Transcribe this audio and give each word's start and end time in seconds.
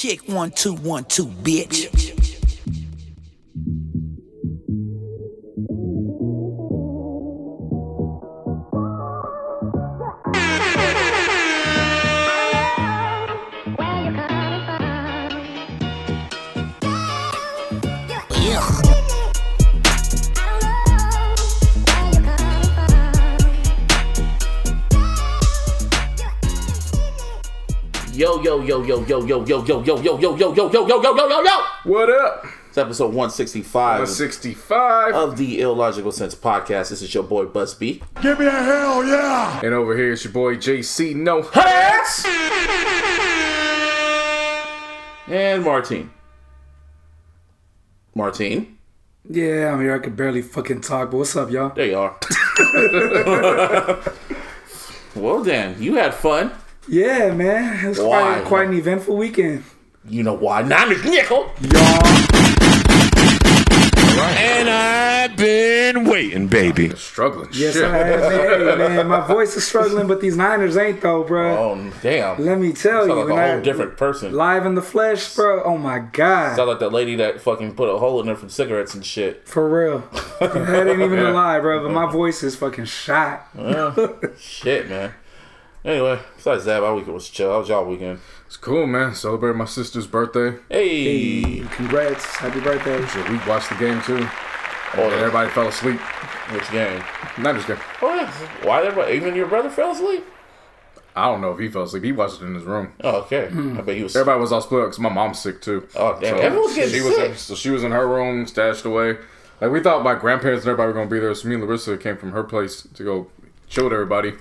Check 0.00 0.20
one, 0.30 0.50
two, 0.50 0.76
one, 0.76 1.04
two, 1.04 1.26
bitch. 1.26 2.08
Yo, 2.08 2.09
yo, 28.62 28.82
yo, 28.84 29.04
yo, 29.04 29.24
yo, 29.26 29.44
yo, 29.44 29.64
yo, 29.64 29.82
yo, 29.82 29.82
yo, 29.82 30.00
yo, 30.00 30.18
yo, 30.18 30.36
yo, 30.36 30.54
yo, 30.54 30.70
yo, 30.70 30.86
yo, 30.88 30.88
yo, 30.88 31.02
yo, 31.02 31.28
yo, 31.28 31.42
yo. 31.44 31.64
What 31.84 32.10
up? 32.10 32.46
It's 32.68 32.78
episode 32.78 33.08
165 33.08 33.72
165. 33.72 35.14
of 35.14 35.36
the 35.36 35.60
Illogical 35.60 36.12
Sense 36.12 36.34
podcast. 36.36 36.90
This 36.90 37.02
is 37.02 37.12
your 37.12 37.24
boy 37.24 37.46
Buzz 37.46 37.74
B. 37.74 38.00
Give 38.22 38.38
me 38.38 38.46
a 38.46 38.50
hell 38.50 39.04
yeah! 39.04 39.60
And 39.64 39.74
over 39.74 39.96
here 39.96 40.12
it's 40.12 40.22
your 40.22 40.32
boy 40.32 40.56
JC 40.56 41.16
No. 41.16 41.42
Hats! 41.42 42.24
And 45.26 45.64
Martine. 45.64 46.10
Martine. 48.14 48.78
Yeah, 49.28 49.72
I'm 49.72 49.80
here. 49.80 49.94
I 49.94 49.98
could 49.98 50.16
barely 50.16 50.42
fucking 50.42 50.80
talk, 50.80 51.10
but 51.10 51.18
what's 51.18 51.36
up, 51.36 51.50
y'all? 51.50 51.70
There 51.70 51.86
you 51.86 51.98
are. 51.98 52.18
well 55.16 55.42
then, 55.42 55.80
you 55.82 55.96
had 55.96 56.14
fun. 56.14 56.52
Yeah, 56.90 57.32
man. 57.32 57.84
It 57.84 57.88
was 57.90 57.98
Why? 58.00 58.20
quite, 58.40 58.44
quite 58.46 58.68
an 58.68 58.74
eventful 58.74 59.16
weekend. 59.16 59.62
You 60.08 60.24
know 60.24 60.34
why? 60.34 60.62
Niners 60.62 61.04
nickel. 61.04 61.50
Y'all. 61.60 62.00
And 64.22 64.68
I've 64.68 65.36
been 65.36 66.04
waiting, 66.04 66.46
baby. 66.48 66.90
Struggling. 66.96 67.48
Yes, 67.52 67.74
Shit. 67.74 67.84
I 67.84 67.96
have. 67.98 68.20
Man, 68.20 68.78
hey, 68.90 68.96
man, 68.96 69.06
my 69.08 69.26
voice 69.26 69.56
is 69.56 69.66
struggling, 69.66 70.06
but 70.08 70.20
these 70.20 70.36
Niners 70.36 70.76
ain't 70.76 71.00
though, 71.00 71.22
bro. 71.22 71.56
Oh 71.56 71.92
damn. 72.02 72.44
Let 72.44 72.58
me 72.58 72.72
tell 72.72 73.06
Sound 73.06 73.08
you, 73.08 73.14
like 73.14 73.28
a 73.28 73.30
whole 73.30 73.58
I- 73.58 73.60
different 73.60 73.96
person. 73.96 74.32
live 74.32 74.66
in 74.66 74.74
the 74.74 74.82
flesh, 74.82 75.34
bro. 75.34 75.62
Oh 75.62 75.78
my 75.78 76.00
god, 76.00 76.56
Sound 76.56 76.68
like 76.68 76.80
that 76.80 76.90
lady 76.92 77.14
that 77.16 77.40
fucking 77.40 77.74
put 77.76 77.88
a 77.88 77.96
hole 77.98 78.20
in 78.20 78.26
there 78.26 78.36
from 78.36 78.50
cigarettes 78.50 78.94
and 78.94 79.06
shit. 79.06 79.46
for 79.48 79.68
real. 79.68 79.98
that 80.40 80.86
ain't 80.88 81.00
even 81.00 81.18
a 81.20 81.30
lie, 81.30 81.60
bro. 81.60 81.82
But 81.82 81.92
my 81.92 82.10
voice 82.10 82.42
is 82.42 82.56
fucking 82.56 82.86
shot. 82.86 83.46
Shit, 84.38 84.88
man. 84.90 85.14
Anyway, 85.84 86.18
besides 86.36 86.64
that, 86.66 86.82
my 86.82 86.92
weekend 86.92 87.14
was 87.14 87.28
chill. 87.28 87.50
How 87.50 87.58
was 87.60 87.68
y'all 87.68 87.84
weekend? 87.86 88.20
It's 88.46 88.56
cool, 88.58 88.86
man. 88.86 89.14
Celebrated 89.14 89.56
my 89.56 89.64
sister's 89.64 90.06
birthday. 90.06 90.58
Hey. 90.68 91.40
Hey, 91.40 91.66
congrats, 91.70 92.24
happy 92.36 92.60
birthday. 92.60 93.04
So 93.06 93.22
we 93.30 93.38
watched 93.48 93.70
the 93.70 93.76
game 93.76 94.02
too. 94.02 94.26
Oh, 94.96 95.04
And 95.04 95.12
everybody 95.14 95.48
fell 95.50 95.68
asleep. 95.68 96.00
Which 96.50 96.70
game? 96.70 97.02
Niners 97.38 97.64
game. 97.64 97.78
Oh, 98.02 98.14
yeah. 98.14 98.30
Why 98.66 98.80
did 98.80 98.88
everybody? 98.88 99.14
Even 99.14 99.34
your 99.36 99.46
brother 99.46 99.70
fell 99.70 99.92
asleep? 99.92 100.24
I 101.16 101.26
don't 101.26 101.40
know 101.40 101.52
if 101.52 101.58
he 101.58 101.68
fell 101.68 101.82
asleep. 101.84 102.02
He 102.04 102.12
watched 102.12 102.42
it 102.42 102.44
in 102.46 102.54
his 102.54 102.64
room. 102.64 102.92
Oh, 103.02 103.20
okay. 103.22 103.46
I 103.46 103.80
bet 103.80 103.96
he 103.96 104.02
was. 104.02 104.14
Everybody 104.16 104.40
was 104.40 104.52
all 104.52 104.60
split 104.60 104.82
up 104.82 104.86
because 104.88 104.98
my 105.00 105.08
mom's 105.08 105.38
sick 105.38 105.62
too. 105.62 105.88
Oh, 105.94 106.18
damn. 106.20 106.36
Everyone's 106.38 106.74
getting 106.74 106.92
she 106.94 107.00
was 107.00 107.14
sick. 107.14 107.30
in, 107.30 107.36
so 107.36 107.54
she 107.54 107.70
was 107.70 107.84
in 107.84 107.92
her 107.92 108.06
room, 108.06 108.46
stashed 108.46 108.84
away. 108.84 109.16
Like 109.60 109.70
we 109.70 109.80
thought 109.80 110.02
my 110.02 110.14
grandparents 110.14 110.64
and 110.64 110.70
everybody 110.70 110.88
were 110.88 110.94
gonna 110.94 111.10
be 111.10 111.20
there. 111.20 111.34
So 111.34 111.48
me 111.48 111.54
and 111.54 111.64
Larissa 111.64 111.96
came 111.96 112.16
from 112.16 112.32
her 112.32 112.42
place 112.44 112.82
to 112.94 113.04
go 113.04 113.28
chill 113.68 113.84
with 113.84 113.92
everybody, 113.92 114.34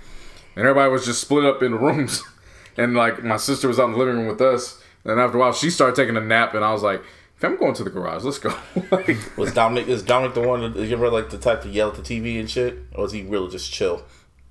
and 0.55 0.65
everybody 0.65 0.91
was 0.91 1.05
just 1.05 1.21
split 1.21 1.45
up 1.45 1.61
in 1.63 1.75
rooms. 1.75 2.23
And 2.77 2.93
like 2.93 3.23
my 3.23 3.35
sister 3.35 3.67
was 3.67 3.77
out 3.77 3.85
in 3.87 3.91
the 3.91 3.97
living 3.97 4.15
room 4.15 4.27
with 4.27 4.39
us. 4.39 4.81
And 5.03 5.19
after 5.19 5.35
a 5.35 5.39
while, 5.41 5.51
she 5.51 5.69
started 5.69 5.97
taking 5.97 6.15
a 6.15 6.21
nap, 6.21 6.53
and 6.53 6.63
I 6.63 6.71
was 6.71 6.81
like, 6.81 7.01
if 7.35 7.43
"I'm 7.43 7.57
going 7.57 7.73
to 7.73 7.83
the 7.83 7.89
garage. 7.89 8.23
Let's 8.23 8.37
go." 8.37 8.55
like, 8.91 9.17
Was 9.37 9.53
Dominic? 9.53 9.89
Is 9.89 10.01
Dominic 10.01 10.33
the 10.35 10.41
one? 10.47 10.61
That, 10.61 10.77
is 10.77 10.89
you 10.89 10.95
ever 10.95 11.09
like 11.09 11.29
the 11.29 11.37
type 11.37 11.61
to 11.63 11.69
yell 11.69 11.89
at 11.89 11.95
the 11.95 12.01
TV 12.01 12.39
and 12.39 12.49
shit, 12.49 12.77
or 12.95 13.05
is 13.05 13.11
he 13.11 13.23
really 13.23 13.49
just 13.51 13.73
chill? 13.73 14.05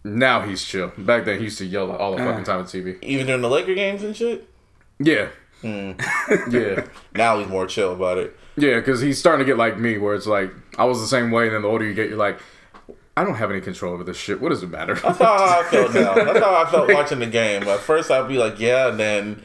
now 0.04 0.42
he's 0.42 0.62
chill. 0.62 0.92
Back 0.98 1.24
then, 1.24 1.38
he 1.38 1.44
used 1.44 1.56
to 1.58 1.64
yell 1.64 1.90
all 1.90 2.12
the 2.16 2.18
fucking 2.18 2.44
time 2.44 2.60
at 2.60 2.66
TV. 2.66 3.02
Even 3.02 3.26
during 3.26 3.40
the 3.42 3.48
Laker 3.48 3.74
games 3.74 4.02
and 4.02 4.14
shit. 4.14 4.46
Yeah, 4.98 5.28
Hmm. 5.62 5.92
yeah. 6.50 6.86
Now 7.14 7.38
he's 7.38 7.48
more 7.48 7.66
chill 7.66 7.92
about 7.92 8.18
it. 8.18 8.36
Yeah, 8.56 8.76
because 8.76 9.00
he's 9.00 9.18
starting 9.18 9.46
to 9.46 9.50
get 9.50 9.56
like 9.56 9.78
me, 9.78 9.96
where 9.96 10.14
it's 10.14 10.26
like 10.26 10.52
I 10.76 10.84
was 10.84 11.00
the 11.00 11.06
same 11.06 11.30
way, 11.30 11.46
and 11.46 11.54
then 11.54 11.62
the 11.62 11.68
older 11.68 11.84
you 11.86 11.94
get, 11.94 12.08
you're 12.08 12.18
like, 12.18 12.38
I 13.18 13.24
don't 13.24 13.34
have 13.34 13.50
any 13.50 13.60
control 13.60 13.94
over 13.94 14.04
this 14.04 14.16
shit. 14.16 14.40
What 14.40 14.50
does 14.50 14.62
it 14.62 14.70
matter? 14.70 14.94
That's 14.94 15.18
how 15.18 15.34
I 15.34 15.64
felt 15.70 15.92
now. 15.92 16.14
That's 16.14 16.38
how 16.38 16.54
I 16.64 16.70
felt 16.70 16.92
watching 16.92 17.18
the 17.18 17.26
game. 17.26 17.64
At 17.64 17.80
first, 17.80 18.12
I'd 18.12 18.28
be 18.28 18.38
like, 18.38 18.60
yeah, 18.60 18.88
and 18.88 19.00
then, 19.00 19.44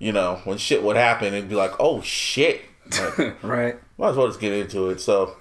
you 0.00 0.10
know, 0.10 0.40
when 0.42 0.58
shit 0.58 0.82
would 0.82 0.96
happen, 0.96 1.32
it'd 1.32 1.48
be 1.48 1.54
like, 1.54 1.70
oh 1.78 2.00
shit. 2.02 2.62
Like, 3.16 3.36
Right. 3.44 3.76
might 3.96 4.08
as 4.08 4.16
well 4.16 4.26
just 4.26 4.40
get 4.40 4.52
into 4.52 4.90
it. 4.90 5.00
So, 5.00 5.36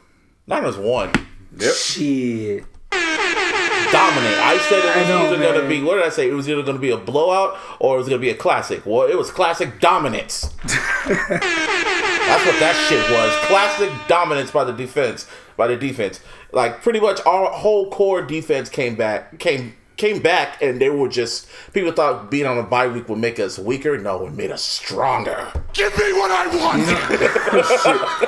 Niners 0.45 0.77
won. 0.77 1.11
Yep. 1.57 1.73
Shit. 1.73 2.65
Dominant. 2.91 4.35
I 4.39 4.57
said 4.69 4.79
it 4.85 4.99
was 4.99 5.07
know, 5.09 5.25
either 5.25 5.37
going 5.37 5.61
to 5.63 5.67
be, 5.67 5.81
what 5.81 5.95
did 5.95 6.03
I 6.05 6.09
say? 6.09 6.29
It 6.29 6.33
was 6.33 6.47
either 6.47 6.61
going 6.61 6.75
to 6.77 6.81
be 6.81 6.91
a 6.91 6.97
blowout 6.97 7.57
or 7.79 7.95
it 7.95 7.97
was 7.97 8.07
going 8.09 8.21
to 8.21 8.25
be 8.25 8.29
a 8.29 8.35
classic. 8.35 8.85
Well, 8.85 9.07
it 9.07 9.17
was 9.17 9.31
classic 9.31 9.79
dominance. 9.79 10.41
That's 11.07 12.45
what 12.45 12.59
that 12.59 12.75
shit 12.89 13.09
was. 13.11 13.33
Classic 13.47 13.91
dominance 14.07 14.51
by 14.51 14.63
the 14.65 14.73
defense. 14.73 15.27
By 15.57 15.67
the 15.67 15.77
defense. 15.77 16.19
Like 16.51 16.81
pretty 16.81 16.99
much 16.99 17.19
our 17.25 17.51
whole 17.51 17.89
core 17.89 18.21
defense 18.21 18.69
came 18.69 18.95
back 18.95 19.39
came 19.39 19.75
came 19.97 20.21
back 20.21 20.61
and 20.61 20.81
they 20.81 20.89
were 20.89 21.07
just 21.07 21.47
people 21.71 21.89
thought 21.93 22.29
being 22.29 22.45
on 22.45 22.57
a 22.57 22.63
bye 22.63 22.85
week 22.87 23.07
would 23.07 23.17
make 23.19 23.39
us 23.39 23.57
weaker. 23.57 23.97
No, 23.97 24.27
it 24.27 24.33
made 24.33 24.51
us 24.51 24.61
stronger. 24.61 25.51
Give 25.73 25.97
me 25.97 26.11
what 26.13 26.31
I 26.31 26.47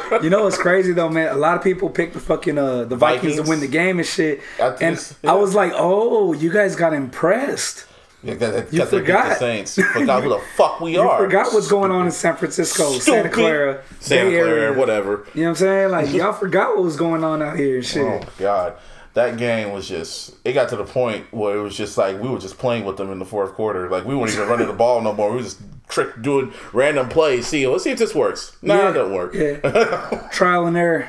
want! 0.10 0.24
You 0.24 0.30
know 0.30 0.44
what's 0.46 0.58
crazy 0.58 0.94
though, 0.94 1.10
man? 1.10 1.28
A 1.34 1.38
lot 1.38 1.58
of 1.58 1.64
people 1.64 1.90
picked 1.90 2.14
the 2.14 2.20
fucking 2.22 2.58
uh 2.58 2.86
the 2.86 2.96
Vikings, 2.96 3.34
Vikings? 3.36 3.42
to 3.44 3.50
win 3.50 3.60
the 3.60 3.68
game 3.68 4.00
and 4.00 4.08
shit. 4.08 4.40
I 4.62 4.70
think 4.70 4.82
And 4.82 4.94
it's- 4.96 5.16
I 5.26 5.34
was 5.34 5.56
like, 5.56 5.74
oh, 5.76 6.32
you 6.34 6.52
guys 6.52 6.76
got 6.78 6.94
impressed. 6.94 7.86
Yeah, 8.24 8.64
You 8.72 8.86
forgot. 8.86 9.30
the 9.30 9.36
Saints. 9.36 9.78
You 9.78 9.84
forgot 9.86 10.24
who 10.24 10.30
the 10.30 10.40
fuck 10.56 10.82
we 10.82 10.98
are. 10.98 11.04
You 11.06 11.10
are. 11.10 11.18
forgot 11.20 11.54
what's 11.54 11.68
going 11.70 11.92
on 11.92 12.06
in 12.08 12.12
San 12.12 12.36
Francisco, 12.36 12.92
Santa 12.94 13.30
Clara, 13.30 13.84
Santa 14.00 14.30
Bay 14.32 14.38
Clara, 14.42 14.60
Area. 14.62 14.74
whatever. 14.78 15.28
You 15.36 15.44
know 15.44 15.50
what 15.50 15.50
I'm 15.50 15.56
saying? 15.56 15.92
Like 15.92 16.12
y'all 16.14 16.34
forgot 16.34 16.76
what 16.76 16.84
was 16.84 16.96
going 16.98 17.24
on 17.24 17.42
out 17.44 17.58
here 17.58 17.76
and 17.78 17.86
oh, 17.86 17.88
shit. 17.88 18.04
Oh 18.04 18.30
God, 18.40 18.74
that 19.14 19.38
game 19.38 19.72
was 19.72 19.88
just. 19.88 20.34
It 20.44 20.54
got 20.54 20.70
to 20.70 20.76
the 20.76 20.84
point 20.84 21.32
where 21.32 21.58
it 21.58 21.62
was 21.62 21.78
just 21.78 21.96
like 21.98 22.20
we 22.20 22.28
were 22.28 22.40
just 22.40 22.58
playing 22.58 22.86
with 22.86 22.98
them 22.98 23.12
in 23.12 23.20
the 23.20 23.26
fourth 23.26 23.54
quarter. 23.54 23.88
Like 23.90 24.04
we 24.06 24.16
weren't 24.16 24.32
even 24.34 24.48
running 24.50 24.68
the 24.68 24.74
ball 24.74 25.00
no 25.02 25.14
more. 25.14 25.30
We 25.30 25.38
were 25.38 25.44
just 25.44 25.60
trick 25.88 26.20
doing 26.22 26.52
random 26.74 27.10
plays. 27.10 27.46
See, 27.48 27.68
let's 27.68 27.84
see 27.84 27.92
if 27.92 28.00
this 28.00 28.16
works. 28.16 28.58
No, 28.64 28.76
Yeah. 28.76 28.90
it 28.90 28.94
doesn't 28.94 29.14
work. 29.14 29.34
Yeah. 29.36 30.28
Trial 30.32 30.66
and 30.66 30.76
error. 30.76 31.08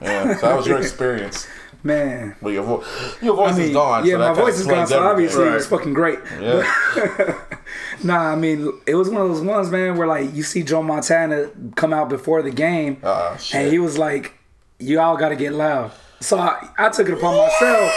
Yeah, 0.00 0.34
so 0.36 0.46
that 0.48 0.56
was 0.56 0.66
your 0.66 0.78
experience. 0.80 1.46
Man. 1.82 2.36
Your, 2.42 2.62
vo- 2.62 2.84
your 3.22 3.36
voice 3.36 3.54
I 3.54 3.56
mean, 3.58 3.66
is 3.68 3.72
gone. 3.72 4.04
yeah, 4.06 4.12
so 4.14 4.18
my 4.18 4.32
voice 4.34 4.58
is 4.60 4.66
gone, 4.66 4.86
so 4.86 5.02
obviously 5.02 5.44
Right. 5.44 5.56
it's 5.56 5.66
fucking 5.66 5.94
great. 5.94 6.18
Yeah. 6.40 7.38
Nah, 8.02 8.32
I 8.32 8.34
mean, 8.36 8.72
it 8.86 8.94
was 8.94 9.10
one 9.10 9.20
of 9.20 9.28
those 9.28 9.42
ones, 9.42 9.70
man, 9.70 9.96
where 9.96 10.06
like 10.06 10.34
you 10.34 10.42
see 10.42 10.62
Joe 10.62 10.82
Montana 10.82 11.50
come 11.76 11.92
out 11.92 12.08
before 12.08 12.40
the 12.42 12.50
game, 12.50 12.96
uh-uh, 13.02 13.36
shit. 13.36 13.60
and 13.60 13.70
he 13.72 13.78
was 13.78 13.98
like, 13.98 14.32
"You 14.78 15.00
all 15.00 15.16
got 15.16 15.28
to 15.28 15.36
get 15.36 15.52
loud." 15.52 15.92
So 16.20 16.38
I, 16.38 16.68
I 16.78 16.88
took 16.88 17.08
it 17.08 17.14
upon 17.14 17.36
myself. 17.36 17.92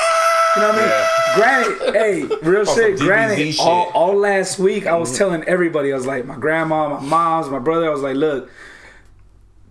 You 0.56 0.62
know 0.62 0.68
what 0.70 0.76
I 0.76 0.82
mean? 0.82 1.36
Granted, 1.36 1.94
hey, 1.96 2.50
real 2.50 2.66
shit. 2.76 3.00
Granted, 3.00 3.54
shit. 3.54 3.66
all, 3.66 3.90
all 3.94 4.16
last 4.16 4.60
week 4.60 4.86
I 4.86 4.96
was 4.98 5.10
mm-hmm. 5.10 5.18
telling 5.18 5.44
everybody, 5.46 5.92
I 5.92 5.96
was 5.96 6.06
like, 6.06 6.26
my 6.26 6.36
grandma, 6.38 7.00
my 7.00 7.00
mom's, 7.00 7.50
my 7.50 7.60
brother, 7.60 7.88
I 7.88 7.90
was 7.90 8.02
like, 8.02 8.16
look, 8.16 8.52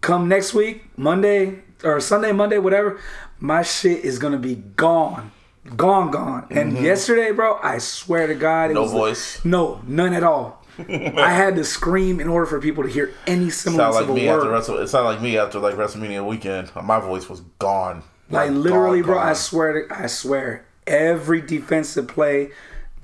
come 0.00 0.28
next 0.28 0.54
week, 0.54 0.84
Monday 0.96 1.60
or 1.84 2.00
Sunday, 2.00 2.32
Monday, 2.32 2.58
whatever, 2.58 2.98
my 3.42 3.62
shit 3.62 4.04
is 4.04 4.18
gonna 4.18 4.38
be 4.38 4.54
gone. 4.76 5.32
Gone, 5.76 6.10
gone. 6.10 6.46
And 6.50 6.76
yesterday, 6.78 7.30
bro, 7.32 7.58
I 7.62 7.78
swear 7.78 8.26
to 8.26 8.34
God, 8.34 8.70
Mm-hmm. 8.70 8.74
No 8.74 8.86
voice. 8.86 9.44
no, 9.44 9.80
none 9.86 10.12
at 10.12 10.22
all. 10.24 10.64
I 10.78 11.30
had 11.30 11.56
to 11.56 11.64
scream 11.64 12.18
in 12.20 12.28
order 12.28 12.46
for 12.46 12.60
people 12.60 12.82
to 12.84 12.88
hear 12.88 13.12
any 13.26 13.50
Sound 13.50 13.76
semblance 13.76 13.94
like 13.96 14.08
of 14.08 14.14
me 14.14 14.26
word. 14.26 14.36
after 14.38 14.50
Wrestle. 14.50 14.78
It 14.78 14.86
sounded 14.88 15.08
like 15.10 15.20
me 15.22 15.36
after 15.38 15.58
like 15.58 15.74
WrestleMania 15.74 16.26
weekend. 16.26 16.70
My 16.82 16.98
voice 16.98 17.28
was 17.28 17.40
gone. 17.58 18.02
Like 18.30 18.50
literally, 18.50 19.00
gone, 19.02 19.10
bro. 19.10 19.18
I 19.18 19.34
swear, 19.34 19.86
to, 19.86 19.94
I 20.02 20.06
swear, 20.06 20.64
every 20.86 21.42
defensive 21.42 22.08
play, 22.08 22.50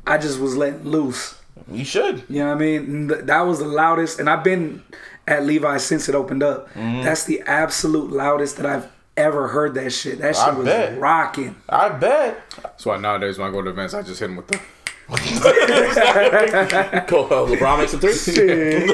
I 0.07 0.17
just 0.19 0.41
was 0.41 0.57
letting 0.57 0.85
loose. 0.85 1.39
You 1.71 1.85
should. 1.85 2.25
You 2.31 2.39
know 2.41 2.47
what 2.49 2.57
I 2.57 2.61
mean? 2.61 3.09
Th- 3.09 3.21
That 3.27 3.43
was 3.43 3.59
the 3.59 3.67
loudest, 3.67 4.19
and 4.19 4.31
I've 4.31 4.43
been 4.45 4.83
at 5.27 5.45
Levi's 5.45 5.85
since 5.85 6.09
it 6.09 6.15
opened 6.15 6.43
up. 6.43 6.69
Mm-hmm. 6.73 7.03
That's 7.03 7.25
the 7.25 7.43
absolute 7.43 8.11
loudest 8.11 8.57
that 8.57 8.65
I've 8.67 8.89
ever 9.19 9.49
heard. 9.49 9.75
That 9.75 9.91
shit. 9.91 10.19
That 10.21 10.35
shit 10.37 10.45
I 10.45 10.51
was 10.53 10.65
bet. 10.65 10.99
rocking. 10.99 11.57
I 11.69 11.89
bet. 11.91 12.43
That's 12.63 12.87
why 12.87 12.97
nowadays 12.97 13.39
when 13.39 13.49
I 13.49 13.53
go 13.53 13.61
to 13.63 13.71
events, 13.71 13.93
I 13.95 14.03
just 14.03 14.21
hit 14.21 14.31
him 14.31 14.37
with 14.37 14.47
the. 14.49 14.61
Go, 17.09 17.25
uh, 17.25 17.47
LeBron 17.49 17.79
makes 17.79 17.95
a 17.95 17.99
three. 17.99 18.13
It 18.13 18.87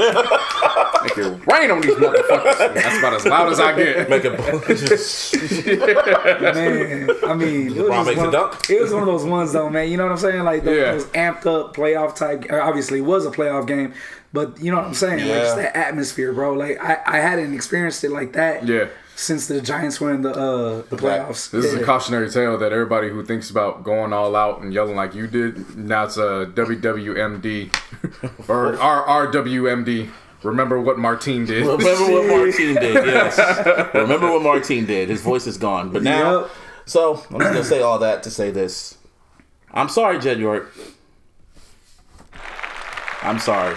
make 1.03 1.19
it 1.19 1.47
rain 1.47 1.71
on 1.73 1.81
these 1.81 1.95
motherfuckers. 1.97 2.59
That's 2.75 2.99
about 2.99 3.15
as 3.15 3.27
loud 3.27 3.53
as 3.53 3.59
I 3.61 3.75
get. 3.77 4.09
Make 4.09 4.25
it 4.25 4.37
just 4.79 5.35
man. 5.67 7.11
I 7.27 7.35
mean, 7.35 7.67
it 7.69 7.73
LeBron 7.75 7.91
just 7.91 8.07
makes 8.07 8.19
a 8.21 8.23
one, 8.23 8.31
dunk. 8.33 8.71
it 8.71 8.81
was 8.81 8.93
one 8.93 9.03
of 9.03 9.07
those 9.09 9.25
ones 9.25 9.53
though, 9.53 9.69
man. 9.69 9.91
You 9.91 9.97
know 9.97 10.05
what 10.05 10.13
I'm 10.13 10.19
saying? 10.19 10.45
Like 10.45 10.63
those, 10.65 10.77
Yeah. 10.77 10.93
those 10.93 11.07
amped 11.07 11.47
up 11.47 11.75
playoff 11.77 12.15
type. 12.15 12.47
Obviously, 12.51 12.99
it 13.01 13.03
was 13.03 13.27
a 13.27 13.31
playoff 13.31 13.67
game, 13.67 13.93
but 14.33 14.61
you 14.61 14.71
know 14.71 14.77
what 14.79 14.87
I'm 14.87 14.95
saying? 14.95 15.19
Like 15.19 15.39
just 15.43 15.57
Yeah. 15.57 15.63
that 15.65 15.77
atmosphere, 15.77 16.33
bro. 16.33 16.53
Like 16.53 16.81
I, 16.81 17.01
I 17.07 17.17
hadn't 17.19 17.55
experienced 17.55 18.05
it 18.05 18.11
like 18.13 18.35
that. 18.35 18.67
Yeah. 18.67 18.87
Since 19.17 19.47
the 19.47 19.61
Giants 19.61 20.01
were 20.01 20.13
in 20.13 20.23
the 20.23 20.31
uh 20.31 20.83
the 20.91 20.97
playoffs. 20.97 21.51
This 21.51 21.67
is 21.67 21.75
a 21.75 21.85
cautionary 21.85 22.29
tale 22.29 22.59
that 22.59 22.73
everybody 22.73 23.09
who 23.11 23.25
thinks 23.25 23.49
about 23.49 23.85
going 23.85 24.13
all 24.13 24.35
out 24.35 24.61
and 24.61 24.73
yelling 24.75 24.97
like 24.97 25.15
you 25.15 25.27
did, 25.29 25.77
now 25.79 26.05
it's 26.05 26.17
a 26.17 26.51
WWMD 26.55 27.73
or 28.49 28.77
RRWMD. 28.77 30.11
Remember 30.43 30.81
what 30.81 30.99
Martine 30.99 31.47
did. 31.47 31.65
Remember 31.65 32.13
what 32.13 32.27
Martine 32.37 32.75
did, 32.75 33.07
yes. 33.07 33.39
Remember 33.95 34.31
what 34.33 34.43
Martine 34.43 34.85
did. 34.85 35.09
His 35.09 35.23
voice 35.23 35.47
is 35.47 35.57
gone. 35.59 35.91
But 35.91 36.03
now, 36.03 36.41
Yep. 36.41 36.51
so 36.87 37.15
I'm 37.31 37.39
just 37.39 37.53
gonna 37.53 37.65
say 37.65 37.81
all 37.83 37.99
that 38.01 38.23
to 38.25 38.31
say 38.31 38.51
this. 38.51 38.99
I'm 39.73 39.89
sorry, 39.89 40.19
Jed 40.19 40.39
York. 40.41 40.73
I'm 43.23 43.39
sorry. 43.39 43.77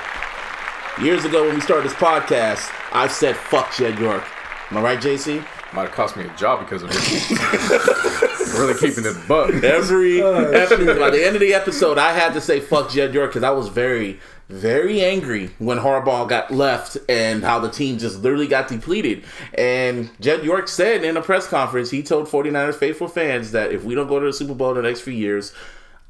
Years 1.01 1.25
ago 1.25 1.45
when 1.45 1.55
we 1.55 1.61
started 1.61 1.85
this 1.89 1.97
podcast, 1.97 2.69
I 2.91 3.07
said 3.07 3.35
fuck 3.37 3.71
Jed 3.75 3.97
York. 3.99 4.23
Am 4.69 4.77
I 4.77 4.81
right, 4.81 4.99
JC? 4.99 5.45
Might 5.73 5.83
have 5.83 5.91
cost 5.91 6.17
me 6.17 6.25
a 6.25 6.35
job 6.35 6.59
because 6.59 6.83
of 6.83 6.89
it. 6.91 8.37
really 8.57 8.73
keeping 8.73 9.05
it 9.05 9.15
buck. 9.25 9.51
Every 9.63 10.21
oh, 10.21 10.51
episode, 10.51 10.99
by 10.99 11.09
the 11.09 11.25
end 11.25 11.35
of 11.35 11.39
the 11.39 11.53
episode, 11.53 11.97
I 11.97 12.11
had 12.11 12.33
to 12.33 12.41
say 12.41 12.59
fuck 12.59 12.89
Jed 12.89 13.13
York 13.13 13.31
because 13.31 13.43
I 13.43 13.51
was 13.51 13.69
very, 13.69 14.19
very 14.49 15.01
angry 15.01 15.51
when 15.59 15.77
Harbaugh 15.77 16.27
got 16.27 16.51
left 16.51 16.97
and 17.07 17.43
how 17.43 17.59
the 17.59 17.69
team 17.69 17.97
just 17.97 18.21
literally 18.21 18.47
got 18.47 18.67
depleted. 18.67 19.23
And 19.53 20.09
Jed 20.19 20.43
York 20.43 20.67
said 20.67 21.03
in 21.03 21.15
a 21.15 21.21
press 21.21 21.47
conference, 21.47 21.89
he 21.89 22.03
told 22.03 22.27
49ers 22.27 22.75
faithful 22.75 23.07
fans 23.07 23.51
that 23.51 23.71
if 23.71 23.85
we 23.85 23.95
don't 23.95 24.07
go 24.07 24.19
to 24.19 24.25
the 24.25 24.33
Super 24.33 24.53
Bowl 24.53 24.71
in 24.71 24.75
the 24.75 24.81
next 24.81 24.99
few 24.99 25.13
years, 25.13 25.53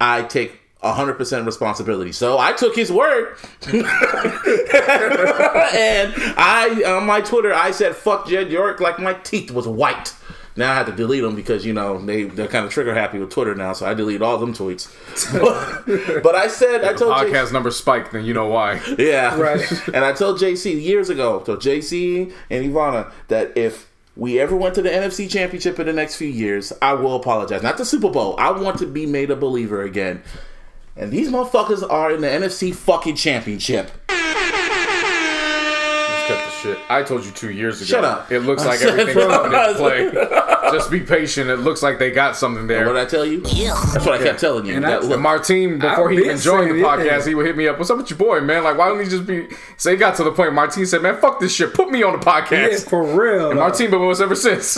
I 0.01 0.24
take 0.24 0.60
100% 0.83 1.45
responsibility. 1.45 2.12
So 2.12 2.38
I 2.38 2.53
took 2.53 2.75
his 2.75 2.91
word. 2.91 3.35
and 3.68 3.83
I, 6.38 6.83
on 6.88 7.06
my 7.06 7.21
Twitter, 7.21 7.53
I 7.53 7.71
said 7.71 7.95
fuck 7.95 8.27
Jed 8.27 8.51
York 8.51 8.79
like 8.79 9.00
my 9.00 9.13
teeth 9.15 9.51
was 9.51 9.68
white. 9.68 10.13
Now 10.56 10.71
I 10.71 10.75
have 10.75 10.88
to 10.88 10.91
delete 10.91 11.21
them 11.21 11.35
because 11.35 11.65
you 11.68 11.74
know 11.74 12.03
they 12.03 12.24
they're 12.24 12.47
kind 12.47 12.65
of 12.65 12.71
trigger 12.71 12.94
happy 12.95 13.19
with 13.19 13.29
Twitter 13.29 13.53
now, 13.53 13.74
so 13.74 13.85
I 13.85 13.94
delete 13.94 14.24
all 14.24 14.39
them 14.39 14.56
tweets. 14.56 14.89
but, 15.31 16.21
but 16.24 16.33
I 16.33 16.47
said 16.47 16.83
I 16.83 16.94
told 16.94 17.15
Jay- 17.18 17.31
Podcast 17.31 17.53
number 17.53 17.69
spiked, 17.69 18.12
then 18.12 18.25
you 18.25 18.33
know 18.33 18.47
why. 18.47 18.81
yeah, 18.97 19.39
Right. 19.39 19.71
and 19.94 20.03
I 20.03 20.13
told 20.13 20.39
JC 20.39 20.81
years 20.81 21.09
ago, 21.12 21.41
told 21.41 21.59
JC 21.62 22.33
and 22.50 22.65
Ivana 22.65 23.12
that 23.27 23.56
if 23.56 23.88
we 24.15 24.39
ever 24.39 24.56
went 24.56 24.74
to 24.75 24.81
the 24.81 24.89
NFC 24.89 25.29
Championship 25.29 25.79
in 25.79 25.85
the 25.85 25.94
next 25.94 26.15
few 26.15 26.27
years, 26.27 26.74
I 26.81 26.94
will 26.94 27.15
apologize. 27.15 27.62
Not 27.62 27.77
the 27.77 27.85
Super 27.85 28.09
Bowl. 28.09 28.35
I 28.39 28.50
want 28.50 28.79
to 28.79 28.88
be 28.88 29.06
made 29.06 29.29
a 29.29 29.35
believer 29.35 29.83
again. 29.83 30.24
And 30.98 31.12
these 31.12 31.30
motherfuckers 31.30 31.88
are 31.88 32.12
in 32.12 32.22
the 32.22 32.28
NFC 32.28 32.74
fucking 32.74 33.16
championship. 33.18 33.92
Just 34.10 34.18
cut 36.28 36.44
the 36.46 36.50
shit. 36.62 36.78
I 36.90 37.04
told 37.04 37.24
you 37.24 37.32
two 37.32 37.52
years 37.52 37.80
ago. 37.82 37.86
Shut 37.88 38.04
up. 38.04 38.32
It 38.32 38.40
looks 38.40 38.66
like 38.66 38.80
said- 38.80 39.00
everything's 39.00 39.28
coming 39.28 39.54
into 39.54 39.76
play. 39.76 40.12
Just 40.72 40.92
be 40.92 41.00
patient. 41.00 41.50
It 41.50 41.58
looks 41.58 41.82
like 41.82 41.98
they 41.98 42.12
got 42.12 42.36
something 42.36 42.68
there. 42.68 42.86
What 42.86 42.94
did. 42.94 43.02
I 43.04 43.06
tell 43.06 43.26
you? 43.26 43.40
That's 43.40 44.06
what 44.06 44.20
I 44.20 44.24
kept 44.24 44.40
telling 44.42 44.66
you. 44.66 44.74
And 44.76 44.84
That 44.84 44.88
that's- 44.90 45.04
look- 45.06 45.14
And 45.14 45.22
Martine, 45.24 45.80
before 45.80 46.10
I've 46.12 46.18
he 46.18 46.26
even 46.26 46.38
joined 46.40 46.72
the 46.72 46.74
saying, 46.74 46.84
yeah. 46.84 47.18
podcast, 47.20 47.28
he 47.28 47.36
would 47.36 47.46
hit 47.46 47.56
me 47.56 47.68
up. 47.70 47.78
What's 47.78 47.90
up 47.90 47.98
with 47.98 48.10
your 48.10 48.18
boy, 48.20 48.42
man? 48.42 48.64
Like, 48.66 48.78
why 48.78 48.90
don't 48.90 49.02
he 49.02 49.08
just 49.10 49.26
be? 49.26 49.48
So 49.78 49.92
he 49.92 49.98
got 49.98 50.16
to 50.18 50.24
the 50.26 50.32
point. 50.32 50.54
Martine 50.54 50.86
said, 50.86 51.02
"Man, 51.04 51.16
fuck 51.22 51.40
this 51.40 51.54
shit. 51.56 51.74
Put 51.74 51.90
me 51.92 52.02
on 52.04 52.20
the 52.20 52.26
Yeah, 52.26 52.42
podcast." 52.42 52.90
for 52.90 53.04
real. 53.04 53.52
And 53.52 53.58
dog. 53.60 53.70
Martine 53.70 53.92
been 53.92 54.02
with 54.02 54.20
us 54.20 54.22
ever 54.22 54.36
since. 54.36 54.78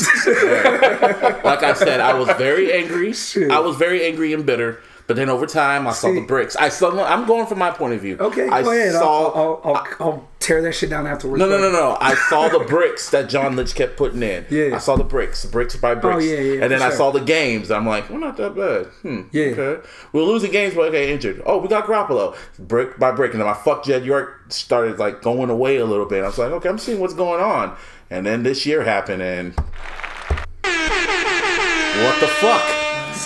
like 1.44 1.64
I 1.64 1.74
said, 1.74 2.02
I 2.02 2.14
was 2.20 2.28
very 2.38 2.72
angry. 2.74 3.14
I 3.50 3.60
was 3.60 3.76
very 3.78 4.06
angry 4.06 4.34
and 4.34 4.46
bitter. 4.46 4.82
But 5.10 5.16
then 5.16 5.28
over 5.28 5.48
time, 5.48 5.88
I 5.88 5.92
saw 5.94 6.14
the 6.14 6.22
bricks. 6.22 6.56
I 6.56 6.70
saw. 6.70 7.04
I'm 7.04 7.26
going 7.26 7.48
from 7.48 7.58
my 7.58 7.72
point 7.72 7.96
of 7.96 8.00
view. 8.02 8.16
Okay, 8.20 8.48
I 8.48 8.62
go 8.62 8.70
ahead. 8.70 8.92
Saw, 8.94 9.32
I'll, 9.32 9.60
I'll, 9.66 9.76
I'll, 9.76 9.88
I'll 10.00 10.30
tear 10.38 10.62
that 10.62 10.74
shit 10.76 10.92
down 10.92 11.08
afterwards. 11.08 11.40
no, 11.40 11.50
no, 11.50 11.58
no, 11.58 11.72
no. 11.72 11.98
I 12.00 12.14
saw 12.14 12.48
the 12.48 12.60
bricks 12.68 13.10
that 13.10 13.28
John 13.28 13.56
Lynch 13.56 13.74
kept 13.74 13.98
putting 13.98 14.22
in. 14.22 14.46
Yeah. 14.52 14.76
I 14.76 14.78
saw 14.78 14.98
the 14.98 15.04
bricks, 15.04 15.48
bricks 15.48 15.76
by 15.76 15.96
bricks. 15.96 16.18
Oh, 16.18 16.20
yeah, 16.20 16.40
yeah, 16.40 16.62
And 16.62 16.72
then 16.72 16.78
for 16.78 16.86
I 16.86 16.90
sure. 16.90 16.98
saw 16.98 17.12
the 17.12 17.22
games. 17.22 17.72
I'm 17.72 17.88
like, 17.88 18.08
we're 18.12 18.20
not 18.20 18.38
that 18.38 18.56
bad. 18.56 18.86
Hmm. 19.02 19.22
Yeah. 19.32 19.46
Okay. 19.46 19.88
We're 20.14 20.22
losing 20.22 20.52
games, 20.52 20.76
but 20.76 20.90
okay, 20.90 21.12
injured. 21.12 21.42
Oh, 21.44 21.58
we 21.58 21.70
got 21.70 21.86
Garoppolo. 21.88 22.38
Brick 22.60 23.00
by 23.00 23.12
brick. 23.12 23.32
And 23.32 23.42
then 23.42 23.48
my 23.48 23.56
fuck 23.56 23.84
Jed 23.84 24.06
York 24.06 24.44
started 24.50 25.00
like 25.00 25.24
going 25.24 25.50
away 25.50 25.78
a 25.78 25.86
little 25.86 26.06
bit. 26.06 26.24
I 26.24 26.28
was 26.28 26.38
like, 26.38 26.52
okay, 26.52 26.70
I'm 26.70 26.78
seeing 26.78 27.00
what's 27.00 27.16
going 27.16 27.42
on. 27.42 27.76
And 28.12 28.28
then 28.28 28.44
this 28.44 28.68
year 28.68 28.84
happened, 28.84 29.24
and 29.24 29.56
what 30.62 32.20
the 32.22 32.28
fuck? 32.28 32.79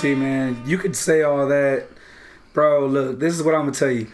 See, 0.03 0.15
man, 0.15 0.61
you 0.65 0.77
could 0.77 0.97
say 0.97 1.21
all 1.21 1.47
that, 1.47 1.87
bro. 2.51 2.85
Look, 2.87 3.21
this 3.21 3.33
is 3.33 3.41
what 3.41 3.55
I'm 3.55 3.61
gonna 3.61 3.71
tell 3.71 3.89
you. 3.89 4.09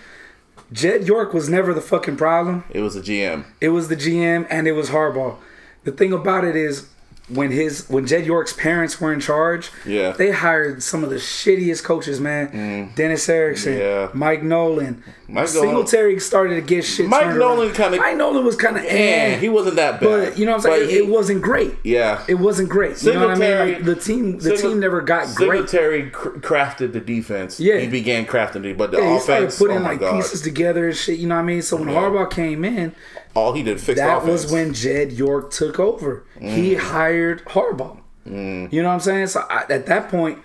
Jed 0.71 1.07
York 1.07 1.33
was 1.33 1.49
never 1.49 1.73
the 1.73 1.81
fucking 1.81 2.15
problem. 2.15 2.63
It 2.69 2.81
was 2.81 2.93
the 2.93 3.01
GM. 3.01 3.45
It 3.59 3.69
was 3.69 3.87
the 3.87 3.95
GM 3.95 4.45
and 4.51 4.67
it 4.67 4.73
was 4.73 4.91
Harbaugh. 4.91 5.37
The 5.85 5.91
thing 5.91 6.13
about 6.13 6.43
it 6.43 6.55
is, 6.55 6.89
when 7.29 7.51
his 7.51 7.87
when 7.89 8.05
Jed 8.07 8.25
York's 8.25 8.53
parents 8.53 8.99
were 8.99 9.13
in 9.13 9.19
charge, 9.19 9.71
Yeah. 9.85 10.11
they 10.13 10.31
hired 10.31 10.81
some 10.83 11.03
of 11.03 11.09
the 11.09 11.17
shittiest 11.17 11.83
coaches, 11.83 12.19
man. 12.19 12.91
Dennis 12.95 13.27
Erickson, 13.29 13.73
Mm. 13.73 13.79
Yeah. 13.79 14.09
Mike 14.13 14.43
Nolan, 14.43 15.03
Mike 15.27 15.47
Singletary 15.47 16.19
started 16.19 16.55
to 16.55 16.61
get 16.61 16.83
shit. 16.83 17.07
Mike 17.07 17.35
Nolan 17.35 17.71
kinda- 17.71 17.97
Mike 17.97 18.17
Nolan 18.17 18.43
was 18.43 18.55
kind 18.55 18.77
of 18.77 18.83
Yeah, 18.83 18.89
eh, 18.91 19.35
he 19.37 19.47
wasn't 19.49 19.75
that 19.75 19.99
bad. 19.99 20.05
but 20.31 20.39
you 20.39 20.45
know 20.45 20.53
what 20.53 20.65
I'm 20.65 20.71
saying. 20.71 20.85
But 20.87 20.93
It, 20.95 21.07
wasn't 21.07 21.41
great. 21.41 21.75
Yeah. 21.83 22.19
It 22.27 22.35
wasn't 22.39 22.69
great. 22.69 23.01
You 23.03 23.13
know 23.13 23.27
what 23.27 23.31
I 23.31 23.35
mean? 23.35 23.73
Like 23.75 23.85
the 23.85 23.95
team, 23.95 24.37
the 24.37 24.43
Singlet- 24.57 24.61
team 24.61 24.79
never 24.79 25.01
got 25.01 25.35
great. 25.35 25.69
Singletary 25.69 26.09
cr- 26.09 26.29
crafted 26.39 26.93
the 26.93 26.99
defense. 26.99 27.59
Yeah. 27.59 27.77
he 27.77 27.87
began 27.87 28.25
crafting 28.25 28.65
it, 28.65 28.77
but 28.77 28.91
the 28.91 28.97
Yeah, 28.97 29.13
he 29.13 29.19
started 29.19 29.43
offense. 29.45 29.59
putting 29.59 29.77
oh 29.77 29.81
like 29.81 29.99
god! 29.99 30.15
pieces 30.15 30.41
together 30.41 30.87
and 30.87 30.95
shit. 30.95 31.19
You 31.19 31.27
know 31.27 31.35
what 31.35 31.41
I 31.41 31.45
mean? 31.45 31.61
So 31.61 31.77
when 31.77 31.89
Yeah. 31.89 31.95
Harbaugh 32.01 32.29
came 32.29 32.65
in, 32.65 32.93
All 33.35 33.53
he 33.53 33.63
did 33.63 33.79
fix 33.79 33.99
that 33.99 34.17
offense. 34.17 34.43
was 34.43 34.51
when 34.51 34.73
Jed 34.73 35.11
York 35.11 35.51
took 35.51 35.79
over. 35.79 36.23
He 36.39 36.73
Mm. 36.75 36.77
hired 36.79 37.45
Harbaugh. 37.45 37.97
You 38.25 38.33
know 38.81 38.87
what 38.89 38.93
I'm 38.95 38.99
saying? 38.99 39.27
So 39.27 39.41
I, 39.49 39.65
at 39.69 39.85
that 39.87 40.09
point, 40.09 40.39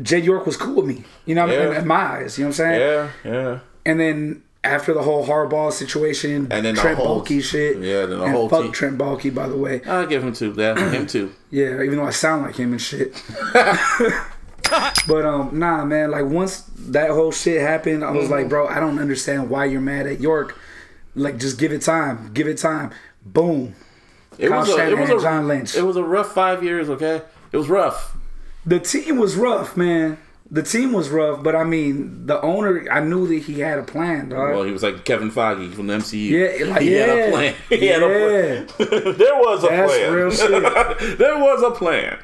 Jed 0.00 0.24
York 0.24 0.46
was 0.46 0.56
cool 0.56 0.76
with 0.76 0.86
me. 0.86 1.04
You 1.24 1.34
know 1.34 1.42
what 1.46 1.50
I 1.54 1.58
mean? 1.58 1.68
Yeah. 1.68 1.74
In, 1.76 1.82
in 1.82 1.86
my 1.88 1.94
eyes. 1.96 2.38
You 2.38 2.44
know 2.44 2.48
what 2.48 2.60
I'm 2.60 2.66
saying? 2.66 2.80
Yeah, 2.80 3.10
yeah. 3.24 3.58
And 3.84 4.00
then 4.00 4.42
after 4.64 4.92
the 4.94 5.02
whole 5.02 5.26
Harbaugh 5.26 5.72
situation, 5.72 6.48
And 6.50 6.64
then 6.66 6.74
the 6.74 6.80
Trent 6.80 6.98
whole- 6.98 7.22
Baalke 7.22 7.42
shit. 7.42 7.78
yeah, 7.78 8.00
then 8.06 8.18
the 8.18 8.24
and 8.24 8.32
whole 8.32 8.48
fuck 8.48 8.62
team- 8.64 8.72
Trent 8.72 8.98
Baalke, 8.98 9.34
by 9.34 9.46
the 9.48 9.56
way. 9.56 9.80
I 9.86 10.04
give 10.06 10.22
him 10.24 10.32
two. 10.32 10.54
Yeah, 10.56 10.78
him 10.90 11.06
too. 11.14 11.32
Yeah, 11.50 11.82
even 11.82 11.96
though 11.96 12.04
I 12.06 12.10
sound 12.10 12.42
like 12.42 12.56
him 12.56 12.72
and 12.72 12.80
shit. 12.80 13.14
but 15.06 15.24
um, 15.24 15.58
nah, 15.58 15.84
man. 15.84 16.10
Like 16.10 16.24
once 16.24 16.62
that 16.78 17.10
whole 17.10 17.32
shit 17.32 17.60
happened, 17.60 18.04
I 18.04 18.10
was 18.10 18.24
Mm-hmm. 18.24 18.32
like, 18.32 18.48
bro, 18.48 18.66
I 18.66 18.80
don't 18.80 18.98
understand 18.98 19.48
why 19.50 19.66
you're 19.66 19.80
mad 19.80 20.06
at 20.06 20.20
York. 20.20 20.58
Like, 21.16 21.38
just 21.38 21.58
give 21.58 21.72
it 21.72 21.82
time. 21.82 22.32
Give 22.32 22.46
it 22.46 22.58
time. 22.58 22.92
Boom. 23.24 23.74
It 24.38 24.48
Kyle 24.50 24.60
was 24.60 24.68
a, 24.68 24.90
it 24.90 24.98
was 24.98 25.10
a 25.10 25.20
John 25.20 25.48
Lynch. 25.48 25.74
It 25.74 25.82
was 25.82 25.96
a 25.96 26.04
rough 26.04 26.32
five 26.32 26.62
years. 26.62 26.88
Okay, 26.90 27.22
it 27.52 27.56
was 27.56 27.68
rough. 27.68 28.16
The 28.64 28.78
team 28.78 29.16
was 29.16 29.36
rough, 29.36 29.76
man. 29.76 30.18
The 30.48 30.62
team 30.62 30.92
was 30.92 31.08
rough, 31.08 31.42
but 31.42 31.56
I 31.56 31.64
mean, 31.64 32.26
the 32.26 32.40
owner, 32.40 32.86
I 32.90 33.00
knew 33.00 33.26
that 33.26 33.42
he 33.44 33.60
had 33.60 33.78
a 33.78 33.82
plan, 33.82 34.28
dog. 34.28 34.54
Well, 34.54 34.62
he 34.62 34.70
was 34.70 34.82
like 34.82 35.04
Kevin 35.04 35.30
Feige 35.30 35.74
from 35.74 35.88
the 35.88 35.94
MCU. 35.94 36.30
Yeah, 36.30 36.66
like, 36.70 36.82
he 36.82 36.92
had 36.92 37.08
a 37.08 37.30
plan. 37.30 37.54
He 37.68 37.86
had 37.86 38.02
a 38.02 38.66
plan. 38.68 39.16
There 39.16 39.34
was 39.36 39.64
a 39.64 39.68
That's 39.68 39.92
plan. 39.92 40.12
real 40.12 40.30
shit. 40.30 41.18
there 41.18 41.38
was 41.38 41.62
a 41.62 41.70
plan. 41.72 42.18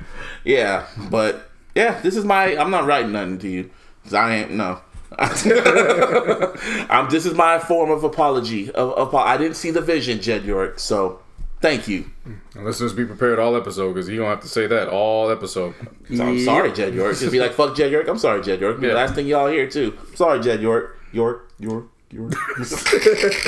Yeah, 0.45 0.87
but 1.11 1.51
yeah, 1.75 2.01
this 2.01 2.17
is 2.17 2.25
my. 2.25 2.57
I'm 2.57 2.71
not 2.71 2.85
writing 2.85 3.13
nothing 3.13 3.39
to 3.39 3.49
you 3.49 3.71
because 4.03 4.15
I 4.15 4.37
ain't 4.37 4.53
no. 4.53 4.81
I'm. 6.91 7.11
This 7.11 7.27
is 7.27 7.35
my 7.35 7.59
form 7.59 7.91
of 7.91 8.05
apology. 8.05 8.71
Of, 8.71 8.93
of 8.93 9.15
I 9.15 9.37
didn't 9.37 9.57
see 9.57 9.71
the 9.71 9.81
vision, 9.81 10.21
Jed 10.21 10.45
York. 10.45 10.79
So, 10.79 11.21
thank 11.61 11.89
you. 11.89 12.11
And 12.55 12.65
listeners, 12.65 12.93
be 12.93 13.05
prepared 13.05 13.39
all 13.39 13.57
episode 13.57 13.95
because 13.95 14.09
you 14.09 14.19
don't 14.19 14.29
have 14.29 14.41
to 14.41 14.49
say 14.49 14.67
that 14.67 14.89
all 14.89 15.31
episode. 15.31 15.75
So 16.15 16.25
I'm 16.25 16.41
sorry, 16.41 16.73
Jed 16.73 16.95
York. 16.95 17.17
Just 17.17 17.33
be 17.33 17.41
like, 17.41 17.53
fuck 17.53 17.77
Jed 17.77 17.93
York. 17.93 18.09
I'm 18.09 18.19
sorry, 18.19 18.43
Jed 18.43 18.61
York. 18.61 18.81
Be 18.81 18.89
The 18.89 18.95
last 18.95 19.15
thing 19.15 19.27
y'all 19.27 19.49
hear 19.49 19.69
too. 19.69 19.99
Sorry, 20.15 20.41
Jed 20.41 20.61
York. 20.61 20.99
York. 21.13 21.53
York. 21.59 21.92
York. 22.13 22.33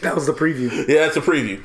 That 0.00 0.14
was 0.14 0.24
the 0.26 0.32
preview. 0.32 0.70
yeah, 0.88 1.04
that's 1.04 1.18
a 1.18 1.20
preview. 1.20 1.60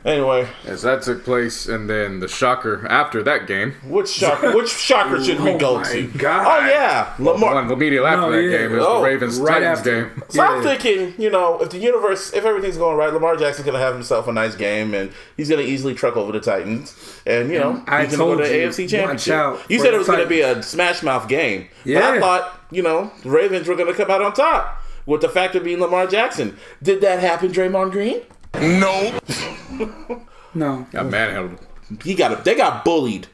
anyway, 0.04 0.46
As 0.66 0.82
that 0.82 1.02
took 1.02 1.24
place, 1.24 1.66
and 1.66 1.90
then 1.90 2.20
the 2.20 2.28
shocker 2.28 2.86
after 2.88 3.24
that 3.24 3.48
game, 3.48 3.72
which 3.88 4.08
shocker? 4.08 4.54
Which 4.54 4.68
shocker 4.70 5.20
should 5.22 5.40
we 5.40 5.50
Oh 5.50 5.58
go 5.58 5.82
to? 5.82 6.06
God. 6.16 6.46
Oh 6.46 6.68
yeah, 6.68 7.12
Lamar. 7.18 7.54
one 7.54 7.72
immediately 7.72 8.06
after 8.08 8.20
No, 8.20 8.30
that 8.30 8.40
yeah. 8.42 8.58
game, 8.58 8.72
it 8.72 8.76
was 8.76 8.84
Oh, 8.86 8.98
the 8.98 9.04
Ravens 9.06 9.40
right 9.40 9.54
Titans 9.60 9.78
after. 9.80 10.04
game. 10.10 10.22
So 10.28 10.42
I'm 10.44 10.62
thinking, 10.62 11.20
you 11.20 11.28
know, 11.28 11.60
if 11.60 11.70
the 11.70 11.78
universe, 11.78 12.32
if 12.32 12.44
everything's 12.44 12.76
going 12.76 12.96
right, 12.96 13.12
Lamar 13.12 13.34
Jackson's 13.36 13.66
gonna 13.66 13.80
have 13.80 13.94
himself 13.94 14.28
a 14.28 14.32
nice 14.32 14.54
game, 14.54 14.94
and 14.94 15.10
he's 15.36 15.50
gonna 15.50 15.62
easily 15.62 15.94
truck 15.94 16.16
over 16.16 16.30
the 16.30 16.40
Titans, 16.40 16.94
and 17.26 17.50
you 17.50 17.58
know, 17.58 17.82
I 17.88 18.04
he's 18.04 18.16
gonna 18.16 18.30
go 18.36 18.40
to 18.40 18.48
the 18.48 18.54
AFC 18.54 18.88
Championship. 18.88 19.60
You 19.68 19.80
said 19.80 19.92
it 19.92 19.98
was 19.98 20.06
gonna 20.06 20.26
be 20.26 20.40
a 20.42 20.62
smash 20.62 21.02
mouth 21.02 21.26
game, 21.28 21.66
but 21.84 21.96
I 21.96 22.20
thought, 22.20 22.60
you 22.70 22.84
know, 22.84 23.10
the 23.24 23.30
Ravens 23.30 23.66
were 23.66 23.74
gonna 23.74 23.92
come 23.94 24.08
out 24.10 24.22
on 24.22 24.32
top 24.34 24.82
with 25.06 25.20
the 25.20 25.28
factor 25.28 25.60
being 25.60 25.80
Lamar 25.80 26.06
Jackson. 26.06 26.56
Did 26.82 27.00
that 27.02 27.20
happen, 27.20 27.50
Draymond 27.52 27.92
Green? 27.92 28.22
No. 28.54 29.18
No. 30.56 30.86
Got 30.92 31.06
manhandled. 31.06 31.58
He 32.04 32.14
got 32.14 32.44
they 32.44 32.54
got 32.54 32.84
bullied. 32.84 33.26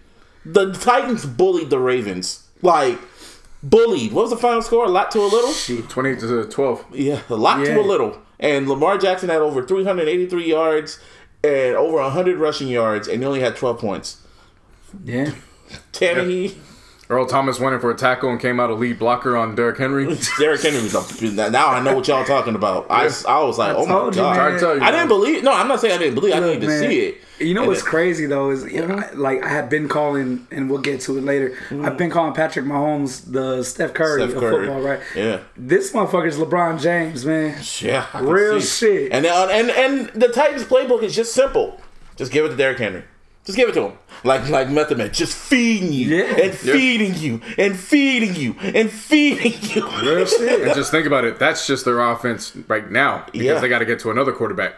The 0.47 0.73
Titans 0.73 1.27
bullied 1.27 1.69
the 1.69 1.79
Ravens. 1.79 2.49
Like 2.63 2.99
bullied. 3.63 4.13
What 4.13 4.23
was 4.23 4.31
the 4.31 4.39
final 4.39 4.63
score? 4.63 4.87
A 4.87 4.89
lot 4.89 5.11
to 5.11 5.19
a 5.19 5.29
little? 5.29 5.83
Twenty 5.89 6.17
to 6.17 6.45
twelve. 6.47 6.83
Yeah, 6.93 7.21
a 7.29 7.35
lot 7.35 7.59
Yeah. 7.61 7.75
to 7.75 7.81
a 7.81 7.83
little. 7.83 8.19
And 8.39 8.67
Lamar 8.71 8.97
Jackson 8.97 9.29
had 9.29 9.43
over 9.43 9.63
383 9.63 10.49
yards 10.49 10.99
and 11.45 11.77
over 11.77 11.99
100 11.99 12.39
rushing 12.39 12.69
yards, 12.69 13.07
and 13.07 13.21
he 13.21 13.27
only 13.27 13.41
had 13.41 13.55
12 13.55 13.79
points. 13.79 14.17
Yeah. 15.05 15.33
Tannehill, 15.93 16.55
Earl 17.11 17.27
Thomas 17.27 17.59
went 17.59 17.75
in 17.75 17.81
for 17.81 17.91
a 17.91 17.95
tackle 17.97 18.31
and 18.31 18.39
came 18.41 18.61
out 18.61 18.71
a 18.71 18.75
lead 18.75 19.01
blocker 19.01 19.37
on 19.37 19.57
Derrick 19.57 19.79
Henry. 19.79 20.05
Derrick 20.39 20.63
Henry 20.63 20.81
was 20.81 20.95
up. 20.95 21.11
Now 21.51 21.69
I 21.71 21.83
know 21.83 21.97
what 21.97 22.07
y'all 22.07 22.25
talking 22.25 22.55
about. 22.55 22.87
I, 22.89 23.11
I 23.29 23.43
was 23.43 23.59
like, 23.59 23.75
oh 23.77 23.85
my 23.85 23.93
told 23.93 24.15
you, 24.15 24.23
god. 24.23 24.37
man. 24.37 24.55
I 24.55 24.59
tell 24.61 24.77
you, 24.77 24.83
I 24.83 24.91
didn't 24.93 25.09
believe. 25.09 25.43
No, 25.43 25.53
I'm 25.53 25.67
not 25.67 25.81
saying 25.81 25.95
I 25.95 25.99
didn't 25.99 26.15
believe. 26.15 26.35
I 26.35 26.39
Look, 26.39 26.47
needed 26.55 26.61
to 26.61 26.67
man, 26.69 26.79
see 26.89 27.01
it. 27.01 27.21
You 27.41 27.55
know 27.55 27.63
And 27.63 27.69
what's 27.69 27.81
it- 27.81 27.87
crazy 27.87 28.27
though 28.27 28.51
is 28.51 28.71
you 28.73 28.87
know, 28.87 28.95
I- 28.97 29.11
like 29.15 29.43
I 29.43 29.49
have 29.49 29.69
been 29.69 29.89
calling, 29.89 30.47
and 30.53 30.71
we'll 30.71 30.81
get 30.83 31.01
to 31.03 31.19
it 31.19 31.25
later. 31.25 31.57
I've 31.83 31.97
been 31.97 32.11
calling 32.11 32.33
Patrick 32.33 32.65
Mahomes 32.65 33.25
the 33.33 33.65
Steph 33.65 33.93
Curry 33.93 34.21
Steph 34.23 34.35
of 34.37 34.41
Curry. 34.41 34.67
football, 34.67 34.81
right? 34.83 35.01
Yeah. 35.17 35.41
This 35.57 35.93
motherfucker's 35.93 36.37
LeBron 36.39 36.81
James, 36.81 37.27
man. 37.27 37.59
Yeah, 37.81 38.07
I 38.15 38.19
can 38.21 38.29
Real 38.29 38.61
see. 38.61 38.87
shit. 39.07 39.13
And 39.13 39.27
uh, 39.27 39.49
and 39.51 39.71
and 39.71 40.09
the 40.11 40.29
Titans 40.29 40.63
playbook 40.65 41.03
is 41.03 41.17
just 41.17 41.33
simple. 41.35 41.81
Just 42.15 42.31
give 42.31 42.45
it 42.45 42.51
to 42.51 42.57
Derrick 42.57 42.79
Henry. 42.79 43.03
Just 43.45 43.57
give 43.57 43.69
it 43.69 43.73
to 43.73 43.83
him. 43.89 43.99
Like 44.23 44.49
like 44.51 44.69
Method 44.69 44.99
Man, 44.99 45.13
just 45.13 45.35
feeding 45.35 45.93
you 45.93 46.17
Yeah. 46.17 46.25
and 46.45 46.55
feeding 46.55 47.15
you 47.15 47.41
and 47.57 47.77
feeding 47.77 48.35
you 48.35 48.55
and 48.63 48.91
feeding 48.91 49.55
you. 49.63 49.89
Real 50.03 50.27
shit. 50.27 50.63
And 50.63 50.75
just 50.75 50.91
think 50.91 51.07
about 51.07 51.25
it. 51.25 51.39
That's 51.39 51.67
just 51.67 51.85
their 51.85 52.01
offense 52.01 52.55
right 52.69 52.91
now 52.91 53.25
because 53.33 53.41
Yeah. 53.47 53.59
they 53.61 53.69
got 53.69 53.79
to 53.79 53.87
get 53.87 53.99
to 54.01 54.11
another 54.11 54.33
quarterback 54.33 54.75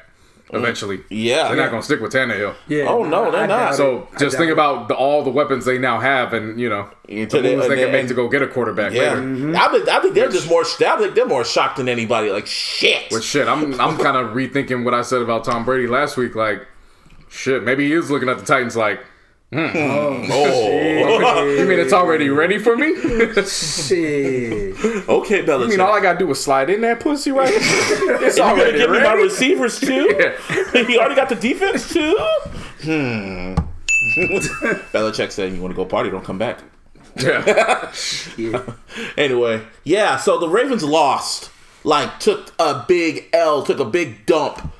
mm-hmm. 0.46 0.56
eventually. 0.56 1.00
Yeah. 1.10 1.48
they're 1.48 1.56
not 1.56 1.70
going 1.70 1.82
to 1.82 1.84
stick 1.84 2.00
with 2.00 2.12
Tannehill. 2.12 2.54
Yeah. 2.68 2.84
Oh, 2.88 3.02
no, 3.02 3.32
they're 3.32 3.48
not. 3.48 3.74
So 3.74 4.06
just 4.16 4.36
think 4.36 4.50
it. 4.50 4.52
about 4.52 4.86
the, 4.86 4.94
all 4.94 5.24
the 5.24 5.30
weapons 5.30 5.64
they 5.64 5.78
now 5.78 5.98
have, 5.98 6.32
and 6.32 6.60
you 6.60 6.68
know 6.68 6.88
Yeah, 7.08 7.24
the 7.24 7.42
moves 7.42 7.66
they 7.66 7.72
and- 7.72 7.80
can 7.82 7.90
make 7.92 8.00
and- 8.00 8.08
to 8.10 8.14
go 8.14 8.28
get 8.28 8.42
a 8.42 8.46
quarterback 8.46 8.92
Yeah, 8.92 9.14
later. 9.14 9.56
I 9.56 9.68
think 9.72 9.88
I 9.88 10.00
think 10.00 10.14
they're 10.14 10.28
just 10.30 10.48
more. 10.48 10.62
I 10.62 10.98
think 10.98 11.16
they're 11.16 11.26
more 11.26 11.44
shocked 11.44 11.78
than 11.78 11.88
anybody. 11.88 12.30
Like 12.30 12.46
shit. 12.46 13.10
But 13.10 13.24
shit, 13.24 13.48
I'm 13.48 13.78
I'm 13.80 13.98
kind 13.98 14.16
of 14.16 14.36
rethinking 14.36 14.84
what 14.84 14.94
I 14.94 15.02
said 15.02 15.20
about 15.20 15.44
Tom 15.44 15.64
Brady 15.64 15.88
last 15.88 16.16
week. 16.16 16.36
Like, 16.36 16.68
shit, 17.32 17.64
maybe 17.64 17.86
he 17.86 17.94
is 17.94 18.10
looking 18.10 18.28
at 18.28 18.38
the 18.38 18.44
Titans 18.44 18.76
like, 18.76 19.00
oh, 19.52 20.22
you 21.58 21.66
mean 21.66 21.78
it's 21.78 21.92
already 21.92 22.28
ready 22.28 22.58
for 22.58 22.76
me? 22.76 22.94
Shit. 22.96 24.76
okay, 25.08 25.42
Belichick. 25.44 25.62
You 25.62 25.68
mean 25.68 25.80
all 25.80 25.92
I 25.92 26.00
gotta 26.00 26.18
do 26.18 26.30
is 26.30 26.42
slide 26.42 26.70
in 26.70 26.82
that 26.82 27.00
pussy 27.00 27.32
right? 27.32 27.52
it's 27.54 28.36
you 28.36 28.42
gonna 28.42 28.60
already 28.62 28.78
give 28.78 28.90
me 28.90 29.00
my 29.00 29.14
receivers 29.14 29.80
too? 29.80 30.14
Yeah. 30.18 30.88
you 30.88 30.98
already 30.98 31.14
got 31.14 31.28
the 31.28 31.34
defense 31.34 31.92
too? 31.92 32.16
Hmm. 32.82 33.54
Belichick 34.92 35.30
said, 35.30 35.52
"You 35.52 35.60
want 35.60 35.72
to 35.72 35.76
go 35.76 35.84
party? 35.84 36.10
Don't 36.10 36.24
come 36.24 36.38
back." 36.38 36.58
Yeah. 37.16 37.92
Anyway, 39.16 39.62
yeah. 39.84 40.16
So 40.16 40.38
the 40.38 40.48
Ravens 40.48 40.82
lost. 40.82 41.50
Like 41.84 42.20
took 42.20 42.52
a 42.58 42.84
big 42.86 43.28
L, 43.32 43.62
took 43.62 43.80
a 43.80 43.84
big 43.84 44.24
dump. 44.26 44.72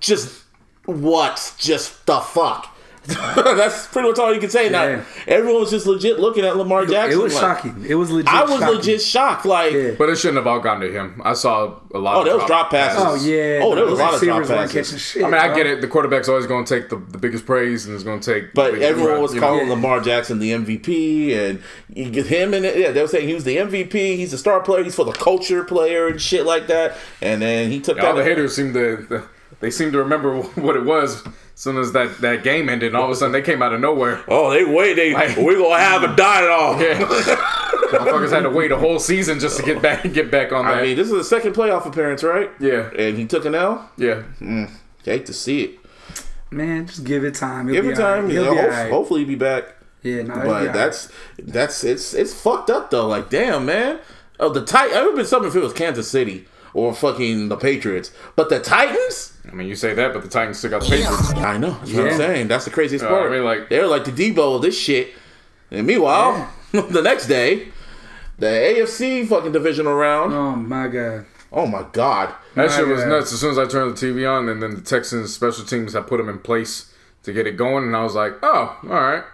Just 0.00 0.44
what? 0.86 1.54
Just 1.58 2.06
the 2.06 2.20
fuck. 2.20 2.72
That's 3.06 3.86
pretty 3.86 4.08
much 4.08 4.18
all 4.18 4.34
you 4.34 4.40
can 4.40 4.50
say 4.50 4.68
now. 4.68 4.82
Yeah. 4.84 5.04
Everyone 5.28 5.60
was 5.60 5.70
just 5.70 5.86
legit 5.86 6.18
looking 6.18 6.44
at 6.44 6.56
Lamar 6.56 6.86
Jackson. 6.86 7.20
It 7.20 7.22
was 7.22 7.34
like- 7.34 7.40
shocking. 7.40 7.84
It 7.88 7.94
was 7.94 8.10
legit. 8.10 8.34
I 8.34 8.42
was 8.42 8.58
shocking. 8.58 8.74
legit 8.74 9.00
shocked. 9.00 9.46
Like, 9.46 9.72
Yeah. 9.72 9.90
But 9.96 10.08
it 10.08 10.16
shouldn't 10.16 10.38
have 10.38 10.48
all 10.48 10.58
gone 10.58 10.80
to 10.80 10.90
him. 10.90 11.22
I 11.24 11.34
saw 11.34 11.78
a 11.94 11.98
lot. 11.98 12.16
oh, 12.16 12.20
of 12.20 12.24
there 12.24 12.36
was 12.36 12.46
drop 12.46 12.70
passes. 12.72 12.98
Oh 13.00 13.14
yeah. 13.14 13.60
Oh, 13.62 13.76
there 13.76 13.84
was 13.84 14.00
a 14.00 14.02
lot 14.02 14.14
of 14.14 14.20
drop 14.20 14.44
passes. 14.44 15.00
shit, 15.00 15.22
I 15.22 15.26
mean, 15.26 15.34
I 15.34 15.46
bro. 15.46 15.56
get 15.56 15.66
it. 15.66 15.80
The 15.82 15.86
quarterback's 15.86 16.28
always 16.28 16.46
going 16.48 16.64
to 16.64 16.80
take 16.80 16.88
the, 16.88 16.96
the 16.96 17.18
biggest 17.18 17.46
praise 17.46 17.86
and 17.86 17.94
it's 17.94 18.02
going 18.02 18.18
to 18.18 18.34
take. 18.34 18.52
But 18.54 18.74
everyone 18.74 19.12
rep, 19.12 19.20
was 19.22 19.34
you 19.34 19.40
know? 19.40 19.46
calling 19.46 19.68
Lamar 19.68 20.00
Jackson 20.00 20.40
the 20.40 20.50
MVP, 20.50 21.32
and 21.32 21.62
you 21.88 22.10
get 22.10 22.26
him 22.26 22.54
in 22.54 22.64
it. 22.64 22.76
Yeah, 22.76 22.90
they 22.90 23.02
were 23.02 23.06
saying 23.08 23.28
he 23.28 23.34
was 23.34 23.44
the 23.44 23.56
MVP. 23.58 23.92
He's 24.16 24.32
a 24.32 24.38
star 24.38 24.60
player. 24.60 24.82
He's 24.82 24.96
for 24.96 25.04
the 25.04 25.12
culture 25.12 25.62
player 25.62 26.08
and 26.08 26.20
shit 26.20 26.44
like 26.44 26.66
that. 26.66 26.96
And 27.22 27.40
then 27.40 27.70
he 27.70 27.78
took 27.78 28.00
all 28.00 28.14
that. 28.14 28.24
the 28.24 28.24
haters 28.24 28.56
seem 28.56 28.72
to 28.72 29.28
they 29.60 29.70
seem 29.70 29.92
to 29.92 29.98
remember 29.98 30.40
what 30.42 30.76
it 30.76 30.84
was 30.84 31.24
as 31.26 31.32
soon 31.54 31.78
as 31.78 31.92
that, 31.92 32.18
that 32.20 32.42
game 32.42 32.68
ended, 32.68 32.88
and 32.88 32.96
all 32.96 33.04
of 33.04 33.10
a 33.10 33.14
sudden 33.16 33.32
they 33.32 33.42
came 33.42 33.62
out 33.62 33.72
of 33.72 33.80
nowhere. 33.80 34.22
Oh, 34.28 34.50
they 34.50 34.64
wait. 34.64 34.94
They 34.94 35.14
Like- 35.14 35.36
we're 35.36 35.58
gonna 35.58 35.78
have 35.82 36.02
a 36.02 36.14
dine 36.16 36.44
off. 36.44 36.80
Yeah, 36.80 37.00
motherfuckers 37.90 38.30
had 38.30 38.42
to 38.42 38.50
wait 38.50 38.72
a 38.72 38.76
whole 38.76 38.98
season 38.98 39.38
just 39.40 39.56
to 39.58 39.62
get 39.62 39.80
back 39.80 40.02
get 40.12 40.30
back 40.30 40.52
on 40.52 40.64
that. 40.66 40.78
I 40.78 40.82
mean, 40.82 40.96
this 40.96 41.06
is 41.06 41.12
the 41.14 41.24
second 41.24 41.54
playoff 41.54 41.86
appearance, 41.86 42.22
right? 42.22 42.50
yeah, 42.60 42.90
And 42.98 43.16
he 43.16 43.26
took 43.26 43.44
an 43.44 43.54
L. 43.54 43.90
yeah. 43.96 44.22
Hmm. 44.22 44.64
Hate 45.04 45.26
to 45.26 45.32
see 45.32 45.62
it. 45.62 45.78
Man, 46.50 46.86
just 46.86 47.04
give 47.04 47.24
it 47.24 47.34
time. 47.36 47.66
He'll 47.68 47.76
Give 47.76 47.84
be 47.84 47.90
it 47.92 47.96
time. 47.96 48.24
alright. 48.24 48.32
You 48.32 48.40
He'll 48.40 48.44
know, 48.46 48.50
be 48.54 48.56
hope- 48.60 48.70
alright. 48.70 48.90
Hopefully, 48.92 49.20
he'll 49.20 49.28
be 49.28 49.34
back. 49.36 49.74
Yeah, 50.02 50.22
no, 50.22 50.34
But 50.34 50.46
alright. 50.46 50.72
that's 50.72 51.10
that's 51.38 51.82
it's 51.84 52.12
it's 52.14 52.34
fucked 52.34 52.70
up 52.70 52.90
though. 52.90 53.06
Like, 53.08 53.30
damn, 53.30 53.66
man. 53.66 54.00
Oh, 54.38 54.48
the 54.50 54.64
Titan. 54.64 54.96
It 54.96 55.00
would 55.00 55.06
have 55.08 55.16
been 55.16 55.26
something 55.26 55.48
if 55.48 55.56
it 55.56 55.62
was 55.62 55.72
Kansas 55.72 56.08
City 56.10 56.46
or 56.74 56.92
fucking 56.94 57.48
the 57.48 57.56
Patriots. 57.56 58.12
But 58.36 58.48
the 58.50 58.58
Titans. 58.60 59.32
I 59.50 59.54
mean, 59.54 59.68
you 59.68 59.76
say 59.76 59.94
that, 59.94 60.12
but 60.12 60.22
the 60.22 60.28
Titans 60.28 60.58
still 60.58 60.70
got 60.70 60.82
the 60.82 60.88
Patriots. 60.90 61.32
I 61.34 61.56
know. 61.56 61.70
That's 61.72 61.92
what 61.92 62.06
I'm 62.12 62.16
saying. 62.16 62.48
That's 62.48 62.64
the 62.64 62.70
craziest 62.70 63.04
Uh, 63.04 63.08
part. 63.08 63.30
I 63.30 63.34
mean, 63.34 63.44
like- 63.44 63.68
they're 63.68 63.86
like 63.86 64.04
the 64.04 64.10
Debo 64.12 64.56
of 64.56 64.62
this 64.62 64.78
shit. 64.78 65.14
And 65.70 65.86
meanwhile, 65.86 66.50
the 66.72 67.02
next 67.02 67.26
day, 67.26 67.68
the 68.38 68.46
AFC 68.46 69.26
fucking 69.28 69.52
divisional 69.52 69.94
round. 69.94 70.32
Oh 70.34 70.54
my 70.56 70.88
god. 70.88 71.26
Oh 71.52 71.66
my 71.66 71.84
god. 71.92 72.34
That 72.54 72.70
shit 72.70 72.86
was 72.86 73.00
God. 73.00 73.08
nuts. 73.08 73.32
As 73.32 73.40
soon 73.40 73.52
as 73.52 73.58
I 73.58 73.66
turned 73.66 73.96
the 73.96 74.06
TV 74.06 74.28
on, 74.30 74.48
and 74.48 74.62
then 74.62 74.74
the 74.74 74.80
Texans 74.80 75.32
special 75.32 75.64
teams 75.64 75.92
had 75.94 76.06
put 76.06 76.18
them 76.18 76.28
in 76.28 76.38
place 76.38 76.92
to 77.22 77.32
get 77.32 77.46
it 77.46 77.56
going, 77.56 77.84
and 77.84 77.96
I 77.96 78.02
was 78.02 78.14
like, 78.14 78.34
oh, 78.42 78.76
all 78.82 78.88
right. 78.88 79.24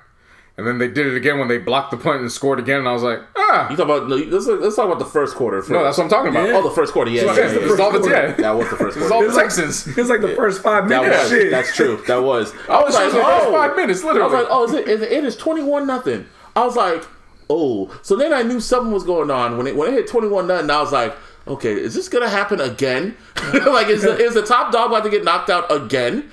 And 0.58 0.66
then 0.66 0.76
they 0.76 0.88
did 0.88 1.06
it 1.06 1.16
again 1.16 1.38
when 1.38 1.48
they 1.48 1.56
blocked 1.56 1.92
the 1.92 1.96
punt 1.96 2.20
and 2.20 2.30
scored 2.30 2.58
again, 2.58 2.78
and 2.80 2.88
I 2.88 2.92
was 2.92 3.02
like, 3.02 3.20
ah. 3.36 3.70
You 3.70 3.76
talk 3.76 3.86
about 3.86 4.08
let's, 4.08 4.46
let's 4.46 4.76
talk 4.76 4.84
about 4.86 4.98
the 4.98 5.06
first 5.06 5.34
quarter. 5.34 5.60
First. 5.60 5.70
No, 5.70 5.82
that's 5.82 5.96
what 5.96 6.04
I'm 6.04 6.10
talking 6.10 6.30
about. 6.30 6.46
Yeah. 6.48 6.56
oh 6.56 6.62
the 6.62 6.74
first 6.74 6.92
quarter. 6.92 7.10
Yeah, 7.10 7.22
Yeah, 7.22 7.34
yeah, 7.36 7.52
yeah, 7.52 7.58
it's 7.70 7.80
all 7.80 7.90
the- 7.90 8.08
yeah. 8.08 8.32
that 8.32 8.50
was 8.50 8.68
the 8.68 8.76
first 8.76 8.98
It's 8.98 9.08
quarter. 9.08 9.26
all 9.26 9.32
the 9.34 9.40
Texans. 9.40 9.86
It 9.86 9.96
was 9.96 10.10
like 10.10 10.20
the 10.20 10.34
first 10.34 10.62
five 10.62 10.88
That 10.90 11.02
minutes. 11.02 11.22
was. 11.22 11.30
shit. 11.30 11.50
That's 11.50 11.74
true. 11.74 12.02
That 12.06 12.22
was. 12.22 12.52
I 12.68 12.82
was 12.82 12.94
like, 12.94 13.06
the 13.12 13.22
first 13.22 13.46
oh. 13.46 13.52
five 13.52 13.76
minutes, 13.76 14.04
Literally. 14.04 14.22
I 14.22 14.26
was 14.26 14.32
like, 14.44 14.46
oh, 14.50 14.64
is 14.64 14.72
it, 14.74 14.88
is 14.88 15.00
it, 15.02 15.12
it 15.12 15.24
is 15.24 15.36
twenty 15.36 15.62
one 15.62 15.86
nothing. 15.86 16.26
I 16.54 16.66
was 16.66 16.76
like, 16.76 17.02
oh. 17.48 17.98
So 18.02 18.14
then 18.16 18.34
I 18.34 18.42
knew 18.42 18.60
something 18.60 18.92
was 18.92 19.04
going 19.04 19.30
on 19.30 19.56
when 19.56 19.66
it 19.66 19.74
when 19.74 19.88
it 19.88 19.94
hit 19.94 20.06
twenty 20.06 20.28
one 20.28 20.46
nothing. 20.48 20.68
I 20.68 20.80
was 20.82 20.92
like, 20.92 21.16
okay, 21.48 21.72
is 21.72 21.94
this 21.94 22.10
gonna 22.10 22.28
happen 22.28 22.60
again? 22.60 23.16
like, 23.66 23.86
is 23.88 24.02
the, 24.02 24.16
is 24.18 24.34
the 24.34 24.42
top 24.42 24.70
dog 24.70 24.90
about 24.90 25.04
to 25.04 25.10
get 25.10 25.24
knocked 25.24 25.48
out 25.48 25.72
again? 25.72 26.30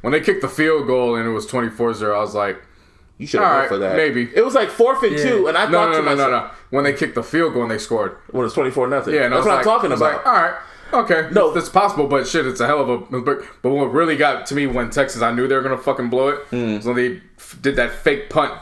When 0.00 0.12
they 0.12 0.20
kicked 0.20 0.40
the 0.40 0.48
field 0.48 0.86
goal 0.86 1.16
and 1.16 1.26
it 1.28 1.32
was 1.32 1.44
24-0, 1.46 2.14
I 2.14 2.20
was 2.20 2.34
like, 2.34 2.62
You 3.18 3.26
should 3.26 3.40
have 3.40 3.48
gone 3.50 3.58
right, 3.60 3.68
for 3.68 3.78
that. 3.78 3.96
maybe. 3.96 4.30
it 4.34 4.44
was 4.44 4.54
like 4.54 4.70
fourth 4.70 5.02
and 5.02 5.12
Yeah. 5.18 5.22
two, 5.30 5.46
and 5.48 5.58
I 5.58 5.66
no, 5.66 5.72
thought 5.72 5.90
no, 5.90 5.96
to 5.96 5.98
no, 5.98 6.04
no, 6.04 6.10
myself, 6.16 6.30
no. 6.30 6.38
no, 6.38 6.50
When 6.70 6.84
they 6.84 6.92
kicked 6.92 7.14
the 7.16 7.22
field 7.24 7.52
goal 7.52 7.62
and 7.62 7.70
they 7.70 7.78
scored. 7.78 8.16
when 8.30 8.44
it's 8.46 8.54
twenty 8.54 8.70
four 8.70 8.86
nothing. 8.88 9.14
Yeah, 9.14 9.24
and 9.24 9.32
that's 9.34 9.44
I 9.44 9.48
what 9.48 9.58
was 9.58 9.66
I'm 9.66 9.72
like, 9.72 9.76
talking 9.76 9.90
I 9.90 9.94
was 9.94 10.00
about. 10.00 10.16
Like, 10.24 10.26
all 10.26 10.32
right, 10.42 10.54
okay, 11.04 11.34
No. 11.34 11.48
no, 11.48 11.52
that's 11.52 11.68
possible, 11.68 12.06
but 12.06 12.26
shit, 12.28 12.46
it's 12.46 12.60
a 12.60 12.66
hell 12.66 12.80
of 12.80 12.88
a. 12.88 12.98
But, 13.20 13.42
but 13.62 13.70
what 13.70 13.92
really 13.92 14.16
got 14.16 14.46
to 14.46 14.54
me 14.54 14.66
when 14.68 14.90
Texas, 14.90 15.20
I 15.20 15.32
knew 15.32 15.48
they 15.48 15.54
were 15.56 15.62
gonna 15.62 15.76
fucking 15.78 16.08
blow 16.10 16.28
it. 16.28 16.38
Hmm. 16.50 16.78
So 16.80 16.94
they 16.94 17.20
f- 17.36 17.58
did 17.60 17.74
that 17.76 17.90
fake 17.90 18.30
punt, 18.30 18.52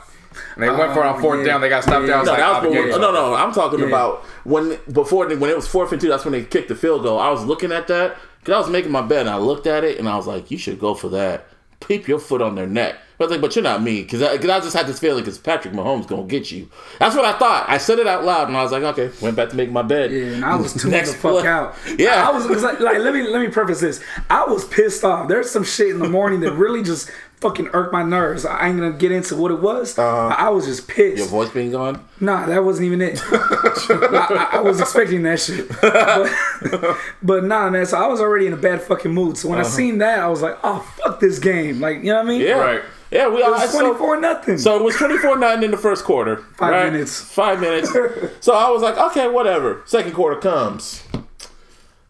and 0.54 0.64
they 0.64 0.70
went 0.70 0.94
for 0.94 1.00
it 1.00 1.06
on 1.06 1.16
Oh, 1.18 1.20
fourth 1.20 1.40
yeah. 1.40 1.52
down. 1.52 1.60
They 1.60 1.68
got 1.68 1.82
stopped 1.82 2.06
Yeah. 2.06 2.14
down. 2.16 2.24
No, 2.24 2.32
like, 2.32 2.40
was 2.40 2.62
the 2.62 2.68
when, 2.70 2.82
game's 2.88 2.98
no, 2.98 3.12
no. 3.12 3.34
I'm 3.34 3.52
talking 3.52 3.80
Yeah. 3.80 3.86
about 3.88 4.24
when 4.44 4.78
before 4.90 5.26
when 5.28 5.50
it 5.50 5.56
was 5.56 5.66
fourth 5.68 5.92
and 5.92 6.00
two. 6.00 6.08
That's 6.08 6.24
when 6.24 6.32
they 6.32 6.42
kicked 6.44 6.68
the 6.68 6.74
field 6.76 7.02
goal. 7.02 7.18
I 7.18 7.28
was 7.28 7.44
looking 7.44 7.72
at 7.72 7.88
that 7.88 8.16
because 8.40 8.54
I 8.54 8.58
was 8.58 8.70
making 8.70 8.90
my 8.92 9.02
bed 9.02 9.20
and 9.26 9.30
I 9.30 9.36
looked 9.36 9.66
at 9.66 9.84
it 9.84 9.98
and 9.98 10.08
I 10.08 10.16
was 10.16 10.26
like, 10.26 10.50
"You 10.50 10.56
should 10.56 10.80
go 10.80 10.94
for 10.94 11.08
that. 11.10 11.46
Keep 11.86 12.08
your 12.08 12.18
foot 12.18 12.40
on 12.40 12.54
their 12.54 12.66
neck." 12.66 12.96
But 13.18 13.30
like, 13.30 13.40
"But 13.40 13.56
you're 13.56 13.62
not 13.62 13.82
me," 13.82 14.02
because 14.02 14.20
I, 14.22 14.36
'cause 14.36 14.50
I 14.50 14.60
just 14.60 14.76
had 14.76 14.86
this 14.86 14.98
feeling 14.98 15.24
because 15.24 15.38
Patrick 15.38 15.72
Mahomes 15.72 16.06
gonna 16.06 16.24
get 16.24 16.50
you. 16.50 16.68
That's 16.98 17.16
what 17.16 17.24
I 17.24 17.32
thought. 17.38 17.64
I 17.68 17.78
said 17.78 17.98
it 17.98 18.06
out 18.06 18.24
loud 18.24 18.48
and 18.48 18.56
I 18.56 18.62
was 18.62 18.72
like, 18.72 18.82
"Okay." 18.82 19.10
Went 19.22 19.36
back 19.36 19.48
to 19.50 19.56
make 19.56 19.70
my 19.70 19.82
bed. 19.82 20.10
Yeah, 20.12 20.24
and 20.34 20.44
I 20.44 20.56
was 20.56 20.72
tuned 20.80 20.92
Next 20.92 21.12
the 21.12 21.18
fuck 21.18 21.40
play. 21.40 21.48
out. 21.48 21.74
Yeah. 21.98 22.28
I 22.28 22.32
was, 22.32 22.46
was 22.46 22.62
like, 22.62 22.80
like, 22.80 22.98
let 22.98 23.14
me 23.14 23.22
let 23.28 23.40
me 23.40 23.48
preface 23.48 23.80
this. 23.80 24.00
I 24.28 24.44
was 24.44 24.64
pissed 24.66 25.04
off. 25.04 25.28
There's 25.28 25.50
some 25.50 25.64
shit 25.64 25.88
in 25.88 25.98
the 25.98 26.08
morning 26.08 26.40
that 26.40 26.52
really 26.52 26.82
just 26.82 27.10
fucking 27.40 27.68
irked 27.74 27.92
my 27.92 28.02
nerves. 28.02 28.44
I 28.46 28.68
ain't 28.68 28.78
gonna 28.78 28.92
get 28.96 29.12
into 29.12 29.36
what 29.36 29.50
it 29.50 29.60
was. 29.60 29.98
Uh, 29.98 30.28
I 30.28 30.48
was 30.50 30.64
just 30.66 30.88
pissed. 30.88 31.18
Your 31.18 31.26
voice 31.26 31.50
being 31.50 31.70
gone. 31.70 32.02
Nah, 32.20 32.46
that 32.46 32.64
wasn't 32.64 32.86
even 32.86 33.00
it. 33.02 33.20
I, 33.30 34.48
I, 34.52 34.56
I 34.58 34.60
was 34.60 34.80
expecting 34.80 35.22
that 35.24 35.38
shit, 35.40 35.68
but, 35.80 36.96
but 37.22 37.44
nah, 37.44 37.68
man. 37.70 37.86
So 37.86 37.98
I 37.98 38.06
was 38.06 38.20
already 38.20 38.46
in 38.46 38.52
a 38.52 38.56
bad 38.56 38.82
fucking 38.82 39.12
mood. 39.12 39.36
So 39.38 39.48
when 39.48 39.58
I 39.58 39.62
seen 39.64 39.98
that, 39.98 40.18
I 40.18 40.28
was 40.28 40.42
like, 40.42 40.58
"Oh 40.64 40.80
fuck 41.02 41.20
this 41.20 41.38
game!" 41.38 41.80
Like, 41.80 41.98
you 41.98 42.04
know 42.04 42.16
what 42.16 42.24
I 42.26 42.28
mean? 42.28 42.42
Uh-huh. 42.42 42.50
Yeah. 42.58 42.58
Right. 42.64 42.82
Yeah. 43.10 43.28
We 43.28 43.38
It 43.38 43.44
all 43.44 43.52
was 43.52 43.70
so- 43.70 43.80
twenty 43.80 43.96
four 43.98 44.20
nothing. 44.20 44.58
So 44.58 44.76
it 44.76 44.82
was 44.82 44.96
24 44.96 45.38
9 45.38 45.64
in 45.64 45.70
the 45.70 45.76
first 45.76 46.04
quarter. 46.04 46.36
Five 46.58 46.70
right? 46.72 46.92
minutes. 46.92 47.20
Five 47.20 47.60
minutes. 47.60 47.90
so 48.40 48.54
I 48.54 48.68
was 48.70 48.82
like, 48.82 48.96
okay, 48.98 49.28
whatever. 49.28 49.82
Second 49.86 50.12
quarter 50.12 50.40
comes. 50.40 51.02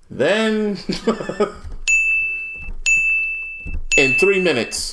Then, 0.08 0.78
in 3.98 4.14
three 4.14 4.40
minutes. 4.40 4.92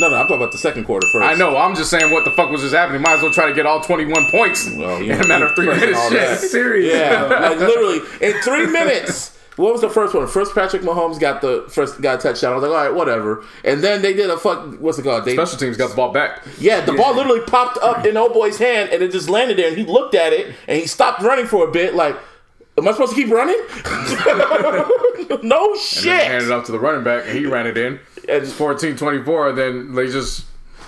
No, 0.00 0.08
no, 0.08 0.16
I'm 0.16 0.22
talking 0.22 0.36
about 0.36 0.52
the 0.52 0.58
second 0.58 0.84
quarter 0.84 1.06
first. 1.08 1.24
I 1.24 1.34
know. 1.34 1.56
I'm 1.56 1.74
just 1.76 1.90
saying, 1.90 2.10
what 2.12 2.24
the 2.24 2.30
fuck 2.32 2.50
was 2.50 2.62
just 2.62 2.74
happening? 2.74 3.02
Might 3.02 3.14
as 3.14 3.22
well 3.22 3.32
try 3.32 3.46
to 3.48 3.54
get 3.54 3.66
all 3.66 3.80
21 3.80 4.30
points 4.30 4.68
Well, 4.76 5.02
you 5.02 5.12
in 5.12 5.20
a 5.20 5.28
matter 5.28 5.46
of 5.46 5.54
three 5.54 5.66
minutes. 5.66 5.98
all 5.98 6.10
Shit. 6.10 6.18
that. 6.20 6.38
serious. 6.40 6.94
Yeah, 6.94 7.22
like 7.24 7.58
literally 7.58 8.00
in 8.20 8.40
three 8.42 8.66
minutes. 8.66 9.38
What 9.62 9.72
was 9.72 9.80
the 9.80 9.88
first 9.88 10.14
one? 10.14 10.26
First, 10.26 10.54
Patrick 10.54 10.82
Mahomes 10.82 11.18
got 11.20 11.40
the 11.40 11.64
first 11.68 12.00
got 12.00 12.18
a 12.18 12.22
touchdown. 12.22 12.52
I 12.52 12.56
was 12.56 12.62
like, 12.62 12.70
all 12.72 12.84
right, 12.86 12.94
whatever. 12.94 13.44
And 13.64 13.82
then 13.82 14.02
they 14.02 14.12
did 14.12 14.28
a 14.30 14.36
fuck. 14.36 14.78
What's 14.80 14.98
it 14.98 15.02
called? 15.04 15.24
They, 15.24 15.34
Special 15.34 15.58
teams 15.58 15.76
got 15.76 15.90
the 15.90 15.96
ball 15.96 16.12
back. 16.12 16.42
yeah, 16.58 16.80
the 16.84 16.92
ball 16.92 17.14
literally 17.14 17.40
popped 17.42 17.78
up 17.78 18.04
in 18.04 18.16
old 18.16 18.32
boy's 18.32 18.58
hand 18.58 18.90
and 18.90 19.02
it 19.02 19.12
just 19.12 19.28
landed 19.30 19.56
there. 19.58 19.68
And 19.68 19.76
he 19.78 19.84
looked 19.84 20.14
at 20.14 20.32
it 20.32 20.54
and 20.68 20.78
he 20.78 20.86
stopped 20.86 21.22
running 21.22 21.46
for 21.46 21.66
a 21.68 21.70
bit. 21.70 21.94
Like, 21.94 22.16
am 22.76 22.88
I 22.88 22.92
supposed 22.92 23.14
to 23.14 23.22
keep 23.22 23.32
running? 23.32 23.56
no 25.42 25.72
And 25.72 25.80
shit. 25.80 26.04
then 26.04 26.30
handed 26.30 26.46
it 26.46 26.52
off 26.52 26.66
to 26.66 26.72
the 26.72 26.78
running 26.80 27.04
back, 27.04 27.24
and 27.26 27.36
he 27.38 27.46
ran 27.46 27.66
it 27.66 27.76
in. 27.78 27.94
And- 28.28 28.42
It's 28.44 28.52
14-24, 28.52 29.50
and 29.50 29.58
then 29.58 29.94
they 29.94 30.06
just 30.10 30.44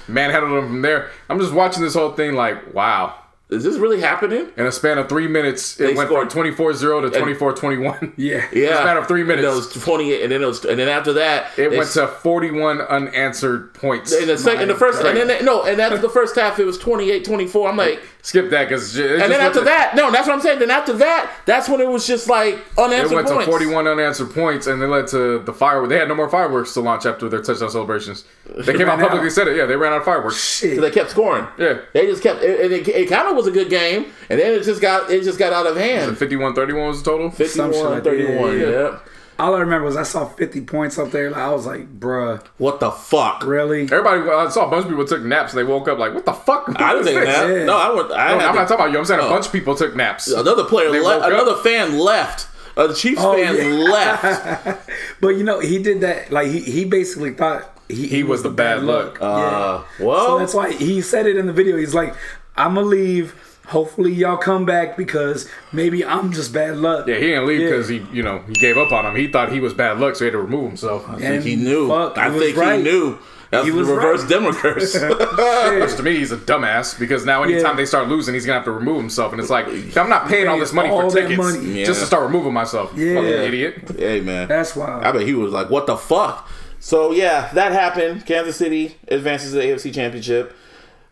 manhandled 0.09 0.62
him 0.64 0.69
from 0.69 0.83
there. 0.83 1.11
I'm 1.28 1.38
just 1.40 1.52
watching 1.52 1.83
this 1.83 1.95
whole 1.95 2.12
thing 2.12 2.35
like, 2.35 2.75
wow. 2.75 3.14
Is 3.51 3.63
this 3.63 3.77
really 3.77 4.01
happening? 4.01 4.49
In 4.57 4.65
a 4.67 4.73
span 4.73 4.97
of 4.97 5.09
three 5.09 5.29
minutes, 5.29 5.79
it 5.79 5.89
They 5.89 5.95
went 5.95 6.09
scored- 6.09 6.33
from 6.33 6.45
24-0 6.55 7.13
to 7.13 7.21
24-21. 7.21 8.15
Yeah. 8.17 8.47
Yeah, 8.53 8.69
In 8.69 8.73
a 8.73 8.77
span 8.77 8.97
of 8.97 9.07
three 9.07 9.23
minutes. 9.23 9.47
And 9.47 9.53
it 9.53 9.57
was 9.57 9.85
twenty 9.85 10.13
eight, 10.13 10.23
and 10.23 10.33
then 10.33 10.43
it 10.43 10.47
was, 10.47 10.65
and 10.65 10.79
then 10.79 10.89
after 10.89 11.13
that, 11.15 11.57
It 11.59 11.71
went 11.71 11.91
to 11.91 12.07
41 12.09 12.81
unanswered 12.81 13.75
points. 13.75 14.13
in 14.13 14.29
the 14.29 14.39
second, 14.39 14.69
the 14.69 14.75
first, 14.75 15.03
and 15.05 15.29
then 15.29 15.45
no, 15.45 15.65
and 15.65 15.79
after 15.81 15.99
the 15.99 16.09
first 16.19 16.37
half, 16.37 16.59
it 16.59 16.65
was 16.65 16.79
28-24. 16.79 17.69
I'm 17.69 17.77
like, 17.77 18.01
Skip 18.23 18.49
that 18.49 18.71
because 18.71 18.97
and 18.97 19.21
then 19.21 19.33
after 19.39 19.61
that, 19.65 19.95
no, 19.95 20.11
that's 20.11 20.27
what 20.27 20.33
I'm 20.33 20.41
saying. 20.41 20.59
Then 20.59 20.71
after 20.71 20.95
that, 20.95 21.31
that's 21.45 21.69
when 21.69 21.83
it 21.83 21.89
was 21.91 22.07
just 22.07 22.27
like 22.27 22.59
unanswered. 22.79 23.13
it 23.13 23.15
went 23.17 23.29
points. 23.29 23.45
to 23.45 23.51
41 23.51 23.87
unanswered 23.87 24.31
points, 24.33 24.67
and 24.67 24.81
they 24.81 24.87
led 24.87 25.07
to 25.09 25.41
the 25.41 25.53
fireworks. 25.53 25.91
They 25.91 25.99
had 25.99 26.09
no 26.09 26.15
more 26.15 26.31
fireworks 26.31 26.73
to 26.73 26.81
launch 26.81 27.05
after 27.05 27.29
their 27.29 27.43
touchdown 27.43 27.69
celebrations. 27.69 28.25
They 28.47 28.73
came 28.79 28.89
out 28.89 28.99
publicly 28.99 29.27
out. 29.27 29.33
said 29.33 29.49
it. 29.49 29.59
Yeah, 29.59 29.67
they 29.67 29.77
ran 29.77 29.93
out 29.93 29.99
of 29.99 30.05
fireworks. 30.07 30.43
Shit. 30.43 30.81
They 30.81 30.91
kept 30.91 31.11
scoring. 31.11 31.47
Yeah. 31.59 31.81
they 31.93 32.07
just 32.07 32.23
kept, 32.23 32.43
and 32.43 32.73
it, 32.73 32.89
it 32.89 33.11
kind 33.11 33.29
of 33.29 33.37
was 33.37 33.44
a 33.47 33.51
good 33.51 33.71
game, 33.71 34.07
and 34.31 34.39
then 34.41 34.53
it 34.53 34.63
just 34.65 34.81
got, 34.81 35.11
it 35.11 35.23
just 35.25 35.39
got 35.39 35.53
out 35.53 35.67
of 35.67 35.77
hand. 35.77 36.17
51-31 36.17 36.87
was 36.89 37.03
the 37.03 37.11
total. 37.11 37.31
51 37.31 37.71
like 37.91 38.05
31, 38.05 38.33
yeah, 38.61 38.65
yeah. 38.65 38.71
yeah. 38.71 38.99
All 39.37 39.57
I 39.57 39.61
remember 39.61 39.87
was 39.87 39.97
I 39.97 40.05
saw 40.05 40.27
50 40.29 40.61
points 40.61 40.97
up 40.97 41.11
there. 41.11 41.37
I 41.37 41.49
was 41.51 41.67
like, 41.67 41.99
bruh, 41.99 42.41
What 42.59 42.79
the 42.79 42.93
fuck? 42.93 43.45
really? 43.45 43.83
Everybody, 43.83 44.21
I 44.31 44.49
saw 44.49 44.67
a 44.69 44.71
bunch 44.71 44.85
of 44.85 44.91
people 44.91 45.05
took 45.05 45.25
naps. 45.25 45.53
and 45.55 45.59
They 45.59 45.65
woke 45.69 45.89
up 45.89 45.99
like, 45.99 46.15
"What 46.15 46.25
the 46.25 46.33
fuck?" 46.33 46.69
I 46.77 46.93
didn't 46.93 46.99
was 46.99 47.07
think 47.09 47.25
that. 47.25 47.49
Yeah. 47.49 47.65
No, 47.65 47.77
I 47.77 47.91
would. 47.93 48.13
I 48.13 48.29
No, 48.29 48.39
had 48.39 48.47
I'm 48.49 48.55
to- 48.55 48.61
not 48.61 48.69
talking 48.69 48.75
about 48.85 48.93
you. 48.93 48.99
I'm 48.99 49.05
saying 49.05 49.19
a 49.21 49.25
Oh. 49.25 49.31
bunch 49.31 49.47
of 49.47 49.53
people 49.53 49.75
took 49.75 49.97
naps. 49.97 50.29
Another 50.29 50.63
player 50.63 50.89
left. 50.91 51.05
woke 51.05 51.23
up. 51.25 51.31
Another 51.33 51.57
fan 51.57 51.99
left. 51.99 52.47
The 52.77 52.93
Chiefs 52.95 53.23
Oh, 53.25 53.35
fan 53.35 53.57
yeah. 53.57 53.91
left. 53.91 54.91
But 55.21 55.31
you 55.31 55.43
know, 55.43 55.59
he 55.59 55.83
did 55.83 56.01
that. 56.03 56.31
Like, 56.31 56.47
he, 56.49 56.61
he 56.61 56.85
basically 56.85 57.33
thought 57.33 57.77
he, 57.89 58.07
He 58.07 58.23
was 58.23 58.45
the 58.45 58.51
bad 58.51 58.85
luck. 58.85 59.19
Uh, 59.21 59.83
So 59.99 60.05
well, 60.07 60.39
that's 60.39 60.55
why 60.55 60.71
he 60.73 61.01
said 61.01 61.27
it 61.27 61.37
in 61.37 61.47
the 61.47 61.53
video. 61.53 61.77
He's 61.77 61.95
like, 61.95 62.15
I'm 62.57 62.75
going 62.75 62.85
to 62.87 62.91
leave. 62.91 63.35
Hopefully, 63.69 64.13
y'all 64.13 64.37
come 64.37 64.67
back 64.67 64.95
because 64.95 65.49
maybe 65.73 66.05
I'm 66.05 66.33
just 66.33 66.53
bad 66.53 66.77
luck. 66.77 67.07
Yeah, 67.09 67.15
he 67.15 67.29
didn't 67.29 67.47
leave 67.47 67.61
Yeah. 67.63 67.71
because 67.71 67.89
he, 67.89 68.05
you 68.13 68.23
know, 68.23 68.41
he 68.47 68.53
gave 68.53 68.77
up 68.77 68.93
on 68.93 69.07
him. 69.07 69.17
He 69.17 69.27
thought 69.29 69.51
he 69.51 69.59
was 69.61 69.73
bad 69.73 69.99
luck, 69.99 70.17
so 70.17 70.21
he 70.21 70.27
had 70.27 70.33
to 70.33 70.39
remove 70.39 70.69
himself. 70.69 71.09
I 71.09 71.17
think 71.19 71.45
he 71.45 71.57
knew. 71.57 71.89
fuck, 71.89 72.19
I 72.19 72.31
he 72.31 72.39
think 72.39 72.57
right. 72.59 72.77
he 72.77 72.83
knew. 72.83 73.19
That's 73.51 73.65
He 73.65 73.71
the 73.71 73.79
was 73.79 73.89
reverse 73.89 74.21
right. 74.21 74.29
Denver 74.29 74.53
curse. 74.53 74.95
Which 75.81 75.97
to 75.97 76.03
me, 76.03 76.17
he's 76.17 76.33
a 76.33 76.37
dumbass 76.37 76.99
because 76.99 77.25
now 77.25 77.43
anytime 77.43 77.71
Yeah. 77.73 77.77
they 77.77 77.87
start 77.87 78.09
losing, 78.09 78.35
he's 78.35 78.45
gonna 78.45 78.59
have 78.59 78.65
to 78.67 78.73
remove 78.73 78.97
himself, 78.99 79.33
and 79.33 79.41
it's 79.41 79.49
like 79.51 79.67
I'm 79.97 80.09
not 80.11 80.29
paying 80.29 80.47
all 80.49 80.59
this 80.59 80.73
money 80.75 80.91
All 80.91 81.09
for 81.09 81.17
tickets 81.17 81.39
money. 81.39 81.85
just 81.85 82.01
to 82.01 82.07
start 82.07 82.25
removing 82.25 82.53
myself. 82.53 82.93
Yeah. 82.97 83.15
Fucking 83.15 83.31
idiot. 83.31 83.91
hey 83.99 84.21
man, 84.21 84.49
That's 84.49 84.75
wild. 84.77 85.05
I 85.05 85.13
bet 85.13 85.23
he 85.23 85.35
was 85.35 85.53
like, 85.53 85.71
"What 85.71 85.87
the 85.87 85.97
fuck?" 85.97 86.49
So 86.81 87.13
yeah, 87.13 87.49
that 87.55 87.73
happened. 87.73 88.27
Kansas 88.27 88.57
City 88.57 88.97
advances 89.09 89.53
to 89.53 89.59
the 89.59 89.65
AFC 89.65 89.95
Championship. 89.95 90.55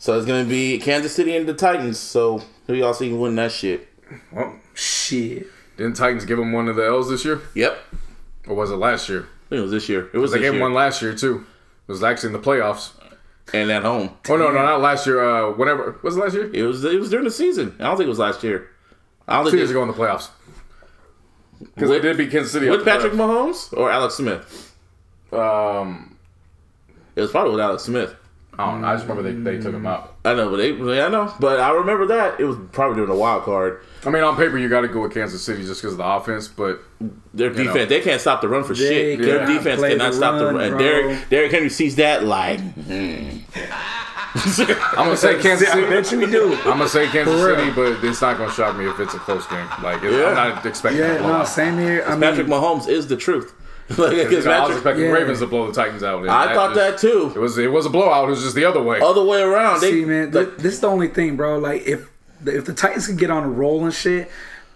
So 0.03 0.17
it's 0.19 0.27
gonna 0.27 0.45
be 0.45 0.79
Kansas 0.81 1.15
City 1.15 1.37
and 1.37 1.49
the 1.49 1.55
Titans. 1.55 1.97
So 1.97 2.43
who 2.67 2.75
y'all 2.75 2.93
see 2.93 3.13
win 3.13 3.37
that 3.37 3.53
shit? 3.53 3.89
Well, 4.33 4.57
Shit. 4.75 5.47
didn't 5.77 5.95
Titans 5.95 6.25
give 6.25 6.39
them 6.39 6.51
one 6.51 6.67
of 6.67 6.75
the 6.75 6.85
L's 6.85 7.09
this 7.09 7.25
year, 7.25 7.41
Yep, 7.55 7.79
or 8.49 8.57
was 8.57 8.73
it 8.73 8.77
last 8.79 9.09
year? 9.09 9.21
I 9.21 9.49
think 9.51 9.59
it 9.61 9.63
was 9.63 9.71
this 9.71 9.89
year. 9.89 10.11
It 10.13 10.19
was 10.19 10.33
They 10.33 10.41
gave 10.41 10.55
year. 10.55 10.61
one 10.63 10.75
last 10.75 11.03
year 11.03 11.15
too. 11.15 11.47
It 11.87 11.93
was 11.93 12.03
actually 12.03 12.29
in 12.29 12.33
the 12.33 12.41
playoffs. 12.41 12.91
and 13.55 13.71
at 13.71 13.85
home. 13.85 14.11
Oh 14.29 14.35
no, 14.37 14.49
no, 14.51 14.55
not 14.65 14.81
last 14.81 15.07
year. 15.07 15.23
Uh, 15.23 15.53
whenever 15.53 15.97
was 16.03 16.17
it 16.17 16.21
last 16.21 16.35
year? 16.35 16.51
It 16.53 16.65
was 16.65 16.85
it 16.85 16.99
was 16.99 17.09
during 17.09 17.25
the 17.25 17.31
season. 17.31 17.77
I 17.79 17.85
don't 17.85 17.97
think 17.97 18.07
it 18.07 18.09
was 18.11 18.19
last 18.19 18.43
year. 18.43 18.71
I 19.29 19.35
don't 19.37 19.45
Two 19.45 19.51
think 19.53 19.59
years 19.61 19.71
it, 19.71 19.75
ago 19.75 19.83
in 19.83 19.89
the 19.89 19.95
playoffs. 19.95 20.31
Because 21.77 21.91
they 21.91 22.01
did 22.01 22.17
beat 22.17 22.33
Kansas 22.33 22.51
City. 22.51 22.69
with 22.69 22.85
Patrick 22.85 23.13
Mahomes 23.13 23.73
or 23.73 23.89
Alex 23.89 24.15
Smith. 24.17 24.75
Um, 25.33 26.17
It 27.15 27.21
was 27.21 27.31
probably 27.31 27.53
with 27.53 27.61
Alex 27.61 27.85
Smith. 27.85 28.17
I 28.59 28.71
don't 28.71 28.83
know. 28.83 28.87
I 28.89 28.95
just 28.97 29.07
remember 29.09 29.23
they, 29.33 29.57
they 29.57 29.63
took 29.63 29.75
him 29.75 29.87
out. 29.87 30.15
I 30.27 30.35
know, 30.35 30.51
but 30.51 30.57
they, 30.59 30.73
I 31.03 31.09
know, 31.09 31.33
but 31.41 31.59
I 31.59 31.71
remember 31.73 32.07
that 32.09 32.39
it 32.39 32.45
was 32.45 32.57
probably 32.71 32.97
during 32.97 33.09
the 33.11 33.17
wild 33.17 33.45
card. 33.45 33.83
I 34.05 34.11
mean, 34.11 34.23
on 34.23 34.37
paper, 34.37 34.59
you 34.59 34.69
got 34.69 34.83
to 34.83 34.89
go 34.89 35.01
with 35.01 35.15
Kansas 35.15 35.43
City 35.43 35.65
just 35.65 35.81
because 35.81 35.93
of 35.93 35.99
the 35.99 36.05
offense, 36.07 36.49
but 36.49 36.81
Their 37.33 37.49
know. 37.51 37.57
defense, 37.65 37.89
they 37.89 38.01
can't 38.03 38.21
stop 38.21 38.43
the 38.43 38.49
run 38.49 38.63
for 38.65 38.75
They 38.75 39.17
shit. 39.17 39.23
Their 39.23 39.47
defense 39.47 39.81
cannot 39.81 40.11
the 40.11 40.17
stop 40.17 40.39
the 40.39 40.45
run, 40.47 40.55
run. 40.57 40.65
And 40.65 40.71
bro. 40.73 40.79
Derrick, 40.81 41.29
Derrick 41.31 41.53
Henry 41.53 41.71
sees 41.71 41.97
that 41.97 42.25
like, 42.25 42.61
hmm. 42.61 43.39
I'm 44.35 45.05
gonna 45.07 45.17
say 45.17 45.39
Kansas 45.43 45.69
City. 45.69 45.71
I 45.71 45.75
City. 45.85 45.89
bet 46.03 46.13
you 46.13 46.19
we 46.21 46.27
do. 46.27 46.55
I'm 46.61 46.79
gonna 46.79 46.89
say 46.89 47.07
Kansas 47.09 47.41
City, 47.43 47.71
but 47.71 48.03
it's 48.05 48.21
not 48.21 48.39
gonna 48.39 48.53
shock 48.53 48.77
me 48.77 48.87
if 48.89 48.99
it's 49.01 49.15
a 49.15 49.19
close 49.19 49.47
game. 49.47 49.67
Like 49.83 50.03
Yeah. 50.03 50.11
I'm 50.29 50.35
not 50.35 50.67
expecting. 50.67 51.01
Yeah, 51.01 51.13
a 51.13 51.15
no, 51.17 51.23
blowout. 51.25 51.49
same 51.49 51.79
here. 51.79 52.03
I 52.07 52.19
Patrick 52.19 52.49
mean, 52.49 52.59
Mahomes 52.61 52.89
is 52.89 53.07
the 53.09 53.17
truth. 53.17 53.55
like, 53.99 54.13
You 54.17 54.23
against 54.27 54.47
know, 54.47 54.53
I 54.53 54.67
was 54.67 54.77
expecting 54.77 55.05
Yeah. 55.05 55.11
Ravens 55.13 55.39
to 55.41 55.47
blow 55.47 55.67
the 55.67 55.73
Titans 55.73 56.03
out. 56.03 56.21
and 56.23 56.31
I 56.31 56.55
thought 56.55 56.75
that 56.75 56.99
too. 56.99 57.33
It 57.35 57.39
was 57.39 57.59
it 57.59 57.71
was 57.71 57.87
a 57.87 57.91
blowout. 57.91 58.27
It 58.29 58.31
was 58.31 58.43
just 58.43 58.55
the 58.55 58.65
other 58.65 58.83
way. 58.83 59.01
Other 59.01 59.25
way 59.25 59.41
around. 59.43 59.81
They, 59.81 59.91
see, 59.93 60.05
man, 60.05 60.31
like, 60.31 60.59
this 60.59 60.75
is 60.75 60.81
the 60.81 60.89
only 60.89 61.09
thing, 61.09 61.37
bro. 61.37 61.59
Like, 61.59 61.83
if 61.87 62.09
if 62.47 62.65
the 62.65 62.75
Titans 62.75 63.07
can 63.07 63.17
get 63.17 63.31
on 63.31 63.45
a 63.45 63.49
roll 63.49 63.85
and 63.85 63.95
shit, 63.95 64.29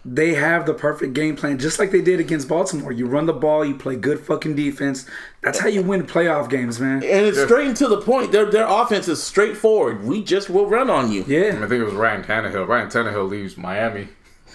they 0.05 0.35
have 0.35 0.67
the 0.67 0.75
perfect 0.75 1.15
game 1.15 1.35
plan, 1.35 1.59
just 1.59 1.81
like 1.81 1.91
they 1.91 2.01
did 2.01 2.21
against 2.21 2.47
Baltimore. 2.49 2.93
You 2.93 3.07
run 3.07 3.27
the 3.27 3.33
ball, 3.33 3.65
you 3.65 3.75
play 3.75 3.97
good 3.97 4.21
fucking 4.21 4.55
defense. 4.55 5.05
That's 5.43 5.59
how 5.59 5.67
you 5.67 5.83
win 5.83 6.07
playoff 6.07 6.49
games, 6.49 6.79
man. 6.79 7.03
and 7.03 7.27
it's 7.27 7.43
straight 7.43 7.67
and 7.67 7.77
to 7.79 7.89
the 7.89 8.01
point. 8.01 8.31
Their 8.31 8.45
their 8.49 8.67
offense 8.69 9.09
is 9.09 9.21
straightforward. 9.23 10.05
We 10.05 10.23
just 10.23 10.49
will 10.49 10.67
run 10.69 10.91
on 10.91 11.11
you. 11.11 11.25
Yeah. 11.27 11.39
I 11.39 11.43
Yeah, 11.47 11.53
think 11.61 11.73
it 11.73 11.85
was 11.85 11.95
Ryan 11.95 12.23
Tannehill. 12.23 12.69
Ryan 12.69 12.89
Tannehill 12.89 13.29
leaves 13.29 13.57
Miami. 13.57 14.09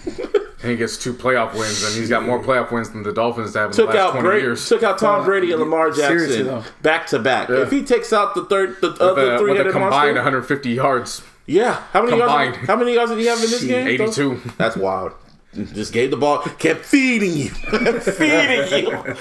And 0.06 0.72
he 0.72 0.76
gets 0.76 0.98
two 0.98 1.14
playoff 1.14 1.54
wins, 1.54 1.84
and 1.84 1.96
he's 1.96 2.10
got 2.10 2.24
more 2.24 2.42
playoff 2.42 2.72
wins 2.72 2.90
than 2.92 3.04
the 3.04 3.12
Dolphins 3.14 3.54
have 3.56 3.72
in 3.72 3.76
Took 3.76 3.90
the 3.92 3.96
last 3.96 4.08
out 4.08 4.12
20 4.12 4.28
Brady, 4.28 4.42
years. 4.44 4.68
took 4.70 4.84
out 4.84 4.98
Tom 5.00 5.26
Brady 5.26 5.52
and 5.52 5.60
Lamar 5.60 5.92
Jackson 5.92 6.64
back 6.82 7.08
to 7.08 7.20
back. 7.20 7.50
If 7.50 7.72
he 7.72 7.84
takes 7.84 8.12
out 8.14 8.36
the 8.36 8.46
third, 8.46 8.80
the 8.82 8.92
with 8.92 9.02
other 9.02 9.36
a, 9.36 9.38
three 9.40 9.52
with 9.52 9.56
a 9.56 9.64
headed 9.64 9.74
combined 9.74 9.92
monster, 9.92 10.14
150 10.16 10.70
yards, 10.72 11.22
yeah. 11.46 11.84
How 11.92 12.02
many 12.04 12.18
combined. 12.18 12.54
yards? 12.56 12.68
How 12.68 12.76
many 12.76 12.94
yards 12.94 13.12
did 13.12 13.20
he 13.20 13.26
have 13.26 13.38
in 13.44 13.50
this 13.50 13.64
game? 13.64 13.88
82. 13.88 14.42
That's 14.58 14.78
wild. 14.78 15.14
Just 15.54 15.92
gave 15.92 16.12
the 16.12 16.18
ball, 16.18 16.40
kept 16.40 16.86
feeding 16.86 17.34
you, 17.34 17.50
feeding 18.00 18.86
you. 18.86 19.16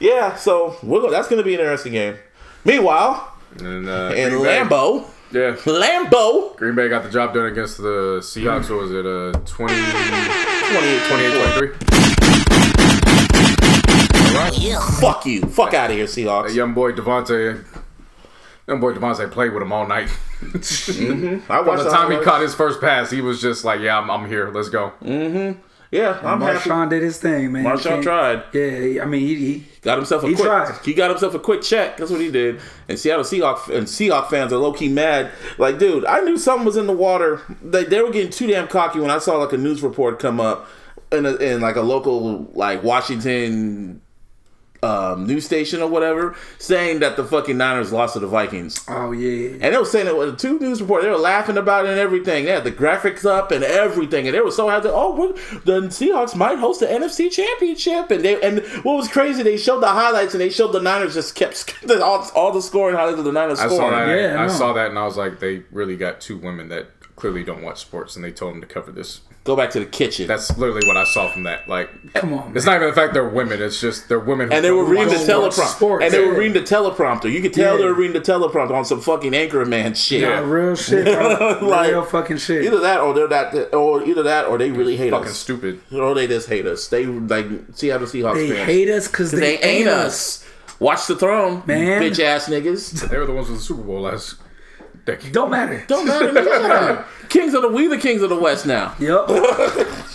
Yeah, 0.00 0.34
so 0.34 0.76
we're 0.82 1.00
go- 1.00 1.10
that's 1.10 1.28
going 1.28 1.38
to 1.38 1.44
be 1.44 1.54
an 1.54 1.60
interesting 1.60 1.92
game. 1.92 2.16
Meanwhile, 2.64 3.32
And 3.60 3.88
uh, 3.88 4.12
in 4.16 4.30
Green 4.30 4.42
Bay- 4.42 4.58
Lambeau, 4.64 5.08
yeah, 5.36 5.54
Lambeau. 5.66 6.56
Green 6.56 6.74
Bay 6.74 6.88
got 6.88 7.02
the 7.02 7.10
job 7.10 7.34
done 7.34 7.46
against 7.46 7.76
the 7.76 8.20
Seahawks. 8.22 8.70
What 8.70 8.80
was 8.80 8.92
it? 8.92 9.04
Uh, 9.04 9.32
20, 9.44 9.74
28, 10.72 11.08
28 11.08 11.76
23. 11.76 11.96
Fuck 14.98 15.26
you. 15.26 15.42
Fuck 15.42 15.74
out 15.74 15.90
of 15.90 15.96
here, 15.96 16.06
Seahawks. 16.06 16.54
Young 16.54 16.72
boy 16.72 16.92
Davante. 16.92 17.64
Young 18.66 18.80
boy 18.80 18.94
Davante 18.94 19.30
played 19.30 19.52
with 19.52 19.62
him 19.62 19.72
all 19.72 19.86
night. 19.86 20.08
I 20.42 20.46
By 21.48 21.60
watched 21.60 21.84
the 21.84 21.90
time 21.90 22.10
he 22.10 22.18
caught 22.18 22.40
his 22.40 22.54
first 22.54 22.80
pass, 22.80 23.10
he 23.10 23.20
was 23.20 23.40
just 23.40 23.64
like, 23.64 23.80
"Yeah, 23.80 23.98
I'm, 23.98 24.10
I'm 24.10 24.26
here. 24.26 24.50
Let's 24.50 24.70
go." 24.70 24.92
Yeah, 25.90 26.18
I'm 26.22 26.40
happy. 26.40 26.58
Marshawn 26.68 26.90
did 26.90 27.02
his 27.02 27.18
thing, 27.18 27.52
man. 27.52 27.64
Marshawn 27.64 28.02
tried. 28.02 28.42
Yeah, 28.52 29.02
I 29.02 29.06
mean, 29.06 29.20
he, 29.20 29.34
he 29.36 29.64
Got 29.82 29.98
himself 29.98 30.24
a 30.24 30.28
He 30.28 30.34
quick. 30.34 30.46
tried. 30.46 30.74
He 30.84 30.94
got 30.94 31.10
himself 31.10 31.34
a 31.34 31.38
quick 31.38 31.62
check. 31.62 31.96
That's 31.96 32.10
what 32.10 32.20
he 32.20 32.30
did. 32.30 32.60
And 32.88 32.98
Seattle 32.98 33.24
Seahawks 33.24 33.68
and 33.68 33.86
Seahawks 33.86 34.28
fans 34.30 34.52
are 34.52 34.56
low 34.58 34.72
key 34.72 34.88
mad. 34.88 35.30
Like, 35.58 35.78
dude, 35.78 36.04
I 36.06 36.20
knew 36.20 36.36
something 36.38 36.66
was 36.66 36.76
in 36.76 36.86
the 36.88 36.92
water. 36.92 37.40
They, 37.62 37.84
they 37.84 38.00
were 38.02 38.10
getting 38.10 38.30
too 38.32 38.48
damn 38.48 38.66
cocky 38.66 38.98
when 38.98 39.10
I 39.10 39.18
saw 39.18 39.36
like 39.36 39.52
a 39.52 39.56
news 39.56 39.82
report 39.82 40.18
come 40.18 40.40
up 40.40 40.68
in, 41.12 41.24
a, 41.24 41.36
in 41.36 41.60
like 41.60 41.76
a 41.76 41.82
local 41.82 42.50
like 42.54 42.82
Washington 42.82 44.02
um, 44.82 45.26
news 45.26 45.44
station 45.44 45.80
or 45.82 45.88
whatever, 45.88 46.34
saying 46.58 47.00
that 47.00 47.16
the 47.16 47.24
fucking 47.24 47.56
Niners 47.56 47.92
lost 47.92 48.14
to 48.14 48.20
the 48.20 48.26
Vikings. 48.26 48.84
oh 48.88 49.12
yeah. 49.12 49.58
And 49.60 49.74
they 49.74 49.78
were 49.78 49.84
saying 49.84 50.06
it 50.06 50.16
was 50.16 50.40
two 50.40 50.58
news 50.58 50.80
reports. 50.80 51.04
They 51.04 51.10
were 51.10 51.16
laughing 51.16 51.56
about 51.56 51.86
it 51.86 51.90
and 51.90 51.98
everything. 51.98 52.44
They 52.44 52.52
had 52.52 52.64
the 52.64 52.72
graphics 52.72 53.24
up 53.24 53.50
and 53.50 53.62
everything, 53.62 54.26
and 54.26 54.34
they 54.34 54.40
were 54.40 54.50
so 54.50 54.68
happy. 54.68 54.88
Oh, 54.90 55.14
we're, 55.14 55.32
the 55.60 55.88
Seahawks 55.88 56.34
might 56.34 56.58
host 56.58 56.80
the 56.80 56.86
NFC 56.86 57.30
Championship. 57.30 58.10
And 58.10 58.24
they 58.24 58.40
and 58.40 58.60
what 58.84 58.96
was 58.96 59.08
crazy, 59.08 59.42
they 59.42 59.56
showed 59.56 59.80
the 59.80 59.88
highlights 59.88 60.34
and 60.34 60.40
they 60.40 60.50
showed 60.50 60.72
the 60.72 60.80
Niners 60.80 61.14
just 61.14 61.34
kept 61.34 61.74
all, 61.90 62.28
all 62.34 62.52
the 62.52 62.62
scoring 62.62 62.96
highlights 62.96 63.18
of 63.18 63.24
the 63.24 63.32
Niners 63.32 63.60
I 63.60 63.68
saw 63.68 63.90
that. 63.90 64.08
Yeah, 64.08 64.40
I 64.40 64.44
I 64.44 64.48
saw 64.48 64.72
that, 64.72 64.90
and 64.90 64.98
I 64.98 65.04
was 65.04 65.16
like, 65.16 65.40
they 65.40 65.64
really 65.70 65.96
got 65.96 66.20
two 66.20 66.38
women 66.38 66.68
that 66.68 66.88
clearly 67.16 67.42
don't 67.42 67.62
watch 67.62 67.80
sports, 67.80 68.14
and 68.16 68.24
they 68.24 68.32
told 68.32 68.54
them 68.54 68.60
to 68.60 68.66
cover 68.66 68.92
this. 68.92 69.20
Go 69.46 69.56
back 69.56 69.70
to 69.70 69.78
the 69.80 69.86
kitchen. 69.86 70.26
That's 70.26 70.56
literally 70.58 70.86
what 70.86 70.96
I 70.96 71.04
saw 71.04 71.30
from 71.30 71.44
that. 71.44 71.68
Like, 71.68 71.88
Come 72.14 72.34
on, 72.34 72.56
it's 72.56 72.66
not 72.66 72.76
even 72.76 72.88
the 72.88 72.94
fact 72.94 73.14
they're 73.14 73.28
women. 73.28 73.62
It's 73.62 73.80
just 73.80 74.08
they're 74.08 74.18
women. 74.18 74.48
Who 74.48 74.54
and 74.54 74.64
they 74.64 74.70
were 74.72 74.84
reading 74.84 75.08
the 75.08 75.14
watch 75.38 75.54
teleprompter. 75.54 75.66
sports, 75.76 76.04
and 76.04 76.12
they 76.12 76.26
were 76.26 76.34
reading 76.36 76.52
the 76.54 76.68
teleprompter. 76.68 77.32
You 77.32 77.40
could 77.40 77.52
tell 77.54 77.74
Yeah. 77.74 77.78
they 77.78 77.84
were 77.84 77.94
reading 77.94 78.20
the 78.20 78.32
teleprompter 78.32 78.72
on 78.72 78.84
some 78.84 79.00
fucking 79.00 79.32
anchorman 79.32 79.96
shit. 79.96 80.22
Yeah, 80.22 80.40
real 80.40 80.74
shit, 80.74 81.04
bro. 81.06 81.58
Like, 81.62 81.90
real 81.90 82.02
fucking 82.04 82.38
shit. 82.38 82.64
Either 82.64 82.80
that, 82.80 83.00
or 83.00 83.14
they're 83.14 83.28
that, 83.28 83.72
or 83.74 84.02
either 84.04 84.24
that, 84.24 84.46
or 84.46 84.58
they 84.58 84.70
really 84.72 84.96
hate 84.96 85.10
fucking 85.10 85.28
us, 85.28 85.42
Fucking 85.44 85.60
stupid. 85.60 85.80
or 85.98 86.14
they 86.14 86.26
just 86.26 86.48
hate 86.48 86.66
us. 86.66 86.88
They 86.88 87.06
like 87.06 87.46
Seattle 87.74 88.06
Seahawks 88.08 88.34
they 88.34 88.48
fans. 88.50 88.66
hate 88.66 88.90
us 88.90 89.06
because 89.08 89.30
they, 89.30 89.38
they 89.56 89.60
ain't 89.62 89.88
us. 89.88 90.44
Watch 90.80 91.06
the 91.06 91.16
throne, 91.16 91.62
Man. 91.66 92.02
bitch 92.02 92.18
ass 92.20 92.48
niggas. 92.48 93.08
They 93.08 93.16
were 93.16 93.24
the 93.26 93.32
ones 93.32 93.48
with 93.48 93.58
the 93.58 93.64
Super 93.64 93.82
Bowl 93.82 94.00
last 94.02 94.34
decade. 95.06 95.32
Don't 95.32 95.50
matter. 95.50 95.82
Don't 95.86 96.06
matter. 96.06 96.28
nigga. 96.28 97.04
Kings 97.30 97.54
of 97.54 97.62
the 97.62 97.68
we 97.68 97.86
the 97.86 97.98
kings 97.98 98.20
of 98.22 98.28
the 98.28 98.38
West 98.38 98.66
now. 98.66 98.94
Yep. 98.98 99.28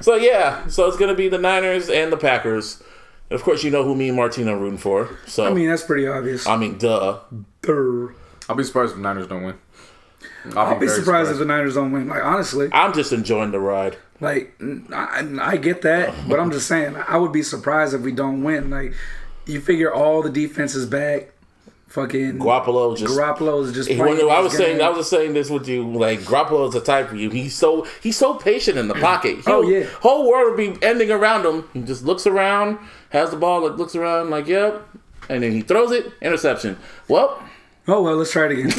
So 0.00 0.16
yeah, 0.16 0.66
so 0.66 0.86
it's 0.86 0.98
gonna 0.98 1.14
be 1.14 1.28
the 1.28 1.38
Niners 1.38 1.88
and 1.88 2.12
the 2.12 2.18
Packers. 2.18 2.82
And 3.30 3.38
of 3.38 3.42
course, 3.42 3.64
you 3.64 3.70
know 3.70 3.84
who 3.84 3.94
me 3.94 4.08
and 4.08 4.16
Martina 4.18 4.54
are 4.54 4.58
rooting 4.58 4.76
for. 4.76 5.08
So 5.26 5.46
I 5.46 5.54
mean, 5.54 5.70
that's 5.70 5.82
pretty 5.82 6.06
obvious. 6.06 6.46
I 6.46 6.58
mean, 6.58 6.76
duh. 6.76 7.20
Durr. 7.62 8.14
I'll 8.46 8.56
be 8.56 8.64
surprised 8.64 8.90
if 8.90 8.96
the 8.96 9.02
Niners 9.02 9.28
don't 9.28 9.44
win. 9.44 9.58
I'll 10.54 10.78
be 10.78 10.86
very 10.86 10.98
surprised 10.98 11.30
if 11.30 11.38
the 11.38 11.46
Niners 11.46 11.74
don't 11.74 11.90
win. 11.90 12.08
Like 12.08 12.22
honestly, 12.22 12.68
I'm 12.72 12.92
just 12.92 13.14
enjoying 13.14 13.50
the 13.50 13.60
ride. 13.60 13.96
like 14.20 14.54
I, 14.92 15.26
I 15.40 15.56
get 15.56 15.80
that, 15.82 16.14
but 16.28 16.38
I'm 16.38 16.50
just 16.50 16.68
saying 16.68 16.96
I 17.08 17.16
would 17.16 17.32
be 17.32 17.42
surprised 17.42 17.94
if 17.94 18.02
we 18.02 18.12
don't 18.12 18.42
win. 18.42 18.68
Like 18.68 18.92
you 19.46 19.60
figure 19.60 19.90
all 19.92 20.20
the 20.20 20.28
defense 20.28 20.74
is 20.74 20.84
back. 20.84 21.32
Fucking 21.94 22.38
Garoppolo 22.40 22.96
just. 22.96 23.16
Garoppolo 23.16 23.64
is 23.64 23.72
just. 23.72 23.88
When 23.88 24.20
I 24.28 24.40
was 24.40 24.52
saying. 24.56 24.80
I 24.82 24.88
was 24.88 25.08
saying 25.08 25.32
this 25.34 25.48
with 25.48 25.68
you. 25.68 25.88
Like 25.88 26.18
Garoppolo 26.22 26.66
is 26.66 26.74
the 26.74 26.80
type 26.80 27.08
for 27.08 27.14
you. 27.14 27.30
He's 27.30 27.54
so 27.54 27.86
he's 28.02 28.16
so 28.16 28.34
patient 28.34 28.78
in 28.78 28.88
the 28.88 28.94
pocket. 28.94 29.38
Oh, 29.46 29.62
He'll- 29.62 29.70
yeah. 29.82 29.86
whole 30.00 30.28
world 30.28 30.50
will 30.50 30.56
be 30.56 30.76
ending 30.82 31.12
around 31.12 31.46
him. 31.46 31.68
He 31.72 31.82
just 31.82 32.02
looks 32.04 32.26
around, 32.26 32.78
has 33.10 33.30
the 33.30 33.36
ball, 33.36 33.68
like 33.68 33.78
looks 33.78 33.94
around, 33.94 34.30
like 34.30 34.48
yep, 34.48 34.82
and 35.28 35.44
then 35.44 35.52
he 35.52 35.60
throws 35.60 35.92
it, 35.92 36.12
interception. 36.20 36.76
Well, 37.06 37.40
Oh 37.86 38.02
well, 38.02 38.16
let's 38.16 38.32
try 38.32 38.46
it 38.46 38.52
again. 38.52 38.70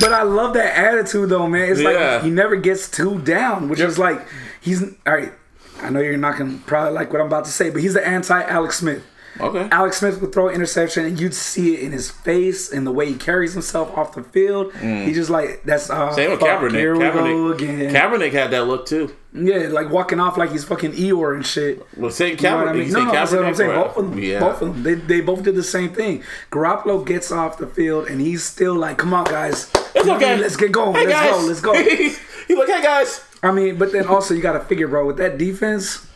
but 0.00 0.12
I 0.12 0.22
love 0.24 0.54
that 0.54 0.76
attitude 0.76 1.28
though, 1.30 1.46
man. 1.48 1.70
It's 1.70 1.80
Yeah. 1.80 1.88
like 2.16 2.22
he 2.22 2.30
never 2.30 2.56
gets 2.56 2.90
too 2.90 3.18
down, 3.20 3.68
which 3.68 3.80
is 3.80 3.98
like 3.98 4.20
he's 4.60 4.82
all 4.82 5.14
right. 5.14 5.32
I 5.80 5.90
know 5.90 6.00
you're 6.00 6.16
not 6.16 6.36
gonna 6.36 6.58
probably 6.66 6.92
like 6.92 7.12
what 7.12 7.20
I'm 7.20 7.28
about 7.28 7.44
to 7.46 7.50
say, 7.50 7.70
but 7.70 7.80
he's 7.82 7.94
the 7.94 8.06
anti 8.06 8.42
Alex 8.42 8.78
Smith. 8.78 9.02
Okay. 9.40 9.68
Alex 9.70 9.98
Smith 9.98 10.20
would 10.20 10.32
throw 10.32 10.48
an 10.48 10.54
interception, 10.54 11.04
and 11.04 11.20
you'd 11.20 11.34
see 11.34 11.74
it 11.74 11.80
in 11.80 11.92
his 11.92 12.10
face 12.10 12.70
and 12.72 12.86
the 12.86 12.92
way 12.92 13.06
he 13.06 13.14
carries 13.14 13.52
himself 13.52 13.96
off 13.96 14.14
the 14.14 14.22
field. 14.22 14.74
He 14.74 15.12
just 15.12 15.30
like 15.30 15.62
that's 15.64 15.90
uh, 15.90 16.08
Mm. 16.10 16.14
Same 16.14 16.30
with 16.30 16.40
Kaepernick. 16.40 16.72
Here 16.72 16.92
we 16.94 16.98
go 17.00 17.52
again. 17.52 17.92
Kaepernick 17.94 18.32
had 18.32 18.50
that 18.52 18.64
look 18.66 18.86
too. 18.86 19.14
yeah, 19.34 19.68
like 19.68 19.90
walking 19.90 20.18
off 20.20 20.36
like 20.38 20.50
he's 20.52 20.64
fucking 20.64 20.92
Eeyore 20.92 21.34
and 21.36 21.44
shit. 21.46 21.82
Well, 21.96 22.10
saying 22.10 22.38
You 22.38 22.42
know 22.44 22.56
Kaepernick, 22.56 22.64
what 22.66 22.68
I 22.68 22.72
mean? 22.78 22.92
No, 22.92 23.04
no, 23.04 23.12
that's 23.12 23.32
what 23.32 23.44
I'm 23.44 23.54
saying. 23.54 23.74
Both 23.74 23.96
of 23.96 24.10
them, 24.10 24.18
Yeah. 24.18 24.40
both 24.40 24.62
of 24.62 24.68
them, 24.74 24.82
they, 24.82 24.94
they 24.94 25.20
both 25.20 25.42
did 25.42 25.54
the 25.54 25.62
same 25.62 25.90
thing. 25.92 26.22
Garoppolo 26.50 27.04
gets 27.06 27.30
off 27.30 27.58
the 27.58 27.66
field 27.66 28.08
and 28.08 28.20
he's 28.20 28.42
still 28.42 28.74
like, 28.74 28.96
"Come 28.98 29.12
on, 29.14 29.24
guys, 29.24 29.70
It's 29.74 29.94
You 29.96 30.04
know 30.04 30.12
what 30.14 30.22
okay. 30.22 30.36
let's 30.38 30.56
get 30.56 30.72
going, 30.72 30.94
Hey, 30.94 31.06
let's 31.06 31.20
guys. 31.20 31.30
go, 31.30 31.46
let's 31.46 31.60
go." 31.60 31.72
He's 32.48 32.56
like, 32.56 32.68
hey 32.68 32.82
guys. 32.82 33.20
I 33.42 33.50
mean, 33.52 33.76
but 33.76 33.92
then 33.92 34.06
also 34.06 34.32
you 34.32 34.40
got 34.40 34.54
to 34.54 34.60
figure, 34.60 34.88
bro, 34.88 35.06
with 35.06 35.18
that 35.18 35.36
defense, 35.36 36.06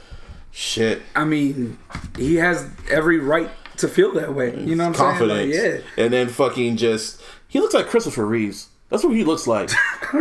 Shit. 0.53 1.03
I 1.17 1.25
mean, 1.25 1.79
he 2.17 2.37
has 2.37 2.69
every 2.91 3.19
right 3.19 3.51
to 3.79 3.89
feel 3.89 4.13
that 4.15 4.35
way. 4.35 4.55
You 4.59 4.77
know 4.77 4.89
what 4.89 5.01
I'm 5.01 5.17
Confidence. 5.19 5.55
saying? 5.55 5.75
Like, 5.77 5.85
yeah. 5.97 6.05
And 6.05 6.13
then 6.13 6.29
fucking 6.29 6.77
just 6.77 7.21
he 7.49 7.59
looks 7.61 7.75
like 7.75 7.87
Christopher 7.87 8.27
Reeves. 8.27 8.69
That's 8.91 9.03
what 9.03 9.15
he 9.17 9.25
looks 9.25 9.47
like. 9.47 9.71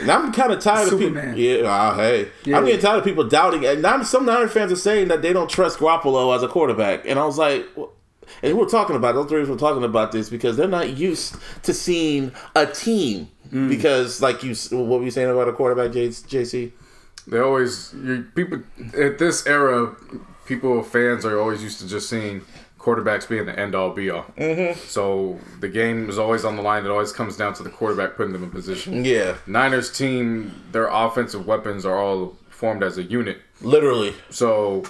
and 0.00 0.10
I'm 0.10 0.32
kind 0.32 0.52
of 0.52 0.60
tired 0.60 0.88
Superman. 0.88 1.30
of 1.30 1.34
people. 1.36 1.40
Yeah, 1.40 1.68
uh, 1.68 1.94
hey, 1.96 2.28
Yeah. 2.44 2.56
I'm 2.58 2.64
getting 2.64 2.80
tired 2.80 2.98
of 2.98 3.04
people 3.04 3.28
doubting. 3.28 3.64
And 3.66 3.82
now 3.82 4.00
some 4.04 4.24
Niner 4.26 4.46
fans 4.48 4.70
are 4.70 4.76
saying 4.76 5.08
that 5.08 5.22
they 5.22 5.32
don't 5.32 5.50
trust 5.50 5.78
Garoppolo 5.80 6.34
as 6.34 6.42
a 6.44 6.48
quarterback. 6.48 7.04
And 7.06 7.18
I 7.18 7.24
was 7.24 7.36
like, 7.38 7.66
well, 7.74 7.92
and 8.44 8.56
we're 8.56 8.68
talking 8.68 8.94
about 8.94 9.16
those 9.16 9.28
three 9.28 9.42
were 9.42 9.56
talking 9.56 9.82
about 9.82 10.12
this 10.12 10.30
because 10.30 10.56
they're 10.56 10.68
not 10.68 10.90
used 10.96 11.34
to 11.64 11.74
seeing 11.74 12.30
a 12.54 12.64
team. 12.66 13.28
Mm. 13.52 13.68
Because, 13.68 14.22
like 14.22 14.44
you, 14.44 14.54
what 14.70 15.00
were 15.00 15.04
you 15.04 15.10
saying 15.10 15.28
about 15.28 15.48
a 15.48 15.52
quarterback, 15.52 15.90
J- 15.92 16.08
JC? 16.10 16.70
They 17.30 17.38
always 17.38 17.94
you, 17.94 18.26
people 18.34 18.62
at 18.98 19.18
this 19.18 19.46
era, 19.46 19.94
people 20.46 20.82
fans 20.82 21.24
are 21.24 21.38
always 21.40 21.62
used 21.62 21.78
to 21.80 21.88
just 21.88 22.08
seeing 22.10 22.42
quarterbacks 22.78 23.28
being 23.28 23.46
the 23.46 23.58
end 23.58 23.74
all 23.74 23.90
be 23.90 24.08
all. 24.10 24.24
Mm-hmm. 24.38 24.78
So 24.86 25.38
the 25.60 25.68
game 25.68 26.08
is 26.08 26.18
always 26.18 26.44
on 26.44 26.56
the 26.56 26.62
line. 26.62 26.84
It 26.84 26.90
always 26.90 27.12
comes 27.12 27.36
down 27.36 27.54
to 27.54 27.62
the 27.62 27.70
quarterback 27.70 28.16
putting 28.16 28.32
them 28.32 28.42
in 28.42 28.50
position. 28.50 29.04
Yeah, 29.04 29.36
Niners 29.46 29.90
team, 29.92 30.52
their 30.72 30.86
offensive 30.88 31.46
weapons 31.46 31.84
are 31.86 31.96
all 31.98 32.36
formed 32.48 32.82
as 32.82 32.98
a 32.98 33.02
unit. 33.02 33.38
literally. 33.60 34.14
So 34.30 34.84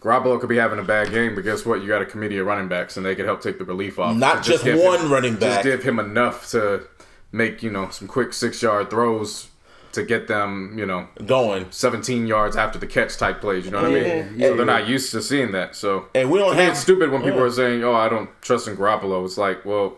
Garoppolo 0.00 0.38
could 0.40 0.48
be 0.48 0.56
having 0.56 0.78
a 0.78 0.84
bad 0.84 1.10
game, 1.10 1.34
but 1.34 1.42
guess 1.42 1.66
what? 1.66 1.80
You 1.82 1.88
got 1.88 2.00
a 2.02 2.06
committee 2.06 2.38
of 2.38 2.46
running 2.46 2.68
backs, 2.68 2.96
and 2.96 3.04
they 3.04 3.14
could 3.16 3.24
help 3.26 3.42
take 3.42 3.58
the 3.58 3.64
relief 3.64 3.98
off. 3.98 4.16
Not 4.16 4.44
So 4.44 4.52
just 4.52 4.64
one 4.64 5.00
him- 5.00 5.12
running 5.12 5.34
back. 5.34 5.40
Just 5.40 5.62
give 5.64 5.82
him 5.82 5.98
enough 5.98 6.48
to 6.50 6.84
make 7.32 7.62
you 7.62 7.70
know 7.70 7.88
some 7.90 8.06
quick 8.08 8.32
six 8.32 8.62
yard 8.62 8.88
throws 8.90 9.48
to 9.92 10.02
get 10.02 10.28
them 10.28 10.74
you 10.78 10.86
know 10.86 11.08
Going. 11.26 11.66
17 11.70 12.26
yards 12.26 12.56
after 12.56 12.78
the 12.78 12.86
catch 12.86 13.16
type 13.16 13.40
plays. 13.40 13.64
You 13.64 13.70
know 13.70 13.82
what 13.82 13.90
I 13.90 13.94
mean? 13.94 14.34
Yeah, 14.36 14.48
so 14.48 14.56
they're 14.56 14.66
not 14.66 14.86
used 14.88 15.10
to 15.12 15.22
seeing 15.22 15.52
that. 15.52 15.74
So 15.76 16.06
And 16.14 16.30
we 16.30 16.38
don't 16.38 16.54
I 16.56 16.62
have 16.62 16.72
it's 16.72 16.80
stupid 16.80 17.10
when 17.10 17.22
people 17.22 17.42
are 17.42 17.50
saying, 17.50 17.82
"Oh, 17.84 17.94
I 17.94 18.08
don't 18.08 18.30
trust 18.42 18.68
in 18.68 18.76
Garoppolo." 18.76 19.24
It's 19.24 19.38
like, 19.38 19.64
well, 19.64 19.96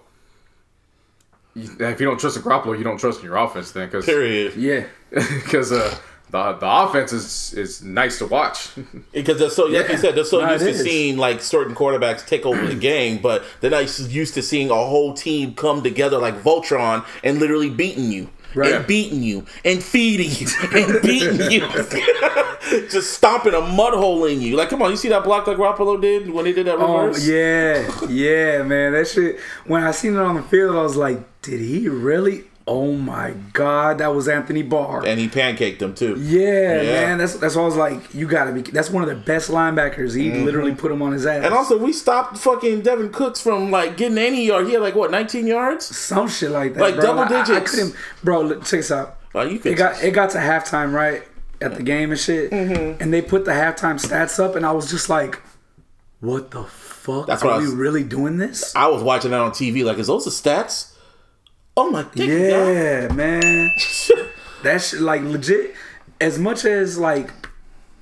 if 1.55 2.01
you 2.01 2.07
don't 2.07 2.19
trust 2.21 2.37
in 2.37 2.43
Garoppolo, 2.43 2.77
you 2.79 2.85
don't 2.85 2.99
trust 2.99 3.21
in 3.21 3.27
your 3.27 3.37
offense 3.37 3.73
then, 3.73 3.89
because 3.89 4.07
Period. 4.07 4.55
Yeah. 4.55 4.85
because 5.11 5.73
uh, 5.73 5.97
the 6.31 6.53
the 6.55 6.67
offense 6.71 7.13
is 7.13 7.53
is 7.55 7.83
nice 7.83 8.19
to 8.19 8.27
watch. 8.27 8.69
Because 9.13 9.39
they're 9.41 9.51
so, 9.51 9.67
like 9.67 9.89
you 9.89 9.99
said, 9.99 10.15
they're 10.15 10.25
so 10.25 10.41
No, 10.41 10.53
used 10.53 10.65
to 10.65 10.71
is. 10.71 10.83
seeing 10.83 11.17
like 11.17 11.41
certain 11.41 11.75
quarterbacks 11.75 12.25
take 12.25 12.47
over 12.47 12.65
the 12.67 12.77
game, 12.77 13.19
but 13.21 13.43
they're 13.61 13.71
not 13.73 13.83
used 14.11 14.35
to 14.35 14.43
seeing 14.43 14.71
a 14.71 14.75
whole 14.75 15.13
team 15.15 15.55
come 15.55 15.83
together 15.83 16.19
like 16.19 16.41
Voltron 16.43 17.05
and 17.25 17.41
literally 17.41 17.69
beating 17.71 18.13
you. 18.13 18.31
Right. 18.55 18.73
And 18.75 18.87
beating 18.87 19.23
you 19.23 19.47
and 19.65 19.83
feeding 19.83 20.31
you 20.31 20.47
and 20.73 21.03
beating 21.03 21.51
you, 21.51 21.61
just 22.89 23.13
stomping 23.15 23.55
a 23.55 23.61
mud 23.61 23.95
hole 23.95 24.25
in 24.25 24.41
you. 24.41 24.57
Like, 24.57 24.69
come 24.71 24.83
on, 24.83 24.91
you 24.91 24.97
see 24.97 25.09
that 25.09 25.25
block 25.25 25.47
like 25.47 25.57
Garoppolo 25.57 26.01
did 26.01 26.31
when 26.31 26.47
he 26.47 26.53
did 26.53 26.67
that 26.67 26.77
Oh 26.79 27.07
reverse? 27.07 27.27
yeah, 27.27 27.89
yeah, 28.09 28.63
man. 28.63 28.93
That 28.93 29.07
shit. 29.09 29.39
When 29.67 29.83
I 29.85 29.93
seen 29.93 30.15
it 30.15 30.19
on 30.21 30.35
the 30.35 30.43
field, 30.43 30.77
I 30.77 30.83
was 30.83 30.97
like, 30.97 31.19
"Did 31.43 31.61
he 31.61 31.89
really?" 31.89 32.45
Oh 32.73 32.93
my 32.93 33.33
god, 33.53 33.99
that 33.99 34.15
was 34.15 34.29
Anthony 34.29 34.63
Barr. 34.63 35.05
And 35.05 35.19
he 35.19 35.27
pancaked 35.27 35.81
them 35.81 35.93
too. 35.93 36.15
yeah, 36.21 36.81
Yeah. 36.83 36.83
man. 37.07 37.19
That's 37.19 37.35
that's 37.35 37.57
why 37.57 37.63
I 37.63 37.65
was 37.65 37.75
like, 37.77 38.15
"You 38.15 38.29
gotta 38.29 38.53
be." 38.53 38.63
That's 38.63 38.91
one 38.91 39.03
of 39.03 39.09
the 39.09 39.17
best 39.17 39.51
linebackers. 39.51 40.15
He 40.15 40.31
literally 40.31 40.77
put 40.77 40.93
him 40.93 41.03
on 41.03 41.11
his 41.11 41.27
ass. 41.27 41.37
Mm-hmm. 41.39 41.47
And 41.47 41.55
also, 41.55 41.77
we 41.79 41.93
stopped 41.93 42.39
fucking 42.39 42.83
Dalvin 42.83 43.13
Cooks 43.13 43.41
from 43.41 43.73
like 43.73 43.97
getting 43.97 44.19
any 44.19 44.47
yard. 44.47 44.67
He 44.69 44.75
had 44.75 44.83
like 44.83 44.95
what, 44.95 45.11
19 45.11 45.49
yards? 45.49 45.85
some 45.97 46.29
shit 46.29 46.53
like 46.53 46.75
that, 46.75 46.81
Like 46.81 46.95
bro. 46.95 47.03
double 47.07 47.21
I- 47.23 47.41
I, 47.41 47.45
digits. 47.45 47.71
couldn't, 47.73 47.97
bro. 48.23 48.43
Look, 48.43 48.61
check 48.63 48.79
this 48.81 48.93
out. 48.93 49.17
Oh, 49.35 49.43
you 49.43 49.59
could. 49.59 49.73
It 49.73 49.75
got 49.75 50.05
it 50.05 50.13
got 50.13 50.31
to 50.31 50.39
halftime 50.39 50.93
right 50.93 51.25
at 51.61 51.75
the 51.75 51.83
game 51.83 52.13
and 52.13 52.21
shit, 52.21 52.53
Mm-hmm. 52.53 53.03
and 53.03 53.13
they 53.13 53.21
put 53.21 53.45
the 53.47 53.51
halftime 53.51 53.97
stats 54.01 54.39
up, 54.39 54.55
and 54.55 54.65
I 54.65 54.71
was 54.71 54.89
just 54.89 55.11
like, 55.11 55.41
"What 56.21 56.53
the 56.53 56.63
fuck? 56.65 57.27
That's 57.27 57.43
Are 57.43 57.47
what 57.47 57.55
I 57.55 57.59
we 57.59 57.65
was- 57.65 57.75
really 57.75 58.05
doing 58.05 58.37
this?" 58.37 58.75
I 58.77 58.87
was 58.87 59.03
watching 59.03 59.33
that 59.33 59.41
on 59.41 59.51
TV. 59.51 59.83
Like, 59.85 59.99
is 59.99 60.07
those 60.07 60.25
the 60.25 60.31
stats? 60.31 60.90
Oh 61.81 61.91
my 61.91 62.03
dick, 62.03 62.29
God. 62.29 62.29
Yeah, 62.29 63.09
man. 63.15 63.71
That's 64.63 64.93
like 65.01 65.23
legit. 65.23 65.75
As 66.21 66.39
much 66.39 66.65
as 66.67 66.99
like, 66.99 67.31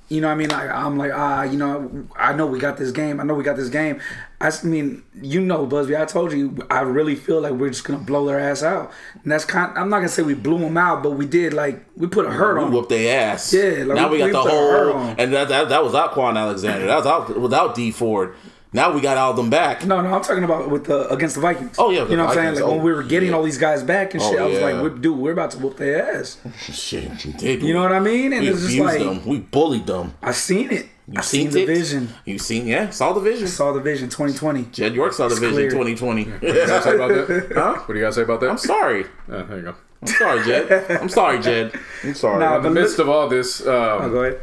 you 0.09 0.19
know, 0.19 0.27
what 0.27 0.33
I 0.33 0.37
mean, 0.37 0.49
like 0.49 0.69
I'm 0.69 0.97
like, 0.97 1.11
ah, 1.13 1.43
you 1.43 1.57
know, 1.57 2.07
I 2.15 2.33
know 2.33 2.45
we 2.47 2.59
got 2.59 2.77
this 2.77 2.91
game. 2.91 3.19
I 3.21 3.23
know 3.23 3.33
we 3.35 3.43
got 3.43 3.55
this 3.55 3.69
game. 3.69 4.01
I 4.41 4.51
mean, 4.63 5.03
you 5.21 5.39
know, 5.41 5.65
Busby. 5.65 5.95
I 5.95 6.05
told 6.05 6.31
you, 6.33 6.57
I 6.69 6.81
really 6.81 7.15
feel 7.15 7.39
like 7.41 7.53
we're 7.53 7.69
just 7.69 7.83
gonna 7.85 7.99
blow 7.99 8.25
their 8.25 8.39
ass 8.39 8.63
out. 8.63 8.91
And 9.23 9.31
that's 9.31 9.45
kind. 9.45 9.77
I'm 9.77 9.89
not 9.89 9.97
gonna 9.97 10.09
say 10.09 10.23
we 10.23 10.33
blew 10.33 10.57
them 10.59 10.77
out, 10.77 11.01
but 11.03 11.11
we 11.11 11.25
did. 11.25 11.53
Like 11.53 11.85
we 11.95 12.07
put 12.07 12.25
a 12.25 12.29
hurt 12.31 12.55
We 12.55 12.61
on. 12.61 12.67
'em. 12.67 12.73
whooped 12.73 12.89
their 12.89 13.19
ass. 13.33 13.53
Yeah, 13.53 13.83
like, 13.85 13.95
now 13.95 14.07
we, 14.09 14.13
we- 14.13 14.17
got 14.19 14.25
we 14.25 14.31
the 14.33 14.41
put 14.41 14.47
a 14.51 14.55
hurt 14.55 14.91
whole, 14.93 15.01
on 15.01 15.09
'em. 15.11 15.15
and 15.19 15.33
that, 15.33 15.47
that 15.49 15.69
that 15.69 15.83
was 15.83 15.95
out 15.95 16.13
Kwon 16.13 16.37
Alexander. 16.37 16.85
That 16.87 16.97
was 16.97 17.05
out 17.05 17.39
without 17.39 17.75
Dee 17.75 17.91
Ford. 17.91 18.35
Now 18.71 18.91
we 18.93 19.01
got 19.01 19.17
all 19.17 19.33
them 19.33 19.49
back. 19.49 19.83
No, 19.85 19.99
no, 19.99 20.13
I'm 20.13 20.21
talking 20.21 20.43
about 20.43 20.69
with 20.69 20.85
the 20.85 21.09
against 21.11 21.33
the 21.35 21.41
Vikings. 21.41 21.75
Oh, 21.79 21.89
yeah, 21.89 22.07
you 22.07 22.15
know 22.15 22.25
what 22.25 22.29
I'm 22.29 22.35
saying? 22.35 22.45
Vikings. 22.55 22.61
Like 22.61 22.69
when 22.71 22.79
Oh, 22.81 22.83
we 22.83 22.93
were 22.93 23.01
getting 23.03 23.29
yeah. 23.29 23.35
all 23.35 23.41
these 23.43 23.57
guys 23.57 23.81
back 23.81 24.13
and 24.13 24.21
Oh, 24.21 24.29
shit, 24.31 24.39
I 24.39 24.45
was 24.45 24.59
yeah. 24.59 24.65
like, 24.81 25.01
dude, 25.01 25.17
we're 25.17 25.31
about 25.31 25.49
to 25.51 25.57
whoop 25.59 25.77
their 25.77 26.17
ass. 26.19 26.37
Shit, 26.59 27.25
you 27.25 27.33
did. 27.33 27.63
You 27.63 27.73
know 27.73 27.81
what 27.81 27.91
I 27.91 27.99
mean? 27.99 28.31
And 28.31 28.41
We 28.43 28.49
it's 28.49 28.61
just 28.67 28.77
like 28.77 28.99
them. 28.99 29.25
We 29.25 29.39
bullied 29.39 29.87
them. 29.87 30.13
I 30.21 30.31
seen 30.33 30.69
it. 30.71 30.85
You 31.07 31.15
I 31.17 31.21
seen 31.21 31.45
seen 31.49 31.51
the 31.53 31.63
it? 31.63 31.65
vision. 31.65 32.09
You 32.25 32.37
seen? 32.37 32.67
Yeah, 32.67 32.91
saw 32.91 33.13
the 33.13 33.19
vision. 33.21 33.47
Saw 33.47 33.71
the 33.73 33.79
vision 33.79 34.07
2020. 34.09 34.65
Jed 34.65 34.93
York 34.93 35.13
saw 35.13 35.27
the 35.27 35.33
vision. 35.35 35.53
clear. 35.53 35.69
2020. 35.71 36.23
What 36.25 36.39
do 36.41 36.47
you 36.47 36.53
guys 36.67 36.83
say 36.83 36.93
about 36.95 37.07
that? 37.09 37.51
Huh? 37.55 37.73
What 37.85 37.87
do 37.87 37.99
you 37.99 38.05
guys 38.05 38.13
say 38.15 38.21
about 38.21 38.39
that? 38.41 38.49
I'm 38.51 38.57
sorry. 38.59 39.05
Uh, 39.27 39.41
there 39.43 39.57
you 39.57 39.63
go. 39.63 39.75
I'm 40.03 40.07
sorry, 40.07 40.43
Jed. 40.45 40.91
I'm 41.01 41.09
sorry, 41.09 41.39
Jed. 41.39 41.73
I'm 42.03 42.13
sorry. 42.13 42.39
Nah, 42.39 42.57
In 42.57 42.61
the 42.63 42.69
but 42.69 42.73
midst 42.75 42.99
of 42.99 43.09
all 43.09 43.27
this, 43.27 43.61
Oh, 43.65 43.99
um, 44.01 44.11
go 44.11 44.23
ahead. 44.23 44.39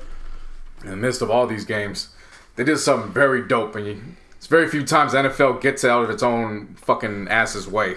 in 0.83 0.91
the 0.91 0.97
midst 0.97 1.23
of 1.23 1.31
all 1.31 1.47
these 1.47 1.65
games, 1.65 2.09
they 2.57 2.65
did 2.65 2.79
something 2.79 3.13
very 3.13 3.47
dope, 3.47 3.77
and 3.77 3.87
you, 3.87 4.01
it's 4.37 4.47
very 4.47 4.69
few 4.69 4.85
times 4.85 5.13
the 5.13 5.19
NFL 5.19 5.61
gets 5.61 5.85
out 5.85 6.05
of 6.05 6.11
its 6.11 6.23
own 6.23 6.75
fucking 6.77 7.29
ass's 7.29 7.69
way, 7.69 7.97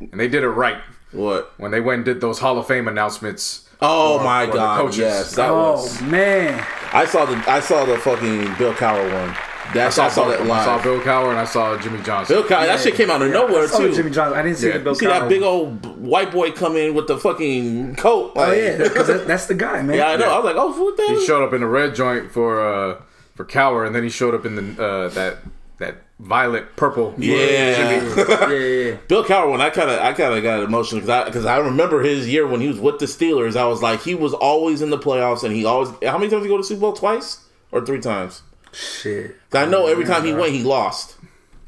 and 0.00 0.18
they 0.20 0.28
did 0.28 0.42
it 0.42 0.48
right. 0.48 0.78
What? 1.12 1.52
when 1.58 1.72
they 1.72 1.80
went 1.80 1.96
and 1.96 2.04
did 2.04 2.20
those 2.20 2.38
Hall 2.38 2.56
of 2.58 2.68
Fame 2.68 2.86
announcements. 2.86 3.68
Oh 3.82 4.18
for- 4.18 4.24
my 4.24 4.46
for 4.46 4.52
god! 4.52 4.80
coaches. 4.80 4.98
Yes, 4.98 5.34
that 5.34 5.50
Oh 5.50 5.72
was. 5.72 6.00
man, 6.02 6.64
I 6.92 7.04
saw 7.04 7.24
the 7.24 7.34
I 7.50 7.58
saw 7.60 7.84
the 7.84 7.98
fucking 7.98 8.54
Bill 8.56 8.72
Cowher 8.74 9.12
one. 9.26 9.36
That's 9.74 9.98
I 9.98 10.08
saw, 10.08 10.24
both 10.26 10.38
that 10.38 10.46
line. 10.46 10.60
I 10.60 10.64
saw 10.64 10.82
Bill 10.82 11.00
Cowher 11.00 11.30
and 11.30 11.38
I 11.38 11.44
saw 11.44 11.76
Jimmy 11.78 12.02
Johnson. 12.02 12.36
Bill 12.36 12.42
Cowher. 12.44 12.66
That 12.66 12.78
shit 12.80 12.94
came 12.94 13.08
out 13.10 13.22
of 13.22 13.30
nowhere 13.32 13.62
I 13.62 13.66
saw 13.66 13.78
too. 13.78 13.94
Jimmy 13.94 14.10
Johnson. 14.10 14.38
I 14.38 14.42
didn't 14.42 14.58
see 14.58 14.68
Yeah. 14.68 14.78
the 14.78 14.84
Bill 14.84 14.94
See 14.94 15.06
that 15.06 15.28
big 15.28 15.42
old 15.42 15.84
white 16.00 16.30
boy 16.32 16.50
come 16.52 16.76
in 16.76 16.94
with 16.94 17.06
the 17.08 17.16
fucking 17.18 17.96
coat. 17.96 18.32
Oh 18.36 18.52
yeah, 18.52 18.76
because 18.78 19.26
that's 19.26 19.46
the 19.46 19.54
guy, 19.54 19.82
man. 19.82 19.96
yeah, 19.96 20.08
I 20.10 20.16
know. 20.16 20.30
I 20.32 20.36
was 20.36 20.44
like, 20.44 20.56
oh, 20.56 20.84
what 20.84 20.96
the 20.96 21.06
he 21.18 21.26
showed 21.26 21.44
up 21.44 21.52
in 21.52 21.60
the 21.62 21.66
red 21.66 21.94
joint 21.94 22.30
for 22.30 22.60
uh 22.62 23.00
for 23.40 23.50
Cowher, 23.50 23.86
and 23.86 23.94
then 23.94 24.02
he 24.02 24.10
showed 24.10 24.34
up 24.34 24.44
in 24.44 24.54
the 24.56 24.82
uh 24.82 25.08
that 25.10 25.38
that 25.78 25.96
violet 26.18 26.76
purple. 26.76 27.14
Yeah. 27.16 27.36
Yeah, 28.20 28.50
yeah, 28.50 28.58
yeah. 28.58 28.96
Bill 29.08 29.24
Cowher 29.24 29.48
one, 29.48 29.60
I 29.60 29.70
kind 29.70 29.88
of, 29.88 29.98
I 30.00 30.12
kind 30.12 30.34
of 30.34 30.42
got 30.42 30.62
emotional 30.62 31.00
because 31.00 31.08
I, 31.08 31.24
because 31.24 31.46
I 31.46 31.58
remember 31.58 32.02
his 32.02 32.28
year 32.28 32.46
when 32.46 32.60
he 32.60 32.68
was 32.68 32.78
with 32.78 32.98
the 32.98 33.06
Steelers. 33.06 33.56
I 33.56 33.64
was 33.66 33.80
like, 33.80 34.02
he 34.02 34.14
was 34.14 34.34
always 34.34 34.82
in 34.82 34.90
the 34.90 34.98
playoffs, 34.98 35.44
and 35.44 35.54
he 35.54 35.64
always. 35.64 35.88
How 36.02 36.18
many 36.18 36.30
times 36.30 36.42
did 36.42 36.42
he 36.42 36.48
go 36.48 36.56
to 36.58 36.64
Super 36.64 36.80
Bowl? 36.82 36.92
Twice 36.92 37.46
or 37.72 37.84
three 37.84 38.00
times? 38.00 38.42
Shit, 38.72 39.36
I 39.52 39.64
know 39.64 39.86
every 39.86 40.04
time 40.04 40.24
he 40.24 40.34
went, 40.34 40.52
he 40.52 40.62
lost. 40.62 41.16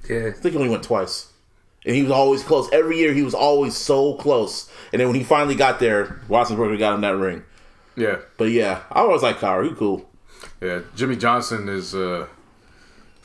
Yeah. 0.09 0.27
I 0.27 0.33
think 0.33 0.53
he 0.53 0.57
only 0.57 0.69
went 0.69 0.83
twice, 0.83 1.33
and 1.87 1.97
he 1.97 2.03
was 2.03 2.13
always 2.13 2.43
close. 2.43 2.69
Every 2.73 2.99
year, 2.99 3.15
he 3.15 3.23
was 3.23 3.35
always 3.35 3.77
so 3.77 4.15
close. 4.15 4.71
And 4.93 5.01
then 5.01 5.09
when 5.09 5.17
he 5.17 5.25
finally 5.25 5.55
got 5.55 5.81
there, 5.81 6.21
Roethlisberger 6.29 6.79
got 6.79 6.95
him 6.95 7.01
that 7.01 7.17
ring. 7.17 7.45
Yeah, 7.97 8.19
But 8.37 8.51
yeah, 8.51 8.83
I 8.91 9.01
always 9.01 9.23
like 9.23 9.39
Cowher. 9.39 9.69
He 9.69 9.75
cool. 9.75 10.09
Yeah. 10.61 10.81
Jimmy 10.97 11.17
Johnson 11.17 11.69
is. 11.69 11.95
uh 11.95 12.27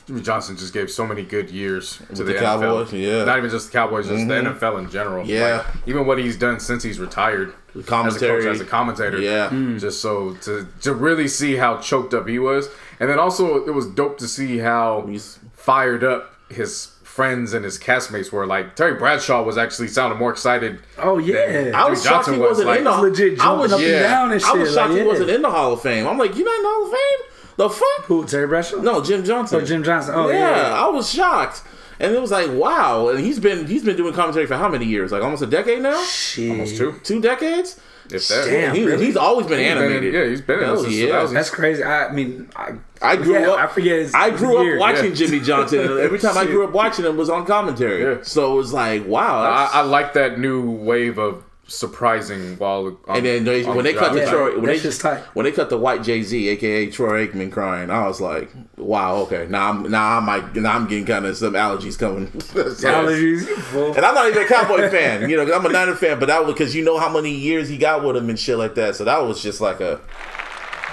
Jimmy 0.06 0.22
Johnson 0.22 0.56
just 0.56 0.72
gave 0.72 0.90
so 0.90 1.06
many 1.06 1.22
good 1.22 1.50
years 1.50 1.98
to 2.14 2.24
the, 2.24 2.32
the 2.32 2.32
NFL. 2.38 2.90
Yeah. 2.92 2.98
Mm-hmm. 3.08 3.26
Not 3.26 3.36
even 3.38 3.50
just 3.50 3.66
the 3.66 3.72
Cowboys, 3.74 4.08
just 4.08 4.26
the 4.26 4.34
NFL 4.34 4.78
in 4.78 4.90
general. 4.90 5.26
Yeah. 5.26 5.58
Like, 5.58 5.66
even 5.86 6.06
what 6.06 6.16
he's 6.18 6.38
done 6.38 6.60
since 6.60 6.82
he's 6.82 6.98
retired. 6.98 7.52
As 7.76 8.16
a 8.16 8.18
coach, 8.18 8.44
as 8.46 8.60
a 8.62 8.64
commentator. 8.64 9.18
Yeah. 9.20 9.50
Just 9.78 10.00
so 10.00 10.32
to 10.44 10.66
to 10.80 10.94
really 10.94 11.28
see 11.28 11.56
how 11.56 11.76
choked 11.76 12.14
up 12.14 12.26
he 12.26 12.38
was. 12.38 12.68
And 13.00 13.10
then 13.10 13.18
also 13.18 13.66
it 13.66 13.74
was 13.74 13.86
dope 13.86 14.16
to 14.18 14.26
see 14.28 14.56
how 14.58 15.04
He's- 15.06 15.38
fired 15.52 16.02
up 16.02 16.34
his 16.48 16.92
friends 17.18 17.52
and 17.52 17.64
his 17.64 17.80
castmates 17.80 18.30
were. 18.30 18.46
Like 18.46 18.76
Terry 18.76 18.94
Bradshaw 18.94 19.42
was 19.42 19.58
actually 19.58 19.88
sounding 19.88 20.20
more 20.20 20.30
excited. 20.30 20.78
Oh 20.96 21.18
yeah. 21.18 21.72
I 21.74 21.90
was 21.90 22.00
Jimmy 22.04 22.14
shocked 22.14 22.26
Johnson 22.26 22.34
he 22.34 22.40
was 22.40 22.50
wasn't 22.50 22.68
like- 22.68 22.78
in 22.78 22.84
the 22.84 22.90
legit 22.92 23.40
I 23.40 23.52
was, 23.54 23.72
jumping 23.72 23.74
up 23.74 23.80
and 23.80 23.90
yeah, 23.90 24.02
down 24.02 24.30
and 24.30 24.44
I 24.44 24.52
was 24.52 24.74
shocked 24.74 24.76
like, 24.76 24.90
he 24.92 24.98
yeah. 24.98 25.04
wasn't 25.04 25.30
in 25.30 25.42
the 25.42 25.50
Hall 25.50 25.72
of 25.72 25.82
Fame. 25.82 26.06
I'm 26.06 26.16
like, 26.16 26.36
you 26.36 26.44
not 26.44 26.56
in 26.56 26.62
the 26.62 26.68
Hall 26.68 26.84
of 26.86 26.92
Fame? 26.92 27.20
The 27.56 27.70
fuck? 27.70 28.04
Who? 28.06 28.24
Terry 28.24 28.46
Bradshaw? 28.46 28.76
No, 28.76 29.02
Jim 29.02 29.24
Johnson. 29.24 29.60
Oh, 29.60 29.64
Jim 29.64 29.82
Johnson. 29.82 30.14
Oh 30.16 30.28
yeah, 30.30 30.68
yeah. 30.70 30.84
I 30.84 30.88
was 30.90 31.10
shocked, 31.12 31.62
and 31.98 32.14
it 32.14 32.20
was 32.20 32.30
like, 32.30 32.52
wow. 32.52 33.08
And 33.08 33.18
he's 33.18 33.40
been 33.40 33.66
he's 33.66 33.82
been 33.84 33.96
doing 33.96 34.14
commentary 34.14 34.46
for 34.46 34.56
how 34.56 34.68
many 34.68 34.84
years? 34.86 35.10
Like 35.10 35.24
almost 35.24 35.42
a 35.42 35.46
decade 35.46 35.82
now. 35.82 36.00
Shit. 36.04 36.50
Almost 36.52 36.76
two. 36.76 37.00
Two 37.02 37.20
decades. 37.20 37.80
If 38.10 38.28
that. 38.28 38.46
Damn. 38.46 38.74
He, 38.74 38.84
really? 38.84 39.06
He's 39.06 39.16
always 39.16 39.46
been 39.46 39.58
He's 39.58 39.68
been- 39.68 39.78
animated. 39.78 40.14
yeah, 40.14 40.24
he's 40.26 40.40
been 40.40 40.58
in 40.60 40.64
Hell 40.64 40.74
this 40.76 40.84
since 40.84 40.96
yeah. 40.96 41.06
2000. 41.06 41.34
That's 41.34 41.50
crazy. 41.50 41.84
I 41.84 42.12
mean, 42.12 42.50
I, 42.56 42.72
I 43.02 43.16
grew 43.16 43.34
yeah, 43.34 43.50
up. 43.50 43.58
I 43.58 43.66
forget 43.66 43.98
his. 43.98 44.14
I 44.14 44.30
grew 44.30 44.62
year. 44.62 44.74
up 44.76 44.80
watching 44.80 45.10
yeah. 45.10 45.14
Jimmy 45.14 45.40
Johnson, 45.40 45.80
every 46.00 46.18
time 46.18 46.36
I 46.38 46.44
grew 46.44 46.64
up 46.64 46.72
watching 46.72 47.04
him 47.04 47.16
was 47.16 47.28
on 47.30 47.44
commentary. 47.46 48.02
Yeah. 48.02 48.22
So 48.22 48.52
it 48.52 48.56
was 48.56 48.72
like, 48.72 49.06
wow. 49.06 49.42
I, 49.42 49.68
I 49.72 49.80
like 49.82 50.14
that 50.14 50.38
new 50.38 50.70
wave 50.70 51.18
of 51.18 51.44
surprising 51.68 52.56
while 52.58 52.98
on, 53.06 53.16
and 53.18 53.26
then 53.26 53.44
they, 53.44 53.64
on 53.64 53.76
when 53.76 53.84
they 53.84 53.92
cut 53.94 54.12
the 54.14 54.20
Yeah, 54.20 54.30
Troy, 54.30 54.54
when 54.56 54.64
that's 54.64 54.78
they 54.82 54.88
just 54.88 55.00
tight. 55.00 55.20
when 55.34 55.44
they 55.44 55.52
cut 55.52 55.70
the 55.70 55.78
white 55.78 56.02
Jay 56.02 56.22
Z, 56.22 56.48
aka 56.48 56.90
Troy 56.90 57.26
Aikman, 57.26 57.52
crying, 57.52 57.90
I 57.90 58.06
was 58.08 58.20
like, 58.20 58.50
wow, 58.76 59.16
okay, 59.18 59.46
now 59.48 59.68
I'm 59.70 59.90
now 59.90 60.16
I 60.16 60.20
might 60.20 60.56
now 60.56 60.74
I'm 60.74 60.88
getting 60.88 61.04
kind 61.06 61.26
of 61.26 61.36
some 61.36 61.52
allergies 61.52 61.98
coming. 61.98 62.32
So- 62.40 62.64
Allergies. 62.88 63.96
And 63.96 64.04
I'm 64.04 64.14
not 64.14 64.28
even 64.28 64.42
a 64.42 64.46
Cowboy 64.46 64.88
fan, 64.90 65.28
you 65.30 65.36
know, 65.36 65.44
'cause 65.46 65.54
I'm 65.54 65.66
a 65.66 65.68
Niner 65.68 65.94
fan, 65.94 66.18
but 66.18 66.26
that 66.26 66.44
was 66.44 66.54
because 66.54 66.74
you 66.74 66.84
know 66.84 66.98
how 66.98 67.12
many 67.12 67.30
years 67.30 67.68
he 67.68 67.76
got 67.78 68.02
with 68.02 68.16
him 68.16 68.28
and 68.30 68.38
shit 68.38 68.56
like 68.58 68.74
that. 68.74 68.96
So 68.96 69.04
that 69.04 69.22
was 69.24 69.42
just 69.42 69.60
like 69.60 69.80
a. 69.80 70.00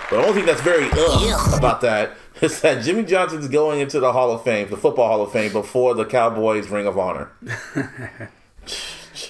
But 0.10 0.18
the 0.18 0.22
only 0.28 0.34
thing 0.34 0.46
that's 0.46 0.62
very 0.62 0.88
ugh 0.94 1.58
about 1.58 1.82
that 1.82 2.12
is 2.42 2.60
that 2.62 2.84
Jimmy 2.84 3.04
Johnson's 3.04 3.48
going 3.48 3.80
into 3.80 4.00
the 4.00 4.12
Hall 4.14 4.32
of 4.32 4.44
Fame, 4.44 4.70
the 4.70 4.78
Football 4.78 5.08
Hall 5.08 5.22
of 5.24 5.32
Fame, 5.32 5.52
before 5.52 5.94
the 5.96 6.06
Cowboys 6.06 6.68
Ring 6.70 6.86
of 6.86 6.98
Honor. 6.98 7.32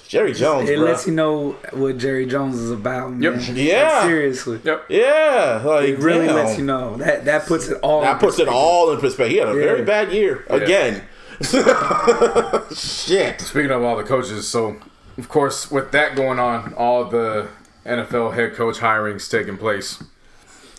Jerry 0.08 0.34
Jones, 0.34 0.70
It 0.70 0.78
bro. 0.78 0.86
lets 0.86 1.06
you 1.08 1.14
know 1.14 1.52
what 1.72 1.98
Jerry 1.98 2.26
Jones 2.26 2.56
is 2.58 2.72
about. 2.72 3.12
Man. 3.12 3.22
Yep. 3.22 3.56
Yeah. 3.56 4.04
Seriously. 4.04 4.60
Yep. 4.64 4.86
Yeah, 4.90 5.62
like 5.64 5.90
It 5.90 6.00
really 6.00 6.26
damn. 6.28 6.36
lets 6.36 6.58
you 6.58 6.66
know 6.66 6.98
that 6.98 7.26
that 7.26 7.46
puts 7.46 7.68
it 7.68 7.78
all. 7.82 8.02
That 8.02 8.14
in 8.14 8.20
puts 8.20 8.40
it 8.40 8.48
all 8.48 8.92
in 8.92 9.00
perspective. 9.00 9.32
He 9.32 9.38
had 9.38 9.50
a 9.50 9.54
very 9.54 9.84
bad 9.84 10.12
year 10.12 10.46
again. 10.50 11.04
Shit. 12.76 13.42
Speaking 13.42 13.72
of 13.72 13.84
all 13.84 13.96
the 13.98 14.04
coaches, 14.04 14.48
so 14.48 14.78
of 15.18 15.30
course 15.30 15.70
with 15.72 15.92
that 15.92 16.16
going 16.16 16.40
on, 16.40 16.74
all 16.76 17.06
the 17.06 17.48
NFL 17.86 18.34
head 18.34 18.54
coach 18.56 18.78
hirings 18.80 19.30
taking 19.30 19.58
place, 19.58 20.04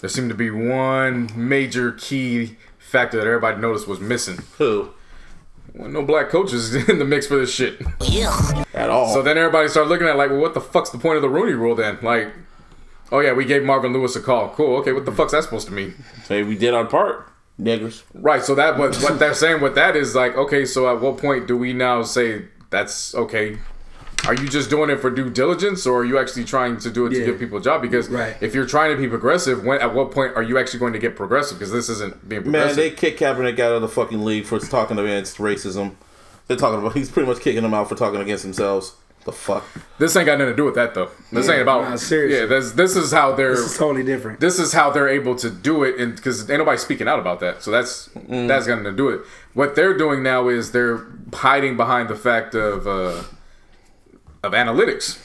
there 0.01 0.11
seemed 0.11 0.29
to 0.31 0.35
be 0.35 0.51
one 0.51 1.31
major 1.35 1.93
key 1.93 2.57
factor 2.79 3.19
that 3.19 3.27
everybody 3.27 3.61
noticed 3.61 3.87
was 3.89 4.01
missing. 4.01 4.39
Who? 4.59 4.91
Well, 5.77 5.91
no 5.91 6.03
black 6.03 6.31
coaches 6.31 6.75
in 6.89 6.99
the 6.99 7.05
mix 7.05 7.27
for 7.27 7.37
this 7.37 7.55
shit. 7.55 7.81
At 8.75 8.91
all. 8.91 9.13
So 9.13 9.23
then 9.23 9.37
everybody 9.37 9.69
started 9.69 9.91
looking 9.91 10.07
at 10.07 10.17
like, 10.17 10.31
well, 10.31 10.41
what 10.41 10.55
the 10.55 10.61
fuck's 10.61 10.91
the 10.91 10.99
point 10.99 11.17
of 11.17 11.23
the 11.23 11.29
Rooney 11.29 11.53
Rule 11.53 11.75
then? 11.75 11.99
Like, 12.03 12.33
oh 13.13 13.21
yeah, 13.21 13.33
we 13.33 13.45
gave 13.45 13.63
Marvin 13.63 13.93
Lewis 13.93 14.17
a 14.17 14.21
call. 14.21 14.49
Cool. 14.51 14.77
Okay, 14.79 14.93
what 14.93 15.05
the 15.05 15.13
fuck's 15.13 15.33
that 15.33 15.45
supposed 15.45 15.67
to 15.69 15.73
mean? 15.73 15.95
Hey, 16.29 16.43
we 16.43 16.57
did 16.57 16.73
our 16.73 16.87
part, 16.87 17.31
niggers. 17.61 18.03
Right. 18.15 18.43
So 18.43 18.55
that 18.55 18.79
what 18.79 18.97
what 19.03 19.19
they're 19.19 19.35
saying 19.35 19.61
with 19.61 19.75
that 19.75 19.97
is 19.97 20.15
like, 20.15 20.37
okay, 20.37 20.65
so 20.65 20.89
at 20.93 21.01
what 21.01 21.19
point 21.19 21.47
do 21.47 21.57
we 21.57 21.73
now 21.73 22.03
say 22.03 22.47
that's 22.71 23.15
okay? 23.15 23.59
Are 24.27 24.35
you 24.35 24.49
just 24.49 24.71
doing 24.71 24.91
it 24.91 25.01
for 25.01 25.11
due 25.11 25.31
diligence, 25.31 25.87
or 25.87 26.01
are 26.01 26.05
you 26.05 26.19
actually 26.19 26.45
trying 26.45 26.79
to 26.79 26.91
do 26.91 27.07
it 27.07 27.11
to 27.11 27.25
give 27.25 27.39
people 27.39 27.59
a 27.59 27.63
job? 27.63 27.81
Because 27.83 28.09
Right. 28.09 28.37
if 28.41 28.55
you're 28.55 28.67
trying 28.67 28.95
to 28.95 29.01
be 29.01 29.09
progressive, 29.09 29.65
when 29.65 29.81
at 29.81 29.95
what 29.95 30.11
point 30.11 30.33
are 30.37 30.43
you 30.43 30.59
actually 30.59 30.81
going 30.81 30.93
to 30.95 30.99
get 30.99 31.15
progressive? 31.17 31.59
Because 31.59 31.73
this 31.73 31.89
isn't 31.89 32.29
being 32.29 32.51
Man, 32.51 32.75
they 32.75 32.91
kicked 32.91 33.21
Kaepernick 33.21 33.59
out 33.61 33.73
of 33.73 33.83
the 33.83 33.89
fucking 33.89 34.25
league 34.25 34.45
for 34.47 34.59
talking 34.59 34.99
against 34.99 35.39
racism. 35.39 35.93
They're 36.49 36.57
talking 36.57 36.81
about 36.81 36.95
he's 36.97 37.11
pretty 37.11 37.29
much 37.29 37.41
kicking 37.41 37.63
them 37.63 37.75
out 37.75 37.89
for 37.89 37.95
talking 37.95 38.21
against 38.21 38.43
themselves. 38.45 38.95
The 39.25 39.33
fuck. 39.33 39.65
this 39.99 40.15
ain't 40.15 40.27
got 40.27 40.39
nothing 40.39 40.53
to 40.53 40.57
do 40.57 40.65
with 40.65 40.77
that 40.77 40.95
though. 40.95 41.11
This 41.33 41.49
ain't 41.49 41.61
about. 41.63 41.83
nah, 41.91 41.97
seriously. 41.97 42.39
Yeah, 42.39 42.47
this 42.47 42.71
this 42.73 42.95
is 42.95 43.11
how 43.11 43.35
they're. 43.35 43.57
This 43.57 43.73
is 43.73 43.77
totally 43.77 44.05
different. 44.05 44.39
this 44.39 44.61
is 44.61 44.73
how 44.73 44.91
they're 44.91 45.09
able 45.09 45.35
to 45.37 45.51
do 45.51 45.83
it 45.83 45.99
and 45.99 46.15
because 46.15 46.49
ain't 46.49 46.61
nobody 46.61 46.79
speaking 46.79 47.09
out 47.09 47.19
about 47.19 47.41
that 47.41 47.61
so 47.61 47.73
that's 47.73 48.09
that's 48.29 48.67
got 48.69 48.77
nothing 48.77 48.85
to 48.85 48.93
do 48.93 49.09
it 49.09 49.23
what 49.55 49.75
they're 49.75 49.97
doing 49.99 50.23
now 50.23 50.47
is 50.49 50.71
they're 50.71 51.05
hiding 51.35 51.77
behind 51.77 52.09
the 52.09 52.15
fact 52.15 52.55
of 52.55 52.87
uh 52.87 53.21
of 54.47 54.53
analytics 54.53 55.19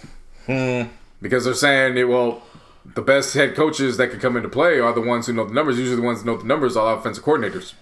because 1.22 1.46
they're 1.46 1.54
saying 1.54 1.98
it 1.98 2.06
well 2.06 2.42
the 2.84 3.02
best 3.02 3.34
head 3.36 3.56
coaches 3.56 3.98
that 3.98 4.10
can 4.10 4.20
come 4.20 4.36
into 4.36 4.50
play 4.50 4.80
are 4.80 4.92
the 4.94 5.02
ones 5.02 5.28
who 5.28 5.34
know 5.34 5.46
the 5.46 5.54
numbers 5.54 5.78
usually 5.78 5.96
the 5.96 6.02
ones 6.02 6.22
who 6.22 6.26
know 6.26 6.38
the 6.38 6.44
numbers 6.46 6.76
are 6.76 6.98
offensive 6.98 7.24
coordinators 7.24 7.74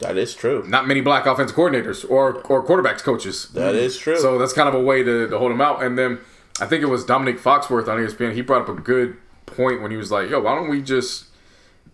That 0.00 0.16
is 0.18 0.34
true. 0.34 0.62
not 0.68 0.86
many 0.86 1.00
black 1.00 1.26
offensive 1.26 1.56
coordinators 1.56 2.08
or 2.08 2.34
or 2.42 2.62
quarterbacks 2.64 3.02
coaches 3.02 3.48
That 3.54 3.74
is 3.74 3.96
true. 3.96 4.18
so 4.18 4.38
that's 4.38 4.52
kind 4.52 4.68
of 4.68 4.74
a 4.74 4.80
way 4.80 5.02
to, 5.02 5.26
to 5.28 5.38
hold 5.38 5.50
them 5.50 5.60
out. 5.62 5.82
And 5.82 5.96
then 5.98 6.18
I 6.60 6.66
think 6.66 6.82
it 6.82 6.86
was 6.86 7.04
Dominic 7.04 7.38
Foxworth 7.38 7.88
on 7.88 7.98
ESPN. 7.98 8.32
He 8.34 8.40
brought 8.42 8.62
up 8.62 8.68
a 8.68 8.80
good 8.80 9.16
point 9.46 9.82
when 9.82 9.90
he 9.90 9.96
was 9.96 10.10
like, 10.10 10.30
"Yo, 10.30 10.40
why 10.40 10.54
don't 10.54 10.68
we 10.70 10.80
just 10.82 11.26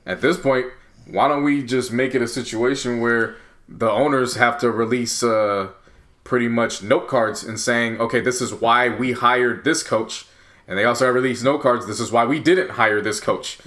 at 0.07 0.21
this 0.21 0.37
point, 0.37 0.67
why 1.07 1.29
don't 1.29 1.43
we 1.45 1.63
just 1.63 1.93
make 1.93 2.15
it 2.15 2.23
a 2.23 2.29
situation 2.29 3.01
where 3.01 3.37
the 3.69 3.91
owners 3.91 4.35
have 4.37 4.59
to 4.61 4.71
release 4.71 5.23
uh, 5.23 5.69
pretty 6.25 6.49
much 6.49 6.83
note 6.83 7.09
cards 7.09 7.43
and 7.43 7.59
saying, 7.59 8.01
okay, 8.01 8.21
this 8.21 8.41
is 8.41 8.55
why 8.55 8.89
we 8.89 9.13
hired 9.13 9.65
this 9.65 9.83
coach." 9.83 10.27
And 10.69 10.79
they 10.79 10.85
also 10.85 11.11
released 11.11 11.43
note 11.43 11.61
cards. 11.61 11.87
This 11.87 11.99
is 11.99 12.13
why 12.13 12.25
we 12.25 12.39
didn't 12.39 12.71
hire 12.71 13.01
this 13.01 13.19
coach 13.21 13.59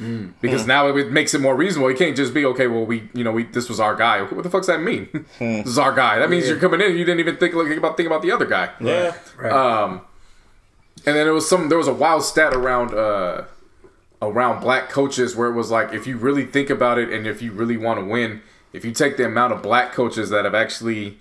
because 0.41 0.65
now 0.65 0.87
it 0.87 1.11
makes 1.11 1.33
it 1.33 1.41
more 1.41 1.55
reasonable. 1.55 1.89
It 1.89 1.97
can't 1.97 2.15
just 2.15 2.33
be 2.33 2.45
okay. 2.45 2.67
Well, 2.67 2.85
we, 2.85 3.09
you 3.13 3.23
know, 3.23 3.31
we 3.33 3.43
this 3.43 3.67
was 3.67 3.79
our 3.81 3.95
guy. 3.95 4.19
Okay, 4.19 4.33
what 4.33 4.43
the 4.43 4.49
fuck's 4.49 4.67
that 4.67 4.81
mean? 4.81 5.09
this 5.39 5.67
is 5.67 5.77
our 5.77 5.93
guy. 5.93 6.17
That 6.19 6.29
means 6.29 6.47
you're 6.47 6.59
coming 6.59 6.79
in. 6.81 6.93
You 6.97 7.03
didn't 7.03 7.19
even 7.19 7.35
think 7.37 7.53
like, 7.53 7.77
about 7.77 7.97
think 7.97 8.07
about 8.07 8.21
the 8.21 8.31
other 8.31 8.45
guy. 8.45 8.71
yeah. 8.79 9.13
Right. 9.37 9.51
Um, 9.51 10.01
and 11.05 11.15
then 11.15 11.25
there 11.25 11.33
was 11.33 11.47
some. 11.47 11.69
There 11.69 11.77
was 11.77 11.87
a 11.87 11.93
wild 11.93 12.23
stat 12.23 12.53
around 12.53 12.93
uh, 12.93 13.43
around 14.21 14.61
black 14.61 14.89
coaches 14.89 15.35
where 15.35 15.49
it 15.49 15.53
was 15.53 15.69
like, 15.71 15.93
if 15.93 16.07
you 16.07 16.17
really 16.17 16.45
think 16.45 16.69
about 16.69 16.97
it, 16.97 17.11
and 17.11 17.27
if 17.27 17.41
you 17.41 17.51
really 17.51 17.77
want 17.77 17.99
to 17.99 18.05
win, 18.05 18.41
if 18.73 18.85
you 18.85 18.91
take 18.91 19.17
the 19.17 19.25
amount 19.25 19.53
of 19.53 19.61
black 19.61 19.91
coaches 19.91 20.29
that 20.29 20.45
have 20.45 20.55
actually 20.55 21.19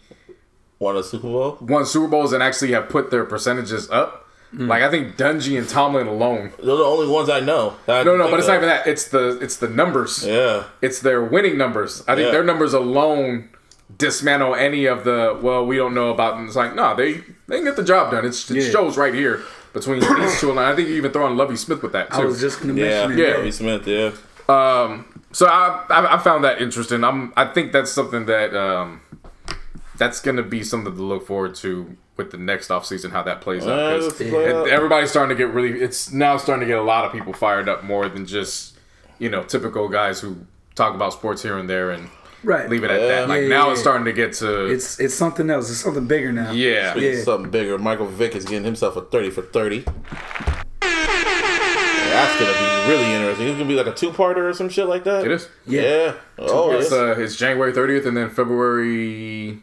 Won 0.85 0.97
a 0.97 1.03
Super 1.03 1.29
Bowl. 1.29 1.59
won 1.61 1.87
Super 1.87 2.09
Bowls 2.09 2.33
and 2.35 2.43
actually 2.43 2.73
have 2.73 2.89
put 2.89 3.11
their 3.11 3.25
percentages 3.25 3.89
up, 3.91 4.27
like 4.53 4.83
I 4.83 4.91
think 4.91 5.17
Dungy 5.17 5.59
and 5.59 5.69
Tomlin 5.69 6.07
alone. 6.07 6.53
Those 6.59 6.69
are 6.81 6.85
the 6.85 6.85
only 6.85 7.09
ones 7.09 7.29
I 7.31 7.41
know. 7.41 7.75
I 7.89 8.03
No, 8.05 8.17
no, 8.17 8.25
think 8.25 8.31
but 8.33 8.39
it's 8.41 8.49
not 8.49 8.57
even 8.59 8.69
that. 8.69 8.87
It's 8.87 9.07
the 9.09 9.39
it's 9.41 9.57
the 9.57 9.69
numbers. 9.69 10.25
Yeah. 10.27 10.65
It's 10.83 11.01
their 11.01 11.25
winning 11.25 11.57
numbers. 11.59 12.03
I 12.07 12.15
think 12.15 12.27
Yeah. 12.27 12.33
their 12.33 12.45
numbers 12.45 12.73
alone 12.75 13.49
dismantle 13.99 14.55
any 14.55 14.87
of 14.87 15.05
the 15.05 15.39
well, 15.43 15.65
we 15.67 15.77
don't 15.77 15.95
know 15.95 16.11
about. 16.11 16.37
And 16.37 16.47
it's 16.47 16.57
like 16.57 16.75
no, 16.75 16.95
they 16.95 17.15
they 17.49 17.57
can 17.57 17.65
get 17.65 17.77
the 17.77 17.85
job 17.85 18.11
done. 18.13 18.25
It's, 18.25 18.49
it 18.51 18.57
Yeah. 18.63 18.71
shows 18.71 18.97
right 18.97 19.15
here 19.15 19.41
between 19.73 20.01
these 20.01 20.41
two, 20.41 20.51
and 20.51 20.61
I 20.61 20.75
think 20.77 20.89
you 20.89 20.95
even 20.97 21.11
throw 21.13 21.27
on 21.27 21.37
Lovie 21.37 21.57
Smith 21.57 21.83
with 21.83 21.93
that 21.93 22.13
too. 22.13 22.23
I 22.23 22.25
was 22.25 22.41
just 22.41 22.61
gonna 22.61 22.75
Yeah. 22.75 23.07
mention 23.07 23.19
Yeah. 23.19 23.27
it. 23.33 23.37
Lovie 23.39 23.51
Smith. 23.51 23.87
Yeah. 23.87 24.11
Um, 24.49 25.07
so 25.33 25.47
I, 25.47 25.83
I 25.91 26.15
I 26.15 26.19
found 26.19 26.45
that 26.45 26.61
interesting. 26.61 27.03
I'm 27.03 27.33
I 27.37 27.47
think 27.47 27.73
that's 27.73 27.91
something 27.91 28.27
that 28.27 28.55
um 28.55 29.01
that's 29.97 30.21
gonna 30.21 30.43
be 30.43 30.63
something 30.63 30.95
to 30.95 31.03
look 31.03 31.27
forward 31.27 31.55
to 31.57 31.97
with 32.17 32.31
the 32.31 32.39
next 32.39 32.69
offseason, 32.69 33.11
how 33.11 33.23
that 33.23 33.41
plays 33.41 33.65
out. 33.67 33.79
Uh, 33.79 33.91
'cause 33.97 34.05
let's 34.07 34.17
play 34.19 34.45
it- 34.47 34.55
out. 34.55 34.69
everybody's 34.69 35.11
starting 35.11 35.37
to 35.37 35.43
get 35.45 35.53
really. 35.53 35.81
It's 35.81 36.13
now 36.13 36.37
starting 36.37 36.61
to 36.61 36.67
get 36.67 36.79
a 36.79 36.83
lot 36.83 37.05
of 37.05 37.13
people 37.13 37.33
fired 37.33 37.69
up 37.69 37.83
more 37.85 38.09
than 38.09 38.25
just 38.27 38.75
you 39.19 39.29
know 39.29 39.43
typical 39.43 39.89
guys 39.89 40.21
who 40.21 40.37
talk 40.75 40.95
about 40.95 41.13
sports 41.13 41.43
here 41.43 41.57
and 41.59 41.69
there 41.71 41.91
and 41.91 42.09
Right. 42.43 42.69
leave 42.69 42.85
it 42.85 42.91
at 42.91 43.01
that. 43.01 43.29
Like 43.29 43.43
Yeah, 43.43 43.49
now 43.49 43.67
yeah, 43.67 43.71
it's 43.73 43.79
yeah. 43.79 43.83
starting 43.83 44.05
to 44.05 44.13
get 44.13 44.33
to 44.35 44.67
It's 44.67 44.99
it's 45.01 45.15
something 45.15 45.49
else. 45.51 45.71
It's 45.71 45.79
something 45.81 46.07
bigger 46.07 46.31
now. 46.33 46.51
yeah. 46.53 46.95
Yeah. 46.97 47.23
Something 47.23 47.51
bigger. 47.51 47.79
Michael 47.79 48.07
Vick 48.07 48.35
is 48.37 48.45
getting 48.45 48.65
himself 48.65 48.97
a 48.97 49.01
30 49.03 49.31
for 49.31 49.43
30. 49.43 49.85
That's 50.81 52.39
going 52.39 52.53
to 52.53 52.59
be 52.59 52.93
really 52.93 53.13
interesting. 53.15 53.49
It's 53.49 53.57
going 53.57 53.69
to 53.69 53.75
be 53.75 53.75
like 53.77 53.87
a 53.87 53.93
two 53.97 54.11
parter 54.11 54.49
or 54.49 54.53
some 54.53 54.69
shit 54.69 54.87
like 54.87 55.05
that. 55.05 55.25
It 55.25 55.33
is. 55.33 55.49
Yeah. 55.67 56.15
Oh, 56.39 56.71
It's 56.73 56.87
it's 56.87 56.93
uh, 56.93 57.15
it's 57.19 57.37
January 57.37 57.73
30th 57.73 58.07
and 58.07 58.17
then 58.17 58.31
February 58.31 59.59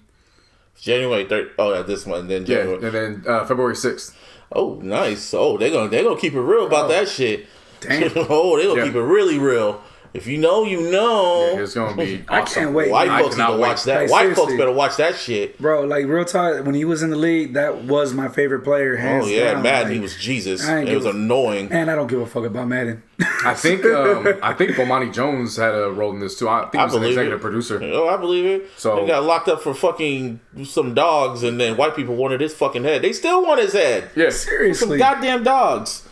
January 0.82 1.26
3rd. 1.26 1.52
Oh, 1.58 1.74
yeah, 1.74 1.84
this 1.84 2.06
one. 2.06 2.28
Then 2.28 2.46
yeah, 2.46 2.58
January. 2.58 2.84
and 2.86 2.94
then 2.94 3.24
uh, 3.28 3.46
February 3.46 3.76
6th. 3.76 4.14
Oh, 4.52 4.76
nice. 4.82 5.34
Oh, 5.34 5.58
they're 5.58 5.70
going 5.70 5.90
to 5.90 5.96
they're 5.96 6.04
gonna 6.04 6.20
keep 6.20 6.34
it 6.34 6.42
real 6.42 6.66
about 6.68 6.90
that 6.90 7.08
shit. 7.08 7.46
Damn. 7.80 8.12
oh, 8.16 8.58
they're 8.58 8.66
going 8.66 8.76
to 8.76 8.82
Yeah. 8.82 8.86
keep 8.88 8.96
it 8.96 9.02
really 9.02 9.40
real. 9.40 9.82
If 10.14 10.28
you 10.28 10.38
know, 10.38 10.66
you 10.66 10.92
know. 10.92 11.58
It's 11.58 11.74
gonna 11.74 11.96
be. 11.96 12.26
I 12.28 12.42
can't 12.42 12.74
wait. 12.74 12.92
White 12.92 13.10
I 13.10 13.22
folks 13.22 13.38
need 13.38 13.48
to 13.48 13.56
watch 13.56 13.84
that. 13.86 14.02
Like, 14.02 14.12
White 14.12 14.36
folks 14.36 14.52
better 14.58 14.72
watch 14.72 14.98
that 14.98 15.16
shit. 15.16 15.58
Bro, 15.58 15.86
like 15.86 16.06
real 16.06 16.26
talk, 16.26 16.66
when 16.66 16.76
he 16.76 16.84
was 16.84 17.02
in 17.02 17.12
the 17.12 17.16
league, 17.16 17.54
that 17.54 17.84
was 17.86 18.14
my 18.14 18.28
favorite 18.28 18.66
player. 18.66 18.98
Hands 18.98 19.24
Oh, 19.26 19.30
yeah. 19.30 19.54
down. 19.54 19.64
Madden, 19.64 19.88
Like, 19.88 19.94
he 19.96 20.00
was 20.02 20.18
Jesus. 20.18 20.68
It 20.68 20.94
was 20.94 21.06
a- 21.06 21.12
annoying. 21.12 21.72
And 21.72 21.90
I 21.90 21.96
don't 21.96 22.08
give 22.08 22.20
a 22.20 22.26
fuck 22.26 22.44
about 22.46 22.68
Madden. 22.68 23.04
I 23.46 23.54
think 23.54 23.86
um, 23.86 24.28
I 24.44 24.54
think 24.54 24.72
Bomani 24.72 25.14
Jones 25.14 25.56
had 25.56 25.74
a 25.74 25.90
role 25.92 26.12
in 26.12 26.20
this 26.20 26.38
too. 26.38 26.50
I 26.50 26.62
think 26.64 26.74
he 26.74 26.80
I 26.80 26.84
was 26.86 26.94
an 26.96 27.00
believe 27.02 27.14
executive 27.14 27.40
it. 27.40 27.42
producer. 27.42 27.80
Oh, 27.82 28.10
I 28.10 28.18
believe 28.18 28.46
it. 28.46 28.70
So- 28.76 28.96
So 28.98 29.02
he 29.04 29.08
got 29.08 29.24
locked 29.24 29.48
up 29.48 29.62
for 29.62 29.74
fucking 29.74 30.42
some 30.66 30.94
dogs, 30.94 31.44
and 31.44 31.58
then 31.58 31.78
white 31.78 31.96
people 31.96 32.16
wanted 32.16 32.42
his 32.42 32.54
fucking 32.54 32.84
head. 32.84 33.02
They 33.02 33.14
still 33.14 33.42
want 33.46 33.62
his 33.62 33.72
head. 33.72 34.10
Yes. 34.18 34.46
Some 34.78 34.98
goddamn 34.98 35.44
dogs. 35.44 36.06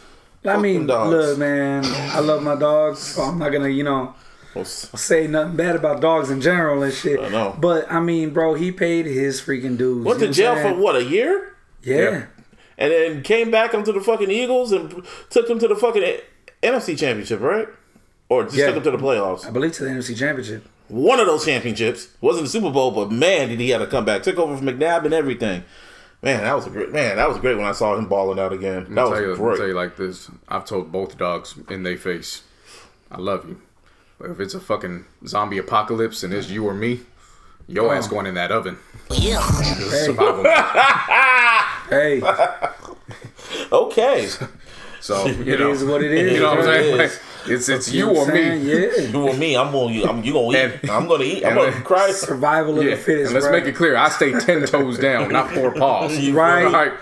I 0.46 0.58
mean, 0.58 0.88
look, 0.88 1.38
man, 1.38 1.84
I 1.86 2.20
love 2.20 2.42
my 2.44 2.56
dogs, 2.56 3.00
so 3.00 3.24
I'm 3.24 3.38
not 3.40 3.50
gonna, 3.52 3.68
you 3.70 3.84
know, 3.84 4.16
say 4.64 5.28
nothing 5.28 5.56
bad 5.58 5.76
about 5.76 6.02
dogs 6.02 6.30
in 6.30 6.42
general 6.42 6.82
and 6.84 6.94
shit. 6.94 7.20
I 7.20 7.30
know. 7.30 7.56
But 7.60 7.92
I 7.92 8.00
mean, 8.00 8.32
bro, 8.32 8.54
he 8.54 8.72
paid 8.72 9.06
his 9.06 9.42
freaking 9.42 9.78
dues. 9.78 10.06
Went 10.06 10.20
to 10.22 10.30
jail 10.32 10.56
for 10.56 10.74
what 10.76 10.96
a 10.96 11.04
year, 11.04 11.56
Yeah. 11.84 11.98
Yeah. 11.98 12.26
and 12.78 12.92
then 12.92 13.22
came 13.24 13.52
back 13.52 13.74
onto 13.74 13.92
the 13.92 14.02
fucking 14.02 14.32
Eagles 14.32 14.72
and 14.72 15.06
took 15.30 15.48
them 15.48 15.60
to 15.60 15.68
the 15.68 15.76
fucking 15.76 16.04
NFC 16.64 16.98
Championship, 16.98 17.42
right? 17.42 17.68
Or 18.30 18.44
just 18.44 18.56
Yeah. 18.56 18.68
took 18.68 18.76
them 18.76 18.84
to 18.94 18.98
the 18.98 19.04
playoffs. 19.04 19.46
I 19.46 19.52
believe 19.52 19.74
to 19.74 19.84
the 19.84 19.90
NFC 19.90 20.16
Championship. 20.16 20.66
One 20.88 21.20
of 21.20 21.28
those 21.28 21.46
championships 21.46 22.08
wasn't 22.20 22.46
the 22.46 22.50
Super 22.50 22.72
Bowl, 22.72 22.90
but 22.92 23.12
man, 23.12 23.50
did 23.50 23.60
he 23.60 23.70
have 23.70 23.82
to 23.82 23.88
come 23.88 24.06
back. 24.06 24.24
Took 24.24 24.38
over 24.40 24.58
from 24.58 24.66
McNabb 24.66 25.06
and 25.06 25.14
everything. 25.14 25.64
Man, 26.22 26.44
that 26.44 26.54
was 26.56 26.68
a 26.68 26.70
great 26.70 26.92
man. 26.92 27.16
That 27.16 27.30
was 27.30 27.38
great 27.38 27.56
when 27.56 27.66
I 27.66 27.72
saw 27.72 27.96
him 27.96 28.08
balling 28.08 28.40
out 28.40 28.52
again. 28.52 28.94
That 28.94 29.02
I'll 29.02 29.10
was 29.10 29.20
tell 29.20 29.26
you, 29.26 29.32
I'll 29.32 29.38
great. 29.38 29.58
tell 29.58 29.68
you 29.68 29.74
like 29.74 29.96
this. 29.96 30.30
I've 30.50 30.66
told 30.66 30.92
both 30.92 31.18
dogs 31.18 31.56
in 31.70 31.84
their 31.84 31.96
face, 31.98 32.44
I 33.10 33.18
love 33.20 33.48
you. 33.48 33.62
But 34.20 34.32
if 34.32 34.40
it's 34.42 34.54
a 34.54 34.60
fucking 34.60 35.06
zombie 35.26 35.58
apocalypse 35.60 36.24
and 36.24 36.34
it's 36.34 36.50
you 36.50 36.66
or 36.68 36.74
me, 36.74 37.00
your 37.68 37.96
ass 37.96 38.08
going 38.08 38.26
in 38.26 38.34
that 38.34 38.52
oven. 38.52 38.78
Yeah. 39.12 39.40
It's 39.48 39.80
a 39.94 40.06
survival. 40.06 40.44
Hey, 41.90 42.22
Okay, 43.72 44.28
So 45.02 45.26
you 45.28 45.54
it 45.54 45.60
know, 45.60 45.72
is 45.72 45.84
what 45.84 46.04
it 46.04 46.12
is. 46.12 46.34
you 46.34 46.40
know 46.42 46.50
what 46.50 46.60
I'm 46.60 46.66
saying? 46.66 46.98
Like, 46.98 47.06
is. 47.10 47.20
It's 47.50 47.70
it's 47.70 47.92
You 47.92 48.10
you 48.12 48.18
or 48.18 48.26
saying? 48.26 48.64
me. 48.66 48.72
Yeah. 48.72 49.02
you 49.10 49.28
and 49.30 49.40
me. 49.40 49.56
I'm 49.58 49.72
gonna. 49.72 50.04
I'm, 50.10 50.24
you 50.24 50.34
gonna 50.34 50.50
eat. 50.58 50.80
And- 50.82 50.90
I'm 50.92 51.08
gonna 51.08 51.24
eat. 51.24 51.46
I'm 51.46 51.56
gonna 51.56 51.72
then- 51.72 51.84
cry. 51.84 52.12
Survival 52.14 52.80
of 52.80 52.84
Yeah, 52.86 52.92
the 52.92 52.98
fittest. 52.98 53.28
and 53.28 53.34
let's 53.36 53.48
bro. 53.48 53.60
make 53.60 53.66
it 53.68 53.76
clear. 53.76 53.96
I 53.96 54.10
stay 54.10 54.32
ten 54.40 54.66
toes 54.66 54.98
down, 55.00 55.32
not 55.32 55.52
four 55.52 55.72
paws. 55.74 56.18
Right. 56.32 56.66
All 56.66 56.72
right. 56.72 56.94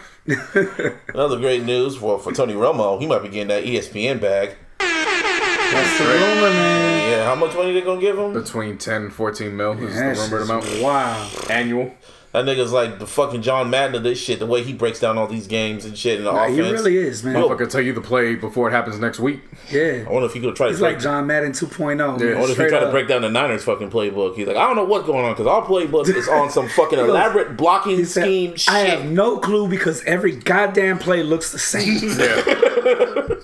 Another 1.13 1.37
great 1.39 1.63
news 1.63 1.95
for, 1.95 2.19
for 2.19 2.33
Tony 2.33 2.53
Romo. 2.53 2.99
He 2.99 3.07
might 3.07 3.21
be 3.23 3.29
getting 3.29 3.47
that 3.47 3.63
ESPN 3.63 4.19
bag. 4.19 4.55
That's 4.79 5.97
the 5.99 6.05
rumor, 6.05 6.49
man. 6.53 7.11
Yeah, 7.11 7.25
how 7.25 7.35
much 7.35 7.55
money 7.55 7.73
they 7.73 7.81
gonna 7.81 7.99
give 8.01 8.17
him? 8.17 8.33
Between 8.33 8.77
10 8.77 9.01
and 9.03 9.13
14 9.13 9.55
mil 9.55 9.71
is 9.83 9.95
That 9.95 10.15
the 10.15 10.21
rumored 10.23 10.41
amount. 10.43 10.81
Wow. 10.81 11.29
Annual. 11.49 11.93
That 12.33 12.45
nigga's 12.45 12.73
like 12.73 12.99
the 12.99 13.07
fucking 13.07 13.41
John 13.41 13.69
Madden 13.69 13.95
of 13.95 14.03
this 14.03 14.19
shit. 14.19 14.37
The 14.39 14.45
way 14.45 14.61
he 14.61 14.73
breaks 14.73 14.99
down 14.99 15.17
all 15.17 15.27
these 15.27 15.47
games 15.47 15.85
and 15.85 15.97
shit 15.97 16.19
in 16.19 16.25
the 16.25 16.31
Nah, 16.31 16.43
offense. 16.43 16.55
he 16.57 16.61
really 16.61 16.97
is, 16.97 17.23
man. 17.23 17.37
I 17.37 17.55
could 17.55 17.69
tell 17.69 17.81
you 17.81 17.93
the 17.93 18.01
play 18.01 18.35
before 18.35 18.67
it 18.67 18.73
happens 18.73 18.99
next 18.99 19.19
week. 19.19 19.39
Yeah. 19.71 20.03
I 20.07 20.11
wonder 20.11 20.27
if 20.27 20.33
he 20.33 20.41
could 20.41 20.55
try 20.55 20.67
to 20.67 20.71
He's 20.73 20.79
break. 20.79 20.95
like 20.95 21.01
John 21.03 21.25
Madden 21.25 21.53
2.0. 21.53 21.97
Yeah. 21.97 22.03
I 22.03 22.07
wonder 22.09 22.41
if 22.41 22.47
he 22.49 22.53
Straight 22.53 22.69
tried 22.69 22.81
to 22.81 22.91
break 22.91 23.07
down 23.07 23.21
the 23.21 23.29
Niners 23.29 23.63
fucking 23.63 23.89
playbook. 23.89 24.35
He's 24.35 24.45
like, 24.45 24.57
I 24.57 24.67
don't 24.67 24.75
know 24.75 24.83
what's 24.85 25.05
going 25.07 25.25
on 25.25 25.31
because 25.33 25.47
our 25.47 25.63
playbook 25.65 26.13
is 26.13 26.27
on 26.27 26.49
some 26.51 26.67
fucking 26.67 26.99
elaborate 26.99 27.55
blocking 27.57 28.03
said, 28.05 28.23
scheme 28.23 28.55
shit. 28.55 28.73
I 28.73 28.79
have 28.79 29.05
no 29.05 29.39
clue 29.39 29.67
because 29.67 30.03
every 30.03 30.33
goddamn 30.35 30.99
play 30.99 31.23
looks 31.23 31.51
the 31.51 31.59
same. 31.59 31.97
Yeah. 32.17 33.37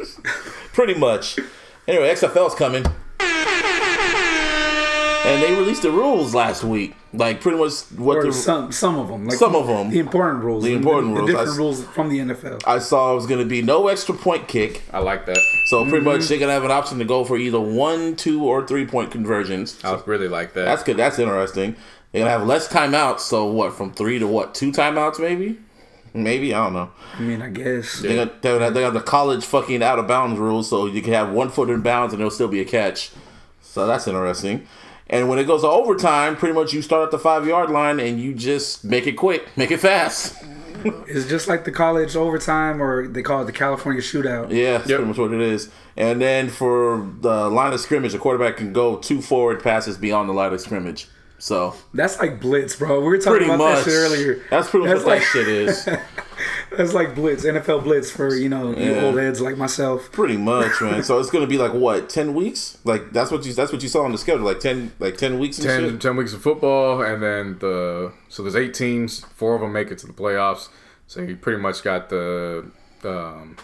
Pretty 0.73 0.95
much. 0.95 1.39
Anyway, 1.87 2.13
XFL's 2.13 2.55
coming. 2.55 2.85
And 5.25 5.41
they 5.41 5.53
released 5.55 5.83
the 5.83 5.91
rules 5.91 6.35
last 6.35 6.63
week. 6.63 6.95
Like 7.13 7.39
pretty 7.41 7.57
much 7.57 7.73
what 7.95 8.17
or 8.17 8.23
the 8.25 8.33
some 8.33 8.71
some 8.71 8.97
of 8.97 9.07
them. 9.07 9.27
Like 9.27 9.37
Some 9.37 9.55
of 9.55 9.69
'em. 9.69 9.89
The 9.91 9.99
important 9.99 10.43
rules. 10.43 10.63
The 10.63 10.73
important 10.73 11.13
the, 11.13 11.21
rules. 11.21 11.27
The 11.27 11.33
different 11.37 11.53
I- 11.53 11.57
rules 11.57 11.83
from 11.85 12.09
the 12.09 12.19
NFL. 12.19 12.61
I 12.65 12.79
saw 12.79 13.11
it 13.13 13.15
was 13.15 13.27
gonna 13.27 13.45
be 13.45 13.61
no 13.61 13.87
extra 13.87 14.15
point 14.15 14.47
kick. 14.47 14.81
I 14.91 14.99
like 14.99 15.25
that. 15.27 15.37
So 15.67 15.83
pretty 15.83 15.97
Mm-hmm. 15.99 16.05
much 16.05 16.27
they're 16.27 16.39
gonna 16.39 16.51
have 16.53 16.65
an 16.65 16.71
option 16.71 16.97
to 16.99 17.05
go 17.05 17.23
for 17.23 17.37
either 17.37 17.59
one, 17.59 18.15
two, 18.15 18.43
or 18.43 18.65
three 18.67 18.85
point 18.85 19.11
conversions. 19.11 19.77
I 19.83 19.99
really 20.05 20.27
like 20.27 20.53
that. 20.53 20.65
That's 20.65 20.83
good. 20.83 20.97
That's 20.97 21.19
interesting. 21.19 21.75
They're 22.11 22.21
gonna 22.21 22.31
have 22.31 22.45
less 22.47 22.67
timeouts. 22.67 23.19
So 23.21 23.45
what? 23.45 23.73
From 23.73 23.93
three 23.93 24.19
to 24.19 24.27
what? 24.27 24.53
Two 24.55 24.71
timeouts, 24.71 25.19
maybe? 25.19 25.57
Maybe 26.15 26.53
I 26.53 26.63
don't 26.65 26.73
know. 26.73 26.89
I 27.17 27.21
mean, 27.21 27.41
I 27.41 27.49
guess. 27.49 28.01
They 28.01 28.15
got 28.15 28.41
they 28.41 28.57
got, 28.59 28.73
they 28.73 28.81
got 28.81 28.93
the 28.93 29.01
college 29.01 29.45
fucking 29.45 29.81
out 29.83 29.99
of 29.99 30.07
bounds 30.07 30.39
rules, 30.39 30.69
so 30.69 30.85
you 30.87 31.01
can 31.01 31.13
have 31.13 31.31
one 31.31 31.49
foot 31.49 31.69
in 31.69 31.81
bounds 31.81 32.13
and 32.13 32.19
there'll 32.19 32.29
still 32.31 32.47
be 32.47 32.59
a 32.59 32.65
catch. 32.65 33.11
So 33.61 33.87
that's 33.87 34.07
interesting. 34.07 34.67
And 35.13 35.29
when 35.29 35.37
it 35.37 35.45
goes 35.45 35.61
to 35.61 35.67
overtime, 35.69 36.35
pretty 36.35 36.55
much 36.55 36.73
you 36.73 36.81
start 36.81 37.03
at 37.03 37.11
the 37.11 37.19
five 37.19 37.45
yard 37.45 37.69
line 37.69 37.99
and 37.99 38.19
you 38.19 38.33
just 38.33 38.83
make 38.83 39.05
it 39.05 39.11
quick, 39.13 39.55
make 39.55 39.71
it 39.71 39.79
fast. 39.79 40.35
It's 41.07 41.29
just 41.29 41.47
like 41.47 41.63
the 41.63 41.71
college 41.71 42.17
overtime, 42.17 42.83
or 42.83 43.07
they 43.07 43.21
call 43.21 43.41
it 43.43 43.45
the 43.45 43.53
California 43.53 44.01
shootout. 44.01 44.51
Yeah, 44.51 44.79
that's 44.79 44.87
pretty 44.87 45.05
much 45.05 45.17
what 45.17 45.31
it 45.31 45.39
is. 45.39 45.69
And 45.95 46.21
then 46.21 46.49
for 46.49 47.09
the 47.21 47.49
line 47.49 47.71
of 47.71 47.79
scrimmage, 47.79 48.11
the 48.11 48.19
quarterback 48.19 48.57
can 48.57 48.73
go 48.73 48.97
two 48.97 49.21
forward 49.21 49.63
passes 49.63 49.97
beyond 49.97 50.27
the 50.27 50.33
line 50.33 50.51
of 50.51 50.59
scrimmage. 50.59 51.07
So 51.37 51.73
That's 51.93 52.19
like 52.19 52.41
blitz, 52.41 52.75
bro. 52.75 52.99
We 52.99 53.05
were 53.07 53.17
talking 53.17 53.31
pretty 53.31 53.45
about 53.45 53.59
much 53.59 53.85
that 53.85 53.91
shit 53.91 53.93
earlier. 53.93 54.43
That's 54.49 54.69
pretty 54.69 54.87
much 54.87 55.03
That's 55.03 55.05
what 55.05 55.11
like- 55.13 55.21
that 55.21 55.27
shit 55.31 55.47
is. 55.47 55.89
That's 56.77 56.93
like 56.93 57.15
blitz, 57.15 57.45
NFL 57.45 57.83
blitz 57.83 58.09
for 58.09 58.35
you 58.35 58.49
know 58.49 58.75
you 58.75 58.95
old 58.95 59.17
heads 59.17 59.41
like 59.41 59.57
myself. 59.57 60.11
Pretty 60.11 60.37
much, 60.37 60.81
man. 60.81 61.03
So 61.03 61.19
it's 61.19 61.29
gonna 61.29 61.47
be 61.47 61.57
like 61.57 61.73
what, 61.73 62.09
ten 62.19 62.33
weeks? 62.33 62.77
Like 62.83 63.11
that's 63.11 63.31
what 63.31 63.45
you 63.45 63.53
that's 63.53 63.71
what 63.71 63.83
you 63.83 63.89
saw 63.89 64.03
on 64.03 64.11
the 64.11 64.17
schedule, 64.17 64.45
like 64.45 64.59
ten 64.59 64.91
like 64.99 65.17
ten 65.17 65.39
weeks 65.39 65.57
and 65.59 65.67
10, 65.67 65.89
shit. 65.91 66.01
10 66.01 66.15
weeks 66.15 66.33
of 66.33 66.41
football, 66.41 67.01
and 67.01 67.21
then 67.21 67.57
the 67.59 68.13
so 68.29 68.43
there's 68.43 68.55
eight 68.55 68.73
teams. 68.73 69.21
Four 69.35 69.55
of 69.55 69.61
them 69.61 69.73
make 69.73 69.91
it 69.91 69.97
to 69.99 70.07
the 70.07 70.13
playoffs. 70.13 70.69
So 71.07 71.21
you 71.21 71.35
pretty 71.35 71.61
much 71.61 71.83
got 71.83 72.09
the 72.09 72.71
um, 73.03 73.57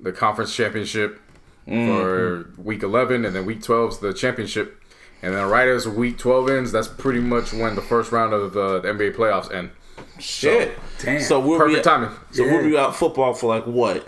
the 0.00 0.12
conference 0.12 0.54
championship 0.54 1.20
for 1.66 2.50
week 2.58 2.82
11, 2.82 3.24
and 3.24 3.34
then 3.34 3.46
week 3.46 3.62
12 3.62 3.92
is 3.92 3.98
the 3.98 4.12
championship. 4.12 4.80
And 5.22 5.34
then 5.34 5.48
right 5.48 5.68
as 5.68 5.88
week 5.88 6.18
12 6.18 6.50
ends, 6.50 6.72
that's 6.72 6.88
pretty 6.88 7.20
much 7.20 7.52
when 7.52 7.74
the 7.74 7.82
first 7.82 8.12
round 8.12 8.34
of 8.34 8.52
the, 8.52 8.80
the 8.80 8.88
NBA 8.88 9.16
playoffs 9.16 9.52
end. 9.52 9.70
Shit. 10.18 10.78
Damn. 11.02 11.20
So 11.20 11.40
we'll 11.40 11.58
Perfect 11.58 11.78
be 11.78 11.82
timing. 11.82 12.10
So 12.32 12.44
we'll 12.44 12.62
Yeah. 12.62 12.68
be 12.68 12.78
out 12.78 12.96
football 12.96 13.34
for 13.34 13.46
like 13.48 13.64
what? 13.64 14.06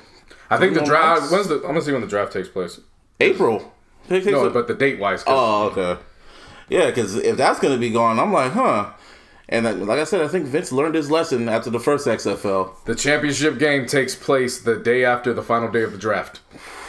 I 0.50 0.56
think 0.58 0.74
the 0.74 0.82
draft. 0.84 1.20
months? 1.22 1.32
When's 1.32 1.48
the? 1.48 1.56
I'm 1.56 1.62
gonna 1.62 1.82
see 1.82 1.92
when 1.92 2.00
the 2.00 2.06
draft 2.06 2.32
takes 2.32 2.48
place. 2.48 2.80
April. 3.20 3.72
Take- 4.08 4.22
take 4.24 4.32
No, 4.34 4.44
some- 4.44 4.52
but 4.52 4.68
the 4.68 4.74
date 4.74 4.98
wise. 5.00 5.24
Oh, 5.26 5.64
okay. 5.76 6.00
Yeah, 6.68 6.86
because 6.86 7.16
if 7.16 7.36
that's 7.36 7.58
gonna 7.60 7.76
be 7.78 7.90
gone, 7.90 8.18
I'm 8.20 8.32
like, 8.32 8.52
huh. 8.52 8.86
And 9.48 9.86
like 9.86 9.98
I 10.00 10.04
said, 10.04 10.22
I 10.22 10.28
think 10.28 10.46
Vince 10.46 10.72
learned 10.72 10.96
his 10.96 11.10
lesson 11.10 11.48
after 11.48 11.70
the 11.70 11.78
first 11.78 12.06
XFL. 12.06 12.84
The 12.84 12.94
championship 12.96 13.58
game 13.58 13.86
takes 13.86 14.14
place 14.16 14.60
the 14.60 14.76
day 14.76 15.04
after 15.04 15.32
the 15.32 15.42
final 15.42 15.70
day 15.70 15.82
of 15.82 15.92
the 15.92 15.98
draft. 15.98 16.40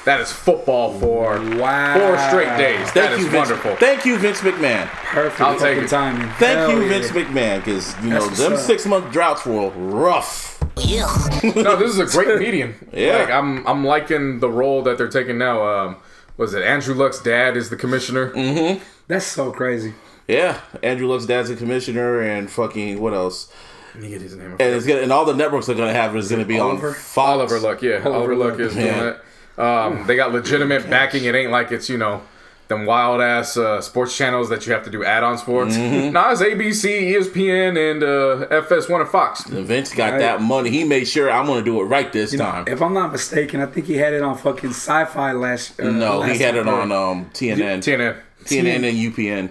That 0.05 0.21
is 0.21 0.31
football 0.31 0.97
for 0.99 1.39
Wow. 1.57 1.99
four 1.99 2.17
straight 2.29 2.57
days. 2.57 2.79
Thank 2.91 2.93
that 2.93 3.11
is 3.13 3.19
you, 3.19 3.29
Vince. 3.29 3.49
wonderful. 3.49 3.75
Thank 3.75 4.05
you, 4.05 4.17
Vince 4.17 4.39
McMahon. 4.41 4.87
Perfect 4.87 5.41
I'll 5.41 5.53
take 5.59 5.61
fucking 5.75 5.83
it. 5.83 5.89
timing. 5.89 6.29
Thank 6.39 6.57
Hell 6.59 6.71
you, 6.71 6.81
yeah. 6.83 6.87
Vince 6.89 7.07
McMahon, 7.09 7.57
because 7.59 8.03
you 8.03 8.09
know 8.11 8.25
them 8.27 8.53
up. 8.53 8.59
six 8.59 8.85
month 8.85 9.11
droughts 9.11 9.45
were 9.45 9.69
rough. 9.69 10.57
Yeah. 10.77 11.07
no, 11.55 11.75
this 11.75 11.91
is 11.95 11.99
a 11.99 12.05
great 12.05 12.39
medium. 12.39 12.73
Yeah. 12.93 13.17
like, 13.17 13.29
I'm 13.29 13.67
I'm 13.67 13.83
liking 13.85 14.39
the 14.39 14.49
role 14.49 14.81
that 14.83 14.97
they're 14.97 15.09
taking 15.09 15.37
now. 15.37 15.67
Um, 15.67 15.97
was 16.37 16.53
it 16.53 16.63
Andrew 16.63 16.95
Luck's 16.95 17.19
dad 17.21 17.57
is 17.57 17.69
the 17.69 17.75
commissioner? 17.75 18.31
Mm. 18.31 18.77
Hmm. 18.77 18.83
That's 19.07 19.25
so 19.25 19.51
crazy. 19.51 19.93
Yeah, 20.27 20.59
Andrew 20.83 21.07
Luck's 21.07 21.25
dad's 21.25 21.49
a 21.49 21.55
commissioner, 21.55 22.21
and 22.21 22.49
fucking 22.51 22.99
what 22.99 23.13
else? 23.13 23.51
Let 23.93 24.03
me 24.03 24.09
get 24.09 24.21
his 24.21 24.35
name. 24.35 24.51
And 24.51 24.61
it's 24.61 24.85
gonna 24.85 25.01
and 25.01 25.11
all 25.11 25.25
the 25.25 25.33
networks 25.33 25.69
are 25.69 25.73
gonna 25.73 25.93
have 25.93 26.15
it 26.15 26.19
is 26.19 26.29
gonna 26.29 26.45
be 26.45 26.59
Oliver? 26.59 26.89
on 26.89 26.93
Fox. 26.93 27.17
Oliver 27.17 27.59
Luck, 27.59 27.81
yeah, 27.81 28.01
Oliver, 28.05 28.35
Luck, 28.35 28.51
Luck. 28.51 28.59
is 28.59 28.73
doing 28.73 28.85
Yeah. 28.85 29.13
that. 29.57 29.63
Um, 29.63 30.05
they 30.05 30.15
got 30.15 30.33
legitimate 30.33 30.89
backing. 30.89 31.23
It 31.23 31.33
ain't 31.33 31.51
like 31.51 31.71
it's 31.71 31.89
you 31.89 31.97
know 31.97 32.21
them 32.67 32.85
wild 32.85 33.21
ass 33.21 33.55
uh, 33.55 33.79
sports 33.79 34.15
channels 34.17 34.49
that 34.49 34.67
you 34.67 34.73
have 34.73 34.83
to 34.83 34.89
do 34.89 35.01
add-ons 35.03 35.41
for. 35.41 35.65
Mm-hmm. 35.65 36.11
Nah, 36.11 36.31
it's 36.33 36.41
ABC, 36.41 37.13
ESPN, 37.13 37.91
and 37.91 38.03
uh, 38.03 38.45
FS1 38.61 38.99
and 38.99 39.09
Fox. 39.09 39.45
Vince 39.45 39.95
got 39.95 40.11
Right. 40.11 40.19
that 40.19 40.41
money. 40.41 40.69
He 40.69 40.83
made 40.83 41.07
sure 41.07 41.31
I'm 41.31 41.45
gonna 41.47 41.63
do 41.63 41.79
it 41.81 41.85
right 41.85 42.11
this 42.11 42.35
time. 42.35 42.65
If 42.67 42.81
I'm 42.81 42.93
not 42.93 43.13
mistaken, 43.13 43.61
I 43.61 43.67
think 43.67 43.85
he 43.85 43.93
had 43.95 44.11
it 44.11 44.21
on 44.21 44.37
fucking 44.37 44.71
sci-fi 44.71 45.31
last. 45.31 45.79
Uh, 45.79 45.89
no, 45.89 46.19
last 46.19 46.33
he 46.35 46.43
had 46.43 46.55
it 46.57 46.67
on 46.67 46.91
um, 46.91 47.29
TNN, 47.33 47.79
TNN. 47.79 48.17
TNN 48.43 48.83
and 48.83 48.97
UPN. 49.15 49.49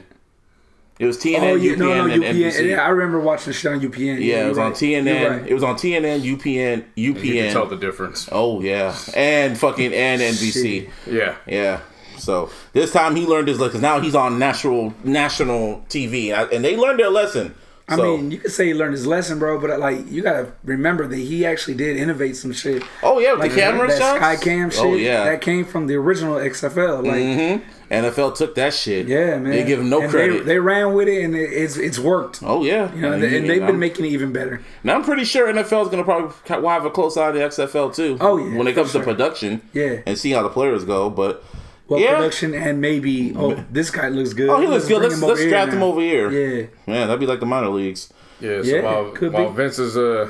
It 0.98 1.04
was 1.06 1.18
TNN, 1.18 1.42
Oh 1.42 1.54
yeah, 1.56 1.72
UPN, 1.74 1.78
no, 1.78 2.06
no, 2.06 2.14
and 2.14 2.22
UPN. 2.22 2.34
NBC. 2.52 2.68
Yeah, 2.70 2.82
I 2.82 2.88
remember 2.88 3.20
watching 3.20 3.48
the 3.48 3.52
shit 3.52 3.70
on 3.72 3.80
UPN. 3.80 4.18
Yeah, 4.24 4.46
it 4.46 4.48
was 4.48 4.56
on 4.58 4.70
right. 4.72 4.82
You're 4.82 5.02
TNN. 5.02 5.30
right. 5.30 5.46
It 5.46 5.52
was 5.54 5.62
on 5.62 5.74
TNN, 5.76 6.22
UPN, 6.36 6.84
You 6.94 7.12
can 7.14 7.52
tell 7.52 7.66
the 7.66 7.76
difference. 7.76 8.28
Oh 8.32 8.60
yeah, 8.62 8.96
and 9.14 9.58
fucking 9.58 9.92
and 9.92 10.22
NBC. 10.22 10.88
Yeah. 11.06 11.34
Yeah. 11.46 11.80
So 12.18 12.50
this 12.72 12.92
time 12.92 13.14
he 13.14 13.26
learned 13.26 13.48
his 13.48 13.60
lesson. 13.60 13.82
Now 13.82 14.00
he's 14.00 14.14
on 14.14 14.38
national 14.38 14.94
national 15.04 15.84
TV, 15.90 16.32
and, 16.32 16.64
they 16.64 16.76
learned 16.76 16.98
their 16.98 17.10
lesson. 17.10 17.54
I 17.88 17.96
So, 17.96 18.16
mean, 18.16 18.30
you 18.32 18.38
could 18.38 18.50
say 18.50 18.66
he 18.68 18.74
learned 18.74 18.94
his 18.94 19.06
lesson, 19.06 19.38
bro, 19.38 19.60
but 19.60 19.78
like 19.78 20.10
you 20.10 20.22
gotta 20.22 20.50
remember 20.64 21.06
that 21.06 21.16
he 21.16 21.44
actually 21.46 21.74
did 21.74 21.96
innovate 21.98 22.36
some 22.36 22.52
shit. 22.52 22.82
oh 23.02 23.18
yeah, 23.20 23.32
with 23.32 23.40
Like 23.42 23.50
the 23.52 23.56
camera 23.60 23.86
that 23.88 23.98
shots. 23.98 24.16
sky 24.18 24.36
cam 24.36 24.70
shit. 24.70 24.80
Oh 24.80 24.94
yeah. 24.94 25.24
that 25.24 25.40
came 25.42 25.64
from 25.66 25.86
the 25.86 25.94
original 25.94 26.36
XFL. 26.36 27.04
Like, 27.06 27.62
hmm 27.62 27.75
NFL 27.90 28.34
took 28.36 28.54
that 28.56 28.74
shit. 28.74 29.06
yeah, 29.06 29.38
man, 29.38 29.44
They 29.52 29.64
give 29.64 29.78
him 29.80 29.88
no 29.88 30.02
And 30.02 30.10
credit. 30.10 30.38
They, 30.40 30.54
they 30.54 30.58
ran 30.58 30.94
with 30.94 31.08
it, 31.08 31.22
and 31.24 31.36
it, 31.36 31.52
it's 31.52 31.76
it's 31.76 31.98
worked. 31.98 32.40
oh 32.42 32.64
yeah. 32.64 32.92
You 32.94 33.00
know, 33.02 33.12
and, 33.12 33.22
And 33.22 33.34
and 33.34 33.48
they've 33.50 33.62
I'm- 33.62 33.72
been 33.72 33.78
making 33.78 34.04
it 34.06 34.08
even 34.08 34.32
better. 34.32 34.60
Now 34.82 34.96
I'm 34.96 35.04
pretty 35.04 35.24
sure 35.24 35.46
NFL 35.52 35.82
is 35.84 35.88
gonna 35.88 36.04
probably 36.04 36.34
ca- 36.44 36.58
will 36.60 36.70
have 36.70 36.84
a 36.84 36.90
close 36.90 37.16
eye 37.16 37.28
on 37.28 37.34
the 37.34 37.40
XFL 37.40 37.94
too. 37.94 38.16
Oh, 38.20 38.38
yeah, 38.38 38.56
when 38.56 38.66
it 38.66 38.74
comes 38.74 38.90
sure. 38.92 39.00
to 39.02 39.04
production. 39.06 39.62
Yeah. 39.72 40.00
And 40.06 40.18
see 40.18 40.32
how 40.32 40.42
the 40.42 40.48
players 40.48 40.84
go, 40.84 41.08
but 41.10 41.44
Well, 41.88 42.00
yeah. 42.00 42.16
production 42.16 42.54
and 42.54 42.80
maybe 42.80 43.32
oh, 43.36 43.54
this 43.70 43.90
guy 43.90 44.08
looks 44.08 44.32
good. 44.32 44.48
Oh, 44.50 44.60
he 44.60 44.66
looks 44.66 44.88
good. 44.88 45.02
Let's 45.02 45.14
him 45.14 45.28
let's 45.28 45.44
draft 45.44 45.70
here 45.70 45.76
him 45.78 45.82
over 45.84 46.00
here. 46.00 46.30
Yeah, 46.30 46.66
Man, 46.86 47.06
that'd 47.06 47.20
be 47.20 47.26
like 47.26 47.40
the 47.40 47.46
minor 47.46 47.68
leagues. 47.68 48.12
Yeah, 48.40 48.62
so 48.62 48.68
Yeah, 48.68 48.82
while, 48.82 49.10
could 49.12 49.32
while 49.32 49.48
be. 49.50 49.56
Vince 49.56 49.78
is 49.78 49.96
uh, 49.96 50.28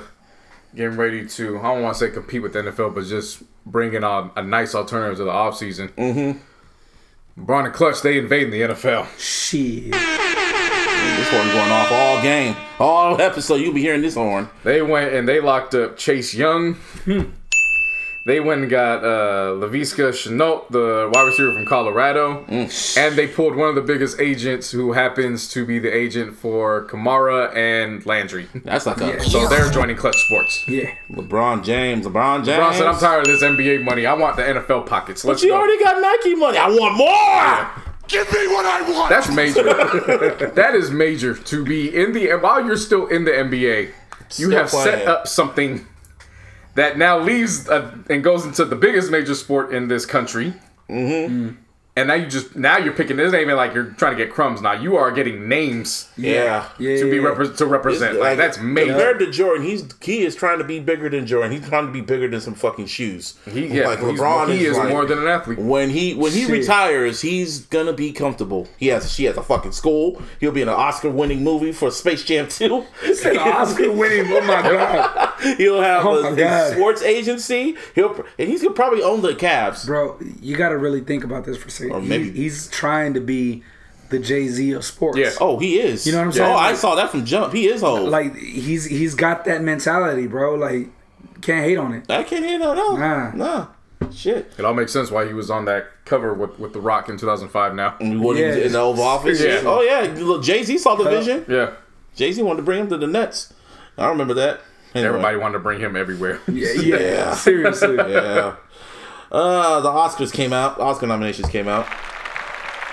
getting 0.74 0.96
ready 0.96 1.26
to, 1.26 1.58
I 1.58 1.62
don't 1.74 1.82
want 1.82 1.96
to 1.96 1.98
say 2.06 2.10
compete 2.12 2.42
with 2.42 2.52
the 2.52 2.60
NFL, 2.62 2.94
but 2.94 3.04
just 3.06 3.42
bringing 3.64 4.04
on 4.04 4.30
a 4.36 4.42
nice 4.42 4.74
alternative 4.74 5.16
to 5.18 5.24
the 5.24 5.30
offseason. 5.32 5.88
Mm-hmm. 5.94 6.38
LeBron 7.38 7.66
and 7.66 7.74
Clutch, 7.74 8.02
they 8.02 8.18
invading 8.18 8.50
the 8.50 8.62
NFL. 8.62 9.06
shit. 9.18 9.92
This 9.92 11.28
horn 11.30 11.48
going 11.48 11.70
off 11.70 11.92
all 11.92 12.22
game, 12.22 12.56
all 12.78 13.20
episode. 13.20 13.56
You'll 13.56 13.74
be 13.74 13.80
hearing 13.82 14.02
this 14.02 14.14
horn. 14.14 14.48
They 14.64 14.82
went 14.82 15.14
and 15.14 15.28
they 15.28 15.40
locked 15.40 15.74
up 15.74 15.96
Chase 15.96 16.34
Young. 16.34 16.74
Hmm. 17.04 17.22
They 18.26 18.40
went 18.40 18.62
and 18.62 18.68
got 18.68 19.04
uh, 19.04 19.54
Laviska 19.54 20.10
Shenault, 20.10 20.68
the 20.70 21.08
wide 21.14 21.22
receiver 21.22 21.52
from 21.52 21.64
Colorado. 21.64 22.44
And 22.48 23.14
they 23.16 23.28
pulled 23.28 23.54
one 23.54 23.68
of 23.68 23.76
the 23.76 23.82
biggest 23.82 24.18
agents 24.18 24.72
who 24.72 24.94
happens 24.94 25.48
to 25.50 25.64
be 25.64 25.78
the 25.78 25.94
agent 25.96 26.34
for 26.36 26.86
Kamara 26.88 27.54
and 27.54 28.04
Landry. 28.04 28.48
That's 28.52 28.84
like 28.84 29.00
a 29.00 29.06
Yeah. 29.06 29.18
So 29.20 29.46
they're 29.46 29.70
joining 29.70 29.96
Clutch 29.96 30.16
Sports. 30.16 30.64
Yeah, 30.66 30.92
LeBron 31.08 31.62
James. 31.64 32.04
LeBron 32.04 32.44
James. 32.44 32.58
LeBron 32.58 32.72
said, 32.74 32.86
I'm 32.88 32.98
tired 32.98 33.20
of 33.20 33.26
this 33.26 33.44
NBA 33.44 33.84
money. 33.84 34.06
I 34.06 34.14
want 34.14 34.34
the 34.34 34.42
NFL 34.42 34.86
pockets. 34.86 35.24
Let's 35.24 35.42
But 35.42 35.46
you 35.46 35.52
go. 35.52 35.58
already 35.58 35.78
got 35.84 36.00
Nike 36.02 36.34
money. 36.34 36.58
I 36.58 36.68
want 36.68 36.96
more. 36.96 37.84
Give 38.08 38.26
me 38.32 38.48
what 38.48 38.66
I 38.66 38.90
want. 38.90 39.08
That's 39.08 39.30
major. 39.32 39.62
that 40.54 40.74
is 40.74 40.90
major 40.90 41.34
to 41.36 41.64
be 41.64 41.94
in 41.94 42.12
the 42.12 42.32
while 42.38 42.66
you're 42.66 42.76
still 42.76 43.06
in 43.06 43.24
the 43.24 43.30
NBA. 43.30 43.86
You 43.86 43.92
Still 44.28 44.50
have 44.50 44.70
set 44.70 45.06
up 45.06 45.28
something 45.28 45.86
that 46.76 46.96
now 46.96 47.18
leaves 47.18 47.68
uh, 47.68 47.96
and 48.08 48.22
goes 48.22 48.44
into 48.44 48.64
the 48.64 48.76
biggest 48.76 49.10
major 49.10 49.34
sport 49.34 49.72
in 49.72 49.88
this 49.88 50.06
country. 50.06 50.54
Mm-hmm. 50.88 51.56
And 51.98 52.08
now 52.08 52.14
you 52.14 52.26
just 52.26 52.54
now 52.54 52.76
you're 52.76 52.92
picking. 52.92 53.16
This 53.16 53.32
ain't 53.32 53.40
even 53.42 53.56
like 53.56 53.72
you're 53.72 53.86
trying 53.92 54.14
to 54.14 54.22
get 54.22 54.30
crumbs. 54.30 54.60
Now 54.60 54.72
you 54.72 54.96
are 54.98 55.10
getting 55.10 55.48
names 55.48 56.10
Yeah. 56.18 56.68
yeah. 56.78 56.96
to 56.98 57.10
be 57.10 57.16
repre- 57.16 57.56
to 57.56 57.64
represent. 57.64 58.18
Like, 58.20 58.36
that's 58.36 58.58
major. 58.60 58.90
Compared 58.92 59.18
to 59.20 59.30
Jordan, 59.30 59.64
he's 59.64 59.88
he 60.02 60.22
is 60.22 60.36
trying 60.36 60.58
to 60.58 60.64
be 60.64 60.78
bigger 60.78 61.08
than 61.08 61.26
Jordan. 61.26 61.52
He's 61.52 61.66
trying 61.66 61.86
to 61.86 61.92
be 61.92 62.02
bigger 62.02 62.28
than 62.28 62.42
some 62.42 62.52
fucking 62.54 62.84
shoes. 62.86 63.38
He, 63.50 63.68
yeah, 63.68 63.86
like 63.88 64.00
he's- 64.00 64.12
LeBron 64.20 64.48
he 64.52 64.66
is, 64.66 64.72
is 64.72 64.76
like- 64.76 64.90
more 64.90 65.06
than 65.06 65.20
an 65.20 65.26
athlete. 65.26 65.58
When 65.58 65.88
he 65.88 66.12
when 66.14 66.32
he 66.32 66.42
Shit. 66.42 66.50
retires, 66.50 67.22
he's 67.22 67.60
gonna 67.60 67.94
be 67.94 68.12
comfortable. 68.12 68.68
He 68.76 68.88
has 68.88 69.10
she 69.10 69.24
has 69.24 69.38
a 69.38 69.42
fucking 69.42 69.72
school. 69.72 70.20
He'll 70.38 70.52
be 70.52 70.60
in 70.60 70.68
an 70.68 70.74
Oscar 70.74 71.08
winning 71.08 71.42
movie 71.42 71.72
for 71.72 71.90
Space 71.90 72.24
Jam 72.24 72.46
2. 72.48 72.84
Oscar 73.38 73.90
winning. 73.92 74.26
Oh 74.32 74.40
my 74.42 74.60
god, 74.60 75.32
He'll 75.56 75.80
have 75.80 76.04
Oh 76.04 76.18
a, 76.18 76.22
my 76.24 76.28
his 76.30 76.38
God. 76.38 76.72
sports 76.74 77.00
agency. 77.02 77.76
He'll 77.94 78.14
and 78.38 78.48
he's 78.50 78.62
gonna 78.62 78.74
probably 78.74 79.02
own 79.02 79.22
the 79.22 79.32
Cavs. 79.34 79.86
bro, 79.86 80.18
you 80.42 80.56
got 80.58 80.68
to 80.70 80.76
really 80.78 81.00
think 81.00 81.24
about 81.24 81.44
this 81.46 81.56
for 81.56 81.68
a 81.68 81.70
second. 81.70 81.85
Or 81.90 82.00
He- 82.00 82.08
maybe- 82.08 82.30
he's 82.30 82.68
trying 82.68 83.14
to 83.14 83.20
be 83.20 83.62
the 84.10 84.18
Jay 84.18 84.46
Z 84.48 84.70
of 84.72 84.84
sports. 84.84 85.18
Yeah. 85.18 85.30
Oh, 85.40 85.58
he 85.58 85.80
is. 85.80 86.06
You 86.06 86.12
know 86.12 86.18
what 86.18 86.24
I'm 86.26 86.32
saying? 86.32 86.52
Oh, 86.52 86.56
I 86.56 86.74
saw 86.74 86.94
that 86.94 87.10
from 87.10 87.24
jump. 87.24 87.52
He 87.52 87.66
is 87.68 87.82
old. 87.82 88.08
like 88.10 88.36
he's 88.36 88.84
he's 88.84 89.14
got 89.14 89.44
that 89.46 89.62
mentality, 89.62 90.26
bro. 90.26 90.54
Like 90.54 90.88
can't 91.42 91.64
hate 91.64 91.76
on 91.76 91.92
it. 91.92 92.10
I 92.10 92.22
can't 92.22 92.44
hear 92.44 92.58
that. 92.60 92.76
No, 92.76 92.96
Nah. 92.96 93.30
nah, 93.34 93.66
shit. 94.12 94.52
It 94.58 94.64
all 94.64 94.74
makes 94.74 94.92
sense 94.92 95.10
why 95.10 95.26
he 95.26 95.34
was 95.34 95.50
on 95.50 95.64
that 95.66 95.86
cover 96.04 96.32
with, 96.32 96.58
with 96.58 96.72
The 96.72 96.80
Rock 96.80 97.08
in 97.08 97.16
2005 97.18 97.74
now. 97.74 97.96
What 98.00 98.36
Yeah. 98.36 98.52
he 98.52 98.56
was 98.58 98.66
in 98.66 98.72
the 98.72 98.78
Oval 98.78 99.02
Office? 99.04 99.40
Yeah. 99.42 99.62
Oh 99.64 99.80
yeah, 99.82 100.12
look, 100.22 100.42
Jay 100.44 100.62
Z 100.62 100.78
saw 100.78 100.94
the 100.94 101.04
vision. 101.04 101.44
Yeah. 101.48 101.70
Jay 102.14 102.30
Z 102.32 102.40
wanted 102.42 102.58
to 102.58 102.62
bring 102.62 102.80
him 102.82 102.88
to 102.90 102.96
the 102.98 103.06
Nets. 103.08 103.52
I 103.98 104.08
remember 104.08 104.34
that. 104.34 104.60
Anyway. 104.94 105.08
Everybody 105.08 105.36
wanted 105.36 105.54
to 105.54 105.58
bring 105.58 105.80
him 105.80 105.96
everywhere. 105.96 106.38
Yeah, 106.48 106.72
yeah. 106.80 106.96
Yeah. 106.96 107.34
Seriously. 107.34 107.96
Yeah. 107.96 108.54
Uh, 109.32 109.80
the 109.80 109.88
Oscars 109.88 110.32
came 110.32 110.52
out. 110.52 110.78
Oscar 110.80 111.06
nominations 111.06 111.48
came 111.48 111.68
out. 111.68 111.86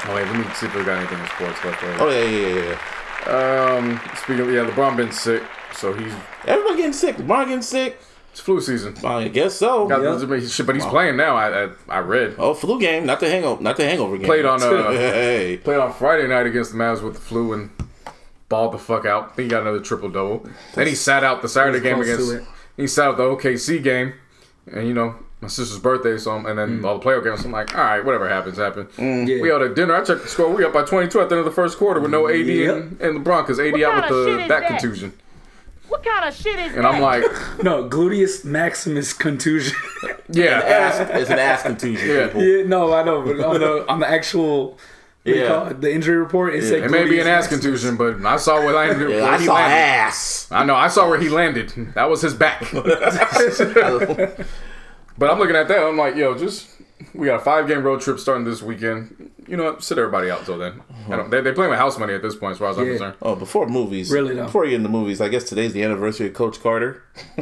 Oh, 0.06 0.16
wait, 0.16 0.26
let 0.26 0.36
me 0.36 0.44
see 0.54 0.66
if 0.66 0.76
we 0.76 0.84
got 0.84 0.98
anything 0.98 1.20
in 1.20 1.26
sports 1.28 1.64
left. 1.64 1.84
Oh 2.02 2.10
yeah, 2.10 2.26
yeah, 2.26 2.56
yeah, 2.56 2.78
yeah. 3.26 3.76
Um, 3.78 4.02
speaking 4.18 4.42
of, 4.42 4.52
yeah, 4.52 4.66
LeBron 4.70 4.98
been 4.98 5.12
sick, 5.14 5.44
so 5.74 5.94
he's 5.94 6.12
Everybody 6.46 6.76
getting 6.78 6.94
sick. 6.94 7.16
LeBron 7.18 7.46
getting 7.46 7.62
sick. 7.62 7.98
it's 8.32 8.42
flu 8.42 8.60
season. 8.60 8.96
I 9.06 9.30
guess 9.30 9.54
so. 9.56 9.88
Got 9.88 10.02
Yeah. 10.02 10.16
the- 10.16 10.64
but 10.66 10.76
he's 10.76 10.86
playing 10.86 11.16
now. 11.16 11.38
I, 11.38 11.66
I 11.66 11.70
I 11.88 12.00
read 12.00 12.36
Oh, 12.38 12.54
flu 12.54 12.80
game, 12.82 13.06
not 13.06 13.22
the 13.22 13.30
hangover, 13.30 13.62
not 13.64 13.78
the 13.78 13.86
hangover 13.86 14.18
game. 14.18 14.26
Played 14.26 14.46
on, 14.46 14.62
uh, 14.62 14.92
hey, 14.92 15.58
played 15.64 15.78
on 15.80 15.94
Friday 15.94 16.28
night 16.28 16.48
against 16.48 16.74
the 16.74 16.78
Mavs 16.78 17.02
with 17.02 17.14
the 17.14 17.22
flu 17.22 17.54
and 17.54 17.70
balled 18.50 18.74
the 18.74 18.80
fuck 18.80 19.06
out. 19.06 19.24
I 19.32 19.36
think 19.36 19.44
he 19.46 19.48
got 19.50 19.62
another 19.62 19.80
triple 19.80 20.10
double. 20.10 20.46
Then 20.76 20.88
he 20.88 20.96
sat 20.96 21.24
out 21.24 21.42
the 21.42 21.48
Saturday 21.48 21.80
game 21.80 22.02
against. 22.02 22.40
He 22.76 22.88
sat 22.88 23.08
out 23.08 23.18
the 23.18 23.24
OKC 23.24 23.82
game, 23.82 24.14
and 24.70 24.86
you 24.86 24.94
know 24.94 25.16
my 25.44 25.48
sister's 25.50 25.80
birthday, 25.80 26.18
so 26.18 26.32
I'm, 26.32 26.46
and 26.46 26.58
then 26.58 26.80
mm. 26.80 26.86
all 26.86 26.98
the 26.98 27.06
playoff 27.06 27.24
games. 27.24 27.42
So 27.42 27.46
I'm 27.46 27.52
like, 27.52 27.76
all 27.76 27.84
right, 27.84 28.04
whatever 28.04 28.28
happens, 28.28 28.58
happen. 28.58 28.86
Mm. 28.98 29.28
Yeah. 29.28 29.42
We 29.42 29.52
out 29.52 29.62
at 29.62 29.76
dinner. 29.76 29.94
I 29.96 30.04
checked 30.04 30.24
the 30.24 30.28
score. 30.28 30.50
We 30.54 30.64
up 30.66 30.74
by 30.74 30.84
22 30.84 31.20
at 31.22 31.30
the 31.30 31.36
end 31.36 31.40
of 31.40 31.46
the 31.46 31.52
first 31.52 31.78
quarter 31.78 32.00
with 32.00 32.12
no 32.12 32.28
AD 32.28 32.46
Yep. 32.46 32.76
and, 32.76 33.02
and 33.02 33.26
LeBron 33.26 33.44
because 33.44 33.60
AD 33.60 33.74
What 33.74 33.84
out 33.84 34.10
with 34.10 34.26
the 34.26 34.46
back 34.48 34.62
that? 34.64 34.80
contusion. 34.80 35.14
What 35.90 36.04
kind 36.04 36.28
of 36.28 36.34
shit 36.36 36.58
is 36.58 36.74
And 36.74 36.86
that? 36.86 36.96
I'm 36.96 37.02
like, 37.02 37.24
No, 37.64 37.88
gluteus 37.88 38.44
maximus 38.44 39.14
contusion. 39.14 39.78
yeah, 40.30 40.62
an 40.62 40.72
ass, 40.72 41.10
it's 41.22 41.30
an 41.30 41.38
ass 41.40 41.62
contusion. 41.62 42.08
Yeah. 42.08 42.36
yeah, 42.38 42.64
no, 42.64 42.92
I 42.94 43.04
know, 43.04 43.22
but 43.22 43.40
on 43.42 43.60
the 43.60 43.86
on 43.88 44.00
the 44.00 44.10
actual 44.10 44.80
what 45.24 45.36
Yeah. 45.36 45.48
call 45.48 45.68
it? 45.68 45.82
the 45.82 45.94
injury 45.94 46.18
report, 46.18 46.54
it 46.56 46.64
said 46.64 46.84
it 46.84 46.92
may 46.92 47.08
be 47.08 47.20
an 47.20 47.28
ass 47.28 47.48
contusion, 47.48 47.96
but 47.96 48.26
I 48.26 48.38
saw 48.38 48.58
where, 48.60 48.74
landed, 48.74 49.10
Yeah, 49.10 49.22
where 49.22 49.32
I 49.34 49.38
he 49.38 49.46
saw 49.46 49.54
landed. 49.54 49.76
ass. 49.76 50.48
I 50.52 50.66
know. 50.66 50.76
I 50.76 50.88
saw 50.90 51.08
where 51.08 51.20
he 51.20 51.30
landed. 51.30 51.70
That 51.96 52.10
was 52.10 52.22
his 52.22 52.34
back. 52.34 52.62
but 55.18 55.30
I'm 55.30 55.40
looking 55.40 55.56
at 55.56 55.68
that. 55.68 55.80
I'm 55.84 55.98
like, 55.98 56.16
yo, 56.16 56.38
just 56.38 56.70
we 57.14 57.28
got 57.28 57.42
a 57.42 57.44
five 57.44 57.68
game 57.68 57.84
road 57.84 58.02
trip 58.02 58.20
starting 58.20 58.46
this 58.46 58.62
weekend. 58.62 59.30
You 59.46 59.58
know 59.58 59.66
what? 59.66 59.84
Sit 59.84 59.98
everybody 59.98 60.32
out 60.32 60.46
till 60.46 60.58
then. 60.58 60.82
I 61.10 61.18
don't, 61.18 61.30
they 61.30 61.42
they 61.42 61.52
play 61.52 61.68
with 61.68 61.78
house 61.78 62.00
money 62.00 62.14
at 62.14 62.22
this 62.22 62.34
point, 62.36 62.54
as 62.54 62.58
far 62.60 62.70
as 62.70 62.78
I'm 62.78 62.86
concerned. 62.86 63.16
Oh, 63.22 63.36
before 63.36 63.68
movies, 63.68 64.10
Really, 64.10 64.36
though? 64.36 64.46
Before 64.46 64.64
you 64.64 64.72
get 64.72 64.78
into 64.78 64.90
movies, 64.90 65.20
I 65.20 65.28
guess 65.28 65.44
today's 65.44 65.74
the 65.74 65.84
anniversary 65.84 66.28
of 66.28 66.34
Coach 66.34 66.62
Carter. 66.62 67.04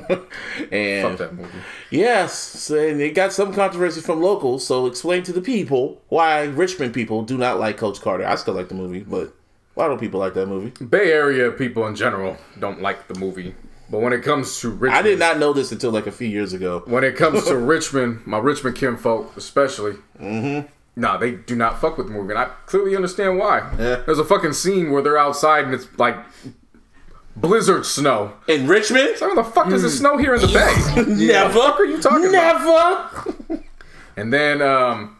and 0.72 1.08
Fuck 1.10 1.18
that 1.18 1.36
movie. 1.36 1.50
yes, 1.92 2.34
so, 2.38 2.76
and 2.76 3.00
it 3.02 3.14
got 3.14 3.34
some 3.34 3.54
controversy 3.54 4.02
from 4.02 4.22
locals. 4.22 4.66
So 4.66 4.88
explain 4.88 5.22
to 5.24 5.34
the 5.34 5.42
people 5.42 6.02
why 6.10 6.44
Richmond 6.46 6.94
people 6.94 7.22
do 7.24 7.38
not 7.38 7.60
like 7.60 7.78
Coach 7.78 8.02
Carter. 8.02 8.26
I 8.26 8.36
still 8.36 8.56
like 8.56 8.70
the 8.70 8.76
movie, 8.76 9.02
but 9.02 9.34
why 9.76 9.88
don't 9.88 10.00
people 10.00 10.20
like 10.20 10.34
that 10.34 10.48
movie? 10.48 10.72
Bay 10.84 11.12
Area 11.12 11.52
people 11.52 11.86
in 11.88 11.96
general 11.96 12.38
don't 12.60 12.82
like 12.82 13.08
the 13.10 13.20
movie, 13.20 13.54
but 13.92 14.00
when 14.00 14.14
it 14.14 14.24
comes 14.24 14.62
to 14.62 14.70
Richmond, 14.70 14.94
I 14.94 15.02
did 15.02 15.20
not 15.20 15.38
know 15.38 15.52
this 15.52 15.72
until 15.72 15.92
like 15.92 16.08
a 16.08 16.12
few 16.12 16.28
years 16.28 16.54
ago. 16.54 16.82
When 16.86 17.04
it 17.04 17.18
comes 17.18 17.46
to 17.46 17.58
Richmond, 17.76 18.26
my 18.26 18.38
Richmond 18.38 18.78
kinfolk 18.78 19.36
especially, 19.36 19.96
mm-hmm. 20.20 20.68
nah, 20.96 21.18
they 21.18 21.32
do 21.32 21.56
not 21.56 21.82
fuck 21.82 21.98
with 21.98 22.08
the 22.08 22.14
movie, 22.14 22.32
and 22.32 22.40
I 22.40 22.46
clearly 22.66 22.96
understand 22.96 23.38
why. 23.38 23.70
Yeah. 23.78 23.98
There's 24.06 24.20
a 24.20 24.26
fucking 24.26 24.54
scene 24.54 24.92
where 24.92 25.02
they're 25.02 25.18
outside 25.18 25.66
and 25.66 25.74
it's 25.74 25.88
like 26.00 26.16
blizzard 27.36 27.86
snow. 27.86 28.34
In 28.48 28.68
Richmond, 28.68 29.18
So 29.18 29.28
where 29.28 29.36
the 29.36 29.44
fuck 29.44 29.70
does 29.70 29.84
it 29.84 29.92
snow 29.92 30.18
here 30.18 30.36
in 30.36 30.42
the 30.42 30.48
bay? 30.48 31.04
never. 31.08 31.60
What 31.60 31.80
are 31.80 31.86
you 31.86 32.02
talking 32.02 32.30
about? 32.30 33.28
Never. 33.50 33.64
And 34.16 34.32
then 34.32 34.62
um, 34.62 35.18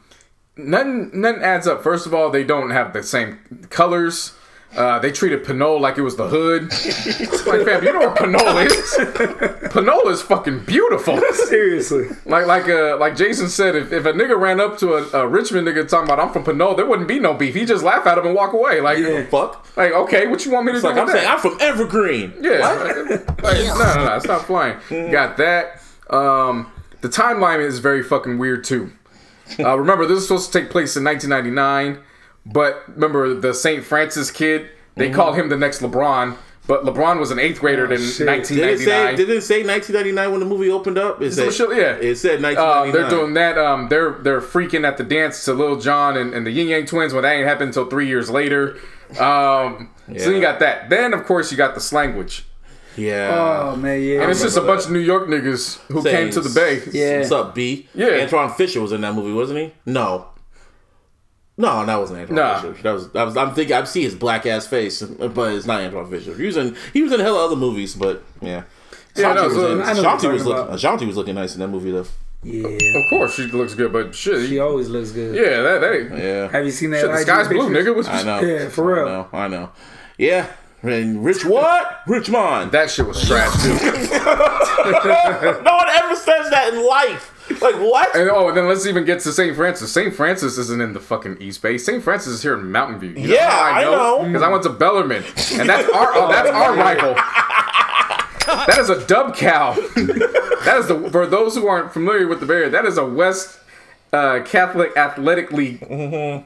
nothing 0.56 1.12
nothing 1.14 1.42
adds 1.42 1.68
up. 1.68 1.84
First 1.84 2.06
of 2.06 2.14
all, 2.14 2.30
they 2.30 2.44
don't 2.44 2.70
have 2.70 2.94
the 2.94 3.04
same 3.04 3.40
colors. 3.70 4.34
Uh, 4.76 5.00
they 5.00 5.12
treated 5.12 5.44
Pinole 5.44 5.82
like 5.82 5.98
it 5.98 6.02
was 6.02 6.16
the 6.16 6.30
hood. 6.30 6.70
like, 7.46 7.66
fam, 7.66 7.84
you 7.84 7.92
know 7.92 8.00
what 8.08 8.16
Pinole 8.18 8.58
is? 8.60 9.00
Pinole 9.74 10.08
is 10.10 10.22
fucking 10.22 10.64
beautiful. 10.64 11.20
Seriously. 11.34 12.08
Like, 12.26 12.46
like, 12.48 12.70
uh, 12.70 12.96
like 12.98 13.18
Jason 13.18 13.50
said, 13.50 13.76
if, 13.76 13.92
if 13.92 14.06
a 14.06 14.14
nigga 14.14 14.40
ran 14.40 14.62
up 14.62 14.78
to 14.78 14.94
a, 14.94 15.24
a 15.24 15.28
Richmond 15.28 15.68
nigga 15.68 15.88
talking 15.90 16.06
about 16.10 16.20
I'm 16.26 16.32
from 16.32 16.46
Pinole, 16.46 16.76
there 16.76 16.86
wouldn't 16.86 17.10
be 17.10 17.20
no 17.20 17.34
beef. 17.34 17.54
He 17.54 17.66
just 17.66 17.84
laugh 17.84 18.08
at 18.08 18.18
him 18.18 18.26
and 18.28 18.34
walk 18.36 18.54
away. 18.54 18.80
Like, 18.80 19.00
Yeah. 19.00 19.26
Fuck. 19.26 19.68
like, 19.76 19.92
okay, 19.92 20.28
what 20.28 20.46
you 20.46 20.52
want 20.54 20.66
me 20.66 20.72
to 20.72 20.78
It's 20.78 20.84
do 20.84 20.88
like 20.94 20.96
with 20.96 21.02
I'm 21.04 21.08
that? 21.16 21.18
saying, 21.18 21.30
I'm 21.30 21.40
from 21.40 21.58
Evergreen. 21.60 22.34
Yeah. 22.40 22.60
Like, 22.60 23.44
like, 23.44 23.58
no, 23.68 23.94
no, 23.96 24.06
no. 24.06 24.20
Stop 24.20 24.44
flying. 24.44 24.78
Got 25.12 25.36
that. 25.36 25.82
Um, 26.10 26.72
the 27.02 27.10
timeline 27.10 27.60
is 27.60 27.80
very 27.80 28.04
fucking 28.04 28.38
weird 28.38 28.64
too. 28.64 28.92
Uh, 29.60 29.78
remember, 29.78 30.06
this 30.06 30.20
is 30.20 30.28
supposed 30.28 30.54
to 30.54 30.60
take 30.62 30.70
place 30.70 30.96
in 30.96 31.04
1999, 31.04 32.02
but 32.46 32.84
remember 32.88 33.34
the 33.34 33.54
St. 33.54 33.84
Francis 33.84 34.32
kid? 34.32 34.70
They 34.96 35.10
called 35.10 35.36
him 35.36 35.50
the 35.50 35.58
next 35.58 35.82
LeBron, 35.82 36.38
but 36.68 36.84
LeBron 36.84 37.20
was 37.20 37.32
an 37.32 37.40
eighth 37.40 37.60
grader 37.62 37.92
in 37.92 38.00
shit. 38.02 38.28
Did 38.28 38.30
it 38.30 38.80
say? 38.80 39.04
1999. 39.16 39.16
Did 39.16 39.30
it 39.30 39.42
say 39.42 39.64
1999 39.64 40.32
when 40.32 40.40
the 40.42 40.46
movie 40.46 40.70
opened 40.70 40.98
up? 40.98 41.22
It 41.22 41.32
Some 41.32 41.46
said, 41.52 41.54
shit, 41.54 41.78
yeah. 41.78 41.94
It 41.96 42.16
said 42.18 42.36
Um, 42.44 42.44
1999. 42.44 42.92
they're 42.94 43.10
doing 43.10 43.34
that. 43.36 43.58
Um, 43.58 43.88
they're 43.90 44.12
they're 44.22 44.42
freaking 44.42 44.86
at 44.86 44.98
the 44.98 45.04
dance 45.04 45.44
to 45.46 45.54
Lil 45.54 45.80
Jon 45.80 46.18
and, 46.18 46.34
and 46.34 46.46
the 46.46 46.52
Ying 46.52 46.68
Yang 46.70 46.86
Twins 46.88 47.14
when 47.14 47.24
that 47.24 47.32
ain't 47.34 47.48
happened 47.48 47.70
until 47.70 47.86
three 47.88 48.08
years 48.08 48.30
later. 48.30 48.78
Um, 49.20 49.90
So 50.18 50.30
you 50.30 50.42
got 50.42 50.60
that. 50.60 50.90
Then 50.90 51.14
of 51.14 51.26
course 51.26 51.52
you 51.52 51.58
got 51.58 51.74
the 51.74 51.80
slanguage, 51.82 52.44
Yeah. 52.98 53.72
Oh 53.74 53.76
man, 53.78 54.02
yeah. 54.02 54.22
and 54.22 54.32
it's 54.32 54.42
just 54.42 54.58
a 54.58 54.60
remember 54.62 54.76
bunch 54.78 54.86
of 54.88 54.92
New 54.92 55.00
York 55.00 55.28
niggas 55.30 55.80
who 55.88 56.02
Saying, 56.02 56.16
came 56.16 56.30
to 56.32 56.42
the 56.42 56.50
Bay. 56.50 56.82
Yeah. 56.92 57.20
What's 57.20 57.32
up, 57.32 57.56
B? 57.56 57.88
Yeah. 57.96 58.20
Antoine 58.22 58.50
Fisher 58.52 58.82
was 58.82 58.92
in 58.92 59.02
that 59.02 59.16
movie, 59.16 59.34
wasn't 59.34 59.60
he? 59.60 59.74
No. 59.86 60.28
No, 61.62 61.86
that 61.86 61.96
wasn't 62.00 62.20
Antoine 62.22 62.36
Nah. 62.36 62.62
Fisher. 62.62 62.82
That 62.84 62.92
was, 62.92 63.10
that 63.12 63.24
was. 63.24 63.38
I'm 63.38 63.54
thinking. 63.54 63.76
I 63.76 63.84
see 63.86 64.02
his 64.04 64.16
black 64.16 64.46
ass 64.46 64.68
face, 64.68 65.02
but 65.02 65.54
it's 65.54 65.66
not 65.66 65.82
Antoine 65.82 66.10
Fisher. 66.10 66.36
He 66.36 66.46
was 66.46 66.58
in. 66.58 66.76
He 66.94 67.02
was 67.04 67.12
in 67.14 67.20
hella 67.20 67.46
other 67.46 67.56
movies, 67.56 67.96
but 67.96 68.24
yeah. 68.42 68.64
Yeah, 69.16 69.34
no, 69.34 69.48
Ashanti 69.48 69.56
so- 69.56 69.56
was, 69.56 69.56
in, 69.58 69.72
I 69.72 69.74
know 69.74 69.78
what 69.82 69.98
Ashanti 70.00 70.24
you're 70.26 70.34
was 70.34 70.46
looking. 70.46 70.64
about. 70.64 70.76
Ashanti 70.76 71.06
was 71.06 71.18
looking 71.18 71.36
nice 71.36 71.54
in 71.54 71.60
that 71.60 71.68
movie 71.68 71.92
though. 71.92 72.06
yeah. 72.44 72.68
Of 73.00 73.10
course 73.10 73.36
she 73.36 73.44
looks 73.48 73.74
good, 73.76 73.92
but 73.94 74.16
shit, 74.16 74.48
She 74.50 74.58
always 74.60 74.90
looks 74.90 75.12
good. 75.12 75.36
yeah, 75.36 75.62
that 75.62 75.82
that 75.82 76.18
Yeah. 76.18 76.48
Have 76.52 76.66
you 76.66 76.72
seen 76.72 76.92
that? 76.92 77.02
shit, 77.02 77.10
the 77.12 77.18
IG 77.18 77.22
sky's 77.24 77.48
blue, 77.50 77.68
pictures? 77.74 77.86
nigga. 77.88 77.96
What's- 77.96 78.08
I 78.08 78.24
know. 78.24 78.40
Yeah, 78.48 78.70
for 78.70 78.86
real. 78.96 79.06
I 79.06 79.10
know. 79.12 79.28
I 79.34 79.48
know. 79.50 79.70
Yeah. 80.18 80.48
And 80.82 81.24
Rich 81.24 81.46
what? 81.54 82.02
Richmond. 82.08 82.72
That 82.72 82.90
shit 82.90 83.06
was 83.06 83.22
trash 83.28 83.54
too. 83.62 83.70
no 85.64 85.74
one 85.76 85.90
ever 85.90 86.16
says 86.16 86.50
that 86.50 86.72
in 86.74 86.86
life. 86.88 87.31
Like 87.62 87.76
what? 87.76 88.16
and 88.16 88.30
oh, 88.30 88.48
and 88.50 88.58
then 88.58 88.68
let's 88.68 88.86
even 88.86 89.06
get 89.06 89.20
to 89.22 89.32
St. 89.32 89.56
Francis. 89.56 89.92
St. 89.92 90.14
Francis 90.14 90.58
isn't 90.58 90.82
in 90.82 90.94
the 90.94 91.00
fucking 91.00 91.38
East 91.40 91.62
Bay. 91.62 91.78
St. 91.78 92.04
Francis 92.04 92.34
is 92.34 92.42
here 92.44 92.54
in 92.58 92.72
Mountain 92.72 93.00
View. 93.00 93.10
You 93.12 93.34
Yeah, 93.36 93.50
I 93.52 93.84
know. 93.84 94.24
because 94.26 94.42
I 94.42 94.50
went 94.50 94.64
to 94.64 94.70
Bellarmine, 94.70 95.24
and 95.54 95.70
that's 95.70 95.90
our 95.94 96.12
oh, 96.16 96.28
that's 96.32 96.50
our 96.50 96.76
rival. 96.76 97.14
That 98.48 98.78
is 98.80 98.90
a 98.90 99.06
Dub 99.08 99.36
Cal. 99.36 99.74
that 99.76 100.76
is 100.80 100.88
the 100.88 101.10
for 101.12 101.26
those 101.28 101.56
who 101.56 101.68
aren't 101.68 101.94
familiar 101.94 102.28
with 102.28 102.40
the 102.40 102.46
Bay 102.46 102.56
Area. 102.56 102.70
That 102.70 102.86
is 102.86 102.98
a 102.98 103.06
West 103.06 103.60
uh, 104.14 104.42
Catholic 104.44 104.96
Athletic 104.98 105.52
League 105.52 105.80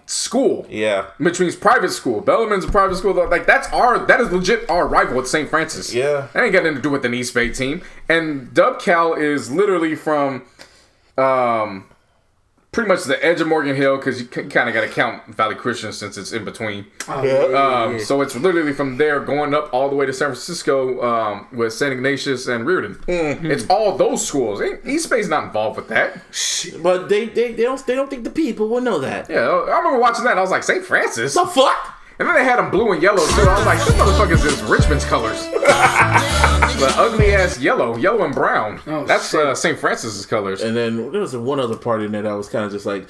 school. 0.06 0.68
Yeah. 0.70 1.08
which 1.18 1.39
means 1.39 1.56
private 1.56 1.89
school. 1.91 2.22
Bellarmine's 2.22 2.66
a 2.66 2.72
private 2.72 2.95
school. 2.95 3.14
Like 3.14 3.45
that's 3.45 3.72
our 3.74 4.06
that 4.06 4.20
is 4.22 4.32
legit 4.32 4.70
our 4.70 4.88
rival 4.88 5.20
at 5.20 5.28
St. 5.28 5.49
Francis. 5.49 5.93
Yeah. 5.93 6.28
that 6.34 6.43
ain't 6.43 6.53
got 6.53 6.64
nothing 6.64 6.76
to 6.76 6.82
do 6.82 6.89
with 6.91 7.06
an 7.06 7.14
East 7.14 7.34
Bay 7.34 7.49
team. 7.49 7.82
And 8.08 8.53
Dub 8.53 8.80
Cal 8.80 9.14
is 9.14 9.51
literally 9.51 9.95
from, 9.95 10.43
um, 11.18 11.86
pretty 12.72 12.89
much 12.89 13.05
the 13.05 13.24
edge 13.26 13.39
of 13.39 13.47
Morgan 13.47 13.76
Hill 13.76 13.95
because 13.95 14.20
you 14.20 14.28
kind 14.28 14.68
of 14.68 14.74
got 14.76 14.82
to 14.82 14.89
count 14.89 15.26
Valley 15.34 15.55
Christian 15.55 15.93
since 15.93 16.18
it's 16.18 16.34
in 16.34 16.43
between. 16.43 16.86
Oh, 17.07 17.24
yeah, 17.24 17.47
yeah, 17.47 17.84
Um, 17.84 17.99
so 17.99 18.22
it's 18.22 18.36
literally 18.36 18.74
from 18.74 18.97
there 18.97 19.22
going 19.22 19.53
up 19.53 19.74
all 19.74 19.89
the 19.89 19.95
way 19.95 20.05
to 20.05 20.11
San 20.11 20.28
Francisco 20.30 21.01
um, 21.01 21.47
with 21.53 21.72
St. 21.74 21.93
Ignatius 21.93 22.47
and 22.47 22.68
Riordan. 22.68 22.95
Mm-hmm. 22.95 23.45
It's 23.49 23.66
all 23.70 23.97
those 23.97 24.28
schools. 24.28 24.61
East 24.86 25.09
Bay's 25.09 25.30
not 25.30 25.45
involved 25.45 25.78
with 25.78 25.88
that. 25.88 26.20
But 26.84 27.07
they, 27.07 27.28
they 27.28 27.53
they 27.53 27.63
don't 27.63 27.86
they 27.86 27.95
don't 27.95 28.09
think 28.09 28.24
the 28.26 28.30
people 28.30 28.68
will 28.68 28.82
know 28.82 28.99
that. 28.99 29.30
Yeah, 29.30 29.47
I 29.47 29.78
remember 29.78 29.99
watching 29.99 30.26
that. 30.26 30.32
and 30.32 30.39
I 30.39 30.41
was 30.41 30.51
like, 30.51 30.63
St. 30.63 30.84
Francis. 30.84 31.34
The 31.34 31.45
fuck? 31.45 31.95
And 32.18 32.28
then 32.28 32.36
they 32.36 32.43
had 32.45 32.57
them 32.57 32.72
blue 32.72 32.93
and 32.93 33.01
yellow 33.01 33.26
too. 33.28 33.41
I 33.41 33.57
was 33.57 33.66
like, 33.66 33.80
this 33.80 33.93
motherfuckers 33.95 34.45
is 34.45 34.61
Richmond's 34.63 35.03
colors. 35.05 35.45
the 35.51 36.93
ugly 36.97 37.34
ass 37.34 37.59
yellow, 37.59 37.97
yellow 37.97 38.24
and 38.24 38.34
brown. 38.34 38.80
Oh, 38.88 39.05
That's 39.05 39.32
shit. 39.32 39.45
uh, 39.45 39.53
St. 39.55 39.78
Francis's 39.78 40.26
colors. 40.26 40.61
And 40.61 40.76
then 40.78 41.11
there 41.11 41.22
was 41.22 41.36
one 41.36 41.59
other 41.59 41.76
part 41.76 42.01
in 42.01 42.11
there 42.13 42.22
that 42.22 42.32
was 42.34 42.47
kind 42.47 42.63
of 42.66 42.72
just 42.72 42.86
like, 42.86 43.07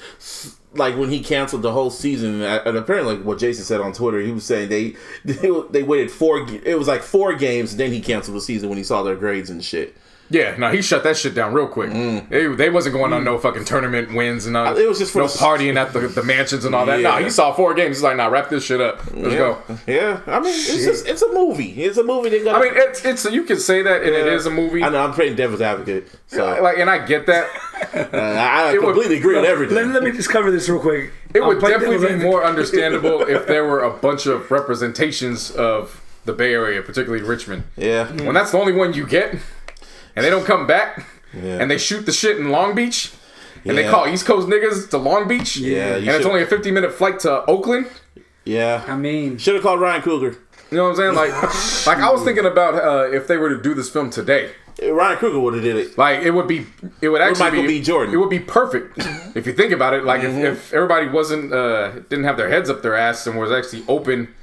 like 0.74 0.96
when 0.96 1.10
he 1.10 1.20
canceled 1.22 1.62
the 1.62 1.72
whole 1.72 1.90
season. 1.90 2.42
And 2.42 2.76
apparently, 2.76 3.16
like 3.16 3.24
what 3.24 3.38
Jason 3.38 3.64
said 3.64 3.80
on 3.80 3.92
Twitter, 3.92 4.20
he 4.20 4.32
was 4.32 4.44
saying 4.44 4.68
they 4.68 4.96
they, 5.24 5.50
they 5.70 5.82
waited 5.84 6.10
four. 6.10 6.46
It 6.64 6.76
was 6.78 6.88
like 6.88 7.02
four 7.02 7.34
games. 7.34 7.76
Then 7.76 7.92
he 7.92 8.00
canceled 8.00 8.36
the 8.36 8.40
season 8.40 8.68
when 8.68 8.78
he 8.78 8.84
saw 8.84 9.02
their 9.02 9.16
grades 9.16 9.50
and 9.50 9.64
shit. 9.64 9.96
Yeah, 10.28 10.56
no, 10.56 10.70
he 10.70 10.82
shut 10.82 11.04
that 11.04 11.16
shit 11.16 11.34
down 11.34 11.52
real 11.54 11.68
quick. 11.68 11.90
They, 12.28 12.46
they 12.48 12.68
wasn't 12.68 12.94
going 12.94 13.12
on 13.12 13.22
no 13.24 13.38
fucking 13.38 13.64
tournament 13.64 14.12
wins 14.14 14.46
and 14.46 14.56
all. 14.56 14.74
Mm. 14.74 14.80
It 14.80 14.88
was 14.88 14.98
just 14.98 15.12
for 15.12 15.18
no 15.22 15.28
the- 15.28 15.38
partying 15.38 15.76
at 15.76 15.92
the, 15.92 16.00
the 16.08 16.22
mansions 16.24 16.64
and 16.64 16.74
all 16.74 16.84
that. 16.86 17.00
Yeah. 17.00 17.10
Nah, 17.10 17.18
he 17.18 17.30
saw 17.30 17.52
four 17.52 17.74
games. 17.74 17.96
He's 17.98 18.02
like, 18.02 18.16
nah, 18.16 18.26
wrap 18.26 18.48
this 18.50 18.64
shit 18.64 18.80
up. 18.80 19.04
Let's 19.14 19.32
yeah. 19.34 19.38
go. 19.38 19.58
Yeah, 19.86 20.20
I 20.26 20.40
mean, 20.40 20.52
it's 20.52 20.84
just 20.84 21.06
it's 21.06 21.22
a 21.22 21.32
movie. 21.32 21.82
It's 21.84 21.96
a 21.98 22.02
movie. 22.04 22.30
They 22.30 22.42
got. 22.44 22.56
I 22.56 22.60
mean, 22.64 22.72
it's 22.74 23.04
it's 23.04 23.24
you 23.32 23.44
can 23.44 23.58
say 23.60 23.82
that, 23.82 24.02
and 24.02 24.10
it 24.14 24.26
is 24.26 24.46
a 24.46 24.50
movie. 24.50 24.82
I 24.82 24.88
know. 24.88 25.04
I'm 25.04 25.12
playing 25.12 25.36
devil's 25.36 25.60
advocate, 25.60 26.08
so 26.26 26.60
Like, 26.60 26.78
and 26.78 26.90
I 26.90 27.06
get 27.06 27.26
that. 27.26 27.48
uh, 27.94 28.16
I, 28.16 28.70
I 28.70 28.72
It 28.74 28.82
would- 28.82 28.94
completely 28.94 29.18
agree 29.18 29.36
with 29.36 29.44
everything. 29.44 29.76
Let, 29.76 29.86
let 29.88 30.02
me 30.02 30.10
just 30.12 30.30
cover 30.30 30.50
this 30.50 30.68
real 30.68 30.80
quick. 30.80 31.12
It 31.34 31.40
I'll 31.42 31.48
would 31.48 31.60
definitely 31.60 32.16
be 32.16 32.16
more 32.22 32.44
understandable 32.44 33.20
if 33.22 33.46
there 33.48 33.64
were 33.64 33.80
a 33.82 33.90
bunch 33.90 34.26
of 34.26 34.50
representations 34.50 35.50
of 35.52 36.02
the 36.24 36.32
Bay 36.32 36.52
Area, 36.52 36.82
particularly 36.82 37.22
Richmond. 37.22 37.64
yeah, 37.76 38.10
When 38.24 38.34
that's 38.34 38.50
the 38.50 38.58
only 38.58 38.72
one 38.72 38.94
you 38.94 39.06
get, 39.06 39.36
and 40.16 40.24
they 40.24 40.30
don't 40.30 40.44
come 40.46 40.66
back, 40.66 41.06
Yeah. 41.34 41.58
and 41.60 41.70
they 41.70 41.78
shoot 41.78 42.06
the 42.06 42.12
shit 42.12 42.38
in 42.38 42.48
Long 42.50 42.74
Beach, 42.74 43.12
and 43.64 43.76
they 43.76 43.88
call 43.88 44.08
East 44.08 44.26
Coast 44.26 44.48
niggas 44.48 44.90
to 44.90 44.98
Long 44.98 45.28
Beach, 45.28 45.56
Yeah, 45.56 45.96
and 45.96 46.04
you 46.06 46.12
it's 46.12 46.26
only 46.26 46.42
a 46.42 46.46
50 46.46 46.70
minute 46.70 46.92
flight 46.92 47.20
to 47.20 47.44
Oakland. 47.46 47.86
yeah. 48.44 48.82
I 48.88 48.96
mean, 48.96 49.38
Should 49.38 49.54
have 49.54 49.62
called 49.62 49.80
Ryan 49.80 50.02
Coogler. 50.02 50.36
You 50.70 50.78
know 50.78 50.84
what 50.84 50.90
I'm 50.90 50.96
saying? 50.96 51.14
Like, 51.14 51.30
like 51.86 51.98
I 51.98 52.10
was 52.10 52.22
thinking 52.24 52.44
about 52.46 52.74
uh, 52.74 53.10
if 53.12 53.28
they 53.28 53.36
were 53.36 53.50
to 53.50 53.60
do 53.62 53.72
this 53.74 53.88
film 53.88 54.10
today. 54.10 54.50
Ryan 54.82 55.16
Coogler 55.18 55.40
would 55.42 55.54
have 55.54 55.62
did 55.62 55.76
it. 55.76 55.96
Like 55.96 56.20
it 56.22 56.32
would 56.32 56.46
be, 56.48 56.66
it 57.00 57.08
would 57.08 57.22
actually 57.22 57.44
Michael 57.44 57.62
be 57.62 57.68
B. 57.78 57.82
Jordan. 57.82 58.12
It 58.12 58.18
would 58.18 58.28
be 58.28 58.40
perfect 58.40 58.98
if 59.34 59.46
you 59.46 59.52
think 59.54 59.72
about 59.72 59.94
it. 59.94 60.04
Like 60.04 60.20
Mm-hmm. 60.22 60.38
if, 60.44 60.54
if 60.68 60.72
everybody 60.74 61.08
wasn't 61.08 61.52
uh, 61.52 61.92
didn't 62.10 62.24
have 62.24 62.36
their 62.36 62.48
heads 62.50 62.68
up 62.68 62.82
their 62.82 62.94
ass 62.96 63.26
and 63.26 63.38
was 63.38 63.50
actually 63.52 63.84
open 63.88 64.34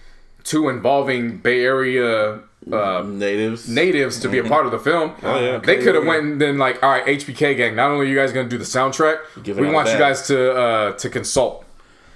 to 0.46 0.70
involving 0.70 1.38
Bay 1.38 1.64
Area 1.64 2.40
uh, 2.72 3.04
Natives. 3.06 3.68
natives 3.68 4.20
to 4.20 4.30
be 4.30 4.38
a 4.38 4.44
part 4.44 4.66
of 4.66 4.72
the 4.72 4.80
film. 4.80 5.12
Mm-hmm. 5.12 5.26
Oh, 5.26 5.40
yeah. 5.40 5.58
They 5.58 5.78
could 5.78 5.96
have 5.96 6.06
went 6.06 6.24
and 6.24 6.42
then 6.42 6.58
like, 6.58 6.82
all 6.82 6.90
right, 6.90 7.06
HBK 7.06 7.58
gang. 7.58 7.76
Not 7.76 7.92
only 7.92 8.06
are 8.06 8.10
you 8.10 8.16
guys 8.16 8.32
going 8.32 8.48
to 8.48 8.50
do 8.50 8.58
the 8.58 8.64
soundtrack, 8.64 9.18
we 9.46 9.72
want 9.72 9.90
you 9.90 9.98
guys 9.98 10.28
to 10.28 10.54
uh, 10.54 10.92
to 10.94 11.10
consult. 11.10 11.63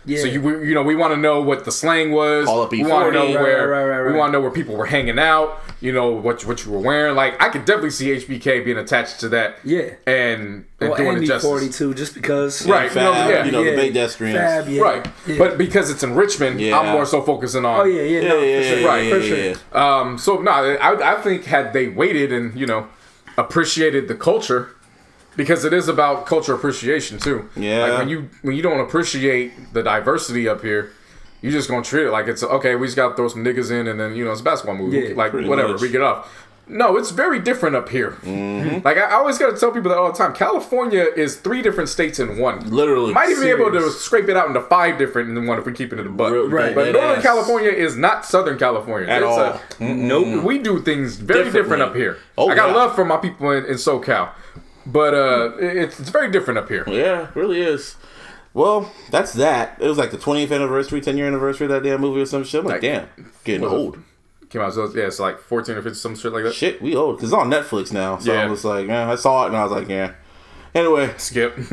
Yeah. 0.08 0.22
So 0.22 0.28
you 0.28 0.42
we, 0.42 0.70
you 0.70 0.74
know 0.74 0.84
we 0.84 0.96
want 0.96 1.14
to 1.14 1.20
know 1.20 1.42
what 1.42 1.66
the 1.66 1.72
slang 1.72 2.12
was. 2.12 2.46
Call 2.46 2.62
up 2.64 2.72
we 2.72 2.84
want 2.84 3.12
to 3.14 3.20
know 3.20 3.26
Right, 3.26 3.36
where 3.36 3.68
right, 3.68 3.84
right, 3.84 4.00
right, 4.00 4.12
we 4.14 4.18
want 4.18 4.30
to 4.30 4.34
know 4.34 4.42
where 4.42 4.52
people 4.52 4.76
were 4.76 4.86
hanging 4.86 5.20
out. 5.20 5.60
You 5.82 5.92
know 5.92 6.10
what 6.12 6.46
what 6.46 6.66
you 6.66 6.72
were 6.72 6.80
wearing. 6.80 7.16
Like 7.16 7.42
I 7.42 7.50
could 7.50 7.66
definitely 7.66 7.92
see 7.92 8.08
HBK 8.16 8.66
being 8.66 8.78
attached 8.78 9.20
to 9.20 9.30
that. 9.30 9.58
Yeah. 9.64 9.92
and, 10.08 10.66
and 10.80 10.90
well, 10.90 10.96
doing 10.96 11.10
Andy 11.10 11.26
it 11.26 11.28
justice. 11.28 11.50
42, 11.50 11.94
just 11.94 12.14
because. 12.14 12.66
Right. 12.68 12.90
Fab, 12.92 13.06
you 13.06 13.22
know, 13.24 13.30
yeah. 13.30 13.46
you 13.46 13.52
know 13.52 13.62
Yeah. 13.64 13.76
the 13.76 13.82
Baydestrians. 13.92 14.34
Fab, 14.34 14.68
yeah. 14.70 14.82
Right, 14.82 15.08
Yeah. 15.28 15.38
but 15.38 15.58
because 15.58 15.90
it's 15.90 16.04
in 16.04 16.16
Richmond, 16.16 16.60
Yeah. 16.62 16.80
I'm 16.80 16.94
more 16.94 17.06
so 17.06 17.22
focusing 17.22 17.66
on. 17.66 17.82
Oh 17.82 17.84
yeah, 17.84 18.02
yeah, 18.02 18.22
Yeah, 18.22 18.30
no, 18.30 18.40
yeah, 18.42 18.58
for 18.62 18.64
sure, 18.68 18.80
yeah, 18.80 18.88
Right, 18.88 19.04
yeah, 19.06 19.14
for 19.14 19.22
sure. 19.22 19.38
yeah. 19.38 19.56
Um, 20.00 20.18
so 20.18 20.38
no, 20.38 20.52
I, 20.52 21.14
I 21.18 21.22
think 21.22 21.46
had 21.46 21.74
they 21.74 21.88
waited 21.90 22.32
and 22.32 22.58
you 22.58 22.66
know 22.66 22.88
appreciated 23.38 24.08
the 24.08 24.16
culture, 24.16 24.70
because 25.38 25.64
it 25.64 25.72
is 25.72 25.88
about 25.88 26.26
culture 26.26 26.54
appreciation 26.54 27.20
too. 27.20 27.50
Yeah. 27.56 27.86
Like 27.86 28.00
when 28.00 28.10
you 28.10 28.30
when 28.42 28.56
you 28.56 28.62
don't 28.62 28.82
appreciate 28.82 29.74
the 29.74 29.84
diversity 29.84 30.50
up 30.50 30.62
here, 30.62 30.92
you 31.42 31.52
just 31.52 31.70
gonna 31.70 31.84
treat 31.84 32.08
it 32.08 32.12
like 32.12 32.28
it's 32.28 32.44
okay. 32.44 32.76
We 32.76 32.88
just 32.88 32.98
gotta 32.98 33.16
throw 33.16 33.28
some 33.30 33.44
niggas 33.46 33.72
in, 33.72 33.88
and 33.88 34.00
then 34.00 34.16
you 34.16 34.26
know 34.26 34.32
it's 34.32 34.42
a 34.42 34.44
basketball 34.44 34.76
movie. 34.76 35.10
Yeah, 35.10 35.16
like 35.16 35.32
whatever, 35.34 35.74
much. 35.74 35.82
we 35.82 35.90
get 35.90 36.02
off. 36.02 36.46
No, 36.70 36.98
it's 36.98 37.12
very 37.12 37.40
different 37.40 37.78
up 37.78 37.88
here. 37.88 38.12
Mm-hmm. 38.24 38.84
Like 38.84 38.98
I, 38.98 39.04
I 39.04 39.14
always 39.14 39.38
gotta 39.38 39.58
tell 39.58 39.72
people 39.72 39.90
that 39.90 39.98
all 39.98 40.12
the 40.12 40.18
time. 40.18 40.34
California 40.34 41.06
is 41.16 41.38
three 41.38 41.62
different 41.62 41.88
states 41.88 42.20
in 42.20 42.38
one. 42.38 42.70
Literally. 42.70 43.14
Might 43.14 43.30
even 43.30 43.44
be 43.44 43.50
able 43.50 43.72
to 43.72 43.90
scrape 43.92 44.28
it 44.28 44.36
out 44.36 44.48
into 44.48 44.62
five 44.62 44.98
different 44.98 45.30
in 45.38 45.46
one 45.48 45.60
if 45.60 45.66
we 45.66 45.72
keep 45.72 45.94
it 45.94 46.00
in 46.00 46.06
the 46.06 46.12
butt. 46.12 46.34
Real- 46.34 46.50
Right. 46.50 46.76
But 46.76 46.92
Northern 46.92 47.18
ass. 47.20 47.24
California 47.24 47.70
is 47.70 47.96
not 47.96 48.26
Southern 48.26 48.58
California 48.58 49.08
At 49.08 49.22
It's 49.24 49.32
all. 49.32 49.62
A, 49.80 49.94
nope. 49.94 50.44
We 50.44 50.60
do 50.60 50.82
things 50.82 51.16
very 51.16 51.50
different 51.52 51.84
up 51.84 51.96
here. 51.96 52.18
Oh, 52.38 52.50
I 52.50 52.56
got 52.56 52.70
yeah. 52.70 52.76
love 52.76 52.96
for 52.96 53.06
my 53.06 53.16
people 53.18 53.52
in, 53.52 53.64
in 53.66 53.76
SoCal, 53.76 54.32
but 54.88 55.14
uh, 55.14 55.52
it's, 55.60 56.00
it's 56.00 56.10
very 56.10 56.32
different 56.32 56.58
up 56.58 56.70
here. 56.70 56.84
Yeah, 56.88 57.24
it 57.30 57.36
really 57.36 57.62
is. 57.62 57.96
Well, 58.54 58.92
that's 59.12 59.34
that. 59.34 59.78
It 59.80 59.88
was 59.88 59.98
like 60.00 60.10
the 60.12 60.18
20th 60.18 60.52
anniversary, 60.52 61.00
10 61.00 61.16
year 61.18 61.28
anniversary 61.28 61.66
of 61.66 61.72
that 61.72 61.84
damn 61.88 62.02
movie 62.02 62.22
or 62.22 62.26
some 62.26 62.44
shit. 62.44 62.62
I'm 62.62 62.66
like, 62.66 62.82
Like- 62.82 62.82
damn, 62.82 63.32
getting 63.44 63.62
What 63.62 63.72
it? 63.74 63.76
old. 63.76 63.98
Came 64.50 64.62
out, 64.62 64.74
so 64.74 64.90
yeah, 64.96 65.04
it's 65.08 65.20
like 65.20 65.40
14 65.40 65.76
or 65.76 65.82
15, 65.82 65.94
some 65.96 66.16
shit 66.16 66.32
like 66.32 66.44
that. 66.46 66.54
Shit, 66.54 66.82
we 66.82 66.96
old. 66.96 67.18
Because 67.18 67.34
it's 67.34 67.38
on 67.40 67.50
Netflix 67.52 67.92
now. 67.92 68.18
So 68.18 68.34
Yeah. 68.34 68.44
I 68.44 68.46
was 68.48 68.64
like, 68.64 68.88
man, 68.88 69.10
I 69.10 69.16
saw 69.16 69.44
it 69.44 69.48
and 69.48 69.58
I 69.58 69.64
was 69.64 69.72
like, 69.74 69.90
yeah. 69.90 70.14
Anyway, 70.74 71.14
Skip. 71.18 71.54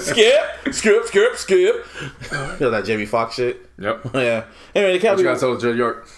skip, 0.00 0.72
skip, 0.72 1.04
skip, 1.06 1.36
skip. 1.36 1.86
You 2.32 2.56
know 2.60 2.70
that 2.70 2.84
Jamie 2.84 3.06
Foxx 3.06 3.36
shit? 3.36 3.68
yep. 3.78 4.04
Yeah. 4.14 4.44
Anyway, 4.74 4.98
the 4.98 5.16
you 5.16 5.22
gotta 5.22 5.38
tell 5.38 5.56
Jed 5.56 5.76
York? 5.76 6.08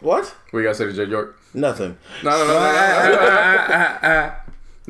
What? 0.00 0.26
What 0.50 0.60
you 0.60 0.64
gotta 0.66 0.74
say 0.74 0.84
to 0.86 0.92
Jed 0.92 1.08
York? 1.08 1.38
Nothing. 1.54 1.96
No, 2.22 2.30
no, 2.30 2.46
no, 2.46 2.52
no, 2.54 2.54
no, 2.54 3.08
no, 3.12 3.98
no. 4.02 4.32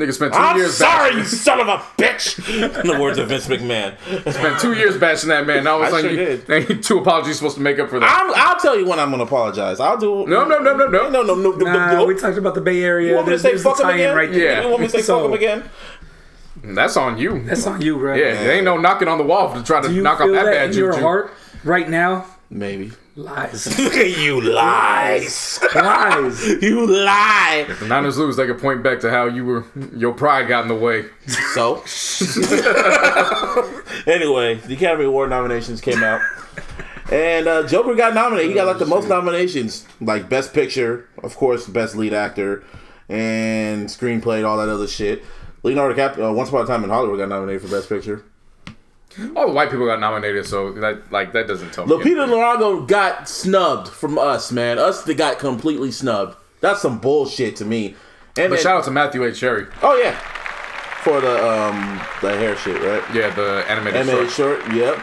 Nigga 0.01 0.15
spent 0.15 0.33
2 0.33 0.39
I'm 0.39 0.57
years 0.57 0.75
sorry, 0.75 1.11
bashing- 1.11 1.19
you 1.19 1.25
son 1.27 1.61
of 1.61 1.69
a 1.69 1.77
bitch. 1.99 2.81
In 2.81 2.87
the 2.87 2.99
words 2.99 3.19
of 3.19 3.29
Vince 3.29 3.47
McMahon. 3.49 3.95
spent 4.33 4.59
two 4.59 4.73
years 4.73 4.97
bashing 4.97 5.29
that 5.29 5.47
man. 5.47 5.65
Now 5.65 5.75
all 5.75 5.83
of 5.83 5.93
a 5.93 5.97
I 5.97 6.01
sudden 6.01 6.17
sure 6.17 6.31
you, 6.59 6.65
did. 6.75 6.83
two 6.83 6.99
apologies 6.99 7.37
supposed 7.37 7.57
to 7.57 7.61
make 7.63 7.79
up 7.79 7.91
for 7.91 8.01
that. 8.01 8.09
I'm, 8.09 8.33
I'll 8.35 8.59
tell 8.59 8.79
you 8.79 8.87
when 8.87 8.99
I'm 8.99 9.11
gonna 9.11 9.25
apologize. 9.25 9.79
I'll 9.79 9.99
do. 9.99 10.27
No, 10.27 10.47
no, 10.47 10.59
no, 10.59 10.75
no, 10.75 10.87
no. 10.87 11.11
no, 11.11 11.23
no, 11.23 11.35
no. 11.35 11.51
no, 11.53 11.65
Nah, 11.67 11.93
no. 11.93 12.07
we 12.07 12.15
talked 12.15 12.39
about 12.39 12.55
the 12.55 12.61
Bay 12.63 12.83
Area. 12.83 13.11
You 13.11 13.15
want 13.17 13.27
me 13.29 13.35
to 13.35 13.39
say 13.39 13.59
fuck 13.59 13.79
him 13.79 13.91
again? 13.91 14.17
right 14.17 14.31
there. 14.33 14.43
Yeah. 14.55 14.63
You 14.63 14.69
want 14.71 14.81
me 14.81 14.87
to 14.87 14.93
say 14.93 15.03
So- 15.03 15.19
fuck 15.19 15.27
him 15.27 15.33
again? 15.35 15.65
That's 16.63 16.97
on 16.97 17.17
you. 17.19 17.43
That's 17.45 17.67
on 17.67 17.81
you, 17.81 17.97
bro. 17.99 18.15
yeah, 18.15 18.35
there 18.35 18.53
ain't 18.53 18.65
no 18.65 18.77
knocking 18.77 19.09
on 19.09 19.19
the 19.19 19.25
wall 19.25 19.53
to 19.55 19.63
try 19.63 19.81
to 19.81 19.89
knock 19.91 20.21
off 20.21 20.29
that 20.31 20.45
that, 20.45 20.53
bad 20.53 20.71
in 20.71 20.77
your 20.77 20.99
heart 20.99 21.33
right 21.65 21.89
now? 21.89 22.27
Maybe. 22.53 22.91
Lies. 23.15 23.79
Look 23.79 23.95
at 23.95 24.19
you 24.19 24.41
lies. 24.41 25.61
Lies. 25.73 26.49
you 26.63 26.85
lie. 26.85 27.65
The 27.79 27.87
Niners 27.87 28.19
lose, 28.19 28.37
they 28.37 28.47
can 28.47 28.59
point 28.59 28.83
back 28.83 28.99
to 29.01 29.11
how 29.11 29.27
you 29.27 29.45
were 29.45 29.65
your 29.95 30.13
pride 30.13 30.49
got 30.49 30.63
in 30.63 30.69
the 30.69 30.75
way. 30.75 31.05
So. 31.55 31.77
anyway, 34.13 34.57
the 34.57 34.75
Academy 34.75 35.05
Award 35.05 35.31
nominations 35.31 35.81
came 35.81 36.03
out. 36.03 36.21
And 37.13 37.47
uh, 37.47 37.67
Joker 37.69 37.95
got 37.95 38.15
nominated. 38.15 38.51
He 38.51 38.55
got 38.55 38.67
like 38.67 38.79
the 38.79 38.87
most 38.87 39.09
nominations, 39.09 39.87
like 40.01 40.29
Best 40.29 40.53
Picture, 40.53 41.09
of 41.23 41.37
course, 41.37 41.67
Best 41.67 41.97
Lead 41.97 42.13
Actor, 42.13 42.65
and 43.09 43.89
Screenplay, 43.89 44.39
and 44.39 44.47
all 44.47 44.59
that 44.59 44.69
other 44.69 44.89
shit. 44.89 45.25
Leonardo 45.63 45.95
DiCaprio, 45.95 46.31
uh, 46.31 46.33
Once 46.33 46.49
Upon 46.49 46.65
a 46.65 46.67
Time 46.67 46.85
in 46.85 46.91
Hollywood, 46.91 47.19
got 47.19 47.29
nominated 47.29 47.63
for 47.63 47.69
Best 47.69 47.89
Picture. 47.89 48.25
All 49.37 49.47
the 49.49 49.53
white 49.53 49.71
people 49.71 49.87
got 49.87 49.99
nominated, 50.01 50.47
so 50.47 50.71
that 50.73 51.11
like 51.11 51.33
that 51.33 51.47
doesn't 51.49 51.73
tell 51.73 51.87
me. 51.87 51.95
Lupita. 51.97 52.27
Nyong'o 52.29 52.87
got 52.87 53.29
snubbed 53.29 53.89
from 53.89 54.19
us, 54.19 54.53
man. 54.53 54.79
Us 54.79 55.03
that 55.03 55.15
got 55.15 55.39
completely 55.39 55.91
snubbed. 55.91 56.37
That's 56.61 56.81
some 56.83 56.99
bullshit 57.01 57.57
to 57.57 57.65
me. 57.65 57.97
And 58.37 58.51
But 58.51 58.61
shout 58.61 58.77
out 58.77 58.85
to 58.85 58.91
Matthew 58.93 59.25
A. 59.25 59.33
Cherry. 59.33 59.67
oh 59.83 59.97
yeah, 59.97 60.17
for 61.03 61.21
the 61.21 61.49
um 61.51 62.01
the 62.23 62.37
hair 62.37 62.57
shit, 62.57 62.81
right? 62.83 63.03
Yeah, 63.15 63.31
the 63.31 63.65
animated 63.69 64.01
Animated 64.03 64.31
short. 64.31 64.63
short, 64.63 64.75
yep. 64.75 64.99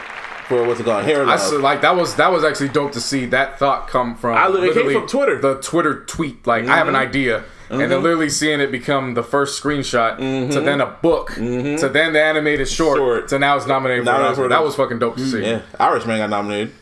For 0.48 0.64
what's 0.66 0.80
it 0.80 0.84
called? 0.84 1.04
Hair 1.04 1.24
I 1.24 1.32
love. 1.32 1.40
said, 1.40 1.60
like 1.60 1.82
that 1.82 1.94
was 1.94 2.14
that 2.16 2.32
was 2.32 2.42
actually 2.44 2.70
dope 2.70 2.92
to 2.92 3.02
see 3.02 3.26
that 3.26 3.58
thought 3.58 3.88
come 3.88 4.16
from. 4.16 4.38
I 4.38 4.48
literally- 4.48 4.70
it 4.70 4.74
came 4.92 5.00
from 5.00 5.06
Twitter. 5.08 5.38
The 5.38 5.56
Twitter 5.60 6.04
tweet, 6.06 6.46
like 6.46 6.64
I 6.66 6.76
have 6.78 6.88
an 6.88 6.96
idea, 6.96 7.44
and 7.70 7.80
then 7.80 7.90
mm-hmm. 7.90 8.02
literally 8.02 8.28
seeing 8.28 8.60
it 8.60 8.70
become 8.70 9.14
the 9.14 9.22
first 9.22 9.62
screenshot 9.62 10.16
to 10.16 10.22
mm-hmm. 10.22 10.64
then 10.64 10.80
a 10.80 10.86
book 10.86 11.30
mm-hmm. 11.30 11.76
to 11.76 11.88
then 11.88 12.12
the 12.12 12.22
animated 12.22 12.68
short, 12.68 12.98
Short. 12.98 13.28
to 13.28 13.38
now 13.38 13.56
it's 13.56 13.66
nominated 13.66 14.04
for 14.04 14.10
an 14.10 14.20
Oscar. 14.22 14.34
for 14.44 14.48
That 14.48 14.62
was 14.62 14.76
fucking 14.76 14.98
dope 14.98 15.16
to 15.16 15.22
mm, 15.22 15.30
see. 15.30 15.42
yeah, 15.42 15.62
Irishman 15.78 16.18
got 16.18 16.30
nominated. 16.30 16.74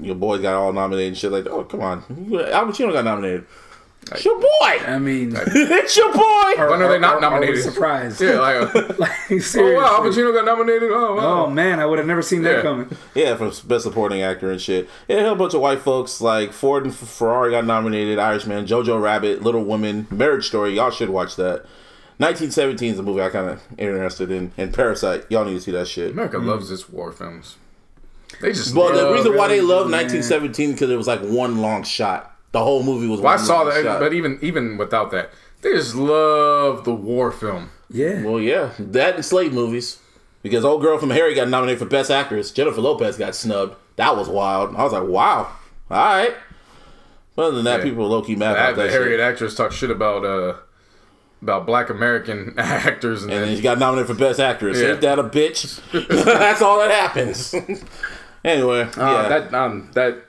Your 0.00 0.14
boys 0.16 0.40
got 0.40 0.54
all 0.54 0.72
nominated 0.72 1.08
and 1.08 1.18
shit 1.18 1.32
like 1.32 1.44
that. 1.44 1.50
Oh 1.50 1.64
come 1.64 1.80
on, 1.80 1.98
Al 2.08 2.66
Pacino 2.66 2.92
got 2.92 3.04
nominated. 3.04 3.46
It's 4.12 4.24
your 4.24 4.38
boy. 4.38 4.48
I 4.86 4.98
mean, 4.98 5.32
it's 5.36 5.96
your 5.96 6.12
boy. 6.12 6.70
When 6.70 6.82
are 6.82 6.88
they 6.88 6.98
not 6.98 7.14
are 7.14 7.16
we 7.16 7.20
nominated? 7.22 7.62
surprised? 7.62 8.20
Yeah, 8.20 8.38
like, 8.38 8.74
uh, 8.76 8.94
Like, 8.98 9.10
oh 9.30 9.38
seriously. 9.38 9.74
wow, 9.74 9.96
Al 9.96 10.02
Pacino 10.02 10.32
got 10.34 10.44
nominated. 10.44 10.90
Oh 10.92 11.14
wow. 11.16 11.44
Oh 11.46 11.50
man, 11.50 11.80
I 11.80 11.86
would 11.86 11.98
have 11.98 12.06
never 12.06 12.22
seen 12.22 12.42
that 12.42 12.62
coming. 12.62 12.94
Yeah, 13.14 13.36
for 13.36 13.50
best 13.66 13.84
supporting 13.84 14.22
actor 14.22 14.50
and 14.50 14.60
shit. 14.60 14.88
Yeah, 15.08 15.16
a 15.18 15.26
whole 15.26 15.36
bunch 15.36 15.54
of 15.54 15.60
white 15.60 15.80
folks 15.80 16.20
like 16.20 16.52
Ford 16.52 16.84
and 16.84 16.94
Ferrari 16.94 17.50
got 17.52 17.64
nominated. 17.64 18.18
Irishman, 18.18 18.66
Jojo 18.66 19.00
Rabbit, 19.00 19.42
Little 19.42 19.64
Women, 19.64 20.06
Marriage 20.10 20.46
Story. 20.48 20.74
Y'all 20.74 20.90
should 20.90 21.10
watch 21.10 21.36
that. 21.36 21.64
1917 22.18 22.92
is 22.92 22.98
a 22.98 23.02
movie 23.02 23.22
I 23.22 23.28
kind 23.30 23.50
of 23.50 23.62
interested 23.76 24.30
in, 24.30 24.52
and 24.56 24.72
Parasite. 24.72 25.24
Y'all 25.30 25.44
need 25.44 25.54
to 25.54 25.60
see 25.60 25.72
that 25.72 25.88
shit. 25.88 26.12
America 26.12 26.38
loves 26.38 26.70
its 26.70 26.88
war 26.88 27.10
films. 27.10 27.56
They 28.40 28.52
just 28.52 28.74
Well, 28.74 28.92
the 28.92 29.02
love 29.02 29.14
reason 29.14 29.36
why 29.36 29.48
they 29.48 29.60
love 29.60 29.86
do, 29.86 29.90
man. 29.90 30.02
1917 30.06 30.72
because 30.72 30.90
it 30.90 30.96
was 30.96 31.06
like 31.08 31.20
one 31.22 31.58
long 31.58 31.82
shot. 31.82 32.33
The 32.54 32.62
whole 32.62 32.84
movie 32.84 33.08
was. 33.08 33.20
Well, 33.20 33.32
I 33.34 33.36
saw 33.36 33.64
that, 33.64 33.82
shot. 33.82 33.98
but 33.98 34.14
even 34.14 34.38
even 34.40 34.76
without 34.76 35.10
that, 35.10 35.30
they 35.60 35.72
just 35.72 35.96
love 35.96 36.84
the 36.84 36.94
war 36.94 37.32
film. 37.32 37.70
Yeah. 37.90 38.22
Well, 38.22 38.38
yeah, 38.40 38.70
that 38.78 39.16
and 39.16 39.24
slave 39.24 39.52
movies. 39.52 39.98
Because 40.40 40.64
old 40.64 40.80
girl 40.80 40.96
from 40.98 41.10
Harry 41.10 41.34
got 41.34 41.48
nominated 41.48 41.80
for 41.80 41.86
best 41.86 42.12
actress. 42.12 42.52
Jennifer 42.52 42.80
Lopez 42.80 43.16
got 43.16 43.34
snubbed. 43.34 43.74
That 43.96 44.16
was 44.16 44.28
wild. 44.28 44.76
I 44.76 44.84
was 44.84 44.92
like, 44.92 45.02
wow. 45.02 45.50
All 45.90 45.96
right. 46.06 46.34
Other 47.36 47.56
than 47.56 47.64
that, 47.64 47.78
Yeah. 47.78 47.84
people 47.84 48.04
are 48.04 48.08
low 48.08 48.22
key 48.22 48.36
mad 48.36 48.54
That, 48.54 48.74
about 48.74 48.82
the 48.84 48.90
Harriet 48.90 49.18
shit. 49.18 49.20
actress 49.20 49.54
talk 49.56 49.72
shit 49.72 49.90
about 49.90 50.24
uh 50.24 50.54
about 51.42 51.66
black 51.66 51.88
American 51.90 52.54
actors 52.58 53.22
and, 53.24 53.32
And 53.32 53.40
then 53.40 53.48
then 53.48 53.56
she 53.56 53.62
got 53.62 53.78
nominated 53.80 54.14
for 54.14 54.18
best 54.20 54.38
actress. 54.38 54.78
Yeah. 54.78 54.92
Ain't 54.92 55.00
that 55.00 55.18
a 55.18 55.24
bitch? 55.24 55.80
That's 56.24 56.62
all 56.62 56.78
that 56.78 56.90
happens. 56.90 57.52
anyway, 58.44 58.82
uh, 58.82 58.88
yeah. 58.98 59.28
that 59.28 59.54
um 59.54 59.90
that 59.94 60.23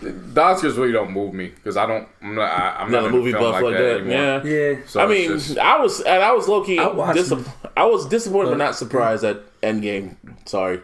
the 0.00 0.40
Oscars 0.40 0.76
really 0.76 0.92
don't 0.92 1.10
move 1.12 1.32
me 1.34 1.46
because 1.48 1.76
I 1.76 1.86
don't 1.86 2.06
I'm 2.22 2.34
not 2.34 2.50
I, 2.50 2.76
I'm 2.82 2.90
not 2.90 3.02
not 3.02 3.10
a 3.10 3.12
movie 3.12 3.32
buff 3.32 3.62
like 3.62 3.74
that. 3.76 4.00
anymore. 4.00 4.12
Yeah. 4.12 4.42
Yeah. 4.44 4.76
So 4.86 5.00
I 5.00 5.06
mean, 5.06 5.28
just- 5.30 5.58
I 5.58 5.78
was 5.78 6.00
and 6.00 6.22
I 6.22 6.32
was 6.32 6.48
low 6.48 6.62
key. 6.64 6.78
I 6.78 6.88
watched 6.88 7.16
Dis- 7.18 7.28
them. 7.28 7.44
I 7.76 7.84
was 7.86 8.06
disappointed, 8.06 8.50
but 8.50 8.58
not 8.58 8.74
surprised 8.76 9.24
at 9.24 9.42
Endgame. 9.62 10.16
Sorry. 10.46 10.80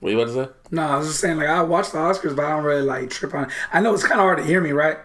What 0.00 0.10
you 0.12 0.20
about 0.20 0.32
to 0.34 0.44
say? 0.46 0.50
No, 0.70 0.82
I 0.82 0.96
was 0.98 1.06
just 1.08 1.20
saying, 1.20 1.38
like, 1.38 1.48
I 1.48 1.62
watch 1.62 1.90
the 1.90 1.96
Oscars, 1.98 2.36
but 2.36 2.44
I 2.44 2.50
don't 2.50 2.64
really 2.64 2.82
like 2.82 3.08
trip 3.08 3.32
on. 3.34 3.44
it. 3.44 3.50
I 3.72 3.80
know 3.80 3.94
it's 3.94 4.02
kind 4.02 4.20
of 4.20 4.24
hard 4.24 4.36
to 4.38 4.44
hear 4.44 4.60
me, 4.60 4.72
right? 4.72 4.98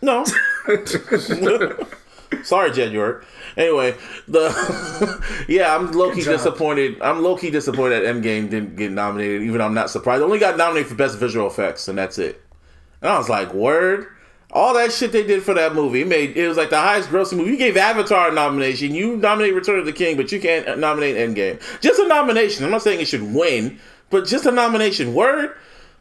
No. 0.00 0.24
Sorry, 2.44 2.70
Jed 2.70 2.92
York. 2.92 3.26
Anyway, 3.56 3.96
the 4.28 5.24
yeah, 5.48 5.74
I'm 5.74 5.90
low 5.92 6.14
key 6.14 6.22
disappointed. 6.22 7.00
I'm 7.02 7.22
low 7.22 7.36
key 7.36 7.50
disappointed 7.50 8.04
that 8.04 8.14
Endgame 8.14 8.48
didn't 8.50 8.76
get 8.76 8.92
nominated. 8.92 9.42
Even 9.42 9.58
though 9.58 9.64
I'm 9.64 9.74
not 9.74 9.90
surprised. 9.90 10.22
Only 10.22 10.38
got 10.38 10.56
nominated 10.56 10.88
for 10.88 10.94
best 10.94 11.18
visual 11.18 11.46
effects, 11.46 11.88
and 11.88 11.98
that's 11.98 12.18
it. 12.18 12.40
And 13.02 13.10
I 13.10 13.18
was 13.18 13.28
like, 13.28 13.52
word. 13.54 14.08
All 14.50 14.72
that 14.74 14.92
shit 14.92 15.12
they 15.12 15.26
did 15.26 15.42
for 15.42 15.52
that 15.52 15.74
movie, 15.74 16.00
it 16.00 16.08
made 16.08 16.34
it 16.34 16.48
was 16.48 16.56
like 16.56 16.70
the 16.70 16.78
highest 16.78 17.10
grossing 17.10 17.36
movie. 17.36 17.50
You 17.50 17.58
gave 17.58 17.76
Avatar 17.76 18.30
a 18.30 18.32
nomination, 18.32 18.94
you 18.94 19.18
nominate 19.18 19.54
Return 19.54 19.78
of 19.78 19.84
the 19.84 19.92
King, 19.92 20.16
but 20.16 20.32
you 20.32 20.40
can't 20.40 20.78
nominate 20.78 21.16
Endgame. 21.16 21.60
Just 21.82 22.00
a 22.00 22.08
nomination. 22.08 22.64
I'm 22.64 22.70
not 22.70 22.80
saying 22.82 22.98
it 22.98 23.08
should 23.08 23.34
win, 23.34 23.78
but 24.08 24.26
just 24.26 24.46
a 24.46 24.50
nomination. 24.50 25.12
Word. 25.12 25.54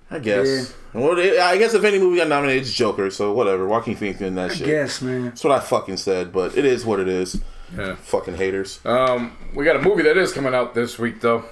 I 0.10 0.20
guess. 0.20 0.74
Well, 0.94 1.20
I 1.20 1.58
guess 1.58 1.74
if 1.74 1.84
any 1.84 2.00
movie 2.00 2.18
got 2.18 2.30
nominated, 2.30 2.62
it's 2.64 2.74
Joker. 2.74 3.10
So 3.10 3.34
whatever. 3.34 3.68
Joaquin 3.68 3.98
Phoenix 3.98 4.22
in 4.22 4.36
that 4.36 4.54
shit. 4.54 4.68
Yes, 4.68 5.02
man. 5.02 5.26
That's 5.26 5.44
what 5.44 5.52
I 5.52 5.60
fucking 5.60 5.98
said, 5.98 6.32
but 6.32 6.58
it 6.58 6.64
is 6.64 6.86
what 6.86 7.02
it 7.02 7.10
is. 7.10 7.42
Yeah. 7.76 7.96
Fucking 7.96 8.36
haters. 8.36 8.80
Um, 8.86 9.36
we 9.54 9.66
got 9.66 9.76
a 9.76 9.82
movie 9.82 10.04
that 10.04 10.16
is 10.16 10.32
coming 10.32 10.54
out 10.54 10.74
this 10.74 10.98
week 10.98 11.20
though, 11.20 11.44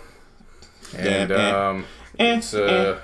and 0.97 1.29
Yeah, 1.29 1.35
eh. 1.35 1.69
um, 1.69 1.85
it's 2.17 2.53
uh, 2.53 3.01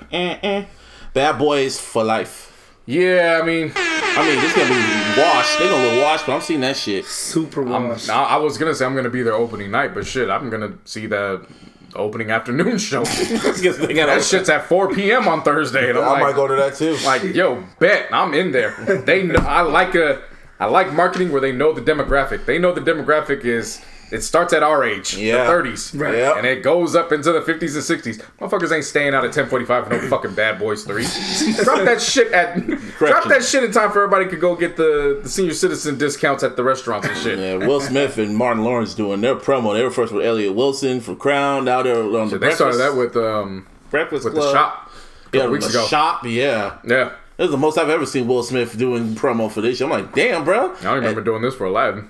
Bad 1.14 1.38
Boys 1.38 1.80
for 1.80 2.04
Life. 2.04 2.78
yeah. 2.86 3.38
I 3.42 3.46
mean, 3.46 3.72
I 3.76 4.26
mean, 4.28 4.40
this 4.40 4.54
gonna 4.54 4.68
be 4.68 5.20
washed. 5.20 5.58
They 5.58 5.68
gonna 5.68 5.94
look 5.94 6.02
washed, 6.04 6.26
but 6.26 6.34
I'm 6.34 6.40
seeing 6.40 6.60
that 6.60 6.76
shit. 6.76 7.04
Super 7.04 7.62
I'm, 7.62 7.88
washed. 7.88 8.08
I, 8.10 8.24
I 8.24 8.36
was 8.36 8.58
gonna 8.58 8.74
say 8.74 8.84
I'm 8.84 8.94
gonna 8.94 9.10
be 9.10 9.22
there 9.22 9.34
opening 9.34 9.70
night, 9.70 9.94
but 9.94 10.06
shit, 10.06 10.28
I'm 10.30 10.50
gonna 10.50 10.74
see 10.84 11.06
the 11.06 11.46
opening 11.94 12.30
afternoon 12.30 12.78
show. 12.90 13.04
They 13.04 13.36
gotta- 13.94 14.12
that 14.12 14.24
shit's 14.24 14.48
at 14.48 14.66
4 14.66 14.94
p.m. 14.94 15.28
on 15.28 15.42
Thursday, 15.42 15.90
and 15.90 15.98
I'm 15.98 16.04
I 16.04 16.08
like, 16.12 16.22
might 16.22 16.34
go 16.34 16.48
to 16.48 16.56
that 16.56 16.74
too. 16.76 16.96
like, 17.04 17.22
yo, 17.22 17.62
bet 17.78 18.08
I'm 18.12 18.32
in 18.34 18.52
there. 18.52 18.72
They 19.06 19.22
know 19.22 19.40
I 19.40 19.60
like 19.62 19.94
a 19.94 20.22
I 20.58 20.66
like 20.66 20.92
marketing 20.92 21.32
where 21.32 21.40
they 21.40 21.52
know 21.52 21.72
the 21.72 21.80
demographic. 21.82 22.46
They 22.46 22.58
know 22.58 22.72
the 22.72 22.80
demographic 22.80 23.44
is 23.44 23.80
it 24.12 24.22
starts 24.22 24.52
at 24.52 24.62
our 24.62 24.84
age, 24.84 25.16
Yeah. 25.16 25.44
the 25.44 25.50
30s, 25.50 25.98
Right. 25.98 26.14
Yep. 26.14 26.36
and 26.36 26.46
it 26.46 26.62
goes 26.62 26.94
up 26.94 27.10
into 27.12 27.32
the 27.32 27.40
50s 27.40 27.74
and 27.74 27.82
60s. 27.82 28.20
Motherfuckers 28.40 28.70
ain't 28.70 28.84
staying 28.84 29.14
out 29.14 29.24
at 29.24 29.32
10:45 29.32 29.84
for 29.88 29.90
no 29.90 29.98
fucking 30.08 30.34
Bad 30.34 30.58
Boys 30.58 30.84
3. 30.84 31.02
drop 31.64 31.84
that 31.84 32.00
shit 32.00 32.30
at 32.32 32.54
drop 32.98 33.24
that 33.28 33.42
shit 33.42 33.64
in 33.64 33.72
time 33.72 33.90
for 33.90 34.04
everybody 34.04 34.26
could 34.30 34.40
go 34.40 34.54
get 34.54 34.76
the, 34.76 35.18
the 35.22 35.28
senior 35.28 35.54
citizen 35.54 35.98
discounts 35.98 36.42
at 36.44 36.56
the 36.56 36.62
restaurants 36.62 37.08
and 37.08 37.16
shit. 37.16 37.38
Yeah, 37.38 37.66
Will 37.66 37.80
Smith 37.80 38.18
and 38.18 38.36
Martin 38.36 38.62
Lawrence 38.62 38.94
doing 38.94 39.20
their 39.22 39.34
promo. 39.34 39.72
They 39.74 39.82
were 39.82 39.90
first 39.90 40.12
with 40.12 40.24
Elliott 40.24 40.54
Wilson 40.54 41.00
from 41.00 41.16
Crown. 41.16 41.64
Now 41.64 41.82
they're 41.82 41.96
on 42.02 42.28
the 42.28 42.38
They 42.38 42.52
started 42.52 42.76
that 42.78 42.94
with 42.94 43.16
um 43.16 43.66
Breakfast 43.90 44.24
with 44.24 44.34
Club. 44.34 44.46
the 44.46 44.52
shop 44.52 44.90
Yeah, 45.32 45.46
weeks 45.48 45.64
the 45.66 45.70
ago. 45.78 45.86
shop. 45.86 46.26
Yeah, 46.26 46.74
Yeah. 46.84 47.10
this 47.38 47.46
is 47.46 47.50
the 47.50 47.56
most 47.56 47.78
I've 47.78 47.88
ever 47.88 48.04
seen 48.06 48.26
Will 48.28 48.42
Smith 48.42 48.76
doing 48.76 49.14
promo 49.14 49.50
for 49.50 49.62
this. 49.62 49.78
shit. 49.78 49.86
I'm 49.86 49.90
like, 49.90 50.14
damn, 50.14 50.44
bro. 50.44 50.72
I 50.80 50.82
don't 50.82 50.94
remember 50.96 51.22
doing 51.22 51.40
this 51.42 51.54
for 51.54 51.64
Aladdin. 51.64 52.08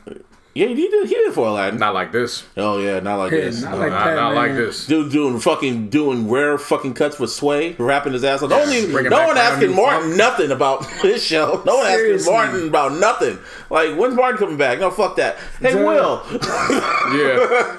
Yeah, 0.55 0.67
he 0.67 0.75
did. 0.75 1.09
He 1.09 1.15
did 1.15 1.29
it 1.29 1.33
for 1.33 1.47
Aladdin. 1.49 1.81
Not 1.81 1.95
like 1.95 2.13
this. 2.13 2.45
Oh 2.59 2.79
yeah, 2.79 3.01
not 3.01 3.17
like 3.17 3.33
Yeah, 3.33 3.41
this. 3.41 3.63
not 3.63 3.79
like 3.79 3.91
Not, 3.91 4.05
that, 4.05 4.15
not 4.17 4.35
like 4.35 4.53
this. 4.53 4.87
Dude 4.87 5.11
doing 5.11 5.41
fucking 5.41 5.89
doing 5.89 6.29
rare 6.29 6.59
fucking 6.59 6.93
cuts 6.93 7.19
with 7.19 7.31
Sway, 7.31 7.73
rapping 7.79 8.13
his 8.13 8.23
ass 8.23 8.43
off. 8.43 8.51
No 8.51 8.59
one, 8.59 8.69
even- 8.71 8.93
bringing 8.93 9.11
no 9.11 9.27
one 9.27 9.39
asking 9.39 9.75
Martin 9.75 10.09
funk. 10.11 10.17
nothing 10.19 10.51
about 10.51 10.85
his 11.01 11.25
show. 11.25 11.63
No 11.65 11.77
one 11.79 11.87
asking 11.87 12.25
Martin 12.31 12.69
about 12.69 12.93
nothing. 12.93 13.39
Like, 13.71 13.97
when's 13.97 14.15
Martin 14.15 14.37
coming 14.39 14.59
back? 14.59 14.79
No, 14.79 14.91
fuck 14.91 15.17
that. 15.17 15.39
Hey, 15.61 15.73
Duh. 15.73 15.79
Will. 15.87 16.23
Yeah. 17.17 17.79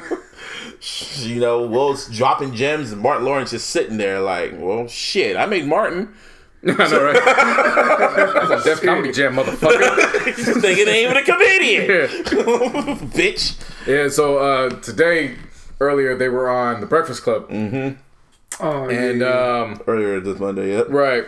you 1.20 1.40
know, 1.40 1.62
Will's 1.66 2.08
dropping 2.10 2.56
gems 2.56 2.92
and 2.92 3.02
Martin 3.02 3.24
Lawrence 3.26 3.52
just 3.52 3.70
sitting 3.70 3.98
there 3.98 4.20
like, 4.20 4.54
well, 4.58 4.88
shit, 4.88 5.38
I 5.38 5.46
made 5.46 5.66
Martin. 5.66 6.14
I 6.68 6.90
know, 6.90 7.04
right? 7.04 8.46
That's 8.48 8.62
a 8.62 8.70
Def 8.70 8.82
Comedy 8.82 9.12
Jam, 9.12 9.36
motherfucker. 9.36 10.34
He's 10.34 10.62
thinking 10.62 10.88
ain't 10.88 11.12
even 11.12 11.18
a 11.18 11.24
comedian, 11.24 11.90
yeah. 11.90 12.08
bitch. 13.12 13.60
yeah. 13.86 14.08
So 14.08 14.38
uh, 14.38 14.70
today, 14.80 15.36
earlier, 15.82 16.16
they 16.16 16.30
were 16.30 16.50
on 16.50 16.80
the 16.80 16.86
Breakfast 16.86 17.24
Club, 17.24 17.50
mm-hmm. 17.50 18.00
Oh, 18.62 18.90
and 18.90 19.22
yeah. 19.22 19.62
um, 19.62 19.82
Earlier 19.88 20.20
this 20.20 20.40
Monday, 20.40 20.72
yep. 20.72 20.88
Right. 20.90 21.26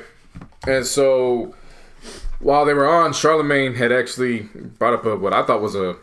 And 0.67 0.85
so 0.85 1.53
while 2.39 2.65
they 2.65 2.73
were 2.73 2.87
on, 2.87 3.13
Charlemagne 3.13 3.73
had 3.73 3.91
actually 3.91 4.41
brought 4.79 4.93
up 4.93 5.05
a, 5.05 5.15
what 5.15 5.33
I 5.33 5.43
thought 5.43 5.61
was 5.61 5.75
a 5.75 5.95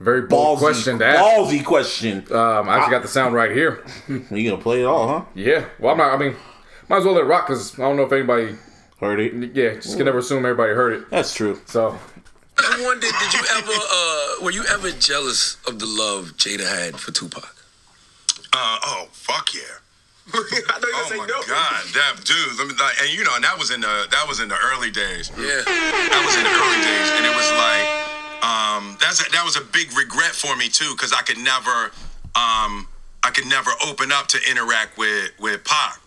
very 0.00 0.22
bold 0.22 0.58
Ballsy 0.58 0.60
question 0.60 0.98
to 0.98 1.06
ask. 1.06 1.20
Ballsy 1.20 1.64
question. 1.64 2.18
Um, 2.30 2.68
I 2.68 2.76
actually 2.76 2.90
got 2.90 3.02
the 3.02 3.08
sound 3.08 3.34
right 3.34 3.50
here. 3.50 3.84
you 4.08 4.50
gonna 4.50 4.62
play 4.62 4.82
it 4.82 4.84
all, 4.84 5.08
huh? 5.08 5.24
Yeah. 5.34 5.64
Well, 5.78 5.92
I'm 5.92 5.98
not. 5.98 6.14
I 6.14 6.18
mean, 6.18 6.36
might 6.88 6.98
as 6.98 7.04
well 7.04 7.14
let 7.14 7.24
it 7.24 7.26
rock 7.26 7.46
because 7.46 7.74
I 7.78 7.82
don't 7.82 7.96
know 7.96 8.04
if 8.04 8.12
anybody. 8.12 8.56
Heard 9.00 9.20
it. 9.20 9.54
Yeah, 9.54 9.74
just 9.74 9.96
can 9.96 10.06
never 10.06 10.18
assume 10.18 10.44
everybody 10.46 10.72
heard 10.72 10.94
it. 10.94 11.10
That's 11.10 11.34
true. 11.34 11.60
So 11.66 11.98
I 12.58 12.82
wondered, 12.84 13.12
did 13.20 13.34
you 13.34 13.40
ever, 13.56 13.72
uh, 13.72 14.44
were 14.44 14.50
you 14.50 14.64
ever 14.72 14.90
jealous 14.92 15.58
of 15.68 15.78
the 15.78 15.86
love 15.86 16.32
Jada 16.36 16.66
had 16.66 16.98
for 16.98 17.12
Tupac? 17.12 17.54
Uh, 18.52 18.78
oh, 18.84 19.08
fuck 19.12 19.52
yeah. 19.52 19.60
I 20.34 20.80
know 20.80 20.88
you 20.88 20.94
Oh 20.96 21.16
my 21.18 21.26
god, 21.26 21.84
that 21.94 22.24
dude. 22.24 22.58
Let 22.58 22.66
me, 22.66 22.74
like, 22.80 22.96
and 23.02 23.12
you 23.12 23.22
know, 23.22 23.36
and 23.36 23.44
that 23.44 23.56
was 23.58 23.70
in 23.70 23.80
the 23.80 24.08
that 24.10 24.24
was 24.26 24.40
in 24.40 24.48
the 24.48 24.58
early 24.72 24.90
days. 24.90 25.30
Yeah. 25.38 25.62
That 25.62 26.22
was 26.24 26.34
in 26.34 26.42
the 26.42 26.50
early 26.50 26.80
days, 26.82 27.08
and 27.14 27.22
it 27.22 27.36
was 27.36 27.46
like, 27.54 27.86
um, 28.42 28.96
that's 28.98 29.20
a, 29.20 29.30
that 29.30 29.44
was 29.44 29.56
a 29.56 29.64
big 29.70 29.92
regret 29.96 30.32
for 30.34 30.56
me 30.56 30.68
too, 30.68 30.90
because 30.96 31.12
I 31.12 31.22
could 31.22 31.38
never, 31.38 31.92
um, 32.34 32.88
I 33.26 33.30
could 33.30 33.46
never 33.46 33.72
open 33.88 34.12
up 34.12 34.28
to 34.28 34.38
interact 34.48 34.96
with 34.96 35.32
with 35.40 35.64
Pac, 35.64 35.98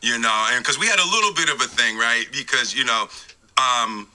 you 0.00 0.18
know, 0.18 0.46
and 0.52 0.64
because 0.64 0.78
we 0.78 0.86
had 0.86 0.98
a 0.98 1.04
little 1.14 1.34
bit 1.34 1.50
of 1.50 1.60
a 1.60 1.68
thing, 1.68 1.98
right? 1.98 2.24
Because 2.32 2.74
you 2.74 2.84
know, 2.84 3.08
um, 3.58 4.08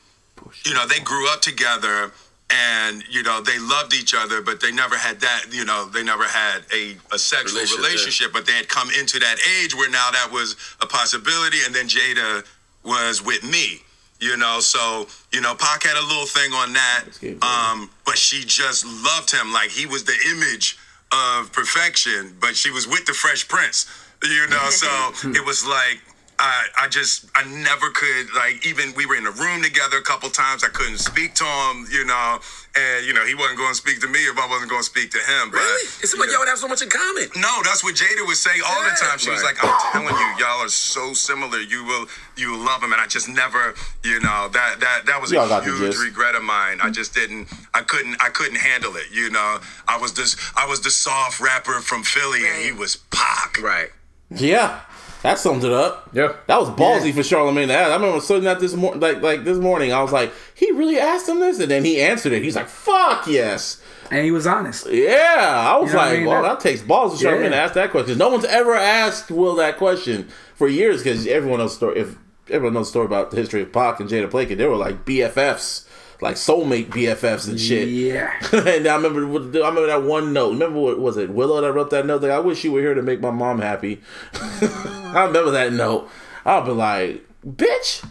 you 0.66 0.74
know, 0.74 0.88
they 0.88 1.00
grew 1.00 1.30
up 1.32 1.42
together. 1.42 2.12
And 2.50 3.04
you 3.10 3.24
know 3.24 3.42
they 3.42 3.60
loved 3.60 3.94
each 3.94 4.14
other, 4.16 4.42
but 4.42 4.62
they 4.62 4.72
never 4.72 4.96
had 4.96 5.20
that. 5.20 5.48
You 5.52 5.66
know 5.66 5.90
they 5.94 6.02
never 6.02 6.24
had 6.24 6.60
a, 6.74 6.96
a 7.12 7.20
sexual 7.20 7.60
Relationship. 7.60 7.78
relationship. 7.84 8.32
But 8.32 8.46
they 8.46 8.54
had 8.54 8.70
come 8.70 8.88
into 8.98 9.20
that 9.20 9.36
age 9.60 9.76
where 9.76 9.92
now 9.92 10.10
that 10.12 10.30
was 10.32 10.56
a 10.80 10.86
possibility. 10.88 11.58
And 11.66 11.76
then 11.76 11.88
Jada 11.90 12.46
was 12.86 13.22
with 13.22 13.44
me. 13.44 13.82
You 14.22 14.38
know, 14.38 14.62
so 14.62 15.08
you 15.34 15.42
know, 15.42 15.56
Pac 15.56 15.84
had 15.84 15.98
a 16.02 16.08
little 16.08 16.26
thing 16.26 16.54
on 16.54 16.72
that. 16.72 17.04
Um, 17.44 17.90
but 18.06 18.18
she 18.18 18.46
just 18.46 18.86
loved 18.86 19.30
him 19.30 19.52
like 19.52 19.70
he 19.70 19.86
was 19.86 20.06
the 20.06 20.16
image 20.32 20.78
of 21.12 21.52
perfection. 21.52 22.36
But 22.40 22.56
she 22.56 22.72
was 22.72 22.88
with 22.88 23.06
the 23.06 23.14
Fresh 23.14 23.48
Prince. 23.48 23.86
You 24.24 24.48
know, 24.48 24.70
so 24.70 24.88
hmm. 25.28 25.36
it 25.36 25.46
was 25.46 25.66
like 25.66 26.02
I, 26.40 26.86
I 26.86 26.88
just 26.88 27.26
I 27.36 27.44
never 27.46 27.90
could 27.90 28.34
like 28.36 28.66
even 28.66 28.94
we 28.96 29.06
were 29.08 29.16
in 29.16 29.26
a 29.26 29.32
room 29.32 29.64
together 29.64 29.98
a 29.98 30.04
couple 30.04 30.30
times. 30.30 30.64
I 30.64 30.70
couldn't 30.70 31.00
speak 31.00 31.34
to 31.36 31.44
him, 31.44 31.88
you 31.92 32.06
know, 32.06 32.38
and 32.78 33.06
you 33.08 33.14
know 33.14 33.26
he 33.26 33.34
wasn't 33.34 33.58
going 33.58 33.72
to 33.72 33.76
speak 33.76 34.00
to 34.02 34.08
me 34.08 34.20
if 34.30 34.38
I 34.38 34.46
wasn't 34.46 34.70
going 34.70 34.82
to 34.84 34.86
speak 34.86 35.10
to 35.12 35.18
him. 35.18 35.50
But 35.50 35.58
Really? 35.66 35.86
It 36.04 36.06
seemed 36.06 36.22
like 36.22 36.30
y'all 36.30 36.40
would 36.40 36.48
have 36.48 36.60
so 36.60 36.68
much 36.68 36.84
in 36.84 36.90
common. 36.90 37.30
no, 37.42 37.50
that's 37.66 37.84
what 37.84 37.96
Jada 37.96 38.22
would 38.28 38.38
say 38.38 38.54
all 38.62 38.84
the 38.84 38.94
time. 39.02 39.18
She 39.18 39.32
was 39.32 39.42
like, 39.42 39.58
"I'm 39.64 39.74
telling 39.92 40.14
you, 40.14 40.30
y'all 40.38 40.62
are 40.62 40.70
so 40.70 41.14
similar. 41.14 41.58
You 41.58 41.84
will, 41.86 42.06
you 42.38 42.52
will 42.52 42.64
love 42.64 42.84
him." 42.84 42.94
And 42.94 43.02
I 43.02 43.08
just 43.08 43.28
never, 43.28 43.74
you 44.06 44.20
know, 44.22 44.48
that 44.54 44.80
that 44.80 45.08
that 45.08 45.20
was 45.20 45.32
Y'all 45.32 45.52
a 45.52 45.64
huge 45.64 45.98
regret 45.98 46.36
of 46.36 46.44
mine. 46.44 46.78
I 46.84 46.92
just 46.92 47.16
didn't, 47.16 47.50
I 47.74 47.82
couldn't, 47.82 48.22
I 48.22 48.30
couldn't 48.30 48.62
handle 48.62 48.96
it. 48.96 49.10
You 49.12 49.32
know, 49.32 49.58
I 49.88 49.98
was 49.98 50.14
this, 50.14 50.38
I 50.56 50.68
was 50.68 50.82
the 50.82 50.92
soft 50.92 51.40
rapper 51.42 51.80
from 51.82 52.04
Philly, 52.04 52.46
and 52.48 52.64
he 52.64 52.72
was 52.72 52.98
Pac. 53.10 53.60
Right. 53.60 53.90
Yeah, 54.30 54.82
that 55.28 55.40
sums 55.40 55.64
it 55.64 55.72
up. 55.74 56.10
Yeah. 56.14 56.34
that 56.48 56.60
was 56.60 56.70
ballsy 56.70 57.14
for 57.14 57.22
Charlemagne 57.24 57.68
to 57.68 57.74
ask. 57.74 57.92
I 57.92 57.96
remember 57.96 58.20
sitting 58.22 58.44
that 58.46 58.60
this 58.60 58.74
morning, 58.76 59.00
like 59.02 59.22
like 59.22 59.44
this 59.44 59.58
morning. 59.58 59.92
I 59.94 60.02
was 60.02 60.12
like, 60.12 60.32
he 60.56 60.72
really 60.72 60.98
asked 61.00 61.28
him 61.30 61.40
this, 61.40 61.60
and 61.60 61.70
then 61.70 61.84
he 61.84 62.02
answered 62.02 62.32
it. 62.34 62.44
He's 62.44 62.56
like, 62.56 62.68
"Fuck 62.68 63.28
yes." 63.28 63.82
and 64.10 64.24
he 64.24 64.32
was 64.32 64.48
honest. 64.48 64.88
Yeah, 64.90 65.66
I 65.70 65.76
was 65.78 65.90
You 65.92 65.98
know 65.98 66.00
what 66.00 66.08
I 66.08 66.10
like, 66.12 66.18
mean? 66.20 66.28
well, 66.30 66.42
That- 66.44 66.60
that 66.62 66.70
takes 66.70 66.82
balls 66.82 67.14
for 67.18 67.24
Charlemagne 67.24 67.52
Yeah. 67.52 67.58
to 67.58 67.64
ask 67.64 67.74
that 67.74 67.92
question. 67.92 68.18
No 68.18 68.30
one's 68.30 68.46
ever 68.46 68.74
asked 68.74 69.30
Will 69.30 69.56
that 69.56 69.78
question 69.78 70.30
for 70.56 70.70
years 70.70 71.04
because 71.04 71.28
everyone 71.28 71.60
knows 71.60 71.72
the 71.72 71.76
story. 71.76 72.00
If 72.00 72.16
everyone 72.50 72.76
knows 72.76 72.88
the 72.88 72.92
story 72.92 73.06
about 73.06 73.32
the 73.32 73.36
history 73.38 73.62
of 73.64 73.74
Pac 73.74 74.00
and 74.00 74.10
Jada 74.10 74.30
Pinkett, 74.32 74.58
they 74.58 74.66
were 74.66 74.78
like 74.78 75.04
BFFs, 75.04 75.84
like 76.22 76.36
soulmate 76.36 76.88
BFFs 76.88 77.48
and 77.48 77.60
shit. 77.60 77.88
Yeah. 77.90 78.34
and 78.52 78.88
I 78.88 78.96
remember, 78.96 79.22
I 79.22 79.68
remember 79.68 79.88
that 79.88 80.04
one 80.04 80.34
note. 80.34 80.52
Remember 80.52 80.80
what 80.80 81.00
was 81.00 81.18
it? 81.18 81.30
Willow 81.30 81.62
that 81.62 81.72
wrote 81.72 81.90
that 81.92 82.06
note. 82.06 82.22
Like, 82.22 82.32
I 82.32 82.40
wish 82.40 82.64
you 82.64 82.72
were 82.72 82.82
here 82.82 82.94
to 82.94 83.02
make 83.02 83.22
my 83.22 83.32
mom 83.32 83.60
happy. 83.60 84.02
I 84.34 85.26
remember 85.28 85.52
that 85.52 85.74
note. 85.74 86.10
I'll 86.46 86.66
be 86.66 86.72
like, 86.72 87.26
bitch, 87.46 88.04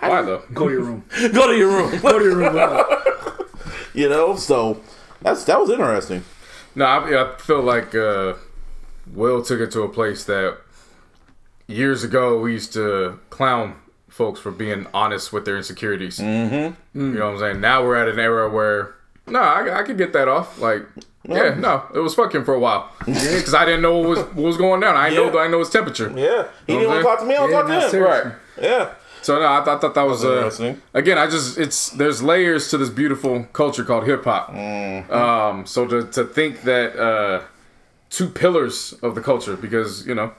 why 0.00 0.22
though? 0.22 0.42
Go 0.52 0.68
to 0.68 0.74
your 0.74 0.82
room. 0.82 1.04
go 1.32 1.46
to 1.46 1.56
your 1.56 1.68
room. 1.68 2.00
Go 2.00 2.18
to 2.18 2.24
your 2.24 2.36
room. 2.36 3.36
You 3.94 4.08
know. 4.08 4.36
So 4.36 4.80
that's 5.20 5.44
that 5.44 5.60
was 5.60 5.70
interesting. 5.70 6.24
No, 6.74 6.84
I, 6.84 7.34
I 7.34 7.38
feel 7.38 7.62
like 7.62 7.94
uh, 7.94 8.34
Will 9.12 9.42
took 9.42 9.60
it 9.60 9.70
to 9.72 9.82
a 9.82 9.88
place 9.88 10.24
that 10.24 10.58
years 11.66 12.02
ago 12.02 12.40
we 12.40 12.52
used 12.52 12.72
to 12.72 13.18
clown 13.30 13.76
folks 14.12 14.38
for 14.40 14.50
being 14.52 14.86
honest 14.92 15.32
with 15.32 15.44
their 15.44 15.56
insecurities. 15.56 16.18
Mm-hmm. 16.18 17.00
You 17.00 17.18
know 17.18 17.26
what 17.26 17.32
I'm 17.34 17.38
saying? 17.40 17.60
Now 17.60 17.84
we're 17.84 17.96
at 17.96 18.08
an 18.08 18.18
era 18.18 18.48
where 18.50 18.94
no, 19.26 19.40
I, 19.40 19.80
I 19.80 19.82
could 19.84 19.96
get 19.98 20.12
that 20.12 20.28
off. 20.28 20.58
Like, 20.60 20.82
yeah, 21.28 21.54
no, 21.54 21.84
it 21.94 21.98
was 22.00 22.14
fucking 22.14 22.44
for 22.44 22.54
a 22.54 22.58
while 22.58 22.90
because 23.06 23.54
I 23.54 23.64
didn't 23.64 23.82
know 23.82 23.98
what 23.98 24.08
was 24.08 24.18
what 24.18 24.36
was 24.44 24.56
going 24.56 24.80
down. 24.80 24.96
I 24.96 25.10
didn't 25.10 25.26
Yeah. 25.26 25.30
know 25.32 25.38
I 25.38 25.48
know 25.48 25.58
his 25.60 25.70
temperature. 25.70 26.08
Yeah, 26.14 26.48
he 26.66 26.74
Know 26.74 26.80
didn't 26.80 26.88
what 26.88 26.88
want 26.88 26.98
to 26.98 27.02
talk 27.04 27.18
to 27.20 27.26
me. 27.26 27.34
I 27.34 27.38
don't 27.38 27.50
Yeah, 27.50 27.56
talk 27.58 27.66
to 27.68 27.74
him. 27.84 27.90
seriously. 27.90 28.30
Right. 28.30 28.38
Yeah. 28.60 28.94
So 29.22 29.38
no, 29.38 29.46
I, 29.46 29.62
thought- 29.64 29.78
I 29.78 29.80
thought 29.80 29.94
that 29.94 30.02
was 30.02 30.24
uh, 30.24 30.74
again. 30.94 31.16
I 31.16 31.28
just 31.28 31.56
it's 31.56 31.90
there's 31.90 32.22
layers 32.24 32.68
to 32.70 32.76
this 32.78 32.90
beautiful 32.90 33.44
culture 33.52 33.84
called 33.84 34.04
hip 34.04 34.24
hop. 34.24 34.50
Mm-hmm. 34.50 35.12
Um, 35.12 35.64
so 35.64 35.86
to 35.86 36.02
to 36.08 36.24
think 36.24 36.62
that 36.62 36.96
uh, 36.98 37.42
two 38.10 38.28
pillars 38.28 38.92
of 39.00 39.14
the 39.14 39.20
culture 39.20 39.56
because 39.56 40.04
you 40.08 40.14
know 40.16 40.32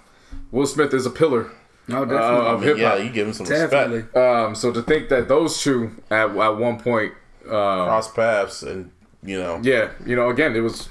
Will 0.51 0.67
Smith 0.67 0.93
is 0.93 1.05
a 1.05 1.09
pillar 1.09 1.49
No, 1.87 2.03
uh, 2.03 2.05
definitely. 2.05 2.47
of 2.47 2.61
hip 2.63 2.77
Yeah, 2.77 2.89
hop. 2.91 2.99
you 3.03 3.09
give 3.09 3.27
him 3.27 3.33
some 3.33 3.45
definitely. 3.45 3.97
respect. 3.97 4.15
Um, 4.17 4.55
so 4.55 4.71
to 4.71 4.81
think 4.81 5.09
that 5.09 5.27
those 5.27 5.61
two 5.61 5.91
at 6.09 6.29
at 6.35 6.57
one 6.57 6.79
point, 6.79 7.13
uh, 7.45 7.85
Cross 7.85 8.13
paths, 8.13 8.63
and 8.63 8.91
you 9.21 9.37
know, 9.39 9.59
yeah, 9.63 9.89
you 10.05 10.15
know, 10.15 10.29
again 10.29 10.55
it 10.55 10.61
was. 10.61 10.89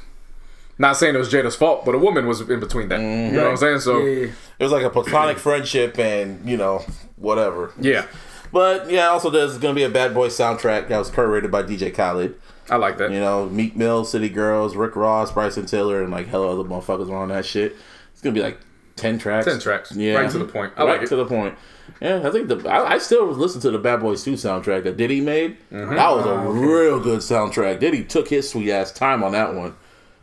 Not 0.79 0.97
saying 0.97 1.15
it 1.15 1.19
was 1.19 1.31
Jada's 1.31 1.55
fault, 1.55 1.85
but 1.85 1.95
a 1.95 1.99
woman 1.99 2.27
was 2.27 2.41
in 2.41 2.59
between 2.59 2.89
that. 2.89 2.99
You 2.99 3.31
know 3.37 3.43
what 3.43 3.51
I'm 3.51 3.57
saying? 3.59 3.81
So 3.81 3.99
Yeah. 3.99 4.29
it 4.59 4.63
was 4.63 4.73
like 4.73 4.83
a 4.83 4.91
platonic 4.91 5.39
friendship, 5.39 5.99
and 5.99 6.49
you 6.49 6.57
know, 6.57 6.85
whatever. 7.17 7.73
yeah, 7.79 8.07
But 8.53 8.91
yeah, 8.91 9.09
also 9.09 9.31
there's 9.31 9.59
going 9.59 9.75
to 9.75 9.79
be 9.79 9.85
a 9.85 9.91
Bad 9.91 10.13
Boy 10.15 10.29
soundtrack 10.29 10.89
that 10.89 10.99
was 10.99 11.11
curated 11.11 11.51
by 11.51 11.63
DJ 11.63 11.95
Khaled. 11.95 12.35
I 12.71 12.77
like 12.77 12.97
that. 12.99 13.11
You 13.13 13.21
know, 13.21 13.49
Meek 13.49 13.77
Mill, 13.77 14.05
City 14.05 14.29
Girls, 14.31 14.75
Rick 14.75 14.97
Ross, 14.97 15.31
Bryson 15.31 15.67
Tiller, 15.67 16.03
and 16.03 16.11
like 16.11 16.27
hell 16.29 16.49
other 16.49 16.69
motherfuckers 16.69 17.07
were 17.09 17.17
on 17.19 17.29
that 17.29 17.45
shit. 17.45 17.77
It's 18.13 18.23
gonna 18.23 18.35
be 18.35 18.43
like 18.43 18.59
ten 18.97 19.19
tracks. 19.19 19.47
10 19.47 19.61
tracks. 19.61 19.93
Yeah, 19.97 20.15
Right 20.15 20.31
to 20.31 20.39
the 20.39 20.45
point. 20.45 20.73
I 20.77 20.85
right 20.85 20.93
like 20.95 21.03
it. 21.03 21.09
to 21.09 21.17
the 21.17 21.27
point. 21.27 21.57
Yeah, 22.01 22.27
I 22.27 22.31
think 22.31 22.49
the 22.49 22.57
I, 22.69 22.93
I 22.95 22.99
still 22.99 23.27
listen 23.27 23.61
to 23.63 23.71
the 23.71 23.79
Bad 23.79 24.01
Boys 24.01 24.23
2 24.25 24.33
soundtrack 24.33 24.85
that 24.85 24.97
Diddy 24.97 25.21
made. 25.21 25.57
Mm-hmm. 25.71 25.95
That 25.95 26.11
was 26.11 26.27
a 26.27 26.31
Oh, 26.31 26.51
real 26.51 27.01
good 27.01 27.21
soundtrack. 27.21 27.81
Diddy 27.81 28.05
took 28.05 28.29
his 28.29 28.49
sweet 28.51 28.71
ass 28.71 28.93
time 28.93 29.23
on 29.23 29.33
that 29.33 29.55
one. 29.55 29.75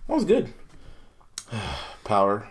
That 0.07 0.13
was 0.15 0.25
good. 0.25 0.53
Power. 2.03 2.47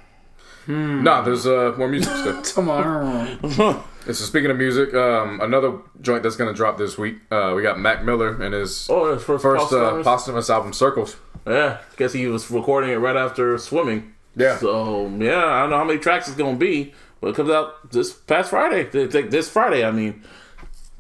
No, 0.66 1.23
there's 1.25 1.47
uh, 1.47 1.75
more 1.79 1.89
music 1.89 2.14
stuff. 2.14 2.43
Tomorrow. 2.55 3.83
So 4.07 4.14
speaking 4.14 4.51
of 4.51 4.57
music, 4.57 4.95
um, 4.95 5.39
another 5.43 5.75
joint 6.01 6.23
that's 6.23 6.35
gonna 6.37 6.55
drop 6.55 6.79
this 6.79 6.97
week. 6.97 7.16
Uh, 7.31 7.53
we 7.55 7.61
got 7.61 7.79
Mac 7.79 8.03
Miller 8.03 8.41
and 8.41 8.55
his 8.55 8.89
Oh, 8.89 9.12
his 9.12 9.23
first, 9.23 9.43
first 9.43 9.64
uh, 9.71 9.77
posthumous? 10.01 10.05
posthumous 10.05 10.51
album, 10.51 10.73
Circles. 10.73 11.16
Yeah, 11.47 11.77
guess 11.99 12.14
he 12.14 12.27
was 12.27 12.51
recording 12.51 12.89
it 12.89 12.95
right 12.97 13.16
after 13.16 13.59
swimming. 13.59 14.14
Yeah. 14.39 14.57
So 14.59 15.09
yeah, 15.18 15.45
I 15.45 15.61
don't 15.61 15.70
know 15.70 15.76
how 15.78 15.84
many 15.84 15.99
tracks 15.99 16.28
it's 16.28 16.36
gonna 16.36 16.57
be, 16.57 16.95
but 17.20 17.28
it 17.28 17.36
comes 17.36 17.51
out 17.51 17.91
this 17.91 18.12
past 18.12 18.51
Friday. 18.51 18.84
Th- 18.89 19.11
th- 19.11 19.30
This 19.30 19.49
Friday, 19.51 19.84
I 19.84 19.91
mean, 19.91 20.22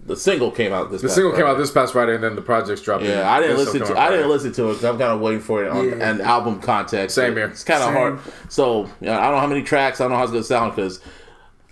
the 0.04 0.16
single 0.16 0.50
came 0.50 0.72
out 0.72 0.90
this. 0.90 1.02
The 1.02 1.08
single 1.08 1.32
came 1.32 1.46
out 1.46 1.58
this 1.58 1.70
past 1.70 1.92
Friday, 1.92 2.14
and 2.14 2.24
then 2.24 2.34
the 2.34 2.42
project's 2.42 2.82
dropped. 2.82 3.04
Yeah, 3.04 3.30
I 3.30 3.40
didn't 3.40 3.56
listen 3.58 3.80
to. 3.86 3.98
I 3.98 4.10
didn't 4.10 4.28
listen 4.28 4.52
to 4.52 4.64
it 4.66 4.68
because 4.74 4.84
I'm 4.84 4.98
kind 4.98 5.12
of 5.12 5.20
waiting 5.20 5.40
for 5.40 5.64
it 5.64 5.70
on 5.70 5.86
Yeah. 5.88 6.10
an 6.10 6.20
album 6.20 6.60
context. 6.60 7.14
Same 7.14 7.34
here. 7.36 7.46
It's 7.46 7.64
kind 7.64 7.82
of 7.82 7.92
hard. 7.92 8.18
So 8.48 8.88
yeah, 9.00 9.18
I 9.18 9.22
don't 9.24 9.32
know 9.34 9.40
how 9.40 9.46
many 9.46 9.62
tracks. 9.62 10.00
I 10.00 10.04
don't 10.04 10.12
know 10.12 10.16
how 10.18 10.24
it's 10.24 10.32
gonna 10.32 10.44
sound 10.44 10.74
because 10.74 11.00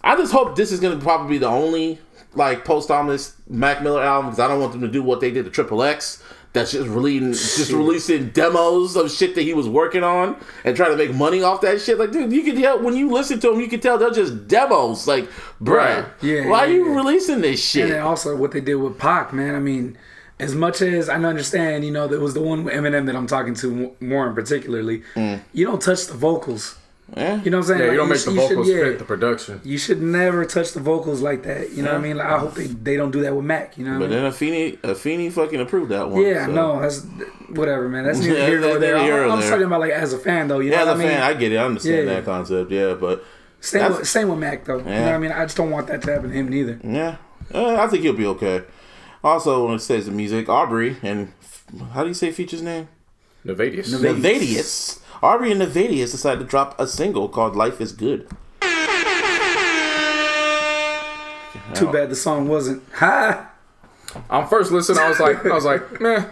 I 0.04 0.16
just 0.16 0.32
hope 0.32 0.54
this 0.56 0.70
is 0.72 0.80
gonna 0.80 0.98
probably 0.98 1.30
be 1.30 1.38
the 1.38 1.48
only 1.48 1.98
like 2.34 2.64
posthumous 2.66 3.34
Mac 3.48 3.82
Miller 3.82 4.02
album 4.02 4.26
because 4.30 4.40
I 4.40 4.46
don't 4.48 4.60
want 4.60 4.72
them 4.72 4.82
to 4.82 4.88
do 4.88 5.02
what 5.02 5.20
they 5.20 5.30
did 5.30 5.46
to 5.46 5.50
Triple 5.50 5.82
X. 5.82 6.22
That's 6.56 6.72
just 6.72 6.88
releasing, 6.88 7.32
just 7.32 7.70
releasing 7.70 8.30
demos 8.30 8.96
of 8.96 9.10
shit 9.12 9.34
that 9.34 9.42
he 9.42 9.52
was 9.52 9.68
working 9.68 10.02
on 10.02 10.36
and 10.64 10.74
trying 10.74 10.90
to 10.90 10.96
make 10.96 11.14
money 11.14 11.42
off 11.42 11.60
that 11.60 11.82
shit. 11.82 11.98
Like, 11.98 12.12
dude, 12.12 12.32
you 12.32 12.42
can 12.42 12.58
tell 12.58 12.82
when 12.82 12.96
you 12.96 13.10
listen 13.10 13.38
to 13.40 13.50
them, 13.50 13.60
you 13.60 13.68
can 13.68 13.80
tell 13.80 13.98
they're 13.98 14.10
just 14.10 14.48
demos. 14.48 15.06
Like, 15.06 15.28
bruh, 15.62 15.76
Right. 15.76 16.06
Yeah, 16.22 16.48
why 16.48 16.64
yeah, 16.64 16.70
are 16.70 16.74
you 16.74 16.88
yeah. 16.88 16.96
releasing 16.96 17.40
this 17.42 17.62
shit? 17.62 17.90
then 17.90 18.00
also 18.00 18.34
what 18.34 18.52
they 18.52 18.62
did 18.62 18.76
with 18.76 18.98
Pac, 18.98 19.34
man. 19.34 19.54
I 19.54 19.58
mean, 19.60 19.98
as 20.38 20.54
much 20.54 20.80
as 20.80 21.10
I 21.10 21.16
understand, 21.16 21.84
you 21.84 21.90
know, 21.90 22.08
there 22.08 22.20
was 22.20 22.32
the 22.32 22.40
one 22.40 22.64
with 22.64 22.72
Eminem 22.72 23.04
that 23.04 23.16
I'm 23.16 23.26
talking 23.26 23.54
to 23.56 23.94
more 24.00 24.26
in 24.26 24.34
particularly. 24.34 25.02
Mm. 25.14 25.42
You 25.52 25.66
don't 25.66 25.82
touch 25.82 26.06
the 26.06 26.14
vocals 26.14 26.78
Yeah. 27.16 27.40
You 27.42 27.50
know 27.52 27.58
what 27.58 27.62
I'm 27.62 27.68
saying? 27.68 27.80
Yeah, 27.80 27.86
Like, 27.86 27.92
you 27.92 27.96
don't 27.98 28.08
make 28.08 28.18
the 28.18 28.22
sh- 28.22 28.24
should- 28.24 28.34
vocals 28.34 28.68
yeah. 28.68 28.76
fit 28.80 28.98
the 28.98 29.04
production. 29.04 29.60
You 29.62 29.78
should 29.78 30.02
never 30.02 30.44
touch 30.44 30.72
the 30.72 30.80
vocals 30.80 31.22
like 31.22 31.44
that. 31.44 31.70
You 31.72 31.82
know 31.84 31.92
what 31.92 31.98
I 32.00 32.02
mean? 32.02 32.16
Like, 32.16 32.26
I 32.26 32.38
hope 32.38 32.54
they, 32.54 32.66
they 32.66 32.96
don't 32.96 33.12
do 33.12 33.20
that 33.22 33.34
with 33.36 33.44
Mac. 33.44 33.78
You 33.78 33.84
know 33.84 33.92
what 33.92 34.08
But 34.10 34.18
I 34.18 34.22
mean? 34.22 34.22
then 34.24 34.32
Afeni, 34.32 34.78
Afeni 34.78 35.30
fucking 35.32 35.60
approved 35.60 35.90
that 35.92 36.10
one. 36.10 36.22
Yeah, 36.22 36.46
so. 36.46 36.52
no, 36.52 36.80
that's 36.80 37.06
whatever, 37.50 37.88
man. 37.88 38.04
That's 38.06 38.18
neither 38.18 38.34
Yeah, 38.38 38.46
here 38.46 38.60
nor 38.60 38.68
that's 38.70 38.80
there. 38.80 38.94
neither 38.96 38.98
I'm, 38.98 39.04
here 39.20 39.28
I'm 39.28 39.40
there. 39.40 39.50
talking 39.50 39.66
about 39.66 39.80
like 39.80 39.92
as 39.92 40.12
a 40.14 40.18
fan 40.18 40.48
though. 40.48 40.58
You 40.58 40.70
Yeah, 40.72 40.78
know 40.78 40.82
as 40.82 40.88
a 40.88 40.90
what 40.92 40.96
I 40.96 41.08
mean? 41.08 41.08
fan, 41.18 41.22
I 41.22 41.34
get 41.34 41.52
it. 41.52 41.56
I 41.56 41.64
understand 41.64 42.08
Yeah. 42.08 42.14
that 42.14 42.24
concept. 42.24 42.70
Yeah, 42.72 42.94
but 42.94 43.24
same, 43.60 43.92
with, 43.92 44.08
same 44.08 44.28
with 44.28 44.38
Mac 44.40 44.64
though. 44.64 44.78
You 44.78 44.84
know 44.84 45.02
what 45.04 45.14
I 45.14 45.18
mean? 45.18 45.30
I 45.32 45.44
just 45.44 45.56
don't 45.56 45.70
want 45.70 45.86
that 45.86 46.02
to 46.02 46.12
happen 46.12 46.30
to 46.30 46.34
him 46.34 46.48
neither. 46.48 46.80
yeah, 46.82 47.16
uh, 47.54 47.76
I 47.76 47.86
think 47.86 48.02
he'll 48.02 48.14
be 48.14 48.26
okay. 48.26 48.62
Also, 49.22 49.66
when 49.66 49.76
it 49.76 49.80
says 49.80 50.06
the 50.06 50.12
music, 50.12 50.48
Aubrey 50.48 50.96
and 51.04 51.32
how 51.92 52.02
do 52.02 52.08
you 52.08 52.14
say 52.14 52.32
feature's 52.32 52.62
name? 52.62 52.88
Nayvadius. 53.44 53.94
Nayvadius. 53.94 55.00
Aubrey 55.22 55.50
and 55.52 55.60
Nayvadius 55.60 56.10
decided 56.12 56.40
to 56.40 56.46
drop 56.46 56.78
a 56.78 56.86
single 56.86 57.28
called 57.28 57.56
"Life 57.56 57.80
Is 57.80 57.92
Good." 57.92 58.28
Too 61.74 61.90
bad 61.92 62.10
the 62.10 62.16
song 62.16 62.48
wasn't. 62.48 62.82
Ha! 62.94 63.50
On 64.30 64.46
first 64.48 64.72
listen, 64.72 64.96
I 64.98 65.08
was 65.08 65.20
like, 65.20 65.44
I 65.44 65.52
was 65.54 65.64
like, 65.64 66.00
meh. 66.00 66.24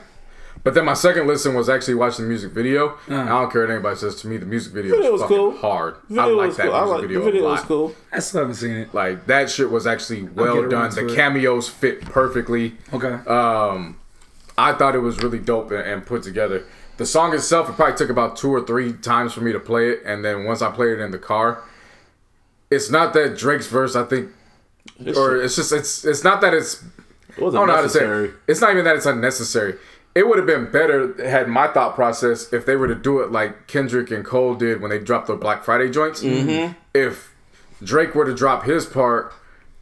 But 0.63 0.73
then 0.73 0.87
my 0.87 0.95
second 0.95 1.27
listen 1.27 1.55
was 1.55 1.69
actually 1.69 1.97
watching 1.97 2.25
the 2.25 2.29
music 2.31 2.53
video. 2.53 2.97
I 3.09 3.27
don't 3.29 3.53
care 3.53 3.63
what 3.63 3.71
anybody 3.71 3.97
says 3.97 4.15
to 4.23 4.29
me. 4.29 4.39
The 4.39 4.47
music 4.47 4.73
video, 4.73 4.97
Video 4.97 5.13
was, 5.13 5.21
was 5.21 5.29
fucking 5.29 5.37
cool. 5.37 5.57
hard. 5.59 5.97
I 6.19 6.25
like 6.27 6.57
that 6.57 6.67
cool. 6.67 6.75
I 6.75 6.79
music 6.81 6.93
like 6.95 7.01
video, 7.03 7.19
the 7.19 7.25
video 7.27 7.43
a 7.43 7.45
lot. 7.45 7.51
was 7.53 7.61
cool. 7.63 7.95
I 8.11 8.19
still 8.21 8.41
haven't 8.41 8.55
seen 8.55 8.71
it. 8.71 8.95
Like 8.95 9.27
that 9.27 9.51
shit 9.51 9.71
was 9.71 9.87
actually 9.87 10.23
well 10.23 10.67
done. 10.69 10.95
The 10.95 11.07
it. 11.07 11.15
cameos 11.15 11.69
fit 11.69 12.01
perfectly. 12.03 12.77
Okay. 12.95 13.13
Um, 13.29 13.99
I 14.57 14.73
thought 14.73 14.95
it 14.95 15.01
was 15.01 15.23
really 15.23 15.39
dope 15.41 15.71
and, 15.71 15.81
and 15.83 16.07
put 16.07 16.23
together. 16.23 16.65
The 16.97 17.07
song 17.07 17.35
itself, 17.35 17.69
it 17.69 17.73
probably 17.75 17.97
took 17.97 18.11
about 18.11 18.37
two 18.37 18.51
or 18.51 18.65
three 18.65 18.93
times 18.93 19.33
for 19.33 19.41
me 19.41 19.53
to 19.53 19.61
play 19.61 19.91
it, 19.91 20.03
and 20.05 20.25
then 20.25 20.45
once 20.45 20.63
I 20.63 20.71
played 20.71 20.99
it 20.99 21.01
in 21.01 21.11
the 21.11 21.19
car, 21.19 21.63
it's 22.71 22.91
not 22.91 23.13
that 23.15 23.37
Drake's 23.37 23.67
verse. 23.67 23.97
I 23.97 24.05
think, 24.05 24.31
or 25.17 25.37
it's 25.37 25.57
just 25.57 25.73
it's 25.73 26.05
it's 26.05 26.23
not 26.23 26.41
that 26.41 26.55
it's 26.55 26.85
It 27.37 27.43
I 27.43 27.51
don't 27.51 27.67
know 27.67 27.75
how 27.75 27.83
to 27.83 27.89
say 27.89 28.05
it. 28.05 28.31
It's 28.47 28.61
not 28.61 28.73
even 28.73 28.85
that 28.85 28.97
it's 28.97 29.07
unnecessary. 29.07 29.75
It 30.15 30.29
would 30.29 30.39
have 30.39 30.47
been 30.47 30.71
better 30.71 31.15
had 31.29 31.49
my 31.49 31.67
thought 31.67 31.97
process 31.97 32.53
if 32.53 32.65
they 32.65 32.77
were 32.77 32.87
to 32.87 32.95
do 32.95 33.21
it 33.21 33.33
like 33.33 33.67
Kendrick 33.67 34.11
and 34.13 34.25
Cole 34.25 34.55
did 34.55 34.81
when 34.81 34.91
they 34.91 34.99
dropped 35.01 35.27
their 35.27 35.37
Black 35.37 35.65
Friday 35.65 35.91
joints. 35.91 36.23
Mm-hmm. 36.23 36.73
If 36.95 37.35
Drake 37.83 38.15
were 38.15 38.25
to 38.25 38.35
drop 38.35 38.65
his 38.65 38.87
part 38.87 39.33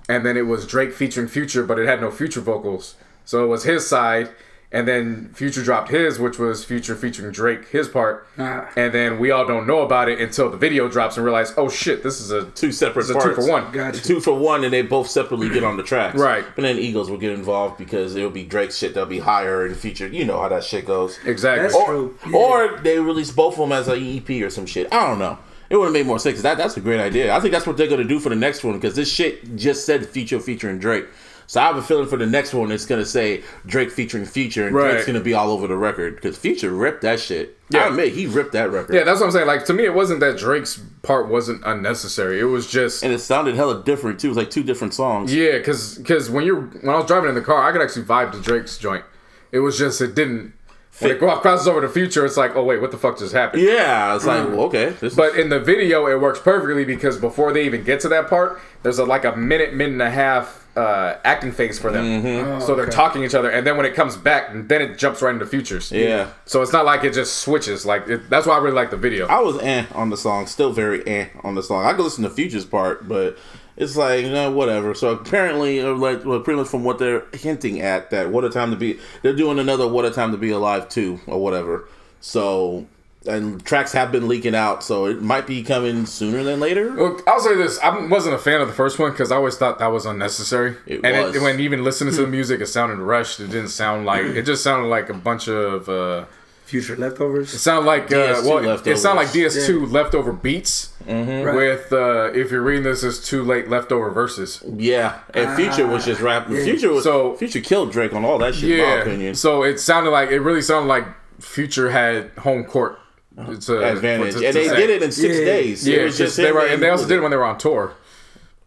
and 0.09 0.25
then 0.25 0.37
it 0.37 0.47
was 0.47 0.67
Drake 0.67 0.93
featuring 0.93 1.29
Future, 1.29 1.65
but 1.65 1.79
it 1.79 1.87
had 1.87 2.01
no 2.01 2.11
Future 2.11 2.41
vocals, 2.41 2.97
so 3.25 3.45
it 3.45 3.49
was 3.49 3.65
his 3.65 3.87
side, 3.87 4.31
and 4.73 4.89
then 4.89 5.31
Future 5.35 5.63
dropped 5.63 5.91
his, 5.91 6.19
which 6.19 6.39
was 6.39 6.65
Future 6.65 6.97
featuring 6.97 7.31
Drake, 7.31 7.69
his 7.69 7.89
part, 7.89 8.27
Ah. 8.39 8.69
and 8.75 8.93
then 8.95 9.19
we 9.19 9.31
all 9.31 9.47
don't 9.47 9.67
know 9.67 9.81
about 9.83 10.09
it 10.09 10.19
until 10.19 10.49
the 10.51 10.57
video 10.57 10.89
drops 10.89 11.17
and 11.17 11.25
realize, 11.27 11.53
oh 11.57 11.69
shit, 11.69 12.03
this 12.03 12.21
is 12.21 12.31
a 12.31 12.47
Two 12.47 12.73
separate 12.73 13.03
this 13.07 13.11
is 13.11 13.17
a 13.17 13.29
two 13.29 13.35
for 13.35 13.49
one. 13.49 13.71
Gotcha. 13.73 14.03
Two 14.03 14.21
for 14.21 14.33
one, 14.35 14.65
and 14.65 14.73
they 14.73 14.83
both 14.83 15.09
separately 15.09 15.49
get 15.51 15.63
on 15.63 15.77
the 15.77 15.83
tracks. 15.83 16.19
Right. 16.19 16.45
But 16.57 16.63
then 16.63 16.79
Eagles 16.79 17.11
will 17.11 17.19
get 17.19 17.33
involved 17.33 17.77
because 17.79 18.17
it'll 18.17 18.31
be 18.31 18.45
Drake's 18.45 18.77
shit 18.79 18.95
that'll 18.95 19.09
be 19.09 19.19
higher 19.19 19.67
in 19.67 19.75
future. 19.75 20.07
You 20.09 20.25
know 20.25 20.41
how 20.41 20.49
that 20.49 20.65
shit 20.65 20.87
goes. 20.87 21.19
Exactly. 21.25 21.63
That's 21.65 21.75
Or, 21.75 21.87
true. 21.87 22.19
Yeah. 22.31 22.37
or 22.39 22.81
they 22.83 22.99
release 22.99 23.31
both 23.31 23.55
of 23.55 23.59
them 23.61 23.73
as 23.73 23.89
an 23.89 24.03
EP 24.03 24.43
or 24.43 24.49
some 24.51 24.67
shit. 24.67 24.89
I 24.93 25.07
don't 25.07 25.19
know. 25.19 25.39
It 25.71 25.77
would 25.77 25.85
have 25.85 25.93
made 25.95 26.07
more 26.07 26.19
sense. 26.19 26.43
That 26.43 26.59
that's 26.59 26.77
a 26.77 26.81
great 26.81 27.01
idea. 27.01 27.35
I 27.35 27.41
think 27.41 27.53
that's 27.53 27.67
what 27.67 27.79
they're 27.79 27.87
gonna 27.89 28.05
do 28.05 28.21
for 28.21 28.29
the 28.29 28.35
next 28.37 28.63
one 28.63 28.75
because 28.75 28.95
this 28.95 29.11
shit 29.11 29.57
just 29.57 29.87
said 29.87 30.07
Future 30.07 30.39
featuring 30.39 30.79
Drake. 30.79 31.07
So 31.47 31.61
I 31.61 31.65
have 31.67 31.77
a 31.77 31.83
feeling 31.83 32.07
for 32.07 32.17
the 32.17 32.27
next 32.27 32.55
one 32.55 32.73
it's 32.73 32.87
gonna 32.87 33.05
say 33.05 33.43
Drake 33.67 33.91
featuring 33.91 34.25
Future 34.25 34.67
and 34.67 34.75
Right. 34.75 34.93
Drake's 34.93 35.07
gonna 35.07 35.21
be 35.21 35.35
all 35.35 35.51
over 35.51 35.67
the 35.67 35.77
record 35.77 36.15
because 36.17 36.37
Future 36.37 36.71
ripped 36.71 37.03
that 37.03 37.21
shit. 37.21 37.59
Yeah. 37.71 37.85
I 37.85 37.89
admit 37.89 38.13
he 38.13 38.27
ripped 38.27 38.53
that 38.53 38.71
record. 38.71 38.95
Yeah, 38.95 39.05
that's 39.05 39.21
what 39.21 39.27
I'm 39.27 39.33
saying. 39.33 39.47
Like 39.47 39.65
to 39.67 39.73
me, 39.73 39.85
it 39.85 39.95
wasn't 39.95 40.21
that 40.21 40.39
Drake's 40.39 40.81
part 41.03 41.29
wasn't 41.29 41.63
unnecessary. 41.65 42.41
It 42.41 42.45
was 42.45 42.71
just 42.71 43.03
and 43.03 43.13
it 43.13 43.19
sounded 43.21 43.55
hella 43.55 43.83
different 43.83 44.21
too. 44.21 44.29
It 44.29 44.31
was 44.31 44.37
like 44.39 44.51
two 44.51 44.63
different 44.63 44.95
songs. 44.95 45.35
yeah, 45.35 45.59
because 45.59 45.99
because 45.99 46.31
when 46.31 46.45
you're 46.45 46.61
when 46.61 46.95
I 46.95 46.99
was 46.99 47.07
driving 47.07 47.29
in 47.29 47.35
the 47.35 47.41
car, 47.43 47.63
I 47.63 47.73
could 47.73 47.83
actually 47.83 48.05
vibe 48.05 48.33
to 48.33 48.41
Drake's 48.41 48.79
joint. 48.79 49.05
It 49.51 49.61
was 49.61 49.79
just 49.79 50.01
it 50.01 50.15
didn't. 50.15 50.55
When 50.99 51.11
it 51.11 51.19
crosses 51.19 51.67
over 51.67 51.81
to 51.81 51.89
Future, 51.89 52.25
it's 52.27 52.37
like, 52.37 52.55
oh 52.55 52.63
wait, 52.63 52.81
what 52.83 52.91
the 52.91 52.99
fuck 52.99 53.19
just 53.19 53.33
happened? 53.33 53.63
Yeah, 53.63 54.15
it's 54.15 54.27
like 54.27 54.47
well, 54.49 54.61
okay. 54.65 54.91
This 55.01 55.15
But 55.15 55.37
in 55.39 55.49
the 55.49 55.59
video, 55.59 56.07
it 56.07 56.21
works 56.21 56.39
perfectly 56.39 56.85
because 56.85 57.17
before 57.17 57.53
they 57.53 57.65
even 57.65 57.83
get 57.83 58.01
to 58.01 58.09
that 58.11 58.29
part, 58.29 58.61
there's 58.83 58.99
a, 58.99 59.05
like 59.07 59.25
a 59.25 59.35
minute, 59.35 59.73
minute 59.73 59.95
and 59.95 60.03
a 60.03 60.11
half 60.11 60.62
uh, 60.77 61.17
acting 61.25 61.53
phase 61.53 61.79
for 61.79 61.93
them. 61.93 62.05
Mm-hmm. 62.05 62.61
So 62.61 62.75
they're 62.75 62.87
talking 62.87 63.25
each 63.25 63.35
other, 63.35 63.51
and 63.51 63.67
then 63.67 63.77
when 63.77 63.87
it 63.87 63.95
comes 63.95 64.17
back, 64.17 64.51
then 64.53 64.83
it 64.83 64.99
jumps 64.99 65.21
right 65.21 65.33
into 65.33 65.47
Futures. 65.47 65.93
Yeah. 65.93 66.31
So 66.45 66.63
it's 66.63 66.73
not 66.73 66.85
like 66.85 67.05
it 67.05 67.13
just 67.13 67.41
switches. 67.41 67.85
Like 67.85 68.09
it, 68.09 68.31
that's 68.31 68.47
why 68.47 68.55
I 68.55 68.59
really 68.59 68.77
like 68.77 68.91
the 68.91 68.97
video. 68.97 69.27
I 69.27 69.41
was 69.41 69.59
eh 69.63 69.87
on 69.95 70.11
the 70.11 70.17
song, 70.17 70.47
still 70.47 70.73
very 70.73 71.07
eh 71.07 71.29
on 71.43 71.55
the 71.55 71.63
song. 71.63 71.85
I 71.85 71.93
could 71.93 72.03
listen 72.03 72.25
to 72.25 72.31
Future's 72.31 72.65
part, 72.65 73.07
but 73.07 73.37
it's 73.77 73.97
like 73.97 74.25
you 74.25 74.31
know, 74.31 74.51
whatever. 74.51 74.95
So 74.95 75.11
apparently, 75.11 75.81
uh, 75.81 75.93
like 75.93 76.25
well, 76.25 76.41
pretty 76.41 76.61
much 76.61 76.69
from 76.69 76.85
what 76.85 76.99
they're 76.99 77.25
hinting 77.33 77.81
at, 77.81 78.11
that 78.11 78.31
what 78.31 78.45
a 78.45 78.51
time 78.51 78.71
to 78.71 78.77
be. 78.77 78.99
They're 79.23 79.37
doing 79.37 79.59
another 79.59 79.87
"What 79.87 80.05
a 80.05 80.11
Time 80.11 80.33
to 80.33 80.39
Be 80.39 80.51
Alive" 80.51 80.89
too, 80.89 81.21
or 81.27 81.39
whatever. 81.39 81.89
So 82.21 82.87
and 83.27 83.65
tracks 83.65 83.93
have 83.93 84.11
been 84.13 84.27
leaking 84.29 84.55
out, 84.55 84.83
so 84.83 85.07
it 85.07 85.23
might 85.23 85.47
be 85.47 85.63
coming 85.63 86.07
sooner 86.07 86.43
than 86.43 86.59
later. 86.61 86.91
Look, 86.91 87.23
I'll 87.29 87.41
say 87.41 87.55
this: 87.55 87.79
I 87.81 88.07
wasn't 88.07 88.35
a 88.35 88.39
fan 88.39 88.61
of 88.61 88.69
the 88.69 88.75
first 88.75 88.99
one 88.99 89.11
because 89.13 89.31
I 89.31 89.37
always 89.37 89.57
thought 89.57 89.79
that 89.79 89.87
was 89.89 90.07
unnecessary. 90.07 90.77
It 90.87 91.01
and 91.05 91.27
was. 91.27 91.37
It, 91.37 91.43
when 91.43 91.61
even 91.61 91.85
listening 91.85 92.15
to 92.15 92.23
the 92.23 92.27
music, 92.27 92.61
it 92.61 92.67
sounded 92.67 92.99
rushed. 92.99 93.41
It 93.41 93.49
didn't 93.49 93.69
sound 93.69 94.07
like 94.07 94.25
it. 94.25 94.43
Just 94.43 94.63
sounded 94.65 94.89
like 94.89 95.09
a 95.09 95.15
bunch 95.15 95.49
of. 95.49 95.89
Uh, 95.89 96.25
Future 96.65 96.97
leftovers. 96.97 97.53
it 97.53 97.59
sounded 97.59 97.87
like 97.87 98.05
uh, 98.05 98.41
DS2 98.41 98.45
well, 98.47 98.87
it 98.87 98.97
sounded 98.97 99.21
like 99.25 99.29
DS2 99.29 99.93
leftover 99.93 100.33
beats 100.33 100.95
Right. 101.07 101.55
with. 101.55 101.93
Uh, 101.93 102.31
if 102.33 102.51
you're 102.51 102.63
reading 102.63 102.85
this 102.85 103.05
as 103.05 103.23
too 103.23 103.43
late 103.43 103.69
leftover 103.69 104.09
verses. 104.11 104.63
Yeah, 104.67 105.19
and 105.35 105.55
Future 105.55 105.87
was 105.87 106.07
just 106.07 106.23
rapping. 106.23 106.57
Future 106.57 106.91
was 106.91 107.05
So- 107.05 107.37
Future 107.37 107.61
killed 107.61 107.93
Drake 107.93 108.15
on 108.15 108.25
all 108.25 108.39
that 108.39 108.55
shit. 108.55 108.71
in 108.71 108.79
my 108.79 108.85
Yeah. 108.85 109.01
opinion. 109.03 109.35
So 109.35 109.65
it 109.65 109.81
sounded 109.81 110.11
like 110.13 110.31
it 110.31 110.41
really 110.41 110.63
sounded 110.63 110.89
like 110.89 111.05
Future 111.41 111.91
had 111.91 112.31
home 112.39 112.65
court. 112.65 112.99
Uh-huh. 113.37 113.55
To, 113.57 113.93
Advantage, 113.93 114.35
to- 114.35 114.41
to 114.41 114.47
and 114.47 114.55
they 114.57 114.69
did 114.69 114.91
it 114.91 115.03
in 115.03 115.11
six 115.13 115.39
Yeah. 115.39 115.45
days. 115.45 115.89
Yeah, 115.89 115.97
it 115.99 116.05
was 116.05 116.19
just 116.19 116.37
they 116.37 116.53
were, 116.53 116.67
and 116.67 116.83
they 116.83 116.91
also 116.91 117.09
did 117.09 117.19
it 117.19 117.21
when 117.23 117.31
they 117.31 117.37
were 117.37 117.45
on 117.47 117.57
tour. 117.59 117.93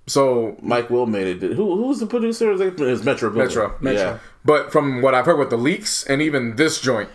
So 0.08 0.56
Mike 0.62 0.90
Will 0.90 1.06
made 1.06 1.42
it. 1.44 1.54
Who 1.54 1.76
who 1.76 1.88
was 1.88 2.00
the 2.00 2.06
producer? 2.08 2.52
It 2.52 2.80
was 2.80 3.04
Metro. 3.04 3.30
Boomin. 3.30 3.46
Metro. 3.48 3.76
Yeah. 3.82 4.18
But 4.44 4.72
from 4.72 5.02
what 5.02 5.14
I've 5.16 5.26
heard 5.26 5.40
with 5.40 5.50
the 5.50 5.58
leaks 5.58 6.04
and 6.04 6.22
even 6.22 6.56
this 6.58 6.80
joint, 6.80 7.10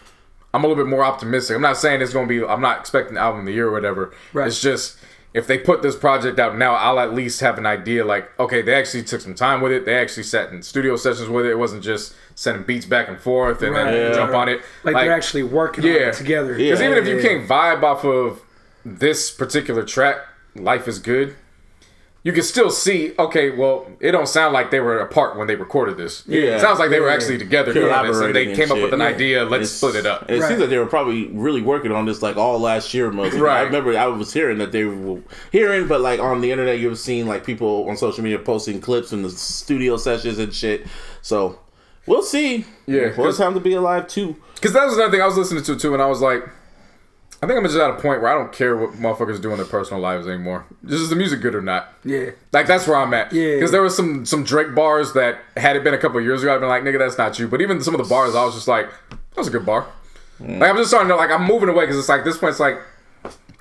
I'm 0.52 0.64
a 0.64 0.66
little 0.68 0.82
bit 0.84 0.88
more 0.90 1.04
optimistic. 1.04 1.54
I'm 1.54 1.62
not 1.62 1.76
saying 1.76 2.02
it's 2.02 2.12
going 2.12 2.26
to 2.26 2.40
be. 2.40 2.44
I'm 2.44 2.60
not 2.60 2.80
expecting 2.80 3.14
the 3.14 3.20
album 3.20 3.40
of 3.40 3.46
the 3.46 3.52
year 3.52 3.68
or 3.68 3.72
whatever. 3.72 4.12
Right. 4.32 4.48
It's 4.48 4.60
just 4.60 4.96
if 5.32 5.46
they 5.46 5.58
put 5.58 5.82
this 5.82 5.94
project 5.96 6.38
out 6.38 6.58
now, 6.58 6.74
I'll 6.74 6.98
at 6.98 7.14
least 7.14 7.40
have 7.40 7.56
an 7.58 7.66
idea. 7.66 8.04
Like, 8.04 8.28
okay, 8.40 8.62
they 8.62 8.74
actually 8.74 9.04
took 9.04 9.20
some 9.20 9.34
time 9.34 9.60
with 9.60 9.70
it. 9.72 9.84
They 9.84 9.94
actually 9.96 10.24
sat 10.24 10.52
in 10.52 10.62
studio 10.62 10.96
sessions 10.96 11.28
with 11.28 11.46
it. 11.46 11.50
It 11.50 11.58
wasn't 11.58 11.84
just 11.84 12.14
sending 12.34 12.64
beats 12.64 12.86
back 12.86 13.08
and 13.08 13.18
forth 13.18 13.62
and 13.62 13.72
Right. 13.74 13.84
then 13.84 14.08
Yeah. 14.10 14.14
jump 14.14 14.34
on 14.34 14.48
it. 14.48 14.60
Like, 14.82 14.96
they're 14.96 15.12
actually 15.12 15.44
working 15.44 15.84
on 15.84 15.90
yeah. 15.90 15.96
it 16.08 16.14
together. 16.14 16.52
Yeah. 16.52 16.70
Because 16.70 16.82
even 16.82 16.98
if 16.98 17.06
you 17.06 17.16
yeah. 17.16 17.22
can't 17.22 17.48
vibe 17.48 17.82
off 17.84 18.04
of 18.04 18.40
this 18.84 19.30
particular 19.30 19.82
track, 19.84 20.16
"Life 20.56 20.88
Is 20.88 20.98
Good," 20.98 21.36
you 22.22 22.32
can 22.32 22.42
still 22.42 22.70
see. 22.70 23.12
Okay, 23.18 23.50
well, 23.50 23.86
it 24.00 24.12
don't 24.12 24.28
sound 24.28 24.52
like 24.52 24.70
they 24.70 24.80
were 24.80 24.98
apart 24.98 25.36
when 25.38 25.46
they 25.46 25.56
recorded 25.56 25.96
this. 25.96 26.22
Yeah. 26.26 26.56
it 26.56 26.60
sounds 26.60 26.78
like 26.78 26.90
they 26.90 27.00
were 27.00 27.08
actually 27.08 27.38
together 27.38 27.72
doing 27.72 27.86
this, 27.86 27.94
and 27.96 28.06
Collaborating 28.08 28.34
they 28.34 28.50
and 28.50 28.56
came 28.60 28.70
up 28.70 28.76
shit. 28.76 28.84
with 28.84 28.94
an 28.94 29.00
Yeah. 29.00 29.06
idea. 29.06 29.44
Let's 29.44 29.54
It's- 29.54 29.70
split 29.70 29.94
it 29.96 30.06
up. 30.06 30.30
It 30.30 30.40
Right. 30.40 30.48
seems 30.48 30.60
like 30.60 30.68
they 30.70 30.78
were 30.78 30.86
probably 30.86 31.28
really 31.32 31.62
working 31.62 31.92
on 31.92 32.04
this 32.06 32.20
like 32.22 32.36
all 32.36 32.58
last 32.60 32.92
year. 32.92 33.10
Most 33.10 33.34
I 33.36 33.62
remember 33.62 33.96
I 33.96 34.06
was 34.06 34.32
hearing 34.32 34.58
that 34.58 34.72
they 34.72 34.84
were 34.84 35.20
hearing, 35.50 35.86
but 35.86 36.00
like 36.02 36.20
on 36.20 36.40
the 36.42 36.50
internet, 36.50 36.78
you 36.78 36.90
were 36.90 36.94
seeing 36.96 37.26
like 37.26 37.44
people 37.44 37.86
on 37.88 37.96
social 37.96 38.22
media 38.22 38.38
posting 38.38 38.80
clips 38.80 39.10
from 39.10 39.22
the 39.22 39.30
studio 39.30 39.96
sessions 39.96 40.38
and 40.38 40.52
shit. 40.54 40.86
So 41.22 41.58
we'll 42.06 42.22
see. 42.22 42.64
Yeah, 42.86 43.02
well, 43.02 43.12
'cause- 43.14 43.28
it's 43.30 43.38
time 43.38 43.54
to 43.54 43.60
be 43.60 43.74
alive 43.74 44.08
too. 44.08 44.36
Because 44.56 44.74
that 44.74 44.84
was 44.84 44.94
another 44.94 45.10
thing 45.10 45.22
I 45.22 45.26
was 45.26 45.38
listening 45.38 45.62
to 45.64 45.76
too, 45.76 45.94
and 45.94 46.02
I 46.02 46.06
was 46.06 46.20
like, 46.20 46.44
I 47.42 47.46
think 47.46 47.56
I'm 47.58 47.64
just 47.64 47.76
at 47.76 47.88
a 47.90 47.94
point 47.94 48.20
where 48.20 48.28
I 48.28 48.34
don't 48.34 48.52
care 48.52 48.76
what 48.76 48.92
motherfuckers 48.92 49.40
do 49.40 49.50
in 49.50 49.56
their 49.56 49.66
personal 49.66 50.00
lives 50.02 50.26
anymore. 50.26 50.66
Just 50.84 51.02
is 51.04 51.08
the 51.08 51.16
music 51.16 51.40
good 51.40 51.54
or 51.54 51.62
not? 51.62 51.92
Yeah. 52.04 52.30
Like 52.52 52.66
that's 52.66 52.86
where 52.86 52.96
I'm 52.96 53.14
at. 53.14 53.32
Yeah. 53.32 53.54
Because 53.54 53.70
there 53.70 53.80
was 53.80 53.96
some 53.96 54.26
some 54.26 54.44
Drake 54.44 54.74
bars 54.74 55.14
that 55.14 55.38
had 55.56 55.74
it 55.76 55.82
been 55.82 55.94
a 55.94 55.98
couple 55.98 56.18
of 56.18 56.24
years 56.24 56.42
ago, 56.42 56.54
I'd 56.54 56.58
been 56.58 56.68
like, 56.68 56.82
nigga, 56.82 56.98
that's 56.98 57.16
not 57.16 57.38
you. 57.38 57.48
But 57.48 57.62
even 57.62 57.80
some 57.82 57.94
of 57.94 57.98
the 57.98 58.08
bars, 58.08 58.34
I 58.34 58.44
was 58.44 58.54
just 58.54 58.68
like, 58.68 58.90
that 59.10 59.36
was 59.38 59.48
a 59.48 59.50
good 59.50 59.64
bar. 59.64 59.86
Mm. 60.38 60.58
Like 60.60 60.70
I'm 60.70 60.76
just 60.76 60.90
starting 60.90 61.08
to 61.08 61.16
like 61.16 61.30
I'm 61.30 61.46
moving 61.46 61.68
away 61.70 61.84
because 61.84 61.98
it's 61.98 62.08
like 62.08 62.24
this 62.24 62.36
point, 62.38 62.50
it's 62.50 62.60
like. 62.60 62.78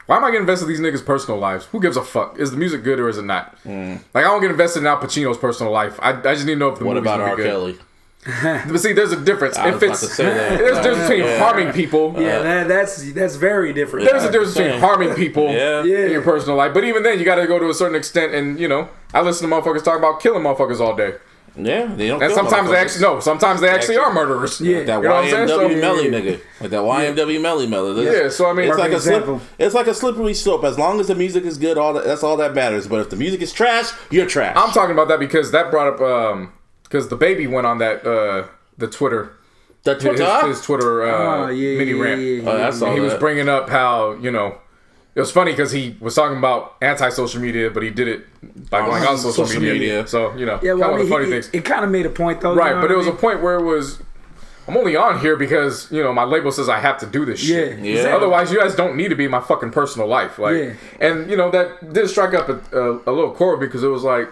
Why 0.08 0.18
am 0.18 0.24
I 0.24 0.30
getting 0.32 0.42
invested 0.42 0.66
in 0.66 0.70
these 0.70 0.80
niggas' 0.80 1.06
personal 1.06 1.40
lives? 1.40 1.66
Who 1.66 1.80
gives 1.80 1.96
a 1.96 2.02
fuck? 2.02 2.40
Is 2.40 2.50
the 2.50 2.58
music 2.58 2.84
good 2.84 3.00
or 3.00 3.10
is 3.10 3.20
it 3.20 3.26
not? 3.26 3.56
Mm. 3.64 4.02
Like 4.12 4.26
I 4.26 4.28
don't 4.28 4.42
get 4.42 4.50
invested 4.50 4.80
in 4.80 4.88
Al 4.88 4.98
Pacino's 4.98 5.38
personal 5.38 5.72
life. 5.72 6.00
I, 6.02 6.14
I 6.14 6.34
just 6.34 6.48
need 6.48 6.54
to 6.54 6.60
know 6.60 6.70
if 6.70 6.80
the 6.80 6.86
What 6.86 6.96
movie's 6.96 7.06
about 7.08 7.20
gonna 7.20 7.30
R. 7.30 7.36
good. 7.36 7.46
Kelly? 7.46 7.78
But 8.26 8.78
see, 8.80 8.92
there's 8.94 9.14
a 9.14 9.20
difference. 9.24 9.58
I 9.58 9.70
if 9.70 9.76
was 9.76 9.84
about 9.84 9.92
it's 9.94 10.00
to 10.02 10.08
say 10.08 10.26
that. 10.26 10.58
there's 10.60 10.78
a 10.78 10.84
difference 10.84 11.08
between 11.10 11.26
Yeah. 11.26 11.40
harming 11.40 11.72
people. 11.72 12.14
Yeah, 12.22 12.40
that, 12.42 12.68
that's 12.68 13.14
that's 13.14 13.36
very 13.36 13.72
different. 13.74 14.10
There's 14.10 14.24
a 14.24 14.32
difference 14.32 14.56
between 14.56 14.80
harming 14.80 15.14
people 15.16 15.46
Yeah. 15.52 15.84
Yeah. 15.84 16.06
in 16.06 16.12
your 16.12 16.22
personal 16.22 16.58
life, 16.58 16.74
but 16.74 16.84
even 16.84 17.04
then, 17.04 17.18
you 17.20 17.26
got 17.26 17.36
to 17.36 17.48
go 17.48 17.60
to 17.60 17.70
a 17.70 17.74
certain 17.74 17.96
extent. 17.96 18.34
And 18.34 18.60
you 18.60 18.68
know, 18.68 18.90
I 19.14 19.22
listen 19.22 19.50
to 19.50 19.56
motherfuckers 19.56 19.84
talk 19.84 19.98
about 19.98 20.20
killing 20.20 20.44
motherfuckers 20.44 20.80
all 20.82 20.96
day. 20.96 21.14
Yeah, 21.56 21.88
they 21.96 22.08
don't. 22.08 22.22
And 22.22 22.32
kill 22.32 22.36
sometimes 22.46 22.70
they 22.70 22.76
actually 22.78 23.02
no. 23.02 23.20
Sometimes 23.22 23.60
they 23.62 23.70
actually 23.70 23.98
are 23.98 24.14
murderers. 24.14 24.62
Yeah. 24.62 24.84
That 24.84 24.98
You 24.98 25.04
know 25.10 25.22
what 25.22 25.30
So- 25.30 25.60
YNW 25.70 25.82
Melly 25.82 26.06
nigga, 26.10 26.40
like 26.62 26.70
that 26.72 26.82
YNW 26.82 27.42
Melly 27.42 27.68
Melly. 27.68 28.06
Yeah, 28.06 28.30
so 28.30 28.50
I 28.50 28.54
mean- 28.54 28.70
it's 28.70 28.78
like 28.78 28.92
a 28.92 29.00
slip, 29.00 29.42
it's 29.58 29.74
like 29.76 29.88
a 29.88 29.94
slippery 29.94 30.34
slope. 30.34 30.64
As 30.64 30.78
long 30.78 31.00
as 31.00 31.08
the 31.08 31.16
music 31.16 31.46
is 31.46 31.58
good, 31.58 31.78
all 31.78 31.94
that, 31.94 32.04
that's 32.06 32.24
all 32.24 32.38
that 32.38 32.54
matters. 32.54 32.88
But 32.88 33.00
if 33.00 33.10
the 33.10 33.16
music 33.16 33.42
is 33.42 33.52
trash, 33.52 33.92
you're 34.12 34.26
trash. 34.28 34.56
I'm 34.58 34.72
talking 34.72 34.92
about 34.92 35.08
that 35.08 35.20
because 35.20 35.52
that 35.52 35.72
brought 35.72 35.88
up 35.96 36.02
um 36.02 36.54
because 36.90 37.08
the 37.10 37.16
baby 37.16 37.48
went 37.48 37.66
on 37.68 37.78
that 37.78 38.06
uh 38.06 38.48
the 38.78 38.88
Twitter 38.88 39.32
the 39.84 39.94
his, 39.94 40.04
Twitter. 40.04 40.48
his 40.48 40.62
Twitter 40.62 41.04
uh, 41.08 41.46
Oh, 41.46 41.48
yeah, 41.50 41.78
mini 41.78 41.92
yeah, 41.94 42.04
rant. 42.04 42.22
yeah, 42.22 42.28
yeah, 42.42 42.50
Oh, 42.50 42.58
that's 42.58 42.82
all 42.82 42.94
he 42.94 43.00
was 43.00 43.14
bringing 43.14 43.48
up 43.48 43.70
how 43.70 44.14
you 44.16 44.32
know 44.32 44.58
it 45.16 45.20
was 45.22 45.32
funny 45.32 45.52
because 45.52 45.72
he 45.72 45.96
was 46.00 46.16
talking 46.16 46.38
about 46.38 46.76
anti-social 46.82 47.42
media, 47.42 47.70
but 47.72 47.82
he 47.84 47.90
did 47.90 48.08
it 48.08 48.70
by 48.70 48.86
going 48.86 49.04
on 49.04 49.18
social, 49.18 49.46
social 49.46 49.60
media. 49.62 49.74
media. 49.74 50.08
So 50.08 50.34
you 50.36 50.46
know, 50.46 50.60
Yeah, 50.62 50.74
well, 50.74 50.94
I 50.94 50.98
mean, 50.98 51.06
the 51.06 51.10
funny 51.12 51.26
he- 51.26 51.32
things. 51.32 51.50
it, 51.52 51.66
kind 51.66 51.84
of 51.84 51.90
made 51.92 52.06
a 52.06 52.10
point 52.10 52.42
though. 52.42 52.54
you 52.54 52.60
right, 52.60 52.76
know 52.76 52.82
but 52.82 52.90
what 52.90 52.92
it 52.92 52.94
I 52.94 52.98
was 52.98 53.08
a 53.08 53.12
point 53.14 53.42
where 53.42 53.56
it 53.56 53.64
was. 53.64 54.00
I'm 54.68 54.78
only 54.78 54.96
on 54.96 55.20
here 55.20 55.36
because 55.36 55.92
you 55.92 56.04
know 56.04 56.14
my 56.14 56.26
label 56.26 56.52
says 56.52 56.70
I 56.70 56.80
have 56.80 57.00
to 57.00 57.08
do 57.08 57.26
this 57.26 57.40
shit. 57.40 57.80
Yeah, 57.80 57.84
Yeah. 57.84 57.92
exactly. 57.94 58.12
Otherwise, 58.18 58.52
you 58.52 58.60
guys 58.60 58.76
don't 58.76 58.96
need 58.96 59.10
to 59.10 59.16
be 59.16 59.26
in 59.26 59.32
my 59.32 59.40
fucking 59.42 59.72
personal 59.72 60.08
life. 60.08 60.38
Like, 60.38 60.56
Yeah. 60.58 60.74
and 61.00 61.30
you 61.30 61.36
know 61.36 61.50
that 61.50 61.92
did 61.92 62.08
strike 62.08 62.36
up 62.36 62.48
a, 62.48 62.60
a, 62.80 62.92
a 63.08 63.12
little 63.12 63.32
chord 63.32 63.60
because 63.60 63.84
it 63.84 63.88
was 63.88 64.04
like, 64.04 64.30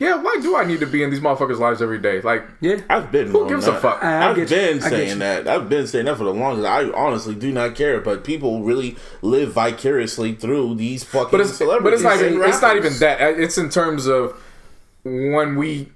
yeah, 0.00 0.16
why 0.20 0.38
do 0.42 0.56
I 0.56 0.64
need 0.64 0.80
to 0.80 0.86
be 0.86 1.02
in 1.02 1.10
these 1.10 1.20
motherfuckers' 1.20 1.58
lives 1.60 1.80
every 1.82 1.98
day? 1.98 2.20
Like, 2.22 2.44
Yeah. 2.60 2.80
I've 2.88 3.12
been. 3.12 3.28
who 3.28 3.42
on 3.42 3.48
gives 3.48 3.66
a 3.68 3.78
fuck? 3.78 4.02
I- 4.02 4.14
I 4.22 4.30
I've 4.30 4.36
get 4.36 4.50
you. 4.50 4.56
been 4.56 4.80
saying 4.80 5.18
that. 5.20 5.46
I've 5.46 5.68
been 5.68 5.86
saying 5.86 6.06
that 6.06 6.16
for 6.16 6.24
the 6.24 6.32
longest. 6.34 6.66
I 6.66 6.90
honestly 6.92 7.34
do 7.34 7.52
not 7.52 7.74
care, 7.76 8.00
but 8.00 8.24
people 8.24 8.62
really 8.64 8.96
live 9.22 9.52
vicariously 9.52 10.34
through 10.34 10.74
these 10.76 11.04
fucking 11.04 11.30
but 11.30 11.40
it's 11.42 11.54
celebrities. 11.56 11.84
but 11.84 11.92
it's 11.92 12.02
not 12.20 12.24
and 12.26 12.34
even, 12.36 12.48
it's 12.48 12.62
not 12.62 12.76
even 12.76 12.92
that. 13.00 13.20
Uh, 13.20 13.26
It's 13.40 13.58
in 13.58 13.68
terms 13.68 14.06
of 14.06 14.34
when 15.04 15.56
we 15.56 15.92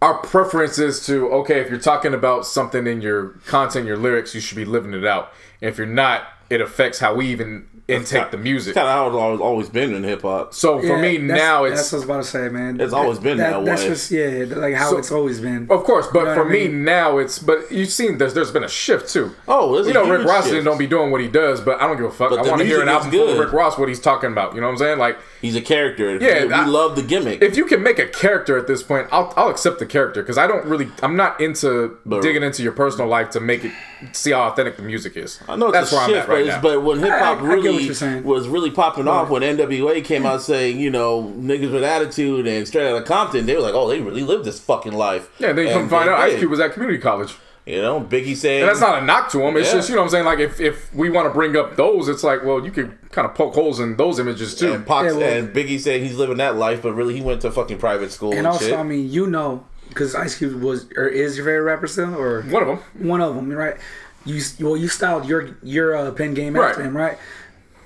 our 0.00 0.18
preference 0.18 0.78
is 0.78 1.04
to 1.06 1.28
okay 1.28 1.60
if 1.60 1.68
you're 1.70 1.78
talking 1.80 2.14
about 2.14 2.46
something 2.46 2.86
in 2.86 3.00
your 3.00 3.30
content, 3.46 3.86
your 3.86 3.96
lyrics, 3.96 4.34
you 4.34 4.40
should 4.40 4.56
be 4.56 4.64
living 4.64 4.94
it 4.94 5.04
out. 5.04 5.32
And 5.60 5.68
if 5.68 5.76
you're 5.78 5.86
not, 5.88 6.22
it 6.50 6.60
affects 6.60 7.00
how 7.00 7.14
we 7.14 7.26
even 7.28 7.77
intake 7.88 8.30
the 8.30 8.36
music. 8.36 8.74
Kind 8.74 8.86
of 8.86 8.92
how 8.92 9.06
it's 9.08 9.16
always, 9.16 9.40
always 9.40 9.68
been 9.70 9.94
in 9.94 10.04
hip 10.04 10.22
hop. 10.22 10.52
So 10.54 10.78
for 10.78 10.84
Yeah, 10.86 11.00
me 11.00 11.16
that's- 11.16 11.38
now, 11.42 11.64
that's 11.68 11.80
it's 11.80 11.92
what 11.92 11.96
I 11.96 11.98
was 11.98 12.04
about 12.04 12.16
to 12.22 12.28
say, 12.48 12.48
man. 12.50 12.80
It's 12.80 12.92
always 12.92 13.18
been 13.18 13.38
that 13.38 13.64
That's 13.64 13.82
way. 13.82 13.88
just 13.88 14.10
yeah, 14.10 14.44
like 14.56 14.74
how 14.74 14.90
So- 14.90 14.98
it's 14.98 15.10
always 15.10 15.40
been. 15.40 15.66
Of 15.70 15.84
course, 15.84 16.06
but 16.12 16.18
You 16.20 16.24
know 16.26 16.34
for 16.34 16.44
what 16.44 16.50
I 16.54 16.58
me 16.58 16.68
now, 16.68 17.16
it's 17.18 17.38
but 17.38 17.72
you've 17.72 17.88
seen 17.90 18.18
there's 18.18 18.34
there's 18.34 18.50
been 18.50 18.64
a 18.64 18.68
shift 18.68 19.08
too. 19.10 19.32
Oh, 19.48 19.74
you 19.82 19.90
a 19.90 19.92
know 19.94 20.02
Rick 20.08 20.20
huge 20.20 20.28
Ross 20.28 20.48
shift. 20.50 20.64
don't 20.64 20.78
be 20.78 20.86
doing 20.86 21.10
what 21.10 21.20
he 21.22 21.28
does, 21.28 21.60
but 21.62 21.80
I 21.80 21.86
don't 21.86 21.96
give 21.96 22.06
a 22.06 22.10
fuck. 22.10 22.30
But 22.30 22.40
I 22.40 22.42
want 22.42 22.60
to 22.60 22.66
hear 22.66 22.82
an 22.82 22.88
album 22.88 23.08
is 23.08 23.14
full 23.14 23.28
of. 23.30 23.38
Rick 23.38 23.52
Ross 23.52 23.78
what 23.78 23.88
he's 23.88 24.00
talking 24.00 24.30
about. 24.32 24.54
You 24.54 24.60
know 24.60 24.66
what 24.66 24.72
I'm 24.74 24.78
saying? 24.78 24.98
Like 24.98 25.16
He's 25.40 25.54
a 25.56 25.60
character. 25.60 26.16
Yeah, 26.20 26.44
we 26.46 26.52
I- 26.52 26.66
love 26.66 26.96
the 26.96 27.02
gimmick. 27.02 27.40
if 27.42 27.56
you 27.56 27.64
can 27.64 27.80
make 27.82 27.98
a 28.00 28.06
character 28.06 28.58
at 28.58 28.66
this 28.66 28.82
point, 28.82 29.06
I'll 29.12 29.32
I'll 29.36 29.48
accept 29.48 29.78
the 29.78 29.86
character 29.86 30.20
because 30.22 30.36
I 30.36 30.46
don't 30.46 30.66
really 30.66 30.88
I'm 31.02 31.16
not 31.16 31.40
into 31.40 31.96
But- 32.04 32.22
digging 32.22 32.42
into 32.42 32.62
your 32.62 32.72
personal 32.72 33.08
life 33.08 33.30
to 33.30 33.40
make 33.40 33.64
it 33.64 33.72
see 34.12 34.32
how 34.32 34.42
authentic 34.48 34.76
the 34.76 34.82
music 34.82 35.16
is. 35.16 35.40
I 35.48 35.56
know 35.56 35.66
it's 35.68 35.74
that's 35.74 35.92
a 35.92 35.94
where 35.96 36.04
I'm 36.04 36.14
at 36.14 36.26
but, 36.26 36.32
right 36.32 36.46
now. 36.46 36.60
but 36.60 36.82
when 36.82 36.98
hip 36.98 37.08
hop 37.10 37.20
I- 37.20 37.30
I 37.30 37.34
get 37.34 37.42
what 37.42 37.54
really 37.54 37.77
you're 37.80 38.22
was 38.22 38.48
really 38.48 38.70
popping 38.70 39.08
off, 39.08 39.28
when 39.30 39.42
NWA 39.42 40.04
came 40.04 40.26
out 40.26 40.42
saying, 40.42 40.78
you 40.80 40.90
know, 40.90 41.22
niggas 41.36 41.72
with 41.72 41.84
attitude 41.84 42.46
and 42.46 42.66
straight 42.66 42.88
out 42.90 42.96
of 43.00 43.04
Compton, 43.06 43.46
they 43.46 43.54
were 43.54 43.62
like, 43.62 43.74
oh, 43.74 43.88
they 43.88 44.00
really 44.00 44.22
lived 44.22 44.44
this 44.44 44.60
fucking 44.60 44.92
life. 44.92 45.28
yeah, 45.38 45.52
then 45.52 45.64
you 45.66 45.70
And 45.72 45.80
come 45.80 45.88
find 45.88 46.08
they 46.08 46.12
out 46.12 46.20
Ice. 46.20 46.38
Cube 46.38 46.50
was 46.50 46.60
at 46.60 46.72
community 46.72 46.98
college. 47.00 47.34
You 47.66 47.82
know, 47.82 48.00
Biggie 48.00 48.34
saying, 48.34 48.62
And 48.62 48.70
that's 48.70 48.80
not 48.80 49.02
a 49.02 49.04
knock 49.04 49.30
to 49.32 49.42
him. 49.42 49.54
It's 49.58 49.68
Yeah. 49.68 49.74
just 49.74 49.90
you 49.90 49.94
know 49.94 50.00
what 50.00 50.06
I'm 50.06 50.10
saying. 50.10 50.24
Like 50.24 50.38
if 50.38 50.58
if 50.58 50.94
we 50.94 51.10
want 51.10 51.26
to 51.28 51.34
bring 51.34 51.54
up 51.54 51.76
those, 51.76 52.08
it's 52.08 52.24
like 52.24 52.42
well 52.42 52.64
you 52.64 52.70
could 52.70 52.96
kind 53.10 53.26
of 53.28 53.34
poke 53.34 53.52
holes 53.54 53.78
in 53.78 53.96
those 53.96 54.18
images 54.18 54.54
too. 54.54 54.72
and 54.72 54.86
Pac 54.86 55.04
Yeah, 55.04 55.12
well- 55.12 55.22
and 55.22 55.54
Biggie 55.54 55.78
saying 55.78 56.02
he's 56.02 56.16
living 56.16 56.38
that 56.38 56.56
life, 56.56 56.80
but 56.82 56.94
really 56.94 57.14
he 57.14 57.20
went 57.20 57.42
to 57.42 57.50
fucking 57.50 57.76
private 57.76 58.10
school 58.10 58.30
and, 58.30 58.38
and 58.38 58.46
also, 58.46 58.64
shit. 58.68 58.74
I 58.78 58.82
mean, 58.84 59.10
you 59.10 59.26
know, 59.26 59.64
because 59.90 60.14
Ice 60.14 60.38
Cube 60.38 60.62
was 60.62 60.86
or 60.96 61.08
is 61.08 61.36
your 61.36 61.44
favorite 61.44 61.60
rapper 61.64 61.86
still, 61.86 62.14
or 62.14 62.40
One 62.44 62.62
of 62.62 62.68
them. 62.68 62.78
one 63.06 63.20
of 63.20 63.34
them, 63.34 63.50
right? 63.52 63.76
You 64.24 64.40
well, 64.60 64.76
you 64.78 64.88
styled 64.88 65.26
your 65.26 65.50
your 65.62 65.94
uh, 65.94 66.10
pen 66.12 66.32
game 66.32 66.56
after 66.56 66.80
Right. 66.80 66.86
him, 66.88 66.96
right? 66.96 67.18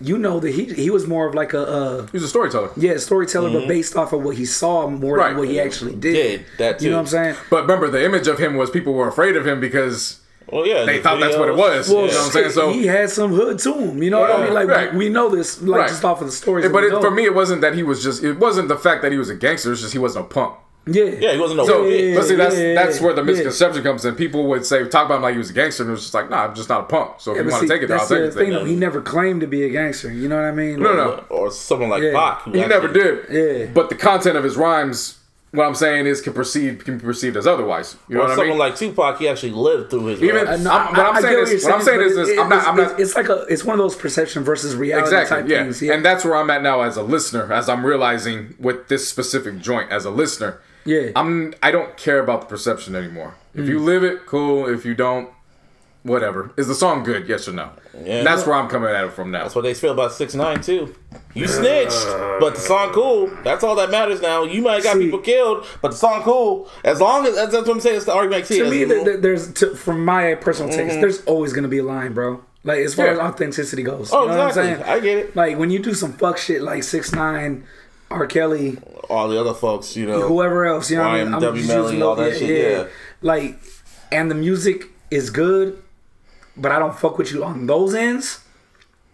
You 0.02 0.18
know 0.18 0.40
that 0.40 0.50
he 0.50 0.64
he 0.84 0.90
was 0.90 1.06
more 1.06 1.26
of 1.28 1.34
like 1.34 1.52
a 1.54 1.62
uh, 1.66 2.06
He's 2.12 2.22
a 2.24 2.28
storyteller. 2.28 2.70
yeah 2.76 2.96
storyteller, 2.96 3.50
but 3.50 3.68
based 3.68 3.96
off 3.96 4.12
of 4.12 4.22
what 4.22 4.36
he 4.36 4.44
saw 4.44 4.88
more 4.88 5.16
Right. 5.16 5.28
than 5.28 5.38
what 5.38 5.48
he 5.48 5.60
actually 5.60 5.94
did. 5.94 6.12
Did, 6.14 6.44
that 6.58 6.82
You 6.82 6.90
know 6.90 6.96
what 6.96 7.00
I'm 7.02 7.06
saying? 7.08 7.36
But 7.50 7.62
remember, 7.62 7.88
the 7.90 8.04
image 8.04 8.26
of 8.28 8.38
him 8.38 8.56
was 8.56 8.70
people 8.70 8.92
were 8.94 9.08
afraid 9.08 9.36
of 9.36 9.46
him 9.46 9.60
because 9.60 10.18
well, 10.50 10.66
yeah, 10.66 10.84
they 10.84 10.96
the 10.98 11.02
thought 11.04 11.20
that's 11.20 11.36
what 11.36 11.48
it 11.48 11.56
was. 11.56 11.88
Well, 11.88 12.06
you 12.06 12.10
know 12.12 12.16
what 12.18 12.26
I'm 12.26 12.32
saying? 12.32 12.50
So 12.50 12.72
he 12.72 12.86
had 12.86 13.08
some 13.10 13.32
hood 13.32 13.58
to 13.60 13.72
him. 13.74 14.02
You 14.02 14.10
know 14.10 14.20
what 14.20 14.30
I 14.32 14.38
Yeah, 14.38 14.44
mean? 14.44 14.54
Like 14.54 14.68
right. 14.68 14.92
we, 14.92 14.98
we 15.06 15.08
know 15.08 15.28
this, 15.30 15.62
like 15.62 15.80
Right. 15.82 15.88
just 15.88 16.04
off 16.04 16.20
of 16.20 16.26
the 16.26 16.32
stories. 16.32 16.64
Yeah, 16.64 16.72
but 16.72 16.84
it, 16.84 16.90
for 17.00 17.10
me, 17.10 17.24
it 17.24 17.34
wasn't 17.34 17.60
that 17.62 17.74
he 17.74 17.82
was 17.82 18.02
just. 18.02 18.22
It 18.24 18.38
wasn't 18.38 18.68
the 18.68 18.76
fact 18.76 19.02
that 19.02 19.12
he 19.12 19.18
was 19.18 19.30
a 19.30 19.34
gangster. 19.34 19.72
It's 19.72 19.80
just 19.80 19.92
he 19.94 19.98
wasn't 19.98 20.26
a 20.26 20.28
punk. 20.28 20.54
Yeah, 20.86 21.04
Yeah, 21.04 21.32
he 21.34 21.38
wasn't 21.38 21.58
no 21.58 21.66
So, 21.66 21.84
bitch. 21.84 22.14
but 22.16 22.24
see, 22.24 22.34
that's 22.34 22.58
yeah, 22.58 22.74
that's 22.74 23.00
where 23.00 23.12
the 23.14 23.22
yeah. 23.22 23.26
misconception 23.26 23.82
comes 23.82 24.04
in. 24.04 24.14
People 24.16 24.46
would 24.48 24.66
say 24.66 24.86
talk 24.88 25.06
about 25.06 25.16
him 25.16 25.22
like 25.22 25.32
he 25.32 25.38
was 25.38 25.50
a 25.50 25.52
gangster, 25.52 25.82
and 25.84 25.90
it 25.90 25.92
was 25.92 26.02
just 26.02 26.14
like, 26.14 26.28
nah, 26.30 26.44
I'm 26.46 26.54
just 26.54 26.68
not 26.68 26.80
a 26.80 26.84
punk. 26.84 27.12
So 27.18 27.30
if 27.32 27.36
Yeah, 27.36 27.42
you 27.44 27.48
want 27.50 27.60
see, 27.62 27.66
to 27.68 27.72
take 27.74 27.82
it, 27.82 27.86
then 27.88 28.00
I'll 28.00 28.06
that's 28.06 28.10
take 28.10 28.18
the 28.18 28.26
it. 28.26 28.32
thing. 28.34 28.50
then. 28.52 28.58
Though. 28.60 28.64
He 28.66 28.74
never 28.76 29.00
claimed 29.00 29.40
to 29.42 29.46
be 29.46 29.64
a 29.64 29.68
gangster. 29.70 30.12
You 30.12 30.28
know 30.28 30.36
what 30.36 30.44
I 30.44 30.52
mean? 30.52 30.80
No, 30.80 30.94
no. 30.94 31.24
or 31.30 31.50
someone 31.52 31.88
like 31.90 32.02
Yeah. 32.02 32.12
Pac. 32.14 32.42
who 32.42 32.52
He 32.52 32.64
never 32.66 32.88
did. 32.88 33.26
Yeah. 33.30 33.66
But 33.72 33.88
the 33.90 33.94
content 33.94 34.36
of 34.36 34.42
his 34.44 34.56
rhymes, 34.56 35.18
what 35.52 35.66
I'm 35.66 35.74
saying 35.74 36.06
is, 36.06 36.20
can 36.22 36.32
perceive 36.32 36.82
can 36.84 36.96
be 36.96 37.04
perceived 37.04 37.36
as 37.36 37.46
otherwise. 37.46 37.94
You 38.08 38.14
know 38.16 38.22
Or 38.22 38.24
what 38.24 38.30
I 38.32 38.36
someone 38.36 38.48
mean? 38.50 38.58
like 38.58 38.74
Tupac, 38.76 39.18
he 39.18 39.28
actually 39.28 39.52
lived 39.52 39.90
through 39.90 40.06
his 40.06 40.22
Even- 40.22 40.36
raps. 40.36 40.48
Uh, 40.48 40.56
no, 40.62 40.70
I'm- 40.70 40.86
what 40.94 40.98
I'm 41.00 41.22
saying 41.22 41.34
get 41.36 41.42
is- 41.52 41.62
you're 41.62 41.70
what 41.70 41.78
I'm 41.78 41.84
saying 41.84 42.00
is 42.00 42.16
this, 42.16 42.28
I'm 42.30 42.48
not- 42.48 42.52
it's- 42.56 42.66
I'm 42.68 42.76
not- 42.76 42.90
It's, 42.92 43.00
it's 43.00 43.16
like 43.16 43.28
a. 43.28 43.44
It's 43.50 43.62
one 43.64 43.74
of 43.78 43.84
those 43.84 43.94
perception 43.94 44.44
versus 44.44 44.74
reality 44.74 45.04
Exactly. 45.08 45.36
type 45.36 45.48
Yeah. 45.48 45.62
things. 45.64 45.82
Yeah. 45.82 45.92
And 45.92 46.04
that's 46.04 46.24
where 46.24 46.36
I'm 46.36 46.48
at 46.50 46.62
now 46.62 46.80
as 46.80 46.96
a 46.96 47.02
listener, 47.02 47.52
as 47.52 47.68
I'm 47.68 47.84
realizing 47.84 48.54
with 48.58 48.88
this 48.88 49.06
specific 49.06 49.60
joint 49.60 49.92
as 49.92 50.04
a 50.06 50.10
listener. 50.10 50.58
Yeah. 50.84 51.10
I'm 51.16 51.54
I 51.62 51.70
don't 51.70 51.96
care 51.96 52.18
about 52.20 52.40
the 52.42 52.46
perception 52.46 52.94
anymore. 52.96 53.34
If 53.54 53.68
you 53.68 53.78
live 53.78 54.02
it, 54.04 54.26
cool. 54.26 54.66
If 54.68 54.84
you 54.86 54.94
don't, 54.94 55.28
whatever. 56.02 56.52
Is 56.56 56.66
the 56.68 56.74
song 56.74 57.04
good? 57.04 57.28
Yes 57.28 57.46
or 57.48 57.52
no? 57.52 57.70
Yeah. 58.02 58.22
That's 58.22 58.46
where 58.46 58.56
I'm 58.56 58.68
coming 58.68 58.88
at 58.90 59.04
it 59.04 59.12
from 59.12 59.30
now. 59.30 59.42
That's 59.42 59.54
what 59.54 59.62
they 59.62 59.74
feel 59.74 59.92
about 59.92 60.12
six 60.12 60.34
nine 60.34 60.60
too. 60.60 60.94
You 61.34 61.46
snitched, 61.46 62.06
but 62.40 62.54
the 62.54 62.60
song 62.60 62.92
cool. 62.92 63.28
That's 63.44 63.62
all 63.62 63.74
that 63.76 63.90
matters 63.90 64.20
now. 64.22 64.44
You 64.44 64.62
might 64.62 64.76
have 64.76 64.84
got 64.84 64.96
See- 64.96 65.04
people 65.04 65.18
killed, 65.20 65.66
but 65.82 65.92
the 65.92 65.96
song 65.96 66.22
cool. 66.22 66.68
As 66.84 67.00
long 67.00 67.26
as 67.26 67.34
that's, 67.34 67.52
that's 67.52 67.66
what 67.68 67.74
I'm 67.74 67.80
saying. 67.80 67.96
It's 67.96 68.06
the 68.06 68.14
argument. 68.14 68.46
to 68.46 68.70
me, 68.70 68.84
th- 68.86 69.04
th- 69.04 69.20
there's 69.20 69.52
to, 69.54 69.74
from 69.74 70.04
my 70.04 70.34
personal 70.36 70.70
taste, 70.72 70.92
Mm-hmm. 70.92 71.00
there's 71.00 71.22
always 71.26 71.52
gonna 71.52 71.68
be 71.68 71.78
a 71.78 71.84
line, 71.84 72.12
bro. 72.14 72.42
Like 72.64 72.78
as 72.78 72.94
far 72.94 73.06
Yeah. 73.06 73.12
as 73.12 73.18
authenticity 73.18 73.82
goes. 73.82 74.10
oh, 74.12 74.22
you 74.22 74.28
know 74.28 74.46
exactly. 74.46 74.72
what 74.72 74.80
I'm 74.80 74.84
saying? 74.86 74.98
I 74.98 75.00
get 75.00 75.18
it. 75.18 75.36
Like 75.36 75.58
when 75.58 75.70
you 75.70 75.78
do 75.80 75.94
some 75.94 76.12
fuck 76.14 76.38
shit 76.38 76.62
like 76.62 76.82
six 76.84 77.12
nine, 77.12 77.64
R. 78.12 78.26
Kelly, 78.26 78.78
All 79.08 79.28
the 79.28 79.38
other 79.40 79.54
folks, 79.54 79.96
you 79.96 80.06
know, 80.06 80.26
whoever 80.28 80.64
else, 80.66 80.90
you 80.90 80.96
know 80.96 81.04
what 81.04 81.20
I 81.20 81.24
mean? 81.24 81.32
YNW 81.34 81.56
just 81.56 81.68
Melly, 81.68 81.82
using 81.82 82.02
all 82.02 82.14
those- 82.16 82.32
that 82.32 82.38
shit, 82.38 82.72
yeah. 82.78 82.86
Like, 83.20 83.58
and 84.10 84.30
the 84.30 84.34
music 84.34 84.86
is 85.10 85.30
good, 85.30 85.82
but 86.56 86.72
I 86.72 86.78
don't 86.78 86.96
fuck 86.98 87.18
with 87.18 87.32
you 87.32 87.44
on 87.44 87.66
those 87.66 87.94
ends. 87.94 88.40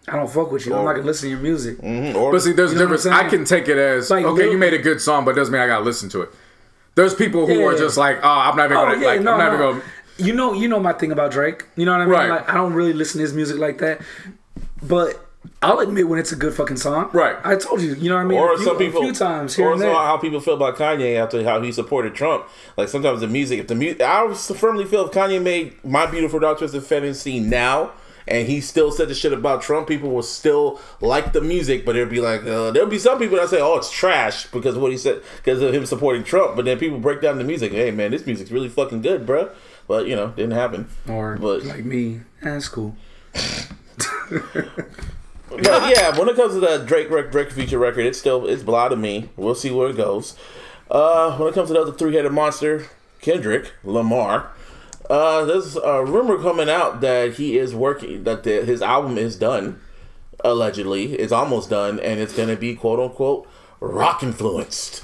I 0.07 0.15
don't 0.15 0.29
fuck 0.29 0.51
with 0.51 0.65
you. 0.65 0.73
I'm 0.73 0.85
not 0.85 0.93
gonna 0.93 1.05
listen 1.05 1.27
to 1.27 1.29
your 1.31 1.39
music. 1.39 1.77
Mm-hmm, 1.77 2.17
or, 2.17 2.31
But 2.31 2.41
see, 2.41 2.51
there's 2.53 2.71
a 2.71 2.73
You 2.73 2.79
know 2.79 2.85
difference. 2.85 3.05
I'm 3.05 3.13
I 3.13 3.19
saying? 3.19 3.29
can 3.29 3.45
take 3.45 3.67
it 3.67 3.77
as 3.77 4.09
Like, 4.09 4.25
okay, 4.25 4.49
you 4.49 4.57
made 4.57 4.73
a 4.73 4.79
good 4.79 4.99
song, 5.01 5.23
but 5.23 5.31
it 5.31 5.35
doesn't 5.35 5.51
mean 5.51 5.61
I 5.61 5.67
gotta 5.67 5.83
listen 5.85 6.09
to 6.09 6.21
it. 6.21 6.29
There's 6.95 7.13
people 7.13 7.45
who 7.45 7.63
are 7.65 7.77
just 7.77 7.95
like, 7.97 8.17
oh, 8.23 8.27
I'm 8.27 8.55
not 8.57 8.65
even 8.65 8.77
Oh 8.77 8.85
gonna 8.87 8.99
yeah, 9.01 9.07
like, 9.07 9.21
no, 9.21 9.33
I'm 9.33 9.37
not 9.37 9.51
no. 9.59 9.69
even 9.69 9.79
gonna. 9.79 9.91
You 10.17 10.33
know, 10.33 10.53
you 10.53 10.67
know 10.67 10.79
my 10.79 10.93
thing 10.93 11.11
about 11.11 11.31
Drake. 11.31 11.65
You 11.77 11.85
know 11.85 11.91
what 11.91 12.01
I 12.01 12.05
mean? 12.05 12.13
Right. 12.13 12.29
Like, 12.29 12.49
I 12.49 12.55
don't 12.55 12.73
really 12.73 12.91
listen 12.93 13.19
to 13.19 13.21
his 13.21 13.33
music 13.33 13.57
like 13.59 13.77
that, 13.77 14.01
but 14.81 15.28
I'll 15.61 15.79
admit 15.79 16.07
when 16.07 16.19
it's 16.19 16.31
a 16.31 16.35
good 16.35 16.53
fucking 16.53 16.77
song. 16.77 17.09
Right. 17.13 17.37
I 17.43 17.55
told 17.55 17.81
you. 17.81 17.93
You 17.95 18.09
know 18.09 18.15
what 18.15 18.21
I 18.21 18.25
mean? 18.25 18.37
or 18.37 18.53
a 18.53 18.57
few, 18.57 18.65
some 18.65 18.77
people, 18.77 19.01
a 19.01 19.03
few 19.05 19.13
times 19.13 19.55
here 19.55 19.67
or 19.67 19.73
and 19.73 19.81
there. 19.81 19.93
how 19.93 20.17
people 20.17 20.39
feel 20.39 20.53
about 20.55 20.75
Kanye 20.77 21.17
after 21.17 21.43
how 21.43 21.61
he 21.61 21.71
supported 21.71 22.13
Trump. 22.15 22.45
Like 22.77 22.89
sometimes 22.89 23.21
the 23.21 23.27
music, 23.27 23.59
if 23.59 23.67
the 23.67 23.75
music, 23.75 24.01
I 24.01 24.33
firmly 24.33 24.85
feel 24.85 25.05
if 25.05 25.11
Kanye 25.11 25.41
made 25.41 25.83
"My 25.83 26.05
Beautiful 26.05 26.39
Dark 26.39 26.57
Twisted 26.59 26.83
Fantasy" 26.83 27.39
now. 27.39 27.91
And 28.27 28.47
he 28.47 28.61
still 28.61 28.91
said 28.91 29.07
the 29.07 29.15
shit 29.15 29.33
about 29.33 29.63
Trump. 29.63 29.87
People 29.87 30.11
will 30.11 30.21
still 30.21 30.79
like 31.01 31.33
the 31.33 31.41
music, 31.41 31.83
but 31.83 31.95
it'll 31.95 32.09
be 32.11 32.19
like 32.21 32.41
uh, 32.41 32.69
there'll 32.69 32.87
be 32.89 32.99
some 32.99 33.17
people 33.17 33.37
that 33.37 33.49
say, 33.49 33.59
"Oh, 33.59 33.77
it's 33.77 33.89
trash" 33.89 34.45
because 34.47 34.75
of 34.75 34.81
what 34.83 34.91
he 34.91 34.97
said 34.99 35.23
because 35.37 35.61
of 35.63 35.73
him 35.73 35.85
supporting 35.87 36.23
Trump. 36.23 36.55
But 36.55 36.65
then 36.65 36.77
people 36.77 36.99
break 36.99 37.21
down 37.21 37.37
the 37.39 37.43
music. 37.43 37.71
Hey, 37.71 37.89
man, 37.89 38.11
this 38.11 38.25
music's 38.27 38.51
really 38.51 38.69
fucking 38.69 39.01
good, 39.01 39.25
bro. 39.25 39.49
But 39.87 40.05
you 40.05 40.15
know, 40.15 40.27
didn't 40.29 40.51
happen. 40.51 40.89
or 41.07 41.37
but 41.37 41.63
like 41.63 41.85
me, 41.85 42.21
that's 42.43 42.67
cool. 42.67 42.95
But 45.49 45.63
yeah, 45.63 46.17
when 46.17 46.29
it 46.29 46.35
comes 46.35 46.53
to 46.53 46.59
that 46.61 46.85
Drake 46.85 47.09
Drake, 47.09 47.31
Drake 47.31 47.51
feature 47.51 47.79
record, 47.79 48.05
it's 48.05 48.19
still 48.19 48.47
it's 48.47 48.63
blah 48.63 48.89
to 48.89 48.95
me. 48.95 49.29
We'll 49.35 49.55
see 49.55 49.71
where 49.71 49.89
it 49.89 49.97
goes. 49.97 50.35
Uh, 50.89 51.37
when 51.37 51.49
it 51.49 51.53
comes 51.53 51.69
to 51.69 51.73
the 51.73 51.81
other 51.81 51.91
three 51.91 52.15
headed 52.15 52.31
monster, 52.31 52.87
Kendrick 53.21 53.73
Lamar, 53.83 54.51
uh, 55.09 55.45
there's 55.45 55.75
a 55.75 56.03
rumor 56.05 56.37
coming 56.37 56.69
out 56.69 57.01
that 57.01 57.33
he 57.33 57.57
is 57.57 57.73
working 57.73 58.23
that 58.23 58.43
the, 58.43 58.63
his 58.63 58.81
album 58.81 59.17
is 59.17 59.35
done. 59.35 59.79
Allegedly, 60.43 61.13
it's 61.13 61.33
almost 61.33 61.69
done, 61.69 61.99
and 61.99 62.19
it's 62.19 62.33
gonna 62.33 62.55
be 62.55 62.75
quote 62.75 62.99
unquote 62.99 63.47
rock 63.79 64.23
influenced. 64.23 65.03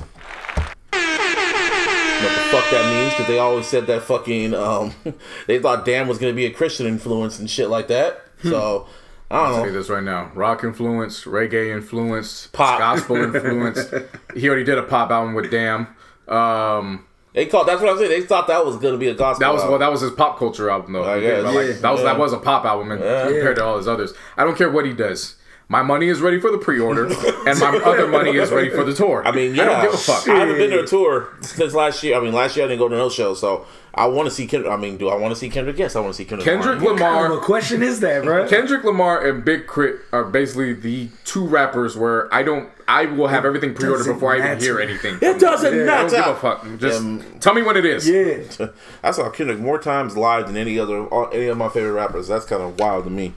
What 0.91 2.33
the 2.33 2.41
fuck 2.49 2.71
that 2.71 2.89
means? 2.93 3.13
Because 3.13 3.27
they 3.27 3.39
always 3.39 3.67
said 3.67 3.87
that 3.87 4.03
fucking 4.03 4.53
um, 4.53 4.93
they 5.47 5.59
thought 5.59 5.85
Damn 5.85 6.07
was 6.07 6.17
gonna 6.19 6.33
be 6.33 6.45
a 6.45 6.51
Christian 6.51 6.85
influence 6.87 7.37
and 7.39 7.49
shit 7.49 7.69
like 7.69 7.87
that. 7.89 8.21
So 8.43 8.87
I 9.31 9.49
don't 9.49 9.57
know. 9.59 9.65
you 9.65 9.71
this 9.71 9.89
right 9.89 10.03
now: 10.03 10.31
rock 10.35 10.63
influenced, 10.63 11.25
reggae 11.25 11.73
influenced, 11.75 12.53
Pop. 12.53 12.79
gospel 12.79 13.17
influenced. 13.17 13.93
he 14.35 14.47
already 14.47 14.63
did 14.63 14.77
a 14.77 14.83
pop 14.83 15.09
album 15.11 15.33
with 15.33 15.49
Damn, 15.51 15.87
Um, 16.27 17.05
They 17.33 17.47
called. 17.47 17.67
That's 17.67 17.81
what 17.81 17.91
I'm 17.91 17.97
saying. 17.97 18.09
They 18.11 18.21
thought 18.21 18.47
that 18.47 18.65
was 18.65 18.77
gonna 18.77 18.97
be 18.97 19.07
a 19.07 19.15
gospel. 19.15 19.45
that 19.47 19.53
was 19.53 19.63
well, 19.63 19.79
that 19.79 19.91
was 19.91 20.01
his 20.01 20.11
pop 20.11 20.37
culture 20.37 20.69
album 20.69 20.93
though. 20.93 21.03
I 21.03 21.19
guess. 21.19 21.43
Like, 21.43 21.53
Yeah. 21.67 21.73
that 21.73 21.91
was 21.91 22.03
that 22.03 22.17
was 22.19 22.33
a 22.33 22.37
pop 22.37 22.65
album 22.65 22.91
in, 22.91 22.99
compared 22.99 23.55
to 23.57 23.63
all 23.65 23.77
his 23.77 23.87
others. 23.87 24.13
I 24.37 24.43
don't 24.43 24.57
care 24.57 24.69
what 24.69 24.85
he 24.85 24.93
does. 24.93 25.34
My 25.67 25.81
money 25.81 26.09
is 26.09 26.21
ready 26.21 26.39
for 26.39 26.51
the 26.51 26.59
pre-order, 26.59 27.05
and 27.47 27.59
my 27.59 27.81
other 27.83 28.07
money 28.07 28.31
is 28.37 28.51
ready 28.51 28.69
for 28.69 28.83
the 28.83 28.93
tour. 28.93 29.27
I 29.27 29.31
mean, 29.31 29.55
yeah, 29.55 29.63
I 29.63 29.65
don't 29.65 29.81
give 29.85 29.93
a 29.95 29.97
fuck. 29.97 30.27
I 30.29 30.35
haven't 30.35 30.57
been 30.57 30.69
to 30.69 30.81
a 30.83 30.85
tour 30.87 31.29
since 31.41 31.73
last 31.73 32.03
year. 32.03 32.15
I 32.15 32.19
mean, 32.19 32.33
last 32.33 32.55
year 32.55 32.65
I 32.65 32.67
didn't 32.67 32.79
go 32.79 32.87
to 32.87 32.95
no 32.95 33.09
show, 33.09 33.33
so 33.33 33.65
I 33.95 34.05
want 34.05 34.27
to 34.29 34.31
see 34.35 34.45
Kendrick. 34.45 34.71
I 34.71 34.77
mean, 34.77 34.97
do 34.97 35.09
I 35.09 35.15
want 35.15 35.31
to 35.33 35.35
see 35.39 35.49
Kendrick? 35.49 35.79
Yes, 35.79 35.95
I 35.95 36.01
want 36.01 36.13
to 36.13 36.17
see 36.17 36.25
Kendrick. 36.25 36.45
Kendrick 36.45 36.81
Lamar. 36.81 36.91
What 36.91 36.99
kind 36.99 37.33
of 37.33 37.39
a 37.39 37.41
question 37.41 37.81
is 37.81 37.99
that, 38.01 38.23
bro? 38.23 38.47
Kendrick 38.47 38.83
Lamar, 38.83 39.25
and 39.27 39.43
Big 39.43 39.67
K.R.I.T. 39.67 39.97
are 40.11 40.23
basically 40.25 40.73
the 40.73 41.09
two 41.23 41.47
rappers 41.47 41.97
where 41.97 42.31
I 42.31 42.43
don't. 42.43 42.69
I 42.87 43.07
will 43.07 43.29
have 43.29 43.45
everything 43.45 43.73
pre-ordered 43.73 43.97
doesn't 44.01 44.13
before 44.13 44.35
I 44.35 44.37
even 44.45 44.59
hear 44.59 44.79
anything. 44.79 45.15
It 45.19 45.39
doesn't 45.39 45.73
I 45.73 45.77
don't 45.77 45.85
matter. 45.87 46.09
give 46.15 46.27
a 46.27 46.35
fuck. 46.35 46.63
Just 46.77 46.99
Um, 47.01 47.23
tell 47.39 47.55
me 47.55 47.63
when 47.63 47.75
it 47.75 47.85
is. 47.87 48.07
yeah. 48.07 48.67
I 49.03 49.09
saw 49.09 49.31
Kendrick 49.31 49.57
more 49.57 49.79
times 49.79 50.15
live 50.15 50.45
than 50.45 50.57
any 50.57 50.77
other 50.77 51.11
any 51.33 51.47
of 51.47 51.57
my 51.57 51.69
favorite 51.69 51.93
rappers. 51.93 52.27
That's 52.27 52.45
kind 52.45 52.61
of 52.61 52.77
wild 52.79 53.05
to 53.05 53.09
me. 53.09 53.33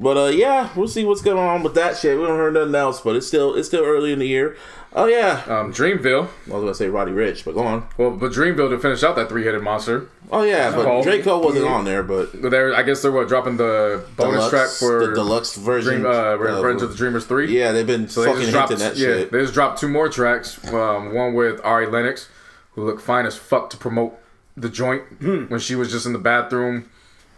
But 0.00 0.16
uh, 0.16 0.26
yeah, 0.26 0.70
we'll 0.76 0.86
see 0.88 1.04
what's 1.04 1.22
going 1.22 1.38
on 1.38 1.62
with 1.62 1.74
that 1.74 1.96
shit. 1.96 2.16
We 2.18 2.24
don't 2.24 2.36
heard 2.36 2.54
nothing 2.54 2.74
else, 2.74 3.00
but 3.00 3.16
it's 3.16 3.26
still 3.26 3.54
it's 3.56 3.66
still 3.68 3.84
early 3.84 4.12
in 4.12 4.18
the 4.20 4.28
year. 4.28 4.56
Oh 4.94 5.06
yeah, 5.06 5.42
Um, 5.46 5.72
Dreamville. 5.72 6.28
I 6.46 6.54
was 6.54 6.62
gonna 6.62 6.74
say 6.74 6.88
Roddy 6.88 7.12
Ricch, 7.12 7.44
but 7.44 7.54
go 7.54 7.60
on. 7.62 7.86
Well, 7.98 8.12
but 8.12 8.32
Dreamville 8.32 8.70
to 8.70 8.78
finish 8.78 9.02
out 9.02 9.16
that 9.16 9.28
three-headed 9.28 9.60
monster. 9.62 10.08
Oh 10.30 10.42
yeah, 10.44 10.70
but 10.74 10.84
Cole. 10.84 11.02
Draco 11.02 11.42
wasn't 11.42 11.66
on 11.66 11.84
there, 11.84 12.02
but 12.02 12.30
They're, 12.40 12.74
I 12.74 12.82
guess 12.82 13.02
they're 13.02 13.12
what 13.12 13.28
dropping 13.28 13.56
the 13.58 14.04
bonus 14.16 14.34
deluxe, 14.48 14.50
track 14.50 14.68
for 14.70 15.06
the 15.08 15.14
deluxe 15.14 15.56
version. 15.56 16.00
Dream, 16.02 16.06
uh, 16.06 16.10
of- 16.34 16.40
Revenge 16.40 16.80
of 16.82 16.90
the 16.90 16.96
Dreamers 16.96 17.26
three. 17.26 17.54
yeah, 17.58 17.72
they've 17.72 17.86
been 17.86 18.08
So 18.08 18.22
they 18.22 18.26
fucking 18.28 18.40
just 18.42 18.52
dropped, 18.52 18.70
hinting 18.70 18.88
that 18.88 18.96
yeah, 18.96 19.06
shit. 19.06 19.30
they 19.32 19.40
just 19.42 19.52
dropped 19.54 19.78
two 19.80 19.88
more 19.88 20.08
tracks. 20.08 20.62
Um, 20.72 21.12
one 21.14 21.34
with 21.34 21.60
Ari 21.64 21.86
Lennox, 21.88 22.28
who 22.72 22.84
looked 22.86 23.02
fine 23.02 23.26
as 23.26 23.36
fuck 23.36 23.68
to 23.70 23.76
promote 23.76 24.18
the 24.56 24.68
joint 24.70 25.02
Hmm. 25.20 25.44
when 25.46 25.60
she 25.60 25.74
was 25.74 25.90
just 25.92 26.06
in 26.06 26.12
the 26.14 26.18
bathroom 26.18 26.88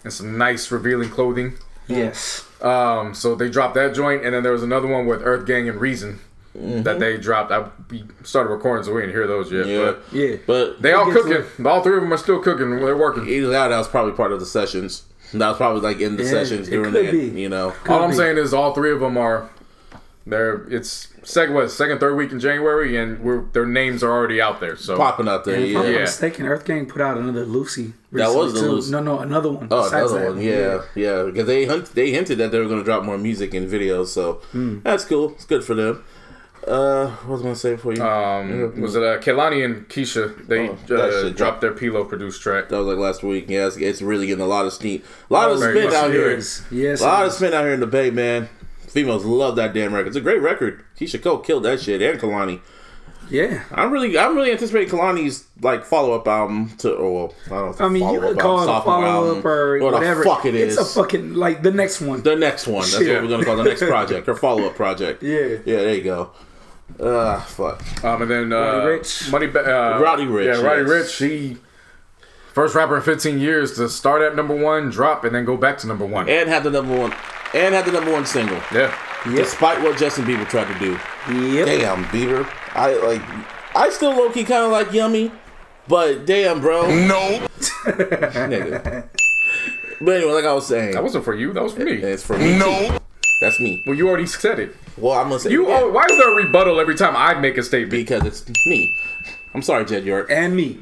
in 0.04 0.11
some 0.12 0.38
nice 0.38 0.70
revealing 0.70 1.08
clothing. 1.11 1.54
Yes. 1.88 2.44
Um, 2.62 3.14
so 3.14 3.34
they 3.34 3.48
dropped 3.48 3.74
that 3.74 3.94
joint, 3.94 4.24
and 4.24 4.34
then 4.34 4.42
there 4.42 4.52
was 4.52 4.62
another 4.62 4.86
one 4.86 5.06
with 5.06 5.22
Earth 5.24 5.46
Gang 5.46 5.68
and 5.68 5.80
Reason 5.80 6.18
that 6.54 6.98
they 6.98 7.16
dropped. 7.16 7.52
I 7.52 7.66
we 7.90 8.04
started 8.24 8.50
recording, 8.50 8.84
so 8.84 8.92
we 8.92 9.00
didn't 9.02 9.14
hear 9.14 9.26
those 9.26 9.50
yet. 9.52 9.66
Mm-hmm. 9.66 10.16
Yeah, 10.16 10.26
But 10.26 10.30
Yeah. 10.30 10.36
but 10.46 10.82
they 10.82 10.92
all 10.92 11.06
We'll 11.06 11.14
get 11.24 11.36
to 11.36 11.42
cooking. 11.44 11.66
All 11.66 11.82
three 11.82 11.96
of 11.96 12.02
them 12.02 12.12
are 12.12 12.16
still 12.18 12.40
cooking. 12.40 12.70
They're 12.80 12.96
working. 12.96 13.28
either 13.28 13.48
that, 13.50 13.66
or 13.66 13.68
that 13.70 13.78
was 13.78 13.88
probably 13.88 14.12
part 14.12 14.32
of 14.32 14.40
the 14.40 14.46
sessions. 14.46 15.04
That 15.32 15.48
was 15.48 15.56
probably 15.58 15.80
like 15.80 16.00
in 16.00 16.16
the 16.16 16.24
Yeah, 16.24 16.30
sessions 16.30 16.68
during 16.68 16.92
could 16.92 17.06
the, 17.06 17.30
be. 17.30 17.40
you 17.40 17.48
know. 17.48 17.72
All 17.88 18.02
I'm 18.02 18.11
be. 18.11 18.16
saying 18.16 18.36
is 18.36 18.52
all 18.52 18.74
three 18.74 18.90
of 18.90 18.98
them 19.00 19.16
are. 19.16 19.48
They're 20.26 20.66
it's 20.68 21.08
second 21.22 21.54
what 21.54 21.70
second 21.70 21.98
third 21.98 22.14
week 22.14 22.30
in 22.30 22.38
January, 22.40 22.96
and 22.96 23.20
we're 23.20 23.42
their 23.52 23.64
names 23.66 24.02
are 24.02 24.10
already 24.10 24.40
out 24.40 24.60
there. 24.60 24.76
So 24.76 24.96
popping 24.96 25.26
out 25.28 25.44
there. 25.44 25.54
And 25.56 25.64
if 25.64 25.76
I'm 25.76 25.84
Yeah. 25.86 25.90
not 25.92 26.00
mistaken, 26.02 26.46
Earth 26.46 26.64
Gang 26.66 26.86
put 26.86 27.00
out 27.00 27.16
another 27.16 27.44
Lucy. 27.44 27.94
That 28.12 28.34
was 28.34 28.52
the. 28.54 28.60
Lucy. 28.68 28.92
No, 28.92 29.00
no, 29.00 29.18
another 29.20 29.50
one. 29.50 29.68
Oh, 29.70 29.82
besides 29.84 30.12
another 30.12 30.26
that. 30.26 30.34
one. 30.36 30.42
Yeah, 30.42 30.82
yeah. 30.94 31.22
Because 31.24 31.46
they 31.46 31.64
hunt, 31.64 31.94
they 31.94 32.10
hinted 32.10 32.38
that 32.38 32.52
they 32.52 32.58
were 32.58 32.66
going 32.66 32.78
to 32.80 32.84
drop 32.84 33.02
more 33.04 33.16
music 33.18 33.54
and 33.54 33.68
videos, 33.70 34.08
so 34.08 34.34
Hmm. 34.52 34.78
that's 34.84 35.04
cool. 35.04 35.30
It's 35.30 35.46
good 35.46 35.64
for 35.64 35.74
them. 35.74 36.04
Uh, 36.68 37.06
what 37.24 37.28
was 37.30 37.40
I 37.40 37.42
going 37.44 37.54
to 37.54 37.60
say 37.60 37.76
for 37.78 37.94
you? 37.94 38.02
um, 38.02 38.78
was 38.82 38.94
it 38.94 39.02
uh, 39.02 39.18
Kehlani 39.18 39.64
and 39.64 39.88
Keyshia? 39.88 40.46
They 40.46 40.68
Oh, 40.68 40.94
uh, 40.94 41.22
shit 41.22 41.34
dropped 41.34 41.62
their 41.62 41.72
Pilo 41.72 42.06
produced 42.06 42.42
track. 42.42 42.68
that 42.68 42.76
was 42.76 42.86
like 42.86 42.98
last 42.98 43.22
week. 43.22 43.46
Yeah, 43.48 43.66
it's, 43.66 43.78
it's 43.78 44.02
really 44.02 44.26
getting 44.26 44.44
a 44.44 44.46
lot 44.46 44.66
of 44.66 44.74
steam. 44.74 45.02
A 45.30 45.32
lot 45.32 45.50
of 45.50 45.58
Very 45.58 45.80
spin 45.80 45.94
out 45.94 46.10
it 46.10 46.12
here. 46.12 46.30
Yes. 46.32 46.62
Yes. 46.70 47.00
A 47.00 47.04
lot 47.04 47.22
it 47.22 47.26
of 47.26 47.30
is. 47.30 47.36
spin 47.38 47.54
out 47.54 47.64
here 47.64 47.72
in 47.72 47.80
the 47.80 47.86
Bay, 47.86 48.10
man. 48.10 48.50
Females 48.91 49.24
love 49.24 49.57
that 49.57 49.72
damn 49.72 49.95
record. 49.95 50.09
It's 50.09 50.16
a 50.16 50.20
great 50.20 50.41
record. 50.43 50.84
Keyshia 50.99 51.22
Cole 51.22 51.38
killed 51.38 51.62
that 51.64 51.80
shit, 51.80 52.03
and 52.03 52.20
Kehlani. 52.20 52.61
Yeah. 53.30 53.62
I'm 53.72 53.93
really, 53.93 54.18
I'm 54.18 54.34
really 54.34 54.51
anticipating 54.51 54.88
Kehlani's 54.88 55.45
like 55.62 55.84
follow 55.84 56.12
up 56.14 56.26
album 56.26 56.70
to, 56.78 56.93
or 56.95 57.12
well, 57.28 57.34
I 57.47 57.49
don't 57.51 57.78
know. 57.80 57.86
I 57.86 57.88
mean, 57.88 58.09
you 58.12 58.20
could 58.20 58.38
call 58.41 58.59
it 58.61 58.64
a 58.64 58.82
follow 58.82 59.38
up 59.38 59.45
or 59.45 59.78
what 59.78 59.93
whatever. 59.93 60.24
the 60.24 60.28
fuck 60.30 60.45
it 60.47 60.57
is. 60.57 60.76
It's 60.76 60.97
a 60.97 61.01
fucking 61.03 61.34
like 61.34 61.62
the 61.62 61.70
next 61.70 62.01
one. 62.01 62.22
The 62.22 62.34
next 62.34 62.66
one. 62.66 62.80
That's 62.80 62.99
Shit. 62.99 63.14
what 63.14 63.22
we're 63.22 63.28
gonna 63.28 63.45
call 63.45 63.57
the 63.57 63.62
next 63.64 63.82
project. 63.86 64.28
or 64.28 64.34
follow 64.34 64.66
up 64.66 64.74
project. 64.74 65.22
Yeah. 65.22 65.59
Yeah, 65.64 65.76
there 65.76 65.95
you 65.95 66.03
go. 66.03 66.30
Uh 66.99 67.38
fuck. 67.43 67.80
Um, 68.05 68.22
and 68.22 68.30
then 68.30 68.53
uh, 68.53 68.57
Roddy 68.59 68.86
Ricch. 68.99 69.30
Money, 69.30 69.47
Ba- 69.47 69.64
uh, 69.64 70.01
Roddy 70.01 70.24
Ricch, 70.24 70.47
yeah, 70.47 70.61
Roddy 70.61 70.80
yes. 70.82 71.20
Rich. 71.20 71.30
He 71.30 71.57
first 72.53 72.74
rapper 72.74 72.96
in 72.96 73.03
15 73.03 73.38
years 73.38 73.76
to 73.76 73.88
start 73.88 74.22
at 74.22 74.34
number 74.36 74.55
one, 74.55 74.90
drop, 74.90 75.24
and 75.24 75.34
then 75.34 75.44
go 75.44 75.57
back 75.57 75.78
to 75.78 75.86
number 75.86 76.05
one. 76.07 76.28
And 76.28 76.48
had 76.48 76.62
the 76.64 76.70
number 76.70 76.96
one 76.98 77.12
and 77.55 77.74
had 77.74 77.84
the 77.84 77.92
number 77.92 78.12
one 78.12 78.24
single. 78.26 78.59
yeah, 78.72 78.96
Despite 79.26 79.82
what 79.82 79.98
Justin 79.98 80.24
Bieber 80.24 80.48
tried 80.48 80.72
to 80.72 80.78
do. 80.78 80.92
Yep. 81.53 81.66
Damn, 81.66 82.05
Bieber. 82.07 82.48
I 82.74 82.94
like 82.94 83.22
I 83.74 83.90
still 83.90 84.11
low 84.16 84.30
key 84.30 84.44
kinda 84.44 84.68
like 84.68 84.92
yummy. 84.92 85.32
But 85.88 86.24
damn 86.26 86.61
bro. 86.61 86.82
No. 87.07 87.46
Nigga. 87.86 89.09
But 90.01 90.16
anyway, 90.16 90.32
like 90.32 90.44
I 90.44 90.53
was 90.55 90.66
saying, 90.66 90.92
that 90.94 91.03
wasn't 91.03 91.24
for 91.24 91.34
you. 91.34 91.53
That 91.53 91.62
was 91.62 91.74
for 91.74 91.84
me. 91.84 91.92
it's 91.92 92.22
for 92.22 92.38
me. 92.38 92.59
No. 92.59 92.88
too. 92.88 92.98
That's 93.42 93.59
me. 93.61 93.82
Well, 93.86 93.96
you 93.96 94.09
already 94.09 94.26
said 94.26 94.59
it. 94.59 94.74
Well, 94.96 95.12
I'm 95.18 95.28
gonna 95.28 95.40
say 95.40 95.51
You. 95.51 95.68
it 95.68 95.72
Oh, 95.72 95.90
why 95.90 96.05
is 96.11 96.16
there 96.18 96.30
a 96.32 96.34
rebuttal 96.36 96.78
every 96.80 96.94
time 96.94 97.14
I 97.16 97.34
make 97.34 97.57
a 97.59 97.62
statement? 97.62 97.90
because 97.92 98.24
it's 98.24 98.66
me. 98.66 98.94
I'm 99.55 99.62
sorry, 99.62 99.84
Jed 99.84 100.05
York. 100.05 100.30
And 100.30 100.55
me. 100.57 100.80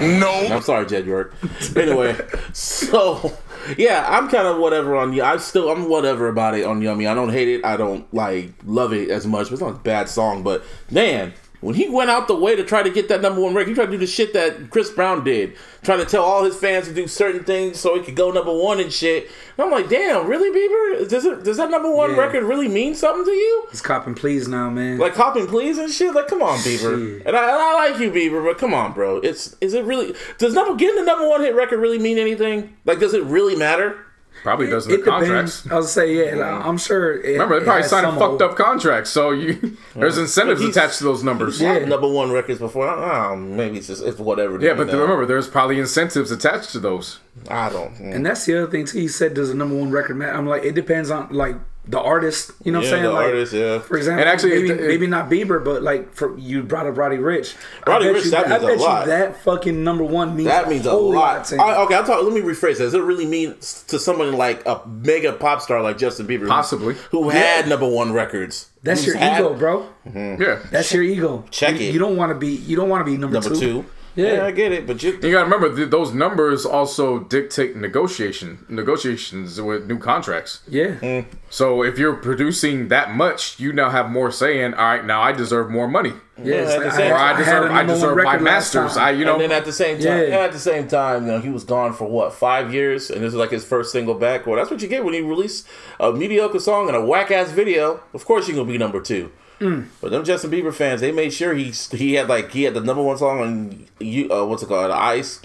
No. 0.00 0.48
I'm 0.50 0.62
sorry, 0.62 0.86
Jed 0.86 1.06
York. 1.06 1.34
Anyway, 1.76 2.16
so 2.52 3.36
yeah, 3.76 4.06
I'm 4.08 4.28
kind 4.28 4.46
of 4.46 4.58
whatever 4.58 4.96
on 4.96 5.12
you. 5.12 5.22
I 5.22 5.36
still 5.38 5.70
I'm 5.70 5.88
whatever 5.88 6.28
about 6.28 6.54
it 6.54 6.64
on 6.64 6.82
Yummy. 6.82 7.06
I 7.06 7.14
don't 7.14 7.30
hate 7.30 7.48
it. 7.48 7.64
I 7.64 7.76
don't 7.76 8.12
like 8.12 8.52
love 8.64 8.92
it 8.92 9.10
as 9.10 9.26
much. 9.26 9.50
It's 9.50 9.60
not 9.60 9.70
a 9.70 9.78
bad 9.78 10.08
song, 10.08 10.42
but 10.42 10.64
man, 10.90 11.32
when 11.64 11.74
he 11.74 11.88
went 11.88 12.10
out 12.10 12.28
the 12.28 12.36
way 12.36 12.54
to 12.54 12.62
try 12.62 12.82
to 12.82 12.90
get 12.90 13.08
that 13.08 13.22
number 13.22 13.40
one 13.40 13.54
record, 13.54 13.68
he 13.70 13.74
tried 13.74 13.86
to 13.86 13.92
do 13.92 13.96
the 13.98 14.06
shit 14.06 14.34
that 14.34 14.68
Chris 14.70 14.90
Brown 14.90 15.24
did, 15.24 15.54
trying 15.82 15.98
to 15.98 16.04
tell 16.04 16.22
all 16.22 16.44
his 16.44 16.54
fans 16.54 16.86
to 16.88 16.92
do 16.94 17.06
certain 17.08 17.42
things 17.42 17.80
so 17.80 17.96
he 17.96 18.02
could 18.04 18.14
go 18.16 18.30
number 18.30 18.52
one 18.54 18.80
and 18.80 18.92
shit. 18.92 19.30
And 19.56 19.64
I'm 19.64 19.70
like, 19.70 19.88
damn, 19.88 20.26
really, 20.26 20.50
Bieber? 20.50 21.08
Does 21.08 21.24
it 21.24 21.42
does 21.42 21.56
that 21.56 21.70
number 21.70 21.90
one 21.90 22.10
Yeah. 22.10 22.18
record 22.18 22.44
really 22.44 22.68
mean 22.68 22.94
something 22.94 23.24
to 23.24 23.30
you? 23.30 23.66
He's 23.70 23.80
copping 23.80 24.14
please 24.14 24.46
now, 24.46 24.68
man. 24.68 24.98
Like 24.98 25.14
copping 25.14 25.46
please 25.46 25.78
and 25.78 25.90
shit. 25.90 26.14
Like, 26.14 26.28
come 26.28 26.42
on, 26.42 26.58
Bieber. 26.58 27.24
And 27.24 27.34
I, 27.34 27.42
and 27.50 27.58
I 27.58 27.90
like 27.90 27.98
you, 28.00 28.10
Bieber, 28.10 28.44
but 28.44 28.58
come 28.58 28.74
on, 28.74 28.92
bro. 28.92 29.16
It's 29.16 29.56
is 29.62 29.72
it 29.72 29.84
really? 29.84 30.14
Does 30.36 30.52
number 30.52 30.76
getting 30.76 30.96
the 30.96 31.04
number 31.04 31.26
one 31.26 31.40
hit 31.40 31.54
record 31.54 31.78
really 31.80 31.98
mean 31.98 32.18
anything? 32.18 32.76
Like, 32.84 32.98
does 33.00 33.14
it 33.14 33.24
really 33.24 33.56
matter? 33.56 33.96
Probably 34.42 34.68
doesn't 34.68 34.92
it 34.92 35.04
the 35.04 35.10
contracts. 35.10 35.66
I'll 35.70 35.82
say 35.82 36.14
yeah. 36.14 36.34
like, 36.34 36.66
I'm 36.66 36.76
sure. 36.76 37.20
It, 37.20 37.32
Remember, 37.32 37.60
they 37.60 37.64
probably 37.64 37.88
signed 37.88 38.04
some 38.04 38.18
fucked 38.18 38.42
hope. 38.42 38.52
up 38.52 38.56
contracts, 38.56 39.10
so 39.10 39.30
you 39.30 39.76
there's 39.94 40.18
incentives 40.18 40.60
But 40.60 40.70
attached 40.70 40.98
to 40.98 41.04
those 41.04 41.22
numbers. 41.22 41.60
Yeah. 41.60 41.78
Number 41.84 42.08
one 42.08 42.30
records 42.30 42.58
before. 42.58 42.88
Oh, 42.88 43.36
maybe 43.36 43.78
it's 43.78 43.86
just 43.86 44.04
it's 44.04 44.18
whatever. 44.18 44.60
Yeah, 44.60 44.74
but 44.74 44.88
know. 44.88 45.00
remember, 45.00 45.24
there's 45.24 45.48
probably 45.48 45.78
incentives 45.78 46.30
attached 46.30 46.72
to 46.72 46.80
those. 46.80 47.20
I 47.48 47.70
don't. 47.70 47.94
mm. 47.94 48.14
And 48.14 48.26
that's 48.26 48.44
the 48.44 48.58
other 48.62 48.70
thing 48.70 48.84
too. 48.84 48.98
He 48.98 49.08
said, 49.08 49.34
"Does 49.34 49.50
a 49.50 49.54
number 49.54 49.78
one 49.78 49.90
record 49.90 50.16
matter?" 50.16 50.36
I'm 50.36 50.46
like, 50.46 50.64
it 50.64 50.74
depends 50.74 51.10
on 51.10 51.32
like 51.32 51.56
the 51.86 52.00
artist. 52.00 52.50
You 52.64 52.72
know 52.72 52.78
what 52.78 52.86
I'm 52.86 52.90
saying? 52.92 53.02
the 53.02 53.10
like, 53.12 53.24
artist, 53.26 53.52
yeah. 53.52 53.78
For 53.78 53.96
example, 53.98 54.20
And 54.20 54.28
actually, 54.28 54.50
maybe, 54.54 54.70
it- 54.70 54.80
it- 54.80 54.86
maybe 54.88 55.06
not 55.06 55.28
Bieber, 55.30 55.62
but 55.62 55.82
like 55.82 56.14
for 56.14 56.36
you 56.38 56.62
brought 56.62 56.86
up 56.86 56.96
Roddy 56.96 57.16
Ricch. 57.18 57.54
Roddy 57.86 58.08
I 58.08 58.12
bet 58.12 58.24
you, 58.24 58.30
that 58.30 58.46
I 58.46 58.58
means 58.58 58.80
a 58.80 58.84
lot. 58.84 59.00
You 59.02 59.06
that 59.12 59.42
fucking 59.42 59.84
number 59.84 60.02
one 60.04 60.34
means 60.36 60.48
That 60.48 60.68
means 60.68 60.86
a 60.86 60.90
whole 60.90 61.12
lot. 61.12 61.44
to 61.46 61.54
him. 61.56 61.60
I, 61.60 61.76
okay, 61.82 61.94
I'll 61.94 62.04
talk. 62.04 62.22
Let 62.24 62.32
me 62.32 62.40
rephrase 62.40 62.78
that. 62.78 62.84
Does 62.84 62.94
it 62.94 63.02
really 63.02 63.26
mean 63.26 63.54
to 63.88 63.98
someone 63.98 64.32
like 64.32 64.64
a 64.66 64.80
mega 64.86 65.32
pop 65.34 65.60
star 65.60 65.82
like 65.82 65.98
Justin 65.98 66.26
Bieber, 66.26 66.48
Possibly. 66.48 66.94
who 67.10 67.28
had 67.28 67.68
number 67.68 67.86
one 67.88 68.12
records? 68.12 68.70
That's 68.82 69.06
your 69.06 69.16
had 69.16 69.40
ego, 69.40 69.54
bro. 69.54 69.86
Yeah. 70.14 70.60
That's 70.70 70.92
your 70.92 71.02
ego. 71.02 71.44
Check 71.50 71.80
you, 71.80 71.88
it. 71.88 71.92
You 71.92 71.98
don't 71.98 72.16
want 72.16 72.30
to 72.30 72.34
be. 72.34 72.48
You 72.54 72.76
don't 72.76 72.88
want 72.88 73.04
to 73.06 73.10
be 73.10 73.16
number, 73.18 73.40
Number 73.40 73.54
two. 73.58 73.84
Yeah. 74.16 74.34
Yeah. 74.34 74.46
I 74.46 74.50
get 74.52 74.70
it, 74.72 74.86
but 74.86 75.02
you. 75.02 75.12
You 75.12 75.32
gotta 75.32 75.44
remember 75.44 75.74
th- 75.74 75.90
those 75.90 76.12
numbers 76.14 76.64
also 76.64 77.20
dictate 77.20 77.76
negotiation 77.76 78.64
negotiations 78.68 79.60
with 79.60 79.86
new 79.86 79.98
contracts. 79.98 80.60
Yeah. 80.68 80.94
Mm. 81.00 81.24
So 81.50 81.82
if 81.82 81.98
you're 81.98 82.14
producing 82.14 82.88
that 82.88 83.12
much, 83.14 83.58
you 83.58 83.72
now 83.72 83.90
have 83.90 84.10
more 84.10 84.30
saying. 84.30 84.74
All 84.74 84.84
right, 84.86 85.04
now 85.04 85.20
I 85.22 85.32
deserve 85.32 85.70
more 85.70 85.88
money, 85.88 86.12
Yeah. 86.42 86.54
it's 86.56 86.96
like 86.98 87.10
or 87.10 87.14
I 87.14 87.36
deserve 87.36 87.70
I 87.70 87.82
number 87.82 87.92
one 87.92 88.00
deserve 88.00 88.16
my 88.16 88.22
record 88.32 88.42
masters. 88.44 88.96
I 88.96 89.10
you 89.10 89.24
know 89.24 89.34
and 89.34 89.42
then 89.42 89.52
at 89.52 89.64
the 89.64 89.72
same 89.72 89.96
time, 89.98 90.06
Yeah. 90.06 90.24
and 90.24 90.34
at 90.34 90.52
the 90.52 90.58
same 90.58 90.86
time, 90.88 91.26
you 91.26 91.32
know, 91.32 91.40
he 91.40 91.50
was 91.50 91.64
gone 91.64 91.92
for 91.92 92.08
what 92.08 92.32
five 92.32 92.72
years, 92.72 93.10
and 93.10 93.22
this 93.22 93.28
is 93.28 93.34
like 93.34 93.50
his 93.50 93.64
first 93.64 93.92
single 93.92 94.14
back. 94.14 94.46
Well, 94.46 94.56
that's 94.56 94.70
what 94.70 94.80
you 94.82 94.88
get 94.88 95.04
when 95.04 95.14
you 95.14 95.26
release 95.28 95.64
a 96.00 96.12
mediocre 96.12 96.60
song 96.60 96.88
and 96.88 96.96
a 96.96 97.04
whack 97.04 97.30
ass 97.30 97.50
video. 97.50 98.00
Of 98.12 98.24
course, 98.24 98.48
you're 98.48 98.56
gonna 98.56 98.70
be 98.70 98.78
number 98.78 99.00
two. 99.00 99.30
Mm. 99.60 99.86
But 100.00 100.10
them 100.10 100.24
Justin 100.24 100.50
Bieber 100.50 100.74
fans, 100.74 101.00
they 101.00 101.12
made 101.12 101.32
sure 101.32 101.54
he 101.54 101.70
he 101.92 102.14
had 102.14 102.28
like 102.28 102.50
he 102.50 102.64
had 102.64 102.74
the 102.74 102.80
number 102.80 103.02
one 103.02 103.16
song 103.16 103.40
on 103.40 103.86
you 104.00 104.30
uh, 104.32 104.44
what's 104.44 104.62
it 104.62 104.66
called, 104.66 104.90
ice, 104.90 105.38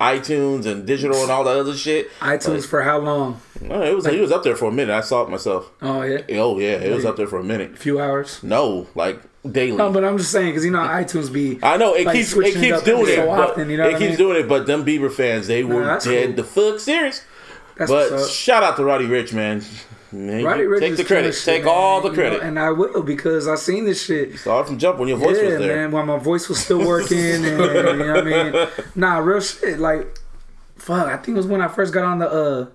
iTunes 0.00 0.66
and 0.66 0.86
digital 0.86 1.20
and 1.22 1.30
all 1.30 1.44
that 1.44 1.56
other 1.56 1.74
shit. 1.74 2.10
iTunes 2.20 2.66
for 2.66 2.82
how 2.82 2.98
long? 2.98 3.40
No, 3.60 3.82
it 3.82 3.94
was 3.94 4.06
he 4.06 4.20
was 4.20 4.30
up 4.30 4.42
there 4.42 4.56
for 4.56 4.66
a 4.66 4.72
minute. 4.72 4.94
I 4.94 5.00
saw 5.00 5.22
it 5.22 5.30
myself. 5.30 5.70
Oh 5.80 6.02
yeah. 6.02 6.22
Oh 6.38 6.58
yeah, 6.58 6.72
it 6.72 6.94
was 6.94 7.04
up 7.04 7.16
there 7.16 7.26
for 7.26 7.38
a 7.38 7.44
minute. 7.44 7.72
A 7.72 7.76
few 7.76 7.98
hours. 8.00 8.42
No, 8.42 8.86
like 8.94 9.20
daily. 9.50 9.76
No, 9.76 9.90
but 9.90 10.04
I'm 10.04 10.18
just 10.18 10.30
saying 10.30 10.48
because 10.48 10.64
you 10.64 10.70
know 10.70 10.80
iTunes 10.80 11.32
be. 11.32 11.58
I 11.62 11.76
know 11.78 11.94
it 11.94 12.06
like, 12.06 12.16
keeps 12.16 12.28
it 12.28 12.32
switching 12.32 12.60
keeps 12.60 12.78
up 12.78 12.84
doing 12.84 13.08
it. 13.08 13.16
so 13.16 13.26
but 13.26 13.50
often, 13.50 13.70
you 13.70 13.78
know 13.78 13.84
it 13.84 13.92
what 13.92 13.96
I 13.96 13.98
keeps 13.98 14.10
mean? 14.10 14.18
doing 14.18 14.44
it, 14.44 14.48
but 14.48 14.66
them 14.66 14.84
Bieber 14.84 15.10
fans, 15.10 15.46
they 15.46 15.64
were 15.64 15.84
that's 15.84 16.04
dead 16.04 16.26
cool. 16.26 16.36
the 16.36 16.44
fuck 16.44 16.80
serious. 16.80 17.24
That's 17.76 17.90
But 17.90 18.26
shout 18.28 18.62
out 18.62 18.76
to 18.76 18.84
Roddy 18.84 19.06
Ricch, 19.06 19.32
man. 19.32 19.62
Man, 20.12 20.44
Roddy 20.44 20.62
Ricch 20.64 20.80
take 20.80 20.96
the 20.96 21.04
credit. 21.04 21.32
shit, 21.34 21.44
Take 21.44 21.64
man, 21.64 21.74
all 21.74 22.00
the 22.00 22.10
you 22.10 22.16
know, 22.16 22.22
credit. 22.22 22.42
and 22.42 22.58
I 22.58 22.70
will 22.70 23.02
because 23.02 23.48
I 23.48 23.56
seen 23.56 23.84
this 23.84 24.04
shit. 24.04 24.38
Start 24.38 24.66
from 24.68 24.78
jump 24.78 24.98
when 24.98 25.08
your 25.08 25.18
voice 25.18 25.36
yeah, 25.36 25.48
was 25.50 25.58
there. 25.58 25.76
man, 25.76 25.90
while 25.90 26.06
my 26.06 26.18
voice 26.18 26.48
was 26.48 26.58
still 26.58 26.86
working, 26.86 27.18
and 27.18 27.44
you 27.44 27.56
know 27.56 28.14
what 28.14 28.18
I 28.18 28.22
mean. 28.22 28.68
Nah, 28.94 29.18
real 29.18 29.40
shit. 29.40 29.78
Like, 29.78 30.18
fuck. 30.76 31.06
I 31.08 31.16
think 31.16 31.28
it 31.28 31.38
was 31.38 31.46
when 31.46 31.60
I 31.60 31.68
first 31.68 31.92
got 31.92 32.04
on 32.04 32.18
the 32.20 32.30
uh, 32.30 32.66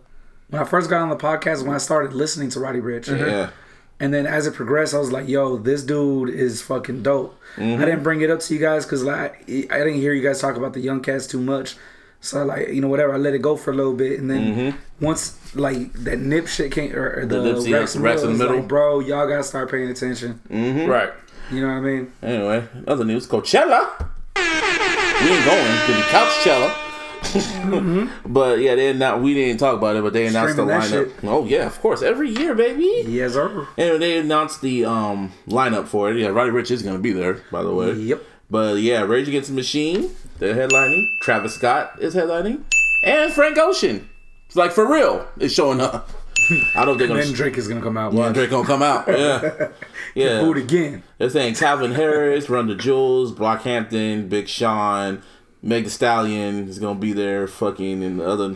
when 0.50 0.62
I 0.62 0.66
first 0.66 0.90
got 0.90 1.02
on 1.02 1.10
the 1.10 1.16
podcast 1.16 1.64
when 1.64 1.74
I 1.74 1.80
started 1.80 2.14
listening 2.14 2.50
to 2.52 2.60
Roddy 2.60 2.80
Ricch. 2.80 3.08
Yeah. 3.08 3.52
And 4.00 4.12
then 4.14 4.26
as 4.26 4.48
it 4.48 4.56
progressed, 4.56 4.94
I 4.96 4.98
was 4.98 5.12
like, 5.12 5.28
"Yo, 5.28 5.58
this 5.58 5.84
dude 5.84 6.30
is 6.30 6.62
fucking 6.62 7.04
dope." 7.04 7.40
Mm-hmm. 7.56 7.82
I 7.82 7.86
didn't 7.86 8.04
bring 8.04 8.22
it 8.22 8.30
up 8.32 8.40
to 8.42 8.54
you 8.54 8.60
guys 8.60 8.84
because 8.86 9.04
like 9.04 9.44
I 9.48 9.78
didn't 9.78 9.96
hear 9.96 10.12
you 10.14 10.24
guys 10.24 10.42
talk 10.42 10.56
about 10.58 10.74
the 10.74 10.80
young 10.80 11.02
cats 11.02 11.28
too 11.28 11.40
much. 11.40 11.76
So 12.22 12.46
like 12.46 12.70
you 12.70 12.82
know 12.82 12.88
whatever, 12.88 13.14
I 13.14 13.18
let 13.18 13.34
it 13.34 13.42
go 13.42 13.56
for 13.58 13.72
a 13.72 13.76
little 13.76 13.94
bit, 13.94 14.20
and 14.20 14.30
then 14.30 14.56
Mm-hmm. 14.56 15.06
once 15.06 15.38
like 15.56 15.92
that 15.94 16.20
nip 16.20 16.48
shit 16.48 16.72
came 16.72 16.96
or, 16.96 17.22
or 17.22 17.26
the, 17.26 17.36
Nipsey, 17.38 17.74
Racks, 17.74 17.96
Racks 17.98 18.22
in 18.22 18.28
the 18.28 18.34
Middle, 18.34 18.38
middle. 18.38 18.56
like, 18.58 18.68
bro, 18.68 19.00
y'all 19.00 19.28
gotta 19.28 19.44
start 19.44 19.70
paying 19.72 19.90
attention. 19.90 20.40
Right. 20.50 21.10
You 21.52 21.62
know 21.62 21.68
what 21.68 21.74
I 21.74 21.80
mean? 21.82 22.14
Anyway, 22.24 22.68
other 22.88 23.04
news: 23.04 23.28
Coachella. 23.28 24.08
We 24.38 25.28
ain't 25.28 25.46
going 25.46 25.86
to 25.88 25.94
the 25.94 26.02
Couchella. 26.10 26.74
but 28.26 28.60
yeah, 28.60 28.76
they 28.76 28.94
not. 28.94 29.22
We 29.22 29.34
didn't 29.34 29.60
talk 29.60 29.78
about 29.78 29.96
it, 29.96 30.02
but 30.04 30.14
they 30.14 30.28
announced 30.28 30.54
Streaming 30.54 30.76
the 30.76 30.82
lineup. 31.06 31.12
Oh 31.24 31.46
yeah, 31.46 31.66
of 31.68 31.80
course, 31.80 32.02
every 32.02 32.30
year, 32.32 32.56
baby. 32.56 33.04
Yes, 33.08 33.34
sir. 33.34 33.68
And 33.78 34.02
they 34.02 34.18
announced 34.18 34.62
the 34.62 34.86
um 34.86 35.32
lineup 35.48 35.88
for 35.88 36.12
it. 36.12 36.18
Yeah, 36.18 36.28
Roddy 36.30 36.52
Ricch 36.52 36.72
is 36.72 36.82
gonna 36.82 37.00
be 37.00 37.12
there, 37.14 37.42
by 37.52 37.62
the 37.64 37.74
way. 37.74 37.94
Yep. 37.94 38.24
But 38.52 38.82
yeah, 38.82 39.02
Rage 39.04 39.30
Against 39.30 39.50
the 39.50 39.56
Machine, 39.56 40.12
they're 40.40 40.54
headlining. 40.56 41.18
Travis 41.22 41.56
Scott 41.56 41.94
is 42.00 42.14
headlining, 42.14 42.64
and 43.02 43.32
Frank 43.32 43.58
Ocean. 43.58 44.10
It's 44.48 44.58
like 44.58 44.74
for 44.74 44.86
real, 44.92 45.26
is 45.40 45.54
showing 45.54 45.80
up. 45.80 46.10
I 46.76 46.84
don't 46.84 46.98
think 46.98 47.12
And 47.12 47.20
then 47.20 47.32
Drake 47.32 47.58
is 47.58 47.70
gonna 47.70 47.82
come 47.82 47.96
out. 47.96 48.12
yeah. 48.12 48.34
Drake 48.34 48.50
gonna 48.50 48.68
come 48.68 48.84
out. 48.84 49.08
Yeah, 49.08 49.70
yeah. 50.16 50.42
Boot 50.42 50.58
again. 50.58 51.02
They're 51.18 51.30
saying 51.30 51.56
Calvin 51.56 51.94
Harris, 51.94 52.50
Run 52.50 52.68
the 52.68 52.76
Jewels, 52.76 53.32
Brockhampton, 53.32 54.28
Big 54.28 54.50
Sean, 54.50 55.22
Meg 55.62 55.86
The 55.86 55.90
Stallion 55.90 56.68
is 56.68 56.78
gonna 56.78 57.00
be 57.00 57.14
there. 57.14 57.48
Fucking 57.48 58.04
and 58.04 58.20
the 58.20 58.26
other 58.28 58.56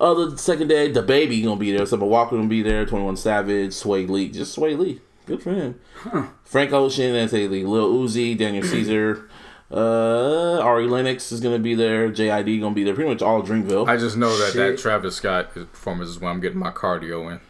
other 0.00 0.36
second 0.36 0.66
day, 0.66 0.90
the 0.90 1.02
baby 1.02 1.40
gonna 1.42 1.60
be 1.60 1.70
there. 1.70 1.86
Summer 1.86 2.06
Walker 2.06 2.34
gonna 2.34 2.48
be 2.48 2.62
there. 2.62 2.84
Twenty 2.84 3.04
One 3.04 3.16
Savage, 3.16 3.70
Swae 3.70 4.08
Lee, 4.08 4.30
just 4.30 4.58
Swae 4.58 4.76
Lee. 4.76 5.00
Good 5.26 5.42
for 5.42 5.52
him. 5.52 5.78
Frank 6.44 6.72
Ocean, 6.72 7.14
S.A. 7.14 7.46
Lee, 7.48 7.62
Lil 7.62 7.92
Uzi, 7.92 8.36
Daniel 8.36 8.64
Caesar. 8.64 9.27
Uh, 9.70 10.60
Ari 10.62 10.86
Lennox 10.86 11.30
is 11.30 11.40
gonna 11.40 11.58
be 11.58 11.74
there. 11.74 12.10
JID 12.10 12.60
gonna 12.60 12.74
be 12.74 12.84
there. 12.84 12.94
Pretty 12.94 13.10
much 13.10 13.20
all 13.22 13.42
Dreamville. 13.42 13.86
I 13.88 13.96
just 13.96 14.16
know 14.16 14.36
that 14.38 14.52
Shit. 14.52 14.76
that 14.76 14.78
Travis 14.82 15.16
Scott 15.16 15.52
performance 15.52 16.08
is 16.10 16.18
when 16.18 16.30
I'm 16.30 16.40
getting 16.40 16.58
my 16.58 16.70
cardio 16.70 17.30
in. 17.30 17.40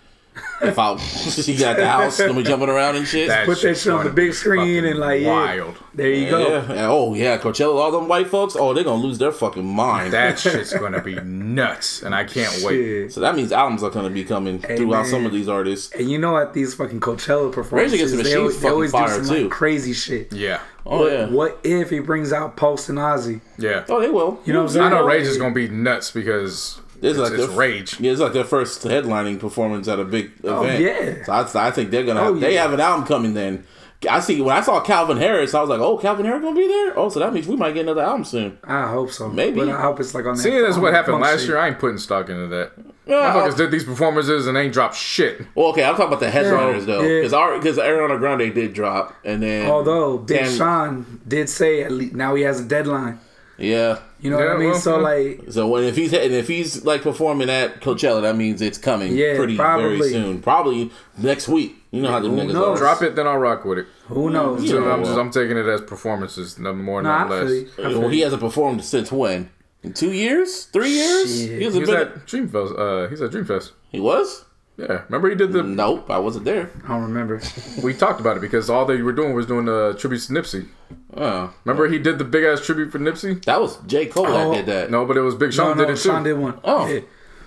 If 0.62 0.78
I, 0.78 0.96
she 0.96 1.56
got 1.56 1.76
the 1.76 1.88
house, 1.88 2.18
gonna 2.18 2.34
be 2.34 2.42
jumping 2.42 2.68
around 2.68 2.96
and 2.96 3.06
shit. 3.06 3.28
That 3.28 3.46
Put 3.46 3.60
that 3.62 3.76
shit 3.76 3.92
on 3.92 4.04
the 4.04 4.10
big 4.10 4.34
screen 4.34 4.84
and 4.84 4.98
like, 4.98 5.20
yeah. 5.22 5.30
wild. 5.30 5.76
There 5.94 6.10
you 6.10 6.30
go. 6.30 6.48
Yeah. 6.48 6.72
yeah. 6.72 6.88
Oh 6.88 7.14
yeah, 7.14 7.38
Coachella. 7.38 7.74
All 7.76 7.90
them 7.90 8.08
white 8.08 8.28
folks. 8.28 8.54
Oh, 8.56 8.72
they're 8.74 8.84
gonna 8.84 9.02
lose 9.02 9.18
their 9.18 9.32
fucking 9.32 9.66
mind. 9.66 10.12
That 10.12 10.38
shit's 10.38 10.72
gonna 10.72 11.02
be 11.02 11.14
nuts, 11.20 12.02
and 12.02 12.14
I 12.14 12.24
can't 12.24 12.62
wait. 12.62 13.12
So 13.12 13.20
that 13.20 13.34
means 13.34 13.52
albums 13.52 13.82
are 13.82 13.90
gonna 13.90 14.10
be 14.10 14.24
coming 14.24 14.58
throughout 14.60 15.02
man. 15.02 15.10
some 15.10 15.26
of 15.26 15.32
these 15.32 15.48
artists. 15.48 15.92
And 15.92 16.10
you 16.10 16.18
know 16.18 16.36
at 16.36 16.52
these 16.52 16.74
fucking 16.74 17.00
Coachella 17.00 17.52
performances, 17.52 17.94
Against 18.12 18.16
the 18.16 18.22
they 18.22 18.36
always, 18.36 18.56
they 18.56 18.62
fucking 18.68 18.74
always 18.74 18.92
do 18.92 19.24
some 19.26 19.34
too. 19.36 19.42
like 19.44 19.50
crazy 19.50 19.92
shit. 19.92 20.32
Yeah, 20.32 20.60
Oh 20.86 21.00
what, 21.00 21.12
yeah. 21.12 21.26
what 21.26 21.58
if 21.64 21.90
he 21.90 21.98
brings 22.00 22.32
out 22.32 22.56
Post 22.56 22.88
and 22.88 22.98
Ozzy? 22.98 23.40
yeah. 23.58 23.84
Oh, 23.88 24.00
they 24.00 24.10
will. 24.10 24.40
You 24.44 24.52
know 24.52 24.60
what 24.60 24.68
I'm 24.70 24.74
saying? 24.74 24.86
I 24.86 24.90
know 24.90 25.04
Rage 25.06 25.26
is 25.26 25.36
gonna 25.38 25.54
be 25.54 25.68
nuts 25.68 26.10
because 26.10 26.80
This 27.00 27.10
it's, 27.10 27.18
is 27.18 27.18
like 27.18 27.38
it's 27.38 27.46
their, 27.48 27.56
Rage. 27.56 28.00
Yeah, 28.00 28.12
it's 28.12 28.20
like 28.20 28.32
their 28.32 28.44
first 28.44 28.82
headlining 28.82 29.38
performance 29.38 29.88
at 29.88 29.98
a 29.98 30.04
big 30.04 30.26
event. 30.26 30.44
Oh, 30.44 30.64
event. 30.64 30.82
yeah. 30.82 31.24
So 31.46 31.58
I, 31.58 31.68
I 31.68 31.70
think 31.70 31.90
they're 31.90 32.04
gonna. 32.04 32.20
Oh, 32.20 32.32
have, 32.32 32.40
They 32.40 32.54
have 32.54 32.72
an 32.72 32.80
album 32.80 33.06
coming 33.06 33.34
then. 33.34 33.64
I 34.08 34.20
see 34.20 34.40
when 34.40 34.56
I 34.56 34.60
saw 34.60 34.80
Calvin 34.80 35.16
Harris, 35.16 35.54
I 35.54 35.60
was 35.60 35.68
like, 35.68 35.80
"Oh, 35.80 35.98
Calvin 35.98 36.24
Harris 36.24 36.40
gonna 36.40 36.54
be 36.54 36.68
there." 36.68 36.96
Oh, 36.96 37.08
so 37.08 37.18
that 37.18 37.32
means 37.32 37.48
we 37.48 37.56
might 37.56 37.72
get 37.72 37.80
another 37.80 38.02
album 38.02 38.24
soon. 38.24 38.56
I 38.62 38.88
hope 38.88 39.10
so. 39.10 39.28
Maybe. 39.28 39.56
But 39.58 39.70
I 39.70 39.80
hope 39.82 39.98
it's 39.98 40.14
like 40.14 40.24
on 40.24 40.36
that. 40.36 40.42
Seeing 40.42 40.64
as 40.64 40.78
what 40.78 40.94
happened 40.94 41.20
last 41.20 41.40
shit. 41.40 41.48
year, 41.48 41.58
I 41.58 41.68
ain't 41.68 41.80
putting 41.80 41.98
stock 41.98 42.28
into 42.28 42.46
that. 42.46 42.72
Yeah, 43.06 43.32
Motherfuckers 43.34 43.56
did 43.56 43.70
these 43.72 43.84
performances 43.84 44.46
and 44.46 44.56
they 44.56 44.62
ain't 44.62 44.72
dropped 44.72 44.94
shit. 44.94 45.40
Well, 45.56 45.68
okay, 45.68 45.82
I'm 45.82 45.96
talking 45.96 46.08
about 46.08 46.20
the 46.20 46.30
headliners 46.30 46.86
though, 46.86 47.00
Yeah. 47.00 47.20
because 47.20 47.32
our 47.32 47.58
because 47.58 47.78
Ariana 47.78 48.18
Grande 48.20 48.54
did 48.54 48.72
drop, 48.72 49.16
and 49.24 49.42
then 49.42 49.68
Although 49.68 50.18
Big 50.18 50.46
Sean 50.46 51.20
did 51.26 51.48
say 51.48 51.82
at 51.82 51.90
least 51.90 52.14
now 52.14 52.36
he 52.36 52.42
has 52.42 52.60
a 52.60 52.64
deadline. 52.64 53.18
Yeah. 53.58 53.98
You 54.20 54.30
know 54.30 54.36
what 54.38 54.48
I 54.48 54.56
mean? 54.56 54.70
well, 54.70 54.78
so 54.80 54.98
like, 54.98 55.42
So 55.50 55.68
when 55.68 55.84
if 55.84 55.94
he's 55.96 56.12
and 56.12 56.32
if 56.32 56.48
he's 56.48 56.84
like 56.84 57.02
performing 57.02 57.50
at 57.50 57.80
Coachella, 57.80 58.22
that 58.22 58.36
means 58.36 58.60
it's 58.62 58.78
coming 58.78 59.14
Yeah, 59.16 59.36
pretty 59.36 59.56
very 59.56 60.00
soon, 60.02 60.40
probably 60.42 60.90
next 61.16 61.48
week. 61.48 61.76
You 61.90 62.02
know 62.02 62.10
how 62.10 62.20
the 62.20 62.28
niggas 62.28 62.52
knows? 62.52 62.78
are. 62.78 62.82
Drop 62.82 63.02
it, 63.02 63.14
then 63.16 63.26
I'll 63.26 63.38
rock 63.38 63.64
with 63.64 63.78
it. 63.78 63.86
who 64.06 64.28
knows? 64.30 64.64
Yeah. 64.64 64.70
So 64.70 64.90
I'm 64.90 65.04
just 65.04 65.16
I'm 65.18 65.30
taking 65.30 65.56
it 65.56 65.66
as 65.66 65.80
performances, 65.82 66.58
nothing 66.58 66.82
more, 66.84 67.00
Nah, 67.02 67.24
nothing 67.24 67.32
I 67.32 67.38
feel 67.40 67.48
less. 67.48 67.78
you. 67.78 67.84
Feel 67.90 68.00
Well, 68.00 68.08
he 68.08 68.20
hasn't 68.20 68.40
performed 68.42 68.84
since 68.84 69.10
when? 69.12 69.50
In 69.84 69.92
two 69.92 70.12
years? 70.12 70.64
Three 70.64 70.90
years? 70.90 71.40
Shit. 71.40 71.58
He 71.58 71.64
hasn't 71.64 71.86
He's 71.86 71.94
been. 71.94 72.00
at 72.08 72.26
Dreamfest. 72.26 72.78
Uh, 72.78 73.08
he's 73.08 73.20
at 73.22 73.30
Dreamfest. 73.30 73.70
he 73.90 74.00
was? 74.00 74.44
Yeah, 74.78 75.02
remember 75.08 75.28
he 75.28 75.34
did 75.34 75.52
the. 75.52 75.62
Nope, 75.64 76.08
I 76.08 76.18
wasn't 76.18 76.44
there. 76.44 76.70
I 76.84 76.88
don't 76.88 77.02
remember. 77.02 77.42
We 77.82 77.92
talked 77.94 78.20
about 78.20 78.36
it 78.36 78.40
because 78.40 78.70
all 78.70 78.86
they 78.86 79.02
were 79.02 79.12
doing 79.12 79.34
was 79.34 79.44
doing 79.46 79.64
the 79.64 79.96
tribute 79.98 80.20
to 80.22 80.32
Nipsey. 80.32 80.68
Oh, 81.16 81.52
Remember 81.64 81.88
he 81.88 81.98
did 81.98 82.18
the 82.18 82.24
big 82.24 82.44
ass 82.44 82.64
tribute 82.64 82.92
for 82.92 83.00
Nipsey. 83.00 83.44
that 83.44 83.60
was 83.60 83.78
J 83.86 84.06
Cole 84.06 84.26
Oh, 84.28 84.52
that 84.52 84.56
did 84.56 84.66
that. 84.66 84.90
No, 84.92 85.04
but 85.04 85.16
it 85.16 85.20
was 85.22 85.34
Big 85.34 85.52
Sean 85.52 85.76
no, 85.76 85.82
no, 85.82 85.84
did 85.88 85.94
it 85.94 85.96
too. 86.00 86.08
Sean 86.10 86.22
did 86.22 86.38
one. 86.38 86.60
Oh. 86.62 86.86
Yeah. 86.86 87.00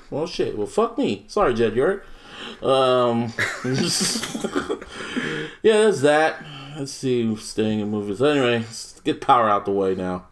Well, 0.09 0.27
shit. 0.27 0.57
Well, 0.57 0.67
fuck 0.67 0.97
me. 0.97 1.23
Sorry, 1.29 1.53
Jed 1.53 1.73
York. 1.73 2.05
Um, 2.61 3.31
yeah, 5.63 5.77
there's 5.83 6.01
that. 6.01 6.43
Let's 6.77 6.91
see, 6.91 7.33
staying 7.37 7.79
in 7.79 7.89
movies. 7.89 8.21
Anyway, 8.21 8.59
let's 8.59 8.99
get 9.01 9.21
power 9.21 9.49
out 9.49 9.65
the 9.65 9.71
way 9.71 9.95
now. 9.95 10.27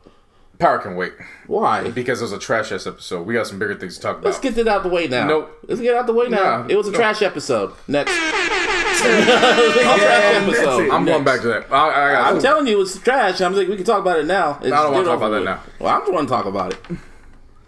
Power 0.60 0.78
can 0.78 0.98
wait 0.98 1.14
Why? 1.48 1.90
because 1.90 2.20
it 2.20 2.26
was 2.26 2.34
a 2.34 2.38
trash 2.38 2.74
ass 2.74 2.86
episode. 2.86 3.26
We 3.26 3.34
got 3.34 3.48
some 3.48 3.60
bigger 3.60 3.76
things 3.76 3.96
to 3.96 4.02
talk 4.02 4.18
about. 4.18 4.26
Let's 4.26 4.40
get 4.40 4.58
it 4.58 4.68
out 4.68 4.84
the 4.84 4.90
way 4.90 5.08
now. 5.08 5.26
Nope. 5.26 5.58
Let's 5.66 5.80
get 5.80 5.92
it 5.92 5.98
out 5.98 6.06
the 6.06 6.14
way 6.14 6.28
now. 6.28 6.64
Nah, 6.64 6.68
it 6.68 6.76
was 6.76 6.90
a 6.90 6.92
no. 6.92 6.98
trash 6.98 7.22
episode. 7.22 7.74
Next. 7.88 8.12
it 8.14 9.24
trash 9.24 10.36
episode. 10.44 10.90
I'm 10.90 11.06
going 11.06 11.24
back 11.24 11.40
to 11.42 11.48
that. 11.48 11.72
I, 11.72 12.10
I 12.10 12.12
got 12.12 12.34
I'm 12.34 12.42
telling 12.42 12.68
you, 12.68 12.82
it's 12.82 13.00
trash. 13.00 13.40
I'm 13.40 13.56
like, 13.56 13.70
we 13.70 13.78
can 13.78 13.86
talk 13.86 14.02
about 14.02 14.20
it 14.20 14.26
now. 14.26 14.60
It's 14.62 14.74
I 14.74 14.84
don't 14.84 14.92
wanna 14.92 15.06
talk 15.06 15.22
over 15.22 15.38
about 15.38 15.46
that 15.46 15.46
now. 15.46 15.62
Well, 15.80 15.96
I'm 15.96 16.06
the 16.06 16.12
one 16.12 16.26
to 16.26 16.30
talk 16.30 16.46
about 16.46 16.74
it. 16.74 16.80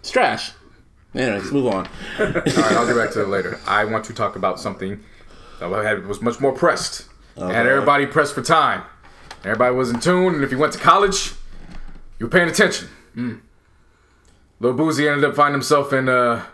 It's 0.00 0.10
trash. 0.10 0.52
Anyway, 1.14 1.38
let's 1.38 1.50
move 1.50 1.68
on. 1.68 1.88
All 2.18 2.26
right, 2.26 2.58
I'll 2.58 2.86
get 2.86 2.96
back 2.96 3.10
to 3.12 3.22
it 3.22 3.28
later. 3.28 3.58
I 3.66 3.86
want 3.86 4.04
to 4.06 4.12
talk 4.12 4.36
about 4.36 4.60
something 4.60 5.02
that 5.60 5.72
I 5.72 5.82
had, 5.82 6.06
was 6.06 6.20
much 6.20 6.40
more 6.40 6.52
pressed. 6.52 7.08
Had 7.38 7.66
everybody 7.66 8.04
pressed 8.04 8.34
for 8.34 8.42
time. 8.42 8.82
Everybody 9.44 9.74
was 9.74 9.88
in 9.88 10.00
tune, 10.00 10.34
and 10.34 10.44
if 10.44 10.50
you 10.50 10.58
went 10.58 10.74
to 10.74 10.78
college, 10.78 11.32
you 12.22 12.26
were 12.26 12.30
paying 12.30 12.48
attention. 12.48 12.86
Hmm. 13.14 13.34
Lil 14.60 14.74
Boosie 14.74 15.10
ended 15.10 15.24
up 15.28 15.34
finding 15.34 15.54
himself 15.54 15.92
in 15.92 16.08
uh, 16.08 16.44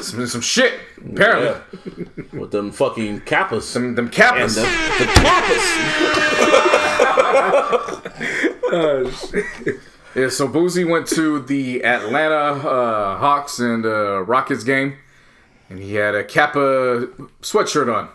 some, 0.00 0.24
some 0.24 0.40
shit, 0.40 0.78
apparently. 1.04 1.48
Yeah. 1.48 2.04
With 2.38 2.52
them 2.52 2.70
fucking 2.70 3.22
kappas. 3.22 3.62
Some, 3.62 3.96
them 3.96 4.04
and 4.04 4.14
kappas. 4.14 4.54
the, 4.54 4.62
the 5.04 5.10
kappas. 8.70 9.84
Yeah, 10.14 10.30
so 10.30 10.48
Boozy 10.48 10.84
went 10.84 11.06
to 11.08 11.40
the 11.40 11.84
Atlanta 11.84 12.68
uh, 12.68 13.18
Hawks 13.18 13.58
and 13.60 13.84
uh, 13.84 14.22
Rockets 14.22 14.64
game, 14.64 14.96
and 15.68 15.78
he 15.78 15.94
had 15.94 16.14
a 16.14 16.24
Kappa 16.24 17.08
sweatshirt 17.42 17.94
on. 17.94 18.08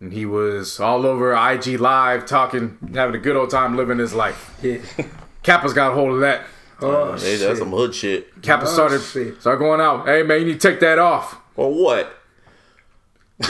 And 0.00 0.12
he 0.12 0.26
was 0.26 0.80
all 0.80 1.06
over 1.06 1.32
IG 1.32 1.78
Live 1.80 2.26
talking, 2.26 2.78
having 2.92 3.14
a 3.14 3.18
good 3.18 3.36
old 3.36 3.50
time 3.50 3.76
living 3.76 3.98
his 3.98 4.12
life. 4.12 4.58
Yeah. 4.62 4.78
Kappa's 5.44 5.72
got 5.72 5.92
a 5.92 5.94
hold 5.94 6.14
of 6.14 6.20
that. 6.20 6.42
Oh, 6.80 6.90
oh 6.90 7.12
Hey, 7.12 7.18
shit. 7.36 7.40
that's 7.40 7.58
some 7.60 7.70
hood 7.70 7.94
shit. 7.94 8.42
Kappa 8.42 8.66
oh, 8.66 8.68
started, 8.68 9.00
shit. 9.00 9.40
started 9.40 9.58
going 9.60 9.80
out. 9.80 10.06
Hey, 10.06 10.22
man, 10.24 10.40
you 10.40 10.46
need 10.46 10.60
to 10.60 10.68
take 10.70 10.80
that 10.80 10.98
off. 10.98 11.38
Or 11.56 11.72
what? 11.72 12.12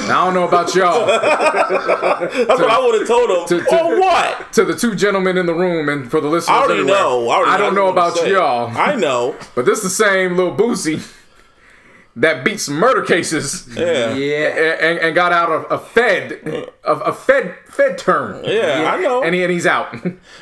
Now, 0.07 0.23
I 0.23 0.25
don't 0.27 0.35
know 0.35 0.49
about 0.49 0.75
y'all. 0.75 1.07
That's 1.07 2.61
what 2.61 2.71
I 2.71 2.79
would 2.85 2.99
have 3.01 3.07
told 3.09 3.31
him. 3.31 3.47
to- 3.61 3.65
to- 3.65 3.85
or 3.85 4.01
what? 4.01 4.53
to 4.55 4.65
the 4.65 4.75
two 4.75 4.95
gentlemen 4.95 5.37
in 5.37 5.45
the 5.47 5.53
room, 5.55 5.89
and 5.91 6.11
for 6.11 6.21
the 6.23 6.29
listeners, 6.29 6.57
I 6.57 6.61
already 6.62 6.81
everywhere, 6.81 7.01
know. 7.01 7.29
I, 7.29 7.35
already 7.37 7.51
I 7.53 7.57
don't 7.59 7.75
know 7.75 7.85
what 7.85 7.93
about 7.93 8.16
saying. 8.16 8.33
y'all. 8.33 8.77
I 8.77 8.95
know. 8.95 9.37
But 9.55 9.66
this 9.66 9.79
is 9.79 9.85
the 9.85 9.91
same 10.05 10.37
little 10.37 10.55
Boosie 10.57 11.01
that 12.16 12.45
beat 12.45 12.61
some 12.61 12.77
murder 12.77 13.03
cases. 13.03 13.69
Yeah. 13.77 14.15
Yeah. 14.15 14.49
and, 14.81 14.99
and 14.99 15.15
got 15.15 15.32
out 15.32 15.51
of 15.51 15.66
a 15.70 15.85
Fed, 15.85 16.70
of 16.85 17.03
a 17.05 17.12
Fed 17.12 17.57
Fed 17.66 17.99
term. 17.99 18.45
Yeah, 18.45 18.93
I 18.95 19.01
know. 19.01 19.23
And, 19.23 19.35
he, 19.35 19.43
and 19.43 19.51
he's 19.53 19.66
out. 19.66 19.93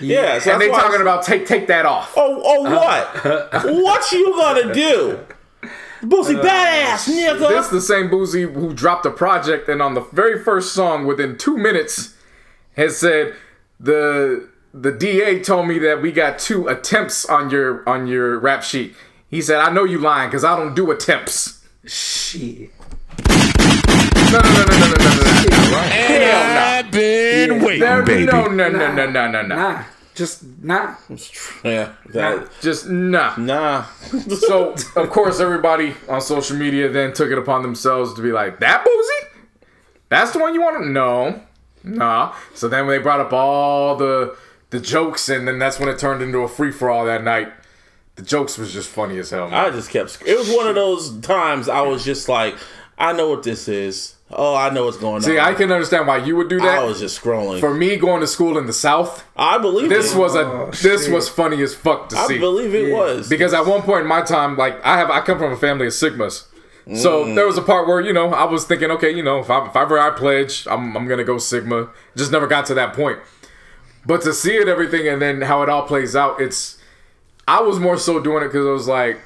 yeah, 0.00 0.38
so 0.38 0.52
and 0.52 0.60
they 0.60 0.66
that's 0.66 0.72
why 0.72 0.78
I 0.78 0.82
talking 0.82 0.94
s- 0.96 1.00
about 1.00 1.24
take 1.24 1.46
take 1.46 1.66
that 1.68 1.86
off. 1.86 2.12
Oh, 2.16 2.42
oh, 2.44 2.66
uh-huh. 2.66 3.48
what? 3.64 3.82
what 3.82 4.12
you 4.12 4.32
gonna 4.32 4.74
do? 4.74 5.18
Boosie 6.02 6.38
uh, 6.38 6.42
badass, 6.42 7.08
nigga. 7.08 7.48
This 7.48 7.68
the 7.68 7.80
same 7.80 8.10
Boosie 8.10 8.52
who 8.52 8.74
dropped 8.74 9.06
a 9.06 9.10
project 9.10 9.68
and 9.68 9.80
on 9.80 9.94
the 9.94 10.00
very 10.12 10.42
first 10.42 10.74
song 10.74 11.06
within 11.06 11.38
two 11.38 11.56
minutes 11.56 12.14
has 12.76 12.96
said 12.98 13.34
the 13.78 14.48
the 14.74 14.90
DA 14.90 15.40
told 15.42 15.68
me 15.68 15.78
that 15.78 16.02
we 16.02 16.12
got 16.12 16.38
two 16.38 16.66
attempts 16.68 17.24
on 17.24 17.50
your 17.50 17.88
on 17.88 18.06
your 18.06 18.38
rap 18.38 18.62
sheet. 18.62 18.94
He 19.30 19.40
said 19.40 19.60
I 19.60 19.72
know 19.72 19.84
you 19.84 19.98
lying 19.98 20.28
because 20.28 20.44
I 20.44 20.56
don't 20.56 20.74
do 20.74 20.90
attempts. 20.90 21.61
Shit. 21.84 22.70
No, 23.18 24.40
no, 24.40 24.50
no, 24.50 24.64
no, 24.64 24.78
no, 24.78 24.86
no, 24.86 24.96
no, 24.96 25.08
no. 25.08 25.42
no. 25.42 25.72
Right. 25.72 25.92
And 25.92 26.58
I've 26.58 26.92
been 26.92 27.50
yeah. 27.50 27.64
waiting, 27.64 27.80
there, 27.80 28.02
baby. 28.02 28.26
No, 28.26 28.46
no, 28.46 28.68
no, 28.70 28.94
no, 28.94 29.10
no, 29.10 29.30
no, 29.30 29.42
no. 29.42 29.56
Nah. 29.56 29.84
Just 30.14 30.44
nah. 30.62 30.94
Yeah. 31.64 31.92
That, 32.10 32.38
nah. 32.38 32.46
Just 32.60 32.88
nah. 32.88 33.36
Nah. 33.36 33.84
so, 34.46 34.74
of 34.94 35.10
course, 35.10 35.40
everybody 35.40 35.94
on 36.08 36.20
social 36.20 36.56
media 36.56 36.88
then 36.88 37.12
took 37.12 37.30
it 37.30 37.38
upon 37.38 37.62
themselves 37.62 38.14
to 38.14 38.22
be 38.22 38.30
like, 38.30 38.60
that 38.60 38.84
Boosie? 38.84 39.28
That's 40.08 40.32
the 40.32 40.38
one 40.38 40.54
you 40.54 40.62
want 40.62 40.84
to 40.84 40.88
know? 40.88 41.42
Nah. 41.82 42.34
So 42.54 42.68
then 42.68 42.86
they 42.86 42.98
brought 42.98 43.20
up 43.20 43.32
all 43.32 43.96
the 43.96 44.36
the 44.70 44.80
jokes, 44.80 45.28
and 45.28 45.46
then 45.46 45.58
that's 45.58 45.78
when 45.78 45.88
it 45.88 45.98
turned 45.98 46.22
into 46.22 46.38
a 46.38 46.48
free 46.48 46.70
for 46.70 46.88
all 46.88 47.04
that 47.06 47.24
night. 47.24 47.52
The 48.16 48.22
jokes 48.22 48.58
was 48.58 48.72
just 48.72 48.88
funny 48.90 49.18
as 49.18 49.30
hell. 49.30 49.48
Man. 49.48 49.64
I 49.64 49.70
just 49.70 49.90
kept. 49.90 50.10
sc- 50.10 50.26
It 50.26 50.36
was 50.38 50.50
one 50.54 50.66
of 50.68 50.74
those 50.74 51.18
times 51.20 51.68
I 51.68 51.80
was 51.80 52.04
just 52.04 52.28
like, 52.28 52.56
I 52.98 53.12
know 53.12 53.30
what 53.30 53.42
this 53.42 53.68
is. 53.68 54.16
Oh, 54.34 54.54
I 54.54 54.70
know 54.70 54.86
what's 54.86 54.96
going 54.96 55.20
See, 55.22 55.38
on. 55.38 55.44
See, 55.46 55.50
I 55.50 55.54
can 55.54 55.70
understand 55.72 56.06
why 56.06 56.18
you 56.18 56.36
would 56.36 56.48
do 56.48 56.58
that. 56.60 56.78
I 56.78 56.84
was 56.84 57.00
just 57.00 57.20
scrolling. 57.22 57.60
For 57.60 57.74
me 57.74 57.96
going 57.96 58.20
to 58.20 58.26
school 58.26 58.56
in 58.56 58.66
the 58.66 58.72
South, 58.72 59.24
I 59.36 59.58
believe 59.58 59.88
this 59.90 60.14
it. 60.14 60.18
was 60.18 60.34
a 60.34 60.40
Oh, 60.40 60.66
this 60.70 61.04
shit. 61.04 61.12
was 61.12 61.28
funny 61.28 61.62
as 61.62 61.74
fuck 61.74 62.08
to 62.10 62.16
I 62.18 62.26
see. 62.26 62.38
believe 62.38 62.74
it 62.74 62.88
Yeah. 62.88 62.96
was 62.96 63.28
Because 63.28 63.52
at 63.52 63.66
one 63.66 63.82
point 63.82 64.02
in 64.02 64.06
my 64.06 64.22
time, 64.22 64.56
like 64.56 64.82
I 64.84 64.96
have, 64.96 65.10
I 65.10 65.20
come 65.20 65.38
from 65.38 65.52
a 65.52 65.56
family 65.56 65.86
of 65.86 65.92
Sigmas. 65.92 66.44
So 66.96 67.24
Mm. 67.26 67.34
there 67.36 67.46
was 67.46 67.56
a 67.58 67.62
part 67.62 67.86
where 67.86 68.00
you 68.00 68.12
know 68.12 68.32
I 68.32 68.44
was 68.44 68.64
thinking, 68.64 68.90
okay, 68.92 69.10
you 69.10 69.22
know, 69.22 69.38
if 69.40 69.50
I 69.50 69.66
if 69.66 69.76
ever 69.76 69.98
I 69.98 70.10
pledge, 70.10 70.66
I'm 70.70 70.96
I'm 70.96 71.06
gonna 71.06 71.24
go 71.24 71.38
Sigma. 71.38 71.88
Just 72.16 72.32
never 72.32 72.46
got 72.46 72.66
to 72.66 72.74
that 72.74 72.92
point. 72.94 73.18
But 74.04 74.22
to 74.22 74.32
see 74.32 74.56
it, 74.56 74.66
everything, 74.68 75.06
and 75.08 75.20
then 75.22 75.42
how 75.42 75.62
it 75.62 75.68
all 75.68 75.82
plays 75.82 76.14
out, 76.16 76.40
it's. 76.40 76.78
I 77.46 77.60
was 77.60 77.78
more 77.78 77.96
so 77.96 78.20
doing 78.20 78.42
it 78.44 78.48
because 78.48 78.66
I 78.66 78.70
was 78.70 78.88
like, 78.88 79.20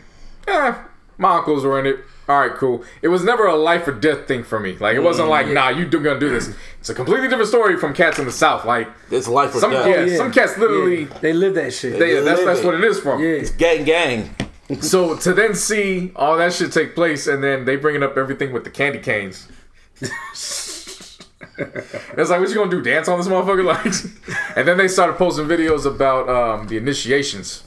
eh, 0.48 0.74
my 1.18 1.36
uncles 1.36 1.64
were 1.64 1.78
in 1.78 1.86
it. 1.86 1.98
All 2.28 2.40
right, 2.40 2.52
cool. 2.56 2.82
It 3.02 3.09
was 3.09 3.22
never 3.22 3.47
a 3.47 3.55
life 3.55 3.86
or 3.86 3.93
death 3.93 4.26
thing 4.26 4.43
for 4.43 4.59
me. 4.59 4.76
Like 4.76 4.97
it 4.97 5.01
wasn't 5.01 5.28
like, 5.28 5.47
nah, 5.47 5.68
you 5.68 5.86
do 5.86 6.01
gonna 6.02 6.18
do 6.18 6.28
this. 6.28 6.52
It's 6.80 6.90
a 6.90 6.94
completely 6.94 7.28
different 7.28 7.48
story 7.48 7.76
from 7.76 7.94
cats 7.94 8.18
in 8.18 8.24
the 8.24 8.32
South. 8.32 8.64
Like 8.64 8.88
it's 9.12 9.28
life 9.28 9.55
or 9.55 9.60
some, 9.60 9.70
death. 9.70 10.09
yeah, 10.09 10.16
some 10.16 10.32
cats 10.32 10.59
literally, 10.59 11.02
Yeah. 11.02 11.18
They 11.20 11.32
live 11.32 11.55
that 11.55 11.72
shit. 11.72 11.98
they, 12.01 12.20
that's 12.20 12.44
that's 12.44 12.60
it. 12.60 12.66
what 12.66 12.74
it 12.74 12.82
is 12.82 12.98
from. 12.98 13.20
yeah. 13.22 13.28
it's 13.28 13.51
Gang, 13.51 13.84
gang. 13.84 14.34
So 14.80 15.16
to 15.18 15.32
then 15.32 15.55
see 15.55 16.10
all 16.16 16.36
that 16.38 16.52
shit 16.52 16.72
take 16.72 16.97
place, 16.97 17.28
and 17.28 17.44
then 17.44 17.64
they 17.64 17.76
bringing 17.76 18.02
up 18.02 18.16
everything 18.16 18.52
with 18.52 18.64
the 18.64 18.70
candy 18.70 18.98
canes. 18.98 19.47
it's 20.01 21.20
like, 21.59 22.40
what 22.40 22.48
you 22.48 22.55
gonna 22.56 22.70
do? 22.70 22.82
Dance 22.82 23.06
on 23.06 23.18
this 23.18 23.28
motherfucker? 23.28 23.64
Like, 23.64 24.56
and 24.56 24.66
then 24.66 24.76
they 24.76 24.88
started 24.88 25.16
posting 25.16 25.47
videos 25.47 25.86
about 25.86 26.28
um, 26.28 26.66
the 26.66 26.76
initiations. 26.76 27.62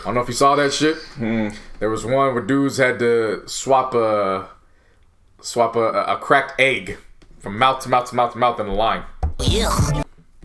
I 0.00 0.04
don't 0.04 0.14
know 0.14 0.20
if 0.20 0.28
you 0.28 0.34
saw 0.34 0.56
that 0.56 0.72
shit. 0.72 0.96
Hmm. 1.16 1.48
There 1.78 1.90
was 1.90 2.04
one 2.04 2.34
where 2.34 2.42
dudes 2.42 2.78
had 2.78 2.98
to 3.00 3.42
swap 3.46 3.94
a 3.94 4.48
swap 5.40 5.76
a, 5.76 6.04
a 6.04 6.16
cracked 6.18 6.60
egg 6.60 6.98
from 7.38 7.58
mouth 7.58 7.80
to 7.82 7.88
mouth 7.88 8.08
to 8.10 8.14
mouth 8.16 8.32
to 8.32 8.38
mouth 8.38 8.60
in 8.60 8.66
a 8.66 8.74
line 8.74 9.04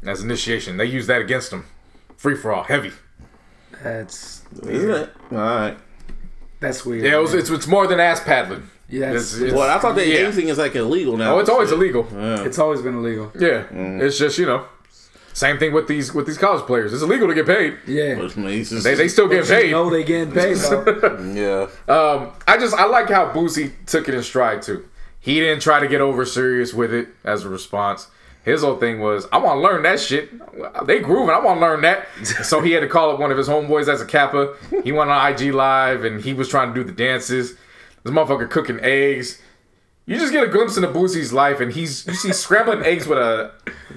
as 0.05 0.23
initiation. 0.23 0.77
They 0.77 0.85
used 0.85 1.07
that 1.09 1.21
against 1.21 1.51
them. 1.51 1.65
Free 2.17 2.35
for 2.35 2.53
all, 2.53 2.63
heavy. 2.63 2.91
That's 3.83 4.43
Isn't? 4.63 5.09
All 5.31 5.37
right. 5.37 5.77
that's 6.59 6.85
weird. 6.85 7.03
Yeah, 7.03 7.15
it 7.17 7.21
was, 7.21 7.33
it's, 7.33 7.49
it's 7.49 7.67
more 7.67 7.87
than 7.87 7.99
ass 7.99 8.23
paddling. 8.23 8.69
Yeah, 8.87 9.09
it's- 9.09 9.33
It's- 9.33 9.41
it's- 9.41 9.53
Well, 9.53 9.69
I 9.69 9.79
thought 9.79 9.95
that 9.95 10.07
yeah. 10.07 10.19
anything 10.19 10.47
is 10.47 10.57
like 10.57 10.75
illegal 10.75 11.17
now. 11.17 11.35
Oh, 11.35 11.39
it's 11.39 11.49
always 11.49 11.71
illegal. 11.71 12.07
It's 12.13 12.57
always 12.59 12.81
been 12.81 12.95
illegal. 12.95 13.31
Yeah, 13.37 13.65
it's 13.71 14.17
just 14.17 14.37
you 14.37 14.45
know, 14.45 14.65
same 15.35 15.57
thing 15.59 15.73
with 15.73 15.87
these 15.87 16.13
with 16.13 16.25
these 16.25 16.37
college 16.37 16.65
players. 16.65 16.93
It's 16.93 17.03
illegal 17.03 17.27
to 17.27 17.33
get 17.33 17.45
paid. 17.45 17.77
Yeah. 17.85 18.15
They 18.15 18.95
they 18.95 19.07
still 19.09 19.27
get 19.27 19.41
But 19.47 19.49
you 19.49 19.61
paid. 19.63 19.71
know 19.71 19.89
they 19.89 20.03
getting 20.03 20.33
paid. 20.33 20.55
Though. 20.57 21.19
Yeah. 21.35 21.93
Um, 21.93 22.31
I 22.47 22.57
just 22.57 22.73
I 22.75 22.85
like 22.85 23.09
how 23.09 23.31
Boosie 23.31 23.73
took 23.85 24.07
it 24.07 24.15
in 24.15 24.23
stride 24.23 24.61
too. 24.61 24.85
He 25.19 25.39
didn't 25.39 25.61
try 25.61 25.79
to 25.79 25.87
get 25.87 26.01
over 26.01 26.25
serious 26.25 26.73
with 26.73 26.93
it 26.93 27.09
as 27.23 27.43
a 27.43 27.49
response. 27.49 28.07
His 28.43 28.61
whole 28.61 28.77
thing 28.77 28.99
was, 28.99 29.27
I 29.31 29.39
want 29.39 29.57
to 29.57 29.61
learn 29.61 29.81
that 29.83 29.99
shit. 29.99 30.29
They 30.85 30.99
grooving. 30.99 31.31
I 31.35 31.39
want 31.39 31.57
to 31.59 31.61
learn 31.65 31.81
that. 31.81 32.07
so 32.43 32.61
he 32.61 32.73
had 32.73 32.81
to 32.81 32.87
call 32.87 33.09
up 33.11 33.19
one 33.19 33.31
of 33.31 33.37
his 33.39 33.49
homeboys 33.49 33.91
as 33.91 34.01
a 34.01 34.05
kappa. 34.05 34.53
He 34.83 34.91
went 34.91 35.09
on 35.09 35.31
IG 35.33 35.51
live 35.53 36.03
and 36.05 36.21
he 36.21 36.33
was 36.33 36.47
trying 36.47 36.71
to 36.71 36.75
do 36.75 36.83
the 36.83 36.91
dances. 36.95 37.55
This 38.03 38.13
motherfucker 38.13 38.47
cooking 38.49 38.79
eggs. 38.81 39.41
You 40.07 40.19
just 40.19 40.31
get 40.31 40.43
a 40.43 40.47
glimpse 40.47 40.77
into 40.77 40.89
Boosie's 40.89 41.33
life, 41.33 41.59
and 41.59 41.71
he's 41.73 42.05
you 42.05 42.13
see 42.13 42.31
scrambling 42.31 42.83
eggs 42.85 43.07
with 43.07 43.17
a, 43.17 43.51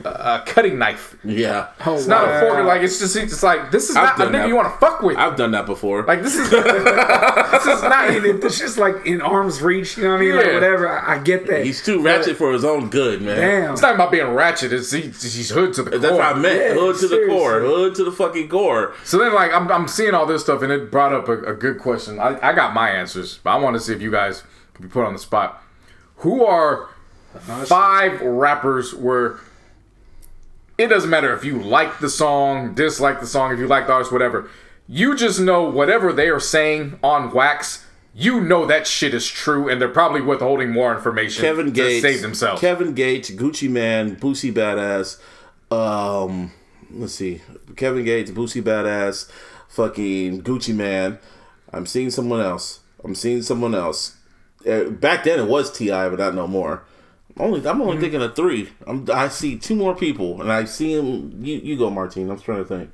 a, 0.04 0.08
a 0.08 0.42
cutting 0.46 0.78
knife. 0.78 1.14
Yeah. 1.22 1.68
Oh, 1.84 1.96
It's 1.96 2.06
not 2.06 2.24
a 2.24 2.30
wow. 2.30 2.40
fork. 2.40 2.64
Like 2.66 2.80
it's 2.80 2.98
just 2.98 3.14
it's 3.14 3.42
like 3.42 3.70
this 3.70 3.90
is 3.90 3.96
I've 3.96 4.16
not 4.18 4.28
a 4.28 4.30
nigga 4.30 4.32
that. 4.32 4.48
you 4.48 4.56
want 4.56 4.72
to 4.72 4.78
fuck 4.78 5.02
with. 5.02 5.18
I've 5.18 5.36
done 5.36 5.50
that 5.50 5.66
before. 5.66 6.04
like 6.04 6.22
this 6.22 6.34
is 6.34 6.48
this 6.50 7.66
is 7.66 7.82
not. 7.82 8.08
And 8.08 8.24
it- 8.24 8.42
it's 8.42 8.58
just 8.58 8.78
like 8.78 9.04
in 9.04 9.20
arm's 9.20 9.60
reach. 9.60 9.98
You 9.98 10.04
know 10.04 10.10
what 10.12 10.16
I 10.16 10.20
mean? 10.20 10.36
Like 10.36 10.46
Yeah. 10.46 10.54
whatever. 10.54 10.88
I, 10.88 11.16
I 11.16 11.18
get 11.18 11.46
that. 11.48 11.66
He's 11.66 11.84
too 11.84 12.00
ratchet 12.02 12.38
for 12.38 12.52
his 12.52 12.64
own 12.64 12.88
good, 12.88 13.20
man. 13.20 13.36
Damn. 13.36 13.72
It's 13.74 13.82
not 13.82 13.94
about 13.94 14.10
being 14.10 14.28
ratchet. 14.28 14.72
It's 14.72 14.90
he, 14.90 15.02
he's 15.02 15.50
hood 15.50 15.74
to 15.74 15.82
the 15.82 15.90
That's 15.90 16.00
core. 16.08 16.16
That's 16.16 16.26
what 16.28 16.36
I 16.36 16.38
meant. 16.40 16.58
Yeah, 16.58 16.74
hood 16.80 16.96
to 17.00 17.08
the 17.08 17.26
core. 17.28 17.60
Hood 17.60 17.94
to 17.96 18.04
the 18.04 18.12
fucking 18.12 18.48
core. 18.48 18.94
So 19.04 19.18
then, 19.18 19.34
like, 19.34 19.52
I'm, 19.52 19.70
I'm 19.70 19.86
seeing 19.88 20.14
all 20.14 20.24
this 20.24 20.42
stuff, 20.42 20.62
and 20.62 20.72
it 20.72 20.90
brought 20.90 21.12
up 21.12 21.28
a, 21.28 21.42
a 21.42 21.54
good 21.54 21.78
question. 21.78 22.18
I, 22.18 22.38
I 22.48 22.54
got 22.54 22.72
my 22.72 22.88
answers, 22.88 23.40
but 23.44 23.50
I 23.50 23.56
want 23.58 23.74
to 23.76 23.80
see 23.80 23.92
if 23.92 24.00
you 24.00 24.10
guys 24.10 24.42
can 24.72 24.86
be 24.86 24.88
put 24.90 25.04
on 25.04 25.12
the 25.12 25.18
spot. 25.18 25.62
Who 26.18 26.44
are 26.44 26.88
five 27.66 28.20
rappers 28.20 28.94
where 28.94 29.38
it 30.76 30.86
doesn't 30.86 31.10
matter 31.10 31.34
if 31.34 31.44
you 31.44 31.60
like 31.60 31.98
the 31.98 32.08
song, 32.08 32.74
dislike 32.74 33.20
the 33.20 33.26
song, 33.26 33.52
if 33.52 33.58
you 33.58 33.66
like 33.66 33.86
the 33.86 33.92
artist, 33.92 34.12
whatever. 34.12 34.48
You 34.86 35.16
just 35.16 35.40
know 35.40 35.64
whatever 35.64 36.12
they 36.12 36.28
are 36.28 36.40
saying 36.40 36.98
on 37.02 37.32
wax. 37.32 37.84
You 38.14 38.40
know 38.40 38.64
that 38.66 38.86
shit 38.86 39.12
is 39.12 39.28
true, 39.28 39.68
and 39.68 39.80
they're 39.80 39.88
probably 39.88 40.20
withholding 40.20 40.72
more 40.72 40.94
information 40.94 41.42
Kevin 41.42 41.66
to 41.66 41.72
Gates. 41.72 42.02
save 42.02 42.22
themselves. 42.22 42.60
Kevin 42.60 42.94
Gates, 42.94 43.30
Gucci 43.30 43.68
Mane, 43.68 44.16
Boosie 44.16 44.52
Badass. 44.52 45.18
Um, 45.70 46.52
let's 46.90 47.14
see. 47.14 47.42
Kevin 47.76 48.04
Gates, 48.04 48.30
Boosie 48.30 48.62
Badass, 48.62 49.30
fucking 49.68 50.42
Gucci 50.42 50.74
Mane. 50.74 51.18
I'm 51.72 51.86
seeing 51.86 52.10
someone 52.10 52.40
else. 52.40 52.80
I'm 53.04 53.14
seeing 53.14 53.42
someone 53.42 53.74
else. 53.74 54.16
Uh, 54.66 54.84
back 54.90 55.24
then 55.24 55.38
it 55.38 55.46
was 55.46 55.70
T.I., 55.72 56.08
but 56.08 56.18
not 56.18 56.34
no 56.34 56.46
more. 56.46 56.82
I'm 57.36 57.46
only 57.46 57.66
I'm 57.68 57.80
only 57.80 57.98
thinking 58.00 58.20
of 58.22 58.34
three. 58.34 58.70
I'm, 58.86 59.06
I 59.12 59.28
see 59.28 59.56
two 59.58 59.76
more 59.76 59.94
people, 59.94 60.40
and 60.40 60.50
I 60.50 60.64
see 60.64 60.92
him. 60.94 61.38
You 61.44 61.58
you 61.58 61.76
go, 61.76 61.88
Martine. 61.90 62.28
I'm 62.30 62.38
trying 62.40 62.58
to 62.58 62.64
think. 62.64 62.90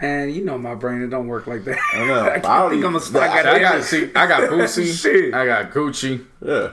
And 0.00 0.32
you 0.34 0.44
know 0.44 0.56
my 0.58 0.74
brain, 0.74 1.02
it 1.02 1.08
don't 1.08 1.26
work 1.28 1.46
like 1.46 1.64
that. 1.64 1.78
I 1.94 2.06
know. 2.06 2.20
I 2.48 2.66
I 2.66 2.70
think 2.70 2.84
I'm 2.84 2.94
a. 2.96 2.98
I- 3.18 3.52
I 3.54 3.58
got 3.60 3.84
see, 3.84 4.04
I 4.14 4.26
got 4.26 4.50
Boosie, 4.50 5.32
I 5.34 5.46
got 5.46 5.70
Gucci, 5.70 6.24
Yeah, 6.44 6.70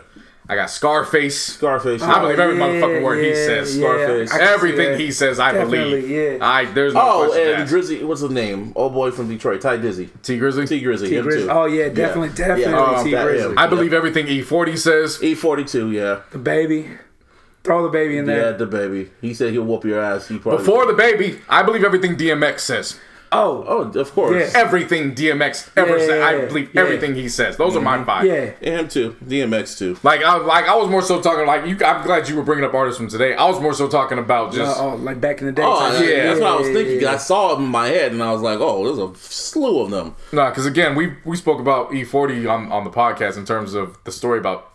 I 0.47 0.55
got 0.55 0.69
Scarface. 0.69 1.39
Scarface. 1.55 2.01
I 2.03 2.19
believe 2.21 2.39
every 2.39 2.55
Yeah, 2.57 2.61
motherfucking 2.67 3.01
word 3.03 3.23
he 3.23 3.33
says. 3.33 3.73
Scarface. 3.75 4.31
I 4.31 4.41
Everything 4.41 4.91
that. 4.91 4.99
he 4.99 5.11
says, 5.11 5.39
I 5.39 5.51
Definitely, 5.53 6.01
believe. 6.01 6.09
yeah. 6.09 6.37
I 6.47 6.65
there's 6.65 6.93
no 6.93 7.01
Oh, 7.01 7.25
question 7.27 7.61
and. 7.61 7.69
Drizzy. 7.69 8.03
What's 8.03 8.21
his 8.21 8.29
name? 8.29 8.71
Old 8.75 8.93
boy 8.93 9.09
from 9.11 9.27
Detroit, 9.27 9.61
Ty 9.61 9.77
Dizzy. 9.77 10.09
Tee 10.21 10.37
Grizzley. 10.37 10.67
Tee 10.69 10.83
Grizzley. 10.83 11.09
T 11.09 11.15
him 11.15 11.23
Grizzly. 11.23 11.43
too. 11.47 11.49
Oh 11.51 11.65
yeah, 11.65 11.89
definitely, 11.89 12.29
definitely 12.29 12.61
Yeah. 12.63 13.03
T 13.03 13.05
Um, 13.05 13.11
that- 13.11 13.23
Grizzly. 13.25 13.53
I 13.57 13.67
believe 13.67 13.91
everything 13.93 14.27
E40 14.27 14.77
says. 14.77 15.17
E42, 15.17 15.91
yeah. 15.93 16.19
The 16.31 16.37
baby, 16.37 16.89
throw 17.63 17.81
the 17.81 17.89
baby 17.89 18.17
in 18.17 18.25
there. 18.25 18.51
Yeah, 18.51 18.57
the 18.57 18.67
baby. 18.67 19.09
He 19.21 19.33
said 19.33 19.51
he'll 19.51 19.63
whoop 19.63 19.83
your 19.83 19.99
ass. 19.99 20.27
He 20.27 20.37
probably 20.37 20.59
Before 20.59 20.85
the 20.85 20.93
baby, 20.93 21.39
I 21.49 21.63
believe 21.63 21.83
everything 21.83 22.15
DMX 22.17 22.59
says. 22.59 22.99
Oh, 23.35 23.63
Oh, 23.67 23.99
of 23.99 24.11
course. 24.13 24.53
Yeah. 24.53 24.59
Everything 24.59 25.13
DMX 25.15 25.69
ever 25.75 25.97
Yeah, 25.97 26.05
said, 26.07 26.19
yeah, 26.19 26.27
I 26.43 26.45
believe 26.45 26.69
Yeah. 26.73 26.81
everything 26.81 27.15
he 27.15 27.27
says. 27.29 27.57
Those 27.57 27.75
are 27.75 27.81
my 27.81 28.03
five. 28.03 28.25
yeah. 28.25 28.51
And 28.61 28.79
him 28.81 28.87
too. 28.87 29.15
DMX 29.25 29.77
too. 29.77 29.97
Like 30.03 30.21
I 30.23 30.37
like 30.37 30.65
I 30.67 30.75
was 30.75 30.89
more 30.89 31.01
so 31.01 31.21
talking 31.21 31.45
like 31.45 31.65
you. 31.65 31.77
I'm 31.85 32.03
glad 32.05 32.27
you 32.29 32.35
were 32.35 32.43
bringing 32.43 32.65
up 32.65 32.73
artists 32.73 32.97
from 32.97 33.07
today. 33.09 33.33
I 33.35 33.45
was 33.45 33.59
more 33.59 33.73
so 33.73 33.87
talking 33.87 34.17
about 34.19 34.49
Uh, 34.49 34.57
just 34.57 34.79
oh, 34.79 34.95
like 34.95 35.19
back 35.21 35.39
in 35.41 35.47
the 35.47 35.51
day. 35.53 35.63
Oh, 35.65 35.79
type 35.79 36.07
yeah, 36.07 36.23
that's 36.27 36.39
what 36.39 36.51
I 36.51 36.55
was 36.55 36.67
yeah, 36.67 36.73
thinking. 36.73 37.01
yeah, 37.01 37.13
I 37.13 37.17
saw 37.17 37.53
it 37.55 37.59
in 37.59 37.67
my 37.67 37.87
head, 37.87 38.11
and 38.11 38.21
I 38.23 38.31
was 38.31 38.41
like, 38.41 38.59
"Oh, 38.59 38.85
there's 38.85 38.99
a 38.99 39.13
slew 39.19 39.81
of 39.81 39.91
them." 39.91 40.15
nah. 40.31 40.49
Because 40.49 40.65
again, 40.65 40.95
we 40.95 41.13
we 41.25 41.35
spoke 41.37 41.59
about 41.59 41.91
E40 41.91 42.47
on 42.49 42.71
on 42.71 42.83
the 42.83 42.89
podcast 42.89 43.37
in 43.37 43.45
terms 43.45 43.73
of 43.73 43.97
the 44.03 44.11
story 44.11 44.39
about 44.39 44.71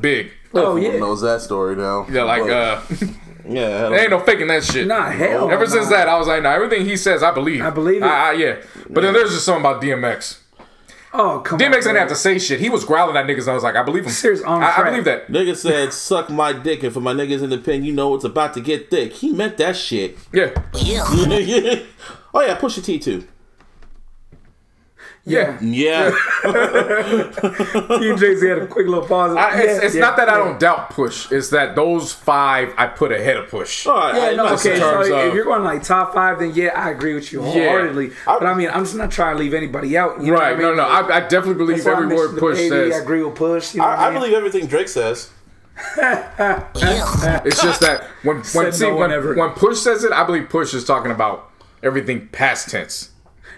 Big. 0.00 0.32
Oh 0.52 0.76
Everyone 0.76 0.94
yeah. 0.94 1.00
knows 1.00 1.20
that 1.20 1.40
story 1.40 1.76
now. 1.76 2.06
Yeah, 2.10 2.24
like 2.24 2.42
But, 2.42 2.50
uh, 2.50 2.82
yeah, 3.48 3.88
there 3.88 4.00
ain't 4.00 4.10
no 4.10 4.20
faking 4.20 4.48
that 4.48 4.64
shit. 4.64 4.86
Nah, 4.86 5.10
hell. 5.10 5.50
Ever 5.50 5.64
no. 5.64 5.70
since 5.70 5.88
that, 5.90 6.08
I 6.08 6.18
was 6.18 6.26
like, 6.26 6.42
nah, 6.42 6.50
everything 6.50 6.84
he 6.84 6.96
says, 6.96 7.22
I 7.22 7.32
believe. 7.32 7.62
I 7.62 7.70
believe 7.70 8.02
it. 8.02 8.04
Ah, 8.04 8.28
ah, 8.28 8.30
yeah. 8.32 8.56
But 8.88 9.02
then 9.02 9.12
there's 9.12 9.30
just 9.30 9.44
something 9.44 9.60
about 9.60 9.80
DMX. 9.80 10.38
Oh 11.12 11.40
come 11.40 11.56
on. 11.56 11.60
DMX 11.60 11.74
on. 11.74 11.82
didn't 11.82 11.96
have 11.96 12.08
to 12.08 12.16
say 12.16 12.38
shit. 12.38 12.60
He 12.60 12.68
was 12.68 12.84
growling 12.84 13.16
at 13.16 13.26
niggas. 13.26 13.48
I 13.48 13.54
was 13.54 13.62
like, 13.62 13.76
I 13.76 13.82
believe 13.82 14.04
him. 14.04 14.10
Serious 14.10 14.42
on 14.42 14.62
I, 14.62 14.76
I 14.76 14.90
believe 14.90 15.04
that. 15.04 15.28
Nigga 15.28 15.56
said, 15.56 15.92
"Suck 15.92 16.30
my 16.30 16.52
dick," 16.52 16.84
and 16.84 16.92
for 16.92 17.00
my 17.00 17.12
niggas 17.12 17.42
in 17.42 17.50
the 17.50 17.58
pen, 17.58 17.84
you 17.84 17.92
know 17.92 18.14
it's 18.14 18.24
about 18.24 18.54
to 18.54 18.60
get 18.60 18.90
thick. 18.90 19.12
He 19.14 19.32
meant 19.32 19.56
that 19.58 19.76
shit. 19.76 20.16
Yeah. 20.32 20.50
oh 20.74 22.40
yeah, 22.40 22.56
Pusha 22.58 22.84
T 22.84 22.98
too. 23.00 23.26
Yeah. 25.26 25.58
Yeah. 25.60 26.10
Me 26.44 28.10
and 28.10 28.18
Jay 28.18 28.34
Z 28.36 28.46
had 28.48 28.58
a 28.58 28.66
quick 28.66 28.86
little 28.88 29.06
pause. 29.06 29.36
I, 29.36 29.58
it's 29.60 29.66
Yeah, 29.66 29.86
it's 29.86 29.94
yeah, 29.94 30.00
not 30.00 30.16
that 30.16 30.28
I 30.30 30.38
don't 30.38 30.58
doubt 30.58 30.90
push. 30.90 31.30
It's 31.30 31.50
that 31.50 31.76
those 31.76 32.12
five 32.12 32.72
I 32.78 32.86
put 32.86 33.12
ahead 33.12 33.36
of 33.36 33.48
push. 33.48 33.86
Oh, 33.86 33.92
All 33.92 33.98
right, 34.00 34.14
Yeah, 34.16 34.22
I- 34.30 34.34
no, 34.34 34.46
okay. 34.54 34.78
So 34.78 34.92
terms 34.92 35.08
if 35.08 35.34
you're 35.34 35.44
going 35.44 35.62
like 35.62 35.82
top 35.82 36.14
five, 36.14 36.38
then 36.38 36.52
yeah, 36.54 36.68
I 36.74 36.90
agree 36.90 37.12
with 37.14 37.32
you 37.32 37.42
wholeheartedly. 37.42 38.12
I- 38.26 38.38
but 38.38 38.46
I 38.46 38.54
mean, 38.54 38.70
I'm 38.72 38.84
just 38.84 38.96
not 38.96 39.10
trying 39.10 39.36
to 39.36 39.42
leave 39.42 39.52
anybody 39.54 39.96
out. 39.96 40.22
You 40.22 40.32
right? 40.32 40.52
what 40.56 40.58
I 40.58 40.62
No, 40.62 40.68
mean? 40.68 40.76
no. 40.78 40.84
I, 40.84 41.16
I 41.16 41.20
definitely 41.20 41.54
believe 41.54 41.84
That's 41.84 41.88
I 41.88 41.92
every 42.02 42.16
word 42.16 42.38
push 42.38 42.56
baby, 42.56 42.68
says. 42.70 42.94
I 42.94 42.98
agree 43.02 43.22
with 43.22 43.34
push. 43.34 43.74
You 43.74 43.80
know 43.82 43.86
I, 43.86 44.06
I 44.06 44.10
mean? 44.10 44.20
believe 44.20 44.34
everything 44.34 44.66
Drake 44.68 44.88
says. 44.88 45.30
It's 45.96 47.62
just 47.62 47.80
that 47.80 48.04
when 48.22 48.38
when 48.54 48.72
see 48.72 48.88
no 48.88 48.96
when, 48.96 49.12
ever. 49.12 49.34
when 49.34 49.50
push 49.50 49.78
says 49.78 50.04
it, 50.04 50.12
I 50.12 50.24
believe 50.24 50.48
push 50.48 50.74
is 50.74 50.84
talking 50.84 51.10
about 51.10 51.50
everything 51.82 52.28
past 52.28 52.68
tense. 52.70 53.10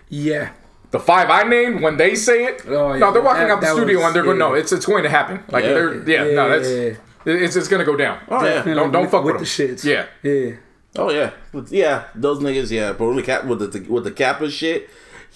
Yeah. 0.08 0.50
The 0.92 1.00
five 1.00 1.28
I 1.30 1.42
named, 1.42 1.82
when 1.82 1.96
they 1.96 2.14
say 2.14 2.44
it, 2.44 2.62
Oh, 2.68 2.92
yeah, 2.92 2.98
no, 3.00 3.12
they're 3.12 3.22
walking 3.22 3.48
that- 3.48 3.50
out 3.54 3.60
the 3.60 3.72
studio 3.74 3.98
was- 3.98 4.06
and 4.06 4.14
they're 4.14 4.22
going, 4.22 4.38
yeah. 4.38 4.48
no, 4.48 4.54
it's 4.54 4.72
it's 4.72 4.86
going 4.86 5.02
to 5.02 5.08
happen. 5.08 5.42
Like, 5.50 5.64
Yeah. 5.64 5.72
they're, 5.72 6.08
yeah, 6.08 6.24
no, 6.34 6.48
that's 6.50 6.98
it's 7.24 7.56
it's 7.56 7.68
gonna 7.68 7.84
go 7.84 7.96
down. 7.96 8.18
Oh 8.28 8.36
yeah. 8.44 8.54
Definitely 8.56 8.74
Don't 8.74 8.92
don't 8.92 9.02
with, 9.02 9.10
fuck 9.10 9.24
with 9.24 9.36
with, 9.40 9.48
the 9.56 9.66
them. 9.66 9.76
shits. 9.76 9.84
Yeah, 9.84 10.06
Yeah. 10.22 10.56
Oh 10.96 11.10
yeah. 11.10 11.30
With- 11.52 11.72
Yeah. 11.72 12.04
Those 12.14 12.40
niggas. 12.40 12.70
Yeah. 12.70 12.92
But 12.92 13.06
when 13.06 13.16
the 13.16 13.22
cap 13.22 13.44
with 13.44 13.60
the 13.72 13.80
with 13.92 14.04
the 14.04 14.10
cap 14.10 14.38
Kappa 14.38 14.50
shit. 14.50 14.90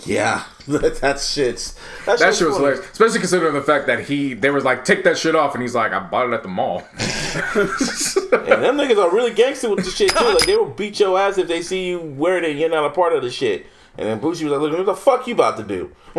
Yeah. 0.05 0.43
that 0.69 1.21
shit's 1.21 1.75
that 2.05 2.19
shit's 2.19 2.37
shit 2.39 2.49
was 2.49 2.57
funny. 2.57 2.57
hilarious. 2.57 2.81
Especially 2.93 3.19
considering 3.21 3.55
the 3.55 3.63
fact 3.63 3.87
that 3.87 4.01
he 4.01 4.35
they 4.35 4.51
was 4.51 4.63
like, 4.65 4.85
take 4.85 5.05
that 5.05 5.17
shit 5.17 5.35
off, 5.35 5.55
and 5.55 5.63
he's 5.63 5.75
like, 5.75 5.93
I 5.93 6.01
bought 6.01 6.29
it 6.29 6.35
at 6.35 6.43
the 6.43 6.49
mall. 6.51 6.83
And 7.37 8.63
them 8.63 8.77
niggas 8.77 8.97
are 9.03 9.11
really 9.11 9.33
gangster 9.33 9.69
with 9.71 9.85
the 9.85 9.91
shit 9.91 10.11
too. 10.15 10.25
Like 10.25 10.45
they 10.47 10.57
will 10.57 10.67
beat 10.67 10.99
your 11.01 11.19
ass 11.19 11.39
if 11.39 11.49
they 11.49 11.63
see 11.63 11.89
you 11.89 12.01
wearing 12.01 12.45
it 12.45 12.51
and 12.51 12.59
you're 12.61 12.69
not 12.69 12.85
a 12.85 12.91
part 12.91 13.13
of 13.15 13.23
the 13.23 13.31
shit. 13.31 13.67
And 13.99 14.09
then 14.09 14.21
Boosie 14.21 14.45
was 14.45 14.53
like, 14.53 14.61
"Look, 14.61 14.73
what 14.73 14.87
the 14.87 14.95
fuck 14.95 15.27
you 15.27 15.35
about 15.35 15.57
to 15.57 15.63
do? 15.63 15.91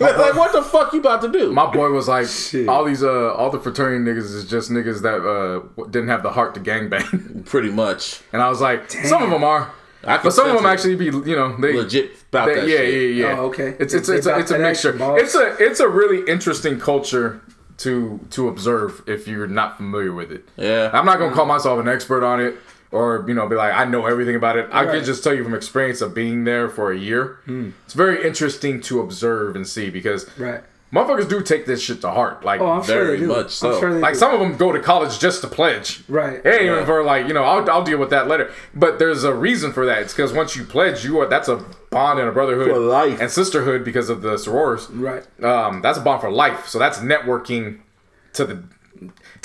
like, 0.00 0.34
what 0.34 0.52
the 0.52 0.62
fuck 0.62 0.92
you 0.92 1.00
about 1.00 1.22
to 1.22 1.30
do?" 1.32 1.52
My 1.52 1.70
boy 1.70 1.90
was 1.90 2.08
like, 2.08 2.26
Shit. 2.26 2.68
all 2.68 2.84
these 2.84 3.02
uh 3.02 3.34
all 3.34 3.50
the 3.50 3.60
fraternity 3.60 4.04
niggas 4.10 4.34
is 4.34 4.44
just 4.48 4.70
niggas 4.70 5.02
that 5.02 5.20
uh 5.26 5.84
didn't 5.86 6.08
have 6.08 6.22
the 6.22 6.30
heart 6.30 6.54
to 6.54 6.60
gangbang. 6.60 7.46
Pretty 7.46 7.70
much. 7.70 8.20
and 8.32 8.42
I 8.42 8.48
was 8.48 8.60
like, 8.60 8.90
some 8.90 9.22
of 9.22 9.30
them 9.30 9.42
are, 9.44 9.70
I 10.04 10.18
but 10.22 10.32
some 10.32 10.48
of 10.50 10.56
them 10.56 10.66
it. 10.66 10.68
actually 10.68 10.96
be 10.96 11.06
you 11.06 11.36
know 11.36 11.56
they 11.56 11.72
legit 11.74 12.12
about 12.30 12.46
They- 12.46 12.54
that 12.56 12.68
yeah, 12.68 12.76
shit. 12.78 13.16
yeah, 13.16 13.26
yeah. 13.28 13.38
Oh, 13.38 13.46
okay. 13.46 13.76
It's 13.78 13.94
it's 13.94 14.08
They 14.08 14.16
it's 14.16 14.26
a, 14.26 14.38
it's 14.38 14.50
a 14.50 14.58
mixture. 14.58 14.92
action. 14.94 15.16
It's 15.18 15.34
a 15.34 15.56
it's 15.58 15.80
a 15.80 15.88
really 15.88 16.28
interesting 16.30 16.78
culture 16.78 17.40
to 17.78 18.18
to 18.30 18.48
observe 18.48 19.02
if 19.06 19.26
you're 19.28 19.46
not 19.46 19.76
familiar 19.76 20.12
with 20.12 20.30
it. 20.32 20.46
Yeah. 20.56 20.90
I'm 20.92 21.06
not 21.06 21.18
gonna 21.18 21.34
call 21.34 21.46
myself 21.46 21.78
an 21.80 21.88
expert 21.88 22.24
on 22.24 22.40
it 22.40 22.56
or 22.90 23.24
you 23.28 23.34
know 23.34 23.46
be 23.48 23.56
like 23.56 23.74
I 23.74 23.84
know 23.84 24.06
everything 24.06 24.34
about 24.36 24.56
it. 24.56 24.68
I 24.72 24.84
Right. 24.84 24.96
can 24.96 25.04
just 25.04 25.22
tell 25.22 25.34
you 25.34 25.44
from 25.44 25.54
experience 25.54 26.00
of 26.00 26.14
being 26.14 26.44
there 26.44 26.68
for 26.68 26.90
a 26.92 26.96
year. 26.96 27.38
It's 27.84 27.94
very 27.94 28.26
interesting 28.26 28.80
to 28.82 29.00
observe 29.00 29.56
and 29.56 29.66
see 29.66 29.90
because 29.90 30.26
Right. 30.38 30.62
motherfuckers 30.92 31.28
do 31.28 31.42
take 31.42 31.66
this 31.66 31.82
shit 31.82 32.00
to 32.00 32.10
heart. 32.10 32.44
Like 32.44 32.60
Oh, 32.62 32.70
I'm 32.70 32.82
sure 32.82 33.04
Very 33.04 33.16
they 33.18 33.22
do. 33.24 33.28
much 33.28 33.50
so. 33.50 33.74
I'm 33.74 33.80
sure 33.80 33.92
they 33.92 34.00
like 34.00 34.14
do. 34.14 34.18
some 34.20 34.32
of 34.32 34.40
them 34.40 34.56
go 34.56 34.72
to 34.72 34.80
college 34.80 35.18
just 35.18 35.42
to 35.42 35.48
pledge. 35.48 36.02
Right. 36.08 36.40
It 36.44 36.46
ain't 36.48 36.62
even 36.62 36.86
for 36.86 37.02
like 37.04 37.28
you 37.28 37.34
know 37.34 37.44
I'll, 37.44 37.70
I'll 37.70 37.84
deal 37.84 37.98
with 37.98 38.10
that 38.10 38.26
later. 38.26 38.50
But 38.74 38.98
there's 38.98 39.22
a 39.24 39.34
reason 39.34 39.72
for 39.72 39.84
that. 39.84 39.98
It's 40.02 40.14
because 40.14 40.32
once 40.32 40.56
you 40.56 40.64
pledge, 40.64 41.04
you 41.04 41.20
are 41.20 41.26
that's 41.26 41.48
a 41.48 41.62
bond 41.90 42.20
and 42.20 42.28
a 42.28 42.32
brotherhood 42.32 42.68
For 42.70 42.78
life. 42.78 43.20
and 43.20 43.30
sisterhood 43.30 43.84
because 43.84 44.08
of 44.08 44.22
the 44.22 44.34
sorors. 44.36 44.88
Right. 44.92 45.24
Um, 45.44 45.82
that's 45.82 45.98
a 45.98 46.00
bond 46.00 46.20
for 46.22 46.30
life. 46.30 46.66
So 46.68 46.78
that's 46.78 46.98
networking 47.00 47.80
to 48.32 48.44
the. 48.46 48.62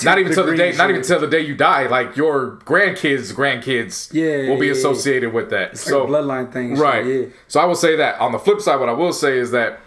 Not 0.02 0.18
even 0.18 0.32
till 0.32 0.46
the 0.46 0.56
day, 0.56 0.72
not 0.72 0.90
even 0.90 1.02
till 1.02 1.20
the 1.20 1.26
day 1.26 1.40
you 1.40 1.54
die. 1.54 1.86
Like 1.86 2.16
your 2.16 2.56
grandkids, 2.64 3.32
grandkids, 3.32 4.12
Yeah, 4.12 4.50
will 4.50 4.58
be 4.58 4.66
yeah, 4.66 4.72
yeah. 4.72 4.78
associated 4.78 5.32
with 5.32 5.50
that. 5.50 5.72
It's 5.72 5.82
so 5.82 6.04
like 6.04 6.08
a 6.08 6.12
bloodline 6.12 6.52
thing. 6.52 6.68
and 6.70 6.76
shit, 6.76 6.82
Right. 6.82 7.06
Yeah. 7.06 7.26
So 7.48 7.60
I 7.60 7.64
will 7.64 7.74
say 7.74 7.96
that. 7.96 8.20
On 8.20 8.32
the 8.32 8.38
flip 8.38 8.60
side, 8.60 8.80
what 8.80 8.88
I 8.88 8.92
will 8.92 9.12
say 9.12 9.38
is 9.38 9.50
that 9.52 9.80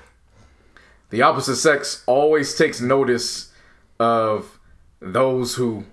the 1.09 1.21
opposite 1.21 1.57
sex 1.57 2.03
always 2.05 2.55
takes 2.55 2.79
notice 2.81 3.51
of 3.99 4.59
those 4.99 5.55
who 5.55 5.85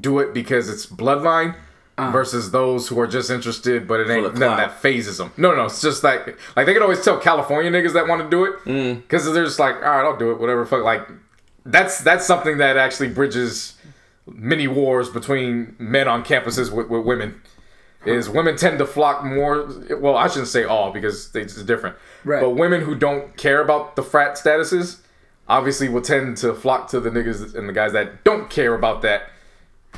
do 0.00 0.18
it 0.18 0.32
because 0.32 0.68
it's 0.68 0.86
bloodline 0.86 1.56
uh-huh. 1.98 2.10
versus 2.10 2.50
those 2.50 2.88
who 2.88 2.98
are 3.00 3.06
just 3.06 3.30
interested, 3.30 3.86
but 3.86 4.00
it 4.00 4.10
ain't 4.10 4.22
the 4.22 4.28
nothing 4.28 4.38
clout. 4.38 4.56
that 4.56 4.80
phases 4.80 5.18
them. 5.18 5.32
No, 5.36 5.54
no, 5.54 5.66
it's 5.66 5.82
just 5.82 6.02
like 6.02 6.26
like 6.56 6.66
they 6.66 6.72
can 6.72 6.82
always 6.82 7.02
tell 7.04 7.18
California 7.18 7.70
niggas 7.70 7.92
that 7.92 8.06
want 8.08 8.22
to 8.22 8.30
do 8.30 8.44
it 8.44 8.64
mm. 8.64 9.02
because 9.02 9.30
they're 9.32 9.44
just 9.44 9.58
like, 9.58 9.76
all 9.76 9.80
right, 9.82 10.04
I'll 10.04 10.16
do 10.16 10.30
it, 10.30 10.40
whatever. 10.40 10.64
Fuck, 10.64 10.84
like 10.84 11.06
that's 11.64 12.00
that's 12.00 12.26
something 12.26 12.58
that 12.58 12.76
actually 12.76 13.08
bridges 13.08 13.74
many 14.26 14.68
wars 14.68 15.08
between 15.08 15.74
men 15.78 16.06
on 16.08 16.24
campuses 16.24 16.70
with, 16.72 16.88
with 16.88 17.04
women. 17.04 17.40
Is 18.06 18.30
women 18.30 18.56
tend 18.56 18.78
to 18.78 18.86
flock 18.86 19.22
more? 19.24 19.68
Well, 19.98 20.16
I 20.16 20.28
shouldn't 20.28 20.48
say 20.48 20.64
all 20.64 20.90
because 20.90 21.32
they- 21.32 21.42
it's 21.42 21.62
different. 21.64 21.96
Right. 22.24 22.40
But 22.40 22.50
women 22.50 22.80
who 22.80 22.94
don't 22.94 23.36
care 23.36 23.60
about 23.60 23.94
the 23.94 24.02
frat 24.02 24.36
statuses 24.36 25.00
obviously 25.48 25.88
will 25.90 26.00
tend 26.00 26.38
to 26.38 26.54
flock 26.54 26.88
to 26.90 27.00
the 27.00 27.10
niggas 27.10 27.54
and 27.54 27.68
the 27.68 27.74
guys 27.74 27.92
that 27.92 28.24
don't 28.24 28.48
care 28.48 28.72
about 28.74 29.02
that. 29.02 29.24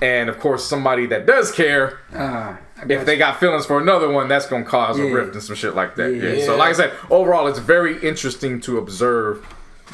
And 0.01 0.29
of 0.29 0.41
course, 0.41 0.65
somebody 0.65 1.07
that 1.07 1.27
does 1.27 1.53
care, 1.53 1.99
ah, 2.15 2.59
I 2.77 2.93
if 2.93 3.05
they 3.07 3.17
got 3.17 3.39
feelings 3.39 3.67
for 3.67 3.79
another 3.79 4.09
one, 4.09 4.27
that's 4.27 4.47
gonna 4.47 4.65
cause 4.65 4.99
a 4.99 5.05
rift 5.05 5.35
and 5.35 5.43
some 5.43 5.55
shit 5.55 5.77
like 5.77 5.95
that. 5.95 6.13
Yeah. 6.13 6.33
Yeah. 6.33 6.47
So, 6.47 6.57
like 6.57 6.71
I 6.71 6.73
said, 6.73 6.93
overall, 7.09 7.47
it's 7.47 7.61
very 7.61 8.03
interesting 8.03 8.61
to 8.63 8.79
observe 8.79 9.47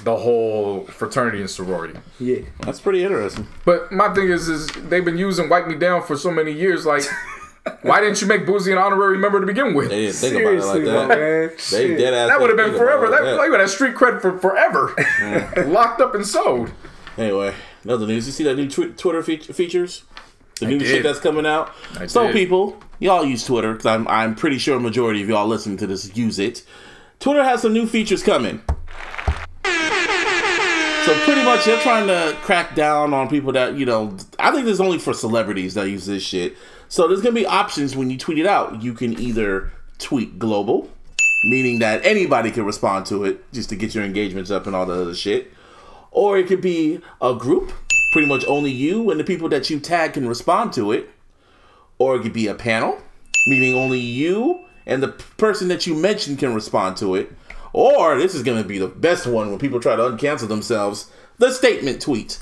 the 0.04 0.16
whole 0.16 0.84
fraternity 0.86 1.40
and 1.40 1.50
sorority. 1.50 1.98
yeah. 2.20 2.38
That's 2.60 2.80
pretty 2.80 3.02
interesting. 3.02 3.46
But 3.64 3.90
my 3.92 4.12
thing 4.14 4.28
is, 4.28 4.48
is 4.48 4.68
they've 4.88 5.04
been 5.04 5.18
using 5.18 5.48
"wipe 5.48 5.66
me 5.66 5.74
down" 5.74 6.02
for 6.02 6.16
so 6.16 6.30
many 6.30 6.52
years. 6.52 6.86
Like, 6.86 7.02
why 7.82 8.00
didn't 8.00 8.20
you 8.20 8.26
make 8.28 8.46
Boosie 8.46 8.72
an 8.72 8.78
honorary 8.78 9.18
member 9.18 9.40
to 9.40 9.46
begin 9.46 9.74
with? 9.74 9.88
They 9.90 10.02
didn't 10.06 10.16
think 10.16 10.34
Seriously, 10.34 10.82
about 10.82 10.94
it 10.94 11.08
like 11.08 11.08
that. 11.08 11.18
man. 11.18 11.48
They 11.48 11.56
Shit. 11.88 11.98
dead 11.98 12.14
ass. 12.14 12.28
That 12.28 12.40
would 12.40 12.50
have 12.50 12.56
been 12.56 12.76
forever. 12.76 13.06
it 13.06 13.10
That 13.10 13.22
like 13.24 13.38
like, 13.38 13.50
would 13.50 13.60
have 13.60 13.70
street 13.70 13.94
cred 13.94 14.20
for 14.22 14.38
forever. 14.38 14.94
Locked 15.68 16.00
up 16.00 16.14
and 16.14 16.26
sold. 16.26 16.70
Anyway, 17.16 17.52
another 17.84 18.06
news. 18.06 18.26
You 18.26 18.32
see 18.32 18.44
that 18.44 18.54
new 18.56 18.68
tw- 18.68 18.96
Twitter 18.96 19.22
fe- 19.22 19.38
features? 19.38 20.04
The 20.60 20.66
new 20.66 20.78
did. 20.78 20.88
shit 20.88 21.02
that's 21.02 21.20
coming 21.20 21.46
out. 21.46 21.72
I 21.98 22.06
so 22.06 22.26
did. 22.28 22.32
people, 22.32 22.80
y'all 23.00 23.24
use 23.24 23.44
Twitter 23.44 23.72
because 23.72 23.86
I'm 23.86 24.06
I'm 24.08 24.34
pretty 24.36 24.58
sure 24.58 24.76
a 24.76 24.80
majority 24.80 25.22
of 25.22 25.28
y'all 25.28 25.46
listening 25.46 25.76
to 25.78 25.86
this 25.86 26.16
use 26.16 26.38
it. 26.38 26.64
Twitter 27.20 27.42
has 27.44 27.62
some 27.62 27.72
new 27.72 27.86
features 27.86 28.22
coming. 28.22 28.62
So 31.08 31.14
pretty 31.24 31.42
much 31.42 31.64
they're 31.64 31.80
trying 31.80 32.06
to 32.08 32.36
crack 32.42 32.74
down 32.74 33.14
on 33.14 33.30
people 33.30 33.50
that 33.52 33.76
you 33.76 33.86
know. 33.86 34.14
I 34.38 34.52
think 34.52 34.66
there's 34.66 34.78
only 34.78 34.98
for 34.98 35.14
celebrities 35.14 35.72
that 35.72 35.88
use 35.88 36.04
this 36.04 36.22
shit. 36.22 36.54
So 36.90 37.08
there's 37.08 37.22
gonna 37.22 37.34
be 37.34 37.46
options 37.46 37.96
when 37.96 38.10
you 38.10 38.18
tweet 38.18 38.38
it 38.38 38.44
out. 38.44 38.82
You 38.82 38.92
can 38.92 39.18
either 39.18 39.72
tweet 39.96 40.38
global, 40.38 40.90
meaning 41.44 41.78
that 41.78 42.04
anybody 42.04 42.50
can 42.50 42.66
respond 42.66 43.06
to 43.06 43.24
it 43.24 43.50
just 43.54 43.70
to 43.70 43.76
get 43.76 43.94
your 43.94 44.04
engagements 44.04 44.50
up 44.50 44.66
and 44.66 44.76
all 44.76 44.84
the 44.84 45.00
other 45.00 45.14
shit. 45.14 45.50
Or 46.10 46.36
it 46.36 46.46
could 46.46 46.60
be 46.60 47.00
a 47.22 47.34
group, 47.34 47.72
pretty 48.12 48.28
much 48.28 48.44
only 48.46 48.70
you 48.70 49.10
and 49.10 49.18
the 49.18 49.24
people 49.24 49.48
that 49.48 49.70
you 49.70 49.80
tag 49.80 50.12
can 50.12 50.28
respond 50.28 50.74
to 50.74 50.92
it. 50.92 51.08
Or 51.96 52.16
it 52.16 52.22
could 52.22 52.34
be 52.34 52.48
a 52.48 52.54
panel, 52.54 52.98
meaning 53.46 53.74
only 53.74 53.98
you 53.98 54.62
and 54.84 55.02
the 55.02 55.08
person 55.08 55.68
that 55.68 55.86
you 55.86 55.94
mentioned 55.94 56.38
can 56.38 56.52
respond 56.52 56.98
to 56.98 57.14
it. 57.14 57.32
Or 57.78 58.18
this 58.18 58.34
is 58.34 58.42
going 58.42 58.60
to 58.60 58.68
be 58.68 58.78
the 58.78 58.88
best 58.88 59.24
one 59.24 59.50
when 59.50 59.60
people 59.60 59.78
try 59.78 59.94
to 59.94 60.02
uncancel 60.02 60.48
themselves 60.48 61.08
the 61.38 61.52
statement 61.52 62.02
tweet. 62.02 62.40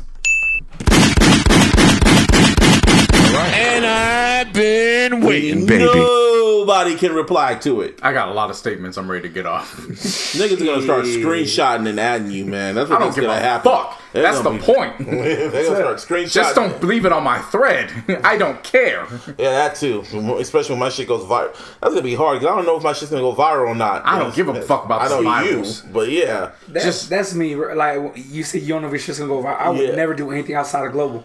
And 3.34 3.84
I've 3.84 4.54
been 4.54 5.20
waiting, 5.20 5.66
baby. 5.66 6.25
Nobody 6.66 6.96
can 6.96 7.12
reply 7.14 7.54
to 7.54 7.80
it. 7.82 8.00
I 8.02 8.12
got 8.12 8.28
a 8.28 8.32
lot 8.32 8.50
of 8.50 8.56
statements 8.56 8.98
I'm 8.98 9.08
ready 9.08 9.28
to 9.28 9.32
get 9.32 9.46
off. 9.46 9.76
Niggas 9.86 10.60
are 10.60 10.64
gonna 10.64 10.82
start 10.82 11.04
screenshotting 11.04 11.88
and 11.88 12.00
adding 12.00 12.32
you, 12.32 12.44
man. 12.44 12.74
That's 12.74 12.90
what 12.90 12.96
I 12.96 12.98
don't 12.98 13.08
that's 13.10 13.14
give 13.20 13.24
gonna 13.26 13.38
a 13.38 13.40
happen. 13.40 13.70
fuck. 13.70 14.02
They're 14.12 14.22
That's 14.24 14.38
the 14.38 14.42
gonna 14.44 14.58
be- 14.58 14.64
point. 14.64 14.98
They're 14.98 15.50
gonna 15.50 15.64
start 15.76 15.98
screenshotting. 15.98 16.32
Just 16.32 16.54
don't 16.56 16.82
leave 16.82 17.06
it 17.06 17.12
on 17.12 17.22
my 17.22 17.38
thread. 17.38 17.92
I 18.24 18.36
don't 18.36 18.60
care. 18.64 19.06
Yeah, 19.38 19.50
that 19.50 19.76
too. 19.76 20.00
Especially 20.40 20.72
when 20.72 20.80
my 20.80 20.88
shit 20.88 21.06
goes 21.06 21.22
viral. 21.24 21.52
That's 21.80 21.94
gonna 21.94 22.02
be 22.02 22.16
hard 22.16 22.40
because 22.40 22.52
I 22.52 22.56
don't 22.56 22.66
know 22.66 22.76
if 22.76 22.82
my 22.82 22.94
shit's 22.94 23.12
gonna 23.12 23.22
go 23.22 23.32
viral 23.32 23.68
or 23.68 23.74
not. 23.76 24.04
I 24.04 24.18
don't 24.18 24.34
give 24.34 24.48
a 24.48 24.60
fuck 24.62 24.86
about 24.86 25.02
I 25.02 25.08
know 25.08 25.22
the 25.22 25.28
virals. 25.28 25.84
you, 25.86 25.90
but 25.92 26.08
yeah. 26.10 26.50
That's, 26.66 26.84
Just- 26.84 27.10
that's 27.10 27.32
me. 27.34 27.54
Like 27.54 28.16
you 28.16 28.42
said, 28.42 28.62
you 28.62 28.68
don't 28.70 28.82
know 28.82 28.88
if 28.88 28.94
it's 28.94 29.06
just 29.06 29.20
gonna 29.20 29.32
go 29.32 29.40
viral. 29.40 29.56
I 29.60 29.68
would 29.70 29.80
Yeah. 29.90 29.94
never 29.94 30.14
do 30.14 30.32
anything 30.32 30.56
outside 30.56 30.84
of 30.84 30.90
global. 30.92 31.22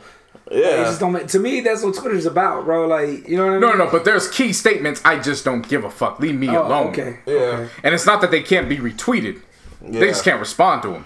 It 0.49 0.57
Yeah. 0.63 0.83
just 0.83 0.99
don't 0.99 1.13
make, 1.13 1.27
to 1.27 1.39
me, 1.39 1.61
that's 1.61 1.81
what 1.83 1.95
Twitter's 1.95 2.25
about, 2.25 2.65
bro. 2.65 2.87
Like, 2.87 3.27
you 3.27 3.37
know 3.37 3.43
what 3.45 3.49
I 3.51 3.59
mean? 3.59 3.61
No, 3.61 3.71
no, 3.73 3.85
no. 3.85 3.91
But 3.91 4.03
there's 4.05 4.27
key 4.29 4.51
statements. 4.53 5.01
I 5.05 5.17
just 5.19 5.45
don't 5.45 5.67
give 5.67 5.83
a 5.85 5.89
fuck. 5.89 6.19
Leave 6.19 6.35
me 6.35 6.49
Oh, 6.49 6.67
alone. 6.67 6.87
okay. 6.87 7.19
Yeah. 7.25 7.67
And 7.83 7.93
it's 7.95 8.05
not 8.05 8.19
that 8.21 8.31
they 8.31 8.41
can't 8.41 8.67
be 8.67 8.77
retweeted. 8.77 9.41
They 9.81 10.07
just 10.07 10.23
can't 10.23 10.39
respond 10.39 10.81
to 10.83 10.89
them. 10.89 11.05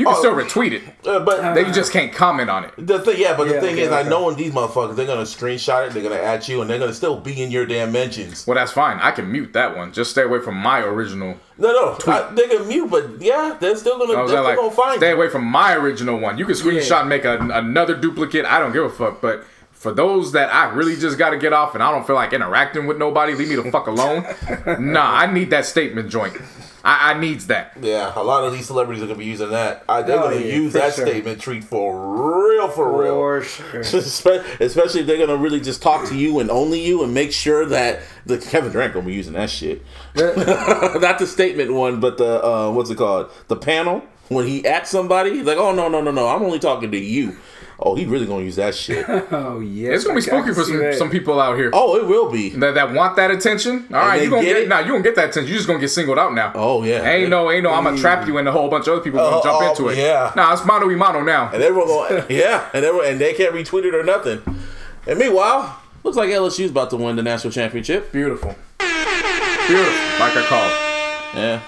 You 0.00 0.06
can 0.06 0.14
Oh. 0.14 0.18
still 0.18 0.34
retweet 0.34 0.72
it. 0.72 0.82
Uh, 1.06 1.20
but 1.20 1.54
They 1.54 1.64
just 1.72 1.92
can't 1.92 2.10
comment 2.12 2.48
on 2.48 2.64
it. 2.64 2.72
the 2.78 2.98
thing, 3.00 3.16
yeah, 3.18 3.36
but 3.36 3.48
the 3.48 3.54
Yeah, 3.54 3.60
thing 3.60 3.74
okay, 3.74 3.82
is, 3.82 3.92
I 3.92 4.02
know 4.02 4.30
in 4.30 4.36
these 4.36 4.50
motherfuckers, 4.52 4.96
they're 4.96 5.06
gonna 5.06 5.22
screenshot 5.22 5.86
it, 5.88 5.92
they're 5.92 6.02
gonna 6.02 6.14
add 6.16 6.48
you, 6.48 6.62
and 6.62 6.70
they're 6.70 6.78
gonna 6.78 6.94
still 6.94 7.16
be 7.20 7.42
in 7.42 7.50
your 7.50 7.66
damn 7.66 7.92
mentions. 7.92 8.46
Well, 8.46 8.54
that's 8.54 8.72
fine. 8.72 8.98
I 9.02 9.10
can 9.10 9.30
mute 9.30 9.52
that 9.52 9.76
one. 9.76 9.92
Just 9.92 10.10
stay 10.12 10.22
away 10.22 10.40
from 10.40 10.54
my 10.56 10.80
original. 10.80 11.36
No, 11.58 11.68
no, 11.72 12.12
I, 12.12 12.32
they 12.34 12.48
can 12.48 12.66
mute, 12.66 12.90
but 12.90 13.04
yeah, 13.20 13.56
they're 13.60 13.76
still 13.76 13.98
gonna, 13.98 14.12
I 14.12 14.14
they're 14.14 14.22
was 14.22 14.30
still 14.32 14.42
like, 14.44 14.56
gonna 14.56 14.70
find 14.70 14.92
you. 14.92 14.98
stay 15.00 15.08
you. 15.10 15.16
away 15.16 15.28
from 15.28 15.44
my 15.44 15.74
original 15.74 16.18
one. 16.18 16.38
You 16.38 16.46
can 16.46 16.54
screenshot 16.54 16.88
Yeah. 16.88 17.00
and 17.00 17.08
make 17.10 17.24
a, 17.26 17.36
another 17.38 17.94
duplicate. 17.94 18.46
I 18.46 18.58
don't 18.58 18.72
give 18.72 18.84
a 18.84 18.88
fuck. 18.88 19.20
But 19.20 19.44
for 19.80 19.92
those 19.94 20.32
that 20.32 20.52
I 20.52 20.68
really 20.74 20.94
just 20.94 21.16
got 21.16 21.30
to 21.30 21.38
get 21.38 21.54
off 21.54 21.72
and 21.74 21.82
I 21.82 21.90
don't 21.90 22.06
feel 22.06 22.14
like 22.14 22.34
interacting 22.34 22.86
with 22.86 22.98
nobody, 22.98 23.34
leave 23.34 23.48
me 23.48 23.54
the 23.56 23.70
fuck 23.72 23.86
alone. 23.86 24.26
nah, 24.92 25.10
I 25.10 25.32
need 25.32 25.48
that 25.50 25.64
statement 25.64 26.10
joint. 26.10 26.36
I, 26.84 27.12
I 27.12 27.18
needs 27.18 27.46
that. 27.46 27.72
Yeah, 27.80 28.12
a 28.14 28.22
lot 28.22 28.44
of 28.44 28.52
these 28.52 28.66
celebrities 28.66 29.02
are 29.02 29.06
gonna 29.06 29.18
be 29.18 29.24
using 29.24 29.48
that. 29.50 29.84
I, 29.88 30.02
they're 30.02 30.18
Oh, 30.18 30.24
gonna 30.30 30.36
yeah, 30.36 30.54
use 30.54 30.74
that 30.74 30.92
sure. 30.94 31.06
statement 31.06 31.40
treat 31.40 31.64
for 31.64 32.50
real, 32.50 32.68
for 32.68 33.00
real. 33.02 33.42
Sure. 33.42 33.80
Especially 34.60 35.00
if 35.00 35.06
they're 35.06 35.18
gonna 35.18 35.36
really 35.38 35.60
just 35.60 35.80
talk 35.80 36.06
to 36.08 36.14
you 36.14 36.40
and 36.40 36.50
only 36.50 36.80
you 36.80 37.02
and 37.02 37.14
make 37.14 37.32
sure 37.32 37.64
that 37.64 38.02
the 38.26 38.36
Kevin 38.36 38.72
Durant 38.72 38.92
gonna 38.92 39.06
be 39.06 39.14
using 39.14 39.32
that 39.32 39.48
shit. 39.48 39.82
Not 40.14 41.18
the 41.18 41.26
statement 41.26 41.72
one, 41.72 42.00
but 42.00 42.18
the 42.18 42.44
uh, 42.44 42.70
what's 42.70 42.90
it 42.90 42.96
called? 42.98 43.30
The 43.48 43.56
panel 43.56 44.02
when 44.28 44.46
he 44.46 44.64
at 44.66 44.86
somebody, 44.86 45.36
he's 45.38 45.44
like, 45.46 45.56
"Oh 45.58 45.72
no, 45.74 45.88
no, 45.88 46.00
no, 46.02 46.10
no! 46.10 46.28
I'm 46.28 46.42
only 46.42 46.58
talking 46.58 46.90
to 46.92 46.98
you." 46.98 47.36
Oh, 47.82 47.94
he 47.94 48.04
really 48.04 48.26
gonna 48.26 48.44
use 48.44 48.56
that 48.56 48.74
shit. 48.74 49.06
Oh 49.32 49.60
yeah. 49.60 49.90
It's 49.92 50.04
gonna 50.04 50.16
be 50.16 50.20
spooky 50.22 50.52
for 50.52 50.64
some, 50.64 50.92
some 50.94 51.10
people 51.10 51.40
out 51.40 51.56
here 51.56 51.70
oh, 51.72 51.96
it 51.96 52.06
will 52.06 52.30
be. 52.30 52.50
that, 52.50 52.74
that 52.74 52.92
want 52.92 53.16
that 53.16 53.30
attention. 53.30 53.86
All 53.92 54.00
right, 54.00 54.22
you 54.22 54.28
gonna 54.28 54.42
get 54.42 54.54
get, 54.54 54.62
it? 54.64 54.68
Nah, 54.68 54.80
you 54.80 54.88
gonna 54.88 55.02
get 55.02 55.14
that 55.16 55.30
attention. 55.30 55.48
You 55.48 55.54
just 55.54 55.66
gonna 55.66 55.78
get 55.78 55.88
singled 55.88 56.18
out 56.18 56.34
now. 56.34 56.52
Oh 56.54 56.82
yeah. 56.82 57.08
Ain't 57.08 57.30
no, 57.30 57.50
ain't 57.50 57.62
no. 57.62 57.72
I'm 57.72 57.84
gonna 57.84 57.96
trap 57.96 58.26
you, 58.26 58.38
and 58.38 58.48
a 58.48 58.52
whole 58.52 58.68
bunch 58.68 58.86
of 58.86 58.94
other 58.94 59.02
people 59.02 59.20
gonna 59.20 59.42
jump 59.42 59.62
oh, 59.62 59.70
into 59.70 59.88
it. 59.88 59.98
yeah. 59.98 60.32
Nah, 60.36 60.52
it's 60.52 60.64
mono 60.64 60.86
y 60.86 60.94
mano 60.94 61.22
now. 61.22 61.50
And 61.52 61.62
everyone 61.62 61.88
going, 61.88 62.24
yeah, 62.28 62.68
and 62.74 62.84
everyone, 62.84 63.08
and 63.08 63.20
they 63.20 63.32
can't 63.34 63.54
retweet 63.54 63.84
it 63.84 63.94
or 63.94 64.02
nothing. 64.02 64.42
And 65.06 65.18
meanwhile, 65.18 65.80
looks 66.02 66.16
like 66.16 66.30
LSU's 66.30 66.70
about 66.70 66.90
to 66.90 66.96
win 66.96 67.16
the 67.16 67.22
national 67.22 67.52
championship. 67.52 68.12
Beautiful, 68.12 68.54
beautiful. 68.78 69.94
Like 70.18 70.36
I 70.36 70.44
called. 70.48 71.36
Yeah, 71.36 71.62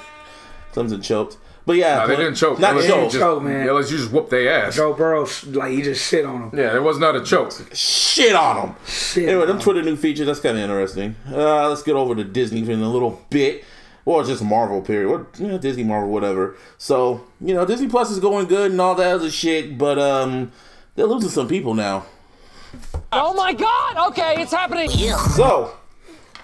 Clemson 0.74 1.02
choked, 1.02 1.38
but 1.66 1.76
yeah, 1.76 1.96
Nah, 1.96 2.06
they 2.06 2.16
didn't 2.16 2.34
choke. 2.34 2.58
Not 2.58 2.74
LSU 2.74 2.86
choke. 2.88 3.04
just, 3.10 3.18
choke, 3.18 3.42
man. 3.42 3.66
LSU 3.66 3.90
just 3.90 4.10
whooped 4.12 4.30
their 4.30 4.64
ass. 4.66 4.76
Joe 4.76 4.92
Burrow, 4.94 5.26
like 5.46 5.72
he 5.72 5.82
just 5.82 6.08
shit 6.08 6.24
on 6.24 6.50
him. 6.50 6.58
Yeah, 6.58 6.70
there 6.72 6.82
was 6.82 6.98
not 6.98 7.14
a 7.16 7.22
choke. 7.22 7.52
Shit 7.72 8.34
on 8.34 8.56
them. 8.56 8.76
Shit. 8.86 9.28
Anyway, 9.28 9.42
on 9.42 9.48
them 9.48 9.56
him. 9.56 9.62
Twitter 9.62 9.82
new 9.82 9.96
features. 9.96 10.26
That's 10.26 10.40
kind 10.40 10.56
of 10.56 10.62
interesting. 10.62 11.14
Uh, 11.30 11.68
let's 11.68 11.82
get 11.82 11.94
over 11.94 12.14
to 12.14 12.24
Disney 12.24 12.60
in 12.60 12.80
a 12.80 12.90
little 12.90 13.20
bit. 13.30 13.64
Or 14.04 14.24
just 14.24 14.42
Marvel, 14.42 14.82
period. 14.82 15.08
Or 15.08 15.28
you 15.38 15.46
know, 15.46 15.58
Disney, 15.58 15.84
Marvel, 15.84 16.10
whatever. 16.10 16.56
So, 16.76 17.24
you 17.40 17.54
know, 17.54 17.64
Disney 17.64 17.88
Plus 17.88 18.10
is 18.10 18.18
going 18.18 18.48
good 18.48 18.72
and 18.72 18.80
all 18.80 18.96
that 18.96 19.14
other 19.14 19.30
shit, 19.30 19.78
but 19.78 19.96
um, 19.98 20.50
they're 20.96 21.06
losing 21.06 21.30
some 21.30 21.46
people 21.46 21.74
now. 21.74 22.04
Oh 23.12 23.32
my 23.34 23.52
god! 23.52 24.08
Okay, 24.10 24.42
it's 24.42 24.50
happening. 24.52 24.88
So, 24.88 25.74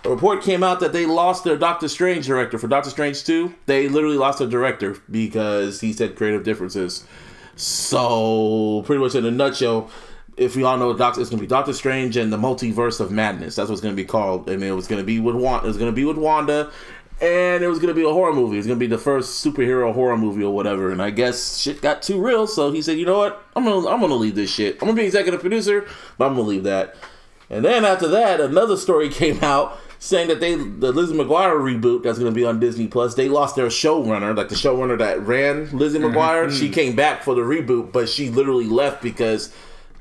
a 0.09 0.11
report 0.11 0.43
came 0.43 0.63
out 0.63 0.81
that 0.81 0.95
they 0.95 1.05
lost 1.05 1.45
their 1.45 1.59
Doctor 1.59 1.87
Strange 1.87 2.27
director 2.27 2.59
for 2.59 2.67
Doctor 2.67 2.89
Strange 2.89 3.25
2. 3.25 3.55
They 3.67 3.89
literally 3.89 4.17
lost 4.17 4.39
their 4.39 4.49
director 4.49 4.97
because 5.11 5.83
he 5.83 5.93
said 5.93 6.17
creative 6.17 6.45
differences. 6.45 7.05
So, 7.57 8.83
pretty 8.87 9.03
much 9.03 9.15
in 9.15 9.27
a 9.27 9.31
nutshell, 9.31 9.91
if 10.39 10.57
we 10.57 10.63
all 10.65 10.79
know 10.79 10.97
Doctor, 10.97 11.21
it's 11.21 11.29
gonna 11.29 11.43
be 11.43 11.47
Doctor 11.47 11.75
Strange 11.75 12.17
and 12.17 12.33
the 12.33 12.39
Multiverse 12.39 13.01
of 13.01 13.11
Madness. 13.11 13.57
That's 13.57 13.69
what 13.69 13.75
it's 13.75 13.83
gonna 13.83 13.95
be 13.95 14.07
called, 14.07 14.49
and 14.49 14.65
it 14.65 14.73
was 14.73 14.87
gonna 14.87 15.03
be 15.03 15.21
with 15.21 15.37
Wanda. 15.37 15.67
It 15.67 15.69
was 15.69 15.77
gonna 15.77 15.93
be 15.93 16.07
with 16.07 16.17
Wanda, 16.17 16.71
and 17.21 17.63
it 17.63 17.69
was 17.69 17.79
gonna 17.79 17.93
be 17.93 18.05
a 18.05 18.09
horror 18.09 18.33
movie. 18.33 18.55
It 18.55 18.61
was 18.61 18.67
gonna 18.67 18.79
be 18.79 18.87
the 18.87 18.97
first 18.97 19.45
superhero 19.45 19.93
horror 19.93 20.17
movie 20.17 20.43
or 20.43 20.55
whatever. 20.55 20.91
And 20.91 21.03
I 21.03 21.11
guess 21.11 21.59
shit 21.59 21.83
got 21.83 22.01
too 22.01 22.19
real, 22.19 22.47
so 22.47 22.73
he 22.73 22.81
said, 22.81 22.97
"You 22.97 23.05
know 23.05 23.19
what? 23.19 23.45
I'm 23.55 23.65
gonna 23.65 23.87
I'm 23.87 24.01
gonna 24.01 24.15
leave 24.15 24.37
this 24.37 24.51
shit. 24.51 24.77
I'm 24.81 24.89
gonna 24.89 24.95
be 24.95 25.05
executive 25.05 25.41
producer, 25.41 25.87
but 26.17 26.29
I'm 26.29 26.35
gonna 26.35 26.49
leave 26.49 26.65
that." 26.65 26.95
And 27.51 27.63
then 27.63 27.85
after 27.85 28.09
that, 28.09 28.41
another 28.41 28.79
story 28.79 29.09
came 29.11 29.43
out 29.43 29.79
saying 29.99 30.29
that 30.29 30.41
they 30.41 30.55
the 30.55 30.93
Lizzie 30.93 31.15
McGuire 31.15 31.57
reboot 31.57 32.03
that's 32.03 32.19
going 32.19 32.33
to 32.33 32.35
be 32.35 32.45
on 32.45 32.61
Disney 32.61 32.87
Plus. 32.87 33.15
They 33.15 33.29
lost 33.29 33.57
their 33.57 33.67
showrunner, 33.67 34.37
like 34.37 34.49
the 34.49 34.55
showrunner 34.55 34.99
that 34.99 35.21
ran 35.23 35.77
Lizzie 35.77 35.99
mm-hmm. 35.99 36.17
McGuire. 36.17 36.51
She 36.51 36.69
mm. 36.69 36.73
came 36.73 36.97
back 36.97 37.23
for 37.23 37.35
the 37.35 37.43
reboot, 37.43 37.93
but 37.93 38.09
she 38.09 38.31
literally 38.31 38.67
left 38.67 39.03
because 39.03 39.53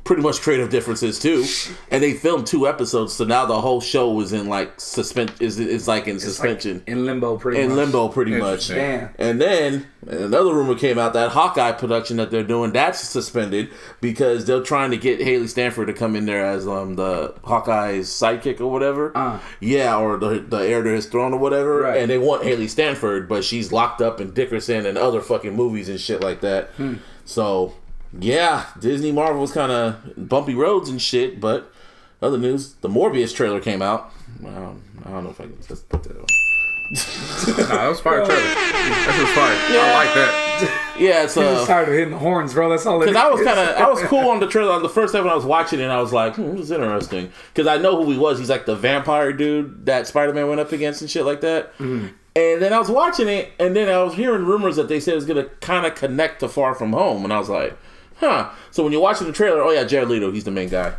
pretty 0.08 0.22
much 0.24 0.42
creative 0.42 0.70
differences 0.70 1.20
too. 1.20 1.46
And 1.92 2.02
they 2.02 2.14
filmed 2.14 2.48
two 2.48 2.68
episodes, 2.68 3.14
so 3.14 3.26
now 3.26 3.46
the 3.46 3.60
whole 3.62 3.82
show 3.82 4.20
is 4.22 4.34
in 4.34 4.48
like 4.48 4.80
suspend 4.80 5.34
is 5.40 5.60
is 5.60 5.88
like 5.88 6.08
in 6.08 6.20
suspension. 6.20 6.82
in 6.88 7.06
limbo, 7.06 7.38
pretty 7.38 7.60
in 7.62 7.70
much. 7.70 7.78
limbo, 7.78 8.08
pretty 8.08 8.36
much. 8.36 8.70
Damn. 8.70 9.10
And 9.20 9.40
then 9.40 9.86
another 10.08 10.54
rumor 10.54 10.76
came 10.76 10.98
out 10.98 11.14
that 11.14 11.32
Hawkeye 11.32 11.74
production 11.74 12.18
that 12.18 12.32
they're 12.32 12.44
doing 12.44 12.72
that's 12.72 13.00
suspended 13.02 13.70
because 14.02 14.46
they're 14.46 14.64
trying 14.64 14.92
to 14.92 14.98
get 14.98 15.20
Hailee 15.20 15.50
Steinfeld 15.50 15.88
to 15.88 15.94
come 15.94 16.16
in 16.16 16.26
there 16.26 16.46
as 16.46 16.68
um 16.68 16.96
the 16.96 17.36
Hawkeye's 17.44 18.10
sidekick 18.10 18.62
or 18.62 18.72
whatever. 18.72 19.12
Uh. 19.16 19.40
yeah, 19.60 19.98
or 19.98 20.18
the 20.18 20.40
the 20.40 20.58
heir 20.58 20.82
to 20.84 20.90
his 20.90 21.06
throne 21.06 21.34
or 21.34 21.40
whatever. 21.40 21.82
Right. 21.82 21.98
And 22.02 22.10
they 22.10 22.18
want 22.18 22.44
Hailee 22.44 22.70
Steinfeld, 22.70 23.28
but 23.28 23.44
she's 23.44 23.72
locked 23.74 24.02
up 24.02 24.22
in 24.22 24.32
Dickinson 24.32 24.86
and 24.86 24.98
other 24.98 25.20
fucking 25.22 25.56
movies 25.56 25.90
and 25.90 26.00
shit 26.00 26.22
like 26.22 26.42
that. 26.42 26.70
Hmm. 26.78 26.96
So 27.26 27.74
yeah, 28.20 28.66
Disney 28.80 29.12
Marvel 29.12 29.42
was 29.42 29.52
kind 29.52 29.72
of 29.72 30.30
bumpy 30.30 30.56
roads 30.56 30.90
and 30.90 31.02
shit. 31.02 31.40
But 31.40 31.72
other 32.22 32.38
news, 32.38 32.74
the 32.76 32.90
Morbius 32.90 33.36
trailer 33.36 33.60
came 33.60 33.82
out. 33.82 34.12
I 34.42 34.52
don't, 34.52 34.82
I 35.06 35.10
don't 35.12 35.24
know 35.24 35.30
if 35.32 35.42
I 35.42 35.46
can 35.46 35.58
just 35.68 35.88
put 35.90 36.04
that 36.04 36.18
on. 36.18 36.26
Nah, 36.90 37.76
that 37.76 37.88
was 37.90 38.00
fire 38.00 38.24
trailer. 38.26 38.42
That 38.42 39.20
was 39.20 39.32
fire. 39.32 39.58
I 39.78 39.94
like 39.94 40.14
that. 40.16 40.94
Yeah, 40.98 41.24
it's 41.26 41.38
I'm 41.38 41.44
uh, 41.44 41.54
just 41.56 41.68
tired 41.68 41.90
of 41.90 41.94
hitting 41.94 42.12
the 42.12 42.18
horns, 42.18 42.54
bro. 42.54 42.70
That's 42.70 42.86
all 42.86 43.02
it 43.02 43.06
is. 43.06 43.12
Because 43.12 43.24
I 43.24 43.30
was 43.30 43.44
kind 43.44 43.60
of, 43.60 43.76
I 43.76 43.90
was 43.90 44.02
cool 44.04 44.30
on 44.30 44.40
the 44.40 44.48
trailer. 44.48 44.80
The 44.80 44.90
first 44.90 45.14
time 45.14 45.26
when 45.26 45.34
I 45.34 45.36
was 45.36 45.46
watching 45.46 45.80
it, 45.80 45.88
I 45.88 46.00
was 46.00 46.14
like, 46.14 46.36
hmm, 46.36 46.52
this 46.52 46.62
is 46.62 46.72
interesting. 46.72 47.32
Because 47.54 47.68
I 47.68 47.78
know 47.78 48.02
who 48.02 48.12
he 48.12 48.18
was. 48.18 48.40
He's 48.40 48.50
like 48.50 48.66
the 48.66 48.76
vampire 48.76 49.34
dude 49.34 49.86
that 49.86 50.08
Spider 50.08 50.34
Man 50.34 50.48
went 50.48 50.62
up 50.62 50.72
against 50.72 51.02
and 51.02 51.12
shit 51.12 51.26
like 51.26 51.42
that. 51.42 51.74
And 51.80 52.14
then 52.36 52.72
I 52.72 52.80
was 52.80 52.90
watching 52.90 53.28
it, 53.28 53.52
and 53.60 53.76
then 53.76 53.90
I 53.90 54.02
was 54.02 54.14
hearing 54.14 54.46
rumors 54.46 54.78
that 54.78 54.88
they 54.88 55.00
said 55.00 55.14
it 55.14 55.16
was 55.16 55.26
going 55.26 55.44
to 55.44 55.50
kind 55.56 55.86
of 55.86 55.96
connect 55.96 56.40
to 56.40 56.48
Far 56.48 56.74
From 56.74 56.94
Home. 56.94 57.24
And 57.24 57.34
I 57.34 57.40
was 57.40 57.50
like, 57.50 57.78
huh. 58.20 58.50
So 58.72 58.84
when 58.84 58.92
you're 58.92 59.02
watching 59.02 59.28
the 59.28 59.34
trailer, 59.34 59.62
oh 59.62 59.72
yeah, 59.72 59.84
Jared 59.84 60.10
Leto, 60.10 60.32
he's 60.32 60.44
the 60.44 60.52
main 60.52 60.70
guy. 60.70 60.94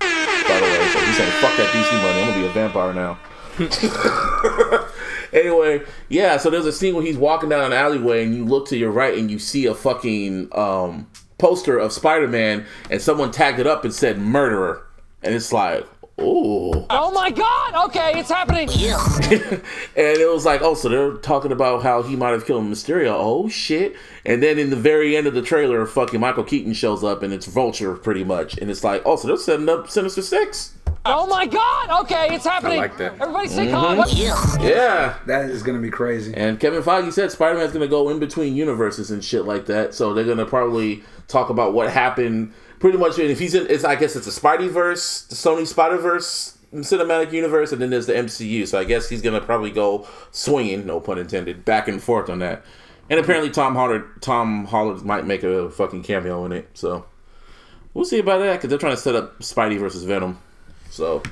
By 0.00 0.06
the 0.06 0.64
way, 0.64 0.88
so 0.92 0.98
he 1.00 1.12
said, 1.12 1.32
fuck 1.40 1.56
that 1.56 1.70
DC 1.72 1.92
money. 2.02 2.22
I'm 2.22 2.32
to 2.32 2.40
be 2.40 2.46
a 2.46 2.50
vampire 2.50 2.94
now. 2.94 3.18
anyway, 5.32 5.82
yeah, 6.08 6.36
so 6.36 6.48
there's 6.48 6.66
a 6.66 6.72
scene 6.72 6.94
where 6.94 7.04
he's 7.04 7.16
walking 7.16 7.48
down 7.48 7.64
an 7.64 7.72
alleyway 7.72 8.24
and 8.24 8.34
you 8.34 8.44
look 8.44 8.68
to 8.68 8.76
your 8.76 8.90
right 8.90 9.18
and 9.18 9.30
you 9.30 9.38
see 9.38 9.66
a 9.66 9.74
fucking 9.74 10.48
um, 10.52 11.08
poster 11.38 11.78
of 11.78 11.92
Spider 11.92 12.28
Man 12.28 12.64
and 12.90 13.02
someone 13.02 13.30
tagged 13.30 13.58
it 13.58 13.66
up 13.66 13.84
and 13.84 13.92
said 13.92 14.18
murderer. 14.18 14.86
And 15.22 15.34
it's 15.34 15.52
like, 15.52 15.84
ooh. 16.20 16.86
Oh 16.90 17.10
my 17.12 17.30
god! 17.30 17.86
Okay, 17.88 18.18
it's 18.18 18.30
happening. 18.30 18.68
And 19.96 20.16
it 20.18 20.30
was 20.32 20.44
like, 20.44 20.62
oh, 20.62 20.74
so 20.74 20.88
they're 20.88 21.14
talking 21.14 21.50
about 21.50 21.82
how 21.82 22.02
he 22.02 22.16
might 22.16 22.30
have 22.30 22.46
killed 22.46 22.64
Mysterio. 22.64 23.14
Oh 23.18 23.48
shit! 23.48 23.96
And 24.24 24.42
then 24.42 24.58
in 24.58 24.70
the 24.70 24.76
very 24.76 25.16
end 25.16 25.26
of 25.26 25.34
the 25.34 25.42
trailer, 25.42 25.84
fucking 25.86 26.20
Michael 26.20 26.44
Keaton 26.44 26.72
shows 26.72 27.02
up, 27.02 27.22
and 27.22 27.32
it's 27.32 27.46
Vulture 27.46 27.94
pretty 27.94 28.24
much. 28.24 28.56
And 28.58 28.70
it's 28.70 28.84
like, 28.84 29.02
oh, 29.04 29.16
so 29.16 29.28
they're 29.28 29.36
setting 29.36 29.68
up 29.68 29.90
Sinister 29.90 30.22
Six. 30.22 30.74
Oh 31.04 31.26
my 31.26 31.46
god! 31.46 32.02
Okay, 32.02 32.34
it's 32.34 32.44
happening. 32.44 32.78
I 32.78 32.82
like 32.82 32.96
that. 32.98 33.14
Everybody 33.20 33.48
stay 33.48 33.66
mm-hmm. 33.66 33.74
calm. 33.74 33.96
What? 33.96 34.12
Yeah. 34.12 35.18
that 35.26 35.48
is 35.48 35.62
gonna 35.62 35.78
be 35.80 35.90
crazy. 35.90 36.34
And 36.34 36.60
Kevin 36.60 36.82
Feige 36.82 37.12
said 37.12 37.32
Spider 37.32 37.58
Man's 37.58 37.72
gonna 37.72 37.88
go 37.88 38.08
in 38.10 38.18
between 38.18 38.54
universes 38.54 39.10
and 39.10 39.24
shit 39.24 39.44
like 39.44 39.66
that. 39.66 39.94
So 39.94 40.12
they're 40.12 40.24
gonna 40.24 40.46
probably 40.46 41.02
talk 41.26 41.50
about 41.50 41.72
what 41.72 41.90
happened. 41.90 42.52
Pretty 42.80 42.98
much, 42.98 43.18
and 43.18 43.30
if 43.30 43.38
he's 43.38 43.54
in, 43.54 43.66
it's 43.68 43.84
I 43.84 43.96
guess 43.96 44.14
it's 44.14 44.26
a 44.26 44.40
Spideyverse, 44.40 45.28
the 45.28 45.34
Sony 45.34 45.66
Spider 45.66 45.98
Verse 45.98 46.58
cinematic 46.74 47.32
universe, 47.32 47.72
and 47.72 47.80
then 47.80 47.90
there's 47.90 48.06
the 48.06 48.12
MCU. 48.12 48.66
So 48.66 48.78
I 48.78 48.84
guess 48.84 49.08
he's 49.08 49.22
gonna 49.22 49.40
probably 49.40 49.70
go 49.70 50.06
swinging, 50.30 50.86
no 50.86 51.00
pun 51.00 51.18
intended, 51.18 51.64
back 51.64 51.88
and 51.88 52.02
forth 52.02 52.28
on 52.28 52.40
that. 52.40 52.64
And 53.10 53.18
apparently 53.18 53.50
Tom 53.50 53.74
Holland, 53.74 54.04
Tom 54.20 54.66
Holland 54.66 55.02
might 55.04 55.26
make 55.26 55.42
a 55.42 55.70
fucking 55.70 56.02
cameo 56.02 56.44
in 56.44 56.52
it. 56.52 56.68
So 56.74 57.06
we'll 57.94 58.04
see 58.04 58.18
about 58.18 58.40
that 58.40 58.56
because 58.56 58.68
they're 58.68 58.78
trying 58.78 58.96
to 58.96 59.00
set 59.00 59.16
up 59.16 59.38
Spidey 59.40 59.78
versus 59.78 60.04
Venom. 60.04 60.38
So 60.90 61.22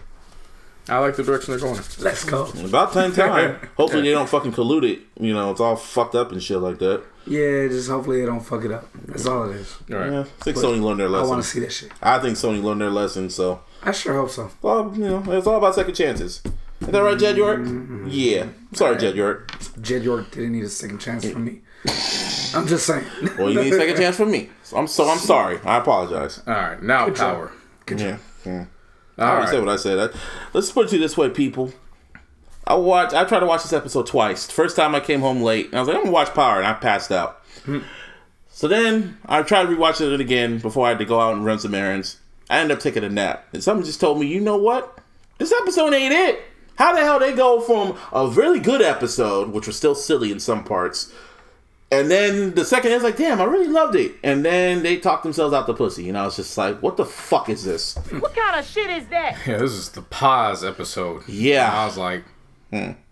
I 0.88 0.98
like 0.98 1.16
the 1.16 1.24
direction 1.24 1.50
they're 1.52 1.60
going. 1.60 1.80
Let's 1.98 2.24
go. 2.24 2.44
about 2.64 2.92
time 2.92 3.12
time. 3.14 3.58
Hopefully 3.76 4.02
they 4.02 4.12
don't 4.12 4.28
fucking 4.28 4.52
collude 4.52 4.84
it. 4.84 5.00
You 5.18 5.34
know, 5.34 5.50
it's 5.50 5.60
all 5.60 5.76
fucked 5.76 6.14
up 6.14 6.30
and 6.32 6.42
shit 6.42 6.58
like 6.58 6.78
that. 6.78 7.02
Yeah, 7.26 7.66
just 7.66 7.88
hopefully 7.88 8.20
they 8.20 8.26
don't 8.26 8.40
fuck 8.40 8.64
it 8.64 8.70
up. 8.70 8.88
That's 9.06 9.26
all 9.26 9.50
it 9.50 9.56
is. 9.56 9.76
All 9.90 9.98
right. 9.98 10.12
Yeah, 10.12 10.20
I 10.20 10.24
think 10.44 10.56
Sony 10.56 10.80
learned 10.80 11.00
their 11.00 11.08
lesson. 11.08 11.14
I 11.14 11.18
lesson. 11.18 11.30
want 11.30 11.42
to 11.42 11.48
see 11.48 11.60
that 11.60 11.72
shit. 11.72 11.92
I 12.00 12.18
think 12.20 12.36
Sony 12.36 12.62
learned 12.62 12.80
their 12.82 12.90
lesson, 12.90 13.30
so 13.30 13.62
I 13.82 13.90
sure 13.90 14.14
hope 14.14 14.30
so. 14.30 14.50
well, 14.62 14.92
you 14.94 15.08
know, 15.08 15.24
it's 15.32 15.46
all 15.46 15.56
about 15.56 15.74
second 15.74 15.94
chances. 15.94 16.40
Is 16.80 16.88
that 16.88 17.00
right, 17.02 17.18
Jed 17.18 17.36
York? 17.36 17.58
Mm-hmm. 17.60 18.06
Yeah. 18.10 18.42
I'm 18.42 18.74
sorry, 18.74 18.96
Jed 18.98 19.16
York. 19.16 19.50
Jed 19.80 20.04
York 20.04 20.30
didn't 20.30 20.52
need 20.52 20.64
a 20.64 20.68
second 20.68 20.98
chance 20.98 21.28
from 21.28 21.44
me. 21.46 21.62
I'm 22.54 22.66
just 22.66 22.86
saying. 22.86 23.04
Well, 23.38 23.50
you 23.50 23.62
need 23.62 23.72
a 23.72 23.76
second 23.76 23.96
chance 24.02 24.16
from 24.16 24.30
me. 24.30 24.50
So 24.62 24.76
I'm 24.76 24.86
so 24.86 25.08
I'm 25.08 25.18
sorry. 25.18 25.58
I 25.64 25.78
apologize. 25.78 26.42
All 26.46 26.54
right. 26.54 26.80
Now 26.82 27.10
power. 27.10 27.50
Yeah. 27.90 28.18
yeah. 28.44 28.66
I 29.18 29.24
All 29.24 29.30
already 29.32 29.46
said 29.48 29.56
right. 29.58 29.66
what 29.66 29.72
I 29.72 29.76
said. 29.76 29.98
I, 29.98 30.16
let's 30.52 30.70
put 30.70 30.86
it 30.86 30.88
to 30.90 30.96
you 30.96 31.02
this 31.02 31.16
way, 31.16 31.30
people. 31.30 31.72
I 32.66 32.74
watched. 32.74 33.14
I 33.14 33.24
tried 33.24 33.40
to 33.40 33.46
watch 33.46 33.62
this 33.62 33.72
episode 33.72 34.06
twice. 34.06 34.50
First 34.50 34.76
time 34.76 34.94
I 34.94 35.00
came 35.00 35.20
home 35.20 35.42
late, 35.42 35.66
and 35.66 35.76
I 35.76 35.80
was 35.80 35.88
like, 35.88 35.96
I'm 35.96 36.02
gonna 36.04 36.12
watch 36.12 36.34
Power, 36.34 36.58
and 36.58 36.66
I 36.66 36.72
passed 36.74 37.12
out. 37.12 37.42
Hmm. 37.64 37.80
So 38.50 38.68
then 38.68 39.18
I 39.26 39.42
tried 39.42 39.68
rewatching 39.68 40.12
it 40.12 40.20
again 40.20 40.58
before 40.58 40.86
I 40.86 40.90
had 40.90 40.98
to 40.98 41.04
go 41.04 41.20
out 41.20 41.34
and 41.34 41.44
run 41.44 41.58
some 41.58 41.74
errands. 41.74 42.18
I 42.48 42.58
ended 42.58 42.76
up 42.76 42.82
taking 42.82 43.04
a 43.04 43.08
nap, 43.08 43.46
and 43.52 43.62
someone 43.62 43.84
just 43.84 44.00
told 44.00 44.18
me, 44.18 44.26
you 44.26 44.40
know 44.40 44.56
what? 44.56 44.98
This 45.38 45.52
episode 45.60 45.92
ain't 45.92 46.14
it. 46.14 46.40
How 46.76 46.94
the 46.94 47.02
hell 47.02 47.18
they 47.18 47.34
go 47.34 47.60
from 47.60 47.96
a 48.12 48.28
really 48.28 48.60
good 48.60 48.82
episode, 48.82 49.50
which 49.50 49.66
was 49.66 49.76
still 49.76 49.94
silly 49.94 50.30
in 50.30 50.40
some 50.40 50.64
parts, 50.64 51.12
And 51.92 52.10
then 52.10 52.54
the 52.54 52.64
second 52.64 52.92
is 52.92 53.04
like, 53.04 53.16
damn, 53.16 53.40
I 53.40 53.44
really 53.44 53.68
loved 53.68 53.94
it. 53.94 54.16
And 54.24 54.44
then 54.44 54.82
they 54.82 54.96
talk 54.96 55.22
themselves 55.22 55.54
out 55.54 55.68
the 55.68 55.74
pussy, 55.74 56.08
and 56.08 56.18
I 56.18 56.24
was 56.24 56.34
just 56.36 56.58
like, 56.58 56.82
what 56.82 56.96
the 56.96 57.04
fuck 57.04 57.48
is 57.48 57.64
this? 57.64 57.96
What 58.18 58.34
kind 58.34 58.58
of 58.58 58.66
shit 58.66 58.90
is 58.90 59.06
that? 59.08 59.36
Yeah, 59.46 59.58
this 59.58 59.72
is 59.72 59.90
the 59.90 60.02
pause 60.02 60.64
episode. 60.64 61.28
Yeah. 61.28 61.68
And 61.68 61.76
I 61.76 61.86
was 61.86 61.96
like, 61.96 62.24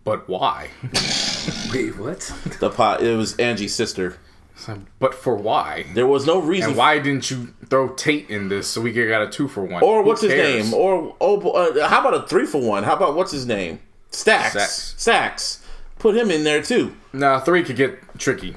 but 0.02 0.28
why? 0.28 0.70
Wait, 1.72 1.96
what? 1.96 2.32
The 2.58 2.70
pot. 2.70 3.02
It 3.02 3.16
was 3.16 3.36
Angie's 3.36 3.74
sister. 3.74 4.18
It's 4.54 4.68
like, 4.68 4.78
but 4.98 5.14
for 5.14 5.36
why? 5.36 5.86
There 5.94 6.06
was 6.06 6.26
no 6.26 6.40
reason. 6.40 6.70
And 6.70 6.78
why 6.78 6.98
didn't 6.98 7.30
you 7.30 7.54
throw 7.70 7.88
Tate 7.94 8.28
in 8.30 8.48
this 8.48 8.68
so 8.68 8.80
we 8.80 8.92
could 8.92 9.08
got 9.08 9.22
a 9.22 9.28
two 9.28 9.48
for 9.48 9.64
one? 9.64 9.82
Or 9.82 10.02
Who 10.02 10.08
what's 10.08 10.22
his 10.22 10.32
name? 10.32 10.74
Or 10.74 11.14
oh, 11.20 11.50
uh, 11.50 11.88
how 11.88 12.00
about 12.00 12.14
a 12.14 12.26
three 12.26 12.46
for 12.46 12.60
one? 12.60 12.82
How 12.84 12.96
about 12.96 13.14
what's 13.14 13.32
his 13.32 13.46
name? 13.46 13.80
Stacks. 14.10 14.52
Stacks. 14.52 14.94
Stacks. 14.96 15.63
Put 16.04 16.18
him 16.18 16.30
in 16.30 16.44
there 16.44 16.60
too. 16.60 16.94
Nah, 17.14 17.40
three 17.40 17.62
could 17.64 17.76
get 17.76 17.98
tricky. 18.18 18.54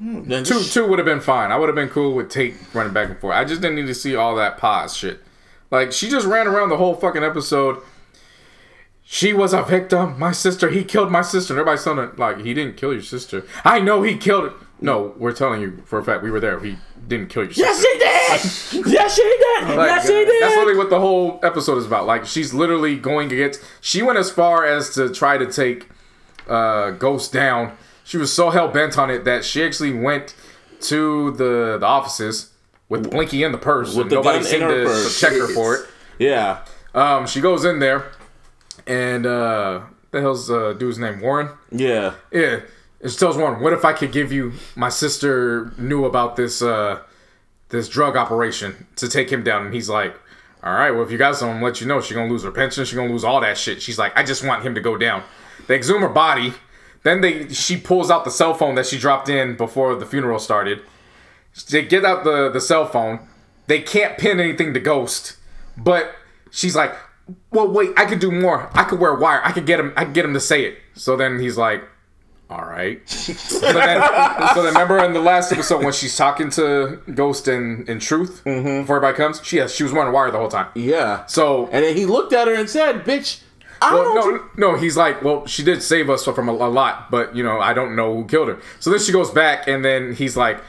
Then 0.00 0.42
Two, 0.42 0.54
just- 0.54 0.74
two 0.74 0.88
would 0.88 0.98
have 0.98 1.06
been 1.06 1.20
fine. 1.20 1.52
I 1.52 1.56
would 1.56 1.68
have 1.68 1.76
been 1.76 1.88
cool 1.88 2.16
with 2.16 2.30
Tate 2.30 2.56
running 2.74 2.92
back 2.92 3.08
and 3.10 3.16
forth. 3.20 3.36
I 3.36 3.44
just 3.44 3.60
didn't 3.60 3.76
need 3.76 3.86
to 3.86 3.94
see 3.94 4.16
all 4.16 4.34
that 4.34 4.58
pause 4.58 4.96
shit. 4.96 5.20
Like 5.70 5.92
she 5.92 6.10
just 6.10 6.26
ran 6.26 6.48
around 6.48 6.70
the 6.70 6.78
whole 6.78 6.96
fucking 6.96 7.22
episode. 7.22 7.80
She 9.04 9.32
was 9.32 9.52
a 9.52 9.62
victim. 9.62 10.18
My 10.18 10.32
sister. 10.32 10.68
He 10.68 10.82
killed 10.82 11.12
my 11.12 11.22
sister. 11.22 11.52
And 11.54 11.60
everybody's 11.60 11.84
telling 11.84 11.98
her 12.08 12.12
like 12.16 12.40
he 12.40 12.54
didn't 12.54 12.76
kill 12.76 12.92
your 12.92 13.02
sister. 13.02 13.44
I 13.64 13.78
know 13.78 14.02
he 14.02 14.16
killed 14.16 14.46
it. 14.46 14.52
No, 14.80 15.14
we're 15.16 15.30
telling 15.32 15.60
you 15.60 15.84
for 15.84 16.00
a 16.00 16.04
fact 16.04 16.24
we 16.24 16.32
were 16.32 16.40
there. 16.40 16.58
He 16.58 16.76
didn't 17.06 17.28
kill 17.28 17.44
your 17.44 17.52
Yes, 17.52 17.76
sister. 17.80 17.98
Yes, 18.00 18.70
he 18.72 18.82
did. 18.82 18.92
yes, 18.92 19.16
he 19.16 19.22
did. 19.22 19.76
Like, 19.76 19.90
yes, 19.90 20.08
he 20.08 20.14
uh, 20.14 20.24
did. 20.24 20.42
That's 20.42 20.56
literally 20.56 20.76
what 20.76 20.90
the 20.90 20.98
whole 20.98 21.38
episode 21.44 21.78
is 21.78 21.86
about. 21.86 22.06
Like 22.06 22.26
she's 22.26 22.52
literally 22.52 22.96
going 22.98 23.30
against. 23.32 23.62
She 23.80 24.02
went 24.02 24.18
as 24.18 24.28
far 24.28 24.64
as 24.66 24.92
to 24.96 25.08
try 25.14 25.38
to 25.38 25.46
take 25.46 25.88
uh, 26.50 26.90
Ghost 26.90 27.32
down. 27.32 27.76
She 28.04 28.18
was 28.18 28.32
so 28.32 28.50
hell 28.50 28.68
bent 28.68 28.98
on 28.98 29.08
it 29.10 29.24
that 29.24 29.44
she 29.44 29.62
actually 29.62 29.92
went 29.92 30.34
to 30.82 31.30
the 31.32 31.78
the 31.78 31.86
offices 31.86 32.50
with 32.88 33.04
the 33.04 33.08
blinky 33.08 33.42
in 33.42 33.52
the 33.52 33.58
purse. 33.58 33.94
With 33.94 34.02
and 34.02 34.10
the 34.10 34.16
nobody 34.16 34.44
seemed 34.44 34.62
her 34.62 34.84
to, 34.84 34.90
purse. 34.90 35.14
to 35.14 35.20
check 35.20 35.32
her 35.34 35.48
for 35.48 35.76
it. 35.76 35.86
yeah. 36.18 36.64
Um, 36.92 37.26
she 37.26 37.40
goes 37.40 37.64
in 37.64 37.78
there, 37.78 38.10
and 38.86 39.24
uh, 39.24 39.82
the 40.10 40.20
hell's 40.20 40.50
uh, 40.50 40.72
dude's 40.72 40.98
name? 40.98 41.20
Warren. 41.20 41.50
Yeah. 41.70 42.14
Yeah. 42.32 42.60
And 43.00 43.12
she 43.12 43.16
tells 43.16 43.36
Warren, 43.36 43.62
"What 43.62 43.72
if 43.72 43.84
I 43.84 43.92
could 43.92 44.10
give 44.12 44.32
you? 44.32 44.52
My 44.74 44.88
sister 44.88 45.72
knew 45.78 46.04
about 46.04 46.34
this 46.34 46.60
uh, 46.62 47.00
this 47.68 47.88
drug 47.88 48.16
operation 48.16 48.88
to 48.96 49.08
take 49.08 49.30
him 49.30 49.44
down." 49.44 49.66
And 49.66 49.74
he's 49.74 49.88
like, 49.88 50.14
"All 50.64 50.74
right, 50.74 50.90
well, 50.90 51.02
if 51.02 51.12
you 51.12 51.16
got 51.16 51.36
something, 51.36 51.58
I'm 51.58 51.62
let 51.62 51.80
you 51.80 51.86
know. 51.86 52.00
She's 52.00 52.16
gonna 52.16 52.30
lose 52.30 52.42
her 52.42 52.50
pension. 52.50 52.84
She's 52.84 52.96
gonna 52.96 53.12
lose 53.12 53.24
all 53.24 53.40
that 53.40 53.56
shit." 53.56 53.80
She's 53.80 53.98
like, 53.98 54.16
"I 54.16 54.24
just 54.24 54.44
want 54.44 54.64
him 54.64 54.74
to 54.74 54.80
go 54.80 54.96
down." 54.96 55.22
They 55.66 55.76
exhume 55.76 56.02
her 56.02 56.08
body. 56.08 56.54
Then 57.02 57.20
they 57.20 57.48
she 57.48 57.76
pulls 57.76 58.10
out 58.10 58.24
the 58.24 58.30
cell 58.30 58.54
phone 58.54 58.74
that 58.74 58.86
she 58.86 58.98
dropped 58.98 59.28
in 59.28 59.56
before 59.56 59.94
the 59.94 60.06
funeral 60.06 60.38
started. 60.38 60.82
They 61.70 61.84
get 61.84 62.04
out 62.04 62.24
the 62.24 62.50
the 62.50 62.60
cell 62.60 62.86
phone. 62.86 63.20
They 63.66 63.80
can't 63.80 64.18
pin 64.18 64.40
anything 64.40 64.74
to 64.74 64.80
Ghost, 64.80 65.36
but 65.76 66.14
she's 66.50 66.76
like, 66.76 66.94
"Well, 67.50 67.68
wait, 67.68 67.90
I 67.96 68.04
could 68.04 68.18
do 68.18 68.30
more. 68.30 68.68
I 68.74 68.84
could 68.84 69.00
wear 69.00 69.14
wire. 69.14 69.40
I 69.44 69.52
could 69.52 69.66
get 69.66 69.80
him. 69.80 69.92
I 69.96 70.04
could 70.04 70.14
get 70.14 70.24
him 70.24 70.34
to 70.34 70.40
say 70.40 70.64
it." 70.64 70.78
So 70.94 71.16
then 71.16 71.38
he's 71.38 71.56
like, 71.56 71.82
"All 72.50 72.64
right." 72.64 73.08
so, 73.08 73.60
then, 73.60 74.02
so 74.54 74.62
then, 74.62 74.74
remember 74.74 75.02
in 75.04 75.14
the 75.14 75.20
last 75.20 75.52
episode 75.52 75.82
when 75.82 75.92
she's 75.92 76.16
talking 76.16 76.50
to 76.50 77.00
Ghost 77.14 77.48
in 77.48 77.84
in 77.88 77.98
Truth 77.98 78.42
mm-hmm. 78.44 78.82
before 78.82 78.96
everybody 78.96 79.16
comes, 79.16 79.40
she 79.42 79.56
has 79.56 79.74
she 79.74 79.84
was 79.84 79.92
wearing 79.92 80.08
a 80.08 80.12
wire 80.12 80.30
the 80.30 80.38
whole 80.38 80.48
time. 80.48 80.68
Yeah. 80.74 81.24
So 81.26 81.66
And 81.72 81.84
then 81.84 81.96
he 81.96 82.04
looked 82.04 82.32
at 82.34 82.46
her 82.46 82.54
and 82.54 82.68
said, 82.68 83.04
"Bitch, 83.04 83.40
well, 83.80 84.14
know." 84.14 84.30
no, 84.56 84.72
no, 84.72 84.76
he's 84.76 84.96
like, 84.96 85.22
well, 85.22 85.46
she 85.46 85.62
did 85.62 85.82
save 85.82 86.10
us 86.10 86.24
from 86.24 86.48
a, 86.48 86.52
a 86.52 86.68
lot, 86.68 87.10
but 87.10 87.34
you 87.34 87.42
know, 87.42 87.60
I 87.60 87.72
don't 87.72 87.96
know 87.96 88.14
who 88.14 88.24
killed 88.26 88.48
her. 88.48 88.58
So 88.78 88.90
then 88.90 89.00
she 89.00 89.12
goes 89.12 89.30
back, 89.30 89.68
and 89.68 89.84
then 89.84 90.14
he's 90.14 90.36
like, 90.36 90.60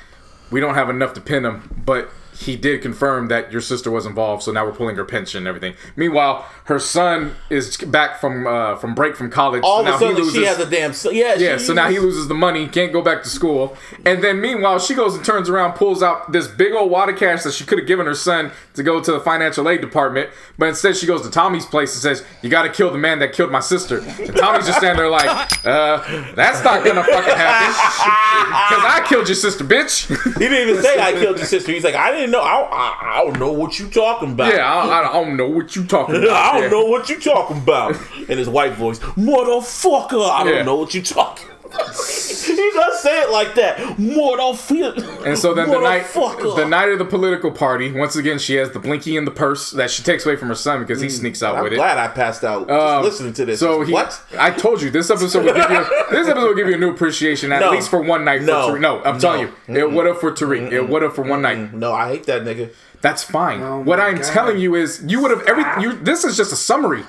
we 0.50 0.60
don't 0.60 0.76
have 0.76 0.90
enough 0.90 1.14
to 1.14 1.22
pin 1.22 1.46
him, 1.46 1.82
but 1.86 2.10
he 2.42 2.56
did 2.56 2.82
confirm 2.82 3.28
that 3.30 3.52
your 3.52 3.62
sister 3.62 3.90
was 3.92 4.06
involved, 4.06 4.44
so 4.44 4.52
now 4.52 4.66
we're 4.66 4.72
pulling 4.72 4.96
her 4.96 5.06
pension 5.06 5.38
and 5.40 5.48
everything. 5.48 5.74
Meanwhile, 5.96 6.46
her 6.66 6.80
son 6.80 7.36
is 7.50 7.78
back 7.78 8.20
from 8.20 8.46
uh, 8.48 8.76
from 8.78 8.94
break 8.96 9.16
from 9.16 9.30
college. 9.30 9.64
All 9.64 9.78
so 9.78 9.82
of 9.82 9.88
a 9.88 9.90
now 9.92 9.98
he 10.16 10.16
sudden, 10.24 10.34
she 10.42 10.46
has 10.46 10.60
a 10.60 10.70
damn. 10.70 10.94
so- 10.94 11.12
Yeah. 11.12 11.36
yeah, 11.36 11.58
so 11.58 11.74
now 11.74 11.90
he 11.90 12.00
loses 12.00 12.28
the 12.28 12.34
money, 12.34 12.68
can't 12.68 12.92
go 12.92 13.02
back 13.02 13.24
to 13.24 13.30
school. 13.30 13.76
And 14.06 14.24
then 14.24 14.42
meanwhile, 14.42 14.80
she 14.80 14.94
goes 14.94 15.16
and 15.16 15.24
turns 15.24 15.50
around, 15.50 15.74
pulls 15.74 16.02
out 16.04 16.32
this 16.32 16.48
big 16.48 16.74
old 16.74 16.92
wad 16.92 17.10
of 17.10 17.18
cash 17.18 17.44
that 17.44 17.54
she 17.54 17.64
could 17.64 17.78
have 17.80 17.88
given 17.88 18.06
her 18.06 18.16
son 18.16 18.52
to 18.74 18.84
go 18.84 19.02
to 19.02 19.12
the 19.12 19.20
financial 19.20 19.70
aid 19.70 19.82
department. 19.82 20.30
But 20.58 20.70
instead, 20.70 20.96
she 20.98 21.06
goes 21.06 21.22
to 21.24 21.30
Tommy's 21.30 21.66
place 21.66 21.94
and 21.94 22.02
says, 22.02 22.26
You 22.42 22.50
gotta 22.50 22.70
kill 22.70 22.92
the 22.92 22.98
man 22.98 23.20
that 23.20 23.34
killed 23.34 23.52
my 23.52 23.60
sister. 23.60 24.00
And 24.00 24.36
Tommy's 24.36 24.66
just 24.66 24.78
standing 24.80 24.98
there 24.98 25.10
like, 25.10 25.30
uh, 25.66 26.34
that's 26.36 26.64
not 26.64 26.84
gonna 26.86 27.04
fucking 27.04 27.36
happen. 27.36 28.22
Because 28.72 28.84
I 28.86 29.06
killed 29.08 29.28
your 29.28 29.36
sister, 29.36 29.64
bitch. 29.64 30.08
He 30.34 30.48
didn't 30.48 30.70
even 30.70 30.82
say 30.84 31.00
I 31.00 31.12
killed 31.14 31.38
your 31.38 31.46
sister. 31.46 31.72
He's 31.72 31.84
like, 31.84 31.96
I 31.96 32.12
didn't 32.12 32.31
know. 32.32 32.42
I 32.42 32.60
don't, 32.62 32.72
I, 32.74 32.98
I 33.20 33.24
don't 33.26 33.40
know 33.40 33.52
what 33.52 33.78
you 33.80 33.90
talking 33.90 34.32
about. 34.32 34.54
yeah, 34.54 34.66
I, 34.74 35.10
I 35.10 35.14
don't 35.14 35.38
know 35.38 35.48
what 35.50 35.76
you 35.76 35.86
talking 35.86 36.16
about. 36.24 36.30
I 36.30 36.54
don't 36.54 36.64
Yeah. 36.64 36.70
know 36.70 36.86
what 36.86 37.10
you 37.10 37.20
talking 37.20 37.58
about. 37.58 37.96
In 38.30 38.38
his 38.38 38.50
white 38.50 38.74
voice, 38.74 39.00
motherfucker. 39.00 40.30
I 40.30 40.44
don't 40.44 40.54
Yeah. 40.54 40.64
know 40.64 40.76
what 40.76 40.94
you 40.94 41.02
talking. 41.02 41.48
About. 41.74 41.96
he 41.96 42.72
does 42.74 43.00
say 43.02 43.22
it 43.22 43.30
like 43.32 43.56
that, 43.56 43.78
motherfucker. 43.98 45.26
And 45.26 45.38
so 45.38 45.54
then 45.54 45.70
the 45.70 45.80
night, 45.80 46.06
the 46.14 46.66
night 46.68 46.90
of 46.90 47.00
the 47.00 47.06
political 47.06 47.52
party, 47.52 47.92
once 47.92 48.16
again, 48.16 48.40
she 48.40 48.56
has 48.56 48.72
the 48.72 48.80
blinky 48.80 49.18
in 49.18 49.26
the 49.26 49.32
purse 49.32 49.72
that 49.72 49.92
she 49.92 50.04
takes 50.04 50.26
away 50.26 50.36
from 50.36 50.48
her 50.50 50.56
son 50.56 50.80
because 50.82 51.02
he 51.02 51.10
sneaks 51.10 51.42
out 51.44 51.56
I'm 51.58 51.64
with 51.64 51.74
it. 51.74 51.78
glad 51.78 51.98
I 51.98 52.08
passed 52.08 52.44
out 52.44 52.68
just 52.68 52.80
Um, 52.80 53.04
listening 53.04 53.34
to 53.34 53.46
this. 53.46 53.60
So 53.60 53.82
he, 53.82 53.94
what? 53.94 54.20
I 54.38 54.52
told 54.52 54.82
you 54.82 54.90
this 54.90 55.10
episode 55.10 55.46
will 55.46 55.54
give 55.54 55.70
you 55.70 55.86
this 56.12 56.28
episode 56.28 56.48
will 56.48 56.56
give 56.56 56.68
you 56.68 56.76
a 56.76 56.80
new 56.80 56.92
appreciation 56.92 57.52
at 57.52 57.62
No. 57.62 57.72
least 57.72 57.90
for 57.90 58.02
one 58.02 58.26
night. 58.26 58.42
No. 58.42 58.68
for 58.68 58.78
Tariq. 58.78 58.82
no, 58.82 59.02
I'm 59.04 59.20
telling 59.20 59.50
No. 59.68 59.80
you, 59.80 59.86
it 59.88 59.92
would 59.92 60.06
have 60.06 60.20
for 60.20 60.32
Tariq. 60.32 60.72
It 60.72 60.88
would 60.90 61.02
have 61.02 61.16
for 61.16 61.24
one 61.24 61.42
night. 61.42 61.74
No, 61.74 61.94
I 61.94 62.10
hate 62.10 62.26
that 62.26 62.44
nigga. 62.44 62.72
That's 63.02 63.24
fine. 63.24 63.62
Oh 63.64 63.80
what 63.80 64.00
I'm 64.00 64.16
God. 64.18 64.26
telling 64.26 64.60
you 64.60 64.76
is, 64.76 65.02
you 65.08 65.22
would 65.22 65.32
have 65.32 65.42
every. 65.48 65.64
You, 65.82 65.94
this 65.94 66.24
is 66.24 66.38
just 66.38 66.52
a 66.54 66.56
summary. 66.56 67.04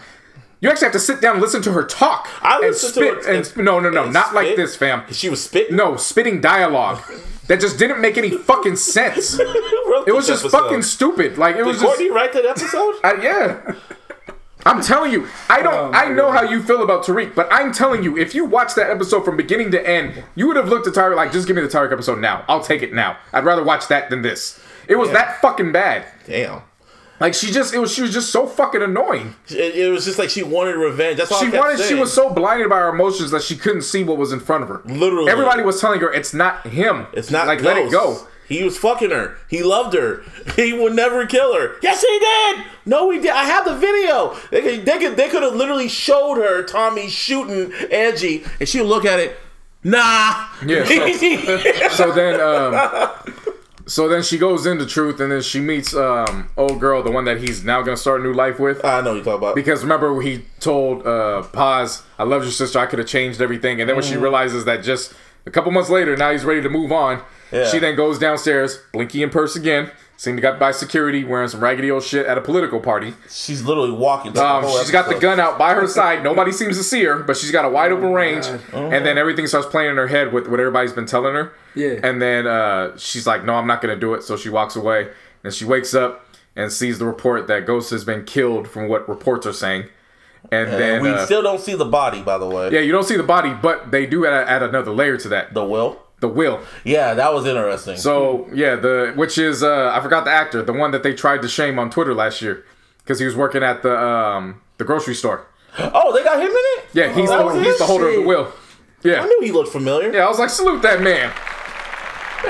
You 0.62 0.70
actually 0.70 0.86
have 0.86 0.92
to 0.92 1.00
sit 1.00 1.20
down 1.20 1.32
and 1.34 1.42
listen 1.42 1.60
to 1.62 1.72
her 1.72 1.84
talk. 1.84 2.28
I 2.40 2.54
and 2.54 2.62
listened 2.68 2.94
to 2.94 3.00
spit 3.00 3.24
her- 3.26 3.30
and 3.32 3.46
and- 3.46 3.56
no, 3.58 3.78
no, 3.80 3.90
no, 3.90 4.04
and 4.04 4.12
not 4.14 4.32
like 4.34 4.56
this, 4.56 4.74
fam. 4.76 5.02
She 5.12 5.28
was 5.28 5.42
spitting. 5.44 5.76
No, 5.76 5.96
spitting 5.96 6.40
dialogue 6.40 7.02
that 7.48 7.60
just 7.60 7.78
didn't 7.78 8.00
make 8.00 8.16
any 8.16 8.30
fucking 8.30 8.76
sense. 8.76 9.38
It 10.06 10.12
was 10.14 10.26
just 10.26 10.42
episode? 10.44 10.62
fucking 10.62 10.82
stupid. 10.82 11.36
Like 11.38 11.54
it 11.54 11.58
Did 11.58 11.66
was 11.66 11.76
just. 11.76 11.84
Courtney 11.86 12.10
write 12.10 12.32
that 12.32 12.46
episode? 12.46 12.94
Uh, 13.04 13.14
yeah. 13.22 13.74
I'm 14.64 14.80
telling 14.80 15.12
you, 15.12 15.26
I 15.50 15.58
Oh 15.60 15.62
don't. 15.64 15.94
I 15.94 16.08
know 16.08 16.30
how 16.32 16.42
you 16.42 16.62
feel 16.62 16.82
about 16.82 17.04
Tariq, 17.04 17.34
but 17.34 17.48
I'm 17.52 17.72
telling 17.72 18.02
you, 18.04 18.16
if 18.16 18.34
you 18.34 18.44
watch 18.44 18.74
that 18.76 18.90
episode 18.90 19.24
from 19.24 19.36
beginning 19.36 19.70
to 19.72 19.86
end, 19.88 20.22
you 20.36 20.46
would 20.46 20.56
have 20.56 20.68
looked 20.68 20.86
at 20.86 20.94
Tariq 20.94 21.14
like, 21.16 21.30
just 21.32 21.46
give 21.48 21.56
me 21.56 21.62
the 21.62 21.68
Tariq 21.68 21.92
episode 21.92 22.20
now. 22.20 22.44
I'll 22.48 22.62
take 22.62 22.82
it 22.82 22.92
now. 22.94 23.16
I'd 23.32 23.44
rather 23.44 23.62
watch 23.64 23.88
that 23.88 24.08
than 24.08 24.22
this. 24.22 24.60
It 24.88 24.94
was 24.96 25.10
that 25.10 25.40
fucking 25.40 25.72
bad. 25.72 26.06
Damn. 26.26 26.62
Like 27.22 27.34
she 27.34 27.52
just, 27.52 27.72
it 27.72 27.78
was. 27.78 27.94
She 27.94 28.02
was 28.02 28.12
just 28.12 28.30
so 28.30 28.46
fucking 28.46 28.82
annoying. 28.82 29.34
It, 29.48 29.76
it 29.76 29.90
was 29.90 30.04
just 30.04 30.18
like 30.18 30.28
she 30.28 30.42
wanted 30.42 30.74
revenge. 30.74 31.18
That's 31.18 31.30
all 31.30 31.40
She 31.40 31.48
wanted. 31.50 31.80
She 31.84 31.94
was 31.94 32.12
so 32.12 32.32
blinded 32.34 32.68
by 32.68 32.78
her 32.80 32.88
emotions 32.88 33.30
that 33.30 33.42
she 33.42 33.56
couldn't 33.56 33.82
see 33.82 34.02
what 34.02 34.18
was 34.18 34.32
in 34.32 34.40
front 34.40 34.64
of 34.64 34.68
her. 34.68 34.82
Literally. 34.84 35.30
everybody 35.30 35.62
was 35.62 35.80
telling 35.80 36.00
her 36.00 36.12
it's 36.12 36.34
not 36.34 36.66
him. 36.66 37.06
It's 37.12 37.30
not 37.30 37.46
like 37.46 37.62
let 37.62 37.78
it 37.78 37.90
go. 37.92 38.26
He 38.48 38.62
was 38.64 38.76
fucking 38.76 39.10
her. 39.10 39.36
He 39.48 39.62
loved 39.62 39.94
her. 39.94 40.22
He 40.56 40.72
would 40.72 40.94
never 40.94 41.24
kill 41.24 41.54
her. 41.54 41.76
Yes, 41.82 42.02
he 42.02 42.18
did. 42.18 42.66
No, 42.84 43.08
he 43.10 43.18
did. 43.20 43.30
I 43.30 43.44
have 43.44 43.64
the 43.64 43.76
video. 43.76 44.36
They 44.50 44.60
could, 44.60 44.84
they 44.84 44.98
could, 44.98 45.16
they 45.16 45.28
could 45.28 45.42
have 45.42 45.54
literally 45.54 45.88
showed 45.88 46.34
her 46.34 46.62
Tommy 46.64 47.08
shooting 47.08 47.72
Angie, 47.90 48.44
and 48.60 48.68
she 48.68 48.80
would 48.80 48.88
look 48.88 49.04
at 49.06 49.20
it. 49.20 49.38
Nah. 49.84 50.48
Yeah, 50.66 50.84
So 51.90 52.12
then, 52.14 52.40
um, 52.40 52.74
so 53.92 54.08
then 54.08 54.22
she 54.22 54.38
goes 54.38 54.64
into 54.64 54.86
truth, 54.86 55.20
and 55.20 55.30
then 55.30 55.42
she 55.42 55.60
meets 55.60 55.94
um, 55.94 56.48
old 56.56 56.80
girl, 56.80 57.02
the 57.02 57.10
one 57.10 57.26
that 57.26 57.42
he's 57.42 57.62
now 57.62 57.82
gonna 57.82 57.98
start 57.98 58.22
a 58.22 58.24
new 58.24 58.32
life 58.32 58.58
with. 58.58 58.82
I 58.82 59.02
know 59.02 59.10
what 59.10 59.16
you're 59.16 59.24
talking 59.24 59.38
about. 59.38 59.54
Because 59.54 59.82
remember 59.82 60.18
he 60.22 60.46
told 60.60 61.06
uh, 61.06 61.42
Paz, 61.52 62.02
"I 62.18 62.22
loved 62.22 62.46
your 62.46 62.52
sister. 62.52 62.78
I 62.78 62.86
could 62.86 63.00
have 63.00 63.08
changed 63.08 63.42
everything." 63.42 63.82
And 63.82 63.90
then 63.90 63.94
when 63.94 64.02
she 64.02 64.16
realizes 64.16 64.64
that 64.64 64.82
just 64.82 65.12
a 65.44 65.50
couple 65.50 65.70
months 65.72 65.90
later, 65.90 66.16
now 66.16 66.32
he's 66.32 66.42
ready 66.42 66.62
to 66.62 66.70
move 66.70 66.90
on. 66.90 67.20
Yeah. 67.52 67.68
She 67.68 67.78
then 67.80 67.94
goes 67.94 68.18
downstairs, 68.18 68.78
blinky 68.94 69.22
in 69.22 69.28
purse 69.28 69.56
again. 69.56 69.90
Seen 70.22 70.36
got 70.36 70.60
by 70.60 70.70
security 70.70 71.24
wearing 71.24 71.48
some 71.48 71.58
raggedy 71.58 71.90
old 71.90 72.04
shit 72.04 72.26
at 72.26 72.38
a 72.38 72.40
political 72.40 72.78
party. 72.78 73.14
She's 73.28 73.64
literally 73.64 73.90
walking. 73.90 74.38
Um, 74.38 74.62
whole 74.62 74.78
she's 74.78 74.92
got 74.92 75.08
the 75.08 75.18
gun 75.18 75.40
out 75.40 75.58
by 75.58 75.74
her 75.74 75.88
side. 75.88 76.22
Nobody 76.22 76.52
seems 76.52 76.78
to 76.78 76.84
see 76.84 77.02
her, 77.02 77.24
but 77.24 77.36
she's 77.36 77.50
got 77.50 77.64
a 77.64 77.68
wide 77.68 77.90
open 77.90 78.12
range. 78.12 78.46
And 78.72 79.04
then 79.04 79.18
everything 79.18 79.48
starts 79.48 79.66
playing 79.66 79.90
in 79.90 79.96
her 79.96 80.06
head 80.06 80.32
with 80.32 80.46
what 80.46 80.60
everybody's 80.60 80.92
been 80.92 81.06
telling 81.06 81.34
her. 81.34 81.52
Yeah. 81.74 81.98
And 82.04 82.22
then 82.22 82.46
uh, 82.46 82.96
she's 82.96 83.26
like, 83.26 83.44
"No, 83.44 83.54
I'm 83.54 83.66
not 83.66 83.82
gonna 83.82 83.96
do 83.96 84.14
it." 84.14 84.22
So 84.22 84.36
she 84.36 84.48
walks 84.48 84.76
away. 84.76 85.08
And 85.42 85.52
she 85.52 85.64
wakes 85.64 85.92
up 85.92 86.24
and 86.54 86.70
sees 86.70 87.00
the 87.00 87.04
report 87.04 87.48
that 87.48 87.66
Ghost 87.66 87.90
has 87.90 88.04
been 88.04 88.24
killed, 88.24 88.68
from 88.68 88.86
what 88.88 89.08
reports 89.08 89.44
are 89.44 89.52
saying. 89.52 89.86
And 90.52 90.70
then 90.70 91.02
we 91.02 91.08
uh, 91.08 91.24
still 91.24 91.42
don't 91.42 91.60
see 91.60 91.74
the 91.74 91.84
body, 91.84 92.22
by 92.22 92.38
the 92.38 92.46
way. 92.46 92.70
yeah, 92.70 92.78
you 92.78 92.92
don't 92.92 93.02
see 93.02 93.16
the 93.16 93.24
body, 93.24 93.54
but 93.60 93.90
they 93.90 94.06
do 94.06 94.24
add, 94.24 94.46
add 94.46 94.62
another 94.62 94.92
layer 94.92 95.16
to 95.16 95.28
that. 95.30 95.52
The 95.52 95.64
will. 95.64 96.00
The 96.22 96.28
will. 96.28 96.60
Yeah, 96.84 97.14
that 97.14 97.34
was 97.34 97.44
interesting. 97.46 97.96
So 97.96 98.48
yeah, 98.54 98.76
the 98.76 99.12
which 99.16 99.36
is 99.38 99.62
uh, 99.62 99.90
I 99.92 100.00
forgot 100.00 100.24
the 100.24 100.30
actor, 100.30 100.62
the 100.62 100.72
one 100.72 100.92
that 100.92 101.02
they 101.02 101.12
tried 101.14 101.42
to 101.42 101.48
shame 101.48 101.78
on 101.80 101.90
Twitter 101.90 102.14
last 102.14 102.40
year, 102.40 102.64
because 102.98 103.18
he 103.18 103.26
was 103.26 103.34
working 103.36 103.62
at 103.64 103.82
the 103.82 103.92
um, 103.98 104.60
the 104.78 104.84
grocery 104.84 105.14
store. 105.16 105.46
oh, 105.78 106.14
they 106.16 106.22
got 106.22 106.36
him 106.38 106.46
in 106.46 106.54
it. 106.56 106.84
Yeah, 106.94 107.12
he's 107.12 107.28
Oh, 107.28 107.48
the 107.52 107.64
he's 107.64 107.76
the 107.78 107.84
his 107.84 107.90
holder 107.90 108.08
of 108.08 108.14
the 108.14 108.22
will. 108.22 108.52
Yeah, 109.02 109.20
I 109.22 109.26
knew 109.26 109.40
he 109.42 109.50
looked 109.50 109.72
familiar. 109.72 110.12
yeah. 110.12 110.24
I 110.24 110.28
was 110.28 110.38
like, 110.38 110.50
salute 110.50 110.80
that 110.82 111.02
man. 111.02 111.32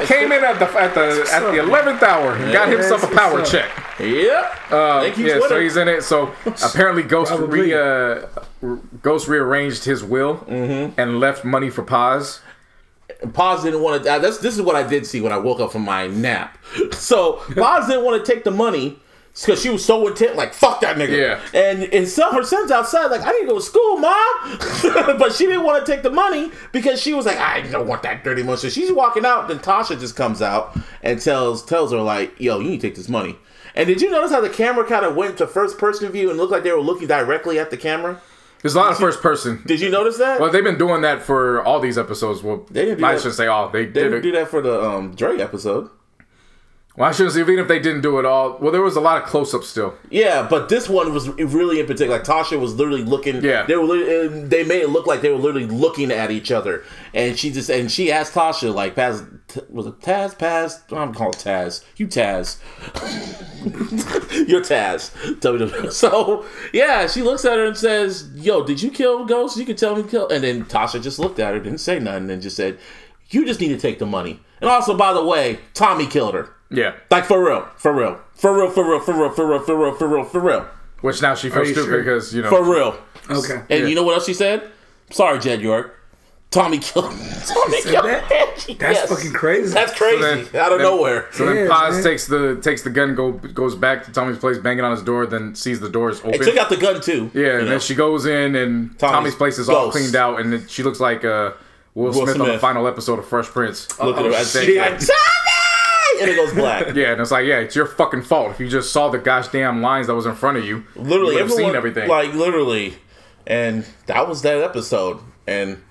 Came 0.07 0.33
in 0.33 0.43
at 0.45 0.59
the 0.59 0.67
at 0.79 0.95
the 0.95 1.27
at 1.33 1.41
the 1.51 1.59
eleventh 1.61 2.03
hour 2.03 2.35
and 2.35 2.53
got 2.53 2.69
Yeah, 2.69 2.77
himself 2.77 3.03
a 3.05 3.15
power 3.15 3.35
what's 3.39 3.51
check. 3.51 3.71
Yep. 4.01 4.73
Uh, 4.73 5.01
Thank 5.03 5.19
you, 5.19 5.27
yeah, 5.29 5.39
so 5.49 5.61
he's 5.61 5.77
in 5.77 5.87
it. 5.89 6.03
So 6.03 6.33
apparently, 6.65 7.03
Ghost 7.03 7.33
re, 7.39 7.73
uh, 7.75 8.27
Ghost 9.03 9.29
rearranged 9.29 9.85
his 9.85 10.03
will 10.05 10.37
Mm-hmm. 10.39 10.99
and 11.01 11.21
left 11.21 11.45
money 11.45 11.69
for 11.71 11.83
Paz. 11.83 12.41
Paz 13.33 13.63
didn't 13.63 13.83
want 13.83 14.03
to. 14.03 14.13
Uh, 14.13 14.19
this 14.19 14.39
this 14.39 14.55
is 14.55 14.63
what 14.63 14.77
I 14.77 14.83
did 14.83 15.07
see 15.07 15.21
when 15.21 15.33
I 15.33 15.39
woke 15.39 15.61
up 15.61 15.73
from 15.73 15.83
my 15.83 16.07
nap. 16.07 16.59
So 16.93 17.43
Paz 17.55 17.89
didn't 17.89 18.05
want 18.05 18.25
to 18.25 18.33
take 18.33 18.45
the 18.45 18.51
money 18.51 18.99
because 19.47 19.63
she 19.63 19.71
was 19.71 19.85
so 19.85 20.07
intent, 20.07 20.37
like 20.37 20.55
fuck 20.55 20.81
that 20.83 20.97
nigga. 20.97 21.17
Yeah. 21.17 21.41
And 21.59 21.85
and 21.85 22.07
son, 22.07 22.35
her 22.35 22.43
son's 22.43 22.71
outside, 22.71 23.07
like 23.07 23.23
I 23.23 23.33
need 23.33 23.43
to 23.43 23.47
go 23.47 23.55
to 23.57 23.61
school, 23.61 23.97
mom. 23.97 24.59
but 25.19 25.33
she 25.33 25.47
didn't 25.47 25.65
want 25.65 25.85
to 25.85 25.93
take 25.93 26.03
the 26.03 26.11
money 26.11 26.51
because 26.71 27.01
she 27.01 27.15
was 27.15 27.27
like, 27.27 27.39
I 27.39 27.63
don't 27.63 27.87
want 27.87 28.03
that 28.03 28.25
dirty 28.25 28.43
money. 28.43 28.59
So 28.59 28.69
she's 28.69 28.93
walking 28.93 29.25
out. 29.25 29.49
Then 29.49 29.59
Tasha 29.59 29.99
just 29.99 30.17
comes 30.17 30.43
out 30.43 30.77
and 31.03 31.21
tells 31.21 31.65
tells 31.65 31.93
her 31.93 31.99
like, 32.01 32.39
Yo, 32.39 32.59
you 32.59 32.71
need 32.71 32.81
to 32.81 32.87
take 32.87 32.97
this 32.97 33.09
money. 33.09 33.37
And 33.75 33.87
did 33.87 34.03
you 34.03 34.11
notice 34.11 34.31
how 34.31 34.41
the 34.41 34.51
camera 34.51 34.85
kind 34.85 35.05
of 35.05 35.17
went 35.17 35.39
to 35.39 35.47
first 35.47 35.79
person 35.79 36.11
view 36.13 36.29
and 36.29 36.39
looked 36.39 36.53
like 36.53 36.63
they 36.63 36.73
were 36.73 36.81
looking 36.81 37.09
directly 37.09 37.59
at 37.59 37.71
the 37.71 37.77
camera? 37.77 38.21
There's 38.63 38.75
a 38.77 38.79
lot 38.79 38.93
of 38.93 38.99
first 38.99 39.21
person. 39.21 39.63
Did 39.67 39.81
you 39.81 39.91
notice 39.91 40.19
that? 40.19 40.41
Well, 40.41 40.51
they've 40.51 40.63
been 40.65 40.79
doing 40.79 41.03
that 41.03 41.23
for 41.23 41.63
all 41.65 41.81
these 41.81 41.99
episodes. 41.99 42.43
Well, 42.43 42.67
They 42.71 42.85
didn't 42.85 42.99
do 42.99 43.05
I 43.05 43.15
that- 43.15 43.23
should 43.23 43.35
say 43.35 43.49
all. 43.49 43.69
They, 43.69 43.87
they 43.87 43.93
did 43.93 44.11
didn't 44.11 44.23
do 44.23 44.33
that 44.33 44.49
for 44.49 44.63
the 44.63 44.81
um, 44.83 45.15
Dre 45.15 45.39
episode. 45.41 45.91
Well, 46.95 47.09
I 47.09 47.13
shouldn't 47.13 47.35
say 47.35 47.41
even 47.41 47.59
if 47.59 47.69
they 47.69 47.79
didn't 47.79 48.03
do 48.03 48.19
it 48.19 48.27
all. 48.27 48.59
Well, 48.59 48.71
there 48.71 48.83
was 48.83 48.97
a 48.97 49.01
lot 49.01 49.23
of 49.23 49.27
close-ups 49.27 49.67
still. 49.67 49.95
Yeah, 50.11 50.47
but 50.49 50.69
this 50.69 50.91
one 50.91 51.15
was 51.15 51.27
really 51.31 51.81
in 51.81 51.87
particular. 51.87 52.19
Like 52.19 52.27
Tasha 52.27 52.61
was 52.61 52.75
literally 52.75 53.03
looking. 53.03 53.43
Yeah. 53.43 53.63
they 53.63 53.77
were. 53.77 54.29
They 54.29 54.63
made 54.63 54.83
it 54.83 54.91
look 54.91 55.07
like 55.07 55.23
they 55.23 55.31
were 55.31 55.39
literally 55.39 55.67
looking 55.67 56.11
at 56.11 56.31
each 56.31 56.51
other, 56.53 56.85
and 57.15 57.39
she 57.39 57.51
just 57.51 57.71
and 57.71 57.91
she 57.91 58.13
asked 58.13 58.35
Tasha 58.35 58.75
like, 58.75 58.95
"Paz, 58.95 59.25
was 59.71 59.87
it 59.87 60.01
Taz? 60.01 60.39
Paz? 60.39 60.83
I'm 60.91 61.15
called 61.15 61.37
Taz. 61.39 61.83
You 61.97 62.07
Taz. 62.09 62.59
You're 64.49 64.61
Taz." 64.61 65.13
WWE. 65.41 65.91
So 66.03 66.45
yeah, 66.75 67.07
she 67.07 67.23
looks 67.23 67.45
at 67.47 67.57
her 67.57 67.65
and 67.65 67.77
says, 67.77 68.29
"Yo, 68.35 68.65
did 68.65 68.83
you 68.83 68.91
kill 68.91 69.25
Ghost? 69.25 69.57
You 69.57 69.65
can 69.65 69.77
tell 69.77 69.97
me 69.97 70.03
kill." 70.03 70.29
And 70.29 70.45
then 70.45 70.67
Tasha 70.67 71.03
just 71.03 71.19
looked 71.19 71.39
at 71.39 71.55
her, 71.55 71.61
didn't 71.61 71.79
say 71.79 71.99
nothing, 71.99 72.31
and 72.31 72.43
just 72.43 72.57
said, 72.57 72.79
"You 73.31 73.47
just 73.47 73.61
need 73.61 73.69
to 73.69 73.79
take 73.79 73.99
the 73.99 74.05
money." 74.07 74.41
And 74.61 74.69
also, 74.69 74.95
by 74.95 75.13
the 75.15 75.25
way, 75.25 75.59
Tommy 75.75 76.07
killed 76.07 76.35
her. 76.35 76.51
Yeah. 76.73 76.95
Like 77.11 77.25
for 77.27 77.45
real, 77.45 77.67
for 77.77 77.93
real, 77.93 78.19
for 78.35 78.57
real, 78.57 78.71
for 78.71 78.85
real, 78.89 79.01
for 79.01 79.15
real, 79.15 79.31
for 79.31 79.47
real, 79.47 79.61
for 79.63 79.77
real, 79.77 79.95
for 79.95 80.09
real, 80.09 80.25
for 80.25 80.41
real, 80.41 80.67
Which 81.01 81.21
now 81.23 81.35
she 81.35 81.51
feels 81.51 81.69
stupid 81.69 81.85
sure? 81.89 81.99
because 81.99 82.35
you 82.35 82.43
know. 82.43 82.51
for 82.51 82.63
real. 82.65 82.97
Okay. 83.31 83.63
And 83.71 83.81
Yeah. 83.83 83.87
you 83.87 83.95
know 83.95 84.03
what 84.03 84.15
else 84.15 84.27
she 84.27 84.35
said? 84.35 84.63
Sorry, 85.11 85.39
Jed 85.39 85.61
York. 85.61 85.99
Tommy 86.51 86.79
killed. 86.79 87.05
Tommy 87.47 87.81
said 87.81 87.93
killed. 87.93 88.05
that? 88.05 88.31
Angie. 88.31 88.75
That's 88.75 88.99
Yes. 88.99 89.09
fucking 89.09 89.33
crazy. 89.33 89.73
That's 89.73 89.95
crazy. 89.95 90.21
then- 90.21 90.41
out 90.61 90.71
of 90.73 90.79
then- 90.79 90.87
nowhere. 90.87 91.27
So 91.33 91.47
then 91.47 91.67
Paz 91.69 91.95
man. 91.95 92.05
takes 92.05 92.27
the 92.27 92.57
takes 92.63 92.83
the 92.83 92.91
gun, 92.91 93.15
go 93.15 93.33
goes 93.33 93.75
back 93.75 94.05
to 94.05 94.13
Tommy's 94.13 94.37
place, 94.39 94.59
banging 94.59 94.85
on 94.85 94.91
his 94.93 95.03
door, 95.03 95.25
then 95.27 95.55
sees 95.55 95.81
the 95.81 95.89
doors 95.89 96.21
They 96.21 96.29
open. 96.29 96.45
took 96.47 96.57
out 96.59 96.69
the 96.69 96.77
gun 96.77 97.01
too. 97.01 97.31
yeah, 97.33 97.53
and 97.57 97.65
know. 97.65 97.71
then 97.71 97.81
she 97.81 97.95
goes 97.95 98.27
in, 98.27 98.55
and 98.55 98.99
Tommy's, 98.99 99.35
place 99.35 99.59
is 99.59 99.69
all 99.71 99.87
ghost. 99.87 99.97
cleaned 99.97 100.15
out, 100.15 100.41
and 100.41 100.53
then 100.53 100.67
she 100.69 100.83
looks 100.83 101.01
like 101.01 101.25
uh, 101.25 101.53
Will, 101.95 102.13
Smith, 102.13 102.39
on 102.41 102.49
the 102.49 102.59
final 102.59 102.87
episode 102.87 103.19
of 103.19 103.27
Fresh 103.27 103.47
Prince. 103.47 103.89
look 103.99 104.17
at 104.19 104.25
her. 104.25 104.31
Oh, 104.35 104.45
shit. 104.45 104.77
like, 104.77 104.91
Tommy, 104.99 105.07
and 106.23 106.31
it 106.31 106.37
goes 106.37 106.53
black. 106.53 106.83
Yeah, 106.95 107.13
and 107.13 107.21
it's 107.21 107.31
like, 107.31 107.47
yeah, 107.47 107.59
it's 107.59 107.75
your 107.75 107.87
fucking 107.87 108.23
fault 108.23 108.53
if 108.53 108.61
you 108.61 108.69
just 108.69 108.93
saw 108.93 109.09
the 109.09 109.19
gosh 109.19 109.49
damn 109.49 109.83
lines 109.83 110.07
that 110.07 110.15
was 110.15 110.27
in 110.27 110.35
front 110.35 110.59
of 110.59 110.65
you. 110.65 110.85
Literally, 110.95 111.35
you've 111.35 111.51
everyone 111.51 111.65
seen 111.65 111.77
everything. 111.77 112.09
Like 112.09 112.35
literally, 112.35 112.95
and 113.47 113.87
that 114.07 114.29
was 114.29 114.43
that 114.43 114.59
episode. 114.59 115.21
And 115.47 115.83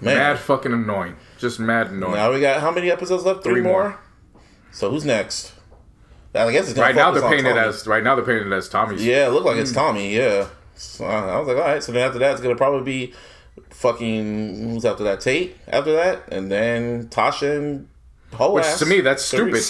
man, 0.00 0.16
mad 0.16 0.38
fucking 0.38 0.72
annoying, 0.72 1.16
just 1.38 1.60
mad 1.60 1.88
annoying. 1.88 2.14
now 2.14 2.32
we 2.32 2.40
got 2.40 2.60
how 2.60 2.70
many 2.70 2.90
episodes 2.90 3.24
left? 3.24 3.42
Three, 3.42 3.54
Three 3.54 3.62
more? 3.62 3.82
more. 3.90 3.98
So 4.72 4.90
who's 4.90 5.04
next? 5.04 5.52
I 6.34 6.50
guess 6.52 6.70
it's 6.70 6.78
right 6.78 6.94
now 6.94 7.10
they're 7.10 7.28
painted 7.28 7.56
as 7.56 7.86
right 7.86 8.02
now 8.02 8.14
they're 8.14 8.24
painted 8.24 8.52
as 8.52 8.68
Tommy's. 8.68 9.04
Yeah, 9.04 9.26
it 9.26 9.30
looked 9.30 9.46
like 9.46 9.56
it's 9.56 9.70
hmm. 9.70 9.76
Tommy. 9.76 10.16
Yeah. 10.16 10.48
So 10.76 11.04
I 11.04 11.28
I 11.28 11.38
was 11.38 11.48
like, 11.48 11.56
all 11.56 11.64
right. 11.64 11.82
So 11.82 11.92
then 11.92 12.06
after 12.06 12.18
that, 12.20 12.32
it's 12.32 12.40
gonna 12.40 12.56
probably 12.56 12.84
be 12.84 13.14
fucking 13.70 14.70
who's 14.70 14.84
after 14.84 15.04
that? 15.04 15.20
Tate 15.20 15.56
after 15.68 15.92
that, 15.92 16.22
and 16.30 16.50
then 16.50 17.08
Tasha 17.08 17.56
and 17.56 17.88
Ho 18.34 18.52
Which 18.52 18.64
ass. 18.64 18.78
to 18.78 18.86
me 18.86 19.00
that's 19.00 19.24
stupid. 19.24 19.62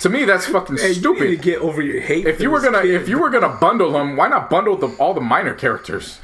to 0.00 0.08
me 0.08 0.24
that's 0.24 0.46
fucking 0.46 0.76
Hey, 0.78 0.92
you 0.92 1.14
need 1.14 1.20
to 1.30 1.36
get 1.36 1.60
over 1.60 1.80
your 1.82 2.00
hate. 2.00 2.26
If 2.26 2.40
you 2.40 2.50
were 2.50 2.60
gonna 2.60 2.82
kid. 2.82 2.90
if 3.02 3.08
you 3.08 3.18
were 3.18 3.30
gonna 3.30 3.56
bundle 3.60 3.92
them, 3.92 4.16
why 4.16 4.28
not 4.28 4.50
bundle 4.50 4.76
the, 4.76 4.88
all 4.98 5.14
the 5.14 5.20
minor 5.20 5.54
characters? 5.54 6.18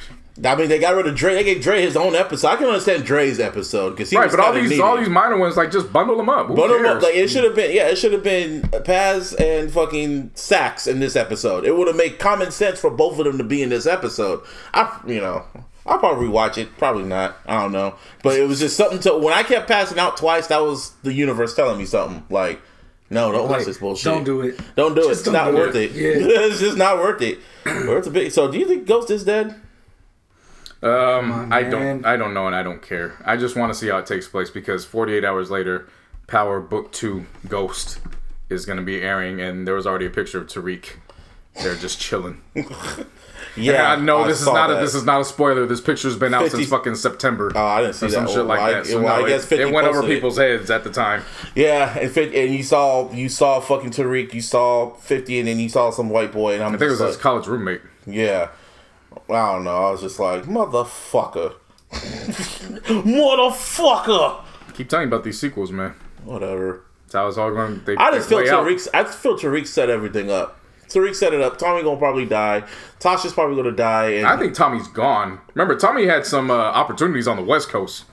I 0.44 0.56
mean, 0.56 0.68
they 0.68 0.81
got 0.81 0.97
rid 0.97 1.06
of 1.06 1.14
Dre. 1.14 1.35
They 1.35 1.44
gave 1.44 1.62
Dre 1.62 1.81
his 1.81 1.97
own 1.97 2.16
episode. 2.16 2.48
I 2.48 2.56
can 2.56 2.66
understand 2.66 3.05
Dre's 3.05 3.39
episode 3.39 3.90
because 3.90 4.10
he 4.10 4.16
Right, 4.16 4.24
was 4.26 4.35
but 4.35 4.44
all 4.44 4.52
these 4.52 4.68
needy. 4.70 4.82
all 4.82 4.97
these 4.97 5.09
minor 5.09 5.39
ones 5.39 5.56
like 5.56 5.70
just 5.70 5.93
bundle 5.93 6.16
them 6.16 6.28
up. 6.28 6.48
Who 6.48 6.56
But 6.56 6.76
cares? 6.76 7.02
like 7.05 7.14
it 7.14 7.28
should 7.31 7.44
have 7.44 7.55
been, 7.55 7.70
yeah, 7.70 7.86
it 7.86 7.94
should 7.97 8.12
have 8.12 8.24
been 8.24 8.68
Paz 8.85 9.32
and 9.35 9.70
fucking 9.70 10.32
Saxe 10.35 10.89
in 10.89 10.98
this 10.98 11.14
episode. 11.14 11.64
It 11.64 11.76
would 11.76 11.86
have 11.86 11.94
made 11.97 12.18
common 12.18 12.51
sense 12.51 12.81
for 12.81 12.90
both 12.90 13.16
of 13.20 13.26
them 13.26 13.39
to 13.39 13.44
be 13.44 13.62
in 13.62 13.68
this 13.68 13.86
episode. 13.86 14.40
I, 14.74 14.98
you 15.06 15.20
know, 15.20 15.44
I'll 15.86 15.98
probably 15.98 16.28
rewatch 16.28 16.56
it. 16.56 16.77
Probably 16.78 17.05
not. 17.05 17.36
I 17.47 17.61
don't 17.61 17.73
know. 17.73 17.97
But 18.23 18.39
it 18.39 18.48
was 18.48 18.61
just 18.61 18.77
something 18.77 19.01
to. 19.01 19.16
When 19.19 19.35
I 19.35 19.43
kept 19.43 19.69
passing 19.69 19.98
out 19.98 20.16
twice, 20.16 20.47
that 20.47 20.62
was 20.62 20.93
the 21.02 21.12
universe 21.12 21.55
telling 21.55 21.78
me 21.78 21.85
something. 21.85 22.24
Like, 22.31 22.61
no, 23.11 23.31
don't 23.32 23.48
watch 23.48 23.65
this 23.65 23.78
bullshit. 23.78 24.05
don't 24.05 24.24
do 24.24 24.40
it. 24.40 24.59
Don't 24.77 24.94
do 24.94 25.09
it. 25.09 25.12
It's 25.12 25.23
don't 25.23 25.35
not 25.35 25.51
do 25.51 25.56
worth 25.56 25.74
it. 25.74 25.94
it. 25.94 25.97
Yeah. 25.97 26.27
it's 26.47 26.61
just 26.61 26.78
not 26.78 26.98
worth 26.98 27.20
it. 27.20 27.39
Worth 27.66 28.06
a 28.06 28.11
big. 28.11 28.32
So, 28.32 28.51
do 28.51 28.59
you 28.59 28.66
think 28.66 28.86
Ghost 28.86 29.11
is 29.11 29.24
dead? 29.24 29.61
Um, 30.82 31.32
on, 31.32 31.52
I 31.52 31.62
don't, 31.62 32.05
I 32.05 32.16
don't 32.16 32.35
know, 32.35 32.47
and 32.47 32.55
I 32.55 32.62
don't 32.62 32.82
care. 32.82 33.15
I 33.24 33.36
just 33.39 33.56
want 33.56 33.73
to 33.73 33.78
see 33.78 33.89
how 33.89 33.98
it 33.98 34.06
takes 34.06 34.28
place 34.28 34.51
because 34.51 34.85
48 34.85 35.24
hours 35.24 35.51
later, 35.51 35.89
Power 36.27 36.61
Book 36.61 36.93
Two 36.93 37.24
Ghost 37.48 38.01
is 38.51 38.66
going 38.66 38.78
to 38.78 38.85
be 38.85 39.01
airing, 39.01 39.40
and 39.40 39.66
there 39.66 39.74
was 39.74 39.86
already 39.86 40.06
a 40.06 40.11
picture 40.11 40.39
of 40.39 40.47
Tariq. 40.47 40.97
They're 41.62 41.77
just 41.77 42.01
chilling. 42.01 42.43
Yeah, 43.56 43.92
I 43.92 43.96
know 43.96 44.26
this 44.26 44.40
is 44.40 44.46
not 44.46 44.70
a, 44.70 44.74
this 44.76 44.94
is 44.94 45.04
not 45.04 45.20
a 45.20 45.24
spoiler. 45.24 45.66
This 45.66 45.80
picture's 45.80 46.16
been 46.16 46.34
out 46.34 46.42
50 46.42 46.56
since 46.58 46.70
fucking 46.70 46.94
September. 46.96 47.52
Oh, 47.54 47.64
I 47.64 47.80
didn't 47.82 47.94
see 47.94 48.08
some 48.10 48.24
that. 48.26 48.32
shit 48.32 48.44
like 48.44 48.60
I- 48.60 48.72
that. 48.72 48.86
So 48.86 49.00
well, 49.02 49.24
I 49.24 49.28
guess 49.28 49.44
it, 49.44 49.48
50 49.48 49.62
it 49.62 49.72
went 49.72 49.86
over 49.86 50.00
posted 50.00 50.10
it. 50.10 50.14
people's 50.16 50.38
heads 50.38 50.70
at 50.70 50.84
the 50.84 50.90
time. 50.90 51.22
Yeah, 51.54 51.98
and, 51.98 52.10
fit, 52.10 52.34
and 52.34 52.54
you 52.54 52.62
saw 52.62 53.10
you 53.12 53.28
saw 53.28 53.60
fucking 53.60 53.90
Tariq, 53.90 54.34
you 54.34 54.40
saw 54.40 54.90
Fifty, 54.94 55.38
and 55.38 55.48
then 55.48 55.58
you 55.60 55.68
saw 55.68 55.90
some 55.90 56.10
white 56.10 56.32
boy, 56.32 56.54
and 56.54 56.62
I'm 56.62 56.74
I 56.74 56.78
think 56.78 56.88
it 56.88 56.90
was 56.90 56.98
just 57.00 57.14
his 57.14 57.22
college 57.22 57.46
roommate. 57.46 57.80
yeah. 58.06 58.48
I 59.28 59.52
don't 59.52 59.62
know. 59.64 59.76
I 59.76 59.90
was 59.92 60.00
just 60.00 60.18
like, 60.18 60.42
motherfucker, 60.42 61.54
motherfucker. 63.04 64.44
Keep 64.74 64.88
telling 64.88 65.04
you 65.04 65.14
about 65.14 65.24
these 65.24 65.38
sequels, 65.38 65.70
man. 65.72 65.94
Whatever. 66.24 66.84
That's 67.04 67.14
how 67.14 67.28
it's 67.28 67.38
all 67.38 67.50
going. 67.52 67.82
They, 67.84 67.96
I 67.96 68.10
just 68.12 68.28
feel. 68.28 68.38
Tariq. 68.40 68.88
I 68.92 69.02
just 69.04 69.18
feel 69.18 69.38
Tariq 69.38 69.66
set 69.66 69.88
everything 69.90 70.30
up. 70.30 70.58
Tariq 70.94 71.14
set 71.14 71.34
it 71.34 71.40
up. 71.40 71.58
Tommy 71.58 71.82
gonna 71.82 71.98
probably 71.98 72.24
die. 72.24 72.62
Tasha's 73.00 73.32
probably 73.32 73.56
gonna 73.56 73.74
die. 73.74 74.10
And 74.10 74.26
I 74.26 74.36
think 74.38 74.54
Tommy's 74.54 74.88
gone. 74.88 75.40
Remember, 75.54 75.76
Tommy 75.76 76.06
had 76.06 76.24
some 76.24 76.50
uh, 76.50 76.54
opportunities 76.54 77.26
on 77.26 77.36
the 77.36 77.42
West 77.42 77.68
Coast. 77.68 78.04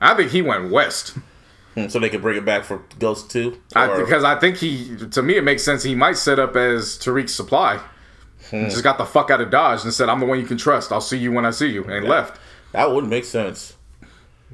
I 0.00 0.14
think 0.14 0.32
he 0.32 0.42
went 0.42 0.70
west 0.70 1.16
so 1.88 1.98
they 1.98 2.08
could 2.08 2.22
bring 2.22 2.36
it 2.36 2.44
back 2.44 2.64
for 2.64 2.82
Ghost 2.98 3.30
Two. 3.30 3.60
I, 3.74 3.96
because 3.98 4.24
I 4.24 4.38
think 4.38 4.56
he. 4.56 4.96
To 5.12 5.22
me, 5.22 5.36
it 5.36 5.44
makes 5.44 5.62
sense. 5.62 5.82
He 5.82 5.94
might 5.94 6.16
set 6.16 6.38
up 6.38 6.56
as 6.56 6.98
Tariq's 6.98 7.34
supply. 7.34 7.80
Hmm. 8.50 8.64
Just 8.64 8.82
got 8.82 8.98
the 8.98 9.04
fuck 9.04 9.30
out 9.30 9.40
of 9.40 9.50
Dodge 9.50 9.84
and 9.84 9.94
said, 9.94 10.08
"I'm 10.08 10.20
the 10.20 10.26
one 10.26 10.38
you 10.38 10.46
can 10.46 10.58
trust. 10.58 10.92
I'll 10.92 11.00
see 11.00 11.18
you 11.18 11.32
when 11.32 11.46
I 11.46 11.50
see 11.50 11.68
you," 11.68 11.84
and 11.84 12.06
left. 12.06 12.40
that 12.72 12.90
would 12.90 13.06
make 13.06 13.24
sense. 13.24 13.76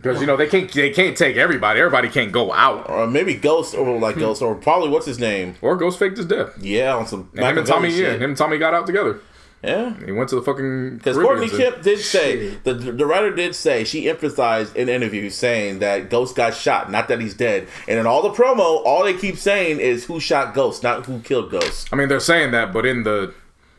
Because 0.00 0.20
you 0.20 0.26
know 0.26 0.36
they 0.36 0.46
can't 0.46 0.70
they 0.72 0.90
can't 0.90 1.16
take 1.16 1.36
everybody. 1.36 1.80
Everybody 1.80 2.08
can't 2.08 2.32
go 2.32 2.52
out. 2.52 2.88
Or 2.88 3.06
maybe 3.06 3.34
Ghost, 3.34 3.74
or 3.74 3.96
Hmm. 3.96 4.02
like 4.02 4.16
Ghost, 4.18 4.42
or 4.42 4.54
probably 4.54 4.88
what's 4.88 5.06
his 5.06 5.18
name? 5.18 5.56
Or 5.60 5.76
Ghost 5.76 5.98
faked 5.98 6.16
his 6.16 6.26
death. 6.26 6.50
Yeah, 6.60 6.94
on 6.94 7.06
some 7.06 7.28
And 7.34 7.44
him 7.44 7.58
and 7.58 7.66
Tommy, 7.66 7.90
yeah, 7.90 8.14
him 8.14 8.30
and 8.30 8.36
Tommy 8.36 8.58
got 8.58 8.74
out 8.74 8.86
together. 8.86 9.18
Yeah. 9.62 9.92
He 10.06 10.12
went 10.12 10.28
to 10.28 10.36
the 10.36 10.42
fucking 10.42 10.98
Because 10.98 11.16
Courtney 11.16 11.48
Kemp 11.48 11.82
did 11.82 11.98
say 11.98 12.50
the 12.62 12.74
the 12.74 13.04
writer 13.04 13.34
did 13.34 13.56
say 13.56 13.82
she 13.82 14.08
emphasized 14.08 14.76
in 14.76 14.88
interviews 14.88 15.34
saying 15.34 15.80
that 15.80 16.10
Ghost 16.10 16.36
got 16.36 16.54
shot, 16.54 16.92
not 16.92 17.08
that 17.08 17.20
he's 17.20 17.34
dead. 17.34 17.66
And 17.88 17.98
in 17.98 18.06
all 18.06 18.22
the 18.22 18.30
promo, 18.30 18.80
all 18.84 19.02
they 19.02 19.14
keep 19.14 19.36
saying 19.36 19.80
is 19.80 20.04
who 20.04 20.20
shot 20.20 20.54
Ghost, 20.54 20.84
not 20.84 21.06
who 21.06 21.18
killed 21.20 21.50
Ghost. 21.50 21.88
I 21.92 21.96
mean, 21.96 22.08
they're 22.08 22.20
saying 22.20 22.52
that, 22.52 22.72
but 22.72 22.86
in 22.86 23.02
the 23.02 23.34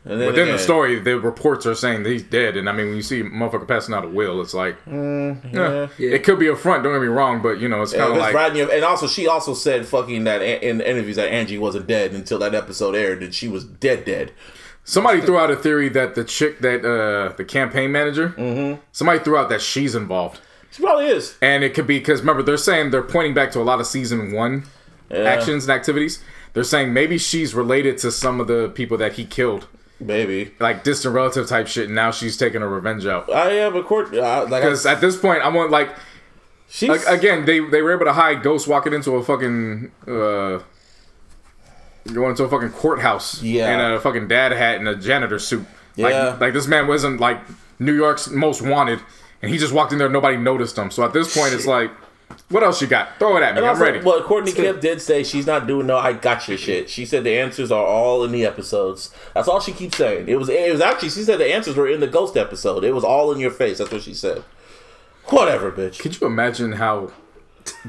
within 0.05 0.47
the 0.51 0.57
story, 0.57 0.99
the 0.99 1.19
reports 1.19 1.65
are 1.65 1.75
saying 1.75 2.03
that 2.03 2.09
he's 2.09 2.23
dead. 2.23 2.55
And 2.57 2.69
I 2.69 2.71
mean, 2.71 2.87
when 2.87 2.95
you 2.95 3.01
see 3.01 3.19
a 3.21 3.23
motherfucker 3.23 3.67
passing 3.67 3.93
out 3.93 4.05
a 4.05 4.07
will, 4.07 4.41
it's 4.41 4.53
like, 4.53 4.75
eh, 4.87 5.87
it 5.97 6.23
could 6.23 6.39
be 6.39 6.47
a 6.47 6.55
front. 6.55 6.83
Don't 6.83 6.93
get 6.93 7.01
me 7.01 7.07
wrong, 7.07 7.41
but 7.41 7.59
you 7.59 7.67
know, 7.67 7.81
it's 7.81 7.93
yeah, 7.93 7.99
kind 7.99 8.11
of 8.11 8.17
it's 8.17 8.23
like 8.25 8.33
riding 8.35 8.57
your- 8.57 8.71
and 8.71 8.83
also 8.83 9.07
she 9.07 9.27
also 9.27 9.53
said 9.53 9.85
fucking 9.85 10.23
that 10.23 10.41
in 10.41 10.77
the 10.79 10.89
interviews 10.89 11.15
that 11.17 11.29
Angie 11.29 11.57
wasn't 11.57 11.87
dead 11.87 12.13
until 12.13 12.39
that 12.39 12.55
episode 12.55 12.95
aired, 12.95 13.21
and 13.23 13.33
she 13.33 13.47
was 13.47 13.63
dead 13.63 14.05
dead. 14.05 14.31
somebody 14.83 15.21
threw 15.21 15.37
out 15.37 15.51
a 15.51 15.55
theory 15.55 15.89
that 15.89 16.15
the 16.15 16.23
chick 16.23 16.59
that 16.61 16.83
uh 16.85 17.33
the 17.35 17.45
campaign 17.45 17.91
manager, 17.91 18.29
Mm-hmm. 18.29 18.79
somebody 18.91 19.19
threw 19.19 19.37
out 19.37 19.49
that 19.49 19.61
she's 19.61 19.93
involved, 19.95 20.39
She 20.71 20.81
probably 20.81 21.07
is. 21.07 21.35
and 21.41 21.63
it 21.63 21.73
could 21.73 21.85
be 21.87 21.99
because 21.99 22.21
remember 22.21 22.41
they're 22.41 22.57
saying 22.57 22.91
they're 22.91 23.03
pointing 23.03 23.33
back 23.33 23.51
to 23.51 23.59
a 23.59 23.63
lot 23.63 23.79
of 23.79 23.85
season 23.87 24.31
one 24.31 24.63
actions 25.11 25.65
and 25.67 25.71
activities. 25.71 26.21
They're 26.53 26.63
saying 26.63 26.93
maybe 26.93 27.17
she's 27.19 27.53
related 27.53 27.99
to 27.99 28.11
some 28.11 28.39
of 28.39 28.47
the 28.47 28.69
people 28.69 28.97
that 28.97 29.13
he 29.13 29.25
killed, 29.25 29.67
Maybe. 29.99 30.53
like 30.59 30.83
distant 30.83 31.13
relative 31.13 31.47
type 31.47 31.67
shit. 31.67 31.85
And 31.87 31.95
now 31.95 32.11
she's 32.11 32.37
taking 32.37 32.61
her 32.61 32.69
revenge 32.69 33.05
out. 33.05 33.29
I 33.31 33.51
am 33.51 33.75
a 33.75 33.83
court. 33.83 34.13
Uh, 34.13 34.45
like 34.49 34.63
Because 34.63 34.85
at 34.85 35.01
this 35.01 35.17
point, 35.17 35.41
I 35.43 35.49
want 35.49 35.71
like 35.71 35.89
She's 36.71 36.87
Like, 36.89 37.05
again, 37.07 37.45
they 37.45 37.59
they 37.59 37.81
were 37.81 37.93
able 37.93 38.05
to 38.05 38.13
hide 38.13 38.43
Ghost 38.43 38.67
walking 38.67 38.93
into 38.93 39.11
a 39.15 39.23
fucking 39.23 39.91
uh 40.07 40.59
going 42.13 42.31
into 42.31 42.43
a 42.43 42.49
fucking 42.49 42.71
courthouse 42.71 43.41
Yeah. 43.41 43.73
in 43.73 43.93
a 43.95 43.99
fucking 43.99 44.27
dad 44.27 44.51
hat 44.51 44.75
and 44.77 44.87
a 44.87 44.95
janitor 44.95 45.39
suit. 45.39 45.65
Yeah. 45.95 46.37
like 46.39 46.53
this 46.53 46.67
man 46.67 46.87
wasn't 46.87 47.19
like 47.19 47.39
New 47.79 47.93
York's 47.93 48.29
most 48.29 48.61
wanted, 48.61 48.99
and 49.41 49.51
he 49.51 49.57
just 49.57 49.73
walked 49.73 49.91
in 49.91 49.97
there. 49.99 50.09
Nobody 50.09 50.37
noticed 50.37 50.77
him. 50.77 50.91
So 50.91 51.03
at 51.03 51.11
this 51.13 51.35
point, 51.35 51.53
it's 51.53 51.65
like, 51.77 51.91
what 52.49 52.63
else 52.63 52.81
you 52.81 52.87
got? 52.87 53.19
Throw 53.19 53.37
it 53.37 53.43
at 53.43 53.53
me. 53.53 53.59
And 53.59 53.65
I'm 53.65 53.75
also, 53.75 53.83
ready. 53.83 53.99
Well, 53.99 54.23
Courtney 54.23 54.51
Kemp 54.51 54.81
did 54.81 55.01
say, 55.01 55.23
she's 55.23 55.45
not 55.45 55.67
doing 55.67 55.85
no 55.85 55.97
I 55.97 56.13
got 56.13 56.21
gotcha 56.21 56.57
shit. 56.57 56.89
She 56.89 57.05
said 57.05 57.23
the 57.23 57.37
answers 57.37 57.71
are 57.71 57.85
all 57.85 58.23
in 58.23 58.31
the 58.31 58.45
episodes. 58.45 59.13
That's 59.35 59.47
all 59.47 59.59
she 59.59 59.71
keeps 59.71 59.97
saying. 59.97 60.27
It 60.27 60.37
was 60.37 60.49
it 60.49 60.71
was 60.71 60.81
actually 60.81 61.09
she 61.09 61.23
said 61.23 61.39
the 61.39 61.53
answers 61.53 61.75
were 61.75 61.87
in 61.87 61.99
the 61.99 62.07
ghost 62.07 62.35
episode. 62.35 62.83
It 62.83 62.93
was 62.93 63.03
all 63.03 63.31
in 63.31 63.39
your 63.39 63.51
face. 63.51 63.77
That's 63.77 63.91
what 63.91 64.01
she 64.01 64.15
said. 64.15 64.43
Whatever, 65.25 65.71
bitch. 65.71 65.99
Could 65.99 66.19
you 66.19 66.25
imagine 66.25 66.73
how 66.73 67.11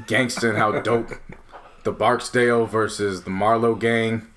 gangsta 0.01 0.49
and 0.49 0.57
how 0.57 0.79
dope 0.81 1.09
the 1.83 1.91
Barksdale 1.91 2.67
versus 2.67 3.23
the 3.23 3.31
Marlowe 3.31 3.75
gang 3.75 4.27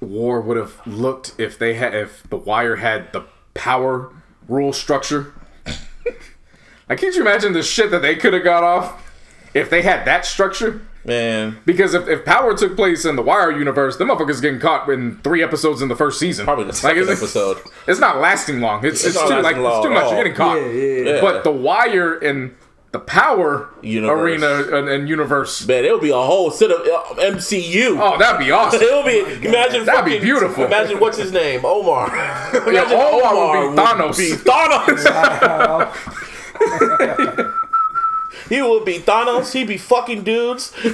war 0.00 0.42
would 0.42 0.58
have 0.58 0.86
looked 0.86 1.34
if 1.38 1.58
they 1.58 1.74
had 1.74 1.94
if 1.94 2.22
the 2.28 2.36
Wire 2.36 2.76
had 2.76 3.14
the 3.14 3.24
power 3.54 4.12
rule 4.46 4.74
structure? 4.74 5.32
like, 6.88 6.98
could 6.98 7.14
you 7.14 7.22
imagine 7.22 7.54
the 7.54 7.62
shit 7.62 7.90
that 7.90 8.02
they 8.02 8.14
could 8.14 8.34
have 8.34 8.44
got 8.44 8.62
off 8.62 9.07
if 9.54 9.70
they 9.70 9.82
had 9.82 10.04
that 10.06 10.24
structure? 10.26 10.82
Man, 11.04 11.56
Because 11.64 11.94
if, 11.94 12.06
if 12.06 12.24
power 12.26 12.54
took 12.54 12.76
place 12.76 13.04
in 13.06 13.16
the 13.16 13.22
Wire 13.22 13.50
universe, 13.50 13.96
the 13.96 14.04
motherfuckers 14.04 14.42
getting 14.42 14.60
caught 14.60 14.88
in 14.90 15.16
three 15.22 15.42
episodes 15.42 15.80
in 15.80 15.88
the 15.88 15.96
first 15.96 16.18
season. 16.18 16.44
probably 16.44 16.64
the 16.66 16.72
second 16.74 17.04
it's- 17.04 17.18
episode. 17.18 17.58
It's 17.86 18.00
not 18.00 18.18
lasting 18.18 18.60
long. 18.60 18.84
It's, 18.84 19.02
it's, 19.04 19.14
not 19.14 19.28
too 19.28 19.40
like 19.40 19.56
long 19.56 19.78
it's 19.78 19.86
too 19.86 19.94
much. 19.94 20.02
all. 20.04 20.12
You're 20.12 20.18
getting 20.24 20.34
caught. 20.36 20.56
Yeah, 20.56 20.66
yeah, 20.66 21.14
yeah. 21.14 21.20
But 21.22 21.44
the 21.44 21.52
Wire 21.52 22.18
and 22.18 22.54
the 22.92 22.98
Power 22.98 23.70
Universe. 23.82 24.20
arena 24.42 24.76
and, 24.76 24.88
and 24.88 25.08
universe. 25.08 25.66
Man, 25.66 25.84
it'll 25.84 25.98
be 26.00 26.10
a 26.10 26.14
whole 26.14 26.50
set 26.50 26.70
of 26.70 26.80
uh, 26.80 27.14
MCU. 27.22 27.98
Oh, 28.00 28.18
that'd 28.18 28.38
be 28.44 28.50
awesome. 28.50 28.82
It'll 28.82 29.04
be 29.04 29.20
imagine 29.46 29.84
That'd 29.86 30.04
be 30.04 30.18
beautiful. 30.18 30.64
Imagine 30.64 30.98
what's 30.98 31.16
his 31.16 31.32
name, 31.32 31.64
Omar. 31.64 32.08
imagine 32.08 32.98
Omar 32.98 33.68
would 33.68 33.76
be 33.76 33.82
Thanos. 33.82 34.16
Be 34.18 34.32
Thanos. 34.50 35.94
he 38.48 38.62
would 38.62 38.84
be 38.84 38.98
Thanos. 38.98 39.52
He'd 39.52 39.68
be 39.68 39.78
fucking 39.78 40.24
dudes. 40.24 40.72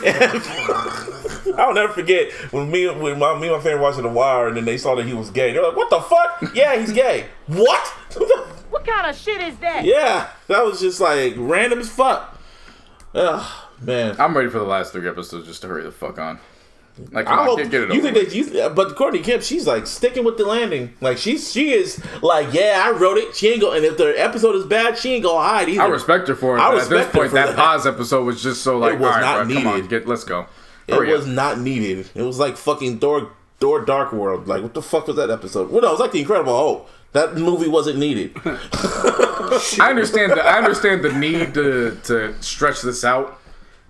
And 1.45 1.61
I'll 1.61 1.75
never 1.75 1.93
forget 1.93 2.33
when 2.53 2.71
me 2.71 2.89
when 2.89 3.19
my 3.19 3.39
me 3.39 3.49
and 3.49 3.57
my 3.57 3.63
family 3.63 3.79
watching 3.81 4.03
The 4.03 4.09
Wire, 4.09 4.49
and 4.49 4.57
then 4.57 4.65
they 4.65 4.79
saw 4.79 4.95
that 4.97 5.05
he 5.05 5.13
was 5.13 5.31
gay. 5.31 5.53
They're 5.53 5.63
like, 5.63 5.77
"What 5.77 5.91
the 5.91 6.01
fuck? 6.01 6.55
Yeah, 6.55 6.75
he's 6.81 6.91
gay. 6.93 7.27
What? 7.47 7.93
What 8.71 8.85
kind 8.87 9.09
of 9.09 9.17
shit 9.17 9.41
is 9.41 9.57
that? 9.59 9.85
yeah, 9.85 10.31
that 10.49 10.65
was 10.65 10.81
just 10.81 11.01
like 11.01 11.35
random 11.37 11.79
as 11.79 11.89
fuck. 11.89 12.39
Ugh, 13.15 13.47
man. 13.81 14.17
I'm 14.19 14.37
ready 14.37 14.51
for 14.51 14.59
the 14.59 14.65
last 14.65 14.93
three 14.93 15.09
episodes 15.09 15.47
just 15.47 15.63
to 15.63 15.69
hurry 15.69 15.85
the 15.85 15.93
fuck 15.93 16.19
on. 16.19 16.41
Like, 17.11 17.27
I 17.27 17.45
hope 17.45 17.59
get, 17.59 17.71
get 17.73 17.83
it 17.83 17.95
you 17.95 18.01
think 18.01 18.15
that 18.15 18.33
you, 18.33 18.69
but 18.71 18.95
Courtney 18.95 19.19
Kemp, 19.21 19.43
she's 19.43 19.67
like 19.67 19.87
sticking 19.87 20.25
with 20.25 20.37
the 20.37 20.45
landing. 20.45 20.95
Like 21.01 21.19
she's 21.19 21.53
she 21.53 21.73
is 21.73 22.01
like, 22.23 22.53
yeah, 22.55 22.83
I 22.85 22.93
wrote 22.93 23.19
it. 23.19 23.35
She 23.35 23.49
ain't 23.49 23.61
go, 23.61 23.73
and 23.73 23.85
if 23.85 23.97
the 23.97 24.15
episode 24.17 24.55
is 24.55 24.65
bad, 24.65 24.97
she 24.97 25.15
ain't 25.15 25.25
gonna 25.25 25.45
hide 25.45 25.69
either. 25.69 25.83
I 25.83 25.87
respect 25.87 26.29
her 26.29 26.37
for 26.37 26.57
it. 26.57 26.61
I 26.61 26.71
but 26.71 26.75
at 26.85 26.89
this 26.89 26.91
respect 26.91 27.15
point, 27.15 27.33
that, 27.33 27.47
that. 27.49 27.57
pause 27.57 27.85
episode 27.87 28.25
was 28.25 28.41
just 28.43 28.63
so 28.63 28.79
like, 28.79 28.93
It 28.95 29.01
was 29.01 29.09
right, 29.09 29.21
not 29.21 29.47
bro, 29.47 29.55
come 29.57 29.67
on, 29.67 29.75
needed. 29.75 29.91
get, 29.91 30.07
let's 30.07 30.23
go. 30.23 30.47
It 30.87 30.95
Hurry 30.95 31.13
was 31.13 31.27
up. 31.27 31.33
not 31.33 31.59
needed. 31.59 32.11
It 32.15 32.23
was 32.23 32.39
like 32.39 32.57
fucking 32.57 33.01
Thor, 33.01 33.33
Thor 33.59 33.85
Dark 33.85 34.13
World. 34.13 34.47
Like 34.47 34.63
what 34.63 34.75
the 34.75 34.83
fuck 34.83 35.09
was 35.09 35.17
that 35.17 35.31
episode? 35.31 35.71
Well, 35.71 35.83
no, 35.83 35.89
it 35.89 35.93
was 35.93 36.01
like 36.01 36.13
the 36.13 36.21
Incredible 36.21 36.57
Hulk. 36.57 36.91
That 37.11 37.35
movie 37.35 37.69
wasn't 37.69 37.99
needed. 37.99 38.37
I 38.45 39.87
understand. 39.91 40.33
The, 40.33 40.45
I 40.45 40.59
understand 40.59 41.03
the 41.03 41.13
need 41.13 41.55
to 41.55 41.99
to 42.05 42.41
stretch 42.41 42.83
this 42.83 43.03
out, 43.05 43.41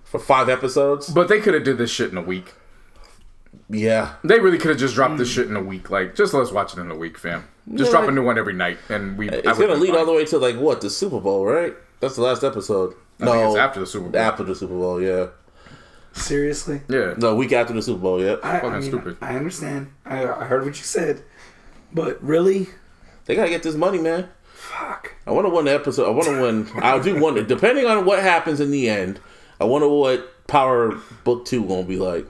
For 0.05 0.19
five 0.19 0.49
episodes, 0.49 1.09
but 1.09 1.27
they 1.27 1.39
could 1.39 1.53
have 1.53 1.63
did 1.63 1.77
this 1.77 1.91
shit 1.91 2.11
in 2.11 2.17
a 2.17 2.21
week. 2.21 2.53
Yeah, 3.69 4.13
They 4.23 4.39
really 4.39 4.57
could 4.57 4.69
have 4.69 4.79
just 4.79 4.95
dropped 4.95 5.17
this 5.17 5.29
mm. 5.29 5.35
shit 5.35 5.47
in 5.47 5.55
a 5.55 5.61
week. 5.61 5.89
Like, 5.89 6.15
just 6.15 6.33
let's 6.33 6.51
watch 6.51 6.73
it 6.73 6.79
in 6.79 6.91
a 6.91 6.95
week, 6.95 7.17
fam. 7.17 7.47
Just 7.73 7.91
Yeah. 7.91 7.99
drop 7.99 8.09
a 8.09 8.11
new 8.11 8.23
one 8.23 8.37
every 8.37 8.53
night, 8.53 8.77
and 8.89 9.17
we. 9.17 9.29
it's 9.29 9.57
gonna 9.57 9.75
lead 9.75 9.95
all 9.95 10.05
the 10.05 10.13
way 10.13 10.25
to 10.25 10.37
like 10.37 10.57
what 10.57 10.81
the 10.81 10.89
Super 10.89 11.19
Bowl, 11.19 11.45
right? 11.45 11.75
That's 11.99 12.15
the 12.15 12.21
last 12.21 12.43
episode. 12.43 12.93
I 13.19 13.25
no, 13.25 13.31
think 13.31 13.47
it's 13.47 13.57
after 13.57 13.79
the 13.79 13.87
Super 13.87 14.09
Bowl. 14.09 14.21
After 14.21 14.43
the 14.43 14.55
Super 14.55 14.75
Bowl, 14.75 15.01
yeah. 15.01 15.27
Seriously? 16.13 16.81
Yeah. 16.87 17.15
No, 17.17 17.35
week 17.35 17.53
after 17.53 17.73
the 17.73 17.81
Super 17.81 17.99
Bowl, 17.99 18.23
yeah. 18.23 18.35
I, 18.43 18.61
I 18.61 18.69
mean, 18.79 18.83
stupid. 18.83 19.17
I 19.19 19.35
understand. 19.35 19.91
I, 20.05 20.25
I 20.25 20.45
heard 20.45 20.63
what 20.63 20.77
you 20.77 20.83
said. 20.83 21.23
But 21.91 22.23
really? 22.23 22.67
They 23.25 23.35
gotta 23.35 23.49
get 23.49 23.63
this 23.63 23.75
money, 23.75 23.97
man. 23.97 24.29
Fuck. 24.43 25.15
I 25.25 25.31
wonder 25.31 25.49
when 25.49 25.65
the 25.65 25.73
episode. 25.73 26.07
I 26.07 26.11
want 26.11 26.25
to 26.25 26.41
when. 26.41 26.83
I 26.83 26.99
do 26.99 27.19
wonder. 27.19 27.43
Depending 27.43 27.85
on 27.85 28.05
what 28.05 28.21
happens 28.21 28.59
in 28.59 28.71
the 28.71 28.89
end, 28.89 29.19
I 29.59 29.63
wonder 29.63 29.87
what 29.87 30.47
Power 30.47 30.99
Book 31.23 31.45
Two 31.45 31.65
gonna 31.65 31.83
be 31.83 31.97
like. 31.97 32.27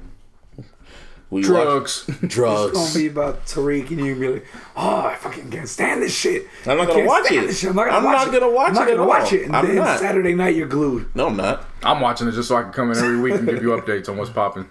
We 1.36 1.42
watch- 1.42 1.48
Drugs. 1.48 2.06
It's 2.24 2.34
drugs. 2.36 2.72
gonna 2.74 2.94
be 2.94 3.08
about 3.08 3.46
Tariq 3.46 3.90
and 3.92 4.00
you 4.06 4.16
be 4.16 4.28
like, 4.30 4.46
oh, 4.78 5.02
I 5.02 5.16
fucking 5.16 5.50
can't 5.52 5.68
stand 5.68 6.02
this 6.02 6.16
shit. 6.16 6.48
I'm 6.66 6.78
not 6.78 6.90
I 6.90 6.94
gonna 6.94 7.06
watch 7.06 7.32
it. 7.32 7.64
I'm 7.66 7.76
not 7.76 7.86
gonna 7.86 7.98
I'm 7.98 8.04
watch 8.04 8.16
not 8.16 8.28
it. 8.28 8.40
gonna 8.40 8.52
watch 8.52 8.68
I'm 8.70 8.74
not 8.76 8.88
gonna 8.88 9.06
watch 9.06 9.34
it. 9.34 9.44
And 9.46 9.56
I'm 9.56 9.66
then 9.68 9.76
not. 9.76 10.00
Saturday 10.00 10.34
night 10.34 10.56
you're 10.56 10.68
glued. 10.68 11.14
No, 11.16 11.28
I'm 11.28 11.36
not. 11.38 11.66
I'm 11.84 12.00
watching 12.02 12.28
it 12.28 12.32
just 12.32 12.48
so 12.48 12.56
I 12.58 12.64
can 12.64 12.72
come 12.72 12.92
in 12.92 12.98
every 12.98 13.20
week 13.20 13.34
and 13.36 13.46
give 13.48 13.62
you 13.62 13.70
updates 13.70 14.08
on 14.10 14.18
what's 14.18 14.32
popping. 14.32 14.66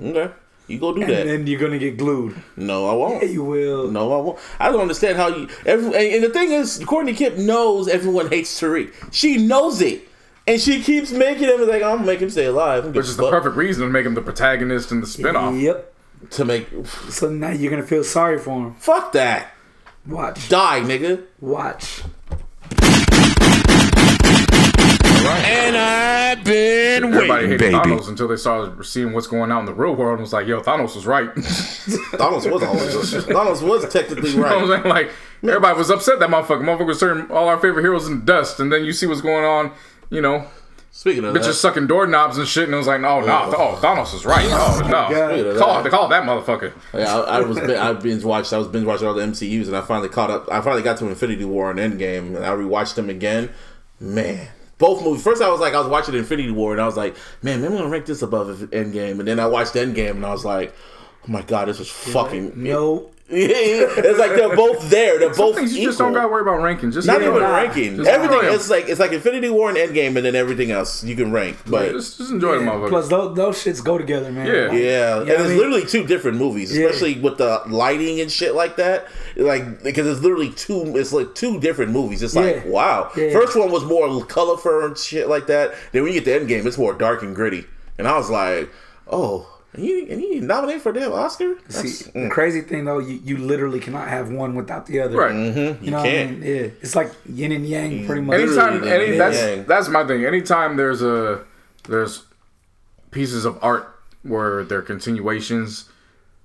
Okay, 0.00 0.32
you 0.66 0.78
go 0.78 0.92
do 0.94 1.02
And 1.02 1.10
that. 1.10 1.20
And 1.22 1.30
then 1.30 1.46
you're 1.46 1.60
gonna 1.60 1.78
get 1.78 1.96
glued. 1.96 2.34
no, 2.56 2.88
I 2.88 2.94
won't. 2.94 3.22
Yeah, 3.22 3.28
you 3.28 3.44
will. 3.44 3.88
No, 3.90 4.12
I 4.12 4.16
won't. 4.22 4.38
I 4.58 4.70
don't 4.72 4.80
understand 4.80 5.16
how 5.16 5.28
you. 5.28 5.48
Every, 5.66 5.86
and, 5.86 5.94
and 6.16 6.24
the 6.24 6.30
thing 6.30 6.50
is, 6.52 6.82
Courtney 6.86 7.14
Kemp 7.14 7.36
knows 7.36 7.86
everyone 7.88 8.28
hates 8.30 8.58
Tariq. 8.60 8.92
She 9.12 9.36
knows 9.38 9.80
it, 9.82 10.08
and 10.46 10.60
she 10.60 10.82
keeps 10.82 11.12
making 11.12 11.44
him 11.48 11.60
like, 11.68 11.82
"I'm 11.82 11.96
gonna 11.98 12.06
make 12.06 12.20
him 12.20 12.30
stay 12.30 12.46
alive." 12.46 12.86
Which 12.94 13.06
is 13.06 13.16
the 13.16 13.28
perfect 13.30 13.56
reason 13.56 13.84
to 13.86 13.90
make 13.92 14.06
him 14.06 14.14
the 14.14 14.22
protagonist 14.22 14.90
in 14.92 15.00
the 15.00 15.06
spinoff. 15.06 15.60
Yep. 15.60 15.89
To 16.30 16.44
make. 16.44 16.68
So 17.08 17.30
now 17.30 17.50
you're 17.50 17.70
gonna 17.70 17.82
feel 17.86 18.04
sorry 18.04 18.38
for 18.38 18.66
him. 18.66 18.74
Fuck 18.74 19.12
that. 19.12 19.54
Watch. 20.06 20.48
Die, 20.48 20.80
nigga. 20.80 21.24
Watch. 21.40 22.02
And 25.22 25.76
I've 25.76 26.42
been 26.44 27.04
Everybody 27.04 27.28
waiting, 27.30 27.50
hated 27.50 27.60
baby. 27.60 27.74
Thanos 27.74 28.08
until 28.08 28.26
they 28.26 28.36
started 28.36 28.82
seeing 28.84 29.12
what's 29.12 29.26
going 29.26 29.52
on 29.52 29.60
in 29.60 29.66
the 29.66 29.74
real 29.74 29.94
world 29.94 30.14
and 30.14 30.22
was 30.22 30.32
like, 30.32 30.46
yo, 30.46 30.60
Thanos 30.60 30.94
was 30.94 31.06
right. 31.06 31.28
Thanos 31.34 32.50
was 32.50 32.62
always. 32.62 33.24
Thanos 33.26 33.62
was 33.62 33.92
technically 33.92 34.30
You 34.34 34.36
know 34.38 34.42
what 34.42 34.52
I'm 34.52 34.68
right. 34.70 34.82
saying? 34.82 34.88
Like, 34.88 35.10
everybody 35.44 35.78
was 35.78 35.90
upset 35.90 36.18
that 36.20 36.30
motherfucker. 36.30 36.62
Motherfucker 36.62 36.86
was 36.86 37.00
turning 37.00 37.30
all 37.30 37.48
our 37.48 37.58
favorite 37.58 37.82
heroes 37.82 38.08
into 38.08 38.24
dust. 38.24 38.60
And 38.60 38.72
then 38.72 38.84
you 38.84 38.92
see 38.92 39.06
what's 39.06 39.20
going 39.20 39.44
on, 39.44 39.72
you 40.08 40.20
know, 40.22 40.46
Speaking 40.92 41.24
of 41.24 41.34
bitches 41.34 41.44
that, 41.44 41.54
sucking 41.54 41.86
doorknobs 41.86 42.36
and 42.36 42.46
shit. 42.48 42.64
And 42.64 42.74
it 42.74 42.76
was 42.76 42.86
like, 42.88 43.00
no, 43.00 43.20
no, 43.20 43.26
oh, 43.56 43.76
oh 43.76 43.80
Thanos 43.80 44.12
is 44.12 44.26
right. 44.26 44.44
Oh, 44.50 44.80
no. 44.90 45.06
Speaking 45.32 45.52
of 45.52 45.56
Call, 45.58 45.74
that- 45.76 45.84
they 45.84 45.90
call 45.90 46.08
that 46.08 46.24
motherfucker. 46.24 46.72
Yeah, 46.92 47.16
I, 47.20 47.38
I 47.38 47.40
was 47.40 47.58
I 47.58 47.92
binge 47.92 48.24
watched 48.24 48.52
I 48.52 48.58
was 48.58 48.66
binge 48.68 48.84
watching 48.86 49.06
all 49.06 49.14
the 49.14 49.22
MCUs 49.22 49.66
and 49.68 49.76
I 49.76 49.82
finally 49.82 50.08
caught 50.08 50.30
up. 50.30 50.50
I 50.50 50.60
finally 50.60 50.82
got 50.82 50.98
to 50.98 51.06
Infinity 51.08 51.44
War 51.44 51.70
and 51.70 51.78
Endgame 51.78 52.36
and 52.36 52.44
I 52.44 52.50
rewatched 52.50 52.96
them 52.96 53.08
again. 53.08 53.50
Man, 54.00 54.48
both 54.78 55.04
movies. 55.04 55.22
First, 55.22 55.42
I 55.42 55.48
was 55.50 55.60
like 55.60 55.74
I 55.74 55.78
was 55.78 55.88
watching 55.88 56.14
Infinity 56.14 56.50
War 56.50 56.72
and 56.72 56.80
I 56.80 56.86
was 56.86 56.96
like, 56.96 57.16
man, 57.42 57.60
maybe 57.62 57.74
I'm 57.74 57.78
gonna 57.80 57.90
rank 57.90 58.06
this 58.06 58.22
above 58.22 58.48
Endgame. 58.70 59.20
And 59.20 59.28
then 59.28 59.38
I 59.38 59.46
watched 59.46 59.74
Endgame 59.74 60.10
and 60.12 60.26
I 60.26 60.30
was 60.32 60.44
like, 60.44 60.74
oh 61.22 61.28
my 61.30 61.42
god, 61.42 61.68
this 61.68 61.78
was 61.78 61.88
fucking. 61.90 62.52
No. 62.56 63.10
it's 63.32 64.18
like 64.18 64.32
they're 64.32 64.56
both 64.56 64.90
there. 64.90 65.18
They're 65.20 65.32
Some 65.32 65.46
both 65.46 65.56
things 65.56 65.72
you 65.72 65.78
equal. 65.82 65.88
just 65.90 65.98
don't 65.98 66.12
gotta 66.12 66.26
worry 66.28 66.42
about 66.42 66.60
ranking. 66.62 66.90
Just 66.90 67.06
Not 67.06 67.18
enjoy 67.22 67.30
even 67.36 67.42
them. 67.42 67.52
ranking. 67.52 67.96
Just 67.98 68.08
Everything 68.08 68.38
enjoy 68.38 68.48
'em. 68.48 68.54
it's 68.54 68.68
like 68.70 68.88
it's 68.88 68.98
like 68.98 69.12
Infinity 69.12 69.50
War 69.50 69.68
and 69.68 69.78
Endgame, 69.78 70.16
and 70.16 70.24
then 70.26 70.34
everything 70.34 70.72
else 70.72 71.04
you 71.04 71.14
can 71.14 71.30
rank. 71.30 71.56
But 71.66 71.92
Just, 71.92 72.18
just 72.18 72.30
enjoy 72.32 72.58
the 72.58 72.64
motherfucker. 72.64 72.88
Plus, 72.88 73.08
those, 73.08 73.36
those 73.36 73.56
shits 73.64 73.84
go 73.84 73.98
together, 73.98 74.32
man. 74.32 74.46
Yeah. 74.46 74.72
Yeah, 74.72 75.14
You 75.14 75.20
and 75.20 75.28
know 75.28 75.34
it's 75.34 75.48
mean? 75.48 75.58
literally 75.58 75.86
two 75.86 76.04
different 76.06 76.38
movies, 76.38 76.76
Yeah. 76.76 76.86
especially 76.86 77.20
with 77.20 77.38
the 77.38 77.62
lighting 77.68 78.20
and 78.20 78.30
shit 78.32 78.54
like 78.56 78.74
that. 78.76 79.06
Like 79.36 79.82
because 79.84 80.06
it's 80.08 80.20
literally 80.22 80.50
two. 80.50 80.96
It's 80.96 81.12
like 81.12 81.34
two 81.36 81.60
different 81.60 81.92
movies. 81.92 82.22
It's 82.24 82.34
like 82.34 82.56
Yeah. 82.64 82.66
wow. 82.66 83.10
Yeah. 83.16 83.32
First 83.32 83.56
one 83.56 83.70
was 83.70 83.84
more 83.84 84.24
colorful 84.24 84.84
and 84.84 84.98
shit 84.98 85.28
like 85.28 85.46
that. 85.46 85.74
Then 85.92 86.02
when 86.02 86.12
you 86.12 86.20
get 86.20 86.24
to 86.24 86.46
Endgame, 86.46 86.66
it's 86.66 86.78
more 86.78 86.94
dark 86.94 87.22
and 87.22 87.34
gritty. 87.36 87.66
And 87.98 88.08
I 88.08 88.16
was 88.16 88.28
like, 88.30 88.70
oh, 89.08 89.46
and 89.72 89.84
you 89.84 90.06
and 90.10 90.20
you 90.20 90.40
nominated 90.40 90.82
for 90.82 90.90
a 90.90 90.94
damn 90.94 91.12
Oscar? 91.12 91.54
That's- 91.68 91.98
See, 91.98 92.10
the 92.10 92.18
mm. 92.18 92.30
crazy 92.30 92.60
thing 92.62 92.84
though, 92.86 92.98
you, 92.98 93.20
you 93.24 93.36
literally 93.38 93.78
cannot 93.80 94.08
have 94.08 94.30
one 94.30 94.54
without 94.54 94.86
the 94.86 95.00
other. 95.00 95.16
Right. 95.16 95.32
mhm, 95.32 95.56
You 95.56 95.76
you 95.82 95.90
know 95.92 95.98
what 95.98 96.06
I 96.06 96.10
can't. 96.10 96.40
mean? 96.40 96.42
Yeah. 96.42 96.62
It's 96.82 96.96
like 96.96 97.12
yin 97.26 97.52
and 97.52 97.66
yang, 97.66 98.06
pretty 98.06 98.22
mm. 98.22 98.26
much. 98.26 98.40
anytime 98.40 98.84
any 98.84 99.16
that's 99.16 99.68
that's 99.68 99.88
my 99.88 100.04
thing 100.06 100.24
anytime 100.24 100.76
there's 100.76 101.02
a 101.02 101.44
there's 101.88 102.24
pieces 103.10 103.44
of 103.44 103.58
art 103.62 103.96
where 104.22 104.64
they're 104.64 104.82
continuations 104.82 105.88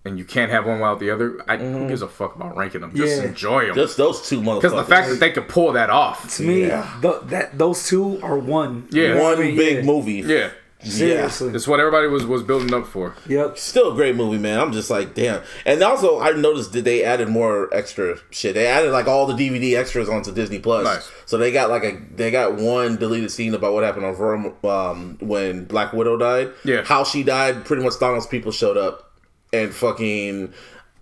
and 0.06 0.18
you 0.19 0.23
can't 0.26 0.52
have 0.52 0.65
one 0.68 0.80
without 0.80 0.99
the 0.99 1.10
other 1.10 1.41
I, 1.47 1.57
who 1.57 1.64
mm-hmm. 1.64 1.88
gives 1.88 2.02
a 2.03 2.07
fuck 2.07 2.35
about 2.35 2.56
ranking 2.56 2.81
them 2.81 2.95
just 2.95 3.22
Yeah. 3.22 3.27
enjoy 3.27 3.65
them 3.68 3.76
Just 3.76 3.97
those 3.97 4.27
two 4.30 4.39
motherfuckers. 4.39 4.61
because 4.61 4.73
the 4.73 4.84
fact 4.84 5.10
that 5.10 5.19
they 5.19 5.31
could 5.31 5.47
pull 5.49 5.73
that 5.73 5.89
off 5.89 6.35
to 6.38 6.43
me, 6.43 6.68
Yeah. 6.68 6.88
th- 7.02 7.22
that 7.26 7.57
those 7.57 7.88
two 7.88 8.19
are 8.22 8.38
one. 8.38 8.88
Yeah. 8.91 9.02
You 9.03 9.14
know 9.15 9.23
what 9.23 9.38
one 9.39 9.47
I 9.47 9.56
big 9.56 9.77
Yeah. 9.77 9.81
movie. 9.84 10.14
yeah 10.26 10.49
Seriously. 10.85 11.53
It's 11.53 11.67
what 11.67 11.79
everybody 11.79 12.07
was 12.07 12.25
was 12.25 12.43
building 12.43 12.73
up 12.73 12.87
for. 12.87 13.15
Yep. 13.27 13.57
Still 13.57 13.91
a 13.91 13.95
great 13.95 14.15
movie, 14.15 14.37
man. 14.37 14.59
I'm 14.59 14.71
just 14.71 14.89
like, 14.89 15.13
damn. 15.13 15.41
And 15.65 15.81
also, 15.81 16.19
I 16.19 16.31
noticed 16.31 16.73
that 16.73 16.83
they 16.83 17.03
added 17.03 17.27
more 17.27 17.73
extra 17.73 18.17
shit. 18.31 18.53
They 18.55 18.67
added 18.67 18.91
like 18.91 19.07
all 19.07 19.25
the 19.25 19.33
DVD 19.33 19.77
extras 19.77 20.09
onto 20.09 20.31
Disney 20.31 20.59
Plus. 20.59 20.83
Nice. 20.83 21.11
So 21.25 21.37
they 21.37 21.51
got 21.51 21.69
like 21.69 21.83
a 21.83 21.99
they 22.15 22.31
got 22.31 22.55
one 22.55 22.97
deleted 22.97 23.31
scene 23.31 23.53
about 23.53 23.73
what 23.73 23.83
happened 23.83 24.05
on 24.05 24.15
Vormir, 24.15 24.63
um, 24.65 25.17
when 25.19 25.65
Black 25.65 25.93
Widow 25.93 26.17
died. 26.17 26.51
Yeah. 26.63 26.83
How 26.83 27.03
she 27.03 27.23
died. 27.23 27.65
Pretty 27.65 27.83
much 27.83 27.99
Donald's 27.99 28.27
people 28.27 28.51
showed 28.51 28.77
up 28.77 29.11
and 29.51 29.73
fucking 29.73 30.53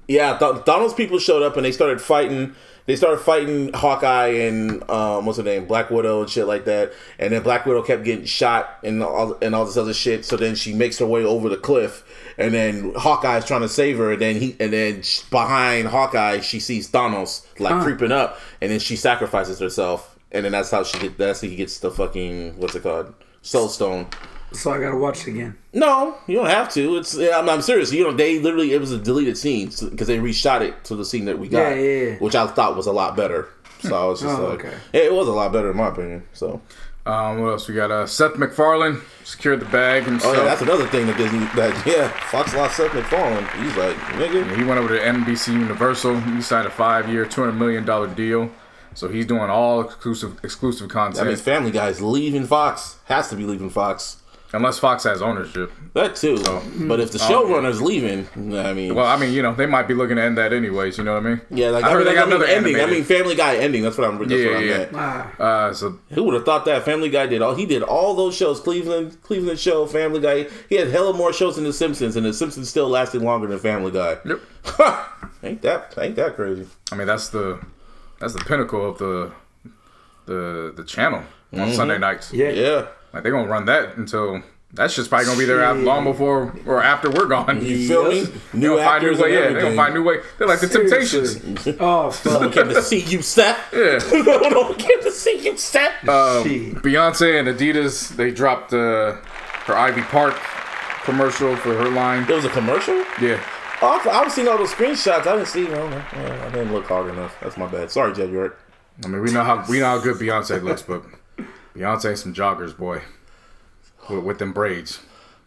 yeah. 0.07 0.38
Th- 0.38 0.64
Thanos 0.64 0.95
people 0.95 1.19
showed 1.19 1.43
up 1.43 1.57
and 1.57 1.65
they 1.65 1.72
started 1.72 2.01
fighting. 2.01 2.55
They 2.85 2.97
started 2.97 3.19
fighting 3.19 3.72
Hawkeye 3.73 4.27
and 4.27 4.89
um, 4.89 5.26
what's 5.26 5.38
her 5.38 5.43
name, 5.43 5.65
Black 5.65 5.89
Widow 5.89 6.22
and 6.22 6.30
shit 6.30 6.47
like 6.47 6.65
that. 6.65 6.91
And 7.18 7.31
then 7.31 7.41
Black 7.41 7.65
Widow 7.65 7.81
kept 7.81 8.03
getting 8.03 8.26
shot 8.26 8.80
and 8.84 9.01
all 9.01 9.38
and 9.41 9.55
all 9.55 9.65
this 9.65 9.77
other 9.77 9.93
shit. 9.93 10.26
So 10.26 10.35
then 10.35 10.55
she 10.55 10.73
makes 10.73 10.99
her 10.99 11.05
way 11.05 11.23
over 11.23 11.47
the 11.47 11.57
cliff, 11.57 12.03
and 12.38 12.53
then 12.53 12.93
Hawkeye's 12.95 13.45
trying 13.45 13.61
to 13.61 13.69
save 13.69 13.97
her. 13.99 14.11
And 14.11 14.22
then 14.22 14.35
he 14.35 14.55
and 14.60 14.73
then 14.73 15.01
behind 15.31 15.88
Hawkeye, 15.88 16.41
she 16.41 16.60
sees 16.60 16.89
Thanos 16.91 17.45
like 17.60 17.81
creeping 17.84 18.11
up, 18.11 18.39
and 18.61 18.72
then 18.72 18.80
she 18.80 18.95
sacrifices 18.95 19.60
herself. 19.60 20.19
And 20.31 20.45
then 20.45 20.51
that's 20.51 20.72
how 20.72 20.84
she 20.84 20.99
get. 20.99 21.18
That's 21.18 21.41
how 21.41 21.47
he 21.47 21.55
gets 21.55 21.80
the 21.80 21.91
fucking 21.91 22.57
what's 22.57 22.76
it 22.76 22.84
called, 22.84 23.14
Soul 23.43 23.69
Stone. 23.69 24.07
So 24.54 24.72
I 24.72 24.80
gotta 24.80 24.98
watch 24.98 25.28
it 25.28 25.32
again. 25.32 25.58
No, 25.74 26.16
you 26.28 26.36
don't 26.38 26.46
have 26.48 26.72
to. 26.74 26.98
It's 26.98 27.18
I'm, 27.18 27.50
I'm 27.50 27.62
serious. 27.62 27.92
You 27.92 28.04
know, 28.06 28.12
they 28.14 28.40
literally 28.40 28.74
it 28.74 28.80
was 28.80 28.92
a 28.92 28.98
deleted 29.00 29.38
scene 29.38 29.68
because 29.90 30.08
they 30.08 30.18
reshot 30.20 30.62
it 30.62 30.84
to 30.86 30.96
the 30.96 31.04
scene 31.06 31.26
that 31.26 31.40
we 31.40 31.48
got, 31.50 31.70
Yeah, 31.70 31.76
yeah, 31.76 32.04
yeah. 32.12 32.16
which 32.18 32.36
I 32.36 32.46
thought 32.48 32.76
was 32.76 32.86
a 32.88 32.92
lot 32.92 33.16
better. 33.16 33.50
So 33.82 33.96
I 33.96 34.06
was 34.06 34.22
just 34.26 34.38
Oh, 34.38 34.50
like, 34.50 34.66
okay. 34.66 34.78
yeah, 34.94 35.02
it 35.02 35.14
was 35.14 35.28
a 35.28 35.32
lot 35.32 35.52
better 35.52 35.72
in 35.72 35.78
my 35.78 35.88
opinion. 35.88 36.24
So, 36.34 36.62
Um, 37.06 37.42
what 37.42 37.50
else 37.50 37.68
we 37.68 37.74
got? 37.76 37.92
Uh, 37.92 38.06
Seth 38.08 38.38
MacFarlane 38.38 39.02
secured 39.26 39.60
the 39.60 39.66
bag 39.66 40.04
oh 40.04 40.12
himself. 40.12 40.38
yeah, 40.38 40.44
that's 40.44 40.62
another 40.62 40.88
thing 40.88 41.08
that 41.08 41.18
Disney 41.18 41.40
that 41.56 41.84
yeah, 41.88 42.08
Fox 42.30 42.54
lost 42.56 42.78
Seth 42.78 42.94
MacFarlane. 42.94 43.46
He's 43.64 43.76
like, 43.76 43.98
nigga, 44.16 44.56
He 44.56 44.64
went 44.64 44.80
over 44.80 44.96
to 44.96 45.04
NBC 45.04 45.54
Universal. 45.54 46.20
He 46.22 46.42
signed 46.42 46.68
a 46.68 46.70
five-year, 46.72 47.26
two 47.26 47.42
hundred 47.42 47.58
million 47.60 47.84
dollar 47.86 48.08
deal. 48.08 48.52
So 48.96 49.08
he's 49.10 49.26
doing 49.26 49.50
all 49.50 49.82
exclusive 49.82 50.40
exclusive 50.44 50.88
that 50.90 50.94
content, 50.94 51.28
means 51.28 51.42
Family 51.42 51.72
Guy's 51.72 52.00
leaving 52.00 52.46
Fox. 52.46 53.00
Has 53.06 53.28
to 53.30 53.36
be 53.36 53.44
leaving 53.46 53.72
Fox. 53.72 54.18
Unless 54.54 54.80
Fox 54.80 55.04
has 55.04 55.22
ownership. 55.22 55.72
That 55.94 56.16
too. 56.16 56.38
but 56.88 57.00
if 57.00 57.12
the 57.12 57.18
showrunner's 57.20 57.82
leaving, 57.82 58.28
I 58.56 58.74
mean, 58.74 58.96
Well, 58.96 59.06
I 59.06 59.18
mean, 59.18 59.34
you 59.34 59.42
know, 59.42 59.54
they 59.54 59.66
might 59.66 59.88
be 59.88 59.94
looking 59.94 60.16
to 60.16 60.24
end 60.24 60.38
that 60.38 60.54
anyways. 60.54 60.98
You 60.98 61.04
know 61.04 61.14
what 61.16 61.26
I 61.26 61.30
mean? 61.30 61.42
yeah, 61.52 61.70
like 61.70 61.84
I 61.84 61.90
I, 61.90 61.92
heard 61.92 62.06
mean, 62.06 62.06
they 62.06 62.12
I 62.12 62.16
got 62.16 62.28
mean, 62.30 62.36
another 62.38 62.52
ending. 62.52 62.80
I 62.80 62.86
mean, 62.86 63.04
Family 63.04 63.36
Guy 63.36 63.58
ending. 63.58 63.84
That's 63.84 63.98
what 63.98 64.08
I'm. 64.08 64.18
That's 64.20 64.32
Yeah, 64.32 64.48
what 64.48 64.58
I 64.58 64.62
yeah, 64.62 64.78
meant. 64.78 64.92
Ah, 64.96 65.32
Uh, 65.40 65.74
so 65.74 66.00
Who 66.12 66.24
would 66.24 66.34
have 66.36 66.46
thought 66.46 66.66
that 66.66 66.84
Family 66.84 67.10
Guy 67.10 67.28
did 67.28 67.42
all? 67.42 67.56
He 67.56 67.66
did 67.66 67.84
all 67.84 68.14
those 68.16 68.36
shows. 68.36 68.60
Cleveland, 68.60 69.22
Cleveland 69.22 69.60
show, 69.60 69.86
Family 69.86 70.20
Guy. 70.22 70.48
He 70.70 70.76
had 70.76 70.88
hella 70.90 71.14
more 71.14 71.34
shows 71.34 71.56
than 71.56 71.66
The 71.66 71.74
Simpsons, 71.74 72.16
and 72.16 72.26
The 72.26 72.34
Simpsons 72.34 72.70
still 72.70 72.88
lasted 72.88 73.22
longer 73.22 73.48
than 73.48 73.60
Family 73.60 73.92
Guy. 73.92 74.18
Yep. 74.26 74.40
ain't 75.44 75.62
that 75.64 75.94
ain't 75.98 76.16
that 76.16 76.36
crazy? 76.36 76.68
I 76.92 76.96
mean, 76.96 77.08
that's 77.08 77.30
the 77.30 77.60
that's 78.20 78.34
the 78.34 78.40
pinnacle 78.46 78.88
of 78.90 78.98
the 78.98 79.32
the 80.26 80.74
the 80.76 80.84
channel 80.84 81.24
on 81.54 81.72
Sunday 81.74 81.98
nights. 81.98 82.34
yeah. 82.34 82.50
Yeah, 82.50 82.88
Like 83.14 83.23
they're 83.23 83.31
gonna 83.31 83.48
run 83.48 83.65
that 83.65 83.95
until 83.98 84.41
that's 84.73 84.95
just 84.95 85.10
probably 85.10 85.27
gonna 85.27 85.38
be 85.38 85.45
there 85.45 85.61
af- 85.64 85.77
long 85.84 86.03
before 86.03 86.52
or 86.65 86.81
after 86.81 87.10
we're 87.11 87.27
gone. 87.27 87.64
you 87.64 87.88
feel 87.88 88.10
me? 88.10 88.26
New 88.53 88.69
gonna 88.76 88.84
find 88.84 89.03
new 89.03 89.10
actors 89.11 89.19
way. 89.19 89.34
Yeah, 89.34 89.40
they're 89.52 89.61
gonna 89.61 89.76
find 89.76 89.94
new 89.94 90.03
way. 90.03 90.18
They're 90.40 90.48
like 90.48 90.61
the 90.61 90.68
Temptations. 90.68 91.40
Seriously. 91.41 91.77
Oh 91.80 92.10
fuck. 92.11 92.52
Came 92.52 92.69
to 92.69 92.81
see 92.81 93.02
you, 93.02 93.22
Seth. 93.22 93.60
Yeah. 93.72 93.99
Don't 94.23 94.77
get 94.80 95.02
to 95.03 95.11
see 95.11 95.38
you, 95.45 95.56
Seth. 95.57 95.91
Um, 96.10 96.44
Beyonce 96.81 97.40
and 97.40 97.48
Adidas 97.48 98.15
they 98.15 98.31
dropped 98.31 98.73
uh, 98.73 99.14
her 99.68 99.76
Ivy 99.77 100.02
Park 100.02 100.35
commercial 101.03 101.56
for 101.57 101.76
her 101.76 101.90
line. 101.90 102.26
there 102.26 102.35
was 102.35 102.45
a 102.45 102.49
commercial. 102.49 102.95
Yeah. 103.22 103.40
Oh, 103.81 104.02
I, 104.06 104.22
I 104.22 104.23
was 104.23 104.34
seeing 104.34 104.48
all 104.48 104.57
those 104.57 104.72
screenshots. 104.72 105.27
I 105.27 105.35
didn't 105.35 105.48
see. 105.48 105.68
No, 105.68 105.90
no, 105.90 105.98
I 106.15 106.49
didn't 106.52 106.72
look 106.73 106.88
hard 106.88 107.10
enough. 107.11 107.35
That's 107.41 107.57
my 107.57 107.68
bad. 107.68 107.91
Sorry, 107.91 108.14
Jed 108.14 108.31
York. 108.31 108.57
I 109.03 109.07
mean, 109.07 109.22
we 109.22 109.31
know 109.31 109.44
how 109.44 109.64
we 109.69 109.80
know 109.80 109.85
how 109.85 109.99
good 109.99 110.15
Beyonce 110.18 110.64
looks, 110.64 110.81
but 110.81 111.03
Beyonce 111.76 112.18
some 112.18 112.34
joggers, 112.34 112.76
boy, 112.78 113.02
with, 114.10 114.24
with 114.24 114.40
them 114.40 114.54
braids. 114.54 115.00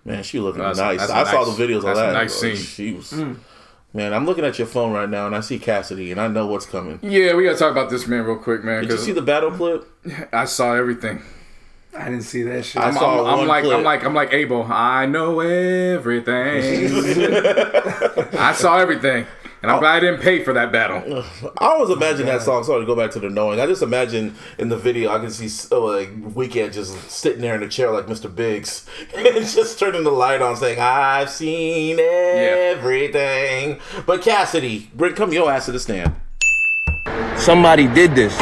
Man, 0.05 0.23
she 0.23 0.39
looking 0.41 0.63
That's 0.63 0.79
nice. 0.79 0.99
that's 1.01 1.11
a 1.13 1.17
I 1.17 1.25
saw 1.25 1.45
the 1.45 1.51
videos 1.53 1.79
of 1.79 1.83
that's 1.85 1.99
a 1.99 2.03
that. 2.03 2.13
nice 2.13 2.35
scene. 2.35 2.57
She 2.57 2.93
was. 2.93 3.11
Mm. 3.13 3.39
Man, 3.93 4.13
I'm 4.13 4.27
looking 4.27 4.45
at 4.45 4.59
your 4.59 4.67
phone 4.69 4.93
right 4.93 5.09
now, 5.09 5.27
and 5.27 5.35
I 5.35 5.41
see 5.41 5.59
Cassidy, 5.59 6.13
and 6.13 6.21
I 6.21 6.29
know 6.29 6.47
what's 6.47 6.67
coming. 6.67 6.99
Yeah, 7.03 7.35
we 7.35 7.45
gotta 7.45 7.57
talk 7.59 7.73
about 7.73 7.89
this 7.91 8.07
man 8.07 8.25
real 8.25 8.37
quick, 8.37 8.63
man. 8.63 8.83
Did 8.83 8.91
you 8.93 8.99
see 8.99 9.13
the 9.13 9.23
battle 9.23 9.51
clip? 9.51 9.89
I 10.33 10.45
saw 10.45 10.75
everything. 10.75 11.23
I 11.97 12.05
didn't 12.11 12.23
see 12.25 12.43
that 12.43 12.65
shit. 12.65 12.83
I 12.83 12.89
I'm, 12.89 12.95
saw 12.95 13.25
I'm- 13.25 13.41
I'm 13.41 13.47
like 13.49 13.65
clip. 13.65 13.79
I'm 13.79 13.83
like 13.85 14.05
I'm 14.05 14.15
like 14.15 14.33
Abel. 14.35 14.65
I 14.71 15.07
know 15.07 15.41
everything. 15.41 16.93
I 18.39 18.53
saw 18.53 18.77
everything, 18.79 19.27
and 19.67 19.73
I'm 19.75 19.81
glad 19.81 19.97
I 19.97 20.01
didn't 20.01 20.21
pay 20.21 20.45
for 20.45 20.53
that 20.53 20.71
battle. 20.71 21.25
I 21.59 21.67
always 21.67 21.91
imagine 21.91 22.27
that 22.27 22.41
song. 22.43 22.63
Sorry 22.63 22.79
to 22.83 22.87
go 22.87 22.95
back 22.95 23.11
to 23.11 23.19
the 23.19 23.29
knowing. 23.29 23.59
I 23.59 23.67
just 23.67 23.83
imagine 23.83 24.37
in 24.59 24.69
the 24.69 24.77
video, 24.77 25.11
I 25.13 25.19
can 25.19 25.29
see 25.29 25.49
uh, 25.75 25.81
like 25.81 26.15
Weeknd 26.35 26.73
just 26.73 27.11
sitting 27.11 27.41
there 27.41 27.57
in 27.57 27.65
a 27.65 27.69
chair 27.69 27.91
like 27.91 28.07
Mr. 28.07 28.33
Biggs, 28.33 28.87
and 29.17 29.45
just 29.45 29.77
turning 29.77 30.05
the 30.05 30.13
light 30.13 30.41
on, 30.41 30.55
saying, 30.57 30.79
"I've 30.79 31.31
seen 31.31 31.99
everything." 31.99 33.81
But 34.07 34.23
Cassidy, 34.23 34.89
bring 34.95 35.15
come 35.17 35.33
your 35.33 35.51
ass 35.51 35.67
to 35.67 35.73
the 35.73 35.81
stand. 35.81 36.15
Somebody 37.37 37.89
did 37.89 38.15
this. 38.15 38.37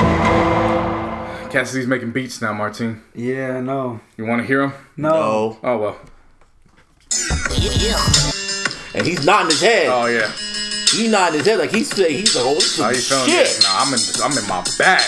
Cassidy's 1.50 1.86
making 1.86 2.12
beats 2.12 2.42
now, 2.42 2.52
Martine. 2.52 3.00
Yeah, 3.14 3.60
no. 3.60 3.98
You 4.18 4.26
want 4.26 4.42
to 4.42 4.46
hear 4.46 4.60
him? 4.64 4.72
No. 4.98 5.14
Oh, 5.14 5.58
Oh 5.62 5.78
well. 5.78 6.00
and 8.94 9.06
he's 9.06 9.24
nodding 9.24 9.50
his 9.50 9.62
head. 9.62 9.88
Oh 9.88 10.04
yeah. 10.04 10.30
He 10.94 11.08
nodding 11.08 11.38
his 11.40 11.46
head 11.46 11.58
like 11.58 11.70
he's 11.74 11.90
saying 11.90 12.18
he's 12.18 12.34
like, 12.36 12.44
"Oh, 12.46 12.54
this 12.54 12.78
How 12.78 12.90
you 12.90 12.96
is 12.96 13.08
feeling? 13.08 13.26
shit." 13.30 13.50
Nah, 13.62 13.82
I'm 13.82 13.92
in 13.94 14.00
I'm 14.22 14.34
in 14.38 14.46
my 14.48 14.62
bag. 14.78 15.02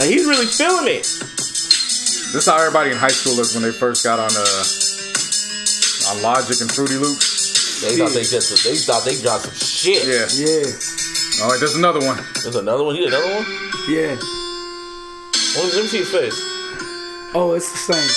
And 0.00 0.08
he's 0.08 0.24
really 0.24 0.46
feeling 0.46 0.88
it. 0.88 1.04
This 2.32 2.34
is 2.34 2.46
how 2.46 2.56
everybody 2.56 2.90
in 2.92 2.96
high 2.96 3.12
school 3.12 3.34
looked 3.36 3.52
when 3.54 3.62
they 3.62 3.72
first 3.72 4.04
got 4.04 4.18
on 4.18 4.30
uh 4.32 4.64
on 6.12 6.22
Logic 6.22 6.60
and 6.60 6.70
Fruity 6.72 6.96
Loops. 6.96 7.80
They 7.82 7.96
thought 7.98 8.12
they 8.12 8.24
just 8.24 8.52
they 8.64 8.76
thought 8.76 9.04
they 9.04 9.20
got 9.20 9.40
some 9.40 9.54
shit. 9.54 10.04
Yeah. 10.06 10.28
Yeah. 10.36 10.70
Oh, 11.44 11.48
wait, 11.50 11.60
there's 11.60 11.76
another 11.76 12.00
one. 12.00 12.20
There's 12.42 12.56
another 12.56 12.84
one. 12.84 12.94
He 12.94 13.00
did 13.04 13.12
another 13.12 13.32
one. 13.34 13.46
Yeah. 13.88 14.16
Let 15.56 15.64
me, 15.64 15.72
let 15.76 15.82
me 15.84 15.88
see 15.88 15.98
his 16.04 16.10
face. 16.12 16.36
Oh, 17.34 17.52
it's 17.56 17.72
the 17.72 17.92
same. 17.92 18.08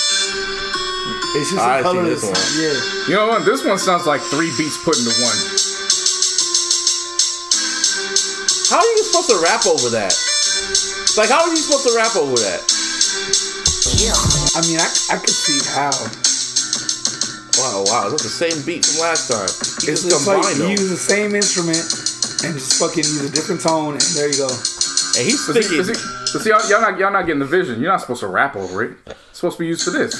It's 1.36 1.50
just 1.52 1.60
I 1.60 1.82
the 1.82 1.88
see 1.88 1.96
color 1.96 2.04
this 2.04 2.22
one. 2.24 2.36
Yeah. 2.56 2.76
You 3.08 3.14
know 3.16 3.26
what? 3.28 3.44
This 3.44 3.64
one 3.64 3.78
sounds 3.78 4.06
like 4.06 4.20
three 4.32 4.52
beats 4.56 4.76
put 4.84 4.96
into 4.96 5.12
one. 5.20 5.36
How 8.68 8.78
are 8.82 8.92
you 8.98 9.02
supposed 9.06 9.30
to 9.30 9.38
rap 9.42 9.62
over 9.66 9.88
that? 9.94 10.10
Like, 11.16 11.30
how 11.30 11.42
are 11.46 11.50
you 11.50 11.56
supposed 11.56 11.86
to 11.86 11.94
rap 11.94 12.16
over 12.18 12.34
that? 12.34 12.60
Yeah. 14.02 14.16
I 14.58 14.60
mean, 14.66 14.80
I, 14.82 14.88
I 15.14 15.16
could 15.22 15.30
see 15.30 15.62
how. 15.70 15.94
Wow, 17.56 17.84
wow, 17.88 18.10
that's 18.10 18.22
the 18.22 18.28
same 18.28 18.58
beat 18.66 18.84
from 18.84 19.00
last 19.00 19.30
time. 19.30 19.48
He 19.80 19.92
It's 19.92 20.02
just 20.04 20.10
just 20.10 20.26
like 20.26 20.42
you 20.56 20.62
them. 20.68 20.70
use 20.76 20.90
the 20.90 20.96
same 21.00 21.34
instrument 21.34 21.80
and 22.44 22.52
just 22.58 22.76
fucking 22.78 23.06
use 23.06 23.24
a 23.24 23.32
different 23.32 23.62
tone, 23.62 23.94
and 23.96 24.02
there 24.12 24.28
you 24.28 24.36
go. 24.44 24.50
and 24.50 25.24
he's 25.24 25.40
But 25.46 25.56
see, 25.56 25.62
thinking, 25.64 25.78
but 25.80 25.96
see, 25.96 26.32
but 26.34 26.40
see, 26.44 26.50
y'all, 26.50 26.68
y'all 26.68 26.82
not 26.84 26.98
y'all 26.98 27.12
not 27.12 27.24
getting 27.24 27.40
the 27.40 27.48
vision. 27.48 27.80
You're 27.80 27.90
not 27.92 28.02
supposed 28.02 28.20
to 28.20 28.26
rap 28.28 28.56
over 28.56 28.84
it. 28.84 28.98
It's 29.06 29.38
supposed 29.40 29.56
to 29.56 29.60
be 29.64 29.68
used 29.68 29.84
for 29.88 29.90
this. 29.96 30.12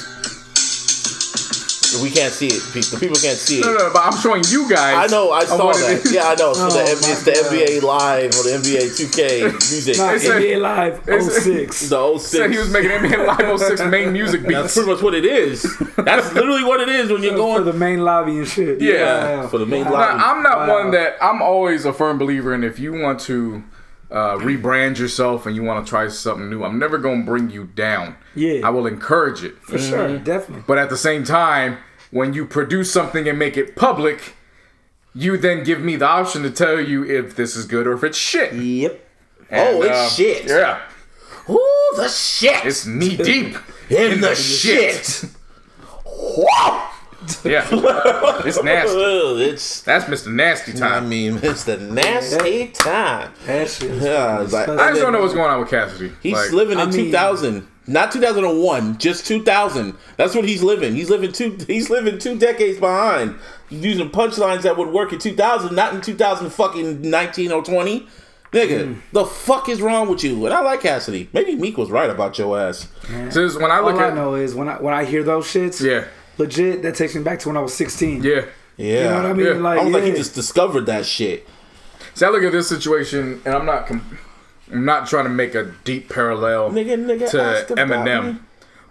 We 2.02 2.10
can't 2.10 2.32
see 2.32 2.46
it. 2.48 2.62
pe- 2.72 2.80
The 2.80 2.98
people 3.00 3.16
can't 3.16 3.38
see 3.38 3.60
it. 3.60 3.64
no, 3.66 3.72
no, 3.74 3.90
but 3.92 4.02
I'm 4.04 4.16
showing 4.20 4.42
you 4.48 4.68
guys. 4.68 5.10
I 5.10 5.14
know, 5.14 5.30
I 5.32 5.44
saw 5.44 5.66
what 5.66 5.76
it 5.80 6.10
Yeah, 6.12 6.28
I 6.28 6.34
know. 6.34 6.50
It's, 6.50 6.60
for 6.60 6.70
the, 6.70 6.78
Oh, 6.78 6.90
M- 6.90 6.98
it's 7.12 7.22
the 7.24 7.32
God. 7.32 7.52
NBA 7.52 7.82
Live 7.82 8.30
or 8.36 8.42
the 8.44 8.52
NBA 8.58 8.90
2K 8.96 9.42
music. 9.52 9.96
Not 9.98 10.14
It 10.16 10.20
said- 10.20 10.42
NBA 10.42 10.60
Live 10.60 11.08
it 11.08 11.22
06. 11.22 11.88
the 11.88 12.18
06. 12.18 12.30
Said 12.30 12.50
he 12.50 12.58
was 12.58 12.70
making 12.70 12.90
NBA 12.90 13.26
Live 13.26 13.60
06 13.60 13.80
main 13.90 14.12
music 14.12 14.42
That's 14.42 14.74
pretty 14.74 14.90
much 14.90 15.02
what 15.02 15.14
it 15.14 15.24
is. 15.24 15.62
That's 15.96 16.32
literally 16.34 16.64
what 16.64 16.80
it 16.80 16.88
is 16.88 17.10
when 17.10 17.22
you're 17.22 17.34
going 17.44 17.58
for 17.58 17.64
the 17.70 17.72
main 17.78 18.04
lobby 18.04 18.38
and 18.38 18.48
shit. 18.48 18.80
Yeah, 18.80 19.46
for 19.48 19.58
the 19.58 19.66
main 19.66 19.84
Now, 19.84 19.92
lobby. 19.92 20.22
I'm 20.22 20.42
not 20.42 20.58
Wow. 20.68 20.82
one 20.84 20.90
that 20.92 21.16
I'm 21.20 21.42
always 21.42 21.84
a 21.84 21.92
firm 21.92 22.18
believer 22.18 22.54
in. 22.54 22.64
If 22.64 22.78
you 22.78 22.92
want 22.92 23.20
to 23.20 23.62
uh, 24.10 24.36
rebrand 24.36 24.98
yourself 24.98 25.46
and 25.46 25.56
you 25.56 25.62
want 25.62 25.84
to 25.84 25.88
try 25.88 26.08
something 26.08 26.48
new, 26.48 26.64
I'm 26.64 26.78
never 26.78 26.98
going 26.98 27.20
to 27.20 27.26
bring 27.26 27.50
you 27.50 27.64
down. 27.64 28.16
Yeah. 28.34 28.60
I 28.66 28.70
will 28.70 28.86
encourage 28.86 29.42
it. 29.42 29.58
For 29.62 29.78
sure, 29.78 30.18
definitely. 30.18 30.64
But 30.66 30.78
at 30.78 30.90
the 30.90 30.96
same 30.96 31.24
time, 31.24 31.78
when 32.10 32.32
you 32.32 32.46
produce 32.46 32.92
something 32.92 33.28
and 33.28 33.38
make 33.38 33.56
it 33.56 33.76
public, 33.76 34.34
you 35.14 35.36
then 35.36 35.64
give 35.64 35.80
me 35.80 35.96
the 35.96 36.06
option 36.06 36.42
to 36.42 36.50
tell 36.50 36.80
you 36.80 37.04
if 37.04 37.36
this 37.36 37.56
is 37.56 37.66
good 37.66 37.86
or 37.86 37.94
if 37.94 38.04
it's 38.04 38.18
shit. 38.18 38.52
Yep. 38.52 39.08
Oh, 39.52 39.82
it's 39.82 39.90
uh, 39.96 40.08
shit. 40.08 40.44
Yeah, 40.46 40.80
Ooh, 41.48 41.92
the 41.96 42.08
shit. 42.08 42.64
it's 42.64 42.86
knee 42.86 43.16
deep. 43.16 43.56
in 43.90 44.20
the 44.20 44.34
shit. 44.34 45.24
Wow. 46.04 46.90
Yeah, 47.44 47.66
it's 48.44 48.62
nasty. 48.62 48.97
Ugh, 48.97 49.39
It's, 49.40 49.82
That's 49.82 50.05
Mr. 50.07 50.32
Nasty 50.32 50.73
time. 50.73 51.05
I 51.05 51.07
mean, 51.07 51.39
it's 51.43 51.65
the 51.65 51.77
nasty 51.77 52.69
time. 52.69 53.32
That 53.47 53.69
shit. 53.69 53.90
is 53.90 54.03
Yeah, 54.03 54.43
it's 54.43 54.53
like, 54.53 54.69
I 54.69 54.90
just 54.90 55.01
don't 55.01 55.12
know 55.12 55.20
what's 55.20 55.35
going 55.35 55.51
on 55.51 55.61
with 55.61 55.70
Cassidy. 55.70 56.12
He's 56.23 56.35
Like, 56.35 56.53
living 56.53 56.78
in 56.78 56.89
I 56.89 56.90
mean- 56.90 57.07
2000. 57.07 57.69
Not 57.89 58.11
2001, 58.11 58.98
just 58.98 59.27
2000. 59.28 59.94
That's 60.16 60.35
what 60.35 60.44
he's 60.44 60.61
living. 60.61 60.97
He's 60.97 61.09
living 61.09 61.31
two. 61.31 61.57
He's 61.69 61.89
living 61.89 62.19
two 62.19 62.36
decades 62.36 62.81
behind. 62.81 63.36
He's 63.69 63.85
using 63.85 64.11
punchlines 64.11 64.62
that 64.62 64.77
would 64.77 64.89
work 64.89 65.12
in 65.12 65.20
2000, 65.20 65.73
not 65.74 65.94
in 65.94 66.01
2000 66.01 66.51
fucking 66.51 67.09
19 67.09 67.53
or 67.53 67.62
20. 67.62 68.09
Nigga, 68.53 68.86
hmm. 68.94 69.01
the 69.12 69.24
fuck 69.24 69.69
is 69.69 69.81
wrong 69.81 70.09
with 70.09 70.24
you? 70.24 70.47
And 70.47 70.55
I 70.55 70.62
like 70.62 70.81
Cassidy. 70.81 71.28
Maybe 71.32 71.55
Meek 71.55 71.77
was 71.78 71.90
right 71.90 72.09
about 72.11 72.39
your 72.39 72.59
ass. 72.59 72.89
Since 73.31 73.57
when 73.57 73.70
I 73.70 73.81
look 73.81 73.94
All 73.94 74.01
I 74.01 74.09
at 74.09 74.15
know 74.15 74.35
is 74.35 74.55
when 74.55 74.69
I 74.69 74.81
when 74.81 74.94
I 74.94 75.05
hear 75.05 75.23
those 75.23 75.47
shits, 75.47 75.81
yeah, 75.81 76.07
legit, 76.38 76.82
that 76.82 76.94
takes 76.94 77.14
me 77.14 77.22
back 77.22 77.38
to 77.40 77.48
when 77.48 77.56
I 77.56 77.60
was 77.60 77.74
16. 77.74 78.22
yeah. 78.22 78.46
Yeah, 78.78 78.94
You 78.96 79.04
know 79.04 79.16
what 79.16 79.24
I 79.26 79.32
mean? 79.32 79.46
Yeah. 79.46 79.52
Like, 79.54 79.80
I 79.80 79.84
was 79.84 79.92
like, 79.94 80.02
he 80.04 80.12
just 80.12 80.34
discovered 80.34 80.82
that 80.86 81.06
shit. 81.06 81.48
See, 82.14 82.26
I 82.26 82.28
look 82.28 82.42
at 82.42 82.52
this 82.52 82.68
situation, 82.68 83.40
and 83.46 83.54
I'm 83.54 83.64
not, 83.64 83.86
com- 83.86 84.18
I'm 84.70 84.84
not 84.84 85.06
trying 85.08 85.24
to 85.24 85.30
make 85.30 85.54
a 85.54 85.72
deep 85.84 86.10
parallel 86.10 86.70
Nigga, 86.72 86.96
nigga, 87.02 87.30
to 87.66 87.74
Eminem. 87.74 88.34
me. 88.34 88.38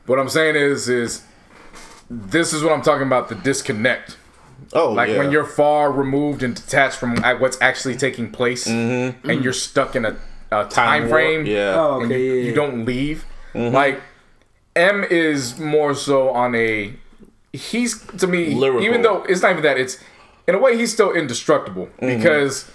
What 0.07 0.17
I'm 0.19 0.29
saying 0.29 0.55
is, 0.55 0.89
is 0.89 1.23
this 2.09 2.51
is 2.53 2.63
what 2.63 2.71
I'm 2.73 2.81
talking 2.81 3.05
about 3.05 3.29
the 3.29 3.35
disconnect. 3.35 4.17
Oh, 4.73 4.91
Like 4.91 5.09
yeah. 5.09 5.17
when 5.19 5.31
you're 5.31 5.45
far 5.45 5.91
removed 5.91 6.41
and 6.41 6.55
detached 6.55 6.97
from 6.97 7.17
what's 7.39 7.61
actually 7.61 7.95
taking 7.95 8.31
place, 8.31 8.67
Mm-hmm. 8.67 9.29
and 9.29 9.43
you're 9.43 9.53
stuck 9.53 9.95
in 9.95 10.05
a, 10.05 10.15
a 10.51 10.65
time, 10.65 11.01
warp, 11.03 11.11
frame. 11.11 11.45
yeah. 11.45 11.75
Oh, 11.75 12.01
okay, 12.03 12.23
you, 12.23 12.33
yeah, 12.33 12.43
you 12.49 12.53
don't 12.55 12.85
leave. 12.85 13.23
Like 13.53 14.01
M 14.75 15.03
is 15.03 15.59
more 15.59 15.93
so 15.93 16.29
on 16.29 16.55
a. 16.55 16.93
He's 17.55 18.01
to 18.17 18.27
me, 18.27 18.53
Lyrical. 18.53 18.83
even 18.83 19.01
though 19.01 19.23
it's 19.23 19.41
not 19.41 19.51
even 19.51 19.63
that. 19.63 19.77
It's 19.77 19.97
in 20.47 20.55
a 20.55 20.59
way 20.59 20.77
he's 20.77 20.93
still 20.93 21.11
indestructible 21.13 21.87
Mm-hmm. 22.01 22.17
because 22.17 22.69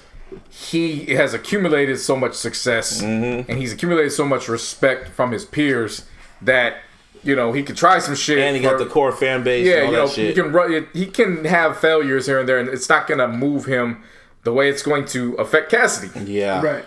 he 0.49 1.07
has 1.15 1.35
accumulated 1.35 1.99
so 1.99 2.17
much 2.17 2.35
success 2.35 3.03
Mm-hmm. 3.03 3.51
and 3.51 3.59
he's 3.61 3.73
accumulated 3.73 4.13
so 4.13 4.25
much 4.25 4.49
respect 4.49 5.09
from 5.09 5.33
his 5.33 5.45
peers 5.45 6.05
that 6.43 6.79
you 7.23 7.35
know 7.37 7.53
he 7.53 7.63
could 7.63 7.77
try 7.77 7.99
some 7.99 8.15
shit. 8.15 8.39
and 8.39 8.57
he 8.57 8.63
got 8.63 8.79
for- 8.79 8.85
the 8.85 8.91
core 8.91 9.13
fan 9.13 9.43
base. 9.43 9.67
yeah, 9.67 9.79
and 9.79 9.87
all 9.87 9.91
you 9.93 9.97
know, 9.99 10.09
shit. 10.09 10.29
he 10.29 10.43
can 10.43 10.53
run. 10.53 10.87
He 10.93 11.07
can 11.07 11.45
have 11.45 11.79
failures 11.79 12.27
here 12.27 12.39
and 12.41 12.49
there, 12.49 12.59
and 12.59 12.69
it's 12.69 12.89
not 12.89 13.07
gonna 13.07 13.29
move 13.29 13.67
him 13.67 14.03
the 14.45 14.53
way 14.53 14.71
it's 14.71 14.83
going 14.83 15.05
to 15.05 15.35
affect 15.35 15.71
Cassidy. 15.71 16.33
yeah, 16.33 16.63
Right. 16.63 16.85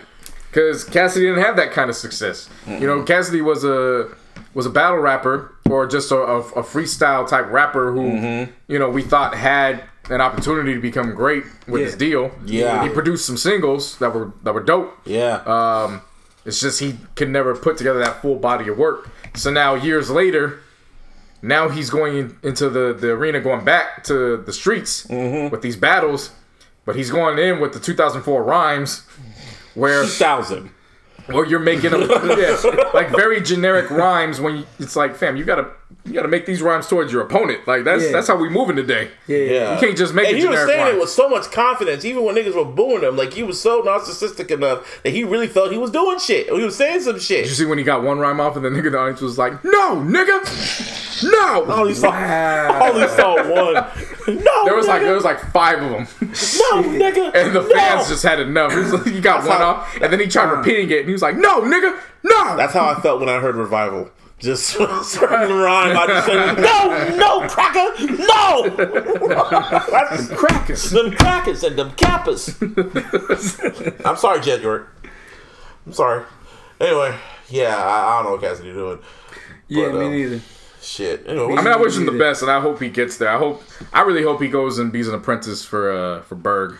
Because 0.49 0.83
Cassidy 0.83 1.25
didn't 1.27 1.43
have 1.43 1.55
that 1.57 1.71
kind 1.71 1.89
of 1.89 1.95
success. 1.95 2.49
You 2.67 2.87
know, 2.87 3.03
Cassidy 3.03 3.41
was 3.41 3.63
a 3.63 4.09
was 4.53 4.65
a 4.65 4.69
battle 4.69 4.97
rapper 4.99 5.55
or 5.69 5.87
just 5.87 6.11
a, 6.11 6.15
a, 6.17 6.39
a 6.39 6.63
freestyle 6.63 7.27
type 7.27 7.49
rapper 7.51 7.91
who 7.91 8.01
Mm-hmm. 8.01 8.51
you 8.67 8.77
know 8.79 8.89
we 8.89 9.01
thought 9.01 9.35
had 9.35 9.83
an 10.09 10.19
opportunity 10.21 10.73
to 10.73 10.81
become 10.81 11.15
great 11.15 11.43
with 11.67 11.81
Yeah. 11.81 11.85
his 11.87 11.95
deal. 11.95 12.31
Yeah. 12.45 12.83
he 12.83 12.89
produced 12.89 13.25
some 13.25 13.37
singles 13.37 13.97
that 13.99 14.13
were 14.13 14.33
that 14.43 14.53
were 14.53 14.63
dope. 14.63 14.93
Yeah. 15.05 15.35
Um, 15.45 16.01
it's 16.45 16.59
just 16.59 16.79
he 16.81 16.97
could 17.15 17.29
never 17.29 17.55
put 17.55 17.77
together 17.77 17.99
that 17.99 18.21
full 18.21 18.35
body 18.35 18.67
of 18.67 18.77
work. 18.77 19.09
So 19.35 19.49
now 19.49 19.75
years 19.75 20.09
later, 20.09 20.59
now 21.41 21.69
he's 21.69 21.89
going 21.89 22.37
into 22.43 22.69
the, 22.69 22.93
the 22.93 23.11
arena, 23.11 23.39
going 23.39 23.63
back 23.63 24.03
to 24.05 24.37
the 24.37 24.51
streets 24.53 25.07
Mm-hmm. 25.07 25.49
with 25.51 25.61
these 25.61 25.77
battles, 25.77 26.31
but 26.85 26.97
he's 26.97 27.09
going 27.11 27.39
in 27.39 27.61
with 27.61 27.71
the 27.73 27.79
2004 27.79 28.43
rhymes, 28.43 29.03
where 29.73 30.05
thousand. 30.05 30.69
Or 31.31 31.45
you're 31.45 31.59
making 31.59 31.91
them 31.91 32.01
yeah, 32.37 32.57
like 32.93 33.09
very 33.09 33.41
generic 33.41 33.89
rhymes 33.89 34.41
when 34.41 34.57
you, 34.57 34.65
it's 34.79 34.95
like, 34.95 35.15
fam, 35.15 35.35
you 35.37 35.45
gotta 35.45 35.71
you 36.05 36.13
gotta 36.13 36.27
make 36.27 36.45
these 36.45 36.61
rhymes 36.61 36.87
towards 36.87 37.11
your 37.11 37.21
opponent. 37.21 37.67
Like 37.67 37.83
that's 37.83 38.03
Yeah. 38.05 38.11
that's 38.11 38.27
how 38.27 38.35
we 38.35 38.49
moving 38.49 38.75
today. 38.75 39.09
Yeah. 39.27 39.37
Yeah. 39.37 39.73
You 39.75 39.79
can't 39.79 39.97
just 39.97 40.13
make 40.13 40.27
and 40.27 40.37
a 40.37 40.39
he 40.39 40.45
was 40.47 40.59
saying 40.65 40.81
rhyme. 40.85 40.95
it 40.95 40.99
with 40.99 41.09
so 41.09 41.29
much 41.29 41.51
confidence, 41.51 42.05
even 42.05 42.23
when 42.23 42.35
niggas 42.35 42.55
were 42.55 42.65
booing 42.65 43.01
him. 43.03 43.15
Like 43.17 43.33
he 43.33 43.43
was 43.43 43.59
so 43.59 43.81
narcissistic 43.81 44.51
enough 44.51 45.01
that 45.03 45.11
he 45.11 45.23
really 45.23 45.47
felt 45.47 45.71
he 45.71 45.77
was 45.77 45.91
doing 45.91 46.19
shit. 46.19 46.47
He 46.47 46.63
was 46.63 46.75
saying 46.75 47.01
some 47.01 47.19
shit. 47.19 47.43
Did 47.43 47.49
you 47.49 47.55
see 47.55 47.65
when 47.65 47.77
he 47.77 47.83
got 47.83 48.03
one 48.03 48.19
rhyme 48.19 48.39
off 48.39 48.55
and 48.55 48.63
the 48.65 48.69
nigga 48.69 48.87
in 48.87 48.91
the 48.93 48.99
audience 48.99 49.21
was 49.21 49.37
like, 49.37 49.63
"No, 49.63 49.95
nigga, 49.97 50.43
no." 51.29 51.65
I 51.65 51.79
only 51.79 51.93
saw, 51.93 52.09
I 52.11 52.89
only 52.89 53.07
saw 53.07 53.35
one. 53.49 53.85
No, 54.25 54.63
There 54.63 54.73
was 54.73 54.87
like 54.87 55.01
there 55.01 55.13
was 55.15 55.25
like 55.25 55.37
five 55.51 55.81
of 55.83 55.89
them, 55.91 56.07
no, 56.21 56.81
nigga. 56.83 57.35
and 57.35 57.53
the 57.53 57.59
no. 57.61 57.69
fans 57.75 58.07
just 58.07 58.23
had 58.23 58.39
enough. 58.39 58.71
He, 58.71 58.77
was 58.77 58.93
like- 58.93 59.05
he 59.05 59.19
got 59.19 59.45
one 59.45 59.57
how- 59.57 59.65
off, 59.71 59.97
and 60.01 60.13
then 60.13 60.19
he 60.21 60.27
tried 60.27 60.45
repeating 60.49 60.89
it, 60.91 60.99
and 60.99 61.07
he 61.07 61.11
was 61.11 61.21
like, 61.21 61.35
"No, 61.35 61.59
nigga, 61.59 61.99
no." 62.23 62.55
That's 62.55 62.71
how 62.71 62.85
I 62.87 63.01
felt 63.01 63.19
when 63.19 63.27
I 63.27 63.39
heard 63.41 63.55
revival. 63.57 64.09
Just 64.39 64.65
certain 64.67 65.53
rhyme. 65.57 65.95
I 65.97 66.07
just 66.07 66.25
said, 66.27 66.55
no, 66.57 67.15
no, 67.15 67.47
cracker, 67.47 68.05
no. 68.17 68.69
That's 69.89 70.27
crackers. 70.29 70.89
them 70.91 71.11
crackers 71.13 71.63
and 71.63 71.77
them 71.77 71.91
kappas. 71.91 72.59
I'm 74.05 74.17
sorry, 74.17 74.39
Jedrick. 74.39 74.85
I'm 75.85 75.93
sorry. 75.93 76.25
Anyway, 76.81 77.15
yeah, 77.49 77.77
I, 77.77 78.09
I 78.09 78.15
don't 78.17 78.25
know 78.25 78.31
what 78.31 78.41
Cassidy 78.41 78.73
doing. 78.73 78.99
Yeah, 79.69 79.89
But, 79.91 79.99
me 79.99 80.05
um, 80.07 80.11
neither. 80.11 80.41
Shit. 80.81 81.23
Anyway, 81.25 81.53
I 81.53 81.61
mean, 81.61 81.67
I 81.67 81.77
wish 81.77 81.95
him 81.95 82.05
the 82.05 82.11
best, 82.11 82.41
and 82.41 82.51
I 82.51 82.59
hope 82.59 82.81
he 82.81 82.89
gets 82.89 83.15
there. 83.15 83.29
I 83.29 83.37
hope, 83.37 83.63
I 83.93 84.01
really 84.01 84.23
hope 84.23 84.41
he 84.41 84.49
goes 84.49 84.79
and 84.79 84.91
be 84.91 84.99
an 85.01 85.13
apprentice 85.13 85.63
for 85.63 85.89
uh 85.91 86.21
for 86.23 86.35
Berg. 86.35 86.75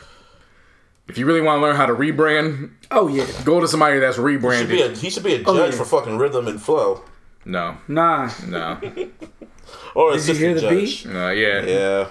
If 1.07 1.17
you 1.17 1.25
really 1.25 1.39
want 1.41 1.59
to 1.59 1.61
learn 1.61 1.77
how 1.77 1.85
to 1.85 1.93
rebrand, 1.93 2.71
Oh 2.91 3.07
yeah. 3.07 3.25
go 3.45 3.61
to 3.61 3.67
somebody 3.67 3.99
that's 3.99 4.17
he 4.17 4.21
should 4.21 4.25
be 4.25 4.31
a, 4.31 4.35
rebranded. 4.35 4.97
he 4.97 5.09
should 5.09 5.23
be 5.23 5.33
a 5.35 5.37
judge 5.37 5.47
Oh, 5.47 5.65
yeah. 5.65 5.71
for 5.71 5.85
fucking 5.85 6.17
rhythm 6.17 6.47
and 6.49 6.61
flow. 6.61 7.01
No, 7.45 7.77
Nah. 7.87 8.29
no, 8.47 8.77
Or 9.95 10.13
Did 10.13 10.27
you 10.27 10.33
hear 10.35 10.53
the 10.55 10.61
judge. 10.61 11.03
beat? 11.03 11.11
no. 11.13 11.29
Yeah, 11.29 11.61
Yeah, 11.63 12.05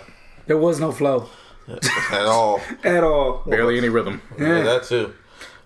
There 0.46 0.56
was 0.58 0.78
no 0.80 0.92
flow 0.92 1.28
at 2.12 2.26
all. 2.26 2.60
at 2.84 3.02
all. 3.04 3.42
barely 3.46 3.78
any 3.78 3.88
rhythm. 3.88 4.20
Yeah, 4.38 4.56
Yeah. 4.58 4.62
that 4.64 4.82
too. 4.84 5.12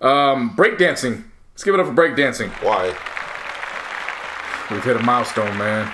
Um, 0.01 0.55
breakdancing. 0.55 1.23
Let's 1.53 1.63
give 1.63 1.73
it 1.73 1.79
up 1.79 1.87
for 1.87 1.93
breakdancing. 1.93 2.49
Why? 2.63 2.93
We've 4.69 4.83
hit 4.83 4.97
a 4.97 4.99
milestone, 5.03 5.57
man. 5.57 5.91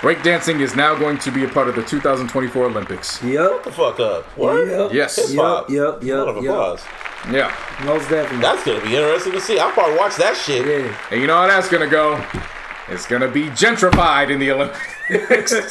Breakdancing 0.00 0.60
is 0.60 0.76
now 0.76 0.94
going 0.94 1.18
to 1.18 1.30
be 1.30 1.44
a 1.44 1.48
part 1.48 1.68
of 1.68 1.74
the 1.74 1.82
2024 1.82 2.64
Olympics. 2.66 3.22
Yep. 3.22 3.34
Shut 3.50 3.64
the 3.64 3.72
fuck 3.72 3.98
up. 4.00 4.24
What? 4.36 4.66
Yep. 4.66 4.92
Yes. 4.92 5.16
Hip 5.16 5.26
Yep. 5.30 5.44
hop. 5.44 5.70
Yep. 5.70 5.84
Round 5.84 6.02
of 6.02 6.04
Yep. 6.04 6.44
Yep. 6.44 6.44
applause. 6.52 6.84
Yeah. 7.32 7.56
Most 7.84 8.10
definitely. 8.10 8.40
That's 8.42 8.62
gonna 8.64 8.80
be 8.82 8.94
interesting 8.96 9.32
to 9.32 9.40
see. 9.40 9.58
I'll 9.58 9.72
probably 9.72 9.96
watch 9.96 10.16
that 10.16 10.36
shit. 10.36 10.66
yeah. 10.66 10.94
And 11.10 11.20
you 11.22 11.26
know 11.26 11.36
how 11.40 11.46
that's 11.46 11.68
gonna 11.70 11.86
go? 11.88 12.22
It's 12.88 13.06
gonna 13.06 13.28
be 13.28 13.44
gentrified 13.48 14.30
in 14.30 14.38
the 14.40 14.50
Olympics. 14.52 14.80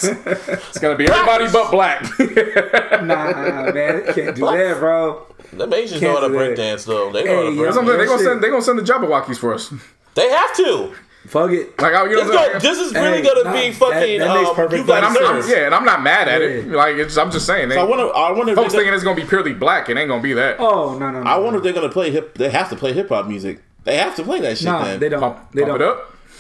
it's 0.04 0.80
gonna 0.80 0.96
be 0.96 1.08
everybody 1.08 1.48
but 1.52 1.70
black. 1.72 2.02
Nah, 3.04 3.72
man, 3.72 4.04
can't 4.14 4.36
do 4.36 4.42
that, 4.46 4.78
bro. 4.80 5.26
Them 5.52 5.72
Asians 5.74 6.02
know 6.02 6.14
how 6.14 6.16
to 6.16 6.22
Can't 6.22 6.34
break 6.34 6.50
that. 6.56 6.58
dance 6.58 6.86
though. 6.86 7.12
They 7.12 7.24
know 7.24 7.36
how 7.36 7.42
to 7.44 7.50
Hey, 7.52 7.56
break 7.56 7.66
That's 7.66 7.76
what 7.78 7.84
I'm 7.84 7.88
saying. 7.88 7.98
They 8.00 8.06
dance. 8.06 8.10
gonna 8.10 8.24
send. 8.24 8.44
They 8.44 8.50
gonna 8.50 8.62
send 8.62 8.80
the 8.80 8.84
Jabbawockeez 8.84 9.38
for 9.38 9.54
us. 9.54 9.74
They 10.16 10.30
have 10.30 10.56
to. 10.58 10.94
Fuck 11.28 11.52
it. 11.52 11.80
Like, 11.80 11.94
I- 11.94 12.04
you 12.10 12.16
know, 12.16 12.22
It's 12.22 12.32
gonna- 12.32 12.60
this 12.60 12.80
is 12.80 12.94
really 12.94 13.20
Hey, 13.20 13.24
gonna 13.24 13.44
nah, 13.46 13.54
be 13.54 13.72
fucking. 13.72 14.20
that 14.20 14.34
makes 14.36 14.50
um, 14.50 14.56
perfect 14.56 14.82
you 14.82 14.86
got 14.88 14.98
And 14.98 15.06
I'm, 15.06 15.14
sense. 15.14 15.46
I'm- 15.46 15.50
yeah, 15.58 15.66
and 15.68 15.76
I'm 15.76 15.86
not 15.86 16.02
mad 16.04 16.28
at 16.28 16.42
it. 16.42 16.68
Like, 16.68 16.96
it's, 16.98 17.16
I'm 17.18 17.32
just 17.32 17.46
saying. 17.46 17.70
They, 17.70 17.78
I 17.78 17.84
wonder. 17.84 18.14
I 18.14 18.32
wonder 18.32 18.52
if 18.52 18.58
folks 18.58 18.74
they're 18.74 18.82
thinking 18.82 18.94
it's 18.96 19.04
gonna 19.04 19.16
be 19.16 19.26
purely 19.26 19.54
black, 19.54 19.88
it 19.90 19.98
ain't 19.98 20.10
gonna 20.10 20.22
be 20.22 20.34
that. 20.34 20.58
Oh 20.60 20.98
no 20.98 21.12
no 21.12 21.22
no. 21.24 21.30
I 21.30 21.38
wonder 21.38 21.58
if 21.60 21.64
they're 21.64 21.72
gonna 21.74 21.88
play 21.90 22.12
hip. 22.12 22.38
They 22.38 22.50
have 22.50 22.70
to 22.72 22.76
play 22.76 22.92
hip 22.94 23.10
hop 23.10 23.28
music. 23.28 23.62
They 23.86 23.96
have 23.98 24.16
to 24.18 24.24
play 24.24 24.42
that 24.42 24.58
shit. 24.58 24.66
Nah, 24.66 24.84
then. 24.84 25.00
they 25.00 25.10
don't. 25.10 25.20
Pump, 25.22 25.52
they 25.54 25.64
pump 25.64 25.80
don't. 25.80 26.00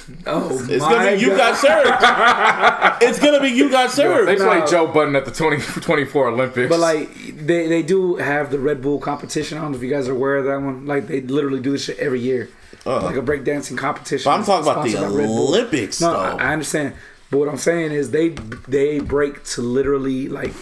It 0.09 0.27
up. 0.27 0.43
Oh 0.43 0.65
It's 0.69 0.84
my 0.84 0.89
gonna 0.91 1.15
be 1.15 1.21
you 1.21 1.30
got 1.30 1.57
served. 1.57 3.01
it's 3.03 3.19
gonna 3.19 3.41
be 3.41 3.49
you 3.49 3.69
got 3.69 3.91
served. 3.91 4.27
They 4.27 4.35
play 4.35 4.59
No. 4.59 4.65
Joe 4.65 4.88
Budden 4.88 5.15
at 5.15 5.25
the 5.25 5.31
2024 5.31 6.27
Olympics. 6.30 6.69
But 6.69 6.80
like 6.80 7.13
they, 7.38 7.67
they 7.67 7.81
do 7.84 8.15
have 8.17 8.51
the 8.51 8.59
Red 8.59 8.81
Bull 8.81 8.99
competition. 8.99 9.57
I 9.57 9.61
don't 9.61 9.71
know 9.71 9.77
if 9.77 9.84
you 9.84 9.89
guys 9.89 10.07
are 10.07 10.13
aware 10.13 10.38
of 10.38 10.45
that 10.45 10.61
one. 10.61 10.85
Like 10.85 11.07
they 11.07 11.21
literally 11.21 11.59
do 11.59 11.71
this 11.71 11.85
shit 11.85 11.97
every 11.99 12.19
year, 12.19 12.49
uh-huh. 12.85 13.05
like 13.05 13.15
a 13.15 13.21
breakdancing 13.21 13.77
competition. 13.77 14.25
But 14.30 14.39
I'm 14.39 14.45
talking 14.45 14.69
about 14.69 14.84
the 14.84 14.89
sponsored 14.91 15.11
by 15.11 15.17
Red 15.19 15.27
Bull. 15.27 15.47
Olympics, 15.49 16.01
No, 16.01 16.11
though. 16.13 16.19
I, 16.19 16.49
I 16.49 16.53
understand. 16.53 16.95
But 17.31 17.38
what 17.39 17.49
I'm 17.49 17.57
saying 17.57 17.91
is 17.91 18.11
they 18.11 18.30
they 18.67 18.99
break 18.99 19.43
to 19.45 19.61
literally 19.61 20.30
like 20.30 20.53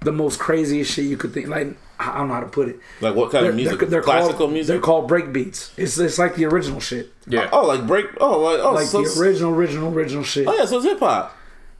the 0.00 0.12
most 0.12 0.38
craziest 0.40 0.92
shit 0.92 1.04
you 1.04 1.16
could 1.16 1.32
think. 1.32 1.48
Like 1.48 1.76
I 2.10 2.18
don't 2.18 2.28
know 2.28 2.34
how 2.34 2.40
to 2.40 2.46
put 2.46 2.68
it. 2.68 2.80
Like 3.00 3.14
what 3.14 3.30
kind 3.30 3.46
of 3.46 3.54
music? 3.54 3.80
they're 3.88 4.02
Classical 4.02 4.36
called, 4.38 4.52
music. 4.52 4.68
They're 4.74 4.80
called 4.80 5.08
break 5.08 5.32
beats. 5.32 5.72
It's 5.76 5.98
it's 5.98 6.18
like 6.18 6.34
the 6.36 6.44
original 6.46 6.80
shit. 6.80 7.12
yeah. 7.26 7.48
Oh, 7.52 7.62
oh, 7.62 7.66
like 7.68 7.86
break. 7.86 8.06
Oh, 8.20 8.40
like 8.40 8.60
oh, 8.60 8.72
Like 8.72 8.86
so, 8.86 9.02
the 9.02 9.20
original, 9.20 9.52
original, 9.54 9.92
original 9.92 10.24
shit. 10.24 10.46
oh 10.48 10.54
yeah, 10.54 10.64
so 10.64 10.76
it's 10.78 10.86
hip 10.86 10.98
hop. 11.00 11.36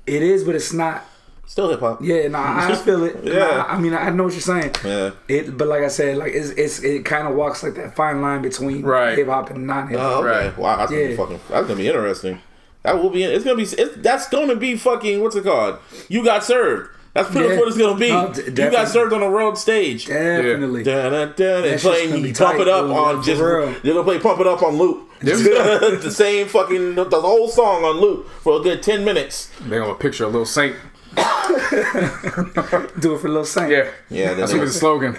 It 0.07 0.23
is, 0.23 0.45
but 0.45 0.55
it's 0.55 0.73
not. 0.73 1.05
Still 1.47 1.69
hip 1.71 1.81
hop. 1.81 2.01
Yeah, 2.03 2.29
no, 2.29 2.39
I 2.39 2.75
feel 2.77 3.05
it. 3.05 3.17
Yeah. 3.25 3.39
Nah, 3.39 3.65
I 3.69 3.79
mean, 3.79 3.93
I 3.93 4.09
know 4.11 4.25
what 4.25 4.33
you're 4.33 4.41
saying. 4.41 4.75
Yeah. 4.85 5.11
It, 5.29 5.59
but 5.59 5.69
like 5.69 5.83
I 5.83 5.89
said, 5.89 6.17
like 6.17 6.33
it's, 6.33 6.51
it's 6.51 6.83
it 6.83 7.05
kind 7.05 7.29
of 7.29 7.35
walks 7.35 7.63
like 7.63 7.75
that 7.75 7.95
fine 7.95 8.23
line 8.23 8.41
between 8.43 8.83
Right. 8.83 9.19
hip 9.19 9.27
hop 9.29 9.51
and 9.51 9.67
non 9.67 9.89
hip 9.89 9.99
hop. 9.99 10.17
Oh, 10.17 10.19
okay. 10.27 10.47
Right. 10.47 10.59
Wow, 10.59 10.77
that's 10.77 10.91
gonna 10.91 11.05
be 11.05 11.11
Yeah. 11.11 11.17
fucking. 11.17 11.41
That's 11.51 11.67
gonna 11.67 11.79
be 11.79 11.89
interesting. 11.89 12.41
That 12.85 12.97
will 13.03 13.11
be. 13.11 13.23
It's 13.25 13.45
gonna 13.45 13.57
be. 13.57 13.63
It's, 13.65 13.97
that's 13.99 14.29
gonna 14.29 14.57
be 14.57 14.77
fucking. 14.77 15.21
What's 15.21 15.37
it 15.37 15.45
called? 15.45 15.79
You 16.09 16.25
got 16.25 16.43
served. 16.43 16.91
That's 17.15 17.31
pretty 17.31 17.47
much 17.49 17.55
Yeah. 17.55 17.59
what 17.61 17.69
it's 17.69 17.77
gonna 17.79 17.99
be. 17.99 18.09
No, 18.09 18.33
d- 18.33 18.63
you 18.63 18.71
got 18.71 18.89
served 18.89 19.13
on 19.13 19.23
a 19.23 19.31
world 19.31 19.59
stage. 19.59 20.07
Definitely. 20.07 20.83
Dun, 20.83 21.13
dun, 21.13 21.35
dun, 21.37 21.57
and 21.65 21.65
shit's 21.73 21.83
playing 21.83 22.11
gonna 22.11 22.23
be 22.23 22.33
pump 22.33 22.53
tight, 22.53 22.61
it 22.63 22.69
up 22.69 22.87
dude, 22.87 22.97
on 22.97 23.23
just 23.23 23.41
real. 23.43 23.75
they're 23.83 23.93
gonna 23.93 24.03
play 24.05 24.19
pump 24.19 24.41
it 24.41 24.47
up 24.47 24.63
on 24.63 24.77
loop. 24.79 25.09
the 25.21 26.11
same 26.11 26.49
fucking 26.49 26.95
the 26.95 27.21
whole 27.21 27.49
song 27.49 27.85
on 27.85 28.01
loop 28.01 28.29
for 28.41 28.59
a 28.59 28.63
good 28.63 28.83
ten 28.83 29.05
minutes. 29.05 29.51
They're 29.61 29.81
gonna 29.81 29.95
picture 29.95 30.25
a 30.25 30.29
little 30.29 30.47
Saint. 30.47 30.75
Do 31.17 33.15
it 33.15 33.21
for 33.21 33.27
a 33.27 33.31
little 33.31 33.45
Saint. 33.45 33.71
Yeah. 33.71 33.89
Yeah, 34.09 34.35
That's 34.35 34.51
gonna 34.53 34.63
be 34.65 34.69
the 34.69 34.73
slogan. 34.75 35.19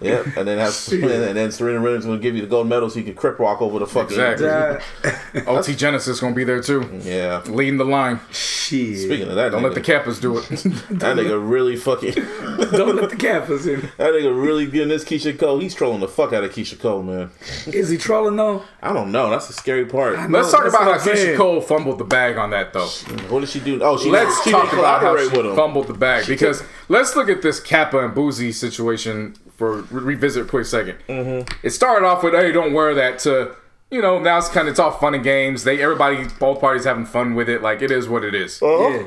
Yep, 0.00 0.26
and 0.36 0.48
then 0.48 0.58
have 0.58 0.74
and 0.92 1.36
then 1.36 1.52
Serena 1.52 1.80
Williams 1.80 2.04
gonna 2.06 2.18
give 2.18 2.34
you 2.34 2.40
the 2.42 2.48
gold 2.48 2.68
medal 2.68 2.88
so 2.90 2.98
you 2.98 3.04
can 3.04 3.14
crip 3.14 3.38
walk 3.38 3.60
over 3.62 3.78
the 3.78 3.86
fucking. 3.86 4.18
Exactly. 4.18 4.46
That- 4.46 4.82
OT 5.46 5.74
Genasis 5.74 6.20
gonna 6.20 6.34
be 6.34 6.44
there 6.44 6.62
too, 6.62 6.88
Yeah. 7.02 7.42
leading 7.46 7.76
the 7.78 7.84
line. 7.84 8.20
shit. 8.30 8.98
Speaking 8.98 9.28
of 9.28 9.34
that, 9.34 9.50
Don't 9.50 9.62
let 9.62 9.74
the 9.74 9.80
nigga, 9.80 10.04
Kappas 10.04 10.20
do 10.20 10.38
it. 10.38 10.44
that 10.98 11.16
nigga 11.16 11.38
really 11.50 11.76
fucking. 11.76 12.14
Don't 12.14 12.96
let 12.96 13.10
the 13.10 13.16
Kappas 13.16 13.66
in. 13.66 13.80
That 13.98 14.12
nigga 14.12 14.32
really 14.42 14.66
getting 14.66 14.88
this 14.88 15.04
Keyshia 15.04 15.38
Cole. 15.38 15.58
He's 15.58 15.74
trolling 15.74 16.00
the 16.00 16.08
fuck 16.08 16.32
out 16.32 16.42
of 16.44 16.52
Keyshia 16.52 16.78
Cole, 16.80 17.02
man. 17.02 17.30
Is 17.66 17.90
he 17.90 17.98
trolling 17.98 18.36
though? 18.36 18.62
I 18.82 18.92
don't 18.92 19.12
know. 19.12 19.28
That's 19.30 19.46
the 19.46 19.52
scary 19.52 19.84
part. 19.86 20.18
Know, 20.30 20.38
Let's 20.38 20.50
talk 20.50 20.64
about 20.66 20.82
how 20.82 20.90
what 20.92 21.00
Keyshia. 21.00 21.36
Cole 21.36 21.60
fumbled 21.60 21.98
the 21.98 22.04
bag 22.04 22.36
on 22.38 22.50
that 22.50 22.72
though. 22.72 22.86
What 23.28 23.40
did 23.40 23.48
she 23.50 23.60
do? 23.60 23.82
Oh, 23.82 23.98
she 23.98 24.10
Let's 24.10 24.42
she 24.44 24.50
talk 24.50 24.72
about 24.72 25.02
how 25.02 25.16
she 25.18 25.28
with 25.28 25.46
him. 25.46 25.54
fumbled 25.56 25.86
the 25.88 25.94
bag 25.94 26.26
because 26.26 26.62
let's 26.88 27.14
look 27.16 27.28
at 27.28 27.42
this 27.42 27.60
Kappa 27.60 27.98
and 28.04 28.14
Boozy 28.14 28.52
situation 28.52 29.34
for 29.62 29.82
re- 29.94 30.14
revisit 30.14 30.44
a 30.44 30.48
quick 30.48 30.64
2nd 30.64 30.96
Mm-hmm. 31.08 31.52
It 31.62 31.70
started 31.70 32.04
off 32.04 32.24
with 32.24 32.34
hey, 32.34 32.50
don't 32.50 32.72
wear 32.72 32.94
that 32.94 33.20
to 33.20 33.54
you 33.92 34.02
know 34.02 34.18
now 34.18 34.38
it's 34.38 34.48
kind 34.48 34.66
of 34.66 34.72
it's 34.72 34.80
all 34.80 34.90
fun 34.90 35.14
and 35.14 35.22
games. 35.22 35.62
They 35.62 35.80
everybody 35.80 36.24
both 36.40 36.60
parties 36.60 36.84
having 36.84 37.06
fun 37.06 37.34
with 37.36 37.48
it. 37.48 37.62
Like 37.62 37.80
it 37.80 37.90
is 37.92 38.08
what 38.08 38.24
it 38.24 38.34
is. 38.34 38.58
Yeah. 38.60 39.04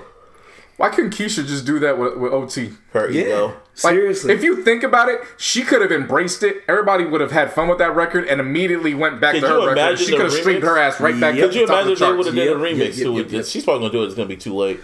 Why 0.78 0.90
couldn't 0.90 1.12
Keyshia 1.12 1.46
just 1.48 1.66
do 1.66 1.80
that 1.80 1.98
with, 1.98 2.18
with 2.18 2.32
OT? 2.34 2.72
Her 2.94 3.10
Yeah. 3.10 3.22
ego. 3.22 3.48
Like, 3.48 3.94
Seriously. 3.96 4.34
if 4.34 4.44
you 4.44 4.62
think 4.64 4.84
about 4.84 5.10
it, 5.10 5.20
she 5.38 5.64
could 5.64 5.82
have 5.82 5.92
embraced 5.92 6.44
it. 6.44 6.64
Everybody 6.70 7.04
would 7.06 7.20
have 7.22 7.32
had 7.32 7.52
fun 7.52 7.68
with 7.68 7.78
that 7.80 7.94
record 7.96 8.26
and 8.28 8.40
immediately 8.42 8.94
went 8.94 9.20
back 9.22 9.34
Could 9.36 9.42
to 9.42 9.48
you 9.48 9.54
her 9.54 9.60
record. 9.60 9.78
imagine 9.78 10.06
She 10.06 10.12
could 10.14 10.22
have 10.22 10.34
streamed 10.34 10.64
her 10.64 10.78
ass 10.78 11.00
right 11.02 11.18
back 11.20 11.36
Yep. 11.36 11.44
up 11.46 11.50
Could 11.52 11.60
you 11.60 11.68
the 11.68 11.74
imagine 11.74 11.92
of 11.94 12.00
the 12.00 12.06
they 12.06 12.12
would 12.12 12.26
charts. 12.26 12.28
have 12.28 12.36
did 12.36 12.54
a 12.54 12.60
remix 12.60 12.98
yep, 12.98 13.06
to 13.08 13.14
yep, 13.18 13.26
it? 13.26 13.32
yep. 13.32 13.46
She's 13.46 13.64
probably 13.66 13.82
gonna 13.88 13.92
do 13.94 14.04
it. 14.04 14.06
It's 14.08 14.16
gonna 14.16 14.28
be 14.30 14.38
too 14.38 14.54
late. 14.56 14.80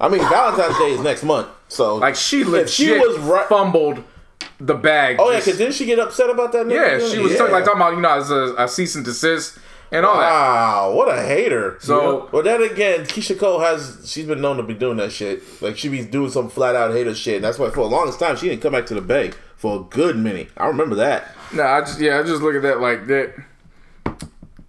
I 0.00 0.08
mean, 0.08 0.20
Valentine's 0.20 0.78
Day 0.78 0.90
is 0.92 1.00
next 1.00 1.24
month, 1.24 1.48
so 1.68 1.96
Like 1.96 2.14
she 2.16 2.42
if 2.42 2.48
legit 2.48 2.70
she 2.70 2.92
was 2.98 3.18
right. 3.18 3.46
fumbled 3.48 4.02
the 4.60 4.74
bag. 4.74 5.16
Oh 5.18 5.30
yeah, 5.30 5.38
because 5.38 5.58
didn't 5.58 5.74
she 5.74 5.86
get 5.86 5.98
upset 5.98 6.30
about 6.30 6.52
that? 6.52 6.68
yeah, 6.68 6.98
she 6.98 7.18
was 7.18 7.32
Yeah. 7.32 7.38
talking, 7.38 7.52
like 7.52 7.64
talking 7.64 7.80
about 7.80 7.94
you 7.94 8.00
know 8.00 8.12
as 8.18 8.30
a, 8.30 8.54
a 8.58 8.68
cease 8.68 8.94
and 8.96 9.04
desist 9.04 9.58
and 9.92 10.04
all 10.04 10.16
that. 10.18 10.30
Wow, 10.30 10.92
what 10.94 11.08
a 11.08 11.22
hater. 11.22 11.76
So- 11.80 12.28
but 12.32 12.44
then 12.44 12.62
again, 12.62 13.00
Keyshia 13.06 13.38
Cole 13.38 13.60
has 13.60 14.02
she's 14.04 14.26
been 14.26 14.40
known 14.40 14.56
to 14.58 14.62
be 14.62 14.74
doing 14.74 14.96
that 14.98 15.12
shit. 15.12 15.42
Like 15.62 15.78
she 15.78 15.88
be 15.88 16.04
doing 16.04 16.30
some 16.30 16.50
flat 16.50 16.74
out 16.76 16.92
hater 16.92 17.14
shit. 17.14 17.36
And 17.36 17.44
that's 17.44 17.58
why 17.58 17.70
for 17.70 17.88
the 17.88 17.94
longest 17.96 18.18
time 18.20 18.36
she 18.36 18.48
didn't 18.48 18.62
come 18.62 18.72
back 18.72 18.86
to 18.86 18.94
the 18.94 19.00
Bay 19.00 19.32
for 19.56 19.80
a 19.80 19.84
good 19.84 20.16
many. 20.16 20.48
I 20.56 20.66
remember 20.66 20.94
that. 20.96 21.34
No, 21.54 21.62
I 21.62 21.80
just 21.80 22.00
yeah, 22.00 22.18
I 22.18 22.22
just 22.22 22.42
look 22.42 22.54
at 22.54 22.62
that 22.62 22.80
like 22.80 23.06
that. 23.06 23.34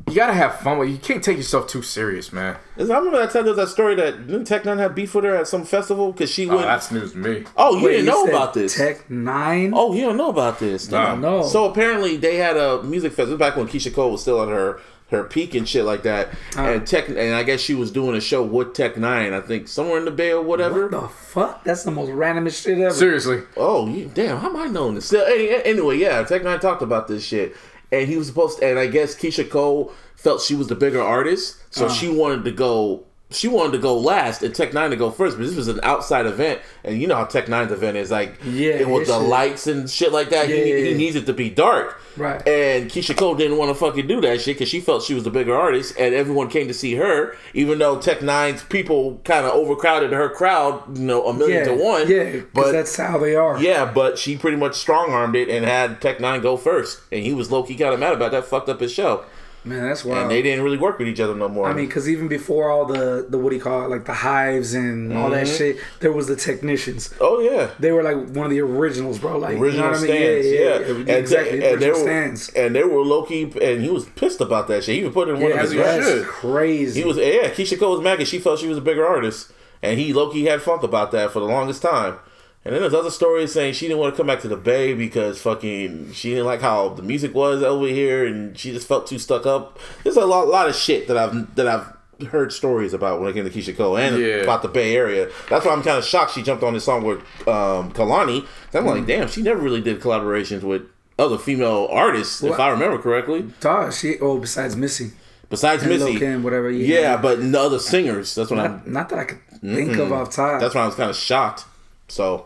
You 0.09 0.15
gotta 0.15 0.33
have 0.33 0.59
fun 0.59 0.77
with. 0.77 0.89
You 0.89 0.97
can't 0.97 1.23
take 1.23 1.37
yourself 1.37 1.67
too 1.67 1.81
serious, 1.81 2.33
man. 2.33 2.57
I 2.77 2.81
remember 2.81 3.17
that 3.19 3.31
time 3.31 3.43
there 3.43 3.53
was 3.53 3.57
that 3.57 3.69
story 3.69 3.95
that 3.95 4.27
didn't 4.27 4.45
Tech 4.45 4.63
N9ne 4.63 4.77
have 4.79 4.95
beef 4.95 5.13
with 5.13 5.25
her 5.25 5.35
at 5.35 5.47
some 5.47 5.65
festival 5.65 6.11
because 6.11 6.31
she 6.31 6.45
went. 6.45 6.53
Oh, 6.53 6.57
went. 6.57 6.67
that's 6.67 6.91
news 6.91 7.11
to 7.13 7.17
me. 7.17 7.43
Oh, 7.57 7.77
you 7.77 7.85
Wait, 7.85 7.91
didn't 7.91 8.05
you 8.05 8.11
know 8.11 8.25
said 8.25 8.33
about 8.33 8.53
this? 8.53 8.75
Tech 8.75 9.09
Nine. 9.09 9.73
Oh, 9.75 9.93
you 9.93 10.01
don't 10.01 10.17
know 10.17 10.29
about 10.29 10.59
this? 10.59 10.89
Nah. 10.89 11.15
No. 11.15 11.43
So 11.43 11.69
apparently 11.69 12.17
they 12.17 12.37
had 12.37 12.57
a 12.57 12.83
music 12.83 13.13
festival 13.13 13.37
back 13.37 13.55
when 13.55 13.67
Keyshia 13.67 13.93
Cole 13.93 14.11
was 14.11 14.21
still 14.21 14.41
at 14.41 14.49
her 14.49 14.79
her 15.11 15.23
peak 15.23 15.55
and 15.55 15.67
shit 15.67 15.85
like 15.85 16.03
that. 16.03 16.29
Uh. 16.55 16.61
and 16.61 16.87
Tech 16.87 17.09
and 17.09 17.17
I 17.35 17.43
guess 17.43 17.59
she 17.59 17.73
was 17.73 17.91
doing 17.91 18.15
a 18.15 18.21
show 18.21 18.43
with 18.43 18.73
Tech 18.73 18.95
N9ne. 18.95 19.33
I 19.33 19.41
think 19.41 19.67
somewhere 19.67 19.97
in 19.97 20.05
the 20.05 20.11
Bay 20.11 20.31
or 20.31 20.41
whatever. 20.41 20.83
What 20.87 20.91
the 21.01 21.07
fuck? 21.09 21.63
That's 21.63 21.83
the 21.83 21.91
most 21.91 22.09
randomest 22.09 22.63
shit 22.63 22.77
ever. 22.79 22.93
Seriously, 22.93 23.43
Oh, 23.57 23.87
you, 23.87 24.11
damn! 24.13 24.37
How 24.37 24.49
am 24.49 24.55
I 24.55 24.67
knowing 24.67 24.95
this? 24.95 25.07
Still, 25.07 25.25
anyway, 25.25 25.97
yeah, 25.97 26.23
Tech 26.23 26.43
N9ne 26.43 26.61
talked 26.61 26.81
about 26.81 27.07
this 27.07 27.25
shit, 27.25 27.55
and 27.91 28.07
he 28.07 28.17
was 28.17 28.27
supposed 28.27 28.59
to, 28.59 28.65
and 28.69 28.79
I 28.79 28.87
guess 28.87 29.15
Keyshia 29.15 29.49
Cole 29.49 29.91
felt 30.15 30.41
she 30.41 30.55
was 30.55 30.67
the 30.67 30.75
bigger 30.75 31.01
artist, 31.01 31.57
so 31.69 31.85
Uh-huh. 31.85 31.93
she 31.93 32.09
wanted 32.09 32.43
to 32.45 32.51
go. 32.51 33.05
She 33.31 33.47
wanted 33.47 33.73
to 33.73 33.77
go 33.77 33.95
last, 33.95 34.41
and 34.41 34.55
Tech 34.55 34.71
N9ne 34.71 34.89
to 34.89 34.95
go 34.95 35.11
first. 35.11 35.37
But 35.37 35.45
this 35.45 35.55
was 35.55 35.67
an 35.67 35.79
outside 35.83 36.25
event, 36.25 36.61
and 36.83 36.99
you 36.99 37.05
know 37.05 37.15
how 37.15 37.25
Tech 37.25 37.45
N9ne's 37.45 37.71
event 37.71 37.95
is 37.95 38.09
like, 38.09 38.33
Yeah, 38.43 38.71
it 38.71 38.89
with 38.89 39.05
the 39.05 39.19
shit. 39.19 39.29
lights 39.29 39.67
and 39.67 39.87
shit 39.87 40.11
like 40.11 40.29
that. 40.31 40.49
Yeah, 40.49 40.55
he, 40.55 40.69
yeah, 40.71 40.77
he 40.89 40.93
needs 40.95 41.15
it 41.15 41.27
to 41.27 41.33
be 41.33 41.47
dark, 41.47 42.01
Right. 42.17 42.45
And 42.47 42.89
Keyshia 42.89 43.15
Cole 43.15 43.35
didn't 43.35 43.57
want 43.57 43.69
to 43.69 43.75
fucking 43.75 44.07
do 44.07 44.19
that 44.21 44.41
shit 44.41 44.55
because 44.55 44.67
she 44.67 44.79
felt 44.81 45.03
she 45.03 45.13
was 45.13 45.25
the 45.25 45.29
bigger 45.29 45.55
artist, 45.55 45.93
and 45.99 46.15
everyone 46.15 46.49
came 46.49 46.67
to 46.69 46.73
see 46.73 46.95
her, 46.95 47.35
even 47.53 47.77
though 47.77 47.99
Tech 47.99 48.17
N9ne's 48.19 48.63
people 48.63 49.21
kind 49.23 49.45
of 49.45 49.51
overcrowded 49.53 50.11
her 50.11 50.29
crowd, 50.29 50.97
you 50.97 51.03
know, 51.05 51.27
a 51.27 51.33
million 51.33 51.59
Yeah, 51.59 51.65
to 51.65 51.73
one. 51.75 52.09
yeah, 52.09 52.41
but 52.53 52.71
that's 52.71 52.95
how 52.97 53.19
they 53.19 53.35
are. 53.35 53.61
yeah, 53.61 53.85
but 53.85 54.17
she 54.17 54.37
pretty 54.37 54.57
much 54.57 54.73
strong 54.75 55.11
armed 55.11 55.35
it 55.35 55.49
and 55.49 55.63
had 55.65 56.01
Tech 56.01 56.17
N9ne 56.17 56.41
go 56.41 56.57
first, 56.57 57.01
and 57.11 57.23
he 57.23 57.35
was 57.35 57.51
low 57.51 57.61
key 57.61 57.75
kind 57.75 57.93
of 57.93 57.99
mad 57.99 58.13
about 58.13 58.31
that. 58.31 58.45
Fucked 58.45 58.69
up 58.69 58.79
his 58.79 58.91
show, 58.91 59.23
man, 59.63 59.83
that's 59.87 60.03
wild. 60.05 60.23
and 60.23 60.31
they 60.31 60.41
didn't 60.41 60.63
really 60.63 60.77
work 60.77 60.97
with 60.99 61.07
each 61.07 61.19
other 61.19 61.35
no 61.35 61.47
more. 61.49 61.67
I 61.67 61.73
mean, 61.73 61.87
because 61.87 62.09
even 62.09 62.27
before 62.27 62.69
all 62.69 62.85
the 62.85 63.25
the 63.29 63.37
what 63.37 63.49
do 63.49 63.55
you 63.55 63.61
call 63.61 63.85
it, 63.85 63.89
like 63.89 64.05
the 64.05 64.13
hives 64.13 64.73
and 64.73 65.11
all 65.13 65.29
that 65.31 65.45
mm-hmm. 65.47 65.55
shit, 65.57 65.77
there 65.99 66.11
was 66.11 66.27
the 66.27 66.35
technicians. 66.35 67.13
oh 67.19 67.39
yeah, 67.39 67.69
They 67.79 67.91
were 67.91 68.03
like 68.03 68.17
one 68.35 68.45
of 68.45 68.51
the 68.51 68.61
originals, 68.61 69.19
bro. 69.19 69.37
Like 69.37 69.57
original 69.57 69.71
you 69.71 69.77
know 69.81 69.89
what 69.91 69.97
stands, 69.99 70.47
I 70.47 70.49
mean? 70.49 70.53
yeah, 70.61 70.79
yeah, 70.79 70.95
And, 70.99 71.09
exactly. 71.09 71.51
and 71.53 71.61
they 71.61 71.73
original 71.73 71.91
were 71.91 71.99
stands. 71.99 72.49
and 72.49 72.75
they 72.75 72.83
were 72.83 73.01
low 73.01 73.23
key, 73.23 73.43
and 73.61 73.81
he 73.81 73.89
was 73.89 74.05
pissed 74.05 74.41
about 74.41 74.67
that 74.67 74.83
shit. 74.83 74.95
He 74.95 75.01
even 75.01 75.13
put 75.13 75.27
it 75.27 75.35
in 75.35 75.41
one 75.41 75.51
Yeah, 75.51 75.57
of 75.57 75.71
his 75.71 75.73
that's 75.73 76.07
should. 76.07 76.25
crazy. 76.25 77.01
He 77.01 77.07
was 77.07 77.17
yeah. 77.17 77.49
Keyshia 77.49 77.79
Cole 77.79 77.91
was 77.93 78.01
mad 78.01 78.15
because 78.17 78.29
she 78.29 78.39
felt 78.39 78.59
she 78.59 78.67
was 78.67 78.77
a 78.77 78.81
bigger 78.81 79.05
artist, 79.05 79.51
and 79.81 79.99
he 79.99 80.13
low 80.13 80.31
key 80.31 80.45
had 80.45 80.61
funk 80.61 80.83
about 80.83 81.11
that 81.11 81.31
for 81.31 81.39
the 81.39 81.45
longest 81.45 81.81
time. 81.81 82.17
And 82.65 82.73
then 82.75 82.81
there's 82.81 82.93
other 82.93 83.09
stories 83.09 83.53
saying 83.53 83.73
she 83.73 83.87
didn't 83.87 83.99
want 83.99 84.13
to 84.13 84.17
come 84.17 84.27
back 84.27 84.41
to 84.41 84.47
the 84.49 84.57
Bay 84.57 84.93
because 84.93 85.41
fucking 85.41 86.11
she 86.13 86.31
didn't 86.31 86.45
like 86.45 86.61
how 86.61 86.89
the 86.89 87.01
music 87.01 87.33
was 87.33 87.63
over 87.63 87.87
here, 87.87 88.25
and 88.25 88.57
she 88.57 88.71
just 88.71 88.87
felt 88.87 89.07
too 89.07 89.17
stuck 89.17 89.45
up. 89.45 89.79
There's 90.03 90.17
a 90.17 90.25
lot, 90.25 90.47
lot 90.47 90.67
of 90.67 90.75
shit 90.75 91.07
that 91.07 91.17
I've 91.17 91.55
that 91.55 91.67
I've 91.67 92.27
heard 92.27 92.51
stories 92.51 92.93
about 92.93 93.21
when 93.21 93.29
it 93.29 93.33
came 93.33 93.45
to 93.45 93.49
Keyshia 93.49 93.77
Cole 93.77 93.97
and 93.97 94.17
Yeah. 94.21 94.35
about 94.43 94.61
the 94.61 94.67
Bay 94.67 94.93
Area. 94.93 95.29
That's 95.49 95.65
why 95.65 95.71
I'm 95.71 95.81
kind 95.81 95.97
of 95.97 96.03
shocked 96.03 96.33
she 96.33 96.43
jumped 96.43 96.63
on 96.63 96.73
this 96.73 96.83
song 96.83 97.03
with 97.05 97.19
um, 97.47 97.93
Kehlani. 97.93 98.45
I'm 98.73 98.85
like, 98.85 99.05
damn, 99.05 99.29
she 99.29 99.41
never 99.41 99.61
really 99.61 99.79
did 99.81 100.01
collaborations 100.01 100.61
with 100.63 100.81
other 101.17 101.37
female 101.37 101.87
artists, 101.89 102.43
if 102.43 102.59
I 102.59 102.69
remember 102.71 102.97
correctly. 102.97 103.51
Dog, 103.61 103.93
she 103.93 104.19
oh 104.19 104.37
besides 104.37 104.75
Missy. 104.75 105.11
Besides 105.49 105.81
And 105.83 105.91
Missy, 105.93 106.19
Kim, 106.19 106.43
whatever, 106.43 106.69
Yeah, 106.69 106.99
yeah. 106.99 107.17
but 107.17 107.39
no 107.39 107.65
other 107.67 107.79
singers. 107.79 108.35
That's 108.35 108.51
what 108.51 108.59
I'm. 108.59 108.71
Not, 108.71 108.87
not 108.87 109.09
that 109.09 109.19
I 109.19 109.23
could 109.23 109.39
think 109.61 109.97
of 109.97 110.11
off 110.11 110.29
top. 110.35 110.59
That's 110.61 110.75
why 110.75 110.81
I 110.83 110.85
was 110.85 110.95
kind 110.95 111.09
of 111.09 111.15
shocked. 111.15 111.65
So, 112.09 112.45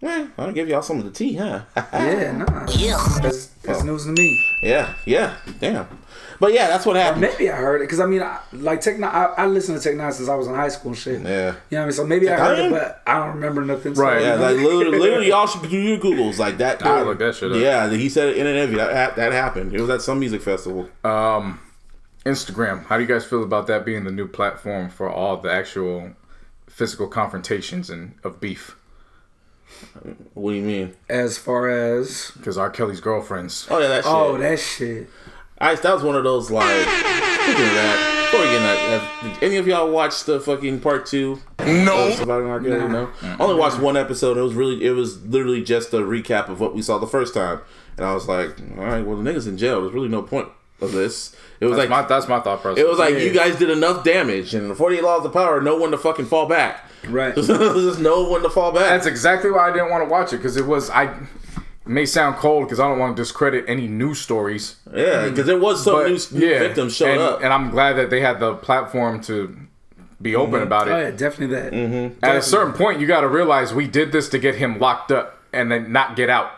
yeah, 0.00 0.28
I'll 0.38 0.52
give 0.52 0.68
y'all 0.68 0.82
some 0.82 0.98
of 0.98 1.04
the 1.04 1.10
tea, 1.10 1.34
huh? 1.36 1.62
yeah, 1.76 2.32
nah. 2.32 2.66
That's, 3.20 3.46
that's 3.62 3.82
news 3.84 4.04
to 4.04 4.12
me. 4.12 4.44
yeah, 4.62 4.94
yeah, 5.04 5.36
damn. 5.58 5.86
But 6.38 6.54
yeah, 6.54 6.68
that's 6.68 6.86
what 6.86 6.96
happened. 6.96 7.20
Maybe 7.20 7.50
I 7.50 7.56
heard 7.56 7.82
it 7.82 7.84
because 7.84 8.00
I 8.00 8.06
mean, 8.06 8.22
I, 8.22 8.40
like 8.52 8.80
Tech 8.80 8.96
N9ne, 8.96 9.04
I, 9.04 9.24
I 9.36 9.46
listened 9.46 9.76
to 9.78 9.84
Tech 9.84 9.98
N9ne 9.98 10.12
since 10.14 10.28
I 10.30 10.34
was 10.36 10.46
in 10.46 10.54
high 10.54 10.70
school 10.70 10.92
and 10.92 10.98
shit. 10.98 11.20
Yeah. 11.20 11.28
You 11.28 11.32
know 11.32 11.50
what 11.50 11.80
I 11.80 11.84
mean? 11.84 11.92
So 11.92 12.06
maybe 12.06 12.30
I 12.30 12.36
heard 12.38 12.58
Nine? 12.58 12.66
it, 12.68 12.70
but 12.70 13.02
I 13.06 13.18
don't 13.18 13.34
remember 13.34 13.62
nothing. 13.62 13.94
So, 13.94 14.02
Right, 14.02 14.22
Yeah, 14.22 14.36
like 14.36 14.56
literally, 14.56 14.98
literally, 14.98 15.28
y'all 15.28 15.46
should 15.46 15.68
do 15.68 15.76
your 15.76 15.98
googles 15.98 16.38
like 16.38 16.56
that. 16.58 16.84
I 16.84 17.02
looked 17.02 17.18
that 17.20 17.34
shit 17.34 17.52
up. 17.52 17.58
Yeah, 17.58 17.90
he 17.90 18.08
said 18.08 18.30
it 18.30 18.38
in 18.38 18.46
an 18.46 18.56
interview 18.56 18.78
that 18.78 19.16
that 19.16 19.32
happened. 19.32 19.74
It 19.74 19.82
was 19.82 19.90
at 19.90 20.00
some 20.00 20.18
music 20.18 20.40
festival. 20.40 20.88
um, 21.04 21.60
Instagram. 22.24 22.86
How 22.86 22.96
do 22.96 23.02
you 23.02 23.08
guys 23.08 23.24
feel 23.26 23.42
about 23.42 23.66
that 23.66 23.84
being 23.84 24.04
the 24.04 24.10
new 24.10 24.26
platform 24.28 24.88
for 24.88 25.10
all 25.10 25.36
the 25.36 25.50
actual 25.52 26.12
physical 26.68 27.06
confrontations 27.06 27.90
and 27.90 28.14
of 28.24 28.40
beef? 28.40 28.76
What 30.34 30.52
do 30.52 30.56
you 30.56 30.62
mean? 30.62 30.94
as 31.08 31.38
far 31.38 31.68
as 31.68 32.30
Because 32.36 32.56
R. 32.58 32.70
Kelly's 32.70 33.00
girlfriends. 33.00 33.66
Oh 33.70 33.78
yeah, 33.78 33.88
that 33.88 34.02
oh, 34.06 34.36
shit. 34.36 34.36
oh 34.36 34.38
that 34.38 34.58
shit. 34.58 35.10
I, 35.58 35.74
that 35.74 35.92
was 35.94 36.02
one 36.02 36.16
of 36.16 36.24
those 36.24 36.50
like. 36.50 36.64
Speaking 36.86 37.64
of 37.64 37.72
that, 37.74 38.30
before 38.30 38.46
we 38.46 38.52
get 38.52 38.60
that, 38.60 39.00
have 39.32 39.42
any 39.42 39.56
of 39.56 39.66
y'all 39.66 39.90
watched 39.90 40.26
the 40.26 40.40
fucking 40.40 40.80
part 40.80 41.06
two? 41.06 41.40
No. 41.58 42.10
Surviving 42.12 42.48
R. 42.48 42.60
Kelly? 42.60 42.88
No. 42.88 43.10
I 43.22 43.36
only 43.40 43.56
watched 43.56 43.78
one 43.78 43.96
episode. 43.96 44.36
It 44.38 44.42
was 44.42 44.54
really, 44.54 44.84
it 44.84 44.92
was 44.92 45.22
literally 45.26 45.62
just 45.62 45.92
a 45.92 45.98
recap 45.98 46.48
of 46.48 46.60
what 46.60 46.74
we 46.74 46.80
saw 46.82 46.98
the 46.98 47.06
first 47.06 47.34
time, 47.34 47.60
and 47.96 48.06
I 48.06 48.14
was 48.14 48.28
like, 48.28 48.58
all 48.78 48.84
right, 48.84 49.04
well 49.04 49.16
the 49.16 49.30
niggas 49.30 49.46
in 49.48 49.58
jail. 49.58 49.80
There's 49.82 49.92
really 49.92 50.08
no 50.08 50.22
point 50.22 50.48
of 50.80 50.92
this. 50.92 51.34
It 51.60 51.66
was 51.66 51.76
That's 51.76 51.90
like 51.90 52.02
my 52.02 52.08
that's 52.08 52.28
my 52.28 52.40
thought 52.40 52.62
process. 52.62 52.82
it 52.82 52.88
was 52.88 52.98
like 52.98 53.14
Yeah. 53.14 53.20
you 53.20 53.32
guys 53.34 53.56
did 53.56 53.68
enough 53.70 54.02
damage, 54.04 54.54
and 54.54 54.70
the 54.70 54.74
48 54.74 55.02
laws 55.02 55.24
of 55.26 55.32
power 55.32 55.60
know 55.60 55.78
when 55.78 55.90
to 55.90 55.98
fucking 55.98 56.26
fall 56.26 56.46
back. 56.46 56.86
Right. 57.08 57.34
There's 57.36 57.48
no 57.98 58.24
know 58.24 58.30
when 58.30 58.42
to 58.42 58.50
fall 58.50 58.72
back. 58.72 58.82
That's 58.82 59.06
exactly 59.06 59.50
why 59.50 59.70
I 59.70 59.72
didn't 59.72 59.90
want 59.90 60.04
to 60.04 60.10
watch 60.10 60.32
it 60.32 60.36
because 60.38 60.56
it 60.56 60.66
was 60.66 60.90
I. 60.90 61.04
It 61.86 61.88
may 61.88 62.04
sound 62.06 62.36
cold 62.36 62.66
because 62.66 62.78
I 62.78 62.88
don't 62.88 62.98
want 62.98 63.16
to 63.16 63.22
discredit 63.22 63.64
any 63.66 63.88
news 63.88 64.20
stories. 64.20 64.76
yeah, 64.94 65.28
because 65.28 65.46
there 65.46 65.58
was 65.58 65.82
some 65.82 65.94
But 65.94 66.08
new, 66.08 66.38
new 66.38 66.46
yeah, 66.46 66.58
victims 66.60 66.94
showed 66.94 67.08
and, 67.12 67.20
up. 67.20 67.42
and 67.42 67.52
I'm 67.52 67.70
glad 67.70 67.94
that 67.94 68.10
they 68.10 68.20
had 68.20 68.38
the 68.38 68.54
platform 68.54 69.20
to 69.22 69.56
be 70.20 70.36
open 70.36 70.62
about 70.62 70.88
it. 70.88 70.90
Oh 70.92 70.98
yeah, 71.00 71.10
definitely 71.10 71.56
that. 71.56 71.72
Mm-hmm. 71.72 72.24
At 72.24 72.36
a 72.36 72.42
certain 72.42 72.74
point, 72.74 73.00
you 73.00 73.06
got 73.06 73.22
to 73.22 73.28
realize 73.28 73.72
we 73.72 73.86
did 73.88 74.12
this 74.12 74.28
to 74.28 74.38
get 74.38 74.56
him 74.56 74.78
locked 74.78 75.10
up 75.10 75.38
and 75.52 75.72
then 75.72 75.90
not 75.90 76.16
get 76.16 76.28
out. 76.28 76.52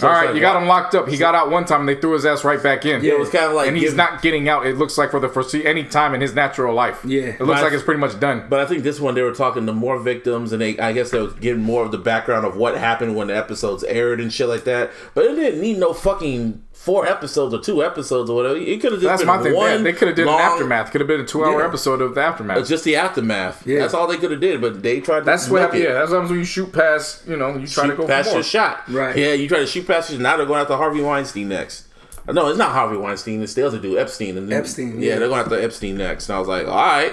All 0.00 0.08
it's 0.08 0.16
right, 0.16 0.26
like 0.28 0.34
you 0.36 0.40
got 0.40 0.60
him 0.60 0.66
locked 0.68 0.94
up. 0.94 1.06
He 1.06 1.18
got 1.18 1.34
out 1.34 1.50
one 1.50 1.66
time. 1.66 1.80
and 1.80 1.88
They 1.90 1.96
threw 2.00 2.14
his 2.14 2.24
ass 2.24 2.44
right 2.44 2.62
back 2.62 2.86
in. 2.86 3.04
Yeah, 3.04 3.12
it 3.12 3.18
was 3.18 3.28
kinda 3.28 3.50
like 3.50 3.68
and 3.68 3.76
he's 3.76 3.90
give- 3.90 3.96
not 3.98 4.22
getting 4.22 4.48
out. 4.48 4.64
It 4.66 4.78
looks 4.78 4.96
like 4.96 5.10
for 5.10 5.20
the 5.20 5.28
first 5.28 5.54
any 5.54 5.84
time 5.84 6.14
in 6.14 6.22
his 6.22 6.34
natural 6.34 6.74
life. 6.74 7.04
Yeah. 7.04 7.24
it 7.24 7.40
looks 7.40 7.60
But- 7.60 7.64
like 7.64 7.72
it's 7.74 7.82
pretty 7.82 8.00
much 8.00 8.18
done. 8.18 8.44
But 8.48 8.60
I 8.60 8.64
think 8.64 8.84
this 8.84 8.98
one 9.00 9.14
they 9.14 9.20
were 9.20 9.34
talking 9.34 9.66
to 9.66 9.72
more 9.74 9.98
victims, 9.98 10.50
and 10.52 10.62
they 10.62 10.78
I 10.78 10.92
guess 10.92 11.10
they 11.10 11.20
was 11.20 11.34
getting 11.34 11.62
more 11.62 11.84
of 11.84 11.90
the 11.92 11.98
background 11.98 12.46
of 12.46 12.56
what 12.56 12.78
happened 12.78 13.16
when 13.16 13.26
the 13.28 13.36
episodes 13.36 13.84
aired 13.84 14.18
and 14.18 14.32
shit 14.32 14.48
like 14.48 14.64
that. 14.64 14.90
But 15.14 15.26
it 15.26 15.34
didn't 15.36 15.60
need 15.60 15.76
no 15.78 15.92
fucking 15.92 16.62
four 16.82 17.06
episodes 17.06 17.54
or 17.54 17.60
two 17.60 17.82
episodes 17.84 18.28
or 18.28 18.34
whatever. 18.34 18.56
It 18.56 18.80
could 18.80 18.90
have 18.90 19.00
just 19.00 19.08
That's 19.08 19.20
been 19.22 19.28
my 19.28 19.40
thing. 19.42 19.54
one. 19.54 19.84
They 19.84 19.92
could 19.92 20.08
have 20.08 20.16
did 20.16 20.26
long- 20.26 20.40
an 20.40 20.46
aftermath. 20.46 20.90
Could 20.90 21.00
have 21.00 21.06
been 21.08 21.20
a 21.20 21.24
two-hour 21.24 21.60
Yeah. 21.60 21.66
episode 21.68 22.02
of 22.02 22.16
the 22.16 22.20
aftermath. 22.20 22.58
It's 22.58 22.68
just 22.68 22.82
the 22.82 22.96
aftermath. 22.96 23.64
Yeah. 23.64 23.78
That's 23.80 23.94
all 23.94 24.08
they 24.08 24.16
could 24.16 24.32
have 24.32 24.40
did. 24.40 24.60
But 24.60 24.82
they 24.82 25.00
tried. 25.00 25.20
To 25.20 25.24
that's 25.24 25.48
what. 25.48 25.72
Yeah, 25.74 25.92
that's 25.92 26.10
what 26.10 26.16
happens 26.16 26.30
when 26.30 26.38
you 26.40 26.44
shoot 26.44 26.72
past. 26.72 27.22
You 27.28 27.36
know, 27.36 27.56
you 27.56 27.68
try 27.68 27.86
to 27.86 27.94
go 27.94 28.04
past 28.06 28.30
for 28.30 28.32
more. 28.32 28.38
your 28.38 28.44
shot. 28.44 28.82
Right. 28.88 29.16
Yeah, 29.16 29.32
you 29.34 29.48
try 29.48 29.58
to 29.60 29.66
shoot 29.66 29.86
past 29.86 30.08
passage. 30.08 30.20
Now 30.20 30.36
they're 30.36 30.44
going 30.46 30.60
after 30.60 30.76
Harvey 30.76 31.00
Weinstein 31.02 31.48
next. 31.48 31.84
No, 32.26 32.48
it's 32.48 32.58
not 32.58 32.72
Harvey 32.72 32.96
Weinstein. 32.96 33.42
It's 33.42 33.54
the 33.54 33.64
other 33.66 33.78
dude, 33.78 33.98
Epstein. 33.98 34.36
And 34.36 34.52
Epstein, 34.52 35.00
Yeah, 35.00 35.10
yeah. 35.14 35.18
they're 35.20 35.28
going 35.28 35.40
after 35.40 35.60
Epstein 35.60 35.96
next. 35.96 36.28
And 36.28 36.36
I 36.36 36.38
was 36.40 36.48
like, 36.48 36.66
all 36.66 36.74
right. 36.74 37.12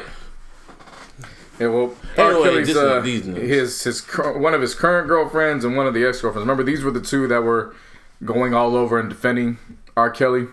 Yeah, 1.60 1.68
well, 1.68 1.94
R. 2.18 2.32
Anyway, 2.32 2.64
Kelly's, 2.64 2.76
uh, 2.78 3.02
his 3.02 3.84
his 3.84 4.02
one 4.18 4.54
of 4.54 4.62
his 4.62 4.74
current 4.74 5.08
girlfriends 5.08 5.66
and 5.66 5.76
one 5.76 5.86
of 5.88 5.94
the 5.94 6.06
ex 6.06 6.22
girlfriends. 6.22 6.44
Remember, 6.48 6.64
these 6.64 6.84
were 6.84 6.91
the 6.91 7.02
two 7.02 7.28
that 7.28 7.44
were 7.44 7.76
going 8.24 8.54
all 8.54 8.76
over 8.76 9.00
and 9.00 9.10
defending 9.10 9.58
R. 9.96 10.10
Kelly. 10.10 10.48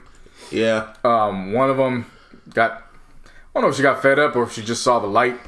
Yeah. 0.50 0.92
Um, 1.04 1.52
one 1.52 1.70
of 1.70 1.76
them 1.76 2.06
got, 2.54 2.72
I 3.24 3.28
don't 3.54 3.62
know 3.64 3.68
if 3.70 3.76
she 3.76 3.82
got 3.82 4.02
fed 4.02 4.18
up 4.18 4.36
or 4.36 4.44
if 4.44 4.52
she 4.52 4.62
just 4.62 4.82
saw 4.82 4.98
the 5.00 5.06
light, 5.06 5.38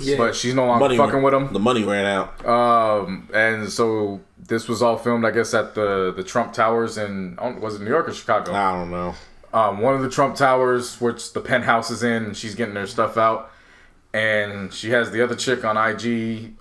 Yeah. 0.00 0.16
but 0.16 0.34
she's 0.34 0.54
no 0.54 0.66
longer 0.66 0.84
Money 0.84 0.96
fucking 0.96 1.14
ran- 1.14 1.22
with 1.22 1.34
him. 1.34 1.52
The 1.52 1.58
money 1.60 1.84
ran 1.84 2.06
out. 2.06 2.46
Um, 2.46 3.28
and 3.32 3.70
so 3.70 4.20
this 4.38 4.68
was 4.68 4.82
all 4.82 4.96
filmed, 4.96 5.24
I 5.24 5.30
guess, 5.30 5.54
at 5.54 5.74
the 5.74 6.12
the 6.16 6.24
Trump 6.24 6.52
Towers 6.52 6.96
in 6.98 7.36
was 7.60 7.76
it 7.76 7.82
New 7.82 7.90
York 7.90 8.08
or 8.08 8.12
Chicago? 8.12 8.52
I 8.52 8.72
don't 8.72 8.90
know. 8.90 9.14
um, 9.52 9.78
one 9.80 9.94
of 9.94 10.02
the 10.02 10.08
Trump 10.10 10.34
Towers, 10.36 11.00
which 11.00 11.32
the 11.32 11.40
penthouse 11.40 11.90
is 11.90 12.02
in, 12.02 12.24
and 12.24 12.36
she's 12.36 12.54
getting 12.54 12.74
her 12.74 12.86
stuff 12.86 13.16
out. 13.16 13.50
And 14.14 14.72
she 14.72 14.90
has 14.90 15.10
the 15.10 15.22
other 15.22 15.34
chick 15.36 15.64
on 15.64 15.76
IG, 15.76 16.60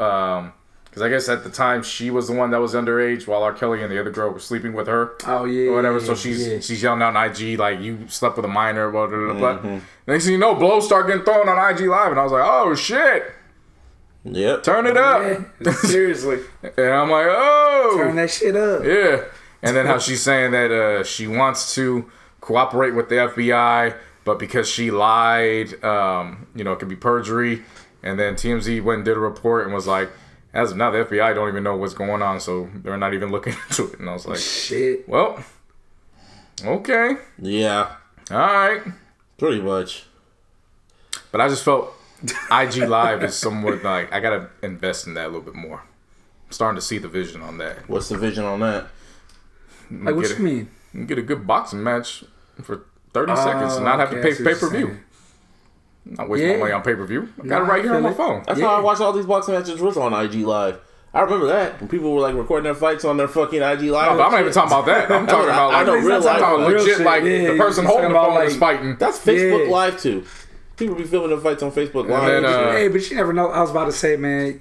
because 0.98 1.06
I 1.06 1.10
guess 1.10 1.30
at 1.30 1.44
the 1.44 1.50
time 1.52 1.84
she 1.84 2.10
was 2.10 2.28
the 2.28 2.34
one 2.34 2.50
that 2.52 2.60
was 2.60 2.74
underage, 2.74 3.28
while 3.28 3.44
R. 3.44 3.54
Kelly 3.54 3.84
and 3.84 3.92
the 3.92 4.00
other 4.00 4.10
girl 4.10 4.32
were 4.32 4.40
sleeping 4.40 4.74
with 4.74 4.88
her 4.88 5.12
Oh 5.28 5.46
yeah. 5.46 5.70
or 5.70 5.76
whatever. 5.76 6.00
yeah, 6.00 6.06
So 6.06 6.16
she's 6.16 6.48
yeah. 6.48 6.60
she's 6.60 6.82
yelling 6.82 7.02
out 7.02 7.16
on 7.16 7.30
IG 7.30 7.60
like 7.60 7.80
you 7.80 8.08
slept 8.08 8.36
with 8.38 8.46
a 8.46 8.50
minor, 8.50 8.90
blah 8.90 9.06
blah 9.08 9.18
blah. 9.18 9.34
blah. 9.34 9.58
Mm-hmm. 9.60 9.78
Next 10.08 10.24
thing 10.26 10.34
you 10.34 10.40
know, 10.40 10.56
blows 10.56 10.86
start 10.86 11.08
getting 11.08 11.24
thrown 11.24 11.48
on 11.48 11.72
IG 11.72 11.82
live, 11.88 12.12
and 12.12 12.20
I 12.20 12.24
was 12.24 12.32
like, 12.32 12.44
oh 12.46 12.74
shit, 12.76 13.32
Yep. 14.26 14.64
turn 14.64 14.88
it 14.88 14.98
up. 14.98 15.22
Yeah, 15.62 15.72
seriously. 15.74 16.40
And 16.64 16.88
I'm 16.94 17.10
like, 17.10 17.28
oh, 17.30 17.96
Turn 17.98 18.16
that 18.18 18.30
shit 18.30 18.56
up. 18.56 18.84
yeah. 18.84 19.24
And 19.64 19.76
then 19.76 19.86
how 19.86 19.98
she's 20.00 20.22
saying 20.22 20.52
that 20.52 20.72
uh, 20.72 21.04
she 21.04 21.28
wants 21.28 21.74
to 21.76 22.10
cooperate 22.42 22.92
with 22.92 23.10
the 23.10 23.16
FBI, 23.16 23.96
but 24.26 24.38
because 24.38 24.70
she 24.70 24.92
lied, 24.92 25.84
um, 25.84 26.48
you 26.56 26.64
know, 26.64 26.74
it 26.74 26.80
could 26.80 26.90
be 26.90 26.96
perjury. 26.96 27.64
And 28.04 28.20
then 28.20 28.36
TMZ 28.36 28.84
went 28.84 28.98
and 28.98 29.06
did 29.06 29.18
a 29.18 29.20
report 29.20 29.66
and 29.66 29.74
was 29.74 29.88
like, 29.88 30.10
as 30.54 30.72
of 30.72 30.78
now, 30.78 30.92
the 30.92 31.00
FBI 31.06 31.36
don't 31.36 31.50
even 31.50 31.64
know 31.64 31.76
what's 31.76 31.94
going 31.94 32.22
on, 32.22 32.40
so 32.40 32.70
they're 32.76 32.98
not 32.98 33.14
even 33.14 33.30
looking 33.32 33.54
into 33.70 33.92
it. 33.92 34.00
And 34.00 34.10
I 34.10 34.14
was 34.14 34.26
like, 34.26 34.40
Shit. 34.40 35.08
well, 35.08 35.44
okay, 36.64 37.18
Yeah. 37.40 37.96
all 38.32 38.38
right. 38.38 38.82
Pretty 39.38 39.62
much. 39.62 40.06
But 41.32 41.42
I 41.42 41.48
just 41.50 41.64
felt 41.64 41.94
IG 42.52 42.78
Live 42.88 43.24
is 43.24 43.36
somewhat 43.36 43.84
like 43.84 44.12
I 44.12 44.20
gotta 44.20 44.50
invest 44.64 45.06
in 45.06 45.14
that 45.16 45.26
a 45.26 45.28
little 45.28 45.42
bit 45.42 45.54
more. 45.56 45.82
I'm 46.46 46.52
starting 46.52 46.78
to 46.80 46.82
see 46.86 46.98
the 46.98 47.08
vision 47.08 47.42
on 47.42 47.58
that. 47.60 47.88
What's 47.88 48.10
the 48.10 48.18
vision 48.18 48.46
on 48.46 48.62
that? 48.62 48.88
Like 49.92 50.16
what 50.16 50.26
Get 50.28 50.40
you 50.40 50.44
mean? 50.44 50.70
You 50.94 51.06
get 51.06 51.20
a 51.20 51.22
good 51.22 51.46
boxing 51.46 51.84
match 51.84 52.24
for 52.64 52.86
30 53.14 53.32
Oh, 53.32 53.36
seconds 53.36 53.76
and 53.76 53.86
not 53.86 53.98
oh, 53.98 54.00
have 54.00 54.10
to 54.12 54.22
pay 54.22 54.34
see 54.34 54.44
pay 54.44 54.56
per 54.56 54.70
view. 54.70 54.98
Saying. 56.08 56.16
Not 56.18 56.30
waste 56.30 56.44
my 56.44 56.52
Yeah. 56.52 56.58
money 56.58 56.72
on 56.74 56.82
pay 56.82 56.96
per 56.96 57.06
view. 57.06 57.30
I 57.44 57.48
got 57.48 57.60
Nah, 57.60 57.66
it 57.66 57.70
right 57.70 57.84
here 57.84 57.96
on 57.96 58.04
my 58.04 58.10
it. 58.12 58.18
phone. 58.18 58.44
That's 58.48 58.60
Yeah. 58.60 58.68
how 58.68 58.76
I 58.76 58.80
watch 58.80 59.00
all 59.02 59.14
these 59.14 59.26
boxing 59.26 59.54
matches 59.56 59.82
was 59.82 59.98
on 59.98 60.14
IG 60.14 60.44
Live. 60.46 60.80
I 61.14 61.22
remember 61.22 61.48
that 61.48 61.80
when 61.80 61.88
people 61.88 62.14
were 62.14 62.22
like 62.22 62.36
recording 62.36 62.66
their 62.66 62.76
fights 62.76 63.04
on 63.06 63.18
their 63.18 63.28
fucking 63.28 63.62
IG 63.64 63.90
Live. 63.90 64.12
No, 64.12 64.18
but 64.18 64.24
I'm 64.26 64.32
not 64.32 64.42
even 64.42 64.54
talking 64.54 64.72
about 64.72 64.86
that. 64.88 65.10
I'm 65.10 65.26
talking 65.26 65.50
about 65.50 65.74
I 65.74 65.78
like 65.78 65.88
know 65.88 65.94
I'm 65.96 66.06
real 66.06 66.22
talking 66.22 66.26
life. 66.28 66.38
about 66.38 66.60
Real 66.60 66.80
legit 66.80 66.98
shit, 66.98 67.06
like 67.06 67.24
yeah, 67.24 67.52
the 67.52 67.58
person 67.58 67.86
holding 67.86 68.10
the 68.10 68.16
phone 68.16 68.32
about, 68.34 68.46
is 68.46 68.58
fighting. 68.58 68.98
That's 69.00 69.18
Facebook 69.18 69.66
Yeah. 69.68 69.72
Live 69.72 70.00
too. 70.02 70.24
People 70.78 70.94
be 70.96 71.04
filming 71.06 71.32
the 71.32 71.42
fights 71.42 71.64
on 71.64 71.72
Facebook 71.72 72.08
Live. 72.08 72.26
then, 72.28 72.46
uh, 72.46 72.72
Hey, 72.72 72.88
but 72.88 73.10
you 73.10 73.16
never 73.18 73.34
know. 73.34 73.50
I 73.50 73.62
was 73.62 73.72
about 73.72 73.86
to 73.86 73.92
say, 73.92 74.16
man. 74.16 74.60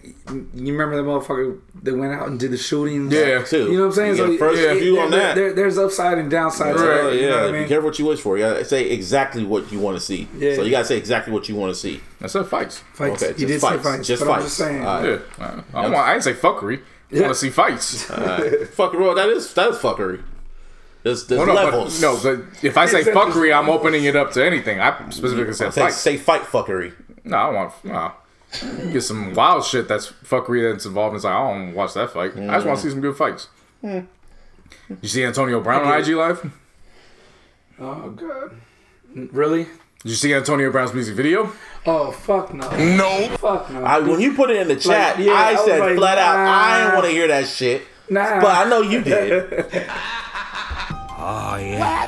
You 0.54 0.72
remember 0.72 0.96
that 0.96 1.02
motherfucker 1.02 1.60
that 1.82 1.94
went 1.94 2.14
out 2.14 2.26
and 2.28 2.40
did 2.40 2.52
the 2.52 2.56
shootings? 2.56 3.12
Yeah. 3.12 3.42
too. 3.42 3.70
You 3.70 3.74
know 3.76 3.80
what 3.80 3.86
I'm 3.88 3.92
saying? 3.92 4.16
You 4.16 4.26
get 4.30 4.38
first 4.38 4.58
it- 4.62 4.78
view 4.80 4.94
there- 4.94 5.04
on 5.04 5.10
that. 5.10 5.34
There, 5.34 5.52
there's 5.52 5.76
upside 5.76 6.16
and 6.16 6.30
downside 6.30 6.74
to 6.74 6.82
Right, 6.82 6.96
it. 6.96 7.04
Uh, 7.04 7.08
You 7.10 7.20
yeah, 7.20 7.28
know 7.28 7.46
what 7.46 7.54
I 7.54 7.62
be 7.62 7.68
careful 7.68 7.90
what 7.90 7.98
you 7.98 8.06
wish 8.06 8.20
for. 8.20 8.38
You 8.38 8.44
gotta 8.44 8.64
say 8.64 8.88
exactly 8.90 9.44
what 9.44 9.70
you 9.70 9.78
want 9.78 9.98
to 9.98 10.00
see. 10.02 10.26
Yeah. 10.38 10.54
So 10.54 10.62
you 10.62 10.70
gotta 10.70 10.86
say 10.86 10.96
exactly 10.96 11.34
what 11.34 11.50
you 11.50 11.54
want 11.54 11.74
to 11.74 11.78
see. 11.78 12.00
I 12.22 12.28
said 12.28 12.46
fights. 12.46 12.82
Fights. 12.94 13.22
Okay, 13.22 13.32
you 13.38 13.46
just 13.46 13.48
did 13.48 13.60
fights. 13.60 13.82
say 13.84 13.90
fights. 13.96 14.08
Just 14.08 14.24
but 14.24 14.32
I'm 14.32 14.42
just 14.42 14.56
saying. 14.56 14.86
All 14.86 15.02
right. 15.02 15.20
Yeah, 15.38 15.44
I, 15.74 15.78
I, 15.78 15.82
don't 15.82 15.92
want, 15.92 16.08
I 16.08 16.12
didn't 16.14 16.24
say 16.24 16.32
fuckery. 16.32 16.80
Yeah. 17.10 17.18
I 17.18 17.22
want 17.24 17.34
to 17.34 17.40
see 17.40 17.50
fights. 17.50 18.04
Fuck, 18.04 18.94
well, 18.94 19.14
that 19.14 19.28
is 19.28 19.52
that 19.54 19.68
is 19.70 19.76
fuckery. 19.76 20.22
There's, 21.06 21.24
there's 21.28 21.38
Well, 21.38 21.46
no, 21.46 21.54
levels. 21.54 22.00
but, 22.00 22.04
no, 22.04 22.20
but 22.20 22.64
if 22.64 22.76
I 22.76 22.86
say 22.86 23.04
fuckery, 23.04 23.56
I'm 23.56 23.68
opening 23.68 24.06
it 24.06 24.16
up 24.16 24.32
to 24.32 24.44
anything. 24.44 24.80
I 24.80 24.90
mm-hmm. 24.90 25.12
specifically 25.12 25.54
said 25.54 25.72
say, 25.72 25.82
fights. 25.82 25.98
say 25.98 26.16
fight 26.16 26.40
fuckery. 26.42 26.94
No, 27.22 27.36
I 27.36 27.46
don't 27.46 27.54
want. 27.54 27.84
No. 27.84 28.12
Get 28.92 29.02
some 29.02 29.32
wild 29.32 29.64
shit 29.64 29.86
that's 29.86 30.08
fuckery 30.10 30.68
that's 30.68 30.84
involved. 30.84 31.10
And 31.12 31.18
it's 31.18 31.24
like 31.24 31.34
I 31.34 31.38
don't 31.38 31.60
want 31.60 31.70
to 31.70 31.76
watch 31.76 31.94
that 31.94 32.10
fight. 32.10 32.32
I 32.32 32.54
just 32.56 32.66
want 32.66 32.66
to 32.66 32.70
mm. 32.70 32.78
see 32.78 32.90
some 32.90 33.00
good 33.00 33.16
fights. 33.16 33.46
Hmm. 33.82 34.00
You 35.00 35.08
see 35.08 35.22
Antonio 35.24 35.60
Brown 35.60 35.86
on 35.86 35.96
IG 35.96 36.08
Live? 36.08 36.42
Did 36.42 36.50
Oh 37.78 38.10
god. 38.10 38.56
Really? 39.14 39.62
Did 40.02 40.10
you 40.10 40.16
see 40.16 40.34
Antonio 40.34 40.72
Brown's 40.72 40.92
music 40.92 41.14
video? 41.14 41.52
Oh 41.86 42.10
fuck 42.10 42.52
no. 42.52 42.68
No. 42.96 43.28
Fuck 43.36 43.70
no. 43.70 43.84
I, 43.84 44.00
when 44.00 44.18
you 44.18 44.34
put 44.34 44.50
it 44.50 44.56
in 44.56 44.66
the 44.66 44.76
chat, 44.76 45.20
yeah, 45.20 45.34
I 45.34 45.52
I 45.52 45.64
said 45.64 45.78
like, 45.78 45.96
flat 45.96 46.18
out, 46.18 46.36
I 46.36 46.44
nah. 46.44 46.78
didn't 46.78 46.94
want 46.94 47.06
to 47.06 47.12
hear 47.12 47.28
that 47.28 47.46
shit. 47.46 47.82
nah. 48.10 48.40
But 48.40 48.66
I 48.66 48.68
know 48.68 48.82
you 48.82 49.02
did. 49.02 49.88
Oh, 51.28 51.56
yeah. 51.56 52.06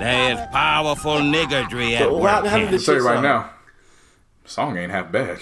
There's 0.00 0.46
powerful 0.50 1.16
niggardry 1.16 1.92
at 1.92 1.98
So 1.98 2.16
how, 2.16 2.42
work 2.42 2.46
how 2.46 2.56
did 2.56 2.70
here. 2.70 2.70
this 2.70 2.88
I'll 2.88 2.94
tell 2.94 3.02
you 3.02 3.08
right 3.08 3.22
now, 3.22 3.50
song 4.46 4.78
ain't 4.78 4.90
half 4.90 5.12
bad. 5.12 5.38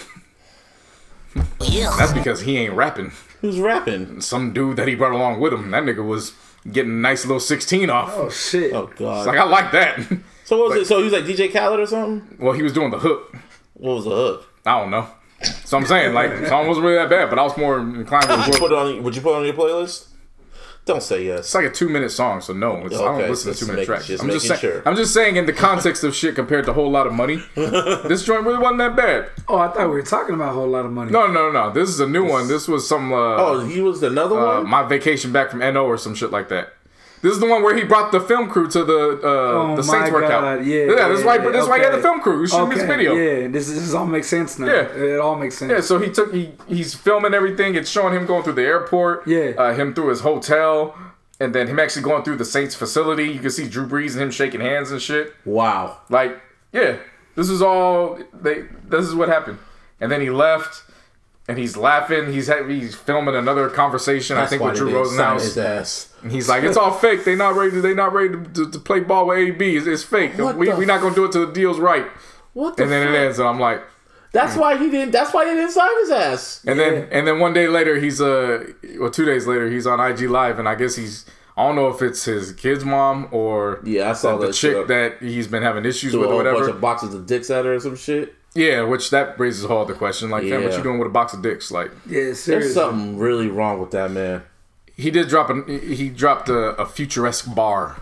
That's 1.61 2.13
because 2.13 2.41
he 2.41 2.59
ain't 2.59 2.73
rapping. 2.73 3.13
Who's 3.43 3.61
rapping? 3.61 4.21
Some 4.23 4.53
dude 4.53 4.77
that 4.79 4.89
he 4.89 4.97
brought 4.97 5.13
along 5.13 5.39
with 5.39 5.53
him, 5.53 5.71
that 5.71 5.85
nigga 5.85 6.05
was 6.05 6.33
getting 6.73 6.91
a 6.91 6.95
nice 6.95 7.25
little 7.25 7.39
16 7.39 7.91
off. 7.91 8.11
oh 8.13 8.29
shit. 8.29 8.73
Oh 8.73 8.87
God. 8.87 8.89
It's 8.89 8.99
god. 8.99 9.27
like, 9.27 9.39
I 9.39 9.45
like 9.45 9.71
that. 9.71 10.01
so 10.45 10.59
what 10.59 10.71
was 10.71 10.79
it? 10.79 10.87
So 10.87 10.99
he 10.99 11.05
was 11.05 11.13
like 11.13 11.25
DJ 11.25 11.53
Khaled 11.53 11.79
or 11.79 11.87
something? 11.87 12.39
well, 12.41 12.55
he 12.55 12.63
was 12.65 12.73
doing 12.73 12.91
the 12.91 12.99
hook. 12.99 13.37
What 13.75 13.95
was 13.95 14.05
the 14.05 14.11
hook? 14.11 14.49
I 14.67 14.81
don't 14.81 14.91
know. 14.91 15.07
So 15.65 15.77
I'm 15.77 15.87
saying, 15.87 16.13
like, 16.13 16.31
the 16.41 16.49
song 16.49 16.67
wasn't 16.67 16.85
really 16.87 16.97
that 16.97 17.11
bad, 17.11 17.31
but 17.31 17.39
I 17.39 17.43
was 17.43 17.57
more 17.57 17.79
inclined 17.79 18.29
Would 18.29 18.47
you 18.47 18.53
to. 18.55 18.59
put 18.59 18.73
it 18.73 18.79
on? 18.79 19.03
Would 19.05 19.15
you 19.15 19.23
put 19.23 19.35
it 19.35 19.39
on 19.39 19.45
your 19.45 19.55
playlist? 19.55 20.09
Don't 20.87 21.03
say 21.03 21.25
yes. 21.27 21.41
It's 21.41 21.55
like 21.55 21.65
a 21.65 21.71
two 21.71 21.89
minute 21.89 22.11
song, 22.11 22.41
so 22.41 22.53
no, 22.53 22.87
it's, 22.87 22.95
I 22.97 23.19
don't 23.19 23.29
listen 23.29 23.53
to 23.53 23.59
two 23.59 23.67
minute 23.67 23.79
make- 23.81 23.87
tracks. 23.87 24.07
just 24.07 24.23
I'm 24.23 24.31
just 24.31 24.49
making 24.49 24.61
saying. 24.61 24.73
sure. 24.75 24.83
I'm 24.89 24.95
just 24.97 25.13
saying, 25.13 25.35
in 25.35 25.45
the 25.45 25.53
context 25.53 26.05
of 26.05 26.15
shit 26.15 26.37
compared 26.37 26.65
to 26.67 26.71
a 26.71 26.75
whole 26.75 26.91
lot 26.91 27.09
of 27.09 27.13
money, 27.13 27.43
this 27.57 28.25
joint 28.25 28.45
really 28.45 28.59
wasn't 28.59 28.79
that 28.79 28.95
bad. 28.95 29.31
Oh, 29.49 29.59
I 29.59 29.67
thought 29.69 29.81
we 29.89 29.95
were 29.97 30.03
talking 30.03 30.37
about 30.37 30.51
a 30.51 30.53
whole 30.53 30.69
lot 30.69 30.87
of 30.87 30.93
money. 30.93 31.11
No, 31.11 31.27
no, 31.27 31.51
no. 31.51 31.73
This 31.73 31.89
is 31.89 31.99
a 31.99 32.07
new 32.09 32.25
one. 32.25 32.47
This 32.47 32.69
was 32.69 32.89
some. 32.89 33.13
Uh, 33.13 33.17
Oh, 33.37 33.67
he 33.67 33.81
was 33.81 34.01
another 34.05 34.39
uh, 34.39 34.61
one. 34.63 34.71
my 34.71 34.85
vacation 34.85 35.33
back 35.33 35.51
from 35.51 35.59
NO 35.59 35.85
or 35.87 35.99
some 35.99 36.15
shit 36.15 36.31
like 36.31 36.49
that. 36.51 36.75
This 37.27 37.35
is 37.35 37.41
the 37.41 37.49
one 37.49 37.65
where 37.65 37.77
he 37.77 37.83
brought 37.83 38.13
the 38.13 38.21
film 38.21 38.49
crew 38.49 38.69
to 38.71 38.85
the 38.85 39.21
uh, 39.21 39.27
Oh 39.27 39.71
the 39.75 39.83
my 39.83 39.95
Saints 39.95 40.13
workout. 40.13 40.59
God, 40.59 40.65
yeah, 40.65 40.85
yeah. 40.85 41.09
This 41.09 41.19
is 41.19 41.25
why. 41.25 41.39
yeah, 41.39 41.51
This 41.51 41.65
is 41.65 41.69
why 41.69 41.79
he 41.79 41.85
had 41.85 41.95
the 41.95 42.01
film 42.01 42.21
crew. 42.21 42.41
He 42.41 42.47
shooting 42.47 42.67
okay. 42.67 42.79
his 42.79 42.85
video. 42.85 43.15
Yeah, 43.17 43.49
this, 43.49 43.67
this 43.69 43.95
all 43.95 44.07
makes 44.07 44.29
sense 44.29 44.61
now. 44.61 44.67
Yeah. 44.69 44.95
It 44.95 45.19
all 45.19 45.35
makes 45.35 45.59
sense. 45.59 45.73
Yeah, 45.73 45.81
so 45.81 45.99
he 45.99 46.09
took 46.09 46.33
he 46.33 46.53
he's 46.69 46.95
filming 46.95 47.35
everything. 47.35 47.75
It's 47.75 47.91
showing 47.91 48.15
him 48.15 48.27
going 48.27 48.45
through 48.45 48.53
the 48.53 48.63
airport. 48.63 49.27
Yeah. 49.27 49.55
Uh, 49.59 49.75
him 49.75 49.93
through 49.93 50.11
his 50.11 50.21
hotel, 50.21 50.97
and 51.41 51.53
then 51.53 51.67
him 51.67 51.81
actually 51.81 52.03
going 52.03 52.23
through 52.23 52.37
the 52.37 52.45
Saints 52.45 52.77
facility. 52.77 53.25
You 53.25 53.41
can 53.41 53.51
see 53.51 53.69
Drew 53.69 53.89
Brees 53.89 54.13
and 54.13 54.23
him 54.23 54.31
shaking 54.31 54.61
hands 54.61 54.93
and 54.93 55.03
shit. 55.03 55.35
Wow. 55.45 55.99
Like, 56.09 56.41
yeah, 56.73 56.99
this 57.35 57.49
is 57.49 57.61
all 57.61 58.21
they. 58.41 58.67
This 58.85 59.05
is 59.05 59.17
what 59.17 59.29
happened. 59.29 59.59
And 60.01 60.13
then 60.13 60.21
he 60.21 60.31
left, 60.31 60.85
and 61.49 61.59
he's 61.59 61.77
laughing. 61.77 62.33
He's 62.33 62.49
he's 62.67 62.95
filming 62.95 63.37
another 63.37 63.69
conversation. 63.69 64.37
I 64.37 64.47
think 64.47 64.63
with 64.63 64.77
Drew 64.77 64.89
didn't 64.89 65.03
his 65.05 65.57
Rosenhaus. 65.57 65.57
ass. 65.65 66.13
And 66.23 66.33
he's 66.33 66.49
like, 66.49 66.65
it's 66.65 66.77
all 66.77 66.93
fake. 66.93 67.25
They 67.25 67.37
not 67.37 67.55
ready. 67.55 67.81
They 67.81 67.95
not 67.95 68.13
ready 68.13 68.31
to, 68.35 68.45
to, 68.45 68.71
to 68.73 68.79
play 68.79 69.01
ball 69.01 69.27
with 69.27 69.39
AB. 69.39 69.77
It's, 69.77 69.87
it's 69.87 70.03
fake. 70.03 70.37
What 70.39 70.57
We 70.57 70.73
we 70.75 70.87
not 70.87 71.01
gonna 71.01 71.15
do 71.15 71.25
it 71.27 71.33
till 71.33 71.47
the 71.47 71.53
deal's 71.53 71.79
right. 71.79 72.07
What 72.53 72.77
the? 72.77 72.83
And 72.85 72.93
then 72.93 73.07
fuck? 73.07 73.15
it 73.15 73.19
ends, 73.19 73.39
and 73.39 73.49
I'm 73.49 73.61
like. 73.61 73.83
That's 74.33 74.55
why 74.57 74.77
he 74.77 74.91
didn't. 74.91 75.13
That's 75.13 75.33
why 75.33 75.45
they 75.47 75.55
didn't 75.55 75.71
sign 75.71 75.89
his 76.01 76.11
ass. 76.11 76.63
And 76.67 76.79
then 76.79 77.09
and 77.11 77.27
then 77.27 77.39
one 77.39 77.55
day 77.55 77.69
later 77.69 77.99
he's 77.99 78.21
uh 78.21 78.65
well, 78.99 79.11
two 79.11 79.25
days 79.25 79.47
later 79.47 79.71
he's 79.71 79.87
on 79.87 79.99
IG 79.99 80.29
live 80.29 80.59
and 80.59 80.69
I 80.69 80.75
guess 80.75 80.95
he's 80.97 81.25
I 81.57 81.67
don't 81.67 81.75
know 81.77 81.89
if 81.89 82.03
it's 82.03 82.25
his 82.27 82.53
kid's 82.53 82.85
mom 82.85 83.29
or 83.33 83.81
Yeah, 83.85 84.11
I 84.11 84.13
saw 84.13 84.37
the 84.37 84.53
chick 84.53 84.89
that 84.89 85.19
he's 85.23 85.47
been 85.49 85.63
having 85.63 85.87
issues 85.87 86.13
Threw 86.13 86.21
with 86.21 86.29
a 86.29 86.33
or 86.33 86.35
whole 86.35 86.43
bunch 86.45 86.55
whatever. 86.57 86.75
of 86.77 86.81
boxes 86.83 87.15
of 87.15 87.25
dicks 87.27 87.49
at 87.49 87.65
her 87.65 87.77
or 87.77 87.81
some 87.81 87.97
shit. 87.97 88.35
Yeah, 88.57 88.83
which 88.83 89.11
that 89.11 89.39
raises 89.39 89.65
a 89.65 89.69
whole 89.69 89.83
other 89.83 89.95
question. 89.95 90.31
Like, 90.31 90.45
fam, 90.49 90.65
what 90.65 90.77
you 90.77 90.83
doing 90.83 90.99
with 90.99 91.07
a 91.07 91.11
box 91.11 91.33
of 91.35 91.43
dicks? 91.43 91.71
Like, 91.71 91.91
yeah, 92.09 92.33
There's 92.47 92.75
something 92.75 93.19
really 93.19 93.49
wrong 93.49 93.81
with 93.81 93.91
that 93.93 94.11
man. 94.11 94.43
he 94.97 95.11
did 95.11 95.29
drop 95.29 95.51
a 95.51 95.63
he 95.79 96.09
dropped 96.09 96.49
a, 96.49 96.71
a 96.81 96.87
futuresque 96.87 97.55
bar 97.55 98.01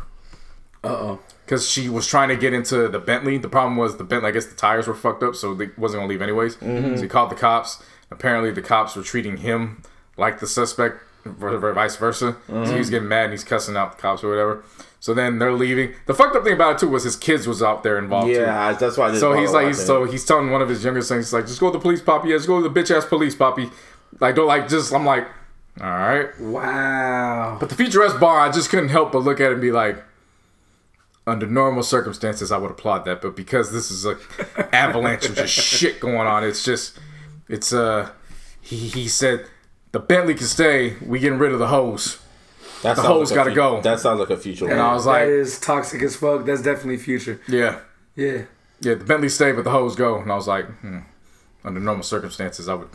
Uh 0.85 0.89
oh. 0.89 1.21
because 1.45 1.69
she 1.69 1.89
was 1.89 2.07
trying 2.07 2.29
to 2.29 2.37
get 2.37 2.53
into 2.53 2.89
the 2.89 2.99
Bentley. 2.99 3.37
The 3.39 3.49
problem 3.49 3.77
was 3.77 3.97
the 3.97 4.05
Bentley. 4.05 4.29
I 4.29 4.33
guess 4.33 4.47
the 4.47 4.55
tires 4.55 4.87
were 4.87 4.95
fucked 4.95 5.23
up, 5.23 5.35
so 5.35 5.55
they 5.55 5.71
wasn't 5.77 6.01
gonna 6.01 6.09
leave 6.11 6.23
anyways. 6.23 6.57
Mm-hmm. 6.57 6.97
So 6.97 7.03
he 7.03 7.09
called 7.09 7.31
the 7.31 7.35
cops. 7.37 7.83
Apparently, 8.11 8.51
the 8.53 8.63
cops 8.63 8.95
were 8.97 9.03
treating 9.03 9.39
him 9.39 9.83
like 10.17 10.39
the 10.41 10.47
suspect, 10.47 10.99
or 11.41 11.49
or 11.51 11.73
vice 11.73 11.97
versa. 11.97 12.37
So 12.47 12.53
Mm-hmm. 12.53 12.73
he 12.73 12.79
was 12.79 12.91
getting 12.91 13.09
mad 13.09 13.25
and 13.25 13.33
he's 13.33 13.45
cussing 13.45 13.77
out 13.77 13.97
the 13.97 14.01
cops 14.03 14.23
or 14.23 14.29
whatever. 14.31 14.63
So 15.05 15.13
then 15.13 15.39
they're 15.39 15.53
leaving. 15.53 15.93
The 16.07 16.15
fucked 16.15 16.35
up 16.35 16.45
thing 16.45 16.55
about 16.55 16.77
it 16.77 16.79
too 16.79 16.89
was 16.89 17.05
his 17.05 17.15
kids 17.15 17.47
was 17.47 17.63
out 17.63 17.83
there 17.83 17.99
involved 17.99 18.29
too. 18.29 18.41
Yeah, 18.41 18.73
that's 18.73 18.97
why. 18.97 19.11
I 19.11 19.15
So 19.19 19.35
he's 19.35 19.53
like, 19.53 19.67
he's, 19.67 19.85
so 19.85 20.05
he's 20.05 20.25
telling 20.25 20.51
one 20.51 20.63
of 20.63 20.71
his 20.71 20.83
younger 20.83 21.03
sons, 21.03 21.27
he's 21.27 21.33
like, 21.35 21.47
just 21.47 21.61
go 21.61 21.71
to 21.71 21.77
the 21.77 21.79
police, 21.79 22.01
poppy. 22.01 22.31
Yeah, 22.31 22.37
just 22.37 22.47
go 22.47 22.63
to 22.63 22.67
the 22.67 22.81
bitch 22.81 22.91
ass 22.91 23.05
police, 23.05 23.35
poppy. 23.35 23.69
Like, 24.19 24.35
don't 24.35 24.47
like, 24.47 24.67
just 24.67 24.95
I'm 24.95 25.05
like, 25.05 25.29
All 25.79 25.91
right. 25.91 26.41
Wow. 26.41 27.59
But 27.61 27.69
the 27.69 27.75
Future 27.75 28.03
S 28.03 28.15
bar, 28.15 28.41
I 28.41 28.51
just 28.51 28.71
couldn't 28.71 28.89
help 28.89 29.13
but 29.13 29.19
look 29.19 29.41
at 29.41 29.51
it 29.51 29.53
and 29.53 29.61
be 29.61 29.73
like, 29.73 30.03
under 31.27 31.47
normal 31.47 31.83
circumstances, 31.83 32.51
I 32.51 32.57
would 32.57 32.71
applaud 32.71 33.05
that. 33.05 33.21
But 33.21 33.37
because 33.37 33.73
this 33.73 33.91
is 33.91 34.07
a 34.07 34.17
avalanche 34.75 35.27
of 35.27 35.35
just 35.35 35.53
shit 35.53 36.01
going 36.01 36.27
on, 36.27 36.45
it's 36.45 36.65
just, 36.65 36.99
it's 37.47 37.75
uh, 37.75 38.09
he 38.63 38.89
he 38.89 39.09
said 39.09 39.45
the 39.93 40.01
Bentley 40.01 40.33
can 40.33 40.47
stay. 40.47 40.97
We 41.05 41.19
getting 41.19 41.39
rid 41.39 41.53
of 41.53 41.59
the 41.59 41.69
hose. 41.69 42.24
That 42.85 42.97
The 42.97 43.03
sounds 43.03 43.07
hoes 43.09 43.31
like 43.31 43.37
gotta 43.37 43.51
fu- 43.51 43.57
go. 43.57 43.81
That 43.81 43.99
sounds 44.01 44.21
like 44.21 44.31
a 44.31 44.37
future. 44.37 44.69
And 44.69 44.79
one. 44.79 44.89
I 44.91 44.95
was 44.95 45.07
like, 45.07 45.25
that 45.25 45.29
is 45.33 45.59
toxic 45.59 46.03
as 46.03 46.15
fuck. 46.17 46.45
That's 46.45 46.63
definitely 46.63 46.99
future. 46.99 47.41
yeah, 47.49 47.81
Yeah. 48.15 48.43
yeah. 48.81 48.95
The 48.95 49.05
Bentley 49.05 49.29
stay, 49.29 49.53
but 49.53 49.65
the 49.65 49.71
hose 49.71 49.97
go. 49.97 50.21
And 50.21 50.31
I 50.31 50.37
was 50.37 50.47
like, 50.47 50.67
hmm, 50.81 50.99
under 51.65 51.81
normal 51.81 52.05
circumstances, 52.05 52.69
I 52.69 52.75
would 52.75 52.89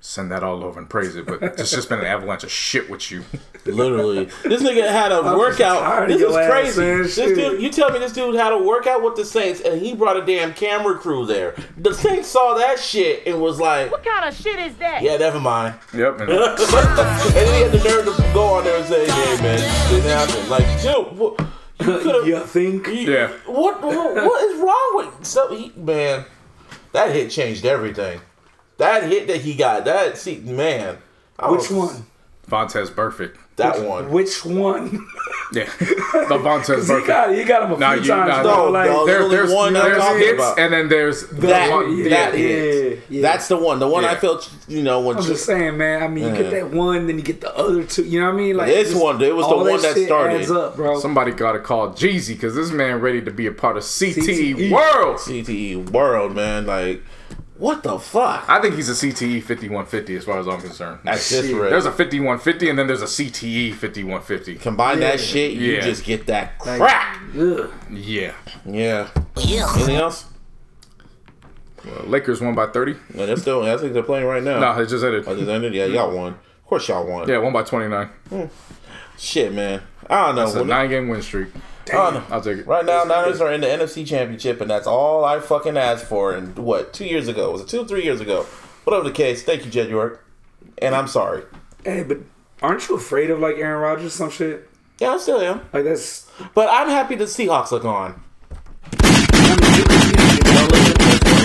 send 0.00 0.30
that 0.30 0.42
all 0.44 0.62
over 0.62 0.78
and 0.78 0.88
praise 0.88 1.16
it. 1.16 1.26
But 1.26 1.42
it's 1.42 1.70
just 1.70 1.88
been 1.88 1.98
an 1.98 2.04
avalanche 2.06 2.44
of 2.44 2.50
shit 2.50 2.88
with 2.88 3.10
you. 3.10 3.24
Literally, 3.64 4.26
this 4.44 4.62
nigga 4.62 4.88
had 4.88 5.10
a 5.10 5.22
workout. 5.36 6.06
This 6.08 6.22
is 6.22 6.32
crazy. 6.34 6.80
This 6.84 7.14
Shit. 7.16 7.34
dude, 7.34 7.60
you 7.60 7.70
tell 7.70 7.90
me 7.90 7.98
this 7.98 8.12
dude 8.12 8.36
had 8.36 8.52
a 8.52 8.58
workout 8.58 9.02
with 9.02 9.16
the 9.16 9.24
Saints, 9.24 9.60
and 9.60 9.80
he 9.80 9.94
brought 9.94 10.16
a 10.16 10.24
damn 10.24 10.54
camera 10.54 10.96
crew 10.96 11.26
there. 11.26 11.54
The 11.76 11.92
Saints 11.92 12.28
saw 12.28 12.54
that 12.54 12.78
shit 12.78 13.26
and 13.26 13.40
was 13.40 13.58
like, 13.58 13.90
What 13.90 14.04
kind 14.04 14.24
of 14.28 14.34
shit 14.34 14.58
is 14.60 14.76
that? 14.76 15.02
"Yeah, 15.02 15.16
never 15.16 15.40
mind." 15.40 15.74
Yep. 15.92 16.20
And 16.20 16.30
and 16.30 17.34
then 17.34 17.54
he 17.54 17.62
had 17.62 17.72
the 17.72 17.88
nerve 17.88 18.04
to 18.16 18.32
go 18.32 18.44
on 18.54 18.64
there 18.64 18.76
and 18.78 18.86
say, 18.86 19.04
"Hey, 19.10 19.42
man, 19.42 19.58
this 19.58 19.90
didn't 19.90 20.10
happen." 20.10 20.48
Like, 20.48 20.82
dude, 20.82 21.18
what, 21.18 21.40
you 21.80 21.86
could 22.00 22.14
have. 22.14 22.26
You 22.26 22.40
think? 22.46 22.86
yeah. 22.88 23.28
What, 23.46 23.82
what? 23.82 24.14
What 24.14 24.44
is 24.50 24.60
wrong 24.60 24.92
with 24.94 25.26
so 25.26 25.54
he, 25.54 25.72
man? 25.76 26.24
That 26.92 27.12
hit 27.12 27.30
changed 27.30 27.64
everything. 27.66 28.20
That 28.78 29.04
hit 29.04 29.26
that 29.28 29.40
he 29.40 29.54
got. 29.54 29.84
That 29.84 30.18
see, 30.18 30.36
man. 30.38 30.98
I 31.38 31.50
Which 31.50 31.68
don't- 31.68 31.78
one? 31.78 32.06
Vontaze 32.48 32.90
Burfict. 32.90 33.34
That 33.56 33.82
one. 33.82 34.10
Which 34.10 34.44
one? 34.44 35.04
Yeah. 35.52 35.64
The 36.28 36.38
Vontaze 36.38 36.84
he 36.86 36.92
Burfict. 36.92 37.06
got, 37.06 37.34
he 37.34 37.44
got 37.44 37.62
him 37.64 37.72
a 37.72 37.78
Nah, 37.78 37.92
few 37.94 38.02
you- 38.02 38.08
times. 38.08 38.28
nah, 38.28 38.42
no, 38.42 38.70
like, 38.70 38.88
no, 38.90 39.06
There, 39.06 39.28
there's 39.28 39.52
one 39.52 39.76
I'm 39.76 40.18
hits, 40.18 40.34
about. 40.34 40.58
and 40.58 40.72
then 40.72 40.88
there's 40.88 41.26
the 41.28 41.46
That, 41.48 41.70
one. 41.70 41.96
yeah, 41.96 42.08
that 42.10 42.32
yeah, 42.32 42.38
hit. 42.38 43.02
yeah. 43.08 43.22
That's 43.22 43.48
the 43.48 43.56
one. 43.56 43.78
The 43.80 43.86
one 43.88 44.04
I 44.04 44.12
Yeah. 44.12 44.18
felt, 44.18 44.50
you 44.68 44.82
know, 44.82 45.00
when 45.00 45.16
I'm 45.16 45.22
just 45.24 45.44
saying, 45.44 45.76
man. 45.76 46.02
I 46.02 46.08
mean, 46.08 46.24
you 46.24 46.42
get 46.42 46.50
that 46.52 46.70
one, 46.70 47.06
then 47.06 47.16
you 47.18 47.24
get 47.24 47.40
the 47.40 47.56
other 47.56 47.82
two. 47.84 48.04
You 48.04 48.20
know 48.20 48.26
what 48.26 48.34
I 48.34 48.38
mean? 48.38 48.56
Like 48.56 48.66
This 48.68 48.90
just 48.90 49.02
one, 49.02 49.20
it 49.22 49.34
was 49.34 49.48
the 49.48 49.56
one 49.56 49.66
that 49.82 49.94
shit 49.94 50.06
started. 50.06 50.40
Adds 50.42 50.50
up, 50.50 50.76
bro. 50.76 50.98
Somebody 51.00 51.32
got 51.32 51.52
to 51.52 51.60
call 51.60 51.90
Jeezy 51.90 52.28
because 52.34 52.54
this 52.54 52.70
man 52.70 53.00
ready 53.00 53.22
to 53.22 53.30
be 53.30 53.46
a 53.46 53.52
part 53.52 53.76
of 53.76 53.82
CTE, 53.84 54.54
CTE. 54.54 54.70
World. 54.72 55.16
CTE 55.18 55.48
E 55.48 55.76
world, 55.76 56.34
man. 56.36 56.66
Like, 56.66 57.02
what 57.58 57.82
the 57.82 57.98
fuck? 57.98 58.44
I 58.48 58.60
think 58.60 58.74
he's 58.74 58.88
a 58.88 58.92
CTE 58.92 59.40
5150 59.42 60.16
as 60.16 60.24
far 60.24 60.38
as 60.38 60.46
I'm 60.48 60.60
concerned. 60.60 61.00
At 61.06 61.14
this 61.16 61.32
rate, 61.52 61.70
There's 61.70 61.86
a 61.86 61.90
5150 61.92 62.70
and 62.70 62.78
then 62.78 62.86
there's 62.86 63.02
a 63.02 63.06
CTE 63.06 63.72
5150. 63.72 64.56
combine 64.56 65.00
that 65.00 65.20
shit, 65.20 65.52
you 65.52 65.72
Yeah. 65.74 65.80
just 65.80 66.04
get 66.04 66.26
that 66.26 66.54
Like, 66.64 66.80
crack. 66.80 67.18
ugh. 67.38 67.70
Yeah. 67.90 68.32
Yeah. 68.64 69.08
Anything 69.36 69.96
else? 69.96 70.26
Well, 71.84 72.04
Lakers 72.06 72.40
won 72.40 72.54
by 72.54 72.66
30. 72.66 72.96
No, 73.14 73.26
they're 73.26 73.36
still. 73.36 73.62
I 73.64 73.76
think 73.76 73.92
they're 73.92 74.02
playing 74.02 74.26
right 74.26 74.42
now. 74.42 74.58
No, 74.58 74.74
they 74.76 74.86
just 74.90 75.04
ended. 75.04 75.24
Oh, 75.26 75.34
they 75.34 75.52
ended? 75.52 75.72
Yeah, 75.74 75.84
y'all 75.86 76.10
won. 76.14 76.32
Of 76.32 76.66
course, 76.66 76.88
y'all 76.88 77.06
won. 77.06 77.28
Yeah, 77.28 77.38
won 77.38 77.52
by 77.52 77.62
29. 77.62 78.06
Hmm. 78.28 78.44
Shit, 79.16 79.52
man. 79.52 79.82
I 80.10 80.26
don't 80.26 80.34
know. 80.36 80.44
It's 80.44 80.54
a 80.54 80.64
nine 80.64 80.90
game 80.90 81.08
win 81.08 81.22
streak. 81.22 81.48
I 81.88 82.10
don't. 82.10 82.30
I'll 82.30 82.40
take 82.40 82.58
it. 82.58 82.66
Right 82.66 82.84
now, 82.84 83.04
Niners 83.04 83.40
are 83.40 83.52
in 83.52 83.60
the 83.60 83.66
NFC 83.68 84.06
Championship, 84.06 84.60
and 84.60 84.70
that's 84.70 84.86
all 84.86 85.24
I 85.24 85.38
fucking 85.40 85.76
asked 85.76 86.06
for. 86.06 86.32
And 86.34 86.56
what, 86.58 86.92
two 86.92 87.06
years 87.06 87.28
ago? 87.28 87.52
Was 87.52 87.62
it 87.62 87.68
two, 87.68 87.84
three 87.84 88.02
years 88.02 88.20
ago? 88.20 88.42
Whatever 88.84 89.04
the 89.04 89.14
case. 89.14 89.42
Thank 89.42 89.64
you, 89.64 89.70
Jed 89.70 89.88
York. 89.88 90.24
And 90.78 90.94
I'm 90.94 91.06
sorry. 91.08 91.44
Hey, 91.84 92.02
but 92.02 92.18
aren't 92.62 92.88
you 92.88 92.96
afraid 92.96 93.30
of 93.30 93.38
like 93.40 93.56
Aaron 93.56 93.80
Rodgers? 93.80 94.06
Or 94.06 94.10
some 94.16 94.30
shit. 94.30 94.68
Yeah, 94.98 95.10
I 95.10 95.18
still 95.18 95.40
am. 95.40 95.60
Like 95.72 95.84
that's. 95.84 96.30
But 96.54 96.68
I'm 96.70 96.88
happy 96.88 97.14
the 97.14 97.24
Seahawks 97.24 97.72
are 97.72 97.80
gone. 97.80 98.22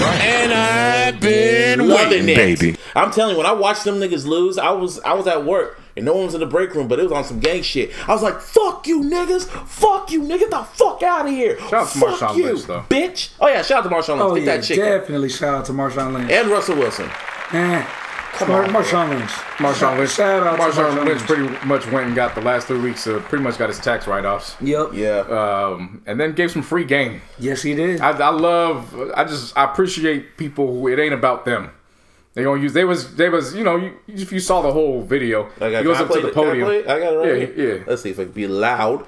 And 0.03 0.53
I've 0.53 1.19
been 1.19 1.87
Loving 1.87 2.09
waiting, 2.25 2.29
it. 2.29 2.35
baby. 2.35 2.77
I'm 2.95 3.11
telling 3.11 3.33
you, 3.33 3.37
when 3.37 3.45
I 3.45 3.51
watched 3.51 3.83
them 3.83 3.95
niggas 3.95 4.25
lose, 4.25 4.57
I 4.57 4.71
was 4.71 4.99
I 5.01 5.13
was 5.13 5.27
at 5.27 5.45
work 5.45 5.79
and 5.95 6.05
no 6.05 6.13
one 6.13 6.25
was 6.25 6.33
in 6.33 6.39
the 6.39 6.45
break 6.45 6.73
room, 6.75 6.87
but 6.87 6.99
it 6.99 7.03
was 7.03 7.11
on 7.11 7.23
some 7.23 7.39
gang 7.39 7.61
shit. 7.61 7.91
I 8.07 8.13
was 8.13 8.21
like, 8.23 8.39
"Fuck 8.41 8.87
you, 8.87 9.01
niggas! 9.01 9.45
Fuck 9.67 10.11
you, 10.11 10.21
nigga! 10.21 10.39
Get 10.41 10.49
the 10.51 10.63
fuck 10.63 11.03
out 11.03 11.25
of 11.27 11.31
here! 11.31 11.59
Shout 11.59 11.73
out 11.73 11.87
to 11.89 11.99
Fuck 11.99 12.09
Marshawn 12.19 12.35
you, 12.37 12.45
Lynch, 12.45 12.63
though. 12.65 12.85
bitch! 12.89 13.29
Oh 13.39 13.47
yeah, 13.47 13.61
shout 13.61 13.85
out 13.85 13.89
to 13.89 13.95
Marshawn 13.95 14.17
Lynch. 14.17 14.21
Oh 14.31 14.35
Get 14.35 14.43
yeah, 14.45 14.55
that 14.57 14.63
chicken 14.63 14.83
definitely 14.85 15.29
shout 15.29 15.53
out 15.53 15.65
to 15.65 15.71
Marshawn 15.73 16.13
Lynch. 16.13 16.31
and 16.31 16.47
Russell 16.49 16.75
Wilson. 16.77 17.09
Man, 17.53 17.85
Mar- 18.47 18.63
Marshawn 18.65 19.09
Lynch. 19.09 19.29
Marshawn 19.59 19.97
Lynch. 19.99 20.11
Shout 20.11 20.47
out 20.47 20.55
to 20.55 20.61
Marshawn 20.63 20.91
Marshawn 20.95 21.05
Lynch 21.05 21.29
Lynch. 21.29 21.49
pretty 21.51 21.67
much 21.67 21.85
went 21.91 22.07
and 22.07 22.15
got 22.15 22.33
the 22.33 22.41
last 22.41 22.65
three 22.67 22.79
weeks. 22.79 23.05
Uh, 23.05 23.19
pretty 23.27 23.43
much 23.43 23.57
got 23.59 23.69
his 23.69 23.77
tax 23.77 24.07
write 24.07 24.25
offs. 24.25 24.55
Yep. 24.61 24.89
Yeah, 24.93 25.19
Um, 25.19 26.01
and 26.07 26.19
then 26.19 26.31
gave 26.33 26.49
some 26.49 26.61
free 26.63 26.85
game. 26.85 27.21
Yes, 27.37 27.61
he 27.61 27.75
did. 27.75 28.01
I, 28.01 28.11
I 28.17 28.29
love. 28.29 28.95
I 29.15 29.25
just 29.25 29.55
I 29.57 29.65
appreciate 29.65 30.37
people 30.37 30.67
who 30.67 30.87
it 30.87 30.97
ain't 30.97 31.13
about 31.13 31.45
them. 31.45 31.71
They 32.33 32.43
gonna 32.43 32.61
use. 32.61 32.73
They 32.73 32.85
was. 32.85 33.15
They 33.15 33.29
was. 33.29 33.53
You 33.55 33.63
know. 33.63 33.75
You, 33.75 33.99
if 34.07 34.31
you 34.31 34.39
saw 34.39 34.61
the 34.61 34.71
whole 34.71 35.01
video, 35.01 35.49
I 35.59 35.71
got, 35.71 35.77
he 35.79 35.83
goes 35.83 35.99
up 35.99 36.09
to 36.11 36.21
the 36.21 36.27
it? 36.27 36.31
I 36.31 36.33
podium. 36.33 36.67
I 36.69 36.81
got 36.83 37.13
it 37.13 37.17
right 37.17 37.27
Yeah, 37.39 37.45
here. 37.45 37.77
yeah. 37.77 37.83
Let's 37.87 38.01
see 38.03 38.09
if 38.11 38.19
it 38.19 38.25
can 38.25 38.31
be 38.33 38.47
loud. 38.47 39.05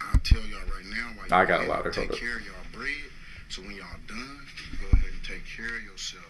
I'll 0.00 0.20
tell 0.20 0.40
y'all 0.42 0.60
right 0.60 0.84
now 0.90 1.08
why 1.16 1.26
y'all 1.28 1.38
I 1.38 1.44
got 1.44 1.62
it 1.62 1.66
gotta 1.66 1.68
louder, 1.68 1.90
Take 1.90 2.12
care 2.12 2.36
of 2.36 2.44
y'all 2.44 2.54
bread. 2.72 2.88
So 3.48 3.62
when 3.62 3.72
y'all 3.72 3.86
done, 4.06 4.40
you 4.72 4.78
go 4.78 4.86
ahead 4.96 5.10
and 5.12 5.24
take 5.24 5.42
care 5.44 5.66
of 5.66 5.82
yourself. 5.82 6.24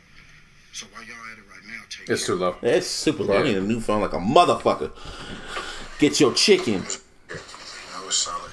So 0.73 0.87
while 0.93 1.03
y'all 1.05 1.17
at 1.33 1.39
it 1.39 1.45
right 1.51 1.67
now, 1.67 1.83
take 1.91 2.09
It's 2.09 2.25
care 2.27 2.35
too 2.37 2.41
low. 2.41 2.57
It's 2.63 2.87
super 2.87 3.25
loud. 3.25 3.41
I 3.41 3.43
need 3.45 3.57
a 3.57 3.61
new 3.61 3.81
phone 3.81 4.01
like 4.01 4.15
a 4.15 4.19
motherfucker. 4.19 4.91
Get 5.99 6.19
your 6.19 6.33
chicken. 6.33 6.81
That 7.29 8.07
was 8.07 8.17
solid. 8.17 8.53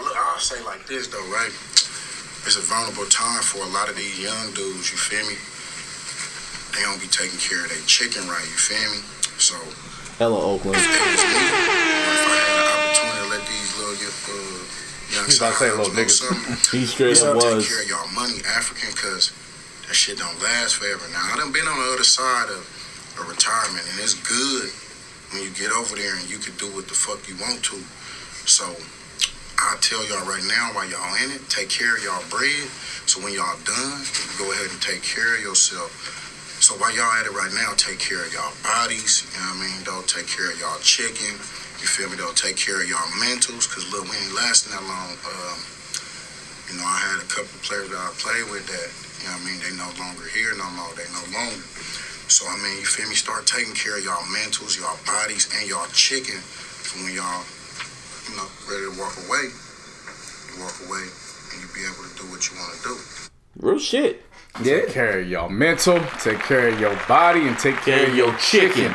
Look, 0.00 0.16
I'll 0.16 0.38
say 0.38 0.64
like 0.64 0.86
this 0.86 1.08
though, 1.08 1.18
right? 1.30 1.50
It's 2.44 2.56
a 2.58 2.64
vulnerable 2.66 3.06
time 3.06 3.42
for 3.42 3.62
a 3.62 3.70
lot 3.70 3.88
of 3.88 3.94
these 3.96 4.18
young 4.18 4.50
dudes, 4.52 4.90
you 4.90 4.98
feel 4.98 5.22
me? 5.30 5.38
They 6.74 6.82
don't 6.82 6.98
be 7.00 7.06
taking 7.06 7.38
care 7.38 7.62
of 7.62 7.70
their 7.70 7.84
chicken 7.86 8.26
right, 8.26 8.42
you 8.42 8.58
feel 8.58 8.82
me? 8.90 9.00
So 9.38 9.54
Hello, 10.18 10.38
Oakland. 10.54 10.74
if 10.76 10.82
it 10.82 10.90
was 10.90 11.22
me, 11.22 11.38
if 11.38 12.24
I 12.26 12.34
had 12.42 12.54
the 12.58 12.66
opportunity 12.74 13.20
to 13.22 13.28
let 13.30 13.42
these 13.46 13.70
little 13.78 13.94
uh, 13.94 14.62
young 15.14 15.24
He's 15.30 15.38
about 15.38 15.54
to 15.54 15.58
say 15.62 15.70
little 15.70 15.94
niggas. 15.94 16.18
He 16.74 16.84
straight 16.86 17.18
y'all 17.22 17.38
up 17.38 17.42
take 17.42 17.54
was. 17.62 17.68
care 17.68 17.82
of 17.82 17.88
y'all 17.88 18.10
money, 18.10 18.38
African, 18.58 18.90
because 18.90 19.30
that 19.86 19.94
shit 19.94 20.18
don't 20.18 20.36
last 20.42 20.76
forever. 20.82 21.02
Now, 21.14 21.22
I 21.32 21.38
done 21.38 21.52
been 21.54 21.66
on 21.68 21.78
the 21.78 21.90
other 21.94 22.04
side 22.06 22.50
of, 22.50 22.62
of 23.22 23.24
retirement, 23.30 23.86
and 23.86 23.96
it's 24.02 24.18
good 24.18 24.70
when 25.30 25.46
you 25.46 25.50
get 25.54 25.70
over 25.72 25.94
there 25.94 26.16
and 26.18 26.26
you 26.28 26.38
can 26.42 26.54
do 26.58 26.66
what 26.74 26.90
the 26.90 26.94
fuck 26.98 27.22
you 27.30 27.38
want 27.38 27.62
to. 27.70 27.78
So, 28.50 28.66
I 29.62 29.78
tell 29.80 30.02
y'all 30.10 30.26
right 30.26 30.42
now, 30.44 30.74
while 30.74 30.88
y'all 30.90 31.14
in 31.22 31.30
it, 31.30 31.46
take 31.48 31.70
care 31.70 31.94
of 31.94 32.02
y'all 32.02 32.22
bread. 32.26 32.66
So 33.06 33.22
when 33.22 33.32
y'all 33.32 33.58
done, 33.62 34.02
go 34.38 34.50
ahead 34.50 34.70
and 34.70 34.80
take 34.82 35.02
care 35.02 35.38
of 35.38 35.40
yourself. 35.40 35.90
So 36.58 36.74
while 36.78 36.94
y'all 36.94 37.10
at 37.18 37.26
it 37.26 37.34
right 37.34 37.50
now, 37.54 37.74
take 37.78 37.98
care 37.98 38.22
of 38.22 38.30
y'all 38.34 38.54
bodies. 38.62 39.26
You 39.34 39.38
know 39.38 39.54
what 39.54 39.62
I 39.62 39.66
mean? 39.66 39.78
Don't 39.82 40.06
take 40.06 40.26
care 40.26 40.50
of 40.50 40.58
y'all 40.58 40.78
chicken. 40.82 41.34
You 41.82 41.86
feel 41.90 42.10
me? 42.10 42.18
Don't 42.18 42.38
take 42.38 42.54
care 42.58 42.78
of 42.82 42.86
y'all 42.86 43.06
mentals. 43.18 43.66
Cause 43.66 43.86
look, 43.90 44.06
we 44.06 44.14
ain't 44.14 44.34
lasting 44.34 44.70
that 44.74 44.82
long. 44.86 45.14
Um, 45.26 45.58
you 46.70 46.78
know, 46.78 46.86
I 46.86 46.98
had 47.10 47.18
a 47.20 47.28
couple 47.28 47.52
players 47.66 47.90
that 47.90 47.98
I 47.98 48.10
played 48.16 48.46
with 48.48 48.64
that, 48.70 48.88
you 49.20 49.28
know 49.28 49.36
what 49.36 49.42
I 49.42 49.48
mean, 49.50 49.58
they 49.60 49.72
no 49.76 49.90
longer 50.00 50.24
here 50.32 50.54
no 50.56 50.64
more. 50.72 50.88
They 50.96 51.04
no 51.12 51.20
longer. 51.34 51.60
So 52.32 52.48
I 52.48 52.56
mean, 52.64 52.80
you 52.80 52.88
feel 52.88 53.04
me? 53.10 53.14
Start 53.14 53.44
taking 53.44 53.74
care 53.76 53.98
of 53.98 54.04
y'all 54.06 54.24
mentals, 54.32 54.80
y'all 54.80 54.96
bodies, 55.04 55.52
and 55.52 55.68
y'all 55.68 55.84
chicken 55.92 56.40
for 56.40 57.04
when 57.04 57.12
y'all, 57.12 57.44
you 58.28 58.36
know, 58.36 58.46
ready 58.68 58.84
to 58.94 59.00
walk 59.00 59.16
away. 59.26 59.48
You 59.48 60.62
walk 60.62 60.76
away 60.86 61.04
and 61.52 61.60
you 61.60 61.68
be 61.74 61.82
able 61.84 62.04
to 62.08 62.14
do 62.16 62.30
what 62.30 62.40
you 62.50 62.56
want 62.56 62.74
to 62.76 62.88
do. 62.88 62.96
Real 63.58 63.78
shit. 63.78 64.22
Yeah. 64.62 64.80
Take 64.80 64.88
care 64.90 65.20
of 65.20 65.28
your 65.28 65.48
mental, 65.48 65.98
take 66.20 66.40
care 66.40 66.68
of 66.68 66.78
your 66.80 66.94
body, 67.08 67.46
and 67.48 67.58
take 67.58 67.76
care 67.76 68.06
of 68.06 68.14
your 68.14 68.34
chicken. 68.36 68.94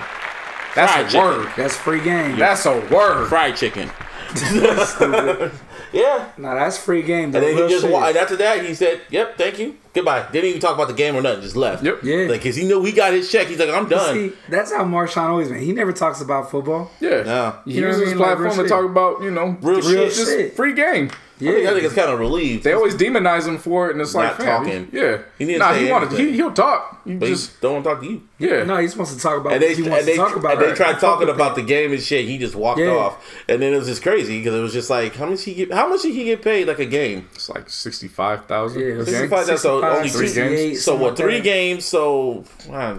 That's 0.76 0.92
Fried 0.94 1.06
a 1.06 1.10
chicken. 1.10 1.22
word. 1.22 1.54
That's 1.58 1.76
free 1.76 2.04
game. 2.04 2.38
That's 2.38 2.66
a 2.68 2.80
word. 2.92 3.28
Fried 3.28 3.56
chicken. 3.56 3.90
yeah. 5.94 6.30
Nah, 6.38 6.54
that's 6.54 6.78
free 6.78 7.02
game. 7.02 7.26
And 7.26 7.44
then 7.44 7.56
he 7.56 7.68
just 7.70 7.86
shit. 7.86 8.16
after 8.16 8.36
that 8.36 8.64
he 8.64 8.76
said, 8.76 9.02
"Yep, 9.10 9.38
thank 9.38 9.58
you, 9.58 9.78
goodbye." 9.98 10.26
Didn't 10.32 10.50
even 10.50 10.62
talk 10.62 10.76
about 10.76 10.88
the 10.88 10.94
game 10.94 11.16
or 11.16 11.22
nothing. 11.22 11.42
Just 11.42 11.56
left. 11.56 11.84
Yep. 11.84 12.00
Yeah. 12.04 12.28
Like, 12.30 12.42
cause 12.44 12.56
he 12.56 12.66
knew 12.66 12.84
he 12.84 12.92
got 12.92 13.14
his 13.14 13.30
check. 13.32 13.48
He's 13.48 13.60
like, 13.60 13.70
"I'm 13.70 13.90
done." 13.90 14.14
See, 14.16 14.34
that's 14.50 14.72
how 14.72 14.84
Marshawn 14.86 15.30
always 15.30 15.50
been. 15.50 15.60
He 15.60 15.74
never 15.74 15.92
talks 15.94 16.22
about 16.22 16.50
football. 16.50 16.92
Yeah. 17.00 17.24
No. 17.24 17.56
He 17.66 17.74
You 17.74 17.82
uses 17.88 18.00
what 18.00 18.06
his 18.06 18.14
mean? 18.14 18.20
Like, 18.20 18.38
platform 18.38 18.58
real 18.60 18.64
to 18.64 18.70
talk 18.70 18.86
about, 18.86 19.22
you 19.24 19.32
know, 19.32 19.58
Real 19.62 19.78
just, 19.82 19.90
shit. 19.90 20.08
just 20.14 20.32
Shit. 20.32 20.56
free 20.56 20.74
game. 20.74 21.10
I 21.40 21.40
think, 21.40 21.68
I 21.68 21.74
think 21.74 21.84
it's 21.86 21.94
kind 21.94 22.10
of 22.10 22.18
relieved. 22.18 22.64
They 22.64 22.74
always 22.74 22.96
demonize 22.96 23.48
him 23.48 23.60
for 23.60 23.90
it, 23.90 23.92
and 23.92 24.02
it's 24.02 24.16
like, 24.16 24.30
Not 24.30 24.38
fam, 24.40 24.64
talking. 24.66 24.90
Yeah. 24.92 25.20
He 25.38 25.46
need 25.46 25.54
to 25.54 25.60
nah, 25.60 25.72
say 25.72 25.86
he 25.86 25.92
wanted. 25.92 26.18
He, 26.18 26.32
he'll 26.32 26.52
talk. 26.52 27.00
You 27.06 27.20
but 27.20 27.28
just 27.28 27.52
he 27.52 27.58
don't 27.62 27.74
want 27.74 27.84
to 27.86 27.90
talk 27.92 28.00
to 28.02 28.08
you. 28.10 28.22
yeah. 28.40 28.64
No, 28.64 28.78
he's 28.78 28.92
supposed 28.94 29.16
to 29.16 29.22
talk 29.22 29.42
about 29.42 29.54
And 29.54 29.62
what 29.62 29.68
they 29.70 29.76
he 29.76 29.88
wants 29.88 30.06
they, 30.08 30.12
to 30.14 30.18
talk 30.18 30.36
about. 30.36 30.54
and 30.54 30.62
they 30.64 30.74
tried 30.74 31.00
talking 31.00 31.30
about 31.30 31.54
the 31.56 31.62
game 31.62 31.92
and 31.94 32.02
shit. 32.02 32.26
He 32.26 32.40
just 32.40 32.56
walked 32.56 32.80
Yeah. 32.80 32.88
off, 32.90 33.24
and 33.48 33.62
then 33.62 33.72
it 33.72 33.78
was 33.78 33.86
just 33.86 34.02
crazy 34.02 34.40
because 34.40 34.56
it 34.58 34.62
was 34.64 34.74
just 34.74 34.90
like, 34.90 35.16
how 35.16 35.28
much 35.28 35.44
he 35.44 35.54
get? 35.54 35.72
How 35.72 35.88
much 35.88 36.02
did 36.02 36.16
he 36.16 36.24
get 36.24 36.42
paid 36.42 36.68
like 36.68 36.80
a 36.80 36.86
game? 36.88 37.30
It's 37.36 37.50
like 37.50 37.70
sixty 37.70 38.08
five 38.08 38.46
thousand. 38.48 38.82
Yeah, 38.82 38.88
it 38.88 38.98
was 38.98 39.08
Sixty-five. 39.08 39.46
That's 39.46 39.62
so 39.62 39.80
only 39.96 40.10
65, 40.10 40.34
two 40.50 40.58
68, 40.58 40.76
So 40.76 40.96
what? 40.96 41.18
Three 41.18 41.42
games. 41.42 41.86
So 41.86 42.44
uh, 42.72 42.98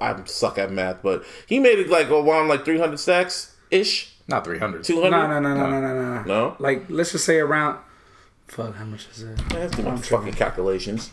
I 0.00 0.24
suck 0.26 0.58
at 0.58 0.70
math, 0.70 1.02
but 1.02 1.24
he 1.46 1.58
made 1.58 1.78
it 1.78 1.88
like 1.88 2.10
around 2.10 2.48
like 2.48 2.64
300 2.64 2.98
sacks 2.98 3.56
ish, 3.70 4.14
Not 4.28 4.44
300. 4.44 4.84
200. 4.84 5.10
No, 5.10 5.26
no, 5.26 5.40
no, 5.40 5.54
no, 5.54 5.70
no, 5.70 5.80
no, 5.80 5.94
no. 5.94 6.22
No? 6.24 6.56
Like, 6.58 6.84
let's 6.88 7.12
just 7.12 7.24
say 7.24 7.38
around. 7.38 7.78
Fuck, 8.48 8.76
how 8.76 8.84
much 8.84 9.08
is 9.12 9.22
it? 9.22 9.40
Let's 9.52 9.74
do 9.76 9.82
my 9.82 9.96
fucking 9.96 10.34
calculations. 10.34 11.10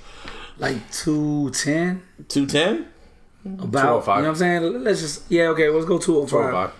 Like 0.59 0.91
two 0.91 1.49
ten. 1.49 2.03
210. 2.29 2.87
About. 3.45 4.05
205. 4.05 4.17
You 4.17 4.21
know 4.21 4.27
what 4.27 4.29
I'm 4.29 4.35
saying? 4.35 4.83
Let's 4.83 5.01
just. 5.01 5.31
Yeah, 5.31 5.47
okay. 5.49 5.67
Let's 5.69 5.85
go 5.87 5.97
two 5.97 6.19
oh 6.19 6.27
five. 6.27 6.51
12 6.51 6.73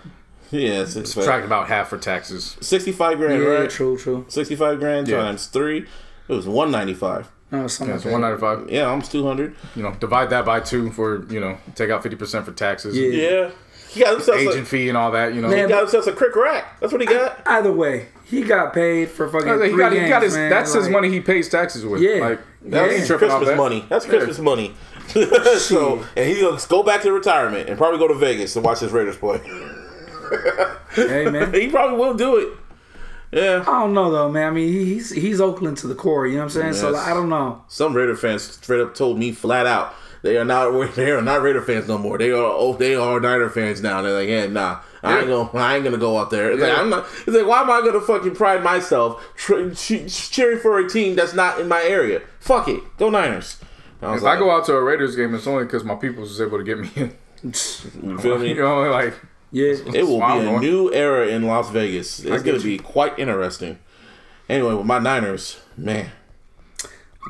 Yeah, 0.52 0.82
it's, 0.82 0.94
it's 0.94 1.12
Subtract 1.12 1.44
about 1.44 1.66
half 1.68 1.88
for 1.88 1.98
taxes. 1.98 2.56
65 2.60 3.18
grand, 3.18 3.42
Yeah, 3.42 3.48
right? 3.48 3.70
true, 3.70 3.98
true. 3.98 4.24
65 4.28 4.78
grand 4.78 5.08
Yeah. 5.08 5.22
times 5.22 5.46
three. 5.48 5.86
It 6.28 6.32
was 6.32 6.46
195. 6.46 7.28
No, 7.50 7.66
something 7.66 7.88
Yeah, 7.88 7.94
like 7.94 7.96
it's 7.96 8.04
that. 8.04 8.12
195. 8.12 8.70
Yeah, 8.72 8.84
almost 8.86 9.12
200. 9.12 9.54
You 9.76 9.82
know, 9.82 9.92
divide 9.94 10.30
that 10.30 10.44
by 10.44 10.60
two 10.60 10.90
for, 10.90 11.24
you 11.32 11.40
know, 11.40 11.58
take 11.74 11.90
out 11.90 12.02
50% 12.02 12.44
for 12.44 12.52
taxes. 12.52 12.96
Yeah. 12.96 13.08
Yeah. 13.08 13.50
He 13.90 14.00
got 14.00 14.14
himself 14.14 14.38
Agent 14.38 14.62
a, 14.62 14.64
fee 14.64 14.88
and 14.88 14.98
all 14.98 15.12
that, 15.12 15.34
you 15.34 15.40
know. 15.40 15.48
he 15.48 15.68
got 15.68 15.82
himself 15.82 16.06
a 16.08 16.12
crick 16.12 16.34
rack. 16.34 16.80
That's 16.80 16.92
what 16.92 17.00
he 17.00 17.06
got. 17.06 17.40
Either 17.46 17.72
way, 17.72 18.08
he 18.24 18.42
got 18.42 18.74
paid 18.74 19.08
for 19.08 19.28
fucking. 19.28 19.48
he 19.62 19.68
three 19.68 19.78
got, 19.78 19.92
he 19.92 20.08
got 20.08 20.22
his, 20.22 20.34
man. 20.34 20.50
that's 20.50 20.74
his 20.74 20.88
money 20.88 21.10
he 21.10 21.20
pays 21.20 21.48
taxes 21.48 21.86
with. 21.86 22.02
Yeah. 22.02 22.14
Like, 22.14 22.40
ain't 22.64 22.72
That's 22.72 23.06
tripping 23.06 23.30
off 23.30 23.38
Christmas 23.38 23.48
that. 23.50 23.56
money. 23.56 23.84
That's 23.88 24.04
Christmas 24.04 24.38
money. 24.40 24.74
so, 25.58 26.04
and 26.16 26.28
he's 26.28 26.40
gonna 26.40 26.60
go 26.68 26.82
back 26.82 27.02
to 27.02 27.12
retirement 27.12 27.68
and 27.68 27.78
probably 27.78 28.00
go 28.00 28.08
to 28.08 28.14
Vegas 28.14 28.56
and 28.56 28.64
watch 28.64 28.80
his 28.80 28.90
Raiders 28.90 29.16
play. 29.16 29.40
Hey 30.94 31.28
man. 31.28 31.52
he 31.52 31.68
probably 31.68 31.98
will 31.98 32.14
do 32.14 32.36
it. 32.38 32.48
Yeah. 33.34 33.64
I 33.66 33.80
don't 33.80 33.94
know 33.94 34.10
though, 34.10 34.30
man. 34.30 34.48
I 34.48 34.50
mean, 34.50 34.68
he's 34.72 35.10
he's 35.10 35.40
Oakland 35.40 35.76
to 35.78 35.88
the 35.88 35.94
core. 35.94 36.26
You 36.26 36.34
know 36.34 36.38
what 36.40 36.44
I'm 36.44 36.50
saying? 36.50 36.74
So 36.74 36.90
like, 36.90 37.06
I 37.06 37.12
don't 37.14 37.28
know. 37.28 37.64
Some 37.68 37.94
Raider 37.94 38.14
fans 38.16 38.42
straight 38.42 38.80
up 38.80 38.94
told 38.94 39.18
me 39.18 39.32
flat 39.32 39.66
out 39.66 39.94
they 40.22 40.38
are 40.38 40.44
not 40.44 40.70
they 40.94 41.10
are 41.10 41.20
not 41.20 41.42
Raider 41.42 41.60
fans 41.62 41.86
no 41.86 41.98
more. 41.98 42.16
They 42.16 42.30
are 42.30 42.36
oh 42.42 42.74
they 42.74 42.94
are 42.94 43.20
Niner 43.20 43.50
fans 43.50 43.82
now. 43.82 44.02
They're 44.02 44.18
like, 44.18 44.28
yeah, 44.28 44.46
nah, 44.46 44.80
I 45.02 45.18
ain't 45.18 45.28
gonna 45.28 45.50
I 45.52 45.74
ain't 45.76 45.84
gonna 45.84 45.98
go 45.98 46.18
out 46.18 46.30
there. 46.30 46.52
It's 46.52 46.62
like 46.62 46.76
I'm 46.78 46.90
not. 46.90 47.06
It's 47.26 47.36
like 47.36 47.46
why 47.46 47.60
am 47.60 47.70
I 47.70 47.80
gonna 47.80 48.00
fucking 48.00 48.34
pride 48.34 48.62
myself 48.64 49.22
tr- 49.36 49.70
ch- 49.74 50.30
cheering 50.30 50.58
for 50.60 50.78
a 50.78 50.88
team 50.88 51.14
that's 51.14 51.34
not 51.34 51.60
in 51.60 51.68
my 51.68 51.82
area? 51.82 52.22
Fuck 52.40 52.68
it, 52.68 52.82
go 52.96 53.10
Niners. 53.10 53.58
I 54.00 54.16
If 54.16 54.22
like, 54.22 54.36
I 54.36 54.38
go 54.38 54.50
out 54.50 54.64
to 54.66 54.74
a 54.74 54.82
Raiders 54.82 55.14
game, 55.16 55.34
it's 55.34 55.46
only 55.46 55.64
because 55.64 55.84
my 55.84 55.94
people 55.94 56.22
was 56.22 56.40
able 56.40 56.58
to 56.58 56.64
get 56.64 56.78
me 56.78 56.90
in. 56.96 57.16
you 57.42 58.18
feel 58.18 58.38
me? 58.38 58.48
You 58.54 58.62
know, 58.62 58.82
like, 58.90 59.14
Yeah. 59.54 59.74
It 59.94 60.02
will 60.06 60.18
be 60.18 60.24
a 60.46 60.50
Lord. 60.50 60.62
new 60.62 60.92
era 60.92 61.28
in 61.28 61.44
Las 61.44 61.70
Vegas. 61.70 62.18
It's 62.20 62.42
gonna 62.42 62.58
be 62.60 62.76
quite 62.78 63.18
interesting. 63.18 63.78
Anyway, 64.48 64.74
with 64.74 64.84
my 64.86 64.98
Niners, 64.98 65.60
man, 65.76 66.10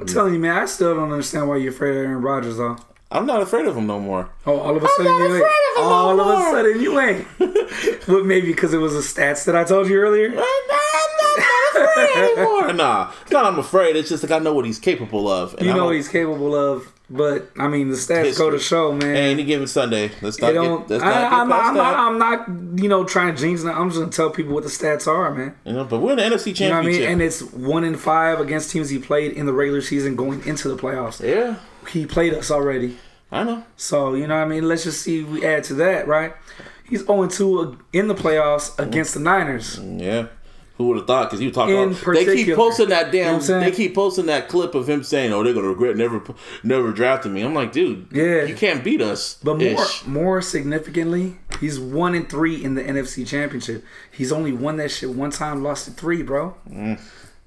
I'm 0.00 0.06
telling 0.06 0.32
you, 0.34 0.40
man. 0.40 0.56
I 0.56 0.64
still 0.64 0.94
don't 0.96 1.12
understand 1.12 1.48
why 1.48 1.58
you're 1.58 1.72
afraid 1.72 1.90
of 1.90 1.96
Aaron 1.98 2.22
Rodgers, 2.22 2.56
though. 2.56 2.76
I'm 3.12 3.26
not 3.26 3.42
afraid 3.42 3.66
of 3.66 3.76
him 3.76 3.86
no 3.86 4.00
more. 4.00 4.30
Oh, 4.46 4.58
all 4.58 4.76
of 4.76 4.82
a 4.82 4.88
sudden 4.88 5.06
you 5.06 5.34
ain't. 5.34 5.34
of 5.34 5.38
him 5.38 5.46
no 5.76 5.82
All 5.82 6.20
of 6.20 6.38
a 6.38 6.42
sudden 6.50 6.80
you 6.80 7.00
ain't. 7.00 7.26
But 8.06 8.26
maybe 8.26 8.48
because 8.48 8.74
it 8.74 8.78
was 8.78 8.92
the 8.94 9.00
stats 9.00 9.44
that 9.44 9.54
I 9.54 9.64
told 9.64 9.88
you 9.88 9.96
earlier. 9.98 10.28
Uh, 10.28 10.30
I'm 10.32 10.66
not, 10.68 10.80
I'm 10.80 11.84
not 11.84 11.90
afraid 11.90 12.32
anymore. 12.32 12.72
Nah, 12.74 13.12
it's 13.22 13.30
not. 13.30 13.44
I'm 13.44 13.58
afraid. 13.58 13.96
It's 13.96 14.08
just 14.08 14.22
like 14.24 14.32
I 14.32 14.38
know 14.40 14.52
what 14.54 14.64
he's 14.64 14.78
capable 14.78 15.28
of. 15.28 15.54
And 15.54 15.66
You 15.66 15.72
I 15.72 15.76
know 15.76 15.84
what 15.86 15.94
he's 15.94 16.08
capable 16.08 16.54
of. 16.56 16.90
But 17.10 17.50
I 17.58 17.68
mean, 17.68 17.90
the 17.90 17.96
stats 17.96 18.38
go 18.38 18.48
to 18.50 18.58
show, 18.58 18.92
man. 18.92 19.14
any 19.14 19.44
given 19.44 19.66
Sunday. 19.66 20.10
Let's 20.22 20.40
not 20.40 20.52
get. 20.52 20.62
Let's 20.62 20.90
not 20.90 21.02
I, 21.02 21.40
I'm, 21.40 21.48
not, 21.48 21.76
I'm 21.76 22.18
not, 22.18 22.82
you 22.82 22.88
know, 22.88 23.04
trying 23.04 23.34
to 23.34 23.40
jinx. 23.40 23.62
it. 23.62 23.68
I'm 23.68 23.90
just 23.90 24.00
gonna 24.00 24.10
tell 24.10 24.30
people 24.30 24.54
what 24.54 24.62
the 24.62 24.70
stats 24.70 25.06
are, 25.06 25.30
man. 25.34 25.54
you 25.64 25.74
know, 25.74 25.84
but 25.84 26.00
we're 26.00 26.12
in 26.12 26.16
the 26.16 26.36
NFC 26.36 26.58
You 26.58 26.68
know 26.70 26.76
what 26.76 26.86
I 26.86 26.88
mean? 26.88 27.02
And 27.02 27.20
it's 27.22 27.42
one 27.42 27.84
in 27.84 27.96
five 27.96 28.40
against 28.40 28.70
teams 28.70 28.88
he 28.88 28.98
played 28.98 29.32
in 29.32 29.44
the 29.44 29.52
regular 29.52 29.82
season 29.82 30.16
going 30.16 30.46
into 30.46 30.68
the 30.68 30.76
playoffs. 30.76 31.20
yeah, 31.20 31.56
He 31.90 32.06
played 32.06 32.32
us 32.32 32.50
already. 32.50 32.96
I 33.30 33.44
know. 33.44 33.64
So, 33.76 34.14
you 34.14 34.26
know 34.26 34.36
what 34.36 34.44
I 34.44 34.48
mean? 34.48 34.66
Let's 34.66 34.84
just 34.84 35.02
see 35.02 35.20
if 35.20 35.28
we 35.28 35.44
add 35.44 35.64
to 35.64 35.74
that, 35.74 36.06
right? 36.08 36.32
He's 36.88 37.04
0 37.04 37.26
2 37.26 37.78
in 37.92 38.08
the 38.08 38.14
playoffs 38.14 38.78
against 38.78 39.14
the 39.14 39.20
Niners. 39.20 39.78
Yeah. 39.78 40.28
Who 40.76 40.88
would 40.88 40.96
have 40.96 41.06
thought? 41.06 41.30
Because 41.30 41.40
you 41.40 41.52
talk 41.52 41.68
In 41.68 41.92
about 41.92 42.14
they 42.14 42.44
keep 42.44 42.56
posting 42.56 42.88
that 42.88 43.14
You 43.14 43.20
know 43.20 43.24
damn. 43.26 43.34
I'm 43.36 43.40
saying? 43.40 43.60
they 43.64 43.70
keep 43.70 43.94
posting 43.94 44.26
that 44.26 44.48
clip 44.48 44.74
of 44.74 44.88
him 44.88 45.04
saying, 45.04 45.32
"Oh, 45.32 45.44
they're 45.44 45.54
gonna 45.54 45.68
regret 45.68 45.96
never, 45.96 46.20
never 46.64 46.90
drafting 46.90 47.32
me." 47.32 47.42
I'm 47.42 47.54
like, 47.54 47.70
dude, 47.70 48.08
Yeah. 48.10 48.42
you 48.42 48.56
can't 48.56 48.82
beat 48.82 49.00
us. 49.00 49.38
But 49.42 49.58
more, 49.60 49.86
more 50.06 50.42
significantly, 50.42 51.36
he's 51.60 51.78
one 51.78 52.14
and 52.16 52.28
three 52.28 52.62
in 52.64 52.74
the 52.74 52.82
NFC 52.82 53.24
Championship. 53.24 53.84
He's 54.10 54.32
only 54.32 54.50
won 54.52 54.76
that 54.78 54.90
shit 54.90 55.10
one 55.10 55.30
time, 55.30 55.62
lost 55.62 55.86
it 55.86 55.92
three, 55.92 56.22
bro. 56.22 56.56
Mm. 56.68 57.00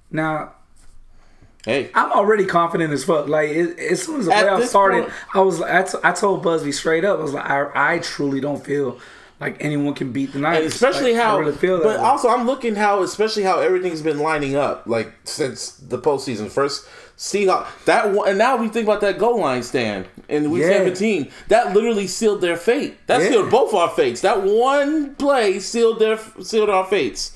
Now, 0.09 0.53
Hey, 1.65 1.89
I'm 1.93 2.13
already 2.13 2.45
confident 2.45 2.93
as 2.93 3.03
fuck. 3.03 3.27
Like 3.27 3.49
it, 3.49 3.77
as 3.77 4.01
soon 4.03 4.21
as 4.21 4.27
the 4.27 4.31
playoffs 4.31 4.67
started, 4.67 5.01
point- 5.01 5.13
I 5.33 5.39
was 5.41 5.61
I, 5.61 5.83
t- 5.83 5.97
I 6.01 6.13
told 6.13 6.41
Busby 6.43 6.71
straight 6.71 7.03
up. 7.03 7.19
I 7.19 7.21
was 7.21 7.33
like, 7.33 7.45
I, 7.45 7.95
I 7.95 7.99
truly 7.99 8.39
don't 8.39 8.63
feel 8.63 8.99
like 9.39 9.57
anyone 9.63 9.93
can 9.93 10.11
beat 10.11 10.33
the 10.33 10.39
Niners. 10.39 10.57
and 10.57 10.67
especially 10.67 11.13
Like, 11.13 11.21
how, 11.23 11.39
really 11.39 11.51
but 11.83 11.85
way. 11.85 11.95
also 11.97 12.29
I'm 12.29 12.45
looking 12.47 12.75
how, 12.75 13.03
especially 13.03 13.43
how 13.43 13.59
everything's 13.59 14.01
been 14.01 14.19
lining 14.19 14.55
up, 14.55 14.83
like 14.87 15.13
since 15.25 15.71
the 15.71 15.99
postseason. 15.99 16.49
First, 16.49 16.85
Seahawks 17.17 17.65
that 17.85 18.11
one, 18.13 18.29
and 18.29 18.37
now 18.37 18.57
we 18.57 18.67
think 18.67 18.85
about 18.87 19.01
that 19.01 19.17
goal 19.17 19.39
line 19.39 19.63
stand 19.63 20.05
in 20.29 20.49
week 20.51 20.61
Yeah. 20.63 20.77
17. 20.77 21.31
That 21.47 21.73
literally 21.73 22.05
sealed 22.07 22.41
their 22.41 22.57
fate. 22.57 22.95
That 23.07 23.21
Yeah. 23.21 23.29
sealed 23.29 23.49
both 23.49 23.73
our 23.73 23.89
fates. 23.89 24.21
That 24.21 24.43
one 24.43 25.15
play 25.15 25.59
sealed 25.59 25.99
their 25.99 26.19
sealed 26.41 26.69
our 26.69 26.85
fates. 26.85 27.31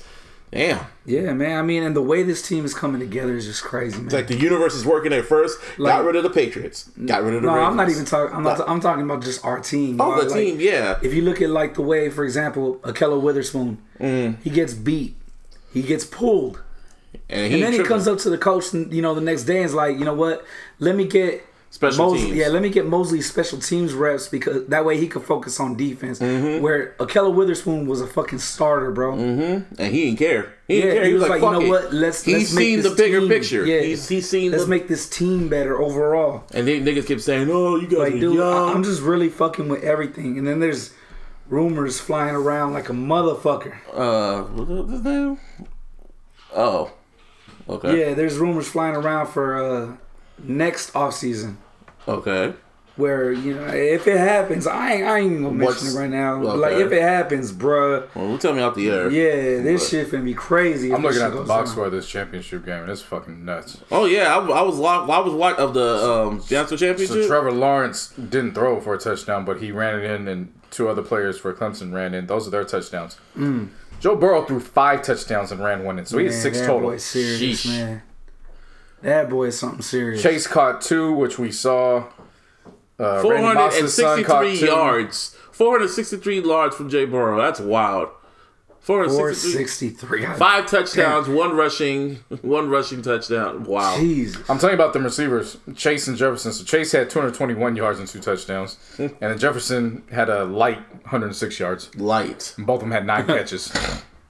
Damn. 0.52 0.84
yeah, 1.06 1.32
man. 1.32 1.58
I 1.58 1.62
mean, 1.62 1.82
and 1.82 1.96
the 1.96 2.02
way 2.02 2.22
this 2.22 2.46
team 2.46 2.66
is 2.66 2.74
coming 2.74 3.00
together 3.00 3.34
is 3.34 3.46
just 3.46 3.62
crazy, 3.62 3.96
man. 3.96 4.04
It's 4.06 4.14
like 4.14 4.26
the 4.26 4.36
universe 4.36 4.74
is 4.74 4.84
working 4.84 5.12
at 5.14 5.24
first. 5.24 5.58
Like- 5.78 5.94
got 5.94 6.04
rid 6.04 6.14
of 6.14 6.24
the 6.24 6.30
Patriots. 6.30 6.90
Got 7.06 7.22
rid 7.24 7.34
of 7.34 7.40
the 7.42 7.46
no, 7.48 7.54
Ravens. 7.54 7.70
I'm 7.70 7.76
not 7.78 7.88
even 7.88 8.04
talking. 8.04 8.36
I'm 8.36 8.42
not. 8.42 8.68
I'm 8.68 8.80
talking 8.80 9.02
about 9.04 9.22
just 9.22 9.42
our 9.46 9.60
team. 9.60 9.98
Oh, 10.00 10.20
the 10.22 10.28
Like, 10.28 10.38
team, 10.38 10.60
yeah. 10.60 10.98
If 11.02 11.14
you 11.14 11.22
look 11.22 11.40
at 11.40 11.48
like 11.48 11.74
the 11.74 11.82
way, 11.82 12.10
for 12.10 12.22
example, 12.24 12.76
Ahkello 12.82 13.20
Witherspoon, 13.20 13.78
Mm. 13.98 14.36
he 14.42 14.50
gets 14.50 14.74
beat, 14.74 15.16
he 15.72 15.80
gets 15.82 16.04
pulled, 16.04 16.60
And, 17.30 17.54
and 17.54 17.62
then 17.62 17.72
he 17.72 17.82
comes 17.82 18.06
up 18.06 18.18
to 18.18 18.30
the 18.30 18.36
coach, 18.38 18.74
and 18.74 18.92
you 18.92 19.00
know, 19.00 19.14
the 19.14 19.20
next 19.22 19.44
day 19.44 19.56
and 19.56 19.64
is 19.66 19.74
like, 19.74 19.98
you 19.98 20.04
know 20.04 20.14
what? 20.14 20.44
Let 20.80 20.96
me 20.96 21.06
get 21.06 21.46
Special 21.74 22.10
Moseley, 22.10 22.26
teams. 22.26 22.36
Yeah, 22.36 22.48
let 22.48 22.60
me 22.60 22.68
get 22.68 22.84
Moseley 22.86 23.22
special 23.22 23.58
teams 23.58 23.94
reps 23.94 24.28
because 24.28 24.66
that 24.66 24.84
way 24.84 24.98
he 24.98 25.08
could 25.08 25.22
focus 25.22 25.58
on 25.58 25.74
defense. 25.74 26.18
Mm-hmm. 26.18 26.62
Where 26.62 26.94
Ahkello 26.98 27.34
Witherspoon 27.34 27.86
was 27.86 28.02
a 28.02 28.06
fucking 28.06 28.40
starter, 28.40 28.90
bro. 28.90 29.14
and 29.14 29.64
he 29.78 30.04
didn't 30.04 30.18
care. 30.18 30.52
He 30.68 30.74
didn't 30.82 30.88
Yeah, 30.88 30.94
care. 31.00 31.04
he 31.06 31.14
was 31.14 31.22
like, 31.22 31.40
you 31.40 31.50
know 31.50 31.60
it." 31.62 31.68
what? 31.70 31.94
Let's 31.94 32.22
He's 32.24 32.34
let's 32.36 32.52
make 32.54 32.62
seen 32.66 32.82
the 32.82 32.90
bigger 32.90 33.20
team- 33.20 33.28
picture. 33.30 33.64
Yeah, 33.64 33.80
He's 33.80 34.06
he's 34.06 34.28
seen. 34.28 34.52
let's 34.52 34.64
the, 34.64 34.68
make 34.70 34.86
this 34.86 35.08
team 35.08 35.48
better 35.48 35.80
overall. 35.80 36.44
and 36.52 36.68
then 36.68 36.84
niggas 36.84 37.06
kept 37.06 37.22
saying, 37.22 37.48
"Oh, 37.50 37.76
you 37.76 37.86
guys 37.88 37.98
Like, 38.00 38.14
are 38.14 38.20
dude, 38.20 38.34
young." 38.34 38.68
I- 38.68 38.72
I'm 38.74 38.84
just 38.84 39.00
really 39.00 39.30
fucking 39.30 39.68
with 39.70 39.82
everything. 39.82 40.36
And 40.36 40.46
then 40.46 40.60
there's 40.60 40.92
rumors 41.48 41.98
flying 41.98 42.34
around 42.34 42.74
like 42.74 42.90
a 42.90 42.92
motherfucker. 42.92 43.76
uh, 43.94 44.42
what's 44.42 44.90
his 44.92 45.02
name? 45.04 45.38
Oh, 46.54 46.92
okay. 47.66 47.98
Yeah, 48.08 48.14
there's 48.14 48.36
rumors 48.36 48.68
flying 48.68 48.94
around 48.94 49.28
for 49.28 49.56
uh 49.56 49.96
next 50.42 50.92
offseason. 50.94 51.56
Okay. 52.08 52.54
Where 52.96 53.32
you 53.32 53.54
know 53.54 53.66
if 53.68 54.06
it 54.06 54.18
happens, 54.18 54.66
I 54.66 54.92
ain't 54.92 55.06
I 55.08 55.18
ain't 55.20 55.32
even 55.32 55.44
gonna 55.44 55.54
mention 55.54 55.64
What's- 55.86 55.94
it 55.94 55.98
right 55.98 56.10
now. 56.10 56.34
okay. 56.42 56.58
Like 56.58 56.72
if 56.74 56.92
it 56.92 57.00
happens, 57.00 57.50
bruh, 57.50 58.06
Well, 58.14 58.36
tell 58.36 58.52
me 58.52 58.60
out 58.60 58.74
the 58.74 58.90
air. 58.90 59.08
yeah, 59.10 59.62
this 59.62 59.88
shit 59.88 60.10
finna 60.10 60.24
be 60.26 60.34
crazy. 60.34 60.92
I'm 60.92 61.00
looking 61.02 61.22
at 61.22 61.32
the 61.32 61.40
box 61.42 61.70
score 61.70 61.86
of 61.86 61.92
this 61.92 62.06
championship 62.06 62.66
game, 62.66 62.82
and 62.82 62.90
it's 62.90 63.00
fucking 63.00 63.46
nuts. 63.46 63.80
Oh 63.90 64.04
yeah, 64.04 64.36
I, 64.36 64.46
I 64.46 64.60
was 64.62 64.76
locked. 64.76 65.08
I 65.10 65.20
was 65.20 65.32
locked 65.32 65.58
of 65.58 65.72
the 65.72 65.88
um 66.06 66.36
national 66.50 66.76
championship. 66.76 67.08
So 67.22 67.26
Trevor 67.26 67.50
Lawrence 67.52 68.08
didn't 68.08 68.52
throw 68.52 68.78
for 68.78 68.92
a 68.92 68.98
touchdown, 68.98 69.46
but 69.46 69.62
he 69.62 69.72
ran 69.72 69.98
it 69.98 70.10
in, 70.10 70.28
and 70.28 70.52
two 70.70 70.86
other 70.90 71.02
players 71.02 71.38
for 71.38 71.54
Clemson 71.54 71.94
ran 71.94 72.12
in. 72.12 72.26
Those 72.26 72.46
are 72.46 72.50
their 72.50 72.64
touchdowns. 72.64 73.16
Joe 74.00 74.16
Burrow 74.16 74.44
threw 74.44 74.60
five 74.60 75.00
touchdowns 75.02 75.50
and 75.50 75.62
ran 75.64 75.82
one 75.84 75.98
in, 75.98 76.04
so 76.04 76.18
he 76.18 76.26
had 76.26 76.34
six 76.34 76.58
that 76.60 76.66
total. 76.66 76.90
Boy's 76.90 77.04
serious, 77.04 77.40
Sheesh. 77.64 77.68
man. 77.68 78.02
That 79.02 79.28
boy 79.28 79.44
is 79.44 79.58
something 79.58 79.82
serious. 79.82 80.22
Chase 80.22 80.46
caught 80.46 80.80
two, 80.80 81.12
which 81.12 81.38
we 81.38 81.50
saw. 81.52 82.06
Uh, 82.98 83.20
Four 83.22 83.32
Randy 83.32 83.46
hundred 83.46 83.60
and 83.74 83.82
Moss's 83.82 83.94
son 83.94 84.24
caught 84.24 84.42
sixty-three 84.44 84.66
two. 84.68 84.72
yards. 84.74 85.36
Four 85.50 85.72
hundred 85.78 85.88
sixty-three 85.88 86.40
yards 86.40 86.76
from 86.76 86.88
Jay 86.88 87.04
Burrow. 87.04 87.40
That's 87.40 87.60
wild. 87.60 88.10
Four 88.80 89.04
hundred 89.06 89.34
sixty-three. 89.34 90.22
463. 90.22 90.38
Five 90.38 90.66
touchdowns, 90.66 91.28
one 91.28 91.54
rushing, 91.56 92.16
one 92.42 92.68
rushing 92.68 93.00
touchdown. 93.02 93.64
Wow. 93.64 93.96
Jesus. 93.96 94.38
I'm 94.50 94.58
telling 94.58 94.76
you 94.76 94.82
about 94.82 94.92
them 94.92 95.04
receivers, 95.04 95.56
Chase 95.76 96.08
and 96.08 96.16
Jefferson. 96.16 96.52
So 96.52 96.64
Chase 96.64 96.90
had 96.92 97.08
221 97.08 97.76
yards 97.76 97.98
and 98.00 98.08
two 98.08 98.18
touchdowns, 98.20 98.78
and 98.98 99.14
then 99.20 99.38
Jefferson 99.38 100.02
had 100.10 100.28
a 100.28 100.44
light 100.44 100.78
106 101.02 101.58
yards. 101.60 101.94
Light. 101.96 102.54
And 102.56 102.66
both 102.66 102.76
of 102.82 102.88
them 102.88 102.90
had 102.92 103.06
nine 103.06 103.26
catches. 103.26 103.72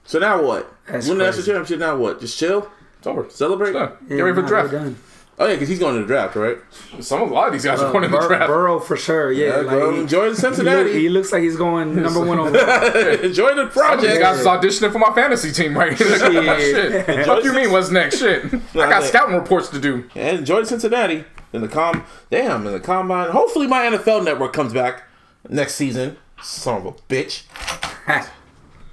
So 0.03 0.19
now 0.19 0.43
what? 0.43 0.71
That's 0.87 1.07
Win 1.07 1.17
the 1.17 1.25
national 1.25 1.45
championship. 1.45 1.79
Now 1.79 1.95
what? 1.97 2.19
Just 2.19 2.37
chill, 2.37 2.69
It's 3.03 3.07
over. 3.07 3.29
celebrate. 3.29 3.73
Done. 3.73 3.91
Yeah, 4.07 4.15
Get 4.17 4.21
ready 4.23 4.35
for 4.35 4.41
the 4.43 4.47
draft. 4.47 4.71
done. 4.71 4.95
Oh 5.39 5.47
yeah, 5.47 5.53
because 5.53 5.67
he's 5.67 5.79
going 5.79 5.95
to 5.95 6.01
the 6.01 6.05
draft, 6.07 6.35
right? 6.35 6.57
Some 6.99 7.21
a 7.23 7.25
lot 7.25 7.47
of 7.47 7.53
these 7.53 7.65
guys 7.65 7.81
are 7.81 7.87
Uh, 7.87 7.91
going 7.91 8.03
in 8.03 8.11
the 8.11 8.19
draft. 8.27 8.47
Burrow 8.47 8.79
for 8.79 8.95
sure. 8.95 9.31
Yeah, 9.31 9.47
Yeah, 9.47 9.55
like, 9.57 9.69
go 9.71 9.91
he- 9.91 9.99
enjoy 10.01 10.19
the 10.19 10.25
he, 10.25 10.29
look- 10.29 10.37
Cincinnati. 10.39 10.93
he 10.93 11.09
looks 11.09 11.31
like 11.31 11.41
he's 11.41 11.55
going 11.57 12.01
number 12.01 12.19
one 12.19 12.37
overall. 12.39 12.55
enjoy 12.55 13.55
the 13.55 13.71
Some 13.73 13.93
of 13.93 14.01
these 14.01 14.17
project. 14.17 14.19
guys 14.21 14.39
is 14.39 14.45
auditioning 14.45 14.91
for 14.91 14.99
my 14.99 15.11
fantasy 15.15 15.51
team 15.51 15.75
right 15.75 15.91
here. 15.97 16.17
Shit. 16.19 17.27
What 17.27 17.41
do 17.41 17.49
you 17.49 17.55
mean? 17.55 17.71
What's 17.71 17.89
next? 17.89 18.19
Shit. 18.19 18.45
I 18.45 18.49
got 18.75 19.01
think- 19.01 19.05
scouting 19.05 19.35
reports 19.35 19.69
to 19.69 19.79
do. 19.79 20.07
And 20.15 20.37
enjoy 20.37 20.63
Cincinnati 20.65 21.25
in 21.51 21.61
the 21.61 21.67
com. 21.67 22.03
Damn, 22.29 22.67
in 22.67 22.71
the 22.73 22.79
combine. 22.79 23.31
Hopefully, 23.31 23.65
my 23.65 23.85
NFL 23.85 24.23
network 24.23 24.53
comes 24.53 24.71
back. 24.71 25.03
next 25.49 25.73
season. 25.75 26.17
Son 26.43 26.77
of 26.77 26.85
a 26.85 26.91
bitch. 27.11 27.43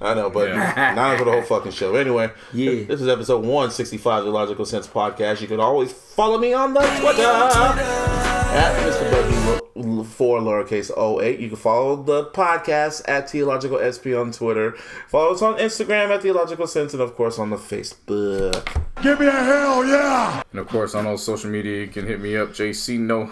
I 0.01 0.13
know, 0.15 0.29
but 0.31 0.49
not 0.95 1.17
for 1.19 1.25
the 1.25 1.31
whole 1.31 1.43
fucking 1.43 1.71
show. 1.73 1.95
Anyway, 1.95 2.31
Yeah. 2.53 2.83
this 2.85 3.01
is 3.01 3.07
episode 3.07 3.39
165 3.45 4.19
of 4.19 4.25
the 4.25 4.31
Logical 4.31 4.65
Sense 4.65 4.87
podcast. 4.87 5.41
You 5.41 5.47
can 5.47 5.59
always 5.59 5.91
follow 5.93 6.37
me 6.39 6.53
on 6.53 6.73
the 6.73 6.79
Twitter 6.81 7.21
at 7.21 8.75
Mr. 8.83 9.11
Buggy 9.11 10.03
for 10.09 10.39
lowercase 10.41 10.89
08. 11.21 11.39
You 11.39 11.47
can 11.49 11.57
follow 11.57 12.01
the 12.01 12.25
podcast 12.25 13.03
at 13.07 13.27
iLLogical 13.27 13.79
SP 13.93 14.07
on 14.17 14.31
Twitter. 14.31 14.73
Follow 15.07 15.33
us 15.33 15.41
on 15.41 15.57
Instagram 15.59 16.09
at 16.09 16.21
iLLogical 16.23 16.67
Sense 16.67 16.93
and, 16.93 17.01
of 17.01 17.15
course, 17.15 17.37
on 17.39 17.49
the 17.51 17.57
Facebook. 17.57 18.65
Give 19.03 19.19
me 19.19 19.27
a 19.27 19.31
hell 19.31 19.85
yeah! 19.85 20.41
And 20.51 20.59
of 20.59 20.67
course, 20.67 20.93
on 20.95 21.05
all 21.07 21.17
social 21.17 21.49
media, 21.49 21.81
you 21.81 21.87
can 21.87 22.05
hit 22.07 22.19
me 22.19 22.35
up, 22.37 22.49
JC 22.49 22.99
No. 22.99 23.29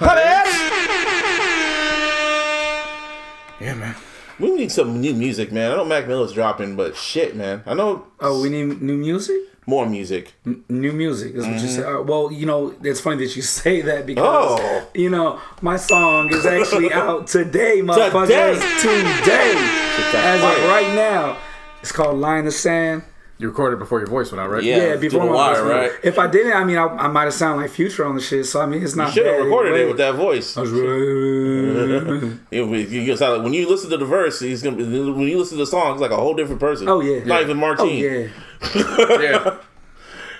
Yeah, 3.61 3.73
man. 3.75 3.95
We 4.39 4.51
need 4.51 4.71
some 4.71 5.01
new 5.01 5.13
music, 5.13 5.51
man. 5.51 5.71
I 5.71 5.75
know 5.75 5.85
Mac 5.85 6.07
Miller's 6.07 6.31
dropping, 6.33 6.75
but 6.75 6.95
shit, 6.95 7.35
man. 7.35 7.61
I 7.65 7.73
know 7.73 8.05
Oh, 8.19 8.41
we 8.41 8.49
need 8.49 8.81
new 8.81 8.95
music. 8.97 9.35
more 9.65 9.85
music. 9.85 10.33
New 10.69 10.91
music 10.93 11.35
is 11.35 11.45
what 11.45 11.55
you 11.61 11.67
Mm-hmm. 11.67 11.67
say. 11.67 11.83
Uh, 11.83 12.01
well, 12.01 12.31
you 12.31 12.45
know, 12.45 12.73
it's 12.83 13.01
funny 13.01 13.17
that 13.25 13.35
you 13.35 13.41
say 13.61 13.81
that 13.81 14.05
because 14.05 14.59
Oh. 14.59 14.87
you 14.95 15.09
know 15.09 15.39
my 15.61 15.75
song 15.77 16.33
is 16.33 16.45
actually 16.45 16.91
out 17.03 17.27
today, 17.27 17.81
motherfuckers. 17.81 18.59
Today. 18.81 19.53
Today, 19.95 20.21
as 20.33 20.39
of 20.41 20.69
right 20.69 20.91
now, 20.95 21.37
it's 21.81 21.91
called 21.91 22.17
"Line 22.17 22.47
of 22.47 22.53
Sand." 22.53 23.03
You 23.39 23.47
recorded 23.47 23.79
before 23.79 23.99
your 23.99 24.07
voice 24.09 24.33
went 24.33 24.41
out, 24.41 24.49
right? 24.49 24.61
Yeah. 24.61 24.77
Yeah, 24.89 24.95
before 24.97 25.25
my 25.25 25.31
wire, 25.31 25.55
voice 25.55 25.63
went- 25.63 25.91
right? 25.93 25.99
If 26.03 26.19
I 26.19 26.27
didn't, 26.27 26.51
I 26.53 26.63
mean, 26.65 26.77
I, 26.77 26.85
I 26.87 27.07
might 27.07 27.23
have 27.23 27.33
sounded 27.33 27.61
like 27.61 27.71
Future 27.71 28.05
on 28.05 28.15
the 28.15 28.21
shit. 28.21 28.45
So 28.45 28.59
I 28.59 28.65
mean, 28.65 28.83
it's 28.83 28.97
not. 28.97 29.13
Should 29.13 29.25
have 29.25 29.45
recorded 29.45 29.73
either 29.75 29.83
it 29.83 29.87
with 29.87 29.97
that 29.97 30.15
voice. 30.15 30.57
Was 30.57 30.69
You 30.73 32.37
know, 32.51 32.73
you 32.73 32.83
you 32.83 33.15
sound 33.15 33.35
like- 33.35 33.43
when 33.43 33.53
you 33.53 33.69
listen 33.69 33.89
to 33.91 33.97
the 33.97 34.05
verse, 34.05 34.41
he's 34.41 34.61
gonna. 34.61 34.75
be- 34.75 34.83
When 34.83 35.21
you 35.21 35.37
listen 35.39 35.57
to 35.57 35.63
the 35.63 35.67
song, 35.67 35.93
it's 35.93 36.01
like 36.01 36.11
a 36.11 36.17
whole 36.17 36.33
different 36.35 36.59
person. 36.59 36.89
Oh 36.89 36.99
yeah. 36.99 37.23
not 37.23 37.41
even 37.41 37.63
Oh 37.63 37.85
yeah. 37.85 38.27
Yeah. 39.21 39.57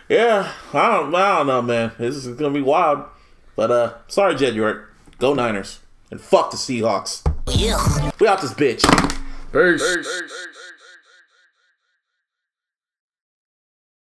Yeah, 0.10 0.52
I 0.74 0.98
don't, 0.98 1.14
I 1.16 1.38
don't 1.38 1.48
know, 1.48 1.62
man. 1.62 1.92
This 1.98 2.16
is 2.18 2.28
gonna 2.36 2.54
be 2.54 2.62
wild. 2.62 3.06
But 3.56 3.72
uh, 3.72 3.94
sorry, 4.08 4.36
Jed 4.36 4.56
York. 4.56 4.94
Go 5.20 5.34
Niners 5.34 5.80
and 6.12 6.20
fuck 6.20 6.52
the 6.52 6.58
Seahawks. 6.58 7.22
Yeah. 7.48 8.12
We 8.20 8.28
out 8.28 8.42
this 8.42 8.54
bitch. 8.54 8.82
Peace. 9.54 10.56